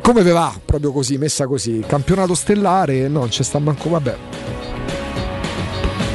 come 0.00 0.22
ve 0.22 0.30
va 0.30 0.54
proprio 0.64 0.92
così, 0.92 1.18
messa 1.18 1.46
così? 1.46 1.82
Campionato 1.86 2.34
stellare? 2.34 3.08
No, 3.08 3.20
non 3.20 3.28
c'è 3.28 3.42
sta 3.42 3.58
manco, 3.58 3.88
vabbè. 3.90 4.16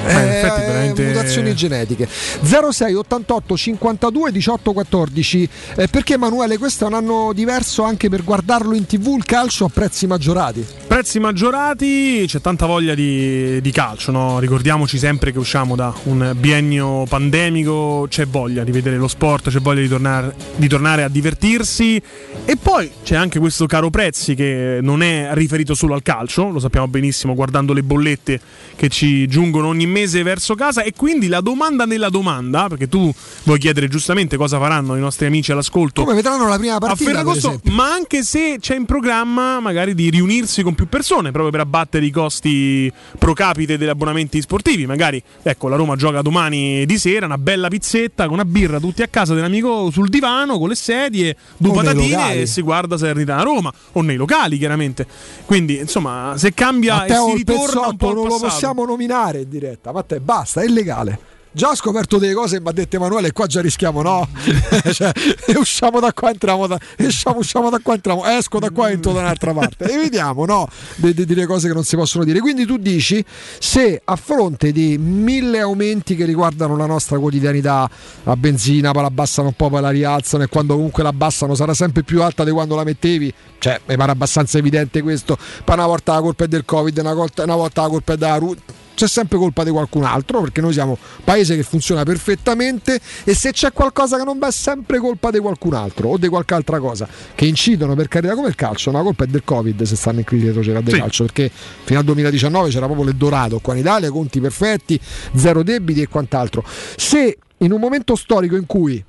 Eh, 0.06 0.12
in 0.12 0.18
effetti 0.18 0.62
veramente- 0.62 1.04
mutazioni 1.06 1.54
genetiche. 1.56 2.08
06 2.10 2.94
88 2.94 3.58
52 3.58 4.32
18 4.32 4.74
14 4.74 5.50
Eh, 5.76 5.88
perché 5.88 6.14
Emanuele 6.14 6.58
questo 6.58 6.86
è 6.86 6.88
un 6.88 6.94
anno 6.94 7.32
diverso 7.34 7.84
anche 7.84 8.10
per 8.10 8.24
guardarlo 8.24 8.76
in 8.76 8.86
tv 8.86 9.16
il 9.18 9.26
calcio 9.26 9.66
a 9.66 9.70
prezzi 9.70 10.08
maggiorati? 10.08 10.66
Prezzi 10.88 11.20
maggiorati, 11.20 12.26
c'è 12.28 12.42
tanta 12.42 12.66
voglia 12.66 12.94
di, 12.94 13.62
di 13.62 13.72
calcio, 13.72 14.12
no? 14.12 14.40
ricordiamoci 14.40 14.98
sempre 14.98 15.32
che 15.32 15.38
usciamo 15.40 15.76
da 15.76 15.94
un 16.04 16.34
biennio 16.38 17.06
pandemico, 17.08 18.08
c'è 18.10 18.26
voglia 18.26 18.64
di 18.64 18.72
vedere 18.72 18.98
lo 18.98 19.08
sport, 19.08 19.50
c'è 19.50 19.60
voglia 19.60 19.82
di 19.82 19.88
tornare, 19.88 20.36
di 20.56 20.68
tornare 20.68 21.04
a 21.04 21.08
divertirsi. 21.10 22.02
E 22.46 22.58
poi 22.58 22.92
c'è 23.04 23.16
anche 23.16 23.40
questo 23.40 23.66
caro 23.68 23.90
prezzi 23.90 24.36
che 24.36 24.80
non 24.82 25.02
è 25.02 25.30
riferito 25.34 25.74
solo 25.76 25.94
al 25.94 26.02
calcio, 26.04 26.50
lo 26.50 26.60
sappiamo 26.60 26.88
benissimo 26.88 27.36
guardando 27.36 27.74
le 27.74 27.84
bollette 27.84 28.40
che 28.76 28.90
ci 28.90 29.28
giungono 29.28 29.68
ogni 29.68 29.86
mese 29.92 30.24
verso 30.24 30.56
casa 30.56 30.84
e 30.84 30.94
quindi 30.96 31.28
la 31.28 31.42
domanda 31.42 31.86
nella 31.86 32.10
domanda, 32.10 32.68
perché 32.68 32.88
tu 32.88 33.14
vuoi 33.44 33.60
chiedere 33.60 33.88
giustamente 33.88 34.38
cosa 34.38 34.58
faranno 34.58 34.96
i 34.96 35.00
nostri 35.00 35.26
amici 35.26 35.52
all'ascolto 35.52 36.04
come 36.04 36.16
vedranno 36.16 36.48
la 36.48 36.58
prima 36.58 36.76
a 36.76 36.80
partita 36.80 37.04
per 37.04 37.14
Ferragosto, 37.14 37.60
ma 37.72 37.92
anche 37.92 38.24
se 38.24 38.58
c'è 38.60 38.76
in 38.76 38.86
programma 38.86 39.60
magari 39.60 39.94
di 39.94 40.10
riunirsi 40.10 40.64
con 40.64 40.74
più 40.76 40.88
persone 40.88 41.32
proprio 41.32 41.52
per 41.52 41.60
abbattere 41.62 42.06
i 42.06 42.12
costi 42.12 42.92
pro 43.18 43.34
capite 43.34 43.78
degli 43.78 43.90
abbonamenti 43.90 44.42
sportivi. 44.42 44.86
Magari, 44.86 45.22
ecco, 45.42 45.68
la 45.68 45.76
Roma 45.76 45.96
gioca 45.96 46.22
domani 46.22 46.86
di 46.86 46.98
sera, 46.98 47.26
una 47.26 47.38
bella 47.38 47.68
pizzetta 47.68 48.26
con 48.26 48.34
una 48.34 48.46
birra 48.46 48.80
tutti 48.80 49.02
a 49.02 49.08
casa 49.08 49.34
dell'amico 49.34 49.90
sul 49.92 50.10
divano 50.10 50.58
con 50.58 50.70
le 50.70 50.76
sedie, 50.76 51.36
due 51.58 51.72
O 51.72 51.74
patatine 51.74 52.42
e 52.42 52.46
si 52.46 52.62
guarda 52.62 52.98
Salernitana 52.98 53.44
Roma 53.44 53.74
o 53.94 54.02
nei 54.02 54.16
locali, 54.16 54.58
chiaramente. 54.58 55.08
Quindi, 55.46 55.78
insomma, 55.78 56.34
se 56.38 56.54
cambia 56.54 56.96
Matteo 56.96 57.28
e 57.28 57.32
si 57.32 57.38
ritorna 57.38 57.62
un 57.62 57.70
pezzotto 57.70 57.96
po' 57.98 58.10
al 58.10 58.16
non 58.16 58.28
lo 58.28 58.40
possiamo 58.40 58.86
nominare 58.86 59.42
in 59.42 59.50
diretta 59.50 59.81
Matteo 59.84 60.20
basta 60.20 60.62
è 60.62 60.66
illegale 60.66 61.32
Già 61.54 61.68
ho 61.68 61.76
scoperto 61.76 62.18
delle 62.18 62.34
cose 62.34 62.62
mi 62.62 62.70
ha 62.70 62.72
detto 62.72 62.96
Emanuele, 62.96 63.34
qua 63.34 63.46
già 63.46 63.60
rischiamo, 63.60 64.02
no? 64.02 64.26
cioè, 64.94 65.12
e 65.46 65.58
usciamo 65.58 66.00
da 66.00 66.14
qua, 66.14 66.30
entriamo 66.30 66.66
da, 66.66 66.80
usciamo, 67.00 67.40
usciamo 67.40 67.70
da 67.70 67.80
qua, 67.84 67.96
entriamo, 67.96 68.26
esco 68.26 68.58
da 68.58 68.70
qua, 68.70 68.90
entro 68.90 69.12
da 69.12 69.20
un'altra 69.20 69.54
parte. 69.54 69.84
E 69.92 69.98
vediamo, 69.98 70.46
no? 70.46 70.70
Di, 70.96 71.14
di 71.14 71.26
dire 71.26 71.46
cose 71.46 71.68
che 71.68 71.74
non 71.74 71.84
si 71.84 71.98
possono 71.98 72.24
dire. 72.24 72.40
Quindi 72.40 72.66
tu 72.66 72.78
dici, 72.78 73.24
se 73.60 74.02
a 74.02 74.16
fronte 74.16 74.72
di 74.72 74.98
mille 74.98 75.60
aumenti 75.60 76.16
che 76.16 76.24
riguardano 76.24 76.78
la 76.78 76.86
nostra 76.86 77.20
quotidianità, 77.20 77.90
la 78.24 78.38
benzina, 78.38 78.92
poi 78.92 79.02
la 79.02 79.08
abbassano 79.10 79.50
un 79.50 79.54
po', 79.54 79.70
poi 79.70 79.82
la 79.82 79.90
rialzano 79.90 80.44
e 80.44 80.48
quando 80.48 80.76
comunque 80.76 81.04
la 81.04 81.10
abbassano 81.10 81.54
sarà 81.54 81.74
sempre 81.74 82.04
più 82.04 82.22
alta 82.22 82.46
di 82.46 82.52
quando 82.52 82.76
la 82.76 82.86
mettevi, 82.86 83.34
cioè 83.60 83.78
mi 83.88 83.98
pare 83.98 84.12
abbastanza 84.12 84.58
evidente 84.58 85.02
questo, 85.02 85.38
poi 85.66 85.76
una 85.76 85.86
volta 85.86 86.14
la 86.14 86.22
colpa 86.22 86.46
è 86.46 86.48
del 86.48 86.64
Covid, 86.64 86.98
una 86.98 87.14
volta, 87.14 87.44
una 87.44 87.56
volta 87.56 87.82
la 87.82 87.90
colpa 87.90 88.14
è 88.14 88.18
della 88.18 88.38
Ru- 88.38 88.56
c'è 88.94 89.08
sempre 89.08 89.38
colpa 89.38 89.64
di 89.64 89.72
qualcun 89.72 90.04
altro 90.04 90.42
perché 90.42 90.62
noi 90.62 90.74
siamo 90.74 90.92
un 90.92 91.24
paese 91.24 91.56
che 91.56 91.64
funziona 91.64 92.04
perfettamente 92.04 93.00
e 93.24 93.34
se 93.34 93.52
c'è 93.52 93.72
qualcosa 93.72 94.18
che 94.18 94.24
non 94.24 94.38
va 94.38 94.48
è 94.48 94.52
sempre 94.52 95.00
colpa 95.00 95.32
di 95.32 95.40
qualcun 95.40 95.74
altro 95.74 96.10
o 96.10 96.18
di 96.18 96.28
qualche 96.28 96.54
altra 96.54 96.80
cosa 96.80 97.08
che 97.34 97.46
incidono 97.46 97.96
per 97.96 98.08
carità 98.08 98.36
come 98.36 98.50
il 98.50 98.56
calcio. 98.56 98.92
La 98.92 99.02
colpa 99.02 99.24
è 99.24 99.28
del 99.28 99.44
covid 99.44 99.82
se 99.84 99.96
stanno 99.96 100.20
in 100.20 100.26
crisi 100.26 100.52
c'era 100.60 100.82
del 100.82 100.94
Sì. 100.94 101.00
calcio 101.00 101.24
perché 101.26 101.50
fino 101.84 102.00
al 102.00 102.06
2019 102.06 102.70
c'era 102.70 102.86
proprio 102.86 103.06
l'Eldorado 103.08 103.60
qua 103.60 103.74
in 103.74 103.80
Italia 103.80 104.12
conti 104.12 104.40
perfetti 104.40 105.00
zero 105.36 105.64
debiti 105.64 106.02
e 106.02 106.08
quant'altro. 106.08 106.64
Se 106.96 107.38
in 107.58 107.72
un 107.72 107.80
momento 107.80 108.16
storico 108.16 108.56
in 108.56 108.66
cui 108.66 109.04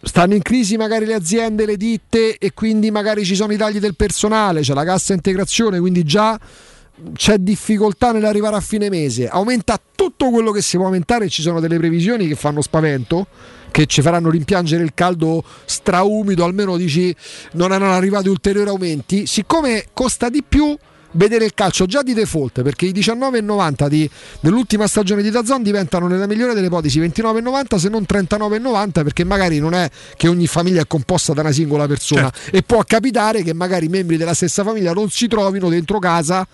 stanno 0.00 0.34
in 0.34 0.42
crisi 0.42 0.76
magari 0.76 1.04
le 1.06 1.14
aziende, 1.14 1.66
le 1.66 1.76
ditte 1.76 2.38
e 2.38 2.52
quindi 2.54 2.90
magari 2.90 3.24
ci 3.24 3.34
sono 3.34 3.52
i 3.52 3.56
tagli 3.56 3.78
del 3.78 3.96
personale, 3.96 4.60
c'è 4.60 4.74
la 4.74 4.84
cassa 4.84 5.12
integrazione, 5.12 5.80
quindi 5.80 6.04
già 6.04 6.38
c'è 7.14 7.38
difficoltà 7.38 8.12
nell'arrivare 8.12 8.56
a 8.56 8.60
fine 8.60 8.88
mese, 8.88 9.28
aumenta 9.28 9.80
tutto 9.94 10.30
quello 10.30 10.50
che 10.50 10.62
si 10.62 10.76
può 10.76 10.86
aumentare 10.86 11.28
ci 11.28 11.42
sono 11.42 11.60
delle 11.60 11.78
previsioni 11.78 12.26
che 12.26 12.34
fanno 12.34 12.60
spavento 12.60 13.26
che 13.70 13.86
ci 13.86 14.02
faranno 14.02 14.30
rimpiangere 14.30 14.82
il 14.82 14.92
caldo 14.94 15.44
straumido, 15.64 16.44
almeno 16.44 16.76
dici 16.76 17.14
non 17.52 17.72
erano 17.72 17.92
arrivati 17.92 18.28
ulteriori 18.28 18.68
aumenti, 18.68 19.26
siccome 19.26 19.86
costa 19.92 20.28
di 20.28 20.42
più 20.46 20.76
vedere 21.12 21.44
il 21.44 21.54
calcio 21.54 21.86
già 21.86 22.02
di 22.02 22.12
default 22.12 22.62
perché 22.62 22.86
i 22.86 22.92
19,90 22.92 23.88
di- 23.88 24.08
dell'ultima 24.40 24.86
stagione 24.86 25.22
di 25.22 25.30
Dazon 25.30 25.62
diventano 25.62 26.06
nella 26.06 26.26
migliore 26.26 26.54
delle 26.54 26.66
ipotesi 26.66 27.00
29,90 27.00 27.76
se 27.76 27.88
non 27.88 28.04
39,90 28.06 28.90
perché 29.04 29.24
magari 29.24 29.58
non 29.58 29.74
è 29.74 29.88
che 30.16 30.28
ogni 30.28 30.46
famiglia 30.46 30.82
è 30.82 30.86
composta 30.86 31.32
da 31.32 31.40
una 31.40 31.52
singola 31.52 31.86
persona. 31.86 32.30
E 32.50 32.62
può 32.62 32.82
capitare 32.84 33.42
che 33.42 33.54
magari 33.54 33.86
i 33.86 33.88
membri 33.88 34.16
della 34.16 34.34
stessa 34.34 34.62
famiglia 34.64 34.92
non 34.92 35.08
si 35.08 35.28
trovino 35.28 35.68
dentro 35.68 35.98
casa 35.98 36.46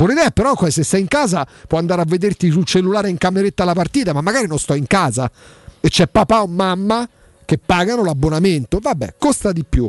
Buona 0.00 0.14
idea, 0.14 0.30
però 0.30 0.56
se 0.70 0.82
stai 0.82 1.00
in 1.00 1.08
casa 1.08 1.46
puoi 1.68 1.78
andare 1.78 2.00
a 2.00 2.04
vederti 2.06 2.50
sul 2.50 2.64
cellulare 2.64 3.10
in 3.10 3.18
cameretta 3.18 3.64
la 3.64 3.74
partita, 3.74 4.14
ma 4.14 4.22
magari 4.22 4.46
non 4.46 4.58
sto 4.58 4.72
in 4.72 4.86
casa 4.86 5.30
e 5.78 5.88
c'è 5.90 6.06
papà 6.08 6.40
o 6.40 6.46
mamma 6.46 7.06
che 7.44 7.58
pagano 7.58 8.02
l'abbonamento. 8.02 8.78
Vabbè, 8.80 9.16
costa 9.18 9.52
di 9.52 9.62
più. 9.68 9.86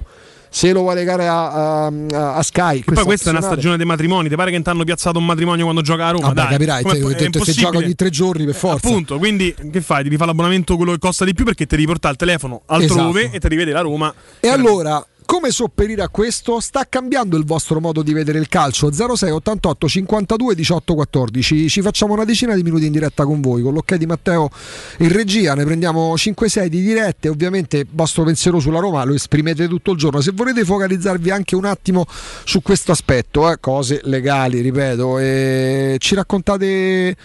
Se 0.54 0.74
lo 0.74 0.82
vuoi 0.82 0.96
legare 0.96 1.30
a, 1.30 1.86
a- 1.86 2.36
a 2.36 2.44
Sky, 2.44 2.80
E 2.80 2.92
poi 2.92 3.06
questa 3.06 3.30
è 3.30 3.32
una 3.32 3.40
stagione 3.42 3.78
dei 3.78 3.86
matrimoni. 3.86 4.28
Ti 4.28 4.36
pare 4.36 4.52
che 4.52 4.62
ti 4.62 4.70
hanno 4.70 4.84
piazzato 4.84 5.18
un 5.18 5.26
matrimonio 5.26 5.64
quando 5.64 5.82
gioca 5.82 6.08
a 6.08 6.12
Roma? 6.12 6.28
Vabbè, 6.28 6.42
Dai, 6.42 6.50
capirai, 6.50 6.84
Come- 6.84 7.00
te- 7.00 7.08
è 7.08 7.16
te- 7.16 7.40
te- 7.40 7.46
se 7.46 7.52
gioca 7.54 7.78
ogni 7.78 7.96
tre 7.96 8.10
giorni 8.10 8.44
per 8.44 8.54
forza. 8.56 8.86
Appunto, 8.86 9.18
quindi 9.18 9.56
che 9.72 9.80
fai? 9.80 10.04
Ti 10.04 10.10
rifà 10.10 10.26
l'abbonamento 10.26 10.76
quello 10.76 10.92
che 10.92 10.98
costa 11.00 11.24
di 11.24 11.34
più 11.34 11.46
perché 11.46 11.66
ti 11.66 11.78
riporta 11.78 12.10
il 12.10 12.18
telefono 12.18 12.64
altrove 12.66 13.22
Esatto. 13.22 13.36
e 13.38 13.40
ti 13.40 13.48
rivede 13.48 13.72
la 13.72 13.80
Roma. 13.80 14.14
E 14.42 14.50
allora, 14.50 15.02
come 15.32 15.50
sopperire 15.50 16.02
a 16.02 16.10
questo? 16.10 16.60
Sta 16.60 16.86
cambiando 16.90 17.38
il 17.38 17.46
vostro 17.46 17.80
modo 17.80 18.04
di 18.04 18.12
vedere 18.12 18.38
il 18.38 18.50
calcio? 18.50 18.92
06 18.92 19.32
88 19.32 19.88
52 19.88 20.56
18 20.56 20.94
14. 20.94 21.70
Ci 21.70 21.82
facciamo 21.82 22.12
una 22.12 22.26
decina 22.26 22.54
di 22.54 22.64
minuti 22.64 22.88
in 22.88 22.92
diretta 22.92 23.24
con 23.24 23.40
voi, 23.40 23.62
con 23.62 23.72
l'ok 23.72 23.96
di 23.96 24.06
Matteo 24.06 24.50
in 24.98 25.10
regia, 25.10 25.54
ne 25.54 25.64
prendiamo 25.64 26.16
5-6 26.16 26.66
di 26.66 26.82
dirette, 26.82 27.30
ovviamente 27.30 27.78
il 27.78 27.88
vostro 27.90 28.26
pensiero 28.26 28.60
sulla 28.60 28.80
Roma 28.80 29.06
lo 29.06 29.14
esprimete 29.14 29.70
tutto 29.70 29.92
il 29.92 29.98
giorno. 29.98 30.20
Se 30.20 30.32
volete 30.34 30.66
focalizzarvi 30.66 31.30
anche 31.30 31.56
un 31.56 31.64
attimo 31.64 32.06
su 32.44 32.62
questo 32.62 32.92
aspetto, 32.92 33.50
eh, 33.50 33.58
cose 33.62 34.02
legali, 34.04 34.60
ripeto, 34.60 35.18
e 35.18 35.96
ci 36.00 36.14
raccontate 36.14 37.16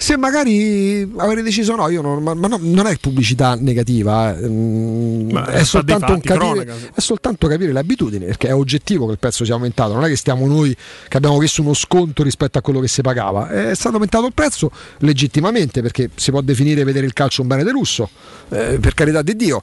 se 0.00 0.16
magari 0.16 1.12
avete 1.16 1.42
deciso 1.42 1.74
no, 1.74 1.88
io 1.88 2.00
non, 2.00 2.22
ma, 2.22 2.32
ma 2.32 2.46
no, 2.46 2.56
non 2.60 2.86
è 2.86 2.96
pubblicità 2.98 3.56
negativa, 3.56 4.32
eh. 4.32 4.48
Mm, 4.48 5.36
è, 5.36 5.64
soltanto 5.64 6.06
fatti, 6.06 6.20
capire, 6.20 6.64
cronaca. 6.64 6.74
è 6.94 7.00
soltanto 7.00 7.48
capire 7.48 7.72
le 7.72 7.80
abitudini, 7.80 8.24
perché 8.26 8.46
è 8.46 8.54
oggettivo 8.54 9.06
che 9.06 9.12
il 9.12 9.18
prezzo 9.18 9.44
sia 9.44 9.54
aumentato, 9.54 9.94
non 9.94 10.04
è 10.04 10.08
che 10.08 10.14
stiamo 10.14 10.46
noi 10.46 10.74
che 11.08 11.16
abbiamo 11.16 11.36
chiesto 11.38 11.62
uno 11.62 11.74
sconto 11.74 12.22
rispetto 12.22 12.58
a 12.58 12.60
quello 12.60 12.78
che 12.78 12.86
si 12.86 13.02
pagava, 13.02 13.48
è 13.48 13.74
stato 13.74 13.94
aumentato 13.94 14.26
il 14.26 14.34
prezzo 14.34 14.70
legittimamente 14.98 15.82
perché 15.82 16.10
si 16.14 16.30
può 16.30 16.42
definire 16.42 16.84
vedere 16.84 17.04
il 17.04 17.12
calcio 17.12 17.42
un 17.42 17.48
bene 17.48 17.64
di 17.64 17.70
lusso, 17.70 18.08
eh, 18.50 18.78
per 18.80 18.94
carità 18.94 19.20
di 19.22 19.34
Dio. 19.34 19.60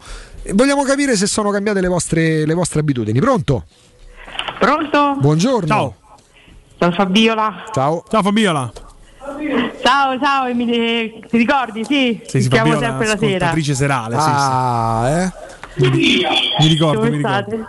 Vogliamo 0.52 0.84
capire 0.84 1.16
se 1.16 1.28
sono 1.28 1.50
cambiate 1.50 1.80
le 1.80 1.88
vostre, 1.88 2.46
le 2.46 2.54
vostre 2.54 2.82
abitudini. 2.82 3.22
Pronto? 3.22 3.64
Pronto? 4.60 5.16
Buongiorno. 5.18 5.68
Ciao. 5.68 5.96
Sono 6.78 6.92
Fabiola. 6.92 7.64
Ciao. 7.72 8.04
Ciao 8.10 8.22
Fabiola. 8.22 8.85
Ciao, 9.86 10.18
ciao, 10.20 10.48
Emily. 10.48 11.20
Ti 11.30 11.38
ricordi? 11.38 11.84
Sì, 11.86 12.20
Sì, 12.24 12.30
sì, 12.40 12.42
ci 12.42 12.50
chiamo 12.50 12.76
sempre 12.80 13.06
la 13.06 13.18
sera. 13.18 13.54
serale, 13.76 14.16
sì, 14.20 14.30
Ah, 14.32 15.10
eh? 15.12 15.32
sì. 15.76 16.26
Mi 16.60 16.68
ricordo, 16.68 16.98
Come 16.98 17.12
mi 17.12 17.18
ricordo. 17.18 17.68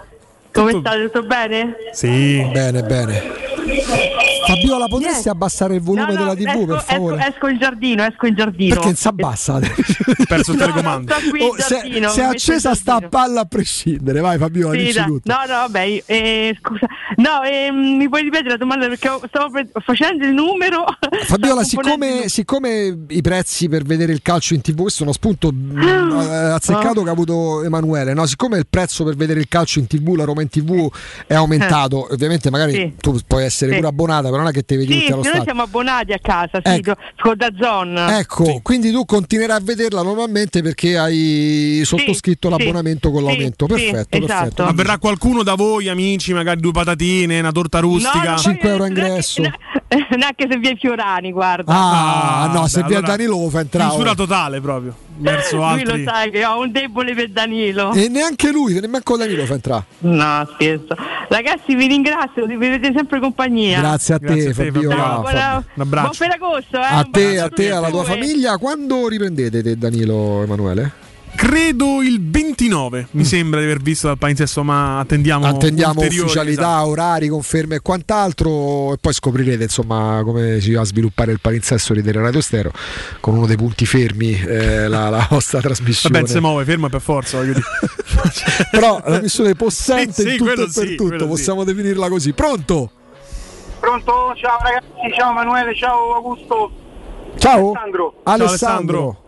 Come 0.57 0.81
state? 0.81 1.03
Tutto 1.05 1.23
bene? 1.23 1.77
Sì. 1.93 2.49
Bene, 2.53 2.83
bene. 2.83 3.23
Fabiola, 4.47 4.87
potresti 4.87 5.29
abbassare 5.29 5.75
il 5.75 5.81
volume 5.81 6.13
No, 6.15 6.25
no, 6.25 6.35
della 6.35 6.53
TV, 6.53 6.61
esco, 6.61 6.67
per 6.67 6.83
favore? 6.83 7.17
Esco, 7.17 7.29
esco 7.31 7.49
in 7.49 7.59
giardino, 7.59 8.05
esco 8.05 8.27
in 8.27 8.35
giardino. 8.35 8.75
Perché 8.75 8.87
non 8.87 8.95
si 8.95 9.09
abbassa? 9.09 9.59
perso 10.29 10.53
il 10.53 10.59
telecomando. 10.59 11.15
qui 11.31 11.41
in 11.41 11.47
Oh, 11.49 11.57
se, 11.59 11.75
giardino, 11.81 12.09
se 12.11 12.21
è 12.21 12.25
accesa 12.25 12.75
sta 12.75 12.95
a 12.97 13.09
palla 13.09 13.41
a 13.41 13.45
prescindere, 13.45 14.21
vai 14.21 14.39
Fabiola, 14.39 14.79
Sì, 14.79 14.85
dici 14.85 15.03
tutto. 15.05 15.33
No, 15.33 15.39
no, 15.41 15.47
vabbè, 15.47 16.03
eh, 16.07 16.57
scusa. 16.61 16.87
No, 17.17 17.43
ehm, 17.43 17.97
mi 17.97 18.09
puoi 18.09 18.23
ripetere 18.23 18.51
la 18.51 18.57
domanda 18.57 18.87
perché 18.87 19.11
stavo 19.27 19.51
pre- 19.51 19.69
facendo 19.83 20.25
il 20.25 20.33
numero. 20.33 20.85
Fabiola, 21.27 21.65
siccome, 21.65 22.29
siccome 22.29 22.97
i 23.09 23.23
prezzi 23.23 23.69
per 23.69 23.83
vedere 23.83 24.13
il 24.13 24.23
calcio 24.23 24.55
in 24.55 24.61
tv, 24.61 24.83
questo 24.83 25.01
è 25.01 25.03
uno 25.07 25.13
spunto 25.13 25.51
mm, 25.53 25.79
eh, 26.21 26.35
azzeccato 26.53 27.03
che 27.03 27.09
ha 27.09 27.13
avuto 27.13 27.65
Emanuele, 27.65 28.15
no? 28.15 28.27
siccome 28.27 28.59
il 28.59 28.67
prezzo 28.69 29.03
per 29.03 29.17
vedere 29.17 29.41
il 29.41 29.49
calcio 29.49 29.81
in 29.81 29.89
tv, 29.89 30.15
la 30.15 30.25
Roma 30.25 30.43
in 30.47 30.49
tv 30.49 30.89
è 31.27 31.35
aumentato, 31.35 32.09
ovviamente 32.11 32.51
magari 32.51 32.73
Sì. 32.73 32.95
tu 33.01 33.19
puoi 33.27 33.45
essere 33.45 33.71
Sì. 33.73 33.77
pure 33.77 33.89
abbonata, 33.89 34.29
però 34.29 34.39
non 34.39 34.49
è 34.49 34.53
che 34.53 34.65
te 34.65 34.77
vedi 34.77 34.93
Sì, 34.93 34.99
tutti 35.01 35.07
allo 35.13 35.17
noi 35.17 35.25
stadio. 35.27 35.43
siamo 35.45 35.63
abbonati 35.63 36.13
a 36.13 36.19
casa, 36.21 36.61
sì, 36.63 36.71
Ecco. 36.73 36.95
con 37.21 37.35
Dazon. 37.37 37.97
Ecco, 37.97 38.61
quindi 38.63 38.91
tu 38.91 39.05
continuerai 39.05 39.57
a 39.57 39.61
vederla 39.61 40.03
normalmente 40.03 40.63
perché 40.63 40.97
hai 40.97 41.83
sottoscritto 41.85 42.51
sì, 42.51 42.57
l'abbonamento 42.59 43.11
con 43.11 43.21
sì, 43.21 43.27
l'aumento. 43.27 43.67
sì, 43.67 43.73
perfetto, 43.73 44.17
esatto. 44.17 44.27
perfetto. 44.41 44.65
Ma 44.65 44.73
verrà 44.73 44.99
qualcuno 44.99 45.43
da 45.43 45.55
voi, 45.55 45.89
amici, 45.89 46.33
magari 46.33 46.61
due 46.61 46.73
patatine, 46.73 47.39
una 47.41 47.53
torta 47.53 47.81
rustica? 47.81 48.33
no, 48.33 48.39
5 48.39 48.69
euro 48.69 48.87
ingresso. 48.87 49.43
Neanche 49.43 50.47
se 50.51 50.59
vi 50.59 50.69
è 50.69 50.77
Fiorani, 50.77 51.33
guarda. 51.33 51.73
Ah, 51.73 52.51
no, 52.53 52.67
se 52.67 52.81
beh, 52.83 52.87
vi 52.87 52.93
è 52.95 52.97
allora, 52.97 53.13
Danilo 53.17 53.39
lo 53.41 53.51
fa 53.51 53.61
entrare. 53.61 53.89
Chiusura 53.91 54.15
totale 54.15 54.61
proprio. 54.61 54.95
Verso 55.19 55.57
Lui 55.57 55.65
altri. 55.65 56.05
lo 56.05 56.11
sai 56.11 56.31
che 56.31 56.45
ho 56.45 56.61
un 56.61 56.71
debole 56.73 57.15
per 57.15 57.31
Danilo. 57.31 57.93
E 57.93 58.09
neanche 58.09 58.51
lui, 58.51 58.75
nemmeno 58.75 59.03
Danilo 59.17 59.45
fa 59.47 59.55
entrare. 59.55 59.85
No, 60.01 60.49
scherzo. 60.55 60.95
Ragazzi, 61.29 61.75
vi 61.75 61.87
ringrazio, 61.87 62.47
vi 62.47 62.57
vedete 62.57 62.93
sempre 62.95 63.19
compagnia. 63.21 63.79
Grazie 63.81 64.15
a 64.15 64.19
te, 64.19 64.27
Grazie. 64.27 64.55
Fabiola. 64.55 65.19
Buona- 65.21 65.65
Un 65.75 65.83
abbraccio. 65.83 66.01
Buon 66.03 66.13
Ferragosto, 66.13 66.77
eh. 66.79 66.85
A 66.85 67.07
te, 67.11 67.39
a 67.41 67.49
te, 67.49 67.71
alla 67.71 67.89
tua 67.91 68.05
famiglia. 68.05 68.57
Quando 68.59 69.09
riprendete 69.09 69.63
te, 69.63 69.77
Danilo 69.77 70.43
Emanuele? 70.43 71.05
Credo 71.37 72.03
il 72.03 72.19
29, 72.31 73.09
mi 73.13 73.25
sembra 73.25 73.61
di 73.61 73.67
aver 73.67 73.81
visto 73.81 74.07
dal 74.07 74.17
palinsesto, 74.19 74.65
ma 74.65 74.99
attendiamo 74.99 75.47
Attendiamo 75.47 76.01
ulteriori, 76.01 76.25
ufficialità, 76.25 76.63
esatto. 76.63 76.89
orari, 76.89 77.29
conferme 77.29 77.75
e 77.77 77.81
quant'altro 77.81 78.95
e 78.95 78.97
poi 78.99 79.13
scoprirete 79.13 79.65
insomma 79.65 80.23
come 80.25 80.61
si 80.61 80.73
va 80.73 80.81
a 80.81 80.85
sviluppare 80.85 81.33
il 81.33 81.41
palinsesto 81.41 81.93
di 81.93 82.03
Tele 82.03 82.21
Radio 82.21 82.41
Stereo 82.41 82.73
con 83.21 83.37
uno 83.37 83.47
dei 83.47 83.57
punti 83.57 83.85
fermi 83.87 84.33
eh, 84.33 84.89
la, 84.89 85.09
la 85.11 85.27
vostra 85.31 85.61
trasmissione. 85.61 86.21
Vabbè, 86.21 86.31
se 86.31 86.41
muove, 86.41 86.65
fermo 86.65 86.89
per 86.89 87.01
forza. 87.01 87.37
voglio 87.37 87.53
dire. 87.53 87.65
Però 88.73 89.03
la 89.05 89.21
missione 89.21 89.55
possente 89.55 90.13
Sì, 90.13 90.23
sì, 90.29 90.31
in 90.33 90.37
tutto 90.39 90.53
e 90.53 90.57
per 90.57 90.69
sì, 90.71 90.95
tutto, 90.97 91.27
possiamo 91.27 91.65
definirla 91.65 92.09
così. 92.09 92.33
Pronto? 92.33 92.91
Pronto? 93.79 94.33
Ciao 94.37 94.59
ragazzi, 94.63 95.15
ciao 95.15 95.31
Emanuele, 95.33 95.75
ciao 95.77 96.15
Augusto. 96.15 96.71
Ciao. 97.39 97.73
Alessandro. 97.73 98.15
Alessandro. 98.25 99.21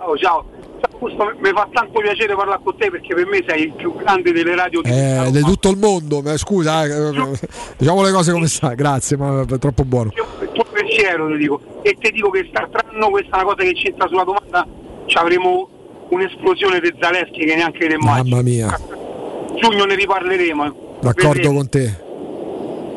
Oh, 0.00 0.16
ciao. 0.16 0.44
Augusto, 0.92 1.32
mi 1.38 1.50
fa 1.50 1.68
tanto 1.72 2.00
piacere 2.00 2.34
parlare 2.34 2.60
con 2.62 2.76
te 2.76 2.90
perché 2.90 3.14
per 3.14 3.26
me 3.26 3.44
sei 3.46 3.62
il 3.64 3.72
più 3.72 3.94
grande 3.96 4.32
delle 4.32 4.54
radio 4.54 4.80
di 4.82 4.90
Eh, 4.90 5.28
di 5.30 5.40
tutto 5.42 5.70
il 5.70 5.76
mondo, 5.78 6.20
ma 6.22 6.36
scusa, 6.36 6.84
eh, 6.84 7.38
diciamo 7.76 8.02
le 8.02 8.12
cose 8.12 8.32
come 8.32 8.46
sta, 8.48 8.74
grazie, 8.74 9.16
ma 9.16 9.42
è 9.48 9.58
troppo 9.58 9.84
buono. 9.84 10.10
il 10.14 10.50
tuo 10.52 10.64
pensiero, 10.72 11.28
ti 11.30 11.36
dico. 11.36 11.60
E 11.82 11.96
ti 11.98 12.10
dico 12.12 12.30
che 12.30 12.40
quest'altro 12.40 13.10
questa 13.10 13.30
è 13.38 13.42
una 13.42 13.54
cosa 13.54 13.62
che 13.62 13.72
c'entra 13.74 14.08
sulla 14.08 14.24
domanda, 14.24 14.66
ci 15.06 15.16
avremo 15.16 15.68
un'esplosione 16.10 16.80
di 16.80 16.92
Zaleschi 17.00 17.44
che 17.44 17.54
neanche 17.54 17.86
te 17.86 17.94
immagini. 17.94 18.30
Mamma 18.30 18.42
mia, 18.42 18.78
Giugno 19.60 19.84
ne 19.84 19.94
riparleremo. 19.94 20.98
d'accordo 21.00 21.28
Vedremo. 21.32 21.54
con 21.56 21.68
te. 21.68 22.06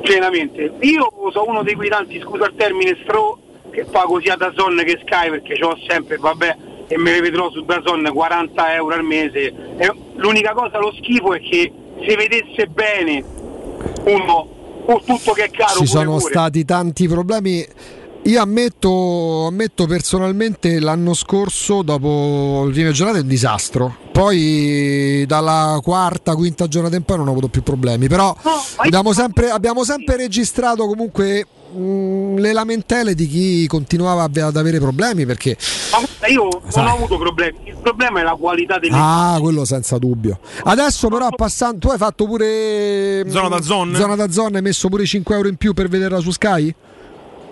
pienamente. 0.01 0.71
Io 0.79 1.07
sono 1.31 1.45
uno 1.51 1.63
di 1.63 1.73
quei 1.75 1.89
tanti, 1.89 2.19
scusa 2.19 2.45
il 2.45 2.53
termine, 2.55 2.97
stro 3.03 3.37
che 3.71 3.85
pago 3.85 4.19
sia 4.19 4.35
da 4.35 4.51
Zon 4.55 4.75
che 4.85 4.99
Sky 5.05 5.29
perché 5.29 5.55
ce 5.55 5.61
l'ho 5.61 5.77
sempre, 5.87 6.17
vabbè, 6.17 6.57
e 6.91 6.97
me 6.97 7.11
le 7.11 7.21
vedrò 7.21 7.49
su 7.51 7.63
Dazon 7.63 8.09
40 8.13 8.75
euro 8.75 8.95
al 8.95 9.03
mese. 9.03 9.53
E 9.77 9.93
l'unica 10.15 10.51
cosa, 10.53 10.77
lo 10.77 10.91
schifo 10.97 11.33
è 11.33 11.39
che 11.39 11.71
se 12.05 12.15
vedesse 12.15 12.67
bene 12.67 13.23
uno, 14.05 14.47
o 14.85 15.01
tutto 15.05 15.31
che 15.31 15.45
è 15.45 15.49
caro, 15.51 15.79
Ci 15.79 15.85
sono 15.87 16.17
pure. 16.17 16.29
stati 16.29 16.65
tanti 16.65 17.07
problemi. 17.07 17.65
Io 18.23 18.39
ammetto, 18.39 19.47
ammetto 19.47 19.87
personalmente 19.87 20.79
l'anno 20.79 21.13
scorso, 21.15 21.81
dopo 21.81 22.65
le 22.65 22.71
prime 22.71 22.91
giornate, 22.91 23.19
è 23.19 23.21
un 23.21 23.27
disastro. 23.27 23.95
Poi 24.11 25.23
dalla 25.25 25.79
quarta, 25.81 26.35
quinta 26.35 26.67
giornata 26.67 26.95
in 26.97 27.03
poi 27.03 27.17
non 27.17 27.27
ho 27.29 27.31
avuto 27.31 27.47
più 27.47 27.63
problemi. 27.63 28.07
Però 28.07 28.35
abbiamo 28.75 29.13
sempre, 29.13 29.49
abbiamo 29.49 29.83
sempre 29.83 30.17
registrato 30.17 30.85
comunque 30.85 31.47
mh, 31.73 32.37
le 32.39 32.53
lamentele 32.53 33.13
di 33.15 33.27
chi 33.27 33.67
continuava 33.67 34.23
ad 34.23 34.55
avere 34.57 34.79
problemi 34.79 35.25
perché 35.25 35.57
Ma 35.91 35.99
guarda, 35.99 36.27
io 36.27 36.49
non 36.75 36.85
ho 36.87 36.93
avuto 36.93 37.17
problemi, 37.17 37.57
il 37.65 37.75
problema 37.81 38.19
è 38.19 38.23
la 38.23 38.35
qualità 38.35 38.77
delle 38.79 38.95
Ah, 38.95 39.37
quello 39.41 39.65
senza 39.65 39.97
dubbio. 39.97 40.39
Adesso 40.63 41.07
però 41.07 41.29
passando, 41.29 41.79
tu 41.79 41.89
hai 41.89 41.97
fatto 41.97 42.25
pure 42.25 43.23
Zona 43.29 43.47
da 43.49 43.61
zone? 43.61 43.95
Zona 43.97 44.15
da 44.15 44.29
zone, 44.31 44.57
hai 44.57 44.63
messo 44.63 44.87
pure 44.89 45.05
5 45.05 45.35
euro 45.35 45.47
in 45.47 45.55
più 45.55 45.73
per 45.73 45.87
vederla 45.87 46.19
su 46.19 46.31
Sky? 46.31 46.73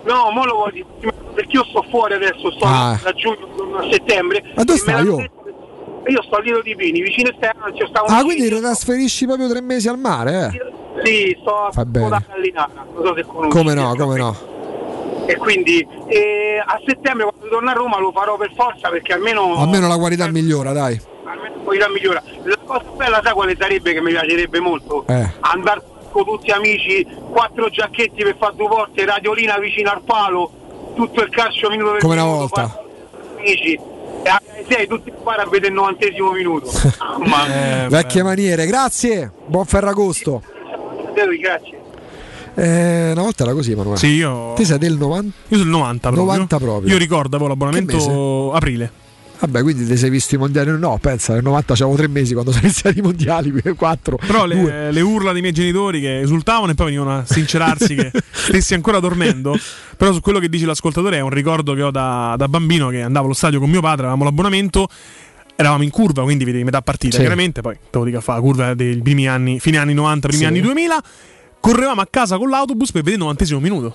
No, 0.04 0.30
mo 0.32 0.44
lo 0.46 0.54
voglio 0.56 0.86
perché 1.34 1.56
io 1.56 1.64
sto 1.68 1.84
fuori 1.90 2.14
adesso, 2.14 2.50
sto 2.52 2.64
Ah. 2.64 2.98
da 3.02 3.12
giugno 3.12 3.76
a 3.78 3.88
settembre. 3.90 4.42
Ma 4.56 4.64
dove 4.64 4.72
me 4.72 4.92
stai, 4.92 5.04
io? 5.04 5.30
Io 6.06 6.22
sto 6.22 6.36
a 6.36 6.40
Lido 6.40 6.62
di 6.62 6.74
Pini, 6.74 7.00
vicino 7.02 7.28
a 7.28 7.34
te, 7.38 7.52
anzi 7.58 7.78
io 7.80 7.86
stavo 7.86 8.06
Ah, 8.06 8.22
quindi 8.22 8.48
ti 8.48 8.58
trasferisci 8.58 9.26
proprio 9.26 9.48
tre 9.48 9.60
mesi 9.60 9.88
al 9.88 9.98
mare, 9.98 10.46
eh? 10.52 11.02
Sì, 11.04 11.36
sto 11.40 11.66
a. 11.66 11.70
Coda 11.72 12.22
Gallinata, 12.26 12.84
non 12.94 13.04
so 13.06 13.14
se 13.14 13.22
conosci. 13.24 13.56
Come 13.56 13.74
no, 13.74 13.94
come 13.96 14.16
no. 14.18 14.36
E 15.26 15.36
quindi 15.36 15.86
eh, 16.08 16.60
a 16.64 16.80
settembre 16.84 17.26
quando 17.26 17.48
torno 17.48 17.70
a 17.70 17.72
Roma 17.72 17.98
lo 18.00 18.10
farò 18.12 18.36
per 18.36 18.52
forza 18.56 18.88
perché 18.88 19.12
almeno, 19.12 19.56
Almeno 19.58 19.86
la 19.86 19.96
qualità 19.98 20.26
migliora, 20.28 20.72
dai. 20.72 21.00
almeno 21.24 21.54
la 21.56 21.62
qualità 21.62 21.88
migliora. 21.88 22.22
La 22.44 22.56
cosa 22.64 22.84
bella 22.96 23.20
sai 23.22 23.32
quale 23.34 23.54
sarebbe 23.58 23.92
che 23.92 24.00
mi 24.00 24.10
piacerebbe 24.10 24.58
molto? 24.58 25.04
Eh. 25.06 25.30
Andare 25.40 25.82
con 26.10 26.24
tutti 26.24 26.50
amici, 26.50 27.06
quattro 27.30 27.68
giacchetti 27.68 28.24
per 28.24 28.36
fare 28.38 28.54
due 28.56 28.66
volte, 28.66 29.04
radiolina 29.04 29.58
vicino 29.58 29.90
al 29.90 30.02
palo, 30.02 30.50
tutto 30.96 31.22
il 31.22 31.28
calcio 31.30 31.68
minuto 31.68 31.92
per 31.92 32.00
Come 32.00 32.14
una 32.14 32.24
volta. 32.24 32.82
amici. 33.38 33.78
E 34.22 34.28
alle 34.28 34.64
sei 34.68 34.86
tutti 34.86 35.10
qua 35.10 35.36
a 35.36 35.44
vedere 35.44 35.68
il 35.68 35.74
novantesimo 35.74 36.30
minuto. 36.32 36.70
Mia. 37.20 37.88
Vecchie 37.88 38.22
maniere, 38.22 38.66
grazie. 38.66 39.30
Buon 39.46 39.64
Ferragosto. 39.64 40.42
Grazie. 41.14 41.78
Eh, 42.54 43.12
una 43.12 43.22
volta 43.22 43.44
era 43.44 43.52
così, 43.52 43.72
Emanuele. 43.72 43.98
Sì, 43.98 44.08
io. 44.08 44.52
Ti 44.54 44.64
sei 44.64 44.78
del 44.78 44.96
90? 44.96 45.36
Io 45.48 45.56
sono 45.56 45.62
il 45.62 45.76
90 45.76 46.08
proprio. 46.10 46.32
90 46.32 46.58
proprio. 46.58 46.92
Io 46.92 46.98
ricordo 46.98 47.36
avevo 47.36 47.52
Che 47.52 47.58
l'abbonamento 47.60 48.52
aprile. 48.52 48.92
Vabbè, 49.40 49.62
quindi 49.62 49.86
ti 49.86 49.96
sei 49.96 50.10
visto 50.10 50.34
i 50.34 50.38
mondiali? 50.38 50.70
No, 50.78 50.98
pensa, 51.00 51.32
nel 51.32 51.42
90 51.42 51.74
c'avevo 51.74 51.96
tre 51.96 52.08
mesi 52.08 52.32
quando 52.34 52.52
sono 52.52 52.64
iniziati 52.64 52.98
i 52.98 53.02
mondiali, 53.02 53.50
4. 53.74 54.18
Però 54.26 54.44
le, 54.44 54.92
le 54.92 55.00
urla 55.00 55.32
dei 55.32 55.40
miei 55.40 55.52
genitori 55.54 56.00
che 56.00 56.20
esultavano 56.20 56.72
e 56.72 56.74
poi 56.74 56.86
venivano 56.86 57.16
a 57.18 57.24
sincerarsi 57.24 57.94
che 57.94 58.10
stessi 58.30 58.74
ancora 58.74 59.00
dormendo. 59.00 59.56
Però 59.96 60.12
su 60.12 60.20
quello 60.20 60.38
che 60.38 60.48
dice 60.48 60.66
l'ascoltatore 60.66 61.16
è 61.16 61.20
un 61.20 61.30
ricordo 61.30 61.72
che 61.74 61.82
ho 61.82 61.90
da, 61.90 62.34
da 62.36 62.48
bambino 62.48 62.88
che 62.90 63.00
andavo 63.02 63.24
allo 63.26 63.34
stadio 63.34 63.58
con 63.60 63.70
mio 63.70 63.80
padre, 63.80 64.02
avevamo 64.02 64.24
l'abbonamento. 64.24 64.88
eravamo 65.56 65.82
in 65.82 65.90
curva, 65.90 66.22
quindi 66.22 66.44
vedevi 66.44 66.64
metà 66.64 66.80
partita, 66.82 67.14
Sì. 67.14 67.20
chiaramente, 67.20 67.60
poi 67.62 67.74
te 67.90 67.98
lo 67.98 68.04
dico 68.04 68.18
a 68.18 68.20
fare 68.20 68.38
la 68.40 68.44
curva 68.44 68.74
dei 68.74 68.96
primi 69.02 69.26
anni, 69.28 69.58
fine 69.60 69.76
anni 69.78 69.92
90, 69.94 70.28
primi 70.28 70.42
Sì. 70.42 70.48
anni 70.48 70.60
2000, 70.60 71.02
correvamo 71.60 72.00
a 72.00 72.06
casa 72.10 72.36
con 72.38 72.48
l'autobus 72.48 72.92
per 72.92 73.00
vedere 73.02 73.16
il 73.16 73.22
novantesimo 73.22 73.60
minuto. 73.60 73.94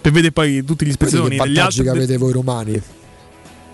Per 0.00 0.10
vedere 0.10 0.32
poi 0.32 0.64
tutti 0.64 0.84
gli 0.84 0.90
spezzoni 0.92 1.36
degli 1.36 1.58
altri. 1.58 1.82
che 1.84 1.88
avete 1.90 2.16
voi 2.16 2.32
romani. 2.32 2.82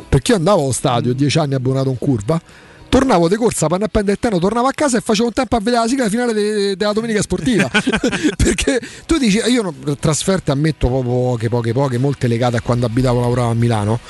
Perché 0.08 0.32
io 0.32 0.38
andavo 0.38 0.62
allo 0.62 0.72
stadio, 0.72 1.12
dieci 1.12 1.38
anni 1.38 1.54
abbonato 1.54 1.90
in 1.90 1.98
curva. 1.98 2.40
Tornavo 2.88 3.28
di 3.28 3.36
corsa, 3.36 3.66
panna 3.66 3.84
a 3.84 3.88
prendere 3.88 4.14
il 4.14 4.18
treno, 4.18 4.38
tornavo 4.38 4.66
a 4.66 4.72
casa 4.72 4.96
e 4.96 5.02
facevo 5.02 5.26
un 5.28 5.34
tempo 5.34 5.56
a 5.56 5.58
vedere 5.58 5.82
la 5.82 5.88
sigla 5.88 6.08
finale 6.08 6.32
de- 6.32 6.74
della 6.74 6.92
domenica 6.92 7.20
sportiva. 7.20 7.68
Perché 8.36 8.80
tu 9.04 9.18
dici, 9.18 9.36
io 9.46 9.62
no, 9.62 9.74
trasferte 10.00 10.50
ammetto 10.50 10.88
poche, 10.88 11.50
poche, 11.50 11.72
poche, 11.74 11.98
molte 11.98 12.26
legate 12.28 12.56
a 12.56 12.60
quando 12.62 12.86
abitavo 12.86 13.18
e 13.18 13.20
lavoravo 13.20 13.50
a 13.50 13.54
Milano. 13.54 14.00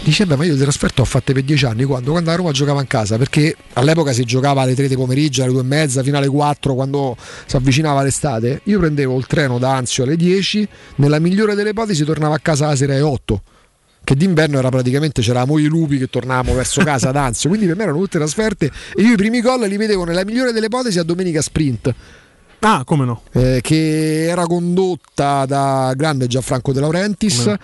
Dice, 0.00 0.26
beh, 0.26 0.36
ma 0.36 0.44
io 0.44 0.54
le 0.54 0.60
trasferte 0.60 1.00
ho 1.00 1.04
fatte 1.04 1.32
per 1.32 1.42
dieci 1.42 1.64
anni 1.64 1.82
quando, 1.82 2.12
quando 2.12 2.30
a 2.30 2.36
Roma 2.36 2.52
giocava 2.52 2.80
in 2.80 2.86
casa, 2.86 3.18
perché 3.18 3.56
all'epoca 3.72 4.12
si 4.12 4.22
giocava 4.22 4.62
alle 4.62 4.76
3 4.76 4.86
di 4.86 4.94
pomeriggio, 4.94 5.42
alle 5.42 5.50
2 5.50 5.60
e 5.60 5.64
mezza, 5.64 6.02
fino 6.04 6.16
alle 6.18 6.28
4, 6.28 6.74
quando 6.74 7.16
si 7.46 7.56
avvicinava 7.56 8.02
l'estate. 8.02 8.60
Io 8.64 8.78
prendevo 8.78 9.18
il 9.18 9.26
treno 9.26 9.58
da 9.58 9.74
Anzio 9.74 10.04
alle 10.04 10.16
10, 10.16 10.68
nella 10.96 11.18
migliore 11.18 11.56
delle 11.56 11.70
ipotesi 11.70 12.04
tornavo 12.04 12.32
a 12.32 12.38
casa 12.38 12.68
la 12.68 12.76
sera 12.76 12.92
alle 12.92 13.02
8. 13.02 13.42
Che 14.08 14.14
d'inverno 14.14 14.58
era 14.58 14.70
praticamente 14.70 15.20
c'eravamo 15.20 15.58
i 15.58 15.66
lupi 15.66 15.98
che 15.98 16.08
tornavamo 16.08 16.54
verso 16.54 16.82
casa 16.82 17.10
ad 17.10 17.16
Anzio, 17.16 17.50
quindi 17.50 17.66
per 17.66 17.76
me 17.76 17.82
erano 17.82 17.98
tutte 17.98 18.16
trasferte 18.16 18.72
e 18.96 19.02
io 19.02 19.12
i 19.12 19.16
primi 19.16 19.42
gol 19.42 19.68
li 19.68 19.76
vedevo 19.76 20.04
nella 20.04 20.24
migliore 20.24 20.50
delle 20.50 20.64
ipotesi 20.64 20.98
a 20.98 21.02
domenica 21.02 21.42
sprint. 21.42 21.94
Ah, 22.60 22.84
come 22.86 23.04
no? 23.04 23.20
eh, 23.32 23.60
che 23.62 24.24
era 24.24 24.46
condotta 24.46 25.44
da 25.44 25.92
grande 25.94 26.26
Gianfranco 26.26 26.72
De 26.72 26.80
Laurentiis, 26.80 27.42
Come 27.42 27.58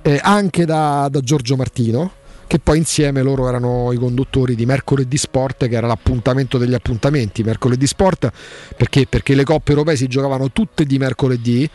eh, 0.00 0.18
anche 0.22 0.64
da, 0.64 1.08
da 1.10 1.20
Giorgio 1.20 1.56
Martino, 1.56 2.12
che 2.46 2.58
poi 2.58 2.78
insieme 2.78 3.20
loro 3.20 3.46
erano 3.46 3.92
i 3.92 3.98
conduttori 3.98 4.54
di 4.54 4.64
Mercoledì 4.64 5.18
Sport, 5.18 5.68
che 5.68 5.76
era 5.76 5.86
l'appuntamento 5.86 6.56
degli 6.56 6.72
appuntamenti. 6.72 7.42
Mercoledì 7.42 7.86
Sport 7.86 8.30
perché? 8.74 9.04
Perché 9.06 9.34
le 9.34 9.44
coppe 9.44 9.72
europee 9.72 9.96
si 9.96 10.06
giocavano 10.06 10.50
tutte 10.52 10.86
di 10.86 10.96
mercoledì. 10.96 11.68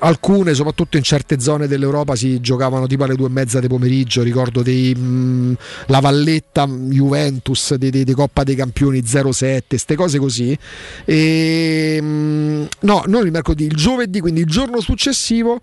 Alcune, 0.00 0.54
soprattutto 0.54 0.96
in 0.96 1.02
certe 1.02 1.40
zone 1.40 1.66
dell'Europa, 1.66 2.14
si 2.14 2.40
giocavano 2.40 2.86
tipo 2.86 3.04
alle 3.04 3.14
due 3.14 3.26
e 3.26 3.30
mezza 3.30 3.60
di 3.60 3.66
pomeriggio. 3.66 4.22
Ricordo 4.22 4.62
dei, 4.62 4.94
mh, 4.94 5.56
la 5.86 6.00
Valletta 6.00 6.66
mh, 6.66 6.90
Juventus 6.90 7.74
di, 7.74 8.04
Coppa 8.14 8.44
dei 8.44 8.54
Campioni 8.54 9.02
07, 9.04 9.64
queste 9.68 9.94
cose 9.96 10.18
così. 10.18 10.56
E, 11.04 11.98
mh, 12.00 12.68
no, 12.80 13.02
non 13.06 13.24
il 13.26 13.32
mercoledì, 13.32 13.64
il 13.64 13.76
giovedì, 13.76 14.20
quindi 14.20 14.40
il 14.40 14.46
giorno 14.46 14.80
successivo. 14.80 15.60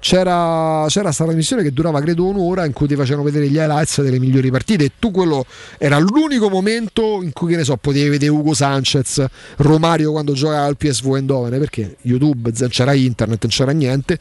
C'era, 0.00 0.84
c'era 0.88 1.10
stata 1.10 1.28
una 1.30 1.36
missione 1.36 1.62
che 1.64 1.72
durava 1.72 2.00
credo 2.00 2.24
un'ora 2.26 2.64
in 2.64 2.72
cui 2.72 2.86
ti 2.86 2.94
facevano 2.94 3.24
vedere 3.24 3.48
gli 3.48 3.56
highlights 3.56 4.00
delle 4.00 4.20
migliori 4.20 4.48
partite 4.48 4.84
e 4.84 4.92
tu 4.98 5.10
quello 5.10 5.44
era 5.76 5.98
l'unico 5.98 6.48
momento 6.48 7.20
in 7.20 7.32
cui 7.32 7.50
che 7.50 7.56
ne 7.56 7.64
so 7.64 7.76
potevi 7.76 8.08
vedere 8.08 8.30
Ugo 8.30 8.54
Sanchez 8.54 9.24
Romario 9.56 10.12
quando 10.12 10.34
giocava 10.34 10.66
al 10.66 10.76
PSV 10.76 11.14
Eindhoven 11.16 11.58
perché 11.58 11.96
YouTube 12.02 12.52
non 12.58 12.68
c'era 12.68 12.92
internet 12.92 13.42
non 13.42 13.50
c'era 13.50 13.72
niente 13.72 14.18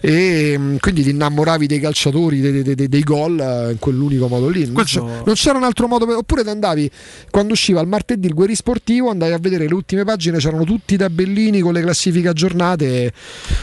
e 0.00 0.54
mm, 0.56 0.76
quindi 0.78 1.02
ti 1.02 1.10
innamoravi 1.10 1.66
dei 1.66 1.78
calciatori 1.78 2.40
dei, 2.40 2.62
dei- 2.62 2.74
dei- 2.74 2.88
dei 2.88 3.02
gol 3.02 3.38
eh, 3.38 3.72
in 3.72 3.78
quell'unico 3.78 4.28
modo 4.28 4.48
lì. 4.48 4.64
Non, 4.70 4.84
c'è- 4.84 5.00
non 5.00 5.34
c'era 5.34 5.58
un 5.58 5.64
altro 5.64 5.86
modo 5.88 6.06
per- 6.06 6.16
oppure 6.16 6.42
ti 6.42 6.48
andavi 6.48 6.90
quando 7.30 7.52
usciva 7.52 7.80
il 7.82 7.86
martedì 7.86 8.26
il 8.26 8.34
Guerri 8.34 8.54
Sportivo 8.54 9.10
andavi 9.10 9.32
a 9.34 9.38
vedere 9.38 9.68
le 9.68 9.74
ultime 9.74 10.04
pagine 10.04 10.38
c'erano 10.38 10.64
tutti 10.64 10.94
i 10.94 10.96
tabellini 10.96 11.60
con 11.60 11.74
le 11.74 11.82
classifiche 11.82 12.28
aggiornate 12.28 13.12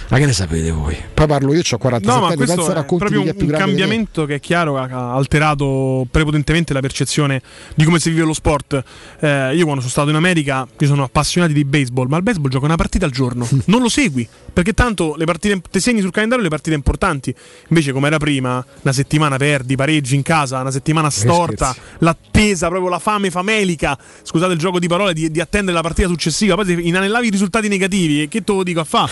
ma 0.09 0.17
che 0.19 0.25
ne 0.27 0.33
sapete 0.33 0.69
voi? 0.69 0.95
Poi 1.13 1.25
parlo 1.27 1.53
io 1.55 1.63
ho 1.69 1.77
47 1.77 2.05
No, 2.05 2.19
ma 2.19 2.27
anni 2.27 2.35
questo 2.35 2.55
pensa 2.55 2.71
è 2.71 2.73
racconti 2.75 3.05
proprio 3.05 3.21
un, 3.21 3.35
un 3.37 3.57
cambiamento 3.57 4.25
che 4.25 4.35
è 4.35 4.39
chiaro 4.39 4.77
ha 4.77 5.13
alterato 5.13 6.05
prepotentemente 6.09 6.73
la 6.73 6.79
percezione 6.79 7.41
di 7.75 7.83
come 7.83 7.99
si 7.99 8.09
vive 8.09 8.23
lo 8.23 8.33
sport. 8.33 8.83
Eh, 9.19 9.55
io 9.55 9.63
quando 9.63 9.81
sono 9.81 9.89
stato 9.89 10.09
in 10.09 10.15
America, 10.15 10.67
io 10.77 10.87
sono 10.87 11.03
appassionato 11.03 11.53
di 11.53 11.65
baseball, 11.65 12.07
ma 12.07 12.17
il 12.17 12.23
baseball 12.23 12.49
gioca 12.49 12.65
una 12.65 12.75
partita 12.75 13.05
al 13.05 13.11
giorno, 13.11 13.47
non 13.65 13.81
lo 13.81 13.89
segui, 13.89 14.27
perché 14.51 14.73
tanto 14.73 15.15
le 15.17 15.25
partite 15.25 15.61
ti 15.69 15.79
segni 15.79 16.01
sul 16.01 16.11
calendario 16.11 16.43
le 16.43 16.49
partite 16.49 16.75
importanti. 16.75 17.33
Invece 17.69 17.91
come 17.91 18.07
era 18.07 18.17
prima, 18.17 18.65
una 18.81 18.93
settimana 18.93 19.37
perdi, 19.37 19.75
pareggi 19.75 20.15
in 20.15 20.21
casa, 20.21 20.59
una 20.59 20.71
settimana 20.71 21.09
storta, 21.09 21.75
l'attesa, 21.99 22.67
proprio 22.67 22.89
la 22.89 22.99
fame 22.99 23.31
famelica, 23.31 23.97
scusate 24.23 24.53
il 24.53 24.59
gioco 24.59 24.79
di 24.79 24.87
parole, 24.87 25.13
di, 25.13 25.31
di 25.31 25.39
attendere 25.39 25.75
la 25.75 25.81
partita 25.81 26.07
successiva, 26.07 26.55
poi 26.55 26.87
inanellavi 26.87 27.27
i 27.27 27.31
risultati 27.31 27.67
negativi, 27.67 28.27
che 28.27 28.43
te 28.43 28.53
lo 28.53 28.63
dico 28.63 28.79
a 28.79 28.83
fa? 28.83 29.09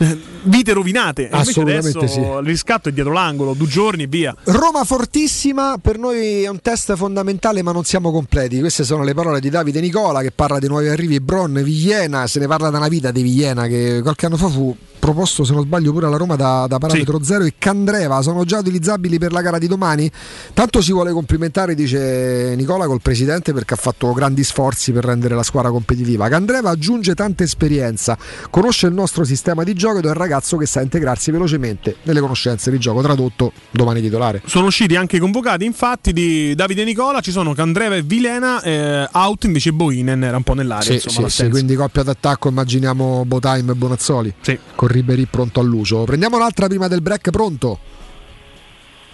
Vite 0.42 0.72
rovinate. 0.72 1.28
E 1.28 1.30
Assolutamente 1.30 1.79
adesso 1.80 2.06
sì. 2.06 2.20
il 2.20 2.44
riscatto 2.44 2.88
è 2.88 2.92
dietro 2.92 3.12
l'angolo, 3.12 3.54
due 3.54 3.66
giorni 3.66 4.06
via. 4.06 4.34
Roma 4.44 4.84
fortissima, 4.84 5.78
per 5.80 5.98
noi 5.98 6.44
è 6.44 6.48
un 6.48 6.60
test 6.60 6.94
fondamentale 6.96 7.62
ma 7.62 7.72
non 7.72 7.84
siamo 7.84 8.10
completi. 8.12 8.60
Queste 8.60 8.84
sono 8.84 9.02
le 9.02 9.14
parole 9.14 9.40
di 9.40 9.50
Davide 9.50 9.80
Nicola 9.80 10.22
che 10.22 10.30
parla 10.30 10.58
di 10.58 10.68
nuovi 10.68 10.88
arrivi 10.88 11.20
Bron, 11.20 11.60
Vigliena, 11.62 12.26
se 12.26 12.38
ne 12.38 12.46
parla 12.46 12.70
da 12.70 12.78
una 12.78 12.88
vita 12.88 13.10
di 13.10 13.22
Vigliena 13.22 13.66
che 13.66 14.00
qualche 14.02 14.26
anno 14.26 14.36
fa 14.36 14.48
fu 14.48 14.76
proposto 15.00 15.42
se 15.42 15.52
non 15.52 15.64
sbaglio 15.64 15.90
pure 15.90 16.06
alla 16.06 16.16
Roma 16.16 16.36
da, 16.36 16.66
da 16.68 16.78
parametro 16.78 17.20
zero 17.24 17.44
e 17.44 17.54
Candreva 17.58 18.22
sono 18.22 18.44
già 18.44 18.58
utilizzabili 18.58 19.18
per 19.18 19.32
la 19.32 19.40
gara 19.40 19.58
di 19.58 19.66
domani. 19.66 20.08
Tanto 20.54 20.80
si 20.80 20.92
vuole 20.92 21.10
complimentare, 21.10 21.74
dice 21.74 22.54
Nicola, 22.56 22.86
col 22.86 23.00
presidente 23.00 23.52
perché 23.52 23.74
ha 23.74 23.76
fatto 23.78 24.12
grandi 24.12 24.44
sforzi 24.44 24.92
per 24.92 25.04
rendere 25.04 25.34
la 25.34 25.42
squadra 25.42 25.70
competitiva. 25.70 26.28
Candreva 26.28 26.70
aggiunge 26.70 27.14
tanta 27.14 27.42
esperienza, 27.42 28.16
conosce 28.50 28.86
il 28.86 28.92
nostro 28.92 29.24
sistema 29.24 29.64
di 29.64 29.72
gioco 29.74 29.98
ed 29.98 30.04
è 30.04 30.08
un 30.08 30.14
ragazzo 30.14 30.56
che 30.56 30.66
sa 30.66 30.80
integrarsi 30.82 31.30
velocemente 31.30 31.96
nelle 32.02 32.20
conoscenze 32.20 32.70
di 32.70 32.78
gioco. 32.78 33.02
Tradotto 33.02 33.52
domani 33.70 34.00
titolare. 34.00 34.42
Sono 34.44 34.66
usciti 34.66 34.94
anche 34.96 35.16
i 35.16 35.18
convocati, 35.18 35.64
infatti, 35.64 36.12
di 36.12 36.54
Davide 36.54 36.84
Nicola. 36.84 37.20
Ci 37.20 37.32
sono 37.32 37.54
Candreva 37.54 37.96
e 37.96 38.02
Vilena. 38.02 38.60
eh, 38.62 39.08
out 39.12 39.44
invece 39.44 39.72
Boinen 39.72 40.22
era 40.22 40.36
un 40.36 40.42
po' 40.42 40.54
nell'area. 40.54 40.84
Sì, 40.84 40.92
insomma, 40.94 41.28
sì, 41.28 41.44
sì, 41.44 41.48
quindi 41.48 41.74
coppia 41.74 42.02
d'attacco 42.02 42.48
immaginiamo 42.48 43.24
Botaim 43.24 43.70
e 43.70 43.74
Bonazzoli 43.74 44.34
con 44.74 44.88
Ribery 44.90 45.26
pronto 45.26 45.60
all'uso. 45.60 46.04
Prendiamo 46.04 46.36
un'altra 46.36 46.66
prima 46.66 46.88
del 46.88 47.00
break, 47.02 47.30
pronto? 47.30 47.78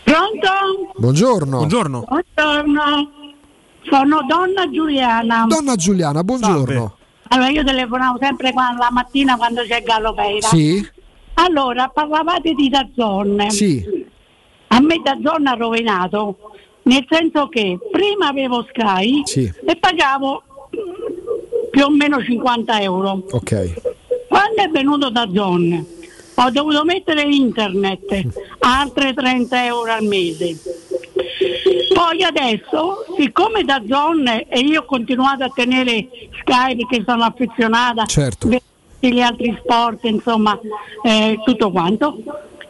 Pronto? 0.02 0.92
Buongiorno. 0.96 1.56
Buongiorno. 1.58 2.04
Buongiorno. 2.08 3.10
Sono 3.82 4.24
donna 4.28 4.70
Giuliana. 4.70 5.44
Donna 5.48 5.76
Giuliana, 5.76 6.24
buongiorno. 6.24 6.96
Allora 7.28 7.48
io 7.50 7.64
telefonavo 7.64 8.18
sempre 8.20 8.52
qua- 8.52 8.74
la 8.78 8.88
mattina 8.90 9.36
quando 9.36 9.62
c'è 9.62 9.82
Gallopeira. 9.82 10.46
Sì? 10.48 10.84
Allora, 11.34 11.88
parlavate 11.88 12.54
di 12.54 12.68
Dazzon. 12.68 13.46
Sì. 13.50 13.84
A 14.68 14.80
me 14.80 15.00
Dazzon 15.04 15.46
ha 15.46 15.52
rovinato, 15.54 16.36
nel 16.84 17.04
senso 17.08 17.48
che 17.48 17.78
prima 17.90 18.28
avevo 18.28 18.64
Sky 18.68 19.22
Sì. 19.24 19.52
e 19.64 19.76
pagavo 19.76 20.42
più 21.70 21.84
o 21.84 21.90
meno 21.90 22.22
50 22.22 22.80
euro. 22.80 23.24
Ok. 23.30 23.74
Quando 24.36 24.62
è 24.62 24.68
venuto 24.68 25.08
Dazzon 25.08 25.86
ho 26.34 26.50
dovuto 26.50 26.84
mettere 26.84 27.22
internet, 27.22 28.26
altre 28.58 29.14
30 29.14 29.64
euro 29.64 29.90
al 29.90 30.04
mese. 30.04 30.58
Poi 31.94 32.22
adesso, 32.22 33.06
siccome 33.18 33.64
da 33.64 33.82
zone 33.88 34.46
e 34.48 34.58
io 34.60 34.82
ho 34.82 34.84
continuato 34.84 35.44
a 35.44 35.48
tenere 35.48 36.08
Sky 36.38 36.76
perché 36.76 37.02
sono 37.06 37.24
affezionata 37.24 38.04
Certo. 38.04 38.50
e 38.50 38.60
gli 39.08 39.22
altri 39.22 39.58
sport, 39.58 40.04
insomma, 40.04 40.60
eh, 41.02 41.40
tutto 41.42 41.70
quanto. 41.70 42.18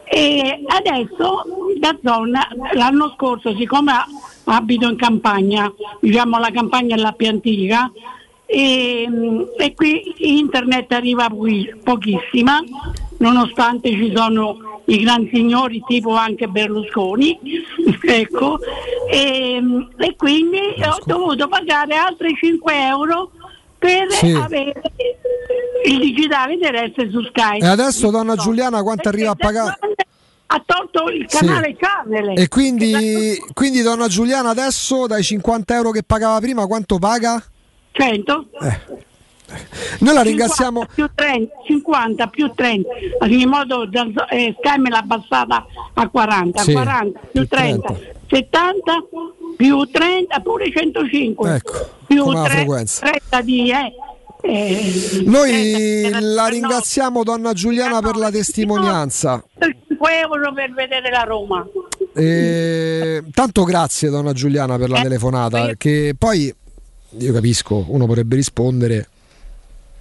E 0.05 0.63
adesso 0.67 1.43
da 1.77 1.97
zona 2.01 2.47
l'anno 2.75 3.11
scorso, 3.13 3.53
siccome 3.57 3.91
abito 4.45 4.87
in 4.87 4.95
campagna, 4.95 5.69
viviamo 5.99 6.39
la 6.39 6.49
campagna 6.49 6.95
è 6.95 6.97
la 6.97 7.11
più 7.11 7.27
antica, 7.27 7.91
e, 8.47 9.07
e 9.57 9.73
qui 9.75 10.13
internet 10.17 10.91
arriva 10.93 11.27
pochi- 11.29 11.71
pochissima, 11.83 12.63
nonostante 13.17 13.89
ci 13.91 14.11
sono 14.15 14.81
i 14.85 14.99
grandi 15.03 15.29
signori 15.33 15.83
tipo 15.85 16.15
anche 16.15 16.47
Berlusconi, 16.47 17.37
ecco, 18.01 18.57
e, 19.11 19.61
e 19.97 20.15
quindi 20.15 20.59
ho 20.81 20.97
dovuto 21.05 21.47
pagare 21.49 21.95
altri 21.95 22.33
5 22.33 22.73
euro 22.87 23.31
per 23.77 24.09
Sì. 24.11 24.31
avere 24.31 24.81
il 25.85 25.99
digitale 25.99 26.57
terrestre 26.57 27.09
su 27.11 27.21
Sky. 27.23 27.59
E 27.59 27.67
adesso, 27.67 28.09
donna 28.09 28.35
Giuliana, 28.35 28.81
quanto 28.81 29.09
arriva 29.09 29.31
a 29.31 29.35
pagare? 29.35 29.77
Ha 30.47 30.63
tolto 30.65 31.09
il 31.09 31.25
Sì. 31.27 31.37
canale 31.37 31.75
Channel. 31.77 32.39
E 32.39 32.47
quindi, 32.47 33.37
quindi, 33.53 33.81
donna 33.81 34.07
Giuliana, 34.07 34.49
adesso 34.49 35.05
dai 35.05 35.21
50 35.21 35.75
euro 35.75 35.91
che 35.91 36.03
pagava 36.03 36.39
prima, 36.39 36.65
quanto 36.65 36.97
paga? 36.97 37.43
100? 37.97 38.45
Noi 39.99 40.13
la 40.13 40.21
ringraziamo. 40.21 40.81
50 40.81 40.93
più 40.93 41.09
30, 41.15 41.53
50 41.65 42.27
più 42.27 42.51
30, 42.53 42.89
in 43.27 43.47
modo 43.47 43.85
da 43.85 44.05
eh, 44.29 44.55
Sky 44.59 44.79
me 44.79 44.89
l'ha 44.89 44.97
abbassata 44.97 45.65
a 45.93 46.09
40, 46.09 46.61
Sì, 46.61 46.73
40 46.73 47.19
più 47.19 47.29
più 47.31 47.47
30, 47.47 47.87
30. 47.87 48.15
70 48.29 49.03
più 49.55 49.85
30 49.85 50.39
pure 50.41 50.69
105 50.69 51.55
Ecco, 51.55 51.89
più 52.05 52.23
come 52.23 52.35
la 52.35 52.43
tre- 52.43 52.55
frequenza. 52.57 53.05
30 53.05 53.41
di 53.41 53.71
eh, 53.71 53.93
eh, 54.41 55.23
Noi 55.25 56.09
la 56.19 56.47
ringraziamo, 56.47 57.23
donna 57.23 57.53
Giuliana, 57.53 58.01
per 58.01 58.17
la 58.17 58.29
testimonianza. 58.29 59.43
5 59.87 60.19
euro 60.19 60.53
per 60.53 60.73
vedere 60.73 61.09
la 61.09 61.23
Roma. 61.23 61.65
Eh, 62.13 63.23
tanto 63.31 63.63
grazie 63.63 64.09
donna 64.09 64.33
Giuliana 64.33 64.77
per 64.77 64.89
la 64.89 65.01
telefonata, 65.01 65.73
che 65.77 66.13
poi 66.17 66.53
io 67.17 67.33
capisco, 67.33 67.85
uno 67.87 68.05
potrebbe 68.05 68.35
rispondere 68.35 69.07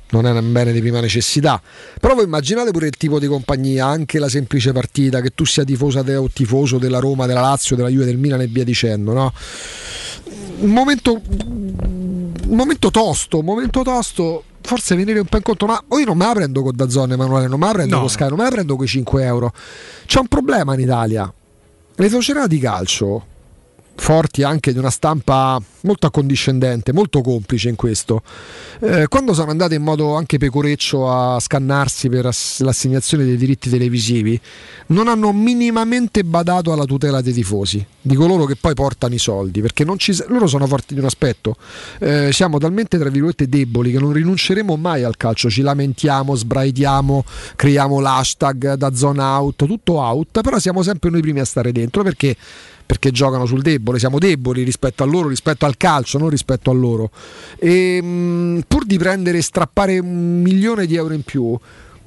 non 0.08 0.24
è 0.24 0.30
un 0.30 0.52
bene 0.52 0.72
di 0.72 0.80
prima 0.80 1.00
necessità. 1.00 1.60
Però 2.00 2.14
voi 2.14 2.24
immaginate 2.24 2.70
pure 2.70 2.86
il 2.86 2.96
tipo 2.96 3.18
di 3.18 3.26
compagnia, 3.26 3.86
anche 3.86 4.18
la 4.18 4.28
semplice 4.28 4.72
partita, 4.72 5.20
che 5.20 5.30
tu 5.34 5.44
sia 5.44 5.64
tifosa 5.64 6.02
de, 6.02 6.14
o 6.16 6.28
tifoso 6.32 6.78
della 6.78 7.00
Roma, 7.00 7.26
della 7.26 7.40
Lazio, 7.40 7.74
della 7.74 7.88
Juve, 7.88 8.04
del 8.04 8.16
Milan 8.16 8.40
e 8.40 8.46
via 8.46 8.62
dicendo, 8.64 9.12
no? 9.12 9.32
Un 10.60 10.70
momento, 10.70 11.20
un 11.28 12.32
momento 12.46 12.90
tosto, 12.90 13.38
un 13.38 13.44
momento 13.44 13.82
tosto. 13.82 14.44
Forse 14.60 14.96
venire 14.96 15.18
un 15.20 15.26
po' 15.26 15.36
incontro, 15.36 15.66
ma 15.66 15.82
io 15.96 16.04
non 16.04 16.16
me 16.16 16.26
la 16.26 16.32
prendo 16.32 16.62
con 16.62 16.74
Dazzone, 16.74 17.14
Emanuele, 17.14 17.46
non 17.46 17.58
me 17.58 17.66
la 17.66 17.72
prendo 17.72 17.94
No. 17.96 18.00
con 18.00 18.10
Sky, 18.10 18.28
non 18.28 18.38
me 18.38 18.44
la 18.44 18.50
prendo 18.50 18.74
con 18.76 18.84
i 18.84 18.88
5 18.88 19.24
euro. 19.24 19.52
C'è 20.06 20.18
un 20.20 20.26
problema 20.28 20.74
in 20.74 20.80
Italia. 20.80 21.32
Le 21.94 22.08
società 22.08 22.46
di 22.46 22.58
calcio, 22.58 23.26
forti 23.96 24.42
anche 24.42 24.72
di 24.72 24.78
una 24.78 24.90
stampa 24.90 25.60
molto 25.80 26.06
accondiscendente, 26.06 26.92
molto 26.92 27.20
complice 27.22 27.68
in 27.68 27.76
questo. 27.76 28.22
Eh, 28.80 29.06
quando 29.08 29.32
sono 29.32 29.50
andate 29.50 29.74
in 29.74 29.82
modo 29.82 30.14
anche 30.14 30.38
pecoreccio 30.38 31.10
a 31.10 31.40
scannarsi 31.40 32.08
per 32.08 32.26
ass- 32.26 32.60
l'assegnazione 32.60 33.24
dei 33.24 33.36
diritti 33.36 33.70
televisivi, 33.70 34.38
non 34.88 35.08
hanno 35.08 35.32
minimamente 35.32 36.24
badato 36.24 36.72
alla 36.72 36.84
tutela 36.84 37.20
dei 37.20 37.32
tifosi, 37.32 37.84
di 38.00 38.14
coloro 38.14 38.44
che 38.44 38.56
poi 38.56 38.74
portano 38.74 39.14
i 39.14 39.18
soldi, 39.18 39.60
perché 39.60 39.84
ci 39.96 40.14
loro 40.28 40.46
sono 40.46 40.66
forti 40.66 40.94
di 40.94 41.00
un 41.00 41.06
aspetto. 41.06 41.56
Eh, 41.98 42.30
siamo 42.32 42.58
talmente 42.58 42.98
tra 42.98 43.08
virgolette 43.08 43.48
deboli 43.48 43.92
che 43.92 43.98
non 43.98 44.12
rinunceremo 44.12 44.76
mai 44.76 45.04
al 45.04 45.16
calcio, 45.16 45.48
ci 45.48 45.62
lamentiamo, 45.62 46.34
sbraitiamo, 46.34 47.24
creiamo 47.56 48.00
l'hashtag 48.00 48.74
da 48.74 48.94
zona 48.94 49.40
out, 49.40 49.64
tutto 49.66 49.94
out, 49.94 50.40
però 50.42 50.58
siamo 50.58 50.82
sempre 50.82 51.10
noi 51.10 51.20
primi 51.20 51.40
a 51.40 51.44
stare 51.44 51.72
dentro 51.72 52.02
perché 52.02 52.36
perché 52.86 53.10
giocano 53.10 53.44
sul 53.46 53.62
debole, 53.62 53.98
siamo 53.98 54.18
deboli 54.18 54.62
rispetto 54.62 55.02
a 55.02 55.06
loro, 55.06 55.28
rispetto 55.28 55.66
al 55.66 55.76
calcio, 55.76 56.18
non 56.18 56.30
rispetto 56.30 56.70
a 56.70 56.74
loro. 56.74 57.10
E 57.58 58.00
mh, 58.00 58.60
pur 58.68 58.86
di 58.86 58.96
prendere 58.96 59.38
e 59.38 59.42
strappare 59.42 59.98
un 59.98 60.40
milione 60.40 60.86
di 60.86 60.94
euro 60.94 61.12
in 61.12 61.22
più, 61.22 61.58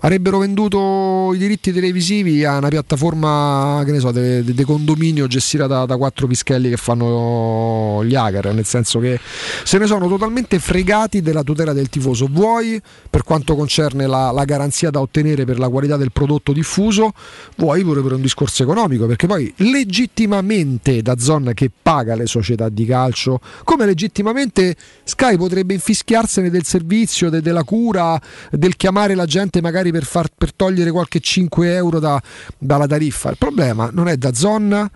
avrebbero 0.02 0.40
venduto 0.40 1.32
i 1.34 1.38
diritti 1.38 1.72
televisivi 1.72 2.46
a 2.46 2.58
una 2.58 2.70
piattaforma, 2.70 3.82
che 3.86 3.92
ne 3.92 4.00
so, 4.00 4.12
de 4.12 4.64
condominio 4.64 5.28
gestita 5.28 5.68
da, 5.68 5.86
da 5.86 5.98
quattro 5.98 6.28
pischelli 6.28 6.70
che 6.70 6.78
fanno 6.78 8.04
gli 8.04 8.16
hacker, 8.16 8.54
nel 8.54 8.66
senso 8.66 9.00
che 9.00 9.20
se 9.64 9.78
ne 9.78 9.88
sono 9.88 10.08
totalmente 10.08 10.60
fregati 10.60 11.22
della 11.22 11.44
tutela 11.44 11.74
del 11.74 11.90
tifoso. 11.90 12.28
Vuoi 12.30 12.82
per 13.10 13.24
quanto 13.24 13.56
concerne 13.56 14.08
la, 14.08 14.32
la 14.32 14.46
garanzia 14.46 14.90
da 14.90 15.02
ottenere 15.02 15.46
per 15.46 15.60
la 15.60 15.70
qualità 15.70 15.98
del 15.98 16.12
prodotto 16.12 16.54
diffuso, 16.54 17.14
vuoi 17.58 17.84
pure 17.84 18.02
per 18.02 18.14
un 18.14 18.22
discorso 18.22 18.64
economico, 18.64 19.06
perché 19.06 19.28
poi 19.28 19.52
legittimamente 19.58 21.02
da 21.02 21.18
zona 21.18 21.54
che 21.54 21.70
paga 21.82 22.16
le 22.16 22.26
società 22.26 22.70
di 22.70 22.86
calcio, 22.86 23.40
come 23.64 23.86
legittimamente 23.86 24.76
Sky 25.04 25.38
potrebbe 25.38 25.74
infischiarsene 25.74 26.50
del 26.50 26.64
servizio, 26.64 27.30
de- 27.30 27.42
della 27.42 27.64
cura, 27.64 28.20
del 28.52 28.76
chiamare 28.76 29.16
la 29.16 29.26
gente 29.26 29.62
magari 29.62 29.89
per, 29.92 30.04
far, 30.06 30.28
per 30.36 30.54
togliere 30.54 30.92
qualche 30.92 31.20
5 31.20 31.74
euro 31.76 32.00
da- 32.00 32.22
dalla 32.58 32.88
tariffa. 32.88 33.30
Il 33.30 33.38
problema 33.38 33.90
non 33.92 34.08
è 34.08 34.18
da 34.18 34.34
zona. 34.34 34.90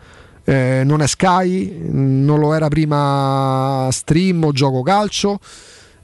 eh, 0.45 0.81
non 0.85 1.01
è 1.01 1.07
Sky, 1.07 1.73
non 1.89 2.37
lo 2.39 2.53
era 2.53 2.67
prima 2.67 3.87
Stream 3.91 4.43
o 4.43 4.51
Gioco 4.51 4.81
Calcio. 4.81 5.39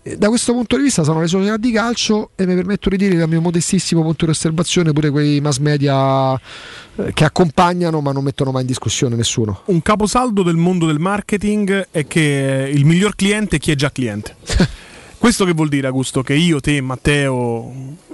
Eh, 0.01 0.16
Da 0.16 0.30
questo 0.30 0.53
punto 0.53 0.77
di 0.77 0.84
vista 0.84 1.03
sono 1.03 1.19
le 1.19 1.27
società 1.27 1.58
di 1.58 1.72
calcio 1.74 2.30
e 2.35 2.45
mi 2.45 2.56
permetto 2.56 2.88
di 2.88 2.95
dire 2.95 3.18
dal 3.18 3.27
mio 3.27 3.42
modestissimo 3.42 4.01
punto 4.01 4.24
di 4.24 4.32
osservazione 4.32 4.93
pure 4.93 5.09
quei 5.09 5.42
mass 5.42 5.58
media 5.58 6.34
eh, 6.35 7.11
che 7.14 7.26
accompagnano 7.26 8.00
ma 8.00 8.14
non 8.14 8.24
mettono 8.24 8.51
mai 8.51 8.61
in 8.61 8.68
discussione 8.68 9.18
nessuno. 9.18 9.64
Un 9.66 9.82
caposaldo 9.82 10.42
del 10.42 10.56
mondo 10.56 10.85
del 10.85 11.00
marketing 11.00 11.88
è 11.92 12.08
che 12.08 12.72
il 12.74 12.85
miglior 12.85 13.16
cliente 13.16 13.58
è 13.58 13.59
chi 13.59 13.72
è 13.72 13.76
già 13.76 13.92
cliente. 13.92 14.35
Questo 15.19 15.43
che 15.43 15.51
vuol 15.51 15.67
dire, 15.67 15.88
Augusto? 15.88 16.23
Che 16.23 16.33
io, 16.33 16.61
te, 16.61 16.80
Matteo, 16.80 17.72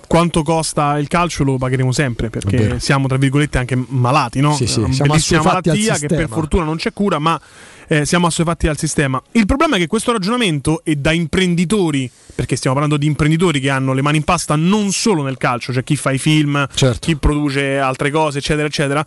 quanto 0.08 0.42
costa 0.42 0.98
il 0.98 1.08
calcio 1.08 1.44
lo 1.44 1.58
pagheremo 1.58 1.92
sempre 1.92 2.32
perché 2.32 2.80
siamo, 2.80 3.08
tra 3.08 3.18
virgolette, 3.18 3.60
anche 3.60 3.82
malati, 3.90 4.40
no? 4.42 4.56
Sì, 4.56 4.66
sì, 4.66 4.80
Una 4.80 4.92
siamo 4.92 5.12
bellissima 5.12 5.44
malattia 5.44 5.98
che 5.98 6.08
per 6.08 6.28
fortuna 6.28 6.64
non 6.64 6.78
c'è 6.78 6.92
cura, 6.94 7.20
ma 7.20 7.40
eh, 7.88 8.06
siamo 8.06 8.26
assuefatti 8.26 8.68
al 8.68 8.78
sistema. 8.80 9.22
Il 9.34 9.46
problema 9.46 9.76
è 9.76 9.80
che 9.80 9.86
questo 9.86 10.12
ragionamento 10.14 10.82
è 10.84 10.96
da 10.96 11.12
imprenditori, 11.12 12.10
perché 12.34 12.56
stiamo 12.56 12.76
parlando 12.76 13.00
di 13.00 13.08
imprenditori 13.08 13.60
che 13.60 13.70
hanno 13.70 13.94
le 13.94 14.02
mani 14.02 14.18
in 14.18 14.24
pasta 14.24 14.56
non 14.56 14.92
solo 14.92 15.22
nel 15.22 15.38
calcio, 15.38 15.72
cioè 15.72 15.84
chi 15.84 15.96
fa 15.96 16.12
i 16.12 16.18
film, 16.18 16.68
Certo. 16.74 16.98
chi 17.00 17.16
produce 17.18 17.78
altre 17.78 18.10
cose, 18.10 18.40
eccetera, 18.40 18.66
eccetera. 18.66 19.06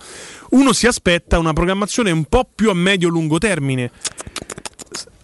Uno 0.50 0.72
si 0.72 0.86
aspetta 0.86 1.36
una 1.38 1.52
programmazione 1.52 2.12
un 2.12 2.24
po' 2.26 2.48
più 2.54 2.70
a 2.70 2.74
medio-lungo 2.74 3.38
termine. 3.38 3.90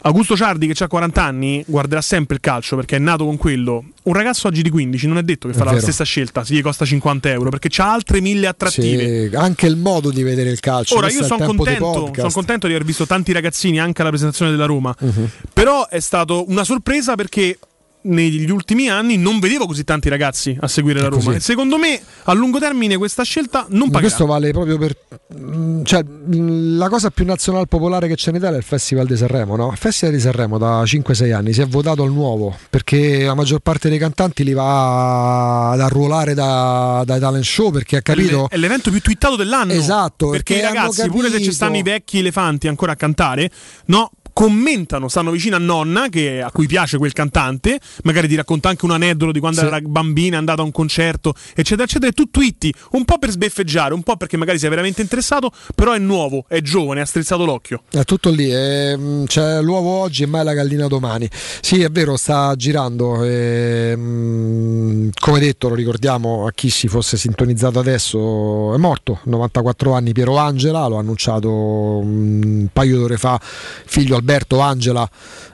Augusto 0.06 0.36
Ciardi, 0.36 0.66
che 0.66 0.84
ha 0.84 0.86
40 0.86 1.22
anni, 1.22 1.64
guarderà 1.66 2.02
sempre 2.02 2.34
il 2.34 2.42
calcio 2.42 2.76
perché 2.76 2.96
è 2.96 2.98
nato 2.98 3.24
con 3.24 3.38
quello. 3.38 3.84
Un 4.02 4.12
ragazzo 4.12 4.48
oggi 4.48 4.60
di 4.60 4.68
15 4.68 5.06
non 5.06 5.16
è 5.16 5.22
detto 5.22 5.48
che 5.48 5.54
farà 5.54 5.72
la 5.72 5.80
stessa 5.80 6.04
scelta, 6.04 6.44
se 6.44 6.52
gli 6.54 6.60
costa 6.60 6.84
50 6.84 7.30
euro, 7.30 7.48
perché 7.48 7.68
c'ha 7.70 7.90
altre 7.90 8.20
mille 8.20 8.46
attrattive. 8.46 9.30
Sì, 9.30 9.34
anche 9.34 9.66
il 9.66 9.76
modo 9.76 10.10
di 10.10 10.22
vedere 10.22 10.50
il 10.50 10.60
calcio. 10.60 10.96
Ora 10.98 11.10
io 11.10 11.24
sono 11.24 11.46
contento, 11.46 12.12
son 12.14 12.30
contento 12.32 12.66
di 12.66 12.74
aver 12.74 12.84
visto 12.86 13.06
tanti 13.06 13.32
ragazzini 13.32 13.80
anche 13.80 14.02
alla 14.02 14.10
presentazione 14.10 14.50
della 14.50 14.66
Roma, 14.66 14.94
Mhm. 14.98 15.30
però 15.54 15.88
è 15.88 16.00
stato 16.00 16.44
una 16.50 16.64
sorpresa 16.64 17.14
perché 17.14 17.58
negli 18.04 18.50
ultimi 18.50 18.88
anni 18.88 19.16
non 19.16 19.38
vedevo 19.38 19.66
così 19.66 19.84
tanti 19.84 20.08
ragazzi 20.08 20.56
a 20.60 20.68
seguire 20.68 21.00
la 21.00 21.08
Roma. 21.08 21.34
E 21.34 21.40
secondo 21.40 21.78
me 21.78 22.00
a 22.24 22.32
lungo 22.32 22.58
termine 22.58 22.96
questa 22.96 23.22
scelta 23.22 23.66
non 23.70 23.88
pagherà. 23.90 24.00
questo 24.00 24.26
vale 24.26 24.50
proprio 24.52 24.78
per. 24.78 24.96
mm, 25.38 25.82
Cioè, 25.84 26.04
mm, 26.04 26.76
la 26.78 26.88
cosa 26.88 27.10
più 27.10 27.24
nazionale 27.24 27.66
popolare 27.66 28.08
che 28.08 28.14
c'è 28.16 28.30
in 28.30 28.36
Italia 28.36 28.56
è 28.56 28.58
il 28.58 28.64
Festival 28.64 29.06
di 29.06 29.16
Sanremo, 29.16 29.56
no? 29.56 29.70
Il 29.72 29.78
Festival 29.78 30.14
di 30.14 30.20
Sanremo 30.20 30.58
da 30.58 30.82
5-6 30.82 31.32
anni 31.32 31.52
si 31.52 31.60
è 31.60 31.66
votato 31.66 32.02
al 32.02 32.12
nuovo 32.12 32.56
perché 32.70 33.24
la 33.24 33.34
maggior 33.34 33.60
parte 33.60 33.88
dei 33.88 33.98
cantanti 33.98 34.44
li 34.44 34.52
va 34.52 35.70
ad 35.70 35.80
arruolare 35.80 36.34
da- 36.34 37.02
dai 37.06 37.20
talent 37.20 37.44
show 37.44 37.70
perché 37.70 37.96
ha 37.96 38.02
capito. 38.02 38.48
È 38.50 38.56
l'evento 38.56 38.90
più 38.90 39.00
twittato 39.00 39.36
dell'anno. 39.36 39.72
Esatto, 39.72 40.30
Perché 40.30 40.54
i 40.54 40.60
perché 40.60 40.76
hanno 40.76 40.88
ragazzi, 40.88 41.08
pure 41.08 41.30
se 41.30 41.42
ci 41.42 41.52
stanno 41.52 41.76
i 41.76 41.82
vecchi 41.82 42.18
elefanti 42.18 42.68
ancora 42.68 42.92
a 42.92 42.96
cantare, 42.96 43.50
no? 43.86 44.10
Commentano, 44.34 45.06
stanno 45.08 45.30
vicino 45.30 45.54
a 45.54 45.60
nonna 45.60 46.08
che- 46.08 46.42
a 46.42 46.50
cui 46.50 46.66
piace 46.66 46.98
quel 46.98 47.12
cantante, 47.12 47.78
magari 48.02 48.26
ti 48.26 48.34
racconta 48.34 48.68
anche 48.68 48.84
un 48.84 48.90
aneddoto 48.90 49.30
di 49.30 49.38
quando 49.38 49.60
Sì. 49.60 49.66
era 49.66 49.80
bambina, 49.80 50.34
è 50.34 50.38
andata 50.40 50.60
a 50.60 50.64
un 50.64 50.72
concerto, 50.72 51.34
eccetera, 51.54 51.84
eccetera. 51.84 52.10
E 52.10 52.12
tu 52.14 52.28
twitti 52.30 52.74
un 52.92 53.04
po' 53.04 53.18
per 53.18 53.30
sbeffeggiare, 53.30 53.94
un 53.94 54.02
po' 54.02 54.16
perché 54.16 54.36
magari 54.36 54.58
sei 54.58 54.70
veramente 54.70 55.00
interessato, 55.02 55.52
però 55.76 55.92
è 55.92 55.98
nuovo, 56.00 56.46
è 56.48 56.60
giovane, 56.62 57.00
ha 57.00 57.04
strizzato 57.06 57.44
l'occhio. 57.44 57.82
È 57.88 58.02
tutto 58.02 58.30
lì, 58.30 58.50
ehm, 58.52 59.24
c'è 59.26 59.62
l'uovo 59.62 59.90
oggi 60.00 60.24
e 60.24 60.26
mai 60.26 60.42
la 60.44 60.52
gallina 60.52 60.88
domani. 60.88 61.30
Sì, 61.60 61.80
è 61.82 61.88
vero, 61.90 62.16
sta 62.16 62.54
girando. 62.56 63.22
ehm, 63.24 65.10
come 65.20 65.38
detto, 65.38 65.68
lo 65.68 65.74
ricordiamo 65.76 66.46
a 66.46 66.50
chi 66.52 66.70
si 66.70 66.88
fosse 66.88 67.16
sintonizzato 67.16 67.78
adesso, 67.78 68.74
è 68.74 68.78
morto, 68.78 69.20
94 69.24 69.92
anni 69.92 70.12
Piero 70.12 70.36
Angela, 70.36 70.86
l'ho 70.88 70.96
annunciato 70.98 71.50
un 71.50 72.66
paio 72.72 72.98
d'ore 72.98 73.16
fa, 73.16 73.40
figlio 73.40 74.16
Alberto 74.24 74.60
Angela, 74.60 75.08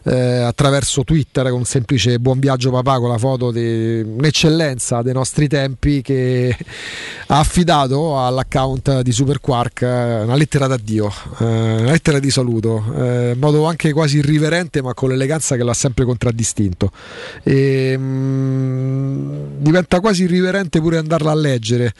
eh, 0.05 0.42
attraverso 0.42 1.02
Twitter 1.02 1.49
con 1.49 1.58
un 1.58 1.65
semplice 1.65 2.20
buon 2.20 2.39
viaggio 2.39 2.70
papà 2.70 3.00
con 3.00 3.08
la 3.08 3.18
foto 3.18 3.50
di 3.50 4.00
un'eccellenza 4.00 5.02
dei 5.02 5.12
nostri 5.12 5.49
tempi 5.49 6.00
che 6.02 6.57
ha 7.33 7.39
affidato 7.39 8.20
all'account 8.20 9.02
di 9.02 9.12
Super 9.12 9.41
Quark 9.41 9.83
eh, 9.83 10.23
una 10.23 10.34
lettera 10.34 10.67
d'addio, 10.67 11.12
eh, 11.39 11.44
una 11.44 11.92
lettera 11.92 12.18
di 12.18 12.28
saluto, 12.28 12.84
eh, 12.97 13.31
in 13.34 13.39
modo 13.39 13.67
anche 13.67 13.92
quasi 13.92 14.18
irriverente 14.18 14.83
ma 14.83 14.94
con 14.94 15.10
l'eleganza 15.10 15.55
che 15.55 15.62
l'ha 15.62 15.73
sempre 15.73 16.05
contraddistinto. 16.05 16.91
E, 17.44 17.94
mm, 17.97 19.41
diventa 19.59 20.00
quasi 20.00 20.25
irriverente 20.25 20.81
pure 20.81 20.99
andarla 20.99 21.31
a 21.31 21.34
leggere. 21.36 21.92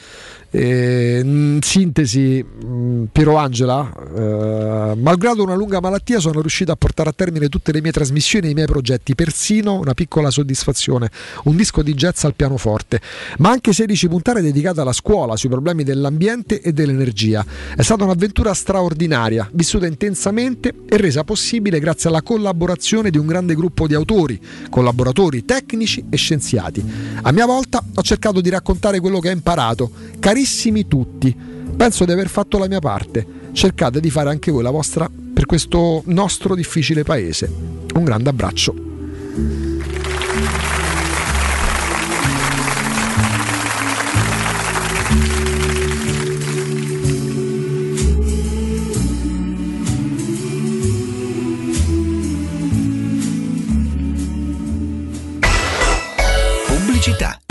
E, 0.53 1.21
in 1.23 1.59
sintesi, 1.61 2.43
mh, 2.43 3.03
Piero 3.13 3.37
Angela, 3.37 3.89
eh, 4.13 4.95
malgrado 4.95 5.43
una 5.43 5.55
lunga 5.55 5.79
malattia, 5.79 6.19
sono 6.19 6.41
riuscito 6.41 6.73
a 6.73 6.75
portare 6.75 7.09
a 7.09 7.13
termine 7.13 7.47
tutte 7.47 7.71
le 7.71 7.81
mie 7.81 7.93
trasmissioni 7.93 8.47
e 8.47 8.49
i 8.49 8.53
miei 8.53 8.67
progetti, 8.67 9.15
persino 9.15 9.75
una 9.75 9.93
piccola 9.93 10.29
soddisfazione, 10.29 11.09
un 11.45 11.55
disco 11.55 11.81
di 11.81 11.93
jazz 11.93 12.25
al 12.25 12.33
pianoforte, 12.35 12.99
ma 13.37 13.49
anche 13.49 13.71
16 13.71 14.09
puntate 14.09 14.41
dedicate 14.41 14.81
alla 14.81 14.91
scuola, 14.91 15.19
sui 15.35 15.49
problemi 15.49 15.83
dell'ambiente 15.83 16.61
e 16.61 16.73
dell'energia. 16.73 17.45
È 17.75 17.81
stata 17.81 18.03
un'avventura 18.03 18.53
straordinaria, 18.53 19.49
vissuta 19.53 19.85
intensamente 19.85 20.73
e 20.87 20.97
resa 20.97 21.23
possibile 21.23 21.79
grazie 21.79 22.09
alla 22.09 22.21
collaborazione 22.21 23.09
di 23.09 23.17
un 23.17 23.25
grande 23.25 23.55
gruppo 23.55 23.87
di 23.87 23.93
autori, 23.93 24.39
collaboratori 24.69 25.45
tecnici 25.45 26.05
e 26.09 26.17
scienziati. 26.17 26.83
A 27.21 27.31
mia 27.31 27.45
volta 27.45 27.83
ho 27.93 28.01
cercato 28.01 28.41
di 28.41 28.49
raccontare 28.49 28.99
quello 28.99 29.19
che 29.19 29.29
ho 29.29 29.33
imparato, 29.33 29.91
carissimi 30.19 30.87
tutti. 30.87 31.35
Penso 31.75 32.05
di 32.05 32.11
aver 32.11 32.27
fatto 32.27 32.57
la 32.57 32.67
mia 32.67 32.79
parte. 32.79 33.25
Cercate 33.53 33.99
di 33.99 34.09
fare 34.09 34.29
anche 34.29 34.51
voi 34.51 34.63
la 34.63 34.69
vostra 34.69 35.09
per 35.09 35.45
questo 35.45 36.03
nostro 36.05 36.55
difficile 36.55 37.03
paese. 37.03 37.51
Un 37.93 38.03
grande 38.03 38.29
abbraccio. 38.29 38.75
Pubblicità. 57.01 57.50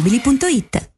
ValentinoAutomobili.it 0.00 0.97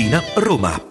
Tiburtina, 0.01 0.23
Roma. 0.35 0.90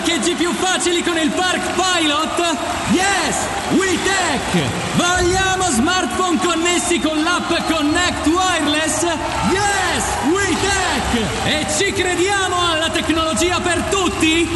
Parcheggi 0.00 0.32
più 0.32 0.50
facili 0.54 1.02
con 1.02 1.18
il 1.18 1.28
Park 1.28 1.60
Pilot? 1.74 2.56
Yes! 2.92 3.36
WeTech! 3.76 4.96
Vogliamo 4.96 5.64
smartphone 5.68 6.38
connessi 6.38 6.98
con 7.00 7.22
l'app 7.22 7.50
Connect 7.70 8.26
Wireless? 8.26 9.02
Yes! 9.02 10.04
WeTech! 10.32 11.44
E 11.44 11.66
ci 11.76 11.92
crediamo 11.92 12.70
alla 12.70 12.88
tecnologia 12.88 13.60
per 13.60 13.82
tutti? 13.90 14.48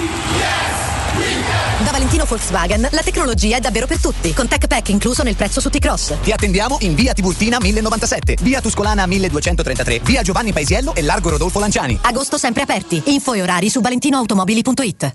Da 1.84 1.90
Valentino 1.90 2.24
Volkswagen 2.24 2.88
la 2.90 3.02
tecnologia 3.02 3.58
è 3.58 3.60
davvero 3.60 3.86
per 3.86 4.00
tutti, 4.00 4.32
con 4.32 4.48
Tech 4.48 4.66
Pack 4.66 4.88
incluso 4.88 5.22
nel 5.22 5.36
prezzo 5.36 5.60
su 5.60 5.68
T-Cross. 5.68 6.20
Ti 6.22 6.32
attendiamo 6.32 6.78
in 6.80 6.94
via 6.94 7.12
Tiburtina 7.12 7.58
1097, 7.60 8.38
via 8.40 8.62
Tuscolana 8.62 9.04
1233, 9.04 10.00
via 10.04 10.22
Giovanni 10.22 10.54
Paisiello 10.54 10.94
e 10.94 11.02
largo 11.02 11.28
Rodolfo 11.28 11.58
Lanciani. 11.58 11.98
Agosto 12.00 12.38
sempre 12.38 12.62
aperti. 12.62 13.02
Info 13.04 13.34
e 13.34 13.42
orari 13.42 13.68
su 13.68 13.82
valentinoautomobili.it. 13.82 15.14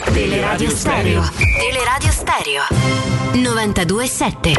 Teleradio 0.00 0.70
Stereo. 0.70 1.22
Teleradio 1.58 2.10
Stereo. 2.10 2.62
92.7. 3.32 4.54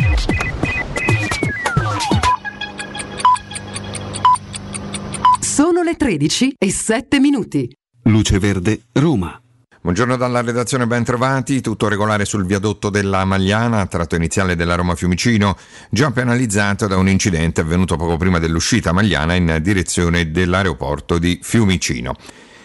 Sono 5.40 5.82
le 5.82 5.96
13 5.96 6.54
e 6.58 6.72
7 6.72 7.20
minuti. 7.20 7.68
Luce 8.04 8.38
Verde, 8.38 8.84
Roma. 8.94 9.42
Buongiorno 9.82 10.16
dalla 10.18 10.42
redazione, 10.42 10.86
ben 10.86 11.04
trovati. 11.04 11.62
Tutto 11.62 11.88
regolare 11.88 12.26
sul 12.26 12.46
viadotto 12.46 12.92
della 12.92 13.26
Magliana, 13.26 13.88
tratto 13.88 14.16
iniziale 14.16 14.56
della 14.56 14.76
Roma 14.76 14.94
Fiumicino, 14.96 15.58
già 15.90 16.12
penalizzato 16.12 16.86
da 16.88 16.96
un 16.98 17.10
incidente 17.10 17.62
avvenuto 17.62 17.98
poco 17.98 18.18
prima 18.18 18.38
dell'uscita 18.38 18.92
Magliana 18.92 19.34
in 19.34 19.58
direzione 19.62 20.30
dell'aeroporto 20.32 21.18
di 21.18 21.40
Fiumicino. 21.42 22.16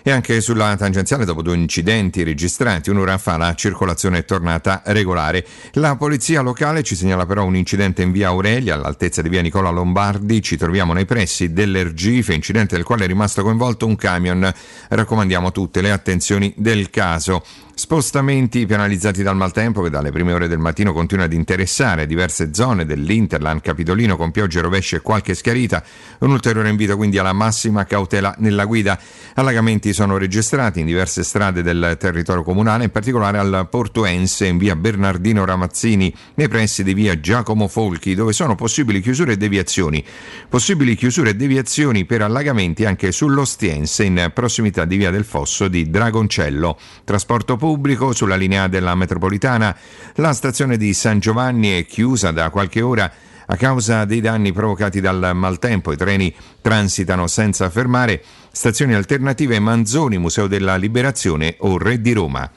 E 0.09 0.11
anche 0.11 0.41
sulla 0.41 0.75
tangenziale, 0.75 1.27
dopo 1.27 1.43
due 1.43 1.55
incidenti 1.55 2.23
registrati 2.23 2.89
un'ora 2.89 3.19
fa, 3.19 3.37
la 3.37 3.55
circolazione 3.55 4.17
è 4.17 4.25
tornata 4.25 4.81
regolare. 4.87 5.45
La 5.73 5.97
polizia 5.97 6.41
locale 6.41 6.83
ci 6.83 6.97
segnala 6.97 7.27
però 7.27 7.45
un 7.45 7.55
incidente 7.55 8.01
in 8.01 8.11
via 8.11 8.29
Aurelia, 8.29 8.77
all'altezza 8.77 9.21
di 9.21 9.29
via 9.29 9.43
Nicola 9.43 9.69
Lombardi. 9.69 10.41
Ci 10.41 10.57
troviamo 10.57 10.95
nei 10.95 11.05
pressi 11.05 11.53
dell'Ergife, 11.53 12.33
incidente 12.33 12.75
del 12.75 12.87
quale 12.87 13.05
è 13.05 13.07
rimasto 13.07 13.43
coinvolto 13.43 13.85
un 13.85 13.97
camion. 13.97 14.51
Raccomandiamo 14.89 15.53
tutte 15.53 15.83
le 15.83 15.91
attenzioni 15.91 16.55
del 16.57 16.89
caso. 16.89 17.45
Spostamenti 17.79 18.67
penalizzati 18.67 19.23
dal 19.23 19.37
maltempo 19.37 19.83
che 19.83 19.89
dalle 19.89 20.11
prime 20.11 20.33
ore 20.33 20.49
del 20.49 20.59
mattino 20.59 20.93
continua 20.93 21.27
ad 21.27 21.33
interessare 21.33 22.07
diverse 22.07 22.53
zone 22.53 22.85
dell'Interland 22.85 23.61
Capitolino 23.61 24.17
con 24.17 24.33
piogge, 24.33 24.61
rovesci 24.61 24.97
e 24.97 25.01
qualche 25.01 25.33
schiarita. 25.33 25.85
Un 26.19 26.33
ulteriore 26.33 26.71
invito 26.71 26.97
quindi 26.97 27.19
alla 27.19 27.33
massima 27.33 27.85
cautela 27.85 28.35
nella 28.39 28.65
guida. 28.65 28.99
Allagamenti 29.35 29.93
sono 29.93 30.19
registrati 30.19 30.81
in 30.81 30.87
diverse 30.87 31.23
strade 31.23 31.63
del 31.63 31.97
territorio 32.01 32.43
comunale, 32.43 32.83
in 32.83 32.91
particolare 32.91 33.39
al 33.39 33.69
Portuense 33.71 34.47
in 34.47 34.59
via 34.59 34.75
Bernardino 34.75 35.45
Ramazzini 35.45 36.13
nei 36.35 36.49
pressi 36.49 36.83
di 36.83 36.95
via 36.95 37.21
Giacomo 37.21 37.69
Folchi 37.69 38.17
dove 38.17 38.33
sono 38.33 38.57
possibili 38.57 39.01
chiusure 39.01 39.35
e 39.35 39.37
deviazioni. 39.37 40.05
Possibili 40.49 40.97
chiusure 40.97 41.31
e 41.31 41.37
deviazioni 41.37 42.07
per 42.07 42.23
allagamenti 42.23 42.85
anche 42.85 43.13
sull'Ostiense 43.13 44.03
in 44.03 44.33
prossimità 44.35 44.85
di 44.85 44.97
via 44.97 45.13
del 45.13 45.25
Fosso 45.25 45.69
di 45.69 45.89
Dragoncello. 45.89 46.77
Trasporto 47.05 47.53
pubblico 47.53 47.67
sulla 48.13 48.37
linea 48.37 48.69
della 48.69 48.95
metropolitana. 48.95 49.77
La 50.15 50.33
stazione 50.33 50.77
di 50.77 50.95
San 50.95 51.19
Giovanni 51.19 51.71
è 51.71 51.85
chiusa 51.85 52.31
da 52.31 52.51
qualche 52.51 52.81
ora 52.81 53.11
a 53.51 53.57
causa 53.57 54.05
dei 54.05 54.21
danni 54.21 54.53
provocati 54.53 55.01
dal 55.01 55.33
maltempo. 55.35 55.91
I 55.93 55.97
treni 55.97 56.35
transitano 56.61 57.27
senza 57.27 57.71
fermare. 57.71 58.23
Stazioni 58.53 58.93
alternative 58.95 59.59
Manzoni, 59.59 60.19
Museo 60.19 60.47
della 60.47 60.77
Liberazione 60.77 61.57
o 61.61 61.79
Re 61.79 61.99
di 62.01 62.13
Roma. 62.13 62.49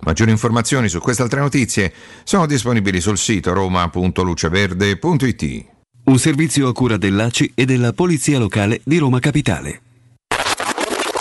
Maggiori 0.00 0.30
informazioni 0.30 0.88
su 0.88 1.00
queste 1.00 1.22
altre 1.22 1.40
notizie 1.40 1.92
sono 2.24 2.46
disponibili 2.46 3.00
sul 3.00 3.18
sito 3.18 3.52
roma.luceverde.it. 3.52 5.64
Un 6.04 6.18
servizio 6.18 6.68
a 6.68 6.72
cura 6.72 6.96
dell'ACI 6.96 7.50
e 7.54 7.64
della 7.64 7.92
Polizia 7.92 8.38
Locale 8.38 8.80
di 8.84 8.98
Roma 8.98 9.18
Capitale. 9.18 9.87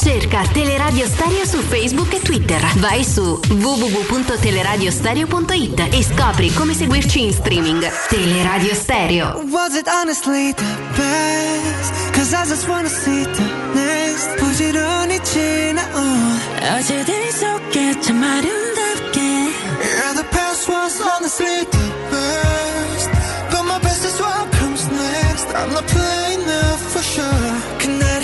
Cerca 0.07 0.43
Teleradio 0.53 1.07
Stereo 1.07 1.45
su 1.47 1.61
Facebook 1.62 2.12
e 2.15 2.21
Twitter. 2.21 2.61
Vai 2.79 3.05
su 3.05 3.41
www.teleradiostereo.it 3.49 5.89
e 5.93 6.03
scopri 6.03 6.53
come 6.53 6.75
seguirci 6.75 7.23
in 7.25 7.33
streaming. 7.33 7.89
Teleradio 8.09 8.75
Stereo. 8.75 9.43
Was 9.51 9.75
it 9.77 9.87
honestly 9.89 10.53
the 10.55 10.65
best? 10.97 11.93
Cause 12.12 12.35
I 12.35 12.45
just 12.47 12.67
wanna 12.69 12.89
see 12.89 13.25
the 13.25 13.43
next 13.75 14.37
부지런히 14.39 15.19
지나온 15.25 16.39
어제들이 16.79 17.33
속에 17.33 18.01
참 18.01 18.23
아름답게 18.23 19.21
Yeah 19.21 20.12
the 20.15 20.23
past 20.31 20.69
was 20.69 21.01
honestly 21.01 21.65
the 21.71 21.79
best 22.11 23.11
But 23.51 23.65
my 23.65 23.79
best 23.81 24.05
is 24.05 24.21
what 24.21 24.51
comes 24.53 24.87
next 24.91 25.49
I'm 25.55 25.73
not 25.73 25.87
playing 25.89 26.45
now 26.47 26.77
for 26.93 27.03
sure 27.03 27.53
그날을 27.79 28.23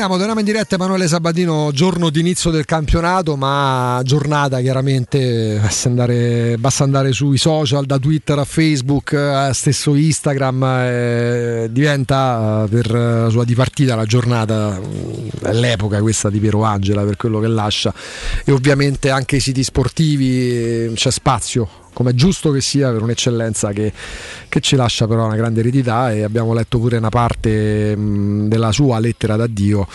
Torniamo, 0.00 0.24
torniamo 0.24 0.48
in 0.48 0.54
diretta 0.54 0.76
Emanuele 0.76 1.08
Sabatino, 1.08 1.72
giorno 1.74 2.08
di 2.08 2.20
inizio 2.20 2.50
del 2.50 2.64
campionato, 2.64 3.36
ma 3.36 4.00
giornata 4.02 4.58
chiaramente 4.60 5.58
basta 5.60 5.90
andare, 5.90 6.56
basta 6.56 6.84
andare 6.84 7.12
sui 7.12 7.36
social, 7.36 7.84
da 7.84 7.98
Twitter 7.98 8.38
a 8.38 8.44
Facebook, 8.44 9.12
a 9.12 9.52
stesso 9.52 9.94
Instagram, 9.94 10.62
eh, 10.64 11.68
diventa 11.70 12.64
eh, 12.64 12.68
per 12.68 12.90
la 12.90 13.28
sua 13.28 13.44
dipartita 13.44 13.94
la 13.94 14.06
giornata, 14.06 14.80
mm, 14.80 15.50
l'epoca 15.50 16.00
questa 16.00 16.30
di 16.30 16.40
Piero 16.40 16.62
Angela 16.62 17.02
per 17.02 17.16
quello 17.16 17.38
che 17.38 17.48
lascia. 17.48 17.92
E 18.42 18.52
ovviamente 18.52 19.10
anche 19.10 19.36
i 19.36 19.40
siti 19.40 19.62
sportivi 19.62 20.30
eh, 20.30 20.92
c'è 20.94 21.10
spazio 21.10 21.68
come 22.00 22.12
è 22.12 22.14
giusto 22.14 22.50
che 22.50 22.62
sia 22.62 22.90
per 22.90 23.02
un'eccellenza 23.02 23.72
che, 23.72 23.92
che 24.48 24.60
ci 24.60 24.74
lascia 24.74 25.06
però 25.06 25.26
una 25.26 25.36
grande 25.36 25.60
eredità 25.60 26.10
e 26.10 26.22
abbiamo 26.22 26.54
letto 26.54 26.78
pure 26.78 26.96
una 26.96 27.10
parte 27.10 27.94
mh, 27.94 28.48
della 28.48 28.72
sua 28.72 28.98
lettera 28.98 29.36
d'addio 29.36 29.86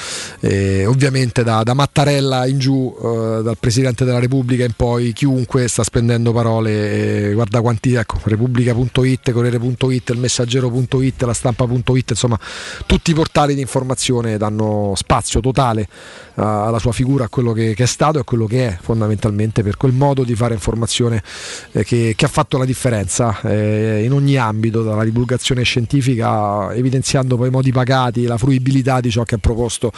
eh, 0.42 0.86
ovviamente 0.86 1.44
da, 1.44 1.64
da, 1.64 1.74
Mattarella 1.74 2.46
in 2.46 2.60
giù 2.60 2.96
eh, 2.96 3.42
dal 3.42 3.58
Presidente 3.60 4.06
della 4.06 4.20
Repubblica 4.20 4.64
in 4.64 4.74
poi 4.76 5.14
chiunque 5.14 5.68
sta 5.68 5.82
spendendo 5.82 6.32
parole 6.32 7.30
eh, 7.30 7.34
guarda 7.34 7.62
quanti 7.62 7.96
ecco 7.96 8.20
Repubblica.it, 8.24 9.32
Corriere.it, 9.32 10.10
il 10.10 10.20
Messaggero.it, 10.20 11.24
la 11.24 11.34
Stampa.it 11.34 12.12
insomma 12.12 12.40
tutti 12.86 13.10
i 13.10 13.14
portali 13.16 13.56
di 13.56 13.62
informazione 13.62 14.38
danno 14.38 14.94
spazio 14.96 15.40
totale 15.40 15.88
alla 16.36 16.80
sua 16.80 16.92
figura, 16.92 17.26
a 17.26 17.30
quello 17.30 17.54
che, 17.54 17.74
che, 17.74 17.84
è 17.84 17.88
stato 17.88 18.18
e 18.18 18.22
a 18.22 18.24
quello 18.24 18.46
che 18.46 18.68
è 18.68 18.78
fondamentalmente 18.80 19.64
per 19.64 19.78
quel 19.78 19.94
modo 19.94 20.24
di 20.24 20.36
fare 20.36 20.54
informazione 20.54 21.24
eh, 21.72 21.84
che, 21.84 22.14
che, 22.16 22.26
ha 22.26 22.28
fatto 22.28 22.58
la 22.58 22.66
differenza 22.66 23.40
eh, 23.42 24.04
in 24.04 24.12
ogni 24.12 24.38
ambito, 24.38 24.84
dalla 24.84 25.04
divulgazione 25.04 25.64
scientifica, 25.64 26.74
evidenziando 26.74 27.38
poi 27.38 27.48
i 27.48 27.52
modi 27.52 27.72
pagati, 27.72 28.26
la 28.26 28.38
fruibilità 28.38 29.00
di 29.00 29.10
ciò 29.10 29.24
che 29.24 29.36
ha 29.36 29.38
proposto 29.38 29.92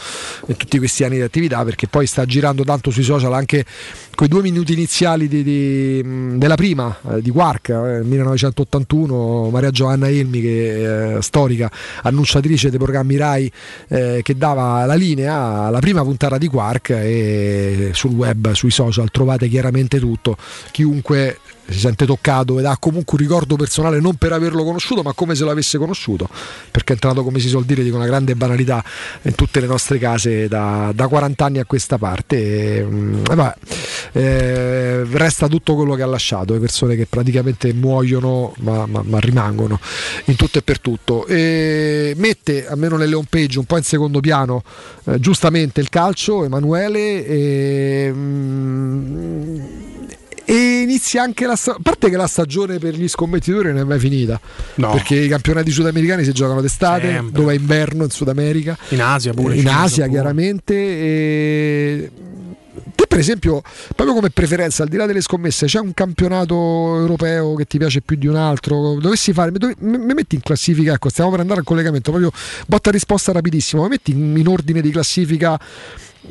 in 0.46 0.56
tutti 0.56 0.78
questi 0.78 1.04
anni 1.04 1.16
di 1.16 1.22
attività, 1.22 1.64
perché 1.64 1.88
poi 1.88 2.06
sta 2.06 2.24
girando 2.24 2.62
tanto 2.62 2.90
sui 2.90 3.02
social 3.02 3.32
anche 3.32 3.64
quei 4.14 4.28
due 4.28 4.42
minuti 4.42 4.72
iniziali 4.72 5.28
di, 5.28 5.42
di, 5.42 6.38
della 6.38 6.56
prima 6.56 6.96
eh, 7.10 7.20
di 7.20 7.30
Quark, 7.30 7.70
1981, 8.04 9.50
Maria 9.50 9.70
Giovanna 9.70 10.08
Elmi, 10.08 10.40
che 10.40 11.16
è 11.16 11.22
storica 11.22 11.70
annunciatrice 12.02 12.70
dei 12.70 12.78
programmi 12.78 13.16
RAI, 13.16 13.52
eh, 13.88 14.20
che 14.22 14.36
dava 14.36 14.84
la 14.84 14.94
linea 14.94 15.66
alla 15.66 15.78
prima 15.80 16.02
puntata 16.02 16.27
di 16.36 16.48
Quark 16.48 16.90
e 16.90 17.90
sul 17.94 18.10
web, 18.10 18.52
sui 18.52 18.70
social 18.70 19.10
trovate 19.10 19.48
chiaramente 19.48 19.98
tutto. 19.98 20.36
Chiunque 20.70 21.38
si 21.68 21.78
sente 21.78 22.06
toccato 22.06 22.58
ed 22.58 22.64
ha 22.64 22.76
comunque 22.78 23.18
un 23.18 23.24
ricordo 23.24 23.56
personale 23.56 24.00
non 24.00 24.14
per 24.14 24.32
averlo 24.32 24.64
conosciuto 24.64 25.02
ma 25.02 25.12
come 25.12 25.34
se 25.34 25.44
lo 25.44 25.50
avesse 25.50 25.78
conosciuto 25.78 26.28
perché 26.70 26.92
è 26.92 26.92
entrato 26.92 27.22
come 27.22 27.38
si 27.38 27.48
suol 27.48 27.64
dire 27.64 27.82
di 27.82 27.90
una 27.90 28.06
grande 28.06 28.34
banalità 28.34 28.82
in 29.22 29.34
tutte 29.34 29.60
le 29.60 29.66
nostre 29.66 29.98
case 29.98 30.48
da, 30.48 30.92
da 30.94 31.06
40 31.06 31.44
anni 31.44 31.58
a 31.58 31.64
questa 31.64 31.98
parte. 31.98 32.36
E, 32.36 32.86
vabbè, 32.88 33.54
eh, 34.12 35.04
resta 35.04 35.48
tutto 35.48 35.74
quello 35.74 35.94
che 35.94 36.02
ha 36.02 36.06
lasciato 36.06 36.52
le 36.52 36.60
persone 36.60 36.96
che 36.96 37.06
praticamente 37.06 37.72
muoiono 37.72 38.54
ma, 38.58 38.86
ma, 38.86 39.02
ma 39.04 39.18
rimangono 39.18 39.78
in 40.26 40.36
tutto 40.36 40.58
e 40.58 40.62
per 40.62 40.80
tutto. 40.80 41.26
E 41.26 42.14
mette 42.16 42.66
almeno 42.66 42.96
nelle 42.96 43.14
home 43.14 43.26
page 43.28 43.58
un 43.58 43.64
po' 43.64 43.76
in 43.76 43.84
secondo 43.84 44.20
piano 44.20 44.62
eh, 45.04 45.18
giustamente 45.20 45.80
il 45.80 45.88
calcio 45.88 46.44
Emanuele 46.44 47.26
e, 47.26 48.10
mm, 48.12 49.87
e 50.50 50.80
inizia 50.80 51.22
anche 51.22 51.44
la 51.44 51.56
stagione. 51.56 51.78
A 51.78 51.82
parte 51.82 52.08
che 52.08 52.16
la 52.16 52.26
stagione 52.26 52.78
per 52.78 52.94
gli 52.94 53.06
scommettitori 53.06 53.68
non 53.68 53.82
è 53.82 53.84
mai 53.84 53.98
finita. 53.98 54.40
No. 54.76 54.92
Perché 54.92 55.16
i 55.16 55.28
campionati 55.28 55.70
sudamericani 55.70 56.24
si 56.24 56.32
giocano 56.32 56.62
d'estate, 56.62 57.12
Sempre. 57.12 57.38
dove 57.38 57.52
è 57.52 57.58
inverno 57.58 58.04
in 58.04 58.10
Sud 58.10 58.28
America. 58.28 58.74
In 58.88 59.02
Asia 59.02 59.34
pure. 59.34 59.56
In 59.56 59.60
Cina, 59.60 59.80
Asia 59.80 59.88
Giappone. 60.04 60.10
chiaramente. 60.10 60.74
E... 60.74 62.10
Te 62.94 63.04
per 63.06 63.18
esempio, 63.18 63.60
proprio 63.94 64.14
come 64.14 64.30
preferenza, 64.30 64.84
al 64.84 64.88
di 64.88 64.96
là 64.96 65.04
delle 65.04 65.20
scommesse, 65.20 65.66
c'è 65.66 65.80
un 65.80 65.92
campionato 65.92 66.54
europeo 66.54 67.54
che 67.54 67.66
ti 67.66 67.76
piace 67.76 68.00
più 68.00 68.16
di 68.16 68.26
un 68.26 68.36
altro? 68.36 68.96
Dovessi 68.98 69.34
fare, 69.34 69.50
mi, 69.50 69.98
mi 69.98 70.14
metti 70.14 70.36
in 70.36 70.40
classifica, 70.40 70.94
ecco, 70.94 71.10
stiamo 71.10 71.30
per 71.30 71.40
andare 71.40 71.60
al 71.60 71.66
collegamento, 71.66 72.10
proprio 72.10 72.32
botta 72.66 72.90
risposta 72.90 73.32
rapidissimo, 73.32 73.82
mi 73.82 73.88
metti 73.90 74.12
in, 74.12 74.34
in 74.34 74.48
ordine 74.48 74.80
di 74.80 74.90
classifica 74.90 75.58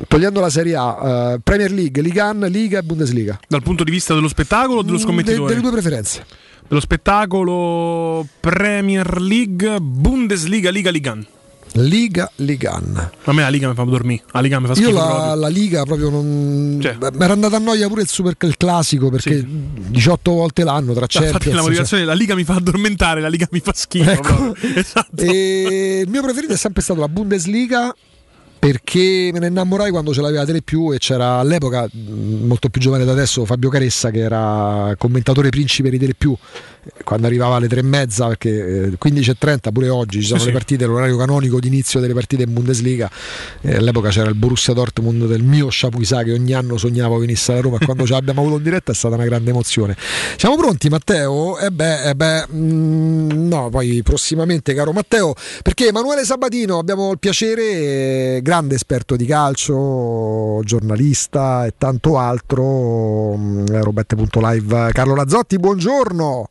togliendo 0.06 0.40
la 0.40 0.50
Serie 0.50 0.74
A, 0.76 1.32
eh, 1.34 1.40
Premier 1.42 1.70
League, 1.72 2.00
Liga 2.02 2.30
1, 2.30 2.46
Liga 2.46 2.78
e 2.78 2.82
Bundesliga. 2.82 3.38
Dal 3.48 3.62
punto 3.62 3.84
di 3.84 3.90
vista 3.90 4.14
dello 4.14 4.28
spettacolo 4.28 4.80
o 4.80 4.82
dello 4.82 4.96
De- 4.96 5.02
scommettitore? 5.02 5.48
delle 5.48 5.60
tue 5.60 5.70
preferenze. 5.72 6.24
Dello 6.68 6.80
spettacolo 6.80 8.26
Premier 8.40 9.20
League, 9.20 9.80
Bundesliga, 9.80 10.70
Liga, 10.70 10.90
Ligan. 10.90 11.26
Liga, 11.74 12.30
Ligan. 12.36 13.10
A 13.24 13.32
me 13.32 13.42
la 13.42 13.48
Liga 13.50 13.68
mi 13.68 13.74
fa 13.74 13.84
dormire, 13.84 14.22
la 14.32 14.40
Liga 14.40 14.58
mi 14.58 14.66
fa 14.66 14.72
Io 14.80 14.90
la, 14.90 15.34
la 15.34 15.48
Liga 15.48 15.84
proprio 15.84 16.08
non. 16.08 16.78
Cioè. 16.80 16.96
Mi 16.98 17.22
era 17.24 17.34
andata 17.34 17.56
a 17.56 17.58
noia 17.58 17.86
pure 17.88 18.02
il 18.02 18.08
super 18.08 18.34
il 18.40 18.56
classico 18.56 19.10
perché 19.10 19.44
18 19.46 20.30
volte 20.32 20.64
l'anno 20.64 20.92
tra 20.94 21.02
Infatti 21.08 21.28
Champions. 21.30 21.54
la 21.56 21.62
motivazione 21.62 22.04
la 22.04 22.14
Liga 22.14 22.34
mi 22.34 22.44
fa 22.44 22.54
addormentare, 22.54 23.20
la 23.20 23.28
Liga 23.28 23.46
mi 23.50 23.60
fa 23.60 23.72
schifo. 23.74 24.10
Ecco. 24.10 24.56
Esatto. 24.74 25.22
E 25.22 26.02
il 26.04 26.10
mio 26.10 26.22
preferito 26.22 26.54
è 26.54 26.56
sempre 26.56 26.82
stato 26.82 27.00
la 27.00 27.08
Bundesliga 27.08 27.94
perché 28.58 29.30
me 29.32 29.38
ne 29.38 29.46
innamorai 29.48 29.90
quando 29.90 30.12
ce 30.12 30.20
l'aveva 30.20 30.44
Tele 30.44 30.62
più 30.62 30.92
e 30.92 30.98
c'era 30.98 31.38
all'epoca 31.38 31.88
mh, 31.90 32.46
molto 32.46 32.68
più 32.68 32.80
giovane 32.80 33.04
da 33.04 33.12
adesso 33.12 33.44
Fabio 33.44 33.68
Caressa 33.68 34.10
che 34.10 34.20
era 34.20 34.94
commentatore 34.98 35.48
principe 35.50 35.90
di 35.90 35.98
Tele 35.98 36.14
più 36.14 36.36
quando 37.04 37.26
arrivava 37.26 37.56
alle 37.56 37.68
tre 37.68 37.80
e 37.80 37.82
mezza 37.82 38.26
perché 38.28 38.84
eh, 38.84 38.98
15.30 39.02 39.72
pure 39.72 39.88
oggi 39.88 40.20
ci 40.20 40.26
sono 40.26 40.40
Sì, 40.40 40.46
le 40.46 40.52
partite 40.52 40.86
l'orario 40.86 41.16
canonico 41.16 41.60
di 41.60 41.68
inizio 41.68 42.00
delle 42.00 42.14
partite 42.14 42.44
in 42.44 42.52
Bundesliga. 42.52 43.10
Eh, 43.60 43.76
all'epoca 43.76 44.08
c'era 44.08 44.28
il 44.28 44.34
Borussia 44.34 44.72
Dortmund 44.72 45.26
del 45.26 45.42
mio 45.42 45.68
Chapuisat 45.70 46.24
che 46.24 46.32
ogni 46.32 46.54
anno 46.54 46.76
sognavo 46.76 47.18
venisse 47.18 47.52
alla 47.52 47.60
Roma 47.60 47.78
e 47.78 47.84
quando 47.84 48.06
ce 48.06 48.12
l'abbiamo 48.12 48.40
avuto 48.40 48.56
in 48.56 48.62
diretta 48.62 48.92
è 48.92 48.94
stata 48.94 49.14
una 49.14 49.24
grande 49.24 49.50
emozione. 49.50 49.96
Siamo 50.36 50.56
pronti 50.56 50.88
Matteo? 50.88 51.58
E 51.58 51.70
beh, 51.70 52.10
eh 52.10 52.14
beh 52.14 52.46
mm, 52.52 53.48
no 53.48 53.68
poi 53.70 54.02
prossimamente 54.02 54.74
caro 54.74 54.92
Matteo 54.92 55.34
perché 55.62 55.88
Emanuele 55.88 56.24
Sabatino 56.24 56.78
abbiamo 56.78 57.10
il 57.12 57.18
piacere 57.18 57.62
eh, 57.62 58.40
grande 58.48 58.76
esperto 58.76 59.14
di 59.14 59.26
calcio 59.26 60.60
giornalista 60.64 61.66
e 61.66 61.74
tanto 61.76 62.16
altro 62.16 63.36
mm, 63.36 63.66
Robette.live 63.82 64.90
Carlo 64.92 65.14
Lazzotti 65.14 65.58
buongiorno 65.58 66.48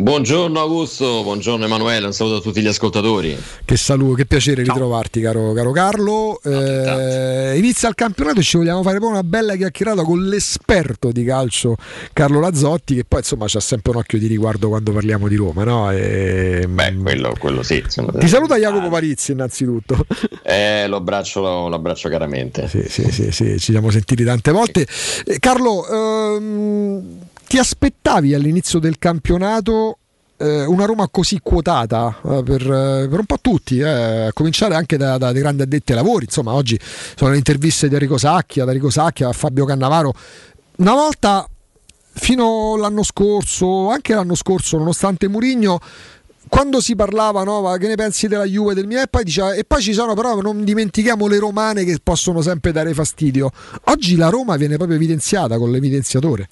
Buongiorno 0.00 0.60
Augusto, 0.60 1.24
buongiorno 1.24 1.64
Emanuele, 1.64 2.06
un 2.06 2.12
saluto 2.12 2.36
a 2.36 2.40
tutti 2.40 2.62
gli 2.62 2.68
ascoltatori. 2.68 3.36
Che 3.64 3.76
saluto, 3.76 4.14
che 4.14 4.26
piacere 4.26 4.62
ritrovarti 4.62 5.20
caro, 5.20 5.52
caro 5.54 5.72
Carlo. 5.72 6.40
Eh, 6.40 7.58
inizia 7.58 7.88
il 7.88 7.96
campionato 7.96 8.38
e 8.38 8.44
ci 8.44 8.58
vogliamo 8.58 8.84
fare 8.84 9.00
poi 9.00 9.08
una 9.08 9.24
bella 9.24 9.56
chiacchierata 9.56 10.04
con 10.04 10.24
l'esperto 10.28 11.10
di 11.10 11.24
calcio 11.24 11.74
Carlo 12.12 12.38
Lazzotti 12.38 12.94
che 12.94 13.04
poi 13.08 13.18
insomma 13.18 13.46
c'ha 13.48 13.58
sempre 13.58 13.90
un 13.90 13.96
occhio 13.96 14.20
di 14.20 14.28
riguardo 14.28 14.68
quando 14.68 14.92
parliamo 14.92 15.26
di 15.26 15.34
Roma. 15.34 15.64
No? 15.64 15.90
E, 15.90 16.66
Beh, 16.68 16.94
quello, 16.94 17.34
quello 17.36 17.64
sì. 17.64 17.78
insomma. 17.78 18.12
ti 18.12 18.28
saluta 18.28 18.56
Jacopo 18.56 18.88
Parizzi 18.90 19.32
innanzitutto. 19.32 20.06
Eh, 20.48 20.86
lo 20.88 20.96
abbraccio, 20.96 21.42
lo, 21.42 21.68
lo 21.68 21.74
abbraccio 21.74 22.08
caramente. 22.08 22.68
Sì, 22.68 22.82
sì, 22.88 23.10
sì, 23.10 23.30
sì, 23.32 23.58
ci 23.58 23.72
siamo 23.72 23.90
sentiti 23.90 24.24
tante 24.24 24.50
volte. 24.50 24.86
Eh, 25.26 25.38
Carlo, 25.38 25.86
ehm, 25.86 27.18
ti 27.48 27.58
aspettavi 27.58 28.34
all'inizio 28.34 28.78
del 28.78 28.98
campionato 28.98 29.98
eh, 30.36 30.66
una 30.66 30.84
Roma 30.84 31.08
così 31.08 31.40
quotata 31.42 32.20
eh, 32.22 32.42
per, 32.44 32.60
eh, 32.60 33.08
per 33.08 33.18
un 33.18 33.24
po' 33.24 33.38
tutti, 33.40 33.78
eh, 33.78 34.26
a 34.26 34.32
cominciare 34.34 34.74
anche 34.74 34.98
da, 34.98 35.16
da 35.18 35.32
dei 35.32 35.40
grandi 35.40 35.62
addetti 35.62 35.92
ai 35.92 35.98
lavori. 35.98 36.26
Insomma, 36.26 36.52
oggi 36.52 36.78
sono 37.16 37.30
le 37.30 37.38
interviste 37.38 37.88
di 37.88 37.94
Enrico 37.94 38.18
Sacchia, 38.18 38.64
da 38.64 38.70
Enrico 38.70 38.90
Sacchia 38.90 39.28
a 39.28 39.32
Fabio 39.32 39.64
Cannavaro. 39.64 40.12
Una 40.76 40.92
volta 40.94 41.48
fino 42.12 42.74
all'anno 42.74 43.02
scorso, 43.02 43.88
anche 43.88 44.14
l'anno 44.14 44.34
scorso, 44.34 44.76
nonostante 44.76 45.26
Murigno, 45.26 45.80
quando 46.48 46.80
si 46.80 46.94
parlava, 46.94 47.44
no, 47.44 47.62
che 47.78 47.88
ne 47.88 47.94
pensi 47.94 48.28
della 48.28 48.44
Juve 48.44 48.74
del 48.74 48.86
Milan? 48.86 49.04
E 49.04 49.08
poi, 49.08 49.24
diceva, 49.24 49.54
e 49.54 49.64
poi 49.64 49.82
ci 49.82 49.94
sono 49.94 50.14
però, 50.14 50.40
non 50.40 50.64
dimentichiamo 50.64 51.26
le 51.26 51.38
romane 51.38 51.84
che 51.84 51.98
possono 52.02 52.42
sempre 52.42 52.72
dare 52.72 52.92
fastidio. 52.94 53.50
Oggi 53.84 54.16
la 54.16 54.28
Roma 54.28 54.56
viene 54.56 54.76
proprio 54.76 54.96
evidenziata 54.96 55.56
con 55.56 55.70
l'evidenziatore. 55.70 56.48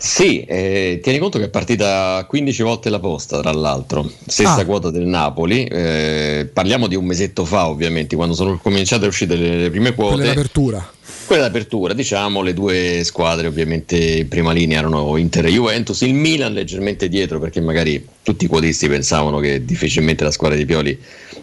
Sì, 0.00 0.42
eh, 0.44 1.00
tieni 1.02 1.18
conto 1.18 1.38
che 1.38 1.46
è 1.46 1.48
partita 1.48 2.24
15 2.28 2.62
volte 2.62 2.88
la 2.88 3.00
posta, 3.00 3.40
tra 3.40 3.52
l'altro, 3.52 4.08
stessa 4.26 4.60
Ah. 4.60 4.64
quota 4.64 4.90
del 4.90 5.06
Napoli. 5.06 5.64
eh, 5.64 6.48
parliamo 6.52 6.86
di 6.86 6.94
un 6.94 7.04
mesetto 7.04 7.44
fa, 7.44 7.68
ovviamente, 7.68 8.14
quando 8.14 8.34
sono 8.34 8.58
cominciate 8.58 9.04
a 9.06 9.08
uscire 9.08 9.34
le, 9.36 9.56
le 9.56 9.70
prime 9.70 9.94
Quella 9.94 10.10
quote. 10.12 10.26
l'apertura. 10.26 10.92
Quella 11.26 11.42
d'apertura, 11.42 11.92
diciamo, 11.94 12.40
le 12.42 12.54
due 12.54 13.02
squadre 13.04 13.48
ovviamente 13.48 13.96
in 13.98 14.28
prima 14.28 14.52
linea 14.52 14.78
erano 14.78 15.16
Inter 15.18 15.46
e 15.46 15.50
Juventus, 15.50 16.00
il 16.02 16.14
Milan 16.14 16.54
leggermente 16.54 17.06
dietro 17.08 17.38
perché 17.38 17.60
magari 17.60 18.02
tutti 18.22 18.46
i 18.46 18.48
quotisti 18.48 18.88
pensavano 18.88 19.38
che 19.38 19.62
difficilmente 19.62 20.24
la 20.24 20.30
squadra 20.30 20.56
di 20.56 20.64
Pioli 20.64 20.98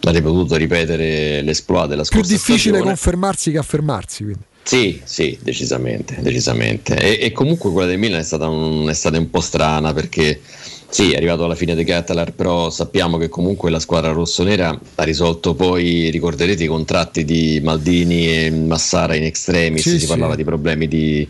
avrebbe 0.06 0.27
potuto 0.30 0.56
ripetere 0.56 1.42
l'esploit 1.42 1.88
della 1.88 2.01
Più 2.01 2.17
scorsa 2.17 2.32
difficile 2.34 2.58
stagione. 2.77 2.84
confermarsi 2.84 3.51
che 3.51 3.58
affermarsi. 3.59 4.24
Quindi. 4.24 4.42
Sì, 4.67 4.99
sì, 5.03 5.37
decisamente, 5.43 6.17
decisamente. 6.21 6.97
E, 6.97 7.23
e 7.23 7.31
comunque 7.31 7.69
quella 7.71 7.87
del 7.87 7.99
Milan 7.99 8.19
è 8.19 8.23
stata, 8.23 8.49
un, 8.49 8.87
è 8.89 8.93
stata 8.95 9.15
un 9.19 9.29
po' 9.29 9.39
strana 9.39 9.93
perché 9.93 10.41
sì, 10.89 11.11
è 11.11 11.17
arrivato 11.17 11.43
alla 11.43 11.53
fine 11.53 11.75
di 11.75 11.83
Catalar, 11.83 12.33
però 12.33 12.71
sappiamo 12.71 13.17
che 13.17 13.29
comunque 13.29 13.69
la 13.69 13.79
squadra 13.79 14.11
rossonera 14.11 14.75
ha 14.95 15.03
risolto 15.03 15.53
poi, 15.53 16.09
ricorderete, 16.09 16.63
i 16.63 16.67
contratti 16.67 17.23
di 17.23 17.61
Maldini 17.63 18.27
e 18.27 18.49
Massara 18.49 19.13
in 19.13 19.25
extremis, 19.25 19.83
Sì, 19.83 19.89
si 19.91 19.99
sì. 19.99 20.07
parlava 20.07 20.35
di 20.35 20.43
problemi 20.43 20.87
di, 20.87 21.27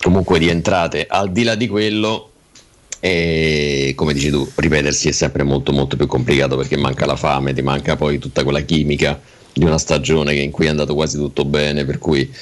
comunque 0.00 0.38
di 0.38 0.48
entrate. 0.48 1.04
Al 1.06 1.30
di 1.30 1.42
là 1.42 1.56
di 1.56 1.68
quello, 1.68 2.30
e 3.00 3.92
come 3.96 4.14
dici 4.14 4.30
tu, 4.30 4.48
ripetersi 4.54 5.10
è 5.10 5.12
sempre 5.12 5.42
molto 5.42 5.72
molto 5.72 5.96
più 5.96 6.06
complicato 6.06 6.56
perché 6.56 6.78
manca 6.78 7.04
la 7.04 7.16
fame, 7.16 7.52
ti 7.52 7.60
manca 7.60 7.96
poi 7.96 8.16
tutta 8.16 8.44
quella 8.44 8.60
chimica 8.60 9.20
di 9.52 9.64
una 9.64 9.78
stagione 9.78 10.34
in 10.36 10.50
cui 10.50 10.66
è 10.66 10.68
andato 10.70 10.94
quasi 10.94 11.18
tutto 11.18 11.44
bene, 11.44 11.84
per 11.84 11.98
cui 11.98 12.32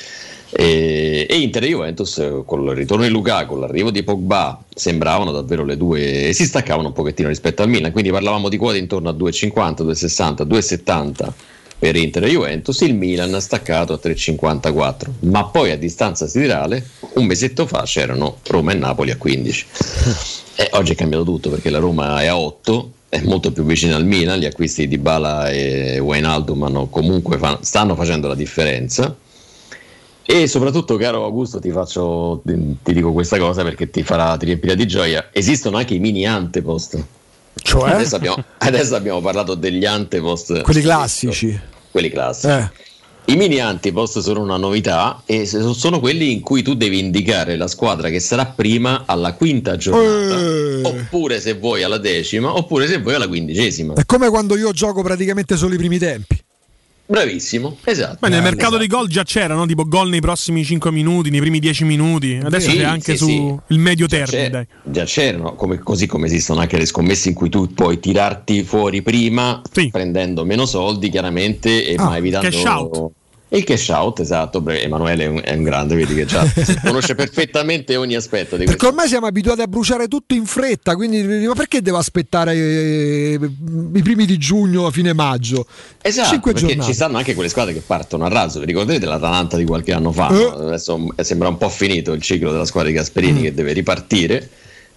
e, 0.50 1.26
e 1.28 1.36
Inter 1.38 1.64
e 1.64 1.68
Juventus 1.68 2.18
eh, 2.18 2.42
con 2.44 2.62
il 2.64 2.74
ritorno 2.74 3.04
di 3.04 3.10
Lukaku, 3.10 3.56
l'arrivo 3.56 3.90
di 3.90 4.02
Pogba 4.02 4.62
sembravano 4.74 5.32
davvero 5.32 5.64
le 5.64 5.76
due 5.76 6.28
e 6.28 6.32
si 6.32 6.44
staccavano 6.44 6.88
un 6.88 6.94
pochettino 6.94 7.28
rispetto 7.28 7.62
al 7.62 7.68
Milan, 7.68 7.92
quindi 7.92 8.10
parlavamo 8.10 8.48
di 8.48 8.56
quote 8.56 8.78
intorno 8.78 9.08
a 9.08 9.12
2,50, 9.12 9.82
2,60, 9.82 10.46
2,70 10.46 11.32
per 11.78 11.94
Inter 11.96 12.24
e 12.24 12.30
Juventus, 12.30 12.80
il 12.80 12.94
Milan 12.94 13.34
ha 13.34 13.40
staccato 13.40 13.92
a 13.92 14.00
3,54, 14.02 15.10
ma 15.20 15.44
poi 15.44 15.70
a 15.72 15.76
distanza 15.76 16.26
siderale 16.26 16.86
un 17.14 17.26
mesetto 17.26 17.66
fa 17.66 17.82
c'erano 17.82 18.38
Roma 18.44 18.72
e 18.72 18.76
Napoli 18.76 19.10
a 19.10 19.16
15. 19.16 19.66
E 20.58 20.70
oggi 20.72 20.92
è 20.92 20.94
cambiato 20.94 21.22
tutto 21.22 21.50
perché 21.50 21.68
la 21.68 21.76
Roma 21.76 22.22
è 22.22 22.28
a 22.28 22.38
8, 22.38 22.90
è 23.10 23.20
molto 23.20 23.52
più 23.52 23.62
vicina 23.62 23.94
al 23.94 24.06
Milan, 24.06 24.38
gli 24.38 24.46
acquisti 24.46 24.88
di 24.88 24.96
Bala 24.96 25.50
e 25.50 25.98
Wijnaldum 25.98 26.62
hanno 26.62 26.86
comunque 26.86 27.36
fa- 27.36 27.58
stanno 27.60 27.94
facendo 27.94 28.26
la 28.26 28.34
differenza. 28.34 29.14
E 30.28 30.48
soprattutto, 30.48 30.96
caro 30.96 31.24
Augusto, 31.24 31.60
ti, 31.60 31.70
faccio, 31.70 32.42
ti 32.44 32.92
dico 32.92 33.12
questa 33.12 33.38
cosa 33.38 33.62
perché 33.62 33.88
ti 33.90 34.02
farà 34.02 34.36
ti 34.36 34.46
riempirà 34.46 34.74
di 34.74 34.86
gioia. 34.86 35.28
Esistono 35.32 35.76
anche 35.76 35.94
i 35.94 36.00
mini 36.00 36.26
antepost. 36.26 37.02
Cioè? 37.54 37.92
Adesso 37.92 38.16
abbiamo, 38.16 38.44
adesso 38.58 38.96
abbiamo 38.96 39.20
parlato 39.20 39.54
degli 39.54 39.84
antepost. 39.84 40.62
Quelli 40.62 40.80
classici. 40.80 41.58
Quelli 41.90 42.10
classici. 42.10 42.48
Eh. 42.48 42.70
I 43.28 43.36
mini 43.36 43.58
antipost 43.58 44.20
sono 44.20 44.40
una 44.40 44.56
novità 44.56 45.22
e 45.26 45.46
sono 45.46 45.98
quelli 45.98 46.30
in 46.32 46.42
cui 46.42 46.62
tu 46.62 46.74
devi 46.74 47.00
indicare 47.00 47.56
la 47.56 47.66
squadra 47.66 48.08
che 48.08 48.20
sarà 48.20 48.46
prima 48.46 49.02
alla 49.04 49.32
quinta 49.34 49.76
giornata, 49.76 50.40
Eh. 50.40 50.80
oppure 50.82 51.40
se 51.40 51.54
vuoi 51.54 51.82
alla 51.82 51.98
decima, 51.98 52.54
oppure 52.54 52.86
se 52.86 52.98
vuoi 53.00 53.14
alla 53.14 53.26
quindicesima. 53.26 53.94
È 53.94 54.04
come 54.04 54.28
quando 54.28 54.56
io 54.56 54.70
gioco 54.70 55.02
praticamente 55.02 55.56
solo 55.56 55.74
i 55.74 55.76
primi 55.76 55.98
tempi. 55.98 56.38
Bravissimo, 57.08 57.76
esatto. 57.84 58.18
Beh, 58.20 58.28
nel 58.28 58.42
mercato 58.42 58.76
esatto. 58.76 58.82
di 58.82 58.86
gol 58.88 59.08
già 59.08 59.22
c'era, 59.22 59.54
no? 59.54 59.64
tipo 59.64 59.84
gol 59.86 60.08
nei 60.08 60.20
prossimi 60.20 60.64
5 60.64 60.90
minuti, 60.90 61.30
nei 61.30 61.40
primi 61.40 61.60
10 61.60 61.84
minuti. 61.84 62.38
Adesso 62.42 62.70
Sì, 62.70 62.76
c'è 62.78 62.82
anche 62.84 63.12
sì, 63.12 63.18
su 63.18 63.60
sì. 63.68 63.76
medio 63.78 64.06
Già 64.06 64.24
termine. 64.24 64.50
Dai. 64.50 64.66
Già 64.82 65.04
c'erano, 65.04 65.54
come- 65.54 65.78
così 65.78 66.06
come 66.06 66.26
esistono 66.26 66.60
anche 66.60 66.76
le 66.76 66.86
scommesse 66.86 67.28
in 67.28 67.34
cui 67.34 67.48
tu 67.48 67.72
puoi 67.72 68.00
tirarti 68.00 68.64
fuori 68.64 69.02
prima 69.02 69.62
prendendo 69.90 70.44
meno 70.44 70.66
soldi 70.66 71.08
chiaramente 71.08 71.86
e 71.86 71.94
Ah, 71.96 72.04
ma 72.04 72.16
evitando 72.16 72.48
cash 72.48 72.64
out. 72.64 73.10
Il 73.48 73.62
cash 73.64 73.88
out, 73.90 74.18
esatto. 74.20 74.60
Bre- 74.60 74.82
Emanuele 74.82 75.24
è 75.24 75.26
un, 75.28 75.40
è 75.42 75.54
un 75.54 75.62
grande, 75.62 75.94
vedi 75.94 76.14
che 76.14 76.24
già 76.24 76.44
conosce 76.84 77.14
perfettamente 77.14 77.94
ogni 77.96 78.14
aspetto 78.16 78.56
di 78.56 78.64
questo. 78.64 78.72
Perché 78.72 78.86
ormai 78.86 79.06
siamo 79.08 79.26
abituati 79.26 79.60
a 79.62 79.66
bruciare 79.68 80.08
tutto 80.08 80.34
in 80.34 80.46
fretta, 80.46 80.96
quindi 80.96 81.22
ma 81.46 81.54
perché 81.54 81.80
devo 81.80 81.96
aspettare 81.98 82.54
eh, 82.54 83.38
i 83.94 84.02
primi 84.02 84.26
di 84.26 84.36
giugno 84.36 84.86
a 84.86 84.90
fine 84.90 85.12
maggio? 85.12 85.66
Esatto, 86.02 86.28
Cinque 86.30 86.52
perché 86.52 86.66
giornate. 86.68 86.88
ci 86.90 86.94
stanno 86.94 87.16
anche 87.18 87.34
quelle 87.34 87.48
squadre 87.48 87.72
che 87.72 87.82
partono 87.86 88.24
a 88.24 88.28
razzo. 88.28 88.58
Vi 88.60 88.66
ricordate 88.66 89.04
l'Atalanta 89.06 89.56
di 89.56 89.64
qualche 89.64 89.92
anno 89.92 90.10
fa? 90.12 90.28
Eh. 90.28 90.32
no? 90.32 90.48
Adesso 90.66 91.06
sembra 91.20 91.48
un 91.48 91.56
po' 91.56 91.68
finito 91.68 92.12
il 92.12 92.22
ciclo 92.22 92.50
della 92.50 92.64
squadra 92.64 92.90
di 92.90 92.96
Gasperini 92.96 93.40
Mm. 93.40 93.42
che 93.42 93.54
deve 93.54 93.72
ripartire. 93.72 94.50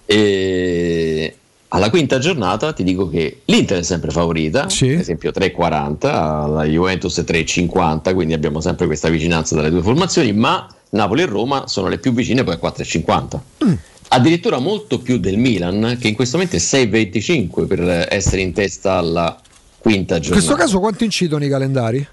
E 0.06 1.36
alla 1.70 1.90
quinta 1.90 2.18
giornata 2.18 2.74
ti 2.74 2.84
dico 2.84 3.08
che 3.10 3.42
l'Inter 3.46 3.80
è 3.80 3.84
sempre 3.84 4.10
favorita, 4.12 4.66
per 4.66 5.00
esempio 5.00 5.32
3,40, 5.32 6.52
la 6.52 6.64
Juventus 6.66 7.20
è 7.20 7.24
3,50, 7.24 8.14
quindi 8.14 8.34
abbiamo 8.34 8.60
sempre 8.60 8.86
questa 8.88 9.10
vicinanza 9.10 9.56
dalle 9.56 9.70
due 9.70 9.82
formazioni, 9.82 10.34
ma 10.34 10.68
Napoli 10.92 11.22
e 11.22 11.26
Roma 11.26 11.68
sono 11.68 11.88
le 11.88 12.00
più 12.00 12.12
vicine 12.12 12.44
poi 12.44 12.56
a 12.56 12.60
4,50. 12.62 13.40
Mm. 13.66 13.74
Addirittura 14.12 14.58
molto 14.58 15.00
più 15.00 15.20
del 15.20 15.38
Milan, 15.38 15.98
che 16.00 16.08
in 16.08 16.16
questo 16.16 16.38
momento 16.38 16.58
è 16.58 16.60
6,25 16.60 17.68
per 17.68 18.08
essere 18.10 18.42
in 18.42 18.54
testa 18.54 18.94
alla 18.94 19.40
quinta 19.78 20.16
In 20.16 20.22
giornata. 20.22 20.44
questo 20.46 20.56
caso 20.56 20.80
quanto 20.80 21.04
incidono 21.04 21.46
i 21.46 21.50
calendari? 21.50 22.08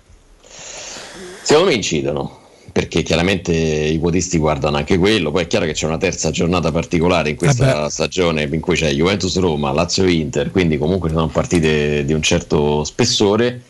Secondo 1.42 1.70
me 1.70 1.74
incidono, 1.76 2.40
perché 2.76 3.02
chiaramente 3.02 3.54
i 3.54 3.98
quotisti 3.98 4.36
guardano 4.36 4.76
anche 4.76 4.98
quello, 4.98 5.30
poi 5.30 5.44
è 5.44 5.46
chiaro 5.46 5.64
che 5.64 5.72
c'è 5.72 5.86
una 5.86 5.96
terza 5.96 6.30
giornata 6.30 6.70
particolare 6.70 7.30
in 7.30 7.36
questa 7.36 7.88
stagione 7.88 8.42
in 8.42 8.60
cui 8.60 8.76
c'è 8.76 8.90
Juventus-Roma, 8.90 9.72
Lazio-Inter, 9.72 10.50
quindi 10.50 10.76
comunque 10.76 11.08
sono 11.08 11.26
partite 11.28 12.04
di 12.04 12.12
un 12.12 12.20
certo 12.20 12.84
spessore. 12.84 13.62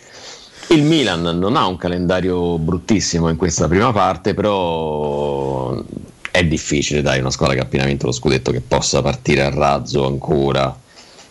Il 0.71 0.83
Milan 0.83 1.23
non 1.39 1.55
ha 1.55 1.69
un 1.69 1.77
calendario 1.77 2.59
bruttissimo 2.59 3.29
in 3.29 3.37
questa 3.37 3.69
prima 3.69 3.93
parte, 3.93 4.35
però 4.35 5.81
è 6.33 6.45
difficile, 6.45 7.01
dai, 7.01 7.21
una 7.21 7.31
squadra 7.31 7.55
che 7.55 7.61
ha 7.61 7.65
appena 7.65 7.85
vinto 7.85 8.07
lo 8.07 8.13
scudetto 8.13 8.51
che 8.51 8.61
possa 8.61 9.03
partire 9.03 9.43
a 9.43 9.51
razzo 9.51 10.05
ancora. 10.05 10.77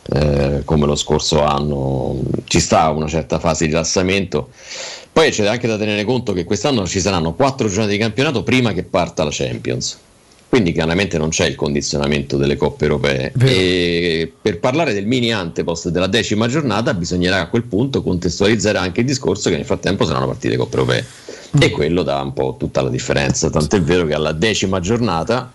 eh, 0.08 0.62
come 0.64 0.86
lo 0.86 0.96
scorso 0.96 1.44
anno 1.44 2.20
ci 2.46 2.60
sta 2.60 2.90
una 2.90 3.08
certa 3.08 3.40
fase 3.40 3.66
di 3.66 3.72
rilassamento 3.72 4.50
Poi 5.16 5.32
c'è 5.32 5.46
anche 5.48 5.66
da 5.66 5.78
tenere 5.78 6.04
conto 6.04 6.34
che 6.34 6.44
quest'anno 6.44 6.86
ci 6.86 7.00
saranno 7.00 7.36
quattro 7.36 7.70
giornate 7.70 7.94
di 7.94 7.98
campionato 7.98 8.44
prima 8.44 8.74
che 8.74 8.84
parta 8.84 9.24
la 9.24 9.30
Champions. 9.32 9.98
Quindi 10.50 10.74
chiaramente 10.74 11.18
non 11.18 11.30
c'è 11.30 11.46
il 11.46 11.56
condizionamento 11.56 12.36
delle 12.36 12.58
coppe 12.58 12.84
europee. 12.84 13.32
Per 14.42 14.60
parlare 14.60 14.92
del 14.94 15.06
mini 15.06 15.32
antepost 15.32 15.88
della 15.88 16.08
decima 16.08 16.50
giornata 16.50 16.94
bisognerà 16.94 17.40
a 17.40 17.48
quel 17.48 17.64
punto 17.64 18.04
contestualizzare 18.04 18.78
anche 18.78 19.00
il 19.00 19.06
discorso 19.06 19.50
che 19.50 19.56
nel 19.56 19.64
frattempo 19.64 20.04
saranno 20.04 20.28
partite 20.28 20.58
coppe 20.58 20.76
europee. 20.76 21.06
E 21.60 21.70
quello 21.70 22.04
dà 22.04 22.20
un 22.20 22.34
po' 22.34 22.58
tutta 22.60 22.82
la 22.82 22.90
differenza. 22.90 23.50
Tant'è 23.50 23.82
vero 23.82 24.06
che 24.06 24.16
alla 24.16 24.34
decima 24.34 24.82
giornata 24.82 25.50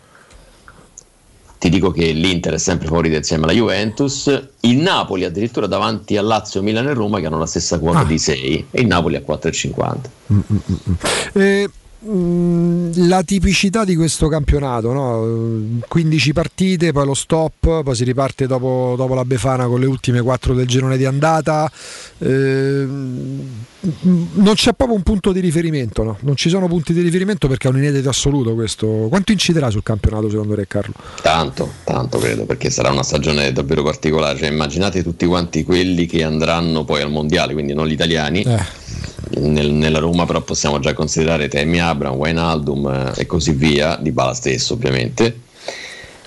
ti 1.60 1.68
dico 1.68 1.90
che 1.90 2.10
l'Inter 2.12 2.54
è 2.54 2.58
sempre 2.58 2.88
favorito 2.88 3.16
insieme 3.16 3.44
alla 3.44 3.52
Juventus, 3.52 4.48
il 4.60 4.78
Napoli 4.78 5.24
addirittura 5.24 5.66
davanti 5.66 6.16
a 6.16 6.22
Lazio, 6.22 6.62
Milano 6.62 6.88
e 6.88 6.94
Roma 6.94 7.20
che 7.20 7.26
hanno 7.26 7.36
la 7.36 7.44
stessa 7.44 7.78
quota 7.78 8.02
di 8.02 8.18
6 8.18 8.68
e 8.70 8.80
il 8.80 8.86
Napoli 8.86 9.16
a 9.16 9.20
4,50. 9.20 9.96
Eh, 11.34 11.68
mh, 11.68 11.70
la 12.02 13.22
tipicità 13.22 13.84
di 13.84 13.94
questo 13.94 14.28
campionato, 14.28 14.92
no? 14.92 15.80
15 15.86 16.32
partite, 16.32 16.92
poi 16.92 17.04
lo 17.04 17.14
stop, 17.14 17.82
poi 17.82 17.94
si 17.94 18.04
riparte 18.04 18.46
dopo, 18.46 18.94
dopo 18.96 19.14
la 19.14 19.24
Befana 19.24 19.66
con 19.66 19.80
le 19.80 19.86
ultime 19.86 20.22
4 20.22 20.54
del 20.54 20.66
girone 20.66 20.96
di 20.96 21.04
andata. 21.04 21.70
Eh, 22.18 22.86
non 23.82 24.54
c'è 24.54 24.72
proprio 24.72 24.96
un 24.96 25.02
punto 25.02 25.32
di 25.32 25.40
riferimento, 25.40 26.02
no? 26.02 26.18
non 26.20 26.36
ci 26.36 26.48
sono 26.48 26.68
punti 26.68 26.92
di 26.92 27.00
riferimento 27.00 27.48
perché 27.48 27.68
è 27.68 27.70
un 27.70 27.78
inedito 27.78 28.08
assoluto 28.08 28.54
questo. 28.54 28.86
Quanto 29.08 29.32
inciderà 29.32 29.70
sul 29.70 29.82
campionato 29.82 30.28
secondo 30.30 30.54
te 30.54 30.66
Carlo? 30.66 30.94
Tanto, 31.22 31.70
tanto 31.84 32.18
credo, 32.18 32.44
perché 32.44 32.70
sarà 32.70 32.90
una 32.90 33.02
stagione 33.02 33.52
davvero 33.52 33.82
particolare. 33.82 34.38
Cioè, 34.38 34.48
immaginate 34.48 35.02
tutti 35.02 35.26
quanti 35.26 35.64
quelli 35.64 36.06
che 36.06 36.24
andranno 36.24 36.84
poi 36.84 37.02
al 37.02 37.10
mondiale, 37.10 37.52
quindi 37.52 37.74
non 37.74 37.86
gli 37.86 37.92
italiani. 37.92 38.42
Nel- 39.36 39.72
nella 39.72 39.98
Roma 39.98 40.26
però 40.26 40.40
possiamo 40.40 40.80
già 40.80 40.92
considerare 40.92 41.48
Temi 41.48 41.80
Abram, 41.80 42.14
Wijnaldum 42.14 43.12
eh, 43.16 43.20
e 43.20 43.26
così 43.26 43.52
via, 43.52 43.96
di 44.00 44.10
Bala 44.10 44.34
stesso 44.34 44.74
ovviamente. 44.74 45.40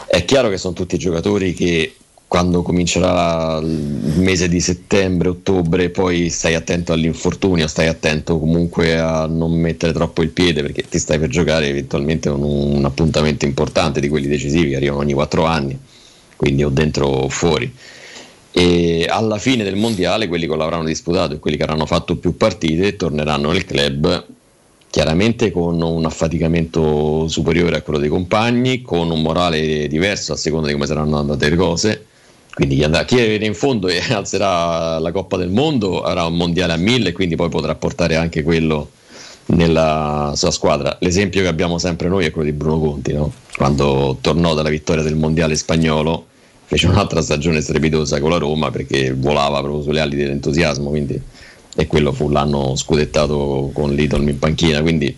È 0.08 0.24
chiaro 0.26 0.50
che 0.50 0.58
sono 0.58 0.74
tutti 0.74 0.98
giocatori 0.98 1.54
che 1.54 1.96
quando 2.34 2.64
comincerà 2.64 3.60
il 3.62 4.16
mese 4.18 4.50
di 4.50 4.60
settembre, 4.60 5.30
ottobre, 5.30 5.92
poi 5.92 6.32
stai 6.32 6.56
attento 6.56 6.92
all'infortunio, 6.92 7.68
stai 7.68 7.88
attento 7.88 8.40
comunque 8.40 8.98
a 8.98 9.28
non 9.28 9.52
mettere 9.52 9.94
troppo 9.94 10.24
il 10.24 10.30
piede 10.30 10.64
perché 10.64 10.84
ti 10.90 10.98
stai 10.98 11.20
per 11.20 11.30
giocare 11.30 11.68
eventualmente 11.68 12.30
un, 12.30 12.42
un 12.42 12.86
appuntamento 12.86 13.46
importante 13.46 14.00
di 14.00 14.10
quelli 14.10 14.28
decisivi 14.28 14.70
che 14.70 14.78
arrivano 14.78 15.02
ogni 15.02 15.14
quattro 15.14 15.46
anni, 15.46 15.78
quindi 16.36 16.64
o 16.64 16.70
dentro 16.70 17.06
o 17.06 17.30
fuori. 17.30 17.72
E 18.56 19.08
alla 19.10 19.40
fine 19.40 19.64
del 19.64 19.76
mondiale 19.76 20.28
quelli 20.28 20.48
che 20.48 20.56
l'avranno 20.56 20.86
disputato 20.86 21.34
e 21.34 21.40
quelli 21.40 21.58
che 21.58 21.64
avranno 21.64 21.88
fatto 21.88 22.18
più 22.18 22.38
partite 22.38 22.96
torneranno 22.96 23.52
nel 23.52 23.66
club 23.66 24.26
chiaramente 24.94 25.50
con 25.50 25.82
un 25.82 26.06
affaticamento 26.06 27.28
superiore 27.28 27.78
a 27.78 27.82
quello 27.82 27.98
dei 27.98 28.10
compagni, 28.10 28.84
con 28.84 29.10
un 29.10 29.24
morale 29.24 29.88
diverso 29.88 30.34
a 30.34 30.36
seconda 30.36 30.68
di 30.68 30.74
come 30.74 30.86
saranno 30.86 31.18
andate 31.18 31.50
le 31.50 31.56
cose. 31.56 32.06
Quindi 32.54 32.76
chi, 32.76 32.84
andrà, 32.84 33.04
chi 33.04 33.16
arriverà 33.16 33.46
in 33.46 33.56
fondo 33.56 33.88
e 33.88 34.00
alzerà 34.14 35.00
la 35.00 35.12
Coppa 35.12 35.38
del 35.38 35.50
Mondo 35.50 36.04
avrà 36.04 36.26
un 36.26 36.36
mondiale 36.36 36.74
a 36.74 36.78
mille, 36.78 37.12
quindi 37.12 37.36
poi 37.36 37.50
potrà 37.50 37.74
portare 37.74 38.18
anche 38.18 38.44
quello 38.44 38.92
nella 39.48 40.34
sua 40.36 40.52
squadra. 40.52 40.96
L'esempio 41.00 41.42
che 41.42 41.48
abbiamo 41.48 41.80
sempre 41.80 42.08
noi 42.08 42.26
è 42.26 42.32
quello 42.32 42.52
di 42.52 42.56
Bruno 42.56 42.80
Conti, 42.80 43.14
no? 43.14 43.34
quando 43.58 44.20
tornò 44.22 44.54
dalla 44.54 44.70
vittoria 44.70 45.02
del 45.02 45.16
mondiale 45.16 45.56
spagnolo, 45.56 46.28
fece 46.66 46.88
un'altra 46.88 47.22
stagione 47.22 47.62
strepitosa 47.62 48.20
con 48.20 48.30
la 48.32 48.38
Roma 48.38 48.72
perché 48.72 49.14
volava 49.14 49.60
proprio 49.62 49.82
sulle 49.84 50.00
ali 50.00 50.16
dell'entusiasmo. 50.16 50.90
Quindi, 50.90 51.22
e 51.76 51.88
quello 51.88 52.12
fu 52.12 52.30
l'anno 52.30 52.76
scudettato 52.76 53.72
con 53.74 53.94
l'Idol 53.94 54.28
in 54.28 54.38
panchina. 54.40 54.82
Quindi 54.82 55.16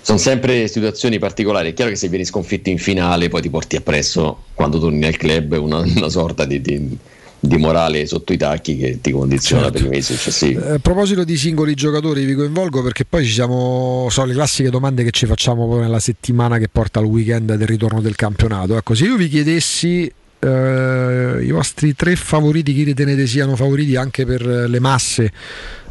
sono 0.00 0.18
sempre 0.18 0.68
situazioni 0.68 1.18
particolari. 1.18 1.70
È 1.70 1.74
chiaro 1.74 1.90
che 1.90 1.96
se 1.96 2.08
vieni 2.08 2.24
sconfitto 2.24 2.70
in 2.70 2.78
finale, 2.78 3.28
poi 3.28 3.42
ti 3.42 3.50
porti 3.50 3.76
appresso 3.76 4.44
quando 4.54 4.78
torni 4.78 5.04
al 5.04 5.16
club 5.16 5.58
una, 5.60 5.78
una 5.78 6.08
sorta 6.08 6.44
di, 6.44 6.60
di, 6.60 6.96
di 7.40 7.56
morale 7.56 8.06
sotto 8.06 8.32
i 8.32 8.36
tacchi 8.36 8.76
che 8.76 9.00
ti 9.00 9.10
condiziona 9.10 9.64
Certo. 9.64 9.78
per 9.78 9.86
i 9.86 9.90
mesi 9.90 10.14
successivi. 10.14 10.54
Eh, 10.54 10.74
A 10.74 10.78
proposito 10.78 11.24
di 11.24 11.36
singoli 11.36 11.74
giocatori, 11.74 12.24
vi 12.24 12.34
coinvolgo 12.34 12.80
perché 12.82 13.04
poi 13.04 13.24
ci 13.24 13.32
siamo. 13.32 14.06
So 14.08 14.24
le 14.24 14.34
classiche 14.34 14.70
domande 14.70 15.02
che 15.02 15.10
ci 15.10 15.26
facciamo 15.26 15.66
poi 15.66 15.80
nella 15.80 16.00
settimana 16.00 16.58
che 16.58 16.68
porta 16.68 17.00
al 17.00 17.04
weekend 17.06 17.54
del 17.54 17.66
ritorno 17.66 18.00
del 18.00 18.14
campionato. 18.14 18.76
Ecco, 18.76 18.94
se 18.94 19.04
io 19.04 19.16
vi 19.16 19.28
chiedessi 19.28 20.10
eh, 20.40 21.38
i 21.42 21.50
vostri 21.50 21.94
tre 21.94 22.16
favoriti, 22.16 22.72
chi 22.72 22.84
ritenete 22.84 23.26
siano 23.26 23.56
favoriti 23.56 23.96
anche 23.96 24.24
per 24.24 24.44
le 24.44 24.80
masse 24.80 25.32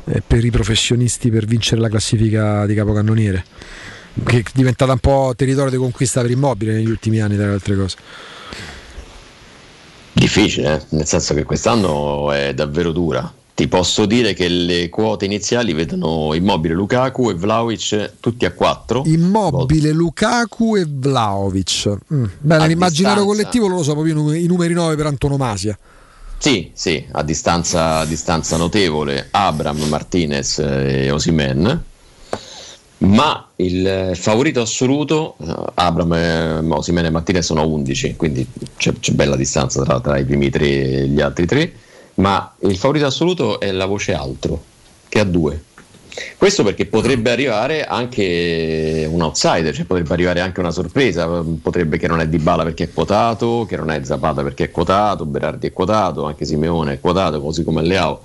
e 0.06 0.22
per 0.26 0.46
i 0.46 0.52
professionisti 0.52 1.30
per 1.30 1.46
vincere 1.46 1.82
la 1.82 1.90
classifica 1.90 2.66
di 2.66 2.74
capocannoniere, 2.74 3.44
che 4.26 4.38
è 4.40 4.44
diventata 4.54 4.94
un 4.94 5.00
po' 5.00 5.34
territorio 5.36 5.72
di 5.72 5.78
conquista 5.78 6.22
per 6.22 6.32
immobile 6.32 6.74
negli 6.74 6.90
ultimi 6.90 7.20
anni, 7.20 7.36
tra 7.36 7.48
le 7.48 7.54
altre 7.54 7.76
cose. 7.76 7.98
Difficile, 10.14 10.76
eh? 10.76 10.82
nel 10.90 11.06
senso 11.06 11.34
che 11.34 11.44
quest'anno 11.44 12.32
è 12.32 12.54
davvero 12.54 12.92
dura. 12.92 13.32
Ti 13.58 13.68
posso 13.68 14.06
dire 14.06 14.36
che 14.36 14.50
le 14.50 14.88
quote 14.90 15.26
iniziali 15.26 15.74
vedono 15.74 16.36
Immobile, 16.36 16.76
Lukaku 16.76 17.32
e 17.32 17.34
Vlaovic 17.34 18.20
tutti 18.20 18.46
a 18.46 18.52
4. 18.52 19.02
Immobile, 19.08 19.92
Lukaku 19.94 20.76
e 20.76 20.86
Vlaovic. 20.88 21.98
Mm. 22.14 22.26
Beh, 22.40 22.58
nell'immaginario 22.60 23.26
collettivo 23.26 23.66
lo 23.66 23.82
so 23.82 23.94
proprio 23.94 24.14
i 24.14 24.16
numeri- 24.16 24.44
i 24.44 24.46
numeri 24.46 24.76
9 24.76 24.96
per 24.96 25.08
antonomasia. 25.08 25.76
Sì, 26.38 26.70
sì, 26.72 27.04
a 27.14 27.24
distanza, 27.24 27.98
a 27.98 28.06
distanza 28.06 28.58
notevole 28.58 29.30
Abram, 29.32 29.80
Martinez 29.86 30.60
e 30.60 31.10
Osimen. 31.10 31.84
Ma 33.00 33.50
il 33.56 34.12
favorito 34.14 34.62
assoluto, 34.62 35.36
eh, 35.42 35.56
Abram, 35.74 36.14
e 36.14 36.60
Osimhen 36.60 37.06
e 37.06 37.10
Martinez 37.10 37.46
sono 37.46 37.62
a 37.62 37.66
11, 37.66 38.16
quindi 38.18 38.46
c'è, 38.78 38.94
c'è 39.00 39.14
bella 39.14 39.36
distanza 39.36 39.82
tra, 39.82 40.00
tra 40.00 40.20
i 40.20 40.26
primi 40.26 40.52
tre 40.52 40.68
e 40.68 41.08
gli 41.08 41.22
altri 41.22 41.48
tre. 41.48 41.74
Ma 42.18 42.56
il 42.62 42.78
favorito 42.78 43.06
assoluto 43.06 43.60
è 43.60 43.72
la 43.72 43.86
voce 43.86 44.14
altro, 44.14 44.64
che 45.08 45.20
ha 45.20 45.24
due. 45.24 45.64
Questo 46.36 46.64
perché 46.64 46.88
potrebbe 46.88 47.30
arrivare 47.30 47.86
anche 47.86 49.08
un 49.10 49.22
outsider, 49.22 49.74
cioè 49.76 49.86
potrebbe 49.86 50.14
arrivare 50.14 50.40
anche 50.40 50.60
una 50.60 50.72
sorpresa, 50.72 51.28
potrebbe 51.62 51.98
che 51.98 52.08
non 52.08 52.20
è 52.20 52.28
Di 52.28 52.40
Bala 52.40 52.64
perché 52.64 52.86
è 52.86 52.94
quotato, 52.94 53.66
che 53.70 53.78
non 53.78 53.92
è 53.92 54.04
Zapata 54.04 54.42
perché 54.42 54.66
è 54.66 54.72
quotato, 54.72 55.26
Berardi 55.26 55.68
è 55.68 55.74
quotato, 55.74 56.26
anche 56.26 56.46
Simeone 56.46 56.94
è 56.94 57.00
quotato, 57.00 57.40
così 57.40 57.64
come 57.64 57.84
Leao. 57.84 58.24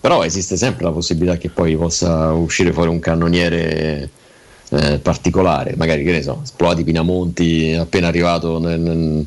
Però 0.00 0.24
esiste 0.24 0.56
sempre 0.56 0.84
la 0.84 0.90
possibilità 0.90 1.36
che 1.38 1.50
poi 1.50 1.76
possa 1.76 2.32
uscire 2.32 2.72
fuori 2.72 2.88
un 2.90 2.98
cannoniere 2.98 4.10
eh, 4.70 4.98
particolare, 4.98 5.74
magari 5.76 6.02
che 6.02 6.10
ne 6.10 6.22
so, 6.22 6.40
esplodi 6.42 6.82
Pinamonti 6.82 7.76
appena 7.78 8.08
arrivato 8.08 8.58
nel- 8.58 8.80
nel- 8.80 9.26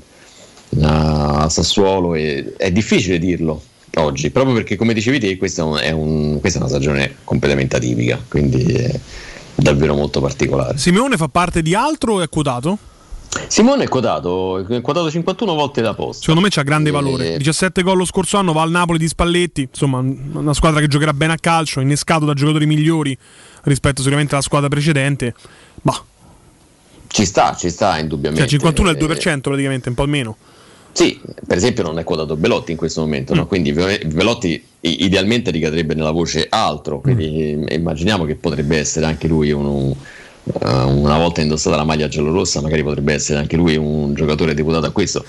a 0.81 1.47
Sassuolo 1.49 2.13
è 2.13 2.71
difficile 2.71 3.17
dirlo 3.17 3.61
oggi, 3.97 4.29
proprio 4.29 4.53
perché 4.53 4.75
come 4.75 4.93
dicevi 4.93 5.19
te 5.19 5.37
questa 5.37 5.63
è, 5.79 5.91
un- 5.91 6.39
questa 6.39 6.59
è 6.59 6.61
una 6.61 6.69
stagione 6.69 7.15
completamente 7.23 7.75
atipica, 7.75 8.19
quindi 8.27 8.63
è 8.63 8.99
davvero 9.55 9.95
molto 9.95 10.21
particolare. 10.21 10.77
Simeone 10.77 11.17
fa 11.17 11.27
parte 11.27 11.61
di 11.61 11.73
altro 11.75 12.13
o 12.15 12.21
è 12.21 12.29
quotato? 12.29 12.77
Simone 13.47 13.83
è 13.83 13.87
quotato, 13.87 14.65
è 14.67 14.81
quotato 14.81 15.11
51 15.11 15.53
volte 15.53 15.81
da 15.81 15.93
posto. 15.93 16.21
Secondo 16.21 16.41
me 16.41 16.47
c'ha 16.49 16.63
grande 16.63 16.89
Eh, 16.89 16.91
valore. 16.93 17.37
17 17.37 17.83
gol 17.83 17.97
lo 17.97 18.05
scorso 18.05 18.37
anno, 18.37 18.51
va 18.53 18.61
al 18.63 18.71
Napoli 18.71 18.97
di 18.97 19.07
Spalletti. 19.07 19.61
Insomma, 19.69 19.99
una 19.99 20.53
squadra 20.53 20.79
che 20.79 20.87
giocherà 20.87 21.13
bene 21.13 21.33
a 21.33 21.37
calcio, 21.39 21.79
innescato 21.81 22.25
da 22.25 22.33
giocatori 22.33 22.65
migliori 22.65 23.15
rispetto 23.63 23.97
sicuramente 24.01 24.33
alla 24.33 24.41
squadra 24.41 24.69
precedente. 24.69 25.35
Bah, 25.81 26.01
Ci 27.07 27.25
sta, 27.25 27.55
ci 27.55 27.69
sta 27.69 27.91
cioè 27.91 28.01
indubbiamente. 28.01 28.47
51 28.47 28.89
è 28.89 28.91
il 28.93 28.97
Eh, 28.97 29.05
2% 29.35 29.39
praticamente, 29.41 29.89
un 29.89 29.95
po' 29.95 30.05
meno. 30.07 30.35
Sì, 30.97 31.19
per 31.45 31.57
esempio 31.57 31.83
non 31.83 31.99
è 31.99 32.03
quotato 32.03 32.35
Belotti 32.35 32.71
in 32.71 32.77
questo 32.77 33.01
momento, 33.01 33.35
Mm. 33.35 33.37
no? 33.37 33.45
quindi 33.45 33.71
Ve- 33.71 34.01
Belotti 34.07 34.59
idealmente 34.79 35.51
ricadrebbe 35.51 35.93
nella 35.93 36.09
voce 36.09 36.47
altro, 36.49 37.01
quindi 37.01 37.53
Mm. 37.55 37.65
immaginiamo 37.69 38.25
che 38.25 38.33
potrebbe 38.33 38.77
essere 38.79 39.05
anche 39.05 39.27
lui 39.27 39.51
un- 39.51 39.93
eh, 39.93 40.67
una 40.67 41.17
volta 41.19 41.41
indossata 41.41 41.75
la 41.75 41.83
maglia 41.83 42.07
giallorossa, 42.07 42.61
magari 42.61 42.81
potrebbe 42.81 43.13
essere 43.13 43.37
anche 43.37 43.55
lui 43.55 43.75
un 43.75 44.15
giocatore 44.15 44.55
deputato 44.55 44.87
a 44.87 44.89
questo. 44.91 45.23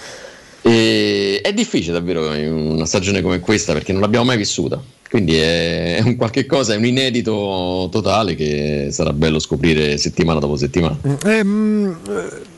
E 0.63 1.41
è 1.43 1.53
difficile 1.53 1.93
davvero 1.93 2.33
in 2.35 2.51
una 2.51 2.87
stagione 2.87 3.21
come 3.21 3.39
questa 3.41 3.75
perché 3.75 3.93
non 3.93 4.01
l'abbiamo 4.01 4.25
mai 4.25 4.39
vissuta, 4.39 4.83
quindi 5.11 5.37
è 5.37 6.01
un 6.03 6.17
qualche 6.17 6.47
cosa, 6.47 6.73
è 6.73 6.77
un 6.79 6.87
inedito 6.87 7.89
totale 7.93 8.35
che 8.35 8.89
sarà 8.91 9.13
bello 9.13 9.39
scoprire 9.39 9.99
settimana 9.99 10.41
dopo 10.41 10.57
settimana. 10.57 10.97
Ehm, 11.27 11.95
eh, 12.09 12.57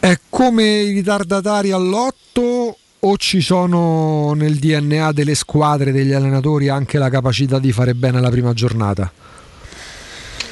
è 0.00 0.18
come 0.28 0.64
i 0.64 0.92
ritardatari 0.92 1.72
all'otto 1.72 2.76
o 3.00 3.16
ci 3.16 3.40
sono 3.40 4.32
nel 4.34 4.56
DNA 4.56 5.12
delle 5.12 5.34
squadre, 5.34 5.92
degli 5.92 6.12
allenatori 6.12 6.68
anche 6.68 6.98
la 6.98 7.08
capacità 7.08 7.58
di 7.58 7.72
fare 7.72 7.94
bene 7.94 8.20
la 8.20 8.30
prima 8.30 8.52
giornata? 8.52 9.10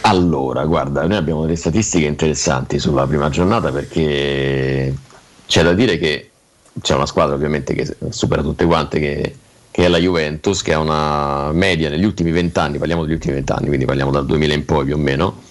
Allora, 0.03 0.65
guarda, 0.65 1.05
noi 1.07 1.17
abbiamo 1.17 1.43
delle 1.43 1.57
statistiche 1.57 2.07
interessanti 2.07 2.79
sulla 2.79 3.07
prima 3.07 3.29
giornata 3.29 3.73
perché 3.73 4.95
c'è 5.47 5.63
da 5.63 5.73
dire 5.73 5.99
che 5.99 6.31
c'è 6.81 6.95
una 6.95 7.07
squadra 7.07 7.35
ovviamente 7.35 7.75
che 7.75 7.97
supera 8.11 8.43
tutte 8.43 8.65
quante 8.67 9.01
che, 9.01 9.37
che 9.71 9.85
è 9.85 9.89
la 9.89 9.99
Juventus, 9.99 10.63
che 10.63 10.75
ha 10.75 10.79
una 10.79 11.51
media 11.53 11.89
negli 11.89 12.05
ultimi 12.05 12.31
vent'anni, 12.31 12.79
parliamo 12.79 13.05
degli 13.05 13.15
ultimi 13.15 13.35
vent'anni, 13.35 13.67
quindi 13.67 13.85
parliamo 13.85 14.13
dal 14.13 14.27
2000 14.27 14.55
in 14.55 14.65
poi 14.65 14.85
più 14.85 14.95
o 14.95 14.99
meno, 14.99 15.43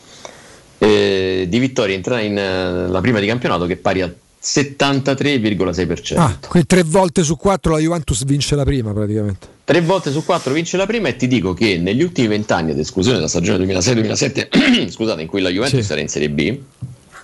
eh, 0.77 1.45
di 1.47 1.59
vittorie 1.59 1.97
uh, 1.97 2.91
la 2.91 3.01
prima 3.01 3.19
di 3.19 3.27
campionato 3.27 3.65
che 3.65 3.73
è 3.73 3.77
pari 3.77 4.01
al 4.01 4.15
73,6%. 4.45 6.17
Ah, 6.17 6.37
quindi 6.47 6.67
tre 6.67 6.83
volte 6.83 7.23
su 7.23 7.35
quattro 7.35 7.73
la 7.73 7.79
Juventus 7.79 8.23
vince 8.25 8.55
la 8.55 8.63
prima 8.63 8.93
praticamente. 8.93 9.53
Tre 9.65 9.81
volte 9.81 10.11
su 10.11 10.23
quattro 10.23 10.53
vince 10.53 10.77
la 10.77 10.85
prima 10.85 11.07
e 11.07 11.15
ti 11.15 11.27
dico 11.27 11.53
che 11.53 11.79
negli 11.79 12.03
ultimi 12.03 12.27
vent'anni, 12.27 12.69
ad 12.69 12.77
esclusione 12.77 13.17
della 13.17 13.29
stagione 13.29 13.65
2006-2007, 13.65 14.89
scusate, 14.93 15.21
in 15.23 15.27
cui 15.27 15.41
la 15.41 15.49
Juventus 15.49 15.83
sì. 15.83 15.91
era 15.91 16.01
in 16.01 16.07
Serie 16.07 16.29
B, 16.29 16.59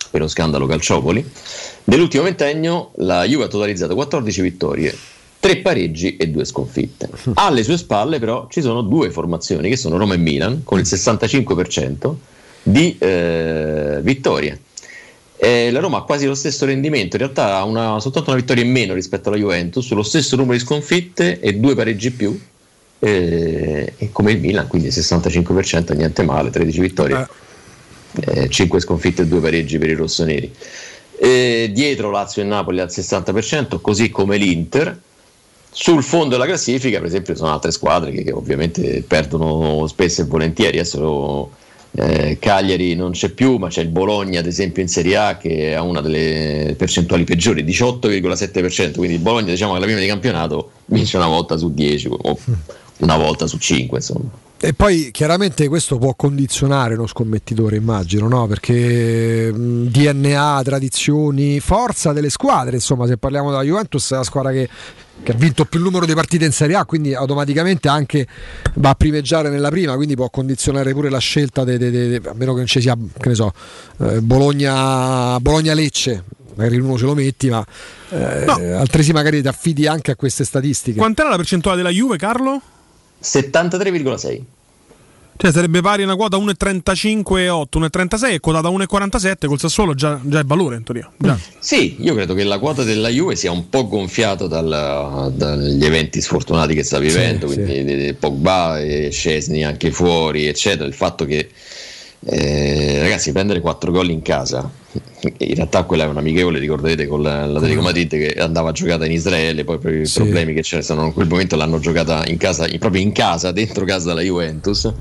per 0.10 0.22
uno 0.22 0.28
scandalo 0.28 0.66
calciopoli, 0.66 1.24
nell'ultimo 1.84 2.24
ventennio 2.24 2.94
la 2.96 3.24
Juve 3.26 3.44
ha 3.44 3.48
totalizzato 3.48 3.94
14 3.94 4.42
vittorie, 4.42 4.98
tre 5.40 5.58
pareggi 5.58 6.18
e 6.18 6.30
due 6.30 6.46
sconfitte. 6.46 7.08
Alle 7.36 7.64
sue 7.64 7.78
spalle 7.78 8.18
però 8.18 8.48
ci 8.50 8.62
sono 8.62 8.82
due 8.82 9.12
formazioni 9.12 9.70
che 9.70 9.78
sono 9.78 9.98
Roma 9.98 10.16
e 10.16 10.18
Milan 10.18 10.64
con 10.64 10.80
il 10.80 10.86
65% 10.86 12.16
di 12.64 12.96
eh, 13.00 14.00
vittorie 14.02 14.60
eh, 15.44 15.72
la 15.72 15.80
Roma 15.80 15.98
ha 15.98 16.02
quasi 16.04 16.28
lo 16.28 16.36
stesso 16.36 16.68
rendimento, 16.68 17.16
in 17.16 17.24
realtà 17.24 17.56
ha 17.56 17.64
una, 17.64 18.00
soltanto 18.00 18.30
una 18.30 18.38
vittoria 18.38 18.64
in 18.64 18.70
meno 18.70 18.94
rispetto 18.94 19.30
alla 19.30 19.40
Juventus, 19.40 19.90
lo 19.90 20.04
stesso 20.04 20.36
numero 20.36 20.54
di 20.56 20.64
sconfitte 20.64 21.40
e 21.40 21.56
due 21.56 21.74
pareggi 21.74 22.12
più, 22.12 22.40
eh, 23.00 23.94
come 24.12 24.34
il 24.34 24.40
Milan, 24.40 24.68
quindi 24.68 24.90
65% 24.90 25.96
niente 25.96 26.22
male, 26.22 26.52
13 26.52 26.80
vittorie, 26.80 27.28
eh, 28.24 28.50
5 28.50 28.80
sconfitte 28.80 29.24
e 29.24 29.26
2 29.26 29.40
pareggi 29.40 29.80
per 29.80 29.90
i 29.90 29.96
rossoneri. 29.96 30.54
Dietro 31.18 32.12
Lazio 32.12 32.44
e 32.44 32.46
Napoli 32.46 32.80
al 32.80 32.90
60%, 32.90 33.82
così 33.82 34.12
come 34.12 34.38
l'Inter. 34.38 34.96
Sul 35.72 36.04
fondo 36.04 36.36
della 36.36 36.46
classifica, 36.46 37.00
per 37.00 37.08
esempio, 37.08 37.36
sono 37.36 37.52
altre 37.52 37.72
squadre 37.72 38.12
che, 38.12 38.24
che 38.24 38.32
ovviamente 38.32 39.04
perdono 39.08 39.88
spesso 39.88 40.22
e 40.22 40.26
volentieri. 40.26 40.78
Adesso 40.78 41.50
eh, 41.94 42.38
Cagliari 42.40 42.95
non 42.95 43.11
c'è 43.11 43.30
più, 43.30 43.58
ma 43.58 43.68
c'è 43.68 43.82
il 43.82 43.90
Bologna 43.90 44.40
ad 44.40 44.45
esempio 44.45 44.82
in 44.82 44.88
Serie 44.88 45.18
A 45.18 45.38
che 45.38 45.76
ha 45.76 45.82
una 45.82 46.02
delle 46.02 46.76
percentuali 46.78 47.24
peggiori, 47.24 47.64
18,7%, 47.64 48.95
quindi 48.95 49.16
il 49.16 49.22
Bologna 49.22 49.52
diciamo 49.52 49.74
che 49.74 49.80
la 49.80 49.86
prima 49.86 50.00
di 50.00 50.08
campionato 50.08 50.72
vince 50.86 51.18
una 51.18 51.28
volta 51.28 51.58
su 51.58 51.74
10 51.74 52.08
o 52.10 52.38
una 53.00 53.18
volta 53.18 53.48
su 53.48 53.58
5 53.58 53.98
insomma. 53.98 54.30
E 54.64 54.74
poi 54.74 55.10
chiaramente 55.11 55.68
questo 55.68 55.98
può 55.98 56.14
condizionare 56.14 56.94
lo 56.94 57.08
scommettitore, 57.08 57.78
immagino, 57.78 58.28
no? 58.28 58.45
perché 58.45 59.52
mh, 59.52 59.88
DNA, 59.88 60.61
tradizioni, 60.64 61.60
forza 61.60 62.14
delle 62.14 62.30
squadre, 62.30 62.76
insomma, 62.76 63.08
se 63.08 63.18
parliamo 63.18 63.50
della 63.50 63.64
Juventus 63.64 64.11
è 64.11 64.18
la 64.18 64.24
squadra 64.24 64.52
che 64.52 64.70
che 65.24 65.32
ha 65.32 65.36
vinto 65.36 65.66
più 65.66 65.80
numero 65.80 66.06
di 66.06 66.14
partite 66.14 66.46
in 66.46 66.52
Serie 66.52 66.76
A, 66.76 66.86
quindi 66.86 67.14
automaticamente 67.14 67.88
anche 67.88 68.28
va 68.76 68.90
a 68.90 68.96
primeggiare 68.96 69.50
nella 69.50 69.70
prima, 69.70 69.96
quindi 69.96 70.16
può 70.16 70.30
condizionare 70.30 70.94
pure 70.94 71.10
la 71.10 71.20
scelta, 71.20 71.64
de, 71.64 71.78
de, 71.78 71.92
de, 71.92 72.22
a 72.30 72.34
meno 72.34 72.52
che 72.54 72.60
non 72.60 72.68
ci 72.68 72.82
sia, 72.82 72.96
che 72.96 73.30
ne 73.30 73.36
so, 73.36 73.54
eh, 74.00 74.22
Bologna, 74.22 75.40
Bologna-Lecce, 75.40 76.24
magari 76.56 76.80
uno 76.80 76.98
ce 76.98 77.06
lo 77.06 77.14
metti, 77.14 77.50
ma 77.50 77.64
eh, 78.10 78.46
no. 78.46 78.54
altresì 78.78 79.12
magari 79.12 79.42
ti 79.42 79.48
affidi 79.48 79.88
anche 79.88 80.12
a 80.12 80.16
queste 80.16 80.44
statistiche. 80.44 80.98
Quant'era 80.98 81.30
la 81.30 81.38
percentuale 81.38 81.78
della 81.78 81.90
Juve, 81.92 82.18
Carlo? 82.18 82.62
73,6. 83.22 84.42
Cioè 85.42 85.52
sarebbe 85.52 85.82
pari 85.82 86.03
una 86.03 86.16
quota 86.16 86.38
1,35,8, 86.38 87.64
1,36 87.72 88.34
e 88.34 88.40
quotata 88.40 88.70
1,47 88.70 89.48
col 89.48 89.58
Sassuolo 89.58 89.95
già, 89.95 90.20
già 90.24 90.42
è 90.42 90.44
valore 90.44 90.76
in 90.76 90.84
teoria. 90.84 91.11
Già. 91.18 91.36
Sì, 91.58 91.95
io 92.00 92.14
credo 92.14 92.36
che 92.36 92.44
la 92.44 92.60
quota 92.60 92.84
della 92.84 93.10
Juve 93.10 93.36
sia 93.36 93.52
un 93.52 93.68
po' 93.68 93.88
gonfiata 93.88 94.45
dal, 94.45 95.34
dagli 95.36 95.84
eventi 95.84 96.22
sfortunati 96.22 96.76
che 96.76 96.84
sta 96.84 97.00
vivendo, 97.00 97.48
sì, 97.48 97.56
quindi 97.64 98.06
sì. 98.06 98.14
Pogba 98.14 98.80
e 98.82 99.10
Scesni 99.10 99.64
anche 99.64 99.90
fuori, 99.90 100.45
eccetera. 100.45 100.86
Il 100.86 100.94
fatto 100.94 101.26
che 101.26 101.50
eh, 102.24 103.00
ragazzi, 103.00 103.32
prendere 103.32 103.61
4 103.61 103.91
gol 103.91 104.11
in 104.11 104.22
casa, 104.22 104.69
in 105.22 105.56
realtà 105.56 105.83
quella 105.83 106.03
è 106.03 106.08
un 106.08 106.17
amichevole, 106.17 106.59
ricorderete 106.59 107.08
con 107.08 107.22
l'Atletico 107.24 107.82
Madrid 107.82 108.09
che 108.09 108.33
andava 108.40 108.72
giocata 108.72 109.06
in 109.06 109.11
Israele, 109.11 109.64
poi 109.64 109.80
per 109.80 109.93
i 109.93 110.06
sì. 110.06 110.19
problemi 110.19 110.53
che 110.53 110.61
c'erano 110.61 111.06
in 111.06 111.14
quel 111.14 111.27
momento 111.27 111.56
l'hanno 111.56 111.80
giocata 111.80 112.24
in 112.27 112.38
casa, 112.38 112.67
proprio 112.77 113.01
in 113.01 113.11
casa, 113.11 113.51
dentro 113.51 113.85
casa 113.85 114.09
della 114.09 114.22
Juventus. 114.22 114.91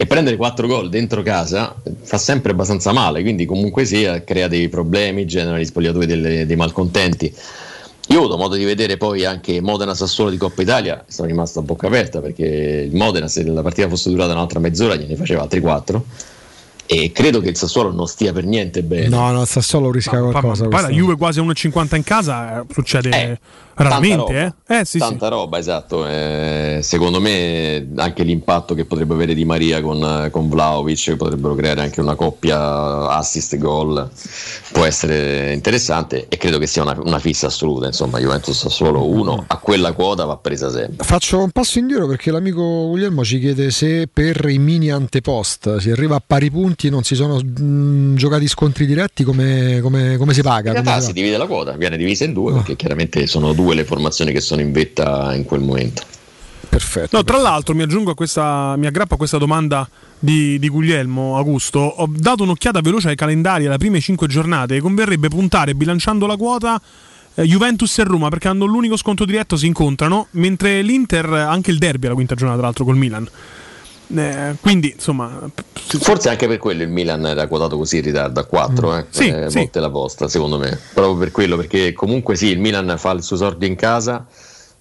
E 0.00 0.06
prendere 0.06 0.36
4 0.36 0.66
gol 0.68 0.90
dentro 0.90 1.22
casa 1.22 1.74
fa 2.02 2.18
sempre 2.18 2.52
abbastanza 2.52 2.92
male, 2.92 3.22
quindi 3.22 3.46
comunque 3.46 3.84
sia 3.84 4.22
crea 4.22 4.46
dei 4.46 4.68
problemi, 4.68 5.26
genera 5.26 5.58
gli 5.58 5.64
spogliatoi 5.64 6.06
delle, 6.06 6.46
dei 6.46 6.56
malcontenti. 6.56 7.34
Io 8.10 8.16
ho 8.16 8.20
avuto 8.20 8.36
modo 8.36 8.54
di 8.54 8.64
vedere 8.64 8.96
poi 8.96 9.24
anche 9.24 9.60
Modena 9.60 9.94
Sassuolo 9.94 10.30
di 10.30 10.36
Coppa 10.36 10.62
Italia, 10.62 11.04
sono 11.08 11.26
rimasto 11.26 11.58
a 11.58 11.62
bocca 11.62 11.88
aperta 11.88 12.20
perché 12.20 12.44
il 12.88 12.94
Modena 12.94 13.26
se 13.26 13.42
la 13.44 13.60
partita 13.60 13.88
fosse 13.88 14.08
durata 14.08 14.32
un'altra 14.32 14.60
mezz'ora 14.60 14.94
gliene 14.94 15.16
faceva 15.16 15.42
altri 15.42 15.60
4 15.60 16.04
e 16.90 17.12
credo 17.12 17.40
che 17.40 17.50
il 17.50 17.56
Sassuolo 17.56 17.92
non 17.92 18.06
stia 18.06 18.32
per 18.32 18.44
niente 18.44 18.82
bene. 18.82 19.08
No, 19.08 19.30
no, 19.30 19.42
il 19.42 19.46
Sassuolo 19.46 19.90
rischia 19.90 20.20
no, 20.20 20.30
qualcosa. 20.30 20.68
Poi 20.68 20.80
la 20.80 20.88
Juve 20.88 21.16
quasi 21.16 21.38
1,50 21.38 21.96
in 21.96 22.02
casa 22.02 22.60
eh, 22.60 22.64
succede 22.72 23.10
eh, 23.10 23.38
raramente. 23.82 24.32
Tanta 24.32 24.54
roba, 24.66 24.80
eh? 24.80 24.84
sì, 24.84 24.98
tanta 24.98 25.26
sì. 25.26 25.32
roba 25.32 25.58
esatto. 25.58 26.06
Eh, 26.06 26.80
secondo 26.82 27.20
me 27.20 27.88
anche 27.96 28.22
l'impatto 28.22 28.74
che 28.74 28.84
potrebbe 28.84 29.14
avere 29.14 29.34
Di 29.34 29.44
Maria 29.44 29.80
con, 29.80 30.28
con 30.30 30.48
Vlaovic, 30.48 31.16
potrebbero 31.16 31.54
creare 31.54 31.80
anche 31.80 32.00
una 32.00 32.14
coppia 32.14 33.08
assist-goal, 33.08 34.10
può 34.72 34.84
essere 34.84 35.52
interessante 35.52 36.26
e 36.28 36.36
credo 36.36 36.58
che 36.58 36.66
sia 36.66 36.82
una, 36.82 36.96
una 37.02 37.18
fissa 37.18 37.46
assoluta. 37.46 37.86
Insomma, 37.86 38.18
Juventus 38.18 38.56
Sassuolo 38.58 39.06
1 39.06 39.44
a 39.46 39.56
quella 39.56 39.92
quota 39.92 40.24
va 40.24 40.36
presa 40.36 40.70
sempre. 40.70 41.04
Faccio 41.04 41.42
un 41.42 41.50
passo 41.50 41.78
indietro 41.78 42.06
perché 42.06 42.30
l'amico 42.30 42.88
Guglielmo 42.88 43.24
ci 43.24 43.38
chiede 43.40 43.70
se 43.70 44.08
per 44.12 44.46
i 44.48 44.58
mini 44.58 44.90
antepost 44.90 45.76
si 45.78 45.90
arriva 45.90 46.16
a 46.16 46.22
pari 46.24 46.50
punti 46.50 46.56
punti 46.68 46.90
non 46.90 47.02
si 47.02 47.14
sono 47.14 47.36
mh, 47.36 48.16
giocati 48.16 48.46
scontri 48.46 48.84
diretti, 48.84 49.24
come, 49.24 49.80
come, 49.80 50.16
come 50.16 50.34
si 50.34 50.42
paga? 50.42 50.68
In 50.68 50.82
realtà 50.82 51.00
si, 51.00 51.06
si 51.06 51.12
divide 51.12 51.36
la 51.36 51.46
quota, 51.46 51.72
viene 51.72 51.96
divisa 51.96 52.24
in 52.24 52.32
due 52.32 52.52
oh. 52.52 52.54
perché 52.56 52.76
chiaramente 52.76 53.26
sono 53.26 53.52
due 53.52 53.67
le 53.74 53.84
formazioni 53.84 54.32
che 54.32 54.40
sono 54.40 54.60
in 54.60 54.72
vetta 54.72 55.34
in 55.34 55.44
quel 55.44 55.60
momento. 55.60 56.02
Perfetto. 56.68 57.16
No, 57.16 57.24
tra 57.24 57.38
l'altro 57.38 57.74
mi 57.74 57.82
aggiungo 57.82 58.10
a 58.10 58.14
questa, 58.14 58.76
mi 58.76 58.86
aggrappo 58.86 59.14
a 59.14 59.16
questa 59.16 59.38
domanda 59.38 59.88
di, 60.18 60.58
di, 60.58 60.68
Guglielmo 60.68 61.36
Augusto. 61.36 61.78
Ho 61.78 62.08
dato 62.08 62.42
un'occhiata 62.42 62.80
veloce 62.80 63.08
ai 63.08 63.16
calendari 63.16 63.66
alle 63.66 63.78
prime 63.78 64.00
5 64.00 64.26
giornate 64.26 64.76
e 64.76 64.80
converrebbe 64.80 65.28
puntare 65.28 65.74
bilanciando 65.74 66.26
la 66.26 66.36
quota 66.36 66.80
eh, 67.34 67.44
Juventus 67.44 67.98
e 67.98 68.04
Roma 68.04 68.28
perché 68.28 68.48
hanno 68.48 68.64
l'unico 68.64 68.96
sconto 68.96 69.24
diretto 69.24 69.56
si 69.56 69.66
incontrano, 69.66 70.26
mentre 70.32 70.82
l'Inter 70.82 71.26
anche 71.32 71.70
il 71.70 71.78
derby 71.78 72.06
alla 72.06 72.14
quinta 72.14 72.34
giornata 72.34 72.58
tra 72.58 72.66
l'altro 72.66 72.84
col 72.84 72.96
Milan. 72.96 73.28
Eh, 74.16 74.54
quindi 74.62 74.92
insomma 74.94 75.50
forse 75.74 76.30
anche 76.30 76.46
per 76.46 76.56
quello 76.56 76.82
il 76.82 76.88
Milan 76.88 77.26
era 77.26 77.46
quotato 77.46 77.76
così 77.76 77.98
in 77.98 78.04
ritardo 78.04 78.40
a 78.40 78.44
4 78.44 78.88
mm. 78.88 78.92
eh, 78.94 79.06
sì, 79.10 79.28
eh, 79.28 79.50
sì. 79.50 79.68
la 79.72 79.90
posta 79.90 80.28
secondo 80.28 80.56
me 80.56 80.78
proprio 80.94 81.14
per 81.16 81.30
quello 81.30 81.56
perché 81.56 81.92
comunque 81.92 82.34
sì 82.34 82.46
il 82.46 82.58
Milan 82.58 82.94
fa 82.96 83.10
il 83.10 83.22
suo 83.22 83.36
sordio 83.36 83.68
in 83.68 83.76
casa 83.76 84.26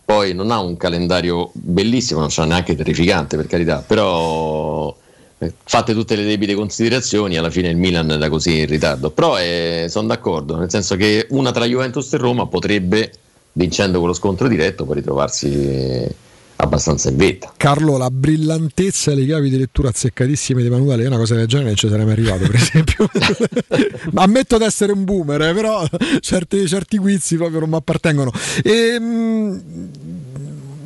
poi 0.05 0.33
non 0.33 0.49
ha 0.49 0.61
un 0.61 0.77
calendario 0.77 1.49
bellissimo 1.51 2.21
non 2.21 2.29
c'ha 2.31 2.45
neanche 2.45 2.73
terrificante 2.73 3.35
per 3.35 3.47
carità 3.47 3.83
però 3.85 4.95
eh, 5.39 5.53
fatte 5.61 5.91
tutte 5.91 6.15
le 6.15 6.23
debite 6.23 6.55
considerazioni 6.55 7.35
alla 7.35 7.49
fine 7.49 7.67
il 7.67 7.75
Milan 7.75 8.09
era 8.09 8.29
così 8.29 8.59
in 8.59 8.67
ritardo 8.67 9.09
però 9.09 9.37
eh, 9.37 9.87
sono 9.89 10.07
d'accordo 10.07 10.55
nel 10.55 10.69
senso 10.69 10.95
che 10.95 11.27
una 11.31 11.51
tra 11.51 11.65
Juventus 11.65 12.13
e 12.13 12.17
Roma 12.17 12.47
potrebbe 12.47 13.11
vincendo 13.51 13.99
con 13.99 14.07
lo 14.07 14.13
scontro 14.13 14.47
diretto 14.47 14.85
poi 14.85 14.95
ritrovarsi 14.95 16.25
abbastanza 16.57 17.09
in 17.09 17.17
vetta. 17.17 17.53
Carlo, 17.55 17.97
la 17.97 18.09
brillantezza 18.11 19.11
e 19.11 19.15
le 19.15 19.25
chiavi 19.25 19.49
di 19.49 19.57
lettura 19.57 19.89
azzeccatissime 19.89 20.61
di 20.61 20.67
Emanuele 20.67 21.03
è 21.03 21.07
una 21.07 21.17
cosa 21.17 21.35
del 21.35 21.47
genere 21.47 21.67
non 21.69 21.75
ci 21.75 21.87
sarei 21.87 22.05
mai 22.05 22.13
arrivato, 22.13 22.45
per 22.45 22.55
esempio. 22.55 23.09
Ma 24.11 24.23
ammetto 24.27 24.57
di 24.57 24.63
essere 24.63 24.91
un 24.91 25.03
boomer, 25.03 25.41
eh, 25.41 25.53
però 25.53 25.85
certi, 26.19 26.67
certi 26.67 26.97
quiz 26.97 27.33
proprio 27.37 27.59
non 27.59 27.69
mi 27.69 27.75
appartengono. 27.75 28.31
E, 28.63 28.71
ehm, 28.71 29.61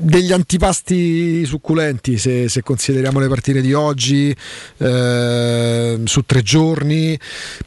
degli 0.01 0.31
antipasti 0.31 1.45
succulenti 1.45 2.17
se, 2.17 2.49
se, 2.49 2.63
consideriamo 2.63 3.19
le 3.19 3.27
partite 3.27 3.61
di 3.61 3.73
oggi 3.73 4.35
eh, 4.77 5.99
su 6.03 6.21
tre 6.25 6.41
giorni. 6.41 7.17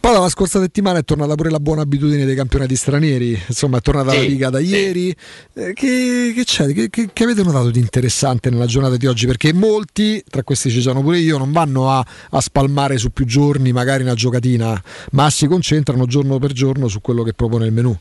Poi 0.01 0.13
dalla 0.13 0.29
scorsa 0.29 0.61
settimana 0.61 0.99
è 0.99 1.05
tornata 1.05 1.35
pure 1.35 1.51
la 1.51 1.61
buona 1.61 1.83
abitudine 1.83 2.25
dei 2.25 2.35
campionati 2.35 2.75
stranieri. 2.75 3.41
Insomma 3.47 3.79
è 3.79 3.81
tornata 3.81 4.11
sì, 4.11 4.17
la 4.17 4.23
Liga 4.25 4.51
da 4.51 4.59
ieri. 4.59 5.15
Eh, 5.55 5.73
che, 5.73 6.33
che, 6.35 6.45
c'è? 6.45 6.73
Che, 6.73 6.91
che, 6.91 7.11
che, 7.13 7.25
avete 7.25 7.43
notato 7.43 7.71
di 7.71 7.79
interessante 7.79 8.51
nella 8.51 8.67
giornata 8.67 8.97
di 8.97 9.07
oggi? 9.07 9.27
Perché 9.27 9.53
molti 9.53 10.23
tra 10.29 10.43
questi 10.43 10.71
ci 10.71 10.81
sono 10.81 11.01
pure 11.03 11.19
io 11.19 11.39
non 11.39 11.53
vanno 11.53 11.91
a, 11.91 12.05
a 12.31 12.41
spalmare 12.41 12.99
su 12.99 13.11
più 13.11 13.25
giorni 13.25 13.73
magari 13.73 14.03
una 14.03 14.15
giocatina 14.15 14.81
ma 15.13 15.31
si 15.31 15.47
concentrano 15.47 16.07
giorno 16.07 16.39
per 16.39 16.53
giorno 16.53 16.89
su 16.89 17.01
quello 17.01 17.23
che 17.23 17.33
propone 17.33 17.67
il 17.67 17.73
menù. 17.73 17.97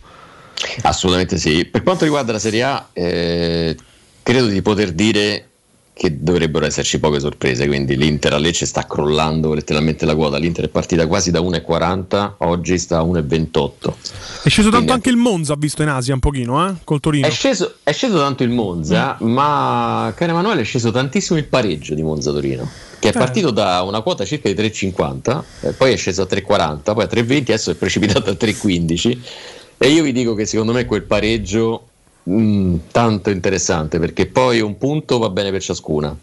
Assolutamente 0.82 1.38
sì. 1.38 1.66
Per 1.66 1.84
quanto 1.84 2.04
riguarda 2.04 2.32
la 2.32 2.40
Serie 2.40 2.64
A, 2.64 2.90
eh, 2.94 3.76
credo 4.24 4.48
di 4.48 4.62
poter 4.62 4.92
dire 4.94 5.48
che 5.94 6.24
dovrebbero 6.24 6.66
esserci 6.66 7.00
poche 7.00 7.20
sorprese, 7.20 7.68
quindi 7.68 7.96
l'Inter 7.96 8.34
a 8.34 8.38
Lecce 8.38 8.66
sta 8.66 8.86
crollando 8.88 9.54
letteralmente 9.54 10.06
la 10.06 10.16
quota, 10.16 10.38
l'Inter 10.38 10.66
è 10.66 10.68
partita 10.68 11.06
quasi 11.06 11.30
da 11.30 11.40
1,40, 11.40 12.34
oggi 12.40 12.80
sta 12.80 12.98
a 12.98 13.04
1,28. 13.04 13.94
È 14.42 14.50
sceso 14.50 14.70
tanto 14.70 14.92
anche 14.92 15.10
il 15.10 15.18
Monza, 15.18 15.54
ha 15.54 15.56
visto 15.56 15.84
in 15.84 15.90
Asia 15.90 16.16
un 16.16 16.20
pochino, 16.20 16.68
eh? 16.68 16.74
col 16.84 17.00
Torino. 17.00 17.28
È 17.28 17.30
sceso, 17.30 17.76
è 17.84 17.92
sceso 17.92 18.18
tanto 18.18 18.42
il 18.42 18.50
Monza, 18.50 19.20
mm. 19.24 19.32
ma 19.32 20.12
caro 20.16 20.32
Emanuele 20.32 20.62
è 20.62 20.66
sceso 20.66 20.90
tantissimo 20.90 21.38
il 21.38 21.46
pareggio 21.46 21.94
di 21.94 22.02
Monza-Torino, 22.02 22.68
che 22.98 23.10
è 23.10 23.16
eh. 23.16 23.20
partito 23.20 23.52
da 23.52 23.84
una 23.84 24.02
quota 24.02 24.26
circa 24.26 24.52
di 24.52 24.60
3,50, 24.60 25.44
eh, 25.62 25.72
poi 25.74 25.94
è 25.94 25.96
sceso 25.96 26.24
a 26.24 26.28
3,40, 26.28 26.94
poi 26.94 27.04
a 27.04 27.08
3,20, 27.08 27.42
adesso 27.42 27.70
è 27.70 27.76
precipitato 27.76 28.32
a 28.32 28.34
3,15 28.34 29.18
e 29.78 29.90
io 29.90 30.02
vi 30.02 30.12
dico 30.12 30.34
che 30.34 30.46
secondo 30.46 30.72
me 30.72 30.86
quel 30.86 31.04
pareggio 31.04 31.90
Mm, 32.30 32.76
tanto 32.92 33.30
interessante 33.30 34.00
perché 34.00 34.28
poi 34.28 34.62
un 34.62 34.78
punto 34.78 35.18
va 35.18 35.30
bene 35.30 35.52
per 35.52 35.62
ciascuna. 35.62 36.18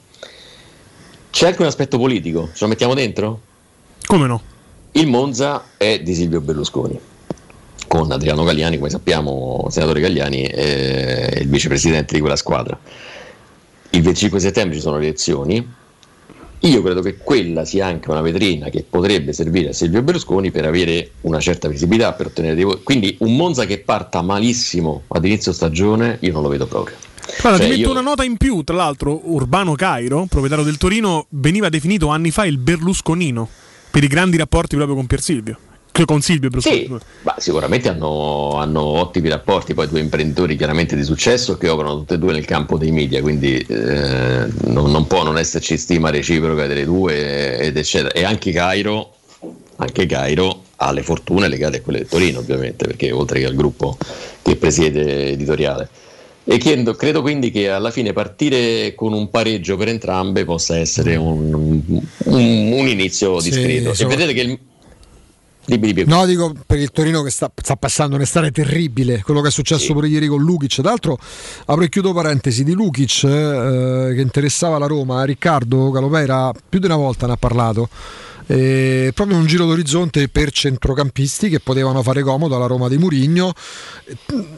C'è 1.30 1.46
anche 1.46 1.60
un 1.60 1.68
aspetto 1.68 1.98
politico, 1.98 2.48
ce 2.54 2.64
lo 2.64 2.68
mettiamo 2.68 2.94
dentro? 2.94 3.40
Come 4.06 4.26
no? 4.26 4.42
Il 4.92 5.06
Monza 5.06 5.64
è 5.76 6.00
di 6.00 6.14
Silvio 6.14 6.40
Berlusconi, 6.40 6.98
con 7.86 8.10
Adriano 8.10 8.42
Galliani, 8.42 8.78
come 8.78 8.90
sappiamo, 8.90 9.66
senatore 9.70 10.00
Galliani 10.00 10.42
è 10.42 11.38
il 11.40 11.48
vicepresidente 11.48 12.14
di 12.14 12.20
quella 12.20 12.36
squadra. 12.36 12.78
Il 13.90 14.02
25 14.02 14.40
settembre 14.40 14.76
ci 14.76 14.82
sono 14.82 14.96
le 14.96 15.06
elezioni, 15.06 15.74
io 16.60 16.82
credo 16.82 17.00
che 17.00 17.16
quella 17.16 17.64
sia 17.64 17.86
anche 17.86 18.10
una 18.10 18.20
vetrina 18.20 18.68
che 18.68 18.84
potrebbe 18.88 19.32
servire 19.32 19.70
a 19.70 19.72
Silvio 19.72 20.02
Berlusconi 20.02 20.50
per 20.50 20.66
avere 20.66 21.12
una 21.22 21.40
certa 21.40 21.68
visibilità, 21.68 22.12
per 22.12 22.26
ottenere 22.26 22.54
dei 22.54 22.64
voti. 22.64 22.82
Quindi 22.82 23.16
un 23.20 23.36
Monza 23.36 23.64
che 23.64 23.78
parta 23.78 24.20
malissimo 24.22 25.04
ad 25.08 25.24
inizio 25.24 25.52
stagione, 25.52 26.18
io 26.20 26.32
non 26.32 26.42
lo 26.42 26.48
vedo 26.48 26.66
proprio. 26.66 26.96
Guarda, 27.40 27.58
cioè, 27.58 27.68
ti 27.68 27.76
metto 27.76 27.88
io... 27.88 27.90
una 27.90 28.02
nota 28.02 28.24
in 28.24 28.36
più, 28.36 28.62
tra 28.62 28.76
l'altro 28.76 29.20
Urbano 29.32 29.74
Cairo, 29.74 30.26
proprietario 30.28 30.64
del 30.64 30.76
Torino, 30.76 31.26
veniva 31.30 31.68
definito 31.68 32.08
anni 32.08 32.30
fa 32.30 32.44
il 32.44 32.58
Berlusconino 32.58 33.48
per 33.90 34.04
i 34.04 34.08
grandi 34.08 34.36
rapporti 34.36 34.76
proprio 34.76 34.96
con 34.96 35.06
Pier 35.06 35.20
Silvio 35.20 35.58
con 36.04 36.22
Silvio 36.22 36.48
sì, 36.60 36.88
ma 37.22 37.34
sicuramente 37.38 37.88
hanno, 37.88 38.54
hanno, 38.56 38.80
ottimi 38.80 39.28
rapporti. 39.28 39.74
Poi 39.74 39.88
due 39.88 40.00
imprenditori 40.00 40.56
chiaramente 40.56 40.96
di 40.96 41.02
successo 41.02 41.58
che 41.58 41.68
operano 41.68 41.98
tutti 41.98 42.14
e 42.14 42.18
due 42.18 42.32
nel 42.32 42.44
campo 42.44 42.78
dei 42.78 42.90
media 42.90 43.20
quindi 43.20 43.58
eh, 43.58 44.46
non, 44.64 44.90
non, 44.90 45.06
può 45.06 45.22
non 45.22 45.36
esserci 45.38 45.76
stima 45.76 46.10
reciproca 46.10 46.66
delle 46.66 46.84
due 46.84 47.58
ed 47.58 47.76
eccetera. 47.76 48.12
E 48.12 48.24
anche 48.24 48.52
Cairo 48.52 49.14
anche 49.76 50.06
Cairo 50.06 50.64
ha 50.76 50.92
le 50.92 51.02
fortune 51.02 51.48
legate 51.48 51.78
a 51.78 51.80
quelle 51.80 51.98
del 51.98 52.08
Torino 52.08 52.38
ovviamente 52.38 52.86
perché 52.86 53.10
oltre 53.12 53.40
che 53.40 53.46
al 53.46 53.54
gruppo 53.54 53.96
che 54.42 54.56
presiede 54.56 55.30
editoriale 55.30 55.88
e 56.44 56.58
chiedo, 56.58 56.94
credo 56.94 57.20
quindi 57.20 57.50
che 57.50 57.68
alla 57.68 57.90
fine 57.90 58.12
partire 58.12 58.94
con 58.94 59.12
un 59.12 59.30
pareggio 59.30 59.76
per 59.76 59.88
entrambe 59.88 60.44
possa 60.44 60.76
essere 60.78 61.14
un, 61.14 61.52
un, 61.52 62.02
un 62.24 62.88
inizio 62.88 63.40
discreto. 63.40 63.94
Sì, 63.94 64.02
e 64.02 64.06
vedete 64.06 64.32
che 64.32 64.40
il, 64.40 64.58
No, 66.06 66.26
dico 66.26 66.54
per 66.66 66.78
il 66.78 66.90
Torino 66.90 67.22
che 67.22 67.30
sta, 67.30 67.50
sta, 67.54 67.76
passando 67.76 68.16
un'estate 68.16 68.50
terribile, 68.50 69.22
quello 69.22 69.40
che 69.40 69.48
è 69.48 69.50
successo 69.50 69.86
sì. 69.86 69.92
pure 69.92 70.08
ieri 70.08 70.26
con 70.26 70.42
Lukic. 70.42 70.74
Tra 70.74 70.90
l'altro, 70.90 71.18
apro 71.66 71.84
e 71.84 71.88
chiudo 71.88 72.12
parentesi 72.12 72.64
di 72.64 72.72
Lukic 72.72 73.24
eh, 73.24 74.12
che 74.14 74.20
interessava 74.20 74.78
la 74.78 74.86
Roma. 74.86 75.24
Riccardo 75.24 75.90
Calopera 75.90 76.52
più 76.68 76.78
di 76.78 76.86
una 76.86 76.96
volta 76.96 77.26
ne 77.26 77.32
ha 77.32 77.36
parlato 77.36 77.88
eh, 78.50 79.12
proprio 79.14 79.36
un 79.36 79.46
giro 79.46 79.64
d'orizzonte 79.64 80.28
per 80.28 80.50
centrocampisti 80.50 81.48
che 81.48 81.60
potevano 81.60 82.02
fare 82.02 82.22
comodo 82.22 82.56
alla 82.56 82.66
Roma 82.66 82.88
di 82.88 82.98
Murigno. 82.98 83.52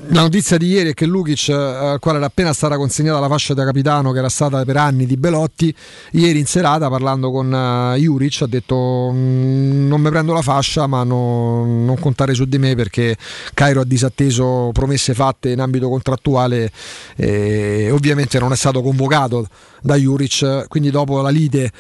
La 0.09 0.23
notizia 0.23 0.57
di 0.57 0.69
ieri 0.69 0.91
è 0.91 0.95
che 0.95 1.05
Lukic, 1.05 1.51
eh, 1.51 1.53
al 1.53 1.99
quale 1.99 2.17
era 2.17 2.27
appena 2.27 2.55
stata 2.55 2.79
consegnata 2.79 3.21
la 3.21 3.29
fascia 3.29 3.53
da 3.53 3.65
capitano 3.65 4.13
che 4.13 4.19
era 4.19 4.31
stata 4.31 4.65
per 4.65 4.79
anni 4.79 5.05
di 5.05 5.19
Belotti, 5.19 5.75
ieri 6.13 6.39
in 6.39 6.47
serata 6.47 6.89
parlando 6.89 7.31
con 7.31 7.53
uh, 7.53 7.95
Juric 7.99 8.41
ha 8.43 8.47
detto 8.47 9.11
mm, 9.13 9.89
non 9.89 10.01
mi 10.01 10.09
prendo 10.09 10.33
la 10.33 10.43
fascia 10.43 10.87
ma 10.87 11.05
no, 11.05 11.67
non 11.67 11.99
contare 12.01 12.33
su 12.33 12.47
di 12.47 12.59
me 12.59 12.75
perché 12.75 13.15
Cairo 13.53 13.83
ha 13.83 13.85
disatteso 13.85 14.71
promesse 14.73 15.13
fatte 15.13 15.51
in 15.51 15.61
ambito 15.61 15.91
contrattuale 15.91 16.73
e 17.17 17.91
ovviamente 17.91 18.39
non 18.39 18.53
è 18.53 18.57
stato 18.57 18.81
convocato 18.81 19.47
da 19.83 19.97
Juric, 19.97 20.67
quindi 20.69 20.91
dopo 20.91 21.21
la 21.21 21.29
lite 21.29 21.71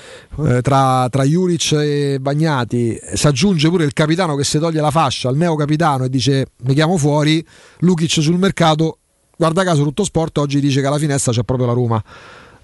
eh, 0.45 0.61
tra, 0.61 1.09
tra 1.09 1.23
Juric 1.23 1.73
e 1.73 2.02
Bagnati 2.21 2.99
si 3.15 3.27
aggiunge 3.27 3.69
pure 3.69 3.85
il 3.85 3.93
capitano 3.93 4.37
che 4.37 4.45
si 4.45 4.59
toglie 4.59 4.81
la 4.81 4.91
fascia 4.91 5.29
al 5.29 5.37
neo 5.37 5.55
capitano 5.57 6.05
e 6.05 6.09
dice 6.09 6.47
mi 6.63 6.75
chiamo 6.75 6.97
fuori, 6.97 7.45
Lukic 7.81 8.23
sul 8.23 8.39
mercato, 8.39 8.99
guarda 9.37 9.65
caso 9.65 9.83
tutto 9.83 10.05
sport 10.05 10.39
oggi 10.39 10.61
dice 10.61 10.81
che 10.81 10.87
alla 10.87 10.99
finestra 10.99 11.33
c'è 11.33 11.43
proprio 11.43 11.67
la 11.67 11.73
Roma. 11.73 12.03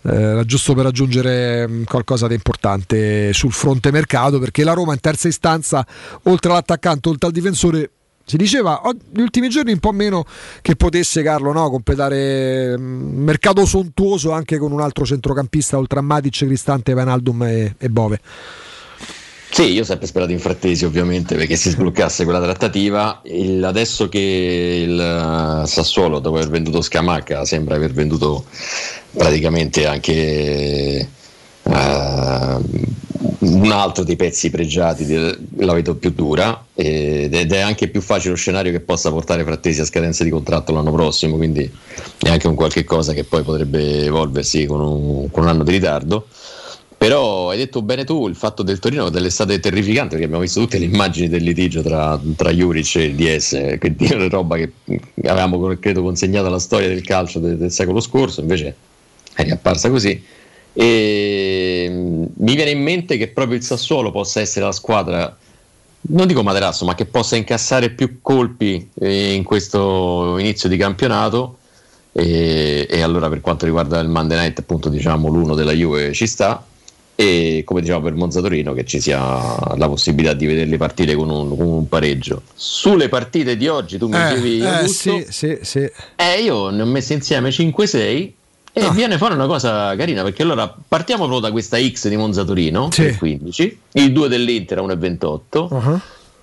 Eh, 0.00 0.42
giusto 0.46 0.74
per 0.74 0.86
aggiungere 0.86 1.66
mm, 1.66 1.82
qualcosa 1.82 2.28
di 2.28 2.34
importante 2.34 3.32
sul 3.32 3.50
fronte 3.50 3.90
mercato 3.90 4.38
perché 4.38 4.62
la 4.62 4.72
Roma 4.72 4.92
in 4.92 5.00
terza 5.00 5.26
istanza 5.26 5.84
oltre 6.22 6.52
all'attaccante 6.52 7.08
oltre 7.08 7.26
al 7.26 7.32
difensore 7.32 7.90
si 8.28 8.36
diceva 8.36 8.80
negli 9.12 9.22
ultimi 9.22 9.48
giorni 9.48 9.72
un 9.72 9.78
po' 9.78 9.90
meno 9.90 10.24
che 10.60 10.76
potesse 10.76 11.22
Carlo 11.22 11.50
no, 11.50 11.70
completare 11.70 12.74
un 12.76 12.82
mm, 12.82 13.22
mercato 13.24 13.64
sontuoso 13.64 14.32
anche 14.32 14.58
con 14.58 14.70
un 14.70 14.82
altro 14.82 15.06
centrocampista 15.06 15.78
oltre 15.78 16.00
a 16.00 16.02
Matic, 16.02 16.44
Cristante, 16.44 16.92
Vanaldum 16.92 17.42
e, 17.44 17.74
e 17.78 17.88
Bove. 17.88 18.20
Sì, 19.50 19.72
io 19.72 19.82
ho 19.82 19.84
sempre 19.84 20.06
sperato 20.06 20.30
in 20.30 20.38
frattesi 20.38 20.84
ovviamente 20.84 21.34
perché 21.34 21.56
si 21.56 21.70
sbloccasse 21.70 22.24
quella 22.24 22.40
trattativa. 22.40 23.20
Il, 23.24 23.64
adesso 23.64 24.08
che 24.08 24.84
il 24.86 25.62
uh, 25.62 25.66
Sassuolo, 25.66 26.18
dopo 26.20 26.36
aver 26.36 26.50
venduto 26.50 26.80
Scamacca, 26.80 27.44
sembra 27.44 27.74
aver 27.74 27.92
venduto 27.92 28.44
praticamente 29.10 29.86
anche 29.86 31.08
uh, 31.62 32.60
un 33.40 33.70
altro 33.72 34.04
dei 34.04 34.16
pezzi 34.16 34.50
pregiati 34.50 35.06
la 35.56 35.72
vedo 35.72 35.96
più 35.96 36.10
dura 36.10 36.66
ed 36.74 37.34
è 37.34 37.60
anche 37.60 37.88
più 37.88 38.00
facile 38.00 38.30
lo 38.30 38.36
scenario 38.36 38.70
che 38.70 38.80
possa 38.80 39.10
portare 39.10 39.44
Frattesi 39.44 39.80
a 39.80 39.84
scadenza 39.84 40.22
di 40.22 40.30
contratto 40.30 40.72
l'anno 40.72 40.92
prossimo 40.92 41.36
quindi 41.36 41.68
è 42.18 42.28
anche 42.28 42.46
un 42.46 42.54
qualche 42.54 42.84
cosa 42.84 43.12
che 43.12 43.24
poi 43.24 43.42
potrebbe 43.42 44.04
evolversi 44.04 44.66
con 44.66 44.80
un, 44.80 45.30
con 45.30 45.44
un 45.44 45.48
anno 45.48 45.64
di 45.64 45.72
ritardo 45.72 46.26
però 46.98 47.50
hai 47.50 47.56
detto 47.58 47.80
bene 47.80 48.04
tu 48.04 48.26
il 48.26 48.34
fatto 48.34 48.62
del 48.62 48.80
Torino 48.80 49.08
dell'estate 49.08 49.60
terrificante 49.60 50.10
perché 50.10 50.24
abbiamo 50.24 50.42
visto 50.42 50.60
tutte 50.60 50.78
le 50.78 50.86
immagini 50.86 51.28
del 51.28 51.44
litigio 51.44 51.80
tra, 51.80 52.20
tra 52.36 52.50
Juric 52.50 52.96
e 52.96 53.04
il 53.04 53.14
DS 53.14 53.76
quindi 53.78 54.06
è 54.06 54.14
una 54.14 54.28
roba 54.28 54.56
che 54.56 54.72
avevamo 55.24 55.76
credo 55.78 56.02
consegnato 56.02 56.48
alla 56.48 56.58
storia 56.58 56.88
del 56.88 57.02
calcio 57.02 57.38
del, 57.38 57.56
del 57.56 57.70
secolo 57.70 58.00
scorso 58.00 58.40
invece 58.40 58.74
è 59.34 59.44
riapparsa 59.44 59.88
così 59.90 60.36
e 60.80 61.88
mm, 61.90 62.24
mi 62.36 62.54
viene 62.54 62.70
in 62.70 62.80
mente 62.80 63.16
che 63.16 63.26
proprio 63.26 63.56
il 63.56 63.64
Sassuolo 63.64 64.12
possa 64.12 64.40
essere 64.40 64.64
la 64.64 64.70
squadra, 64.70 65.36
non 66.02 66.26
dico 66.28 66.44
materasso, 66.44 66.84
ma 66.84 66.94
che 66.94 67.04
possa 67.04 67.34
incassare 67.34 67.90
più 67.90 68.20
colpi 68.22 68.88
eh, 68.94 69.32
in 69.32 69.42
questo 69.42 70.36
inizio 70.38 70.68
di 70.68 70.76
campionato. 70.76 71.56
E, 72.12 72.86
e 72.88 73.00
allora 73.02 73.28
per 73.28 73.40
quanto 73.40 73.64
riguarda 73.64 73.98
il 73.98 74.08
Monday 74.08 74.38
Night, 74.38 74.60
appunto, 74.60 74.88
diciamo 74.88 75.28
l'uno 75.28 75.56
della 75.56 75.72
Juve 75.72 76.12
ci 76.12 76.28
sta. 76.28 76.64
E 77.20 77.62
come 77.64 77.80
diciamo 77.80 78.00
per 78.00 78.14
Monza 78.14 78.40
Torino 78.40 78.72
che 78.74 78.84
ci 78.84 79.00
sia 79.00 79.18
la 79.18 79.88
possibilità 79.88 80.34
di 80.34 80.46
vederli 80.46 80.76
partire 80.76 81.16
con 81.16 81.28
un, 81.28 81.56
con 81.56 81.66
un 81.66 81.88
pareggio. 81.88 82.42
Sulle 82.54 83.08
partite 83.08 83.56
di 83.56 83.66
oggi, 83.66 83.98
tu 83.98 84.06
mi 84.06 84.14
eh, 84.14 84.28
dicevi 84.28 84.60
eh, 84.60 84.86
sì, 84.86 85.26
sì, 85.28 85.58
sì. 85.62 85.90
Eh, 86.14 86.40
io 86.40 86.70
ne 86.70 86.82
ho 86.82 86.86
messe 86.86 87.14
insieme 87.14 87.48
5-6 87.48 87.96
e 88.72 88.84
ah. 88.84 88.90
viene 88.90 89.18
fuori 89.18 89.34
una 89.34 89.46
cosa 89.46 89.96
carina 89.96 90.22
perché 90.22 90.42
allora 90.42 90.72
partiamo 90.86 91.24
proprio 91.24 91.40
da 91.40 91.50
questa 91.50 91.76
X 91.76 92.06
di 92.06 92.16
Monza 92.16 92.44
Torino, 92.44 92.88
sì. 92.92 93.12
15, 93.16 93.80
il 93.94 94.12
2 94.12 94.28
dell'Inter 94.28 94.78
a 94.78 94.82
1,28, 94.82 95.74
uh-huh. 95.74 96.00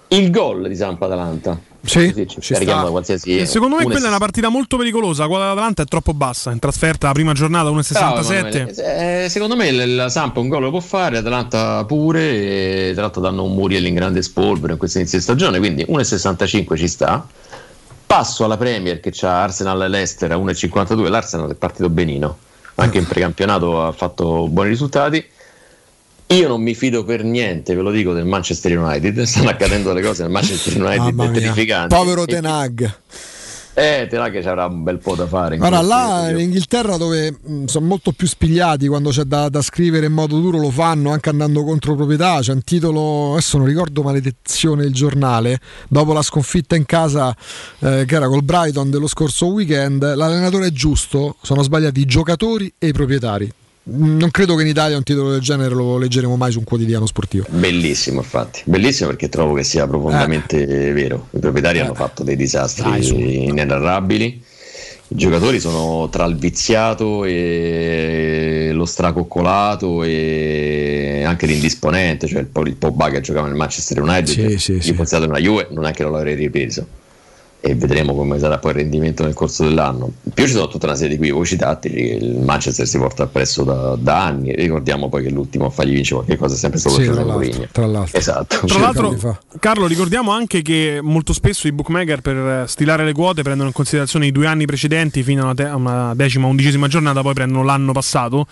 Il 0.09 0.30
gol 0.32 0.67
di 0.67 0.75
Sampa 0.75 1.06
Atalanta. 1.06 1.59
Sì, 1.85 2.27
ci 2.27 2.66
da 2.66 2.88
qualsiasi. 2.90 3.38
E 3.38 3.45
secondo 3.45 3.75
me 3.75 3.84
quella 3.84 4.06
è 4.06 4.09
una 4.09 4.17
partita 4.17 4.50
molto 4.50 4.77
pericolosa. 4.77 5.24
La 5.24 5.27
quota 5.27 5.43
dell'Atalanta 5.43 5.84
è 5.84 5.85
troppo 5.85 6.14
bassa. 6.14 6.51
In 6.51 6.59
trasferta 6.59 7.08
la 7.08 7.14
prima 7.14 7.34
giornata 7.34 7.69
1,67. 7.69 9.24
Eh, 9.24 9.30
secondo 9.30 9.56
me 9.56 9.72
la 9.72 10.09
Sampa 10.09 10.40
un 10.40 10.48
gol 10.48 10.64
lo 10.64 10.72
può 10.72 10.80
fare, 10.80 11.17
Atalanta 11.17 11.84
pure. 11.85 12.90
E 12.90 12.92
tra 12.93 13.03
l'altro 13.03 13.22
danno 13.22 13.43
un 13.43 13.53
Muriel 13.53 13.85
in 13.85 13.93
grande 13.93 14.22
spolvero 14.22 14.74
in 14.74 14.80
questo 14.80 14.98
inizio 14.98 15.19
di 15.19 15.24
stagione. 15.24 15.59
Quindi 15.59 15.85
1,65 15.88 16.75
ci 16.75 16.88
sta. 16.88 17.25
Passo 18.08 18.45
alla 18.45 18.58
Premier 18.58 19.00
che 19.00 19.11
c'ha 19.11 19.43
Arsenal 19.43 19.82
e 19.84 19.88
Leicester 19.88 20.32
a 20.32 20.38
1,52. 20.38 21.08
L'Arsenal 21.09 21.51
è 21.51 21.56
partito 21.56 21.90
benino, 21.90 22.38
anche 22.75 22.98
in 22.98 23.06
precampionato 23.08 23.85
ha 23.85 23.92
fatto 23.92 24.48
buoni 24.48 24.69
risultati. 24.69 25.24
Io 26.27 26.47
non 26.47 26.61
mi 26.61 26.73
fido 26.73 27.03
per 27.03 27.23
niente, 27.23 27.75
ve 27.75 27.81
lo 27.81 27.91
dico, 27.91 28.13
del 28.13 28.25
Manchester 28.25 28.77
United. 28.77 29.21
Stanno 29.23 29.49
accadendo 29.49 29.93
delle 29.93 30.05
cose 30.05 30.23
nel 30.23 30.31
Manchester 30.31 30.81
United 30.81 31.31
terrificanti. 31.31 31.93
Povero 31.93 32.25
Tenag. 32.25 32.93
Eh, 33.77 34.07
te 34.09 34.15
là 34.15 34.29
che 34.29 34.41
ci 34.41 34.47
avrà 34.47 34.67
un 34.67 34.83
bel 34.83 34.99
po' 34.99 35.15
da 35.15 35.27
fare. 35.27 35.57
Ora, 35.59 35.81
là 35.81 36.29
in 36.29 36.39
Inghilterra 36.39 36.95
dove 36.95 37.31
mh, 37.31 37.53
mm, 37.53 37.65
sono 37.65 37.85
molto 37.85 38.13
più 38.13 38.25
spigliati 38.25 38.87
quando 38.87 39.09
c'è 39.09 39.23
da, 39.23 39.49
da, 39.49 39.61
scrivere 39.61 40.05
in 40.05 40.13
modo 40.13 40.39
duro, 40.39 40.59
lo 40.59 40.69
fanno 40.69 41.11
anche 41.11 41.27
andando 41.27 41.61
contro 41.65 41.93
proprietà. 41.93 42.39
C'è 42.39 42.53
un 42.53 42.63
titolo, 42.63 43.33
adesso 43.33 43.57
non 43.57 43.67
ricordo 43.67 44.01
maledizione 44.01 44.85
il 44.85 44.93
giornale, 44.93 45.59
dopo 45.89 46.13
la 46.13 46.21
sconfitta 46.21 46.77
in 46.77 46.85
casa 46.85 47.35
eh, 47.79 48.05
che 48.07 48.15
era 48.15 48.27
col 48.29 48.43
Brighton 48.43 48.89
dello 48.89 49.07
scorso 49.07 49.47
weekend, 49.47 50.01
l'allenatore 50.15 50.67
è 50.67 50.71
giusto, 50.71 51.35
sono 51.41 51.61
sbagliati 51.61 51.99
i 51.99 52.05
giocatori 52.05 52.73
e 52.79 52.87
i 52.87 52.93
proprietari. 52.93 53.51
Non 53.88 54.31
credo 54.31 54.55
che 54.55 54.64
in 54.64 54.67
Italia 54.69 54.97
un 54.97 55.03
titolo 55.03 55.31
del 55.31 55.41
genere 55.41 55.75
lo 55.75 55.97
leggeremo 55.97 56.35
mai 56.35 56.51
su 56.51 56.59
un 56.59 56.64
quotidiano 56.65 57.05
sportivo. 57.05 57.45
Bellissimo, 57.49 58.22
infatti, 58.22 58.61
bellissimo 58.65 59.09
perché 59.09 59.30
trovo 59.30 59.53
che 59.53 59.64
sia 59.64 59.85
profondamente 59.88 60.65
vero. 60.93 61.27
I 61.31 61.39
proprietari 61.39 61.80
hanno 61.80 61.93
fatto 61.93 62.23
dei 62.23 62.35
disastri 62.35 63.45
inenarrabili. 63.45 64.43
I 65.07 65.15
giocatori 65.15 65.59
sono 65.59 66.09
tra 66.09 66.25
il 66.25 66.35
viziato 66.35 67.25
e 67.25 68.72
lo 68.73 68.85
stracoccolato 68.85 70.01
e 70.03 71.22
anche 71.23 71.45
l'indisponente, 71.45 72.25
cioè 72.25 72.39
il, 72.39 72.47
Po- 72.47 72.65
il 72.65 72.75
Pogba 72.75 73.09
che 73.09 73.22
giocava 73.22 73.45
nel 73.45 73.55
Manchester 73.55 74.01
United, 74.01 74.25
Sì, 74.25 74.57
sì, 74.57 74.81
sì. 74.81 74.89
iniziato 74.89 75.27
nella 75.27 75.38
Juve, 75.39 75.67
non 75.69 75.85
è 75.85 75.91
che 75.91 76.01
non 76.01 76.11
l'avrei 76.14 76.33
ripreso. 76.33 76.88
E 77.67 77.73
vedremo 77.73 78.13
come 78.13 78.37
sarà 78.37 78.59
poi 78.59 78.73
il 78.73 78.77
rendimento 78.77 79.23
nel 79.23 79.33
corso 79.33 79.63
dell'anno. 79.63 80.11
In 80.21 80.31
più 80.33 80.45
ci 80.45 80.51
sono 80.51 80.67
tutta 80.67 80.85
una 80.85 80.93
serie 80.95 81.17
di 81.17 81.23
equivoci 81.23 81.55
tattici 81.55 81.95
che 81.95 82.17
il 82.21 82.35
Manchester 82.37 82.85
si 82.85 82.99
porta 82.99 83.23
appresso 83.23 83.63
da, 83.63 83.95
da 83.99 84.23
anni. 84.23 84.53
Ricordiamo 84.53 85.09
poi 85.09 85.23
che 85.23 85.31
l'ultimo 85.31 85.65
a 85.65 85.69
fargli 85.71 85.93
vincere 85.93 86.17
qualche 86.23 86.37
cosa 86.37 86.53
è 86.53 86.57
sempre 86.57 86.77
stato 86.77 86.93
Sì, 86.97 87.05
José 87.05 87.13
tra 87.13 87.23
l'altro, 87.23 87.47
Mourinho. 87.47 87.67
tra 87.71 87.85
l'altro. 87.87 88.19
Esatto. 88.19 88.65
Tra 88.67 88.79
l'altro, 88.79 89.39
Carlo, 89.59 89.87
ricordiamo 89.87 90.29
anche 90.29 90.61
che 90.61 90.99
molto 91.01 91.33
spesso 91.33 91.67
i 91.67 91.71
bookmaker 91.71 92.21
per 92.21 92.35
eh, 92.37 92.63
stilare 92.67 93.03
le 93.03 93.13
quote 93.13 93.41
prendono 93.41 93.69
in 93.69 93.73
considerazione 93.73 94.27
i 94.27 94.31
due 94.31 94.45
anni 94.45 94.65
precedenti 94.67 95.23
fino 95.23 95.41
a 95.41 95.45
una, 95.45 95.53
te- 95.55 95.63
una 95.63 96.13
decima, 96.13 96.45
undicesima 96.45 96.87
giornata, 96.87 97.21
poi 97.23 97.33
prendono 97.33 97.63
l'anno 97.63 97.93
passato. 97.93 98.45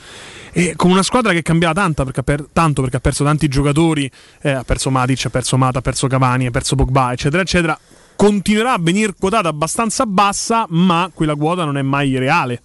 E 0.52 0.74
con 0.76 0.90
una 0.90 1.04
squadra 1.04 1.34
che 1.34 1.44
cambia 1.44 1.72
tanta 1.72 2.04
perché 2.04 2.22
ha 2.22 2.24
per- 2.24 2.48
tanto 2.52 2.82
perché 2.82 2.98
ha 2.98 3.00
perso 3.00 3.24
tanti 3.24 3.48
giocatori, 3.48 4.10
eh, 4.42 4.50
ha 4.50 4.64
perso 4.64 4.90
Matic, 4.90 5.26
ha 5.26 5.30
perso 5.30 5.56
Mata, 5.56 5.78
ha 5.78 5.82
perso 5.84 6.08
Cavani, 6.08 6.48
ha 6.48 6.52
perso 6.52 6.74
Pogba, 6.76 7.12
eccetera, 7.12 7.44
eccetera. 7.44 7.78
Continuerà 8.16 8.74
a 8.74 8.78
venire 8.80 9.14
quotata 9.20 9.50
abbastanza 9.50 10.06
bassa, 10.06 10.66
ma 10.70 11.10
quella 11.14 11.36
quota 11.36 11.66
non 11.66 11.78
è 11.78 11.82
mai 11.82 12.18
reale. 12.18 12.62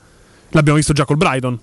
L'abbiamo 0.50 0.78
visto 0.78 0.92
già 0.92 1.04
col 1.04 1.16
Brighton. 1.16 1.58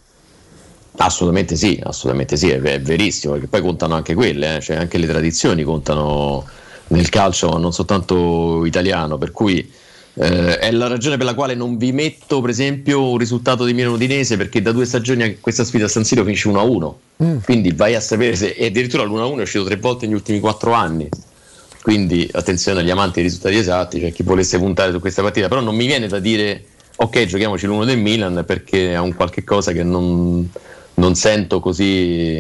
Assolutamente 0.98 1.56
sì, 1.56 1.80
assolutamente 1.84 2.38
sì, 2.38 2.50
è, 2.50 2.60
è 2.60 2.82
verissimo, 2.82 3.34
perché 3.34 3.48
poi 3.48 3.62
contano 3.62 3.96
anche 3.96 4.14
quelle, 4.14 4.58
eh, 4.58 4.62
cioè 4.62 4.78
anche 4.78 4.98
le 4.98 5.08
tradizioni 5.08 5.64
contano 5.64 6.46
nel 6.88 7.10
calcio 7.10 7.58
non 7.58 7.74
soltanto 7.74 8.64
italiano, 8.66 9.18
per 9.18 9.32
cui 9.32 9.70
eh, 10.18 10.58
è 10.60 10.72
la 10.72 10.88
ragione 10.88 11.18
per 11.18 11.26
la 11.26 11.34
quale 11.34 11.54
non 11.56 11.78
vi 11.78 11.92
metto 11.92 12.40
per 12.40 12.50
esempio 12.50 13.10
un 13.10 13.18
risultato 13.18 13.66
di 13.66 13.74
Milano 13.74 13.96
Udinese 13.96 14.38
perché 14.38 14.62
da 14.62 14.72
due 14.72 14.86
stagioni 14.86 15.24
a 15.24 15.36
questa 15.42 15.66
sfida 15.66 15.86
a 15.86 15.90
San 15.90 16.06
Siro 16.06 16.24
finisce 16.24 16.50
1-1, 16.50 16.94
Mm. 17.24 17.38
quindi 17.44 17.72
vai 17.72 17.96
a 17.96 18.02
sapere 18.02 18.36
se 18.36 18.50
e 18.50 18.66
addirittura 18.66 19.04
l'1-1 19.04 19.40
è 19.40 19.42
uscito 19.42 19.64
tre 19.64 19.78
volte 19.78 20.06
negli 20.06 20.16
ultimi 20.16 20.40
quattro 20.40 20.74
anni. 20.74 21.08
Quindi 21.86 22.28
attenzione 22.32 22.80
agli 22.80 22.90
amanti 22.90 23.14
dei 23.18 23.26
risultati 23.26 23.58
esatti, 23.58 24.00
cioè 24.00 24.12
chi 24.12 24.24
volesse 24.24 24.58
puntare 24.58 24.92
su 24.92 25.00
questa 25.00 25.22
partita, 25.22 25.48
però 25.48 25.62
non 25.62 25.76
mi 25.76 25.86
viene 25.86 26.08
da 26.08 26.18
dire 26.18 26.64
ok 26.96 27.26
giochiamoci 27.26 27.68
l'1 27.68 27.86
del 27.86 28.00
Milan 28.00 28.44
perché 28.44 28.94
è 28.94 28.98
un 28.98 29.14
qualche 29.14 29.44
cosa 29.44 29.72
che 29.72 29.84
non, 29.84 30.50
non 30.96 31.14
sento 31.14 31.60
così, 31.60 32.40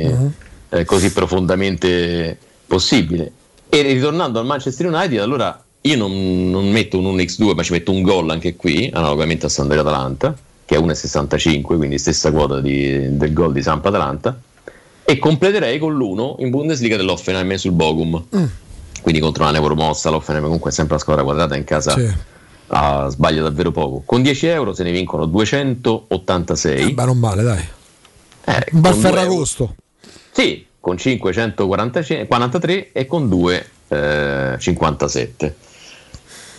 eh, 0.69 0.83
così 0.85 1.13
profondamente 1.13 2.35
possibile. 2.65 3.31
E 3.69 3.83
ritornando 3.83 4.39
al 4.39 4.47
Manchester 4.47 4.87
United, 4.87 5.19
allora 5.19 5.63
io 5.79 5.95
non, 5.95 6.49
non 6.49 6.67
metto 6.71 6.97
un 6.97 7.15
1x2 7.15 7.53
ma 7.53 7.61
ci 7.61 7.71
metto 7.71 7.91
un 7.91 8.01
gol 8.01 8.31
anche 8.31 8.55
qui, 8.55 8.89
analogamente 8.91 9.45
a 9.45 9.49
Sampdoria 9.49 9.83
Atalanta, 9.83 10.35
che 10.65 10.75
è 10.75 10.79
1,65, 10.79 11.61
quindi 11.77 11.99
stessa 11.99 12.31
quota 12.31 12.59
di- 12.61 13.15
del 13.15 13.31
gol 13.31 13.53
di 13.53 13.61
Samp 13.61 13.85
Atalanta, 13.85 14.41
e 15.03 15.19
completerei 15.19 15.77
con 15.77 15.95
l'1 15.95 16.37
in 16.39 16.49
Bundesliga 16.49 16.97
dell'Offenheim 16.97 17.53
sul 17.57 17.73
Bogum. 17.73 18.25
Quindi 19.01 19.19
contro 19.21 19.43
una 19.43 19.51
Neuromossa, 19.51 20.09
l'Offenheim 20.09 20.43
comunque 20.45 20.71
è 20.71 20.73
sempre 20.73 20.95
la 20.95 21.01
squadra 21.01 21.23
quadrata 21.23 21.55
in 21.55 21.63
casa 21.63 21.91
Sì. 21.91 22.11
ah, 22.67 23.07
sbaglia 23.09 23.41
davvero 23.43 23.71
poco. 23.71 24.01
Con 24.05 24.21
10 24.21 24.47
euro 24.47 24.73
se 24.73 24.83
ne 24.83 24.91
vincono 24.91 25.25
286. 25.25 26.93
Beh, 26.93 27.05
non 27.05 27.17
male, 27.19 27.43
dai. 27.43 27.63
Eh, 28.45 28.65
Un 28.71 28.81
bel 28.81 28.93
ferragosto. 28.93 29.75
Sì, 30.31 30.65
con 30.79 30.97
543 30.97 32.91
e 32.91 33.05
con 33.05 33.29
2 33.29 33.65
eh, 33.87 34.55
57. 34.57 35.55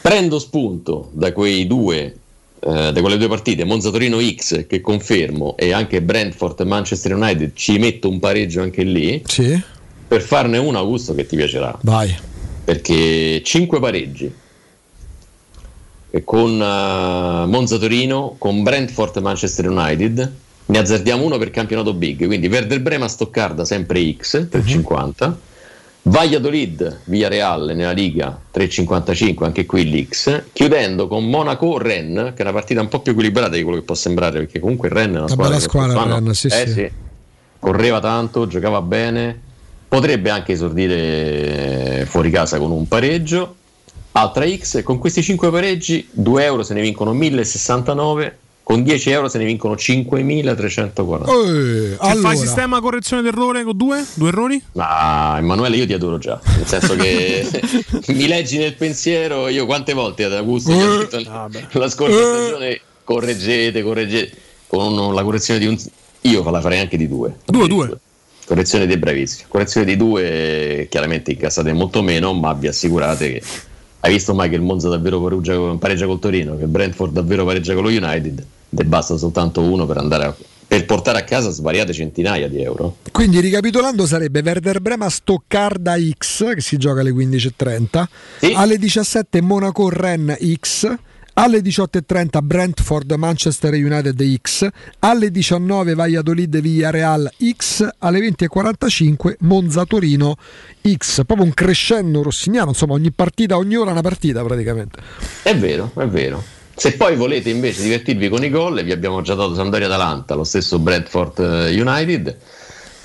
Prendo 0.01 0.39
spunto 0.39 1.11
da 1.13 1.33
quei 1.33 1.67
due 1.67 2.15
eh, 2.59 2.93
da 2.93 3.01
quelle 3.01 3.17
due 3.19 3.29
partite, 3.29 3.65
Monza 3.65 3.91
Torino 3.91 4.19
X 4.21 4.67
che 4.67 4.81
confermo 4.81 5.57
e 5.57 5.73
anche 5.73 6.03
Brentford 6.03 6.61
e 6.61 6.65
Manchester 6.65 7.15
United 7.15 7.53
ci 7.55 7.79
metto 7.79 8.09
un 8.09 8.19
pareggio 8.19 8.63
anche 8.63 8.83
lì. 8.83 9.23
Sì. 9.27 9.61
Per 10.09 10.23
farne 10.23 10.59
uno 10.59 10.79
Augusto 10.79 11.15
che 11.15 11.27
ti 11.27 11.37
piacerà. 11.37 11.77
Vai. 11.83 12.15
Perché 12.65 13.43
5 13.43 13.81
pareggi 13.81 14.33
e 16.11 16.25
con 16.25 16.53
eh, 16.53 17.47
Monza 17.47 17.77
Torino, 17.77 18.37
con 18.39 18.63
Brentford 18.63 19.19
Manchester 19.19 19.69
United. 19.69 20.33
Ne 20.69 20.79
azzardiamo 20.79 21.23
uno 21.23 21.39
per 21.39 21.51
campionato 21.51 21.93
big, 21.93 22.27
quindi 22.27 22.49
Werder 22.49 22.81
Brema 22.81 23.07
Stoccarda 23.07 23.65
sempre 23.65 24.15
X 24.17 24.49
3,50. 24.51 25.35
Valladolid 26.03 27.01
Villarreal 27.05 27.73
nella 27.75 27.91
Liga 27.91 28.41
3,55, 28.55 29.45
anche 29.45 29.67
qui 29.67 29.91
l'X. 29.91 30.45
Chiudendo 30.53 31.09
con 31.09 31.29
Monaco 31.29 31.79
Ren, 31.79 32.33
che 32.35 32.39
è 32.39 32.43
una 32.43 32.53
partita 32.53 32.81
un 32.81 32.89
po' 32.89 33.01
più 33.01 33.13
equilibrata 33.13 33.57
di 33.57 33.63
quello 33.63 33.79
che 33.79 33.85
può 33.85 33.95
sembrare, 33.95 34.39
perché 34.39 34.61
comunque 34.61 34.89
Ren 34.89 35.09
è 35.09 35.11
una 35.11 35.19
Una 35.19 35.29
squadra 35.29 35.49
bella 35.49 35.61
squadra, 35.61 36.03
Rennes, 36.05 36.39
sì, 36.39 36.47
eh, 36.47 36.67
sì. 36.67 36.73
sì. 36.73 36.91
correva 37.59 38.01
tanto, 38.01 38.47
giocava 38.47 38.81
bene, 38.81 39.41
potrebbe 39.89 40.31
anche 40.31 40.53
esordire 40.53 42.07
fuori 42.09 42.31
casa 42.31 42.59
con 42.59 42.71
un 42.71 42.87
pareggio. 42.89 43.57
Altra 44.13 44.49
X, 44.49 44.83
con 44.83 44.99
questi 44.99 45.23
5 45.23 45.51
pareggi 45.51 46.09
2 46.11 46.45
euro 46.45 46.63
se 46.63 46.73
ne 46.73 46.81
vincono 46.81 47.13
1069, 47.13 48.39
con 48.63 48.83
10 48.83 49.11
euro 49.11 49.29
se 49.29 49.37
ne 49.39 49.45
vincono 49.45 49.77
5340. 49.77 51.31
Eh, 51.31 51.35
Se 51.35 51.97
allora, 51.99 52.29
fai 52.29 52.37
sistema 52.39 52.81
correzione 52.81 53.21
d'errore 53.21 53.63
con 53.63 53.77
due? 53.77 54.05
Due 54.15 54.29
errori? 54.29 54.63
Ma 54.73 55.37
Emanuele 55.39 55.77
io 55.77 55.87
ti 55.87 55.93
adoro 55.93 56.17
già, 56.17 56.41
nel 56.57 56.67
senso 56.67 56.97
che 56.97 57.47
mi 58.09 58.27
leggi 58.27 58.57
nel 58.57 58.75
pensiero, 58.75 59.49
io 59.49 59.67
quante 59.67 59.93
volte 59.93 60.25
ad 60.25 60.33
Augusto 60.33 60.73
ti 60.73 60.83
ho 60.83 60.99
detto 60.99 61.79
la 61.79 61.89
scorsa 61.91 62.17
stagione 62.17 62.81
correggete, 63.07 63.83
correggete, 63.83 64.37
con 64.67 65.15
la 65.15 65.23
correzione 65.23 65.61
di 65.61 65.67
un... 65.67 65.77
Io 66.23 66.51
la 66.51 66.61
farei 66.61 66.81
anche 66.81 66.97
di 66.97 67.07
due. 67.07 67.37
Due, 67.45 67.69
due. 67.69 67.99
Correzione 68.47 68.87
dei 68.87 68.97
bravissimi. 68.97 69.49
Correzione 69.49 69.87
di 69.87 69.97
due, 69.97 70.87
chiaramente 70.89 71.33
incassate 71.33 71.73
molto 71.73 72.01
meno, 72.01 72.33
ma 72.33 72.53
vi 72.55 72.69
assicurate 72.69 73.33
che 73.33 73.43
hai 74.01 74.13
visto 74.13 74.35
mai 74.35 74.49
che 74.49 74.55
il 74.55 74.63
Monza 74.63 74.89
davvero 74.89 75.21
pareggia, 75.21 75.59
pareggia 75.79 76.07
col 76.07 76.21
Torino, 76.21 76.57
che 76.57 76.67
Brentford 76.67 77.13
davvero 77.13 77.45
pareggia 77.45 77.75
con 77.75 77.83
lo 77.83 77.89
United, 77.89 78.47
ne 78.69 78.85
basta 78.85 79.17
soltanto 79.17 79.63
uno 79.63 79.85
per 79.85 79.97
andare 79.97 80.25
a, 80.25 80.35
per 80.69 80.85
portare 80.85 81.19
a 81.19 81.25
casa 81.25 81.51
svariate 81.51 81.93
centinaia 81.93 82.49
di 82.49 82.63
euro. 82.63 82.99
quindi 83.11 83.41
ricapitolando 83.41 84.07
sarebbe 84.07 84.43
Werder 84.45 84.81
Brema 84.81 85.09
Stoccarda 85.09 85.97
X 85.99 86.55
che 86.55 86.61
si 86.61 86.77
gioca 86.77 87.01
alle 87.01 87.11
15.30, 87.11 88.05
alle 88.55 88.79
17 88.79 89.41
Monaco 89.41 89.89
Ren 89.89 90.37
X, 90.61 90.95
alle 91.39 91.61
18.30 91.61 92.43
Brentford 92.43 93.13
Manchester 93.13 93.75
United 93.75 94.39
X, 94.41 94.67
alle 95.01 95.31
19 95.31 95.95
Valladolid 95.95 96.61
Villarreal 96.61 97.31
X, 97.55 97.87
alle 97.99 98.21
20.45 98.21 99.35
Monza 99.41 99.85
Torino 99.85 100.37
X, 100.97 101.25
proprio 101.27 101.47
un 101.47 101.53
crescendo 101.53 102.23
rossiniano, 102.23 102.69
insomma 102.71 102.95
ogni 102.95 103.11
partita, 103.11 103.59
ogni 103.59 103.77
ora 103.77 103.91
una 103.91 104.01
partita 104.01 104.43
praticamente. 104.43 104.99
È 105.43 105.55
vero, 105.57 105.91
è 105.97 106.07
vero. 106.07 106.43
Se 106.75 106.93
poi 106.93 107.17
volete 107.17 107.51
invece 107.51 107.83
divertirvi 107.83 108.29
con 108.29 108.43
i 108.43 108.51
gol, 108.51 108.83
vi 108.83 108.93
abbiamo 108.93 109.21
già 109.21 109.35
dato 109.35 109.55
Sampdoria 109.55 109.87
Atalanta, 109.87 110.35
lo 110.35 110.45
stesso 110.45 110.79
Bradford 110.79 111.39
eh, 111.39 111.81
United. 111.81 112.37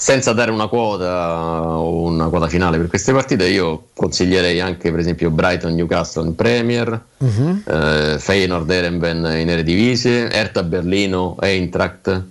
Senza 0.02 0.34
dare 0.34 0.50
una 0.50 0.66
quota 0.66 1.78
o 1.78 2.02
una 2.02 2.28
quota 2.30 2.48
finale 2.48 2.80
per 2.80 2.88
queste 2.88 3.14
partite, 3.14 3.48
io 3.48 3.90
consiglierei 3.94 4.60
anche 4.60 4.90
per 4.90 5.00
esempio 5.00 5.30
Brighton 5.30 5.76
Newcastle 5.76 6.26
in 6.26 6.34
Premier, 6.34 7.00
eh, 7.20 8.16
Feyenoord 8.18 8.68
Erenben 8.72 9.18
in 9.18 9.48
Eredivisie, 9.48 10.28
Erta 10.32 10.64
Berlino, 10.64 11.38
Eintracht. 11.40 12.24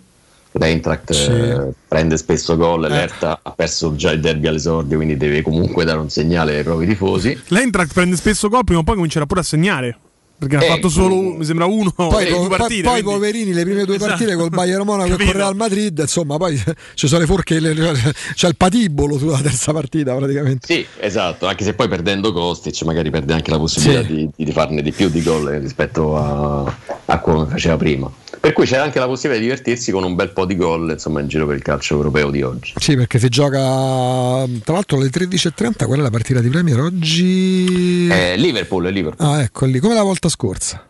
L'Eintracht 0.50 1.12
Sì. 1.12 1.30
eh, 1.30 1.68
prende 1.86 2.16
spesso 2.16 2.56
gol, 2.56 2.88
l'Erta 2.88 3.38
ha 3.40 3.52
perso 3.52 3.94
già 3.94 4.10
il 4.10 4.18
derby 4.18 4.48
all'esordio, 4.48 4.96
quindi 4.96 5.16
deve 5.16 5.40
comunque 5.42 5.84
dare 5.84 6.00
un 6.00 6.10
segnale 6.10 6.56
ai 6.56 6.64
propri 6.64 6.88
tifosi. 6.88 7.40
L'Eintracht 7.50 7.92
prende 7.92 8.16
spesso 8.16 8.48
gol, 8.48 8.64
prima 8.64 8.80
o 8.80 8.82
poi 8.82 8.96
comincerà 8.96 9.26
pure 9.26 9.40
a 9.40 9.44
segnare. 9.44 9.96
Perché 10.40 10.56
ha 10.56 10.64
Eh, 10.64 10.68
fatto 10.68 10.88
solo, 10.88 11.14
mi 11.20 11.44
sembra 11.44 11.66
uno 11.66 11.90
Poi, 11.90 12.24
eh, 12.24 12.30
po- 12.30 12.38
due 12.38 12.48
poi- 12.48 12.56
partite. 12.58 12.82
poi 12.82 13.02
quindi- 13.02 13.10
poverini 13.10 13.52
le 13.52 13.62
prime 13.62 13.84
due 13.84 13.96
Esatto. 13.96 14.10
partite 14.12 14.34
col 14.36 14.48
Bayern 14.48 14.84
Monaco 14.86 15.12
e 15.12 15.16
col 15.26 15.34
Real 15.34 15.54
Madrid 15.54 15.98
insomma 15.98 16.38
poi 16.38 16.58
ci 16.94 17.08
sono 17.08 17.20
le 17.20 17.26
forche 17.26 17.60
le- 17.60 17.74
le- 17.74 17.92
c'è 18.34 18.48
il 18.48 18.56
patibolo 18.56 19.18
sulla 19.18 19.36
terza 19.38 19.72
partita 19.74 20.14
praticamente 20.14 20.66
Sì, 20.66 20.86
esatto, 20.98 21.46
anche 21.46 21.62
se 21.62 21.74
poi 21.74 21.88
perdendo 21.88 22.32
Kostic 22.32 22.80
magari 22.84 23.10
perde 23.10 23.34
anche 23.34 23.50
la 23.50 23.58
possibilità 23.58 24.00
Sì. 24.06 24.14
di, 24.34 24.44
di 24.44 24.52
farne 24.52 24.80
di 24.80 24.92
più 24.92 25.10
di 25.10 25.22
gol 25.22 25.44
rispetto 25.60 26.16
a, 26.16 26.74
a 27.04 27.18
come 27.20 27.44
faceva 27.46 27.76
prima. 27.76 28.10
Per 28.40 28.52
cui 28.54 28.64
c'è 28.64 28.78
anche 28.78 28.98
la 28.98 29.06
possibilità 29.06 29.42
di 29.42 29.50
divertirsi 29.50 29.92
con 29.92 30.02
un 30.02 30.14
bel 30.14 30.30
po' 30.30 30.46
di 30.46 30.56
gol 30.56 30.88
insomma, 30.90 31.20
in 31.20 31.28
giro 31.28 31.46
per 31.46 31.56
il 31.56 31.62
calcio 31.62 31.94
europeo 31.96 32.30
di 32.30 32.40
oggi. 32.42 32.72
sì 32.76 32.96
perché 32.96 33.18
si 33.18 33.28
gioca 33.28 33.58
tra 34.64 34.72
l'altro 34.74 34.96
alle 34.96 35.08
13.30 35.10 35.84
qual 35.84 35.98
è 35.98 36.02
la 36.02 36.10
partita 36.10 36.40
di 36.40 36.48
Premier 36.48 36.80
oggi 36.80 38.08
Eh, 38.10 38.36
Liverpool, 38.36 38.86
Liverpool. 38.90 39.28
ah 39.28 39.42
ecco 39.42 39.66
lì 39.66 39.78
come 39.78 39.92
la 39.94 40.02
volta 40.02 40.28
scorsa 40.30 40.86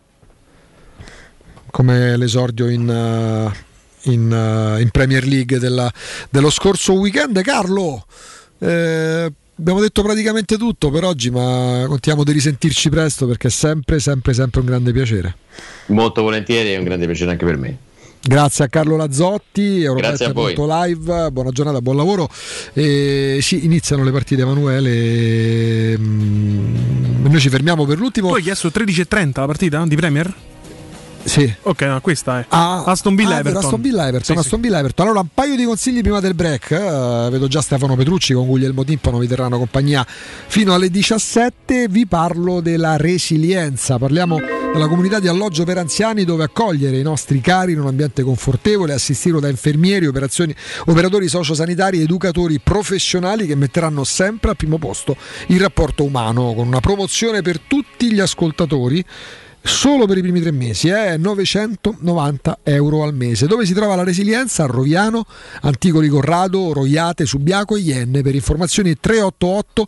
come 1.71 2.15
l'esordio 2.17 2.69
in, 2.69 2.89
eh, 2.89 4.11
in, 4.11 4.31
uh, 4.31 4.79
in 4.79 4.89
Premier 4.89 5.23
League 5.25 5.57
della, 5.57 5.91
dello 6.29 6.49
scorso 6.49 6.93
weekend. 6.93 7.41
Carlo, 7.41 8.05
eh, 8.59 9.31
abbiamo 9.61 9.79
detto 9.79 10.01
praticamente 10.01 10.57
tutto 10.57 10.89
per 10.89 11.03
oggi, 11.03 11.29
ma 11.29 11.85
contiamo 11.87 12.23
di 12.23 12.31
risentirci 12.31 12.89
presto 12.89 13.27
perché 13.27 13.47
è 13.47 13.51
sempre, 13.51 13.99
sempre, 13.99 14.33
sempre 14.33 14.59
un 14.59 14.65
grande 14.65 14.91
piacere. 14.91 15.35
Molto 15.87 16.23
volentieri, 16.23 16.71
è 16.71 16.77
un 16.77 16.83
grande 16.83 17.05
piacere 17.05 17.31
anche 17.31 17.45
per 17.45 17.57
me. 17.57 17.77
Grazie 18.23 18.65
a 18.65 18.67
Carlo 18.67 18.97
Lazzotti, 18.97 19.81
Grazie 19.81 20.25
a 20.25 20.33
voi. 20.33 20.55
Live, 20.55 21.31
buona 21.31 21.51
giornata, 21.51 21.81
buon 21.81 21.95
lavoro. 21.95 22.29
E 22.73 23.39
sì, 23.41 23.65
iniziano 23.65 24.03
le 24.03 24.11
partite 24.11 24.41
Emanuele. 24.41 25.97
Mm, 25.97 27.25
Noi 27.25 27.39
ci 27.39 27.49
fermiamo 27.49 27.85
per 27.85 27.97
l'ultimo. 27.97 28.29
Tu 28.29 28.35
hai 28.35 28.41
chiesto 28.43 28.67
13.30 28.69 29.31
la 29.39 29.45
partita 29.45 29.83
di 29.85 29.95
Premier? 29.95 30.33
Sì. 31.23 31.53
Ok, 31.63 31.81
no, 31.83 32.01
questa 32.01 32.39
è. 32.39 32.45
Ah, 32.49 32.83
Aston 32.85 33.15
Villa 33.15 33.35
ah, 33.35 33.39
Everton. 33.39 33.63
Aston 33.63 33.81
Villa 33.81 34.07
Everton, 34.07 34.35
Sì, 34.35 34.41
Aston 34.41 34.61
Villa 34.61 34.79
Everton. 34.79 35.05
Allora, 35.05 35.21
un 35.21 35.27
paio 35.33 35.55
di 35.55 35.63
consigli 35.63 36.01
prima 36.01 36.19
del 36.19 36.33
break. 36.33 36.71
Eh, 36.71 37.27
vedo 37.31 37.47
già 37.47 37.61
Stefano 37.61 37.95
Petrucci 37.95 38.33
con 38.33 38.47
Guglielmo 38.47 38.83
Timpano 38.83 39.19
vi 39.19 39.27
terranno 39.27 39.57
compagnia 39.57 40.05
fino 40.07 40.73
alle 40.73 40.89
17. 40.89 41.87
Vi 41.87 42.07
parlo 42.07 42.59
della 42.59 42.97
resilienza. 42.97 43.97
Parliamo 43.97 44.39
della 44.71 44.87
comunità 44.87 45.19
di 45.19 45.27
alloggio 45.27 45.63
per 45.65 45.77
anziani 45.77 46.23
dove 46.23 46.43
accogliere 46.43 46.97
i 46.97 47.03
nostri 47.03 47.41
cari 47.41 47.73
in 47.73 47.81
un 47.81 47.87
ambiente 47.87 48.23
confortevole, 48.23 48.93
assistito 48.93 49.39
da 49.39 49.49
infermieri, 49.49 50.07
operatori 50.07 51.27
sociosanitari 51.27 52.01
educatori 52.01 52.59
professionali 52.59 53.45
che 53.45 53.55
metteranno 53.55 54.03
sempre 54.05 54.51
al 54.51 54.55
primo 54.55 54.77
posto 54.77 55.17
il 55.47 55.59
rapporto 55.59 56.03
umano 56.03 56.53
con 56.53 56.67
una 56.67 56.79
promozione 56.79 57.41
per 57.41 57.59
tutti 57.59 58.13
gli 58.13 58.19
ascoltatori 58.19 59.03
solo 59.63 60.05
per 60.05 60.17
i 60.17 60.21
primi 60.21 60.41
tre 60.41 60.51
mesi, 60.51 60.89
è 60.89 61.17
990 61.17 62.59
euro 62.63 63.03
al 63.03 63.13
mese. 63.13 63.47
Dove 63.47 63.65
si 63.65 63.73
trova 63.73 63.95
la 63.95 64.03
resilienza? 64.03 64.63
A 64.63 64.67
Roviano, 64.67 65.25
Anticoli 65.61 66.07
Corrado, 66.07 66.73
Roiate, 66.73 67.25
Subiaco 67.25 67.75
e 67.75 67.79
Ienne. 67.79 68.21
Per 68.21 68.35
informazioni 68.35 68.97
388 68.99 69.87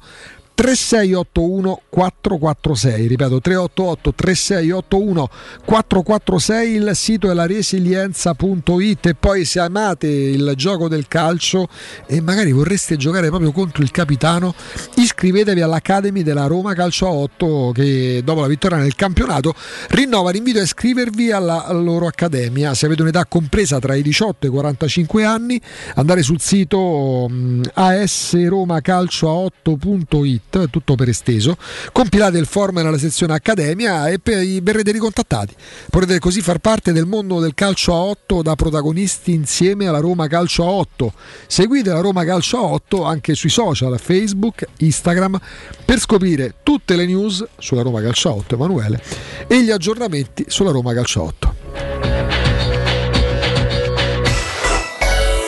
3681 0.53 1.81
446 1.89 3.07
ripeto 3.07 3.41
388 3.41 4.13
3681 4.13 5.29
446 5.65 6.73
il 6.73 6.91
sito 6.93 7.31
è 7.31 7.33
la 7.33 7.45
resilienza.it 7.45 9.05
e 9.07 9.15
poi 9.15 9.45
se 9.45 9.59
amate 9.59 10.07
il 10.07 10.53
gioco 10.55 10.87
del 10.87 11.07
calcio 11.07 11.67
e 12.05 12.21
magari 12.21 12.51
vorreste 12.51 12.97
giocare 12.97 13.29
proprio 13.29 13.51
contro 13.51 13.83
il 13.83 13.91
capitano 13.91 14.53
iscrivetevi 14.95 15.61
all'Academy 15.61 16.23
della 16.23 16.45
Roma 16.45 16.73
Calcio 16.73 17.07
8 17.07 17.71
che 17.73 18.21
dopo 18.23 18.41
la 18.41 18.47
vittoria 18.47 18.77
nel 18.77 18.95
campionato 18.95 19.53
rinnova 19.89 20.31
l'invito 20.31 20.59
a 20.59 20.63
iscrivervi 20.63 21.31
alla 21.31 21.67
loro 21.71 22.07
accademia. 22.07 22.73
Se 22.73 22.85
avete 22.85 23.01
un'età 23.01 23.25
compresa 23.25 23.79
tra 23.79 23.95
i 23.95 24.01
18 24.01 24.45
e 24.45 24.49
i 24.49 24.51
45 24.51 25.25
anni 25.25 25.59
andare 25.95 26.21
sul 26.21 26.39
sito 26.39 27.27
mm, 27.29 27.63
asromacalcio8.it 27.73 30.42
Sport, 30.53 30.69
tutto 30.69 30.95
per 30.95 31.09
esteso, 31.09 31.57
compilate 31.91 32.37
il 32.37 32.45
form 32.45 32.75
nella 32.77 32.97
sezione 32.97 33.33
Accademia 33.33 34.07
e 34.07 34.19
verrete 34.61 34.91
ricontattati. 34.91 35.55
Potrete 35.89 36.19
così 36.19 36.41
far 36.41 36.59
parte 36.59 36.91
del 36.91 37.05
mondo 37.05 37.39
del 37.39 37.53
calcio 37.55 37.93
a 37.93 37.97
8 37.97 38.41
da 38.41 38.55
protagonisti 38.55 39.33
insieme 39.33 39.87
alla 39.87 39.99
Roma 39.99 40.27
Calcio 40.27 40.63
a 40.63 40.69
8. 40.69 41.13
Seguite 41.47 41.91
la 41.91 42.01
Roma 42.01 42.23
Calcio 42.23 42.57
a 42.57 42.63
8 42.63 43.03
anche 43.03 43.33
sui 43.33 43.49
social, 43.49 43.99
Facebook, 43.99 44.65
Instagram, 44.77 45.39
per 45.85 45.99
scoprire 45.99 46.55
tutte 46.63 46.95
le 46.95 47.05
news 47.05 47.43
sulla 47.57 47.81
Roma 47.81 48.01
Calcio 48.01 48.29
a 48.29 48.33
8, 48.33 48.55
Emanuele, 48.55 49.01
e 49.47 49.63
gli 49.63 49.71
aggiornamenti 49.71 50.45
sulla 50.47 50.71
Roma 50.71 50.93
Calcio 50.93 51.21
a 51.21 51.23
8. 51.23 51.55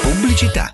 Pubblicità. 0.02 0.74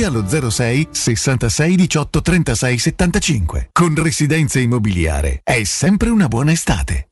allo 0.00 0.26
06 0.26 0.88
66 0.90 1.76
18 1.76 2.22
36 2.22 2.78
75. 2.78 3.68
Con 3.72 3.94
Residenze 3.94 4.60
Immobiliare 4.60 5.40
è 5.44 5.62
sempre 5.64 6.08
una 6.08 6.28
buona 6.28 6.52
estate. 6.52 7.11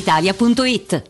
brispalitalia.it. 0.00 1.09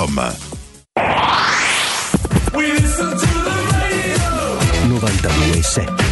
showroomdelmaterasso.com 0.01 0.49
92.7 4.87 6.09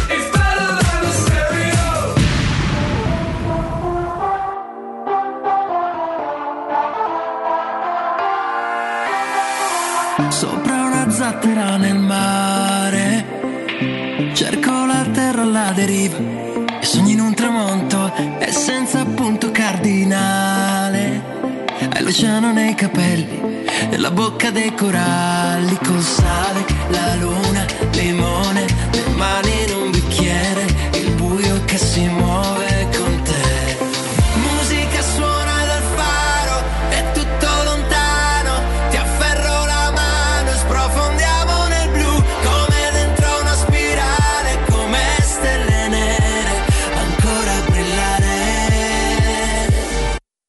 Sopra 10.28 10.84
una 10.84 11.10
zattera 11.10 11.76
nel 11.76 11.98
mare 11.98 13.38
Cerco 14.34 14.86
la 14.86 15.04
terra 15.12 15.42
alla 15.42 15.72
deriva 15.74 16.16
E 16.16 16.84
sogno 16.84 17.10
in 17.10 17.20
un 17.20 17.34
tramonto 17.34 18.12
E 18.38 18.50
senza 18.52 19.04
punto 19.04 19.50
cardinale 19.50 21.22
Hai 21.92 22.02
l'oceano 22.02 22.52
nei 22.52 22.74
capelli 22.74 23.59
la 23.98 24.10
bocca 24.10 24.50
dei 24.50 24.74
coralli 24.74 25.76
Col 25.78 26.02
sale, 26.02 26.64
la 26.88 27.14
luna, 27.16 27.64
limone 27.92 28.64
Le 28.92 29.04
mani 29.14 29.64
in 29.64 29.74
un 29.76 29.90
bicchiere 29.90 30.64
Il 30.94 31.10
buio 31.14 31.64
che 31.64 31.76
si 31.76 32.06
muove 32.06 32.88
con 32.96 33.22
te. 33.22 33.78
Musica 34.34 35.02
suona 35.02 35.64
dal 35.64 35.82
faro 35.96 36.62
È 36.88 37.04
tutto 37.12 37.46
lontano 37.64 38.60
Ti 38.90 38.96
afferro 38.96 39.64
la 39.66 39.92
mano 39.94 40.50
sprofondiamo 40.52 41.66
nel 41.68 41.88
blu 41.90 42.22
Come 42.42 42.90
dentro 42.92 43.40
una 43.40 43.54
spirale 43.54 44.58
Come 44.68 45.00
stelle 45.20 45.88
nere 45.88 46.52
Ancora 46.94 47.52
brillare. 47.68 48.28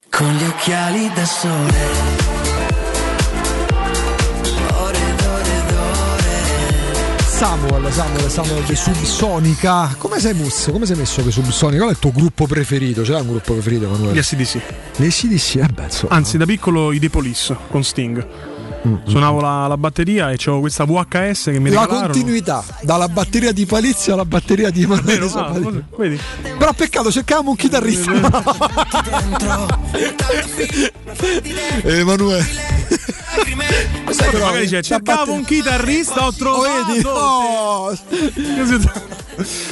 Con 0.09 0.31
gli 0.33 0.43
occhiali 0.43 1.11
da 1.13 1.25
sole 1.25 1.70
Samuel, 7.41 7.91
Samuel, 7.91 8.29
Samuel 8.29 8.63
di 8.65 8.75
Subsonica. 8.75 9.95
Come 9.97 10.19
sei 10.19 10.35
messo? 10.35 10.71
Come 10.71 10.85
sei 10.85 10.95
messo 10.95 11.23
per 11.23 11.33
Subsonica? 11.33 11.81
Qual 11.81 11.89
è 11.89 11.93
il 11.93 11.99
tuo 11.99 12.11
gruppo 12.11 12.45
preferito? 12.45 13.01
C'è 13.01 13.19
un 13.19 13.29
gruppo 13.29 13.53
preferito, 13.53 13.85
Emanuele? 13.85 14.13
Gli 14.13 14.19
ACDC. 14.19 14.61
Gli 14.97 15.05
ACDC, 15.07 15.55
eh 15.55 15.65
beh, 15.73 15.83
insomma. 15.85 16.13
Anzi, 16.13 16.37
da 16.37 16.45
piccolo 16.45 16.91
i 16.91 16.99
The 16.99 17.09
Police 17.09 17.57
con 17.67 17.83
Sting. 17.83 18.50
Mm, 18.87 18.95
Suonavo 19.05 19.39
la, 19.41 19.67
la 19.67 19.77
batteria 19.77 20.31
e 20.31 20.37
c'avevo 20.37 20.61
questa 20.61 20.85
VHS 20.85 21.43
che 21.45 21.59
mi 21.59 21.69
La 21.69 21.81
regalarono. 21.81 22.11
continuità 22.13 22.63
dalla 22.81 23.07
batteria 23.07 23.51
di 23.51 23.67
Palizia 23.67 24.13
alla 24.13 24.25
batteria 24.25 24.71
di 24.71 24.81
Emanuele 24.81 25.29
ah, 25.35 25.53
vedi? 25.97 26.19
Però 26.57 26.73
peccato, 26.73 27.11
cercavamo 27.11 27.51
un 27.51 27.55
chitarrista. 27.55 28.11
Emanuele. 31.83 32.45
Sai 34.09 34.29
che 34.29 34.37
magari 34.39 34.61
dice, 34.61 34.81
cercavo 34.81 35.33
un 35.33 35.43
chitarrista, 35.43 36.25
ho 36.25 36.33
trovato. 36.33 36.85
vedi? 36.87 37.03
Oh. 37.05 37.97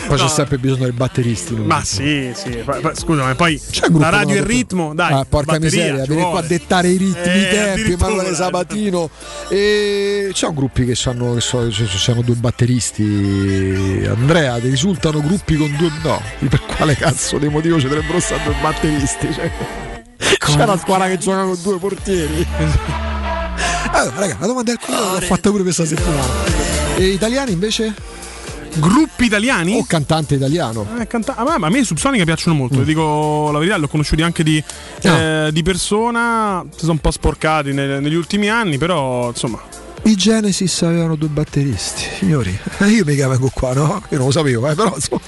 Poi 0.08 0.18
c'è 0.18 0.24
No. 0.24 0.30
sempre 0.30 0.58
bisogno 0.58 0.84
dei 0.84 0.92
batteristi. 0.92 1.56
non- 1.56 1.66
Ma 1.66 1.84
sì, 1.84 2.32
sì. 2.36 2.64
Scusa, 2.94 3.24
ma 3.24 3.36
poi 3.36 3.60
gruppo 3.84 4.00
la 4.00 4.10
radio 4.10 4.36
e 4.36 4.40
il 4.40 4.46
ritmo, 4.46 4.94
dai. 4.94 5.14
Ah, 5.14 5.26
porca 5.28 5.54
batteria, 5.58 5.84
miseria, 5.94 6.06
vieni 6.06 6.30
qua 6.30 6.40
a 6.40 6.44
dettare 6.44 6.88
i 6.90 6.98
ritmi, 6.98 7.32
Eh, 7.32 7.40
i 7.42 7.50
tempi. 7.50 7.92
Emanuele 7.94 8.34
Sabatino. 8.36 9.10
E 9.50 10.30
c'è 10.34 10.48
un 10.48 10.56
gruppi 10.56 10.86
che 10.86 10.96
sanno 10.96 11.34
che 11.34 11.42
so, 11.42 11.72
ci 11.72 11.86
sono 11.88 12.22
due 12.22 12.36
batteristi. 12.36 14.04
Andrea, 14.10 14.60
ti 14.60 14.70
risultano 14.70 15.22
gruppi 15.22 15.56
con 15.56 15.76
due. 15.78 15.92
No, 16.04 16.22
per 16.50 16.62
quale 16.76 16.96
cazzo 16.96 17.38
di 17.38 17.48
motivo 17.50 17.80
ci 17.80 17.88
dovrebbero 17.88 18.20
stare 18.20 18.44
due 18.44 18.56
batteristi? 18.62 19.34
Cioè, 19.34 19.52
c'è 20.38 20.64
una 20.64 20.78
squadra 20.78 21.08
che 21.08 21.18
gioca 21.18 21.44
con 21.44 21.58
due 21.62 21.78
portieri. 21.78 22.48
Allora, 23.92 24.16
raga, 24.20 24.38
la 24.40 24.46
domanda 24.48 24.72
del 24.72 24.80
cuore 24.80 25.02
l'ho 25.20 25.26
fatta 25.26 25.50
pure 25.50 25.64
questa 25.64 25.84
settimana. 25.86 26.24
E 26.96 27.08
italiani 27.08 27.52
invece? 27.52 27.94
Gruppi 28.80 29.26
italiani? 29.26 29.76
O 29.78 29.84
cantante 29.86 30.36
italiano? 30.36 30.86
Eh, 31.00 31.08
canta- 31.08 31.36
a, 31.36 31.44
me, 31.58 31.66
a 31.66 31.70
me 31.70 31.80
i 31.80 31.84
Subsonica 31.86 32.24
piacciono 32.24 32.56
molto, 32.56 32.80
Mm. 32.80 32.84
dico 32.84 33.50
la 33.52 33.58
verità, 33.60 33.78
li 33.78 33.84
ho 33.84 33.88
conosciuti 33.88 34.22
anche 34.22 34.44
di, 34.44 34.64
Ah. 35.04 35.46
eh, 35.48 35.52
di 35.52 35.64
persona, 35.64 36.64
si 36.72 36.80
sono 36.80 36.94
un 36.94 37.00
po' 37.00 37.12
sporcati 37.12 37.74
ne- 37.74 38.00
negli 38.00 38.16
ultimi 38.16 38.50
anni, 38.50 38.78
però 38.78 39.28
insomma. 39.30 39.60
I 40.04 40.16
Genesis 40.16 40.82
avevano 40.84 41.16
due 41.16 41.28
batteristi, 41.28 42.04
signori. 42.20 42.58
Eh, 42.80 42.88
Io 42.88 43.04
mica 43.06 43.28
vengo 43.28 43.50
qua, 43.54 43.74
no? 43.74 44.02
Io 44.10 44.18
non 44.18 44.28
lo 44.28 44.32
sapevo, 44.32 44.68
eh, 44.70 44.76
però 44.76 44.94
insomma. 44.96 45.22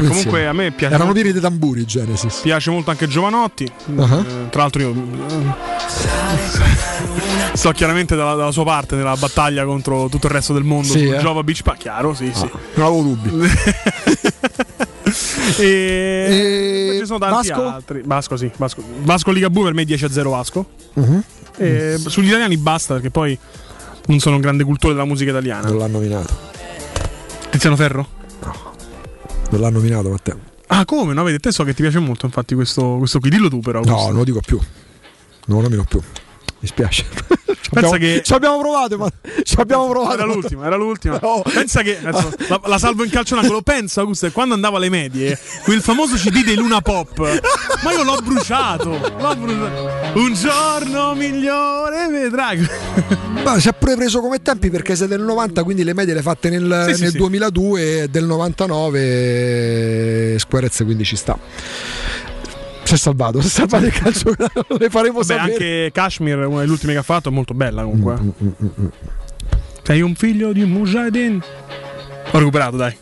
Beh, 0.00 0.06
comunque 0.06 0.46
a 0.46 0.52
me 0.52 0.70
piace, 0.72 0.94
Erano 0.94 1.12
pieni 1.12 1.32
di 1.32 1.40
tamburi 1.40 1.84
Genesis. 1.84 2.40
piace 2.42 2.70
molto 2.70 2.90
anche 2.90 3.06
Giovanotti. 3.06 3.70
Ah. 3.96 4.18
Eh, 4.20 4.48
tra 4.50 4.62
l'altro 4.62 4.82
io 4.82 4.90
eh, 4.92 5.54
sto 7.56 7.70
chiaramente 7.72 8.14
dalla, 8.16 8.34
dalla 8.34 8.52
sua 8.52 8.64
parte 8.64 8.96
nella 8.96 9.16
battaglia 9.16 9.64
contro 9.64 10.08
tutto 10.08 10.26
il 10.26 10.32
resto 10.32 10.52
del 10.52 10.64
mondo 10.64 10.92
Sì, 10.92 11.06
su 11.06 11.12
eh? 11.12 11.18
Jova 11.18 11.42
Beach 11.42 11.62
Park, 11.62 11.78
chiaro, 11.78 12.14
sì, 12.14 12.30
sì. 12.34 12.48
Non 12.74 12.86
avevo 12.86 13.02
dubbi. 13.02 13.48
e, 15.58 16.92
E 16.94 16.98
ci 17.00 17.06
sono 17.06 17.18
tanti 17.18 17.48
Vasco? 17.48 17.68
altri. 17.68 18.02
Vasco, 18.04 18.36
sì, 18.36 18.50
Vasco. 18.56 18.82
Vasco 19.02 19.30
Ligabue 19.30 19.64
per 19.64 19.74
me 19.74 19.84
10 19.84 20.04
a 20.04 20.10
0 20.10 20.30
Vasco. 20.30 20.66
Mhm. 20.94 21.22
E 21.58 21.96
sugli 22.06 22.28
italiani 22.28 22.56
basta 22.58 22.94
perché 22.94 23.10
poi 23.10 23.36
non 24.06 24.18
sono 24.18 24.34
un 24.36 24.40
grande 24.42 24.64
cultore 24.64 24.92
della 24.94 25.06
musica 25.06 25.30
italiana. 25.30 25.68
Non 25.68 25.78
l'hanno 25.78 25.98
nominato. 25.98 26.34
Tiziano 27.50 27.76
Ferro? 27.76 28.06
Non 29.50 29.60
l'hanno 29.60 29.78
nominato 29.78 30.08
Matteo. 30.10 30.38
Ah, 30.68 30.84
come? 30.84 31.12
No, 31.14 31.22
vedi, 31.22 31.38
te 31.38 31.52
so 31.52 31.62
che 31.64 31.74
ti 31.74 31.82
piace 31.82 31.98
molto, 31.98 32.26
infatti, 32.26 32.54
questo, 32.54 32.96
questo 32.98 33.20
qui. 33.20 33.30
Dillo 33.30 33.48
tu, 33.48 33.60
però. 33.60 33.80
No, 33.80 33.92
questo. 33.92 34.08
non 34.08 34.16
lo 34.16 34.24
dico 34.24 34.40
più. 34.40 34.58
Non 35.46 35.58
lo 35.58 35.62
nomino 35.62 35.84
più. 35.84 36.00
Mi 36.66 36.68
spiace. 36.72 37.04
Ci 37.60 37.70
Pensa 37.70 37.94
abbiamo, 37.94 38.14
che- 38.14 38.22
ci 38.24 38.32
abbiamo 38.32 38.58
provato, 38.58 38.98
ma 38.98 39.08
ci 39.42 39.54
abbiamo 39.58 39.88
provato. 39.88 40.14
Era 40.14 40.24
l'ultima, 40.24 40.66
era 40.66 40.76
l'ultima. 40.76 41.18
No. 41.22 41.42
Pensa 41.44 41.82
che 41.82 41.98
adesso, 42.02 42.32
la, 42.48 42.60
la 42.64 42.78
salvo 42.78 43.04
in 43.04 43.10
calcio 43.10 43.34
d'angolo. 43.36 43.62
Pensa, 43.62 44.00
Augusto, 44.00 44.30
quando 44.32 44.54
andavo 44.54 44.76
alle 44.76 44.88
medie, 44.88 45.38
quel 45.62 45.80
famoso 45.80 46.16
CD 46.16 46.44
dei 46.44 46.56
Luna 46.56 46.80
Pop, 46.80 47.18
ma 47.82 47.92
io 47.92 48.02
l'ho 48.02 48.18
bruciato. 48.22 48.90
L'ho 48.90 49.36
bruciato. 49.36 50.18
Un 50.18 50.34
giorno 50.34 51.14
migliore 51.14 52.08
vedrai. 52.08 52.66
Ma 53.44 53.58
si 53.60 53.68
è 53.68 53.72
pure 53.74 53.94
preso 53.96 54.20
come 54.20 54.42
tempi 54.42 54.70
perché 54.70 54.96
sei 54.96 55.06
del 55.08 55.20
90, 55.22 55.62
quindi 55.62 55.84
le 55.84 55.94
medie 55.94 56.14
le 56.14 56.22
fatte 56.22 56.48
nel, 56.50 56.84
Sì, 56.88 56.94
sì, 56.94 57.02
nel 57.02 57.10
sì. 57.12 57.16
2002 57.18 58.02
e 58.02 58.08
del 58.08 58.24
99 58.24 60.36
Squarez 60.38 60.76
quindi 60.84 61.04
ci 61.04 61.16
sta. 61.16 61.38
Si 62.86 62.94
è 62.94 62.96
salvato, 62.96 63.40
si 63.42 63.48
è 63.48 63.50
salvato 63.50 63.84
il 63.84 63.92
calcio, 63.92 64.32
le 64.78 64.88
faremo 64.90 65.18
Beh, 65.18 65.24
sapere. 65.24 65.52
anche 65.52 65.90
Kashmir, 65.92 66.38
una 66.46 66.60
delle 66.60 66.70
ultime 66.72 66.92
che 66.92 66.98
ha 66.98 67.02
fatto, 67.02 67.28
è 67.28 67.32
molto 67.32 67.52
bella 67.54 67.82
comunque. 67.82 68.14
eh. 68.14 68.90
Sei 69.82 70.00
un 70.02 70.14
figlio 70.14 70.52
di 70.52 70.62
un 70.62 70.70
Mujahideen. 70.70 71.42
Ho 72.32 72.38
recuperato, 72.38 72.76
dai. 72.76 72.96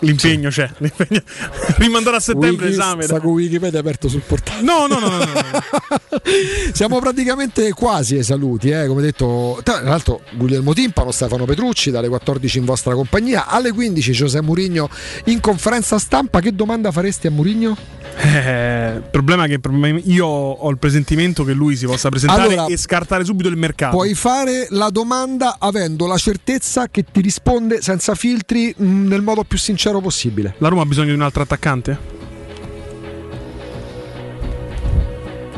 L'impegno 0.00 0.50
c'è. 0.50 0.68
L'impegno... 0.78 1.22
Rimandare 1.78 2.16
a 2.16 2.20
settembre 2.20 2.50
Wiki, 2.50 2.64
l'esame. 2.64 3.02
sta 3.04 3.20
con 3.20 3.32
Wikipedia 3.32 3.80
aperto 3.80 4.08
sul 4.08 4.22
portale. 4.26 4.62
No, 4.62 4.86
no, 4.86 4.98
no, 4.98 5.08
no, 5.08 5.18
no, 5.18 5.24
no. 5.24 6.00
Siamo 6.72 6.98
praticamente 7.00 7.70
quasi 7.72 8.16
ai 8.16 8.22
saluti, 8.22 8.70
eh, 8.70 8.86
come 8.86 9.02
detto. 9.02 9.60
Tra 9.62 9.80
l'altro 9.82 10.22
Guglielmo 10.32 10.72
Timpano, 10.72 11.10
Stefano 11.10 11.44
Petrucci 11.44 11.90
dalle 11.90 12.08
14 12.08 12.58
in 12.58 12.64
vostra 12.64 12.94
compagnia, 12.94 13.46
alle 13.46 13.72
15 13.72 14.12
Giuseppe 14.12 14.44
Murigno 14.44 14.88
in 15.26 15.40
conferenza 15.40 15.98
stampa. 15.98 16.40
Che 16.40 16.54
domanda 16.54 16.90
faresti 16.90 17.26
a 17.26 17.30
Murigno? 17.30 17.76
Eh, 18.16 18.94
il 18.96 19.08
problema 19.10 19.44
è 19.44 19.48
che 19.48 19.60
io 20.04 20.26
ho 20.26 20.68
il 20.70 20.78
presentimento 20.78 21.44
che 21.44 21.52
lui 21.52 21.76
si 21.76 21.86
possa 21.86 22.08
presentare 22.08 22.42
Allora, 22.42 22.66
e 22.66 22.76
scartare 22.76 23.24
subito 23.24 23.48
il 23.48 23.56
mercato. 23.56 23.96
Puoi 23.96 24.14
fare 24.14 24.66
la 24.70 24.90
domanda 24.90 25.56
avendo 25.58 26.06
la 26.06 26.18
certezza 26.18 26.88
che 26.88 27.04
ti 27.10 27.20
risponde 27.20 27.80
senza 27.80 28.14
filtri 28.14 28.74
mh, 28.76 29.06
nel 29.06 29.22
modo 29.22 29.44
più 29.44 29.58
sincero 29.58 29.89
possibile. 30.00 30.54
La 30.58 30.68
Roma 30.68 30.82
ha 30.82 30.86
bisogno 30.86 31.08
di 31.08 31.14
un 31.14 31.22
altro 31.22 31.42
attaccante? 31.42 32.18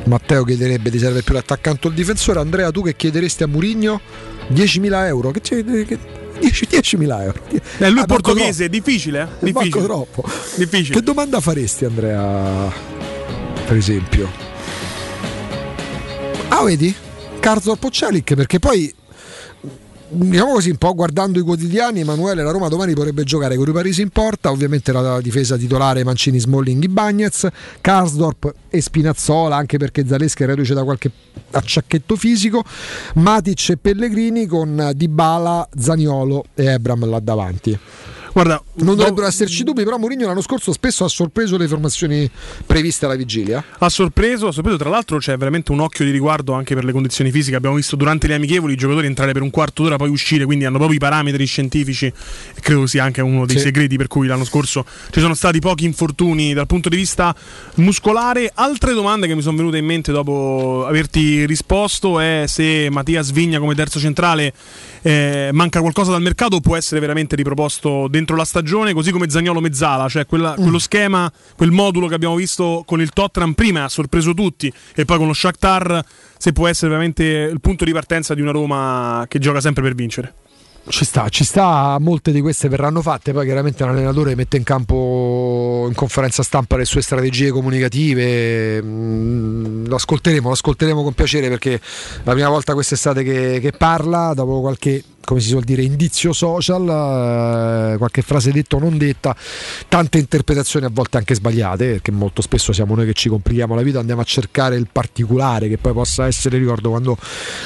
Matteo 0.05 0.43
chiederebbe 0.45 0.91
ti 0.91 0.99
serve 0.99 1.23
più 1.23 1.35
l'attaccante 1.35 1.87
o 1.87 1.91
il 1.91 1.97
difensore. 1.97 2.41
Andrea, 2.41 2.71
tu 2.71 2.83
che 2.83 2.97
chiederesti 2.97 3.43
a 3.43 3.47
Murigno 3.47 4.01
10.000 4.53 5.07
euro? 5.07 5.31
Che 5.31 5.41
c'è? 5.41 5.65
Che... 5.65 5.99
10, 6.41 6.67
10.000 6.71 7.21
euro. 7.23 7.41
Eh, 7.79 7.91
lui 7.91 8.01
Ah, 8.01 8.07
portoghese, 8.07 8.65
è 8.65 8.69
difficile, 8.69 9.23
eh? 9.23 9.45
Difficile. 9.53 9.85
troppo. 9.85 10.25
Difficile. 10.57 10.97
Che 10.97 11.03
domanda 11.03 11.41
faresti, 11.41 11.85
Andrea? 11.85 12.73
Per 13.65 13.77
esempio, 13.77 14.29
ah, 16.49 16.63
vedi? 16.65 16.95
Carzor 17.39 17.79
Poccelic, 17.79 18.35
perché 18.35 18.59
poi. 18.59 18.93
Diciamo 20.15 20.53
così, 20.53 20.69
un 20.69 20.77
po' 20.77 20.93
guardando 20.95 21.39
i 21.39 21.43
quotidiani, 21.43 22.01
Emanuele, 22.01 22.43
la 22.43 22.51
Roma 22.51 22.69
domani 22.69 22.93
potrebbe 22.93 23.25
giocare 23.25 23.57
con 23.57 23.67
i 23.67 23.73
Parisi 23.73 24.03
in 24.03 24.11
porta, 24.11 24.51
ovviamente 24.51 24.93
la 24.93 25.23
difesa 25.23 25.57
titolare 25.57 26.05
Mancini, 26.05 26.39
Smalling, 26.39 26.87
Bagnez, 26.89 27.49
Karsdorp 27.81 28.53
e 28.69 28.83
Spinazzola, 28.83 29.57
anche 29.57 29.79
perché 29.79 30.07
Zaleschi 30.07 30.43
è 30.43 30.47
reduce 30.47 30.75
da 30.75 30.85
qualche 30.85 31.11
acciacchetto 31.53 32.15
fisico, 32.17 32.63
Matic 33.15 33.71
e 33.71 33.77
Pellegrini 33.79 34.45
con 34.45 34.91
Dybala, 34.95 35.67
Zaniolo 35.79 36.45
e 36.55 36.67
Ebram 36.67 37.09
là 37.09 37.19
davanti. 37.19 37.79
Guarda, 38.33 38.63
non 38.77 38.97
dovrebbero 38.97 39.27
esserci 39.27 39.63
dubbi, 39.63 39.85
però 39.85 39.99
Mourinho 39.99 40.27
l'anno 40.27 40.41
scorso 40.41 40.73
spesso 40.73 41.05
ha 41.05 41.09
sorpreso 41.09 41.59
le 41.59 41.69
formazioni 41.69 42.29
previste 42.65 43.05
alla 43.05 43.15
vigilia. 43.15 43.63
Ha 43.79 43.89
sorpreso, 43.91 44.47
ha 44.47 44.53
sorpreso, 44.53 44.79
tra 44.79 44.89
l'altro 44.89 45.19
c'è 45.19 45.37
veramente 45.37 45.71
un 45.71 45.81
occhio 45.81 46.05
di 46.07 46.11
riguardo 46.11 46.55
anche 46.55 46.75
per 46.75 46.85
le 46.85 46.93
condizioni 46.93 47.31
fisiche. 47.31 47.57
Abbiamo 47.57 47.77
visto 47.77 47.95
durante 47.95 48.27
le 48.29 48.35
amichevoli 48.35 48.73
i 48.73 48.77
giocatori 48.77 49.07
entrare 49.07 49.33
per 49.33 49.43
un 49.43 49.51
quarto 49.51 49.83
d'ora, 49.83 49.97
poi 49.97 50.09
uscire, 50.09 50.47
quindi 50.47 50.65
hanno 50.65 50.79
proprio 50.79 50.97
i 50.97 51.01
parametri 51.01 51.45
scientifici. 51.45 52.07
E 52.07 52.61
credo 52.63 52.87
sia 52.87 53.05
anche 53.05 53.21
uno 53.21 53.45
dei 53.45 53.57
Sì. 53.57 53.65
segreti 53.65 53.99
per 53.99 54.07
cui 54.09 54.27
l'anno 54.27 54.45
scorso 54.45 54.87
ci 55.11 55.21
sono 55.21 55.35
stati 55.35 55.59
pochi 55.59 55.85
infortuni 55.85 56.55
dal 56.55 56.67
punto 56.67 56.89
di 56.89 56.97
vista 56.97 57.37
muscolare. 57.75 58.51
Altre 58.55 58.95
domande 58.95 59.27
che 59.27 59.35
mi 59.35 59.43
sono 59.43 59.59
venute 59.59 59.77
in 59.77 59.85
mente 59.85 60.11
dopo 60.11 60.87
averti 60.87 61.45
risposto 61.45 62.19
è 62.19 62.45
se 62.47 62.89
Mattia 62.91 63.21
Svigna 63.21 63.59
come 63.59 63.75
terzo 63.75 63.99
centrale 63.99 64.55
eh, 65.03 65.51
manca 65.53 65.81
qualcosa 65.81 66.13
dal 66.13 66.23
mercato 66.23 66.57
o 66.57 66.61
può 66.61 66.77
essere 66.77 66.99
veramente 66.99 67.37
riproposto 67.37 68.07
dentro 68.09 68.21
la 68.31 68.45
stagione, 68.45 68.93
così 68.93 69.11
come 69.11 69.29
Zagnolo 69.29 69.61
Mezzala, 69.61 70.09
cioè 70.09 70.27
quella- 70.27 70.55
quello 70.55 70.79
schema, 70.79 71.31
quel 71.57 71.71
modulo 71.71 72.07
che 72.07 72.15
abbiamo 72.15 72.35
visto 72.35 72.83
con 72.87 73.01
il 73.01 73.11
Tottenham 73.11 73.53
prima 73.53 73.85
ha 73.85 73.89
sorpreso 73.89 74.35
tutti 74.35 74.73
e 74.95 75.05
poi 75.05 75.19
con 75.19 75.27
lo 75.27 75.33
Shakhtar 75.33 76.05
se 76.37 76.53
può 76.53 76.67
essere 76.67 76.89
veramente 76.89 77.25
il 77.25 77.61
punto 77.61 77.85
di 77.85 77.93
partenza 77.93 78.35
di 78.35 78.41
una 78.41 78.51
Roma 78.51 79.25
che 79.29 79.39
gioca 79.39 79.61
sempre 79.61 79.83
per 79.83 79.95
vincere. 79.95 80.35
Ci 80.89 81.05
sta, 81.05 81.29
ci 81.29 81.45
sta, 81.45 81.97
molte 82.01 82.33
di 82.33 82.41
queste 82.41 82.69
verranno 82.69 83.03
fatte, 83.03 83.33
poi 83.33 83.45
chiaramente 83.45 83.85
l'allenatore 83.85 84.35
mette 84.35 84.57
in 84.57 84.65
campo 84.65 85.85
in 85.87 85.95
conferenza 85.95 86.43
stampa 86.43 86.77
le 86.77 86.85
sue 86.85 87.01
strategie 87.03 87.51
comunicative, 87.51 88.83
mm, 88.83 89.87
lo 89.87 89.95
ascolteremo, 89.95 90.49
lo 90.49 90.55
ascolteremo 90.55 91.05
con 91.05 91.13
piacere 91.13 91.49
perché 91.49 91.81
la 92.25 92.33
prima 92.33 92.49
volta 92.49 92.75
quest'estate 92.75 93.23
che, 93.23 93.61
che 93.61 93.71
parla, 93.71 94.33
dopo 94.35 94.61
qualche 94.61 95.05
come 95.25 95.41
si 95.41 95.49
suol 95.49 95.63
dire, 95.63 95.83
indizio 95.83 96.33
social, 96.33 96.83
eh, 96.83 97.97
qualche 97.97 98.23
frase 98.23 98.51
detta 98.53 98.77
o 98.77 98.79
non 98.79 98.99
detta, 98.99 99.35
tante 99.89 100.19
interpretazioni 100.19 100.87
a 100.87 100.91
volte 100.93 101.19
anche 101.19 101.35
sbagliate, 101.35 101.93
perché 101.93 102.11
molto 102.11 102.43
spesso 102.43 102.73
siamo 102.73 102.95
noi 102.95 103.07
che 103.07 103.13
ci 103.13 103.29
complichiamo 103.29 103.75
la 103.75 103.83
vita, 103.83 103.99
andiamo 104.01 104.21
a 104.21 104.25
cercare 104.25 104.77
il 104.77 104.89
particolare 104.91 105.69
che 105.69 105.79
poi 105.79 105.93
possa 105.93 106.27
essere, 106.27 106.59
ricordo 106.59 106.91
quando 106.91 107.17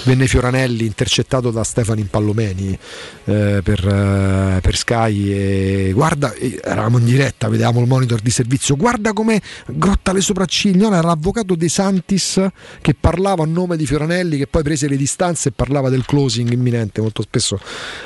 venne 0.04 0.26
Fioranelli 0.26 0.84
intercettato 0.84 1.50
da 1.50 1.64
Stefano 1.64 2.00
Impallomeni 2.00 2.78
eh, 3.24 3.60
per, 3.62 3.86
eh, 3.86 4.60
per 4.60 4.76
Sky 4.76 5.32
e 5.32 5.92
guarda, 5.92 6.34
eravamo 6.34 6.98
in 6.98 7.04
diretta, 7.04 7.48
vedevamo 7.48 7.80
il 7.80 7.86
monitor 7.86 8.20
di 8.20 8.30
servizio, 8.30 8.76
guarda 8.76 9.12
come 9.12 9.40
grotta 9.66 10.12
le 10.12 10.20
sopracciglia, 10.20 10.88
era 10.88 11.00
l'avvocato 11.00 11.54
De 11.54 11.68
Santis 11.68 12.44
che 12.80 12.94
parlava 12.98 13.42
a 13.44 13.46
nome 13.46 13.76
di 13.76 13.86
Fioranelli 13.86 14.36
che 14.38 14.46
poi 14.46 14.62
prese 14.62 14.88
le 14.88 14.96
distanze 14.96 15.48
e 15.48 15.52
parlava 15.52 15.88
del 15.88 16.04
closing 16.04 16.50
imminente, 16.52 17.00
molto 17.00 17.22
spesso 17.22 17.45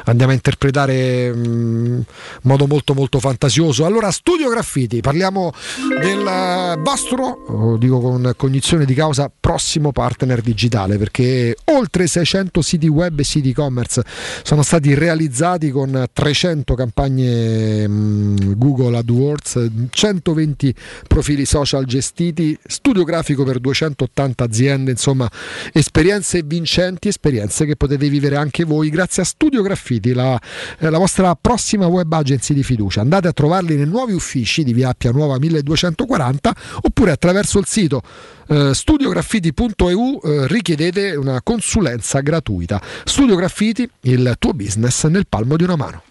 andiamo 0.04 0.32
a 0.32 0.34
interpretare 0.34 1.32
mm, 1.32 1.94
in 1.94 2.04
modo 2.42 2.66
molto 2.66 2.94
molto 2.94 3.18
fantasioso. 3.18 3.84
Allora, 3.84 4.10
Studio 4.10 4.48
Graffiti, 4.50 5.00
parliamo 5.00 5.52
del 6.00 6.26
eh, 6.26 6.76
vostro, 6.80 7.76
dico 7.78 8.00
con 8.00 8.32
cognizione 8.36 8.84
di 8.84 8.94
causa, 8.94 9.30
prossimo 9.38 9.92
partner 9.92 10.40
digitale, 10.40 10.98
perché 10.98 11.56
oltre 11.66 12.06
600 12.06 12.62
siti 12.62 12.88
web 12.88 13.18
e 13.18 13.24
siti 13.24 13.50
e-commerce 13.50 14.04
sono 14.42 14.62
stati 14.62 14.94
realizzati 14.94 15.70
con 15.70 16.06
300 16.12 16.74
campagne 16.74 17.86
mm, 17.86 18.36
Google 18.56 18.98
AdWords, 18.98 19.70
120 19.90 20.74
profili 21.06 21.44
social 21.44 21.84
gestiti, 21.84 22.56
studio 22.66 23.04
grafico 23.04 23.44
per 23.44 23.58
280 23.58 24.44
aziende, 24.44 24.90
insomma, 24.90 25.30
esperienze 25.72 26.42
vincenti, 26.42 27.08
esperienze 27.08 27.66
che 27.66 27.76
potete 27.76 28.08
vivere 28.08 28.36
anche 28.36 28.64
voi 28.64 28.88
grazie 28.90 29.22
a 29.22 29.26
Studio 29.30 29.62
Graffiti, 29.62 30.12
la, 30.12 30.38
eh, 30.78 30.90
la 30.90 30.98
vostra 30.98 31.36
prossima 31.36 31.86
web 31.86 32.12
agency 32.12 32.52
di 32.52 32.64
fiducia. 32.64 33.00
Andate 33.00 33.28
a 33.28 33.32
trovarli 33.32 33.76
nei 33.76 33.86
nuovi 33.86 34.12
uffici 34.12 34.64
di 34.64 34.72
Via 34.72 34.88
Appia 34.88 35.12
Nuova 35.12 35.38
1240 35.38 36.54
oppure 36.82 37.12
attraverso 37.12 37.60
il 37.60 37.66
sito 37.66 38.02
eh, 38.48 38.74
studiograffiti.eu 38.74 40.20
eh, 40.22 40.46
richiedete 40.48 41.14
una 41.14 41.40
consulenza 41.42 42.18
gratuita. 42.20 42.82
Studio 43.04 43.36
Graffiti, 43.36 43.88
il 44.00 44.34
tuo 44.36 44.52
business 44.52 45.06
nel 45.06 45.26
palmo 45.28 45.56
di 45.56 45.62
una 45.62 45.76
mano. 45.76 46.02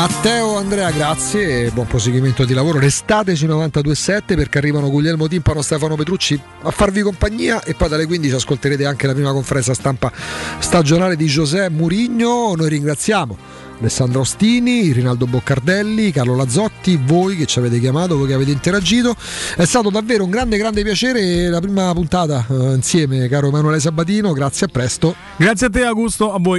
Matteo 0.00 0.56
Andrea, 0.56 0.90
grazie 0.92 1.66
e 1.66 1.70
buon 1.72 1.86
proseguimento 1.86 2.46
di 2.46 2.54
lavoro. 2.54 2.78
Restate 2.78 3.36
sui 3.36 3.46
92.7 3.46 4.34
perché 4.34 4.56
arrivano 4.56 4.88
Guglielmo 4.88 5.28
Timpano, 5.28 5.60
Stefano 5.60 5.94
Petrucci 5.94 6.40
a 6.62 6.70
farvi 6.70 7.02
compagnia 7.02 7.62
e 7.62 7.74
poi 7.74 7.90
dalle 7.90 8.06
15 8.06 8.34
ascolterete 8.36 8.86
anche 8.86 9.06
la 9.06 9.12
prima 9.12 9.30
conferenza 9.32 9.74
stampa 9.74 10.10
stagionale 10.58 11.16
di 11.16 11.26
José 11.26 11.68
Murigno. 11.68 12.54
Noi 12.54 12.70
ringraziamo 12.70 13.36
Alessandro 13.80 14.20
Ostini, 14.20 14.92
Rinaldo 14.92 15.26
Boccardelli, 15.26 16.12
Carlo 16.12 16.36
Lazzotti, 16.36 16.98
voi 17.02 17.36
che 17.36 17.46
ci 17.46 17.58
avete 17.58 17.78
chiamato, 17.78 18.16
voi 18.16 18.26
che 18.26 18.34
avete 18.34 18.50
interagito. 18.50 19.14
È 19.56 19.64
stato 19.64 19.90
davvero 19.90 20.24
un 20.24 20.30
grande, 20.30 20.58
grande 20.58 20.82
piacere 20.82 21.48
la 21.48 21.60
prima 21.60 21.92
puntata 21.92 22.44
eh, 22.48 22.54
insieme, 22.74 23.28
caro 23.28 23.48
Emanuele 23.48 23.80
Sabatino. 23.80 24.32
Grazie, 24.32 24.66
a 24.66 24.68
presto. 24.70 25.14
Grazie 25.36 25.66
a 25.66 25.70
te 25.70 25.84
Augusto, 25.84 26.32
a 26.32 26.38
voi. 26.38 26.58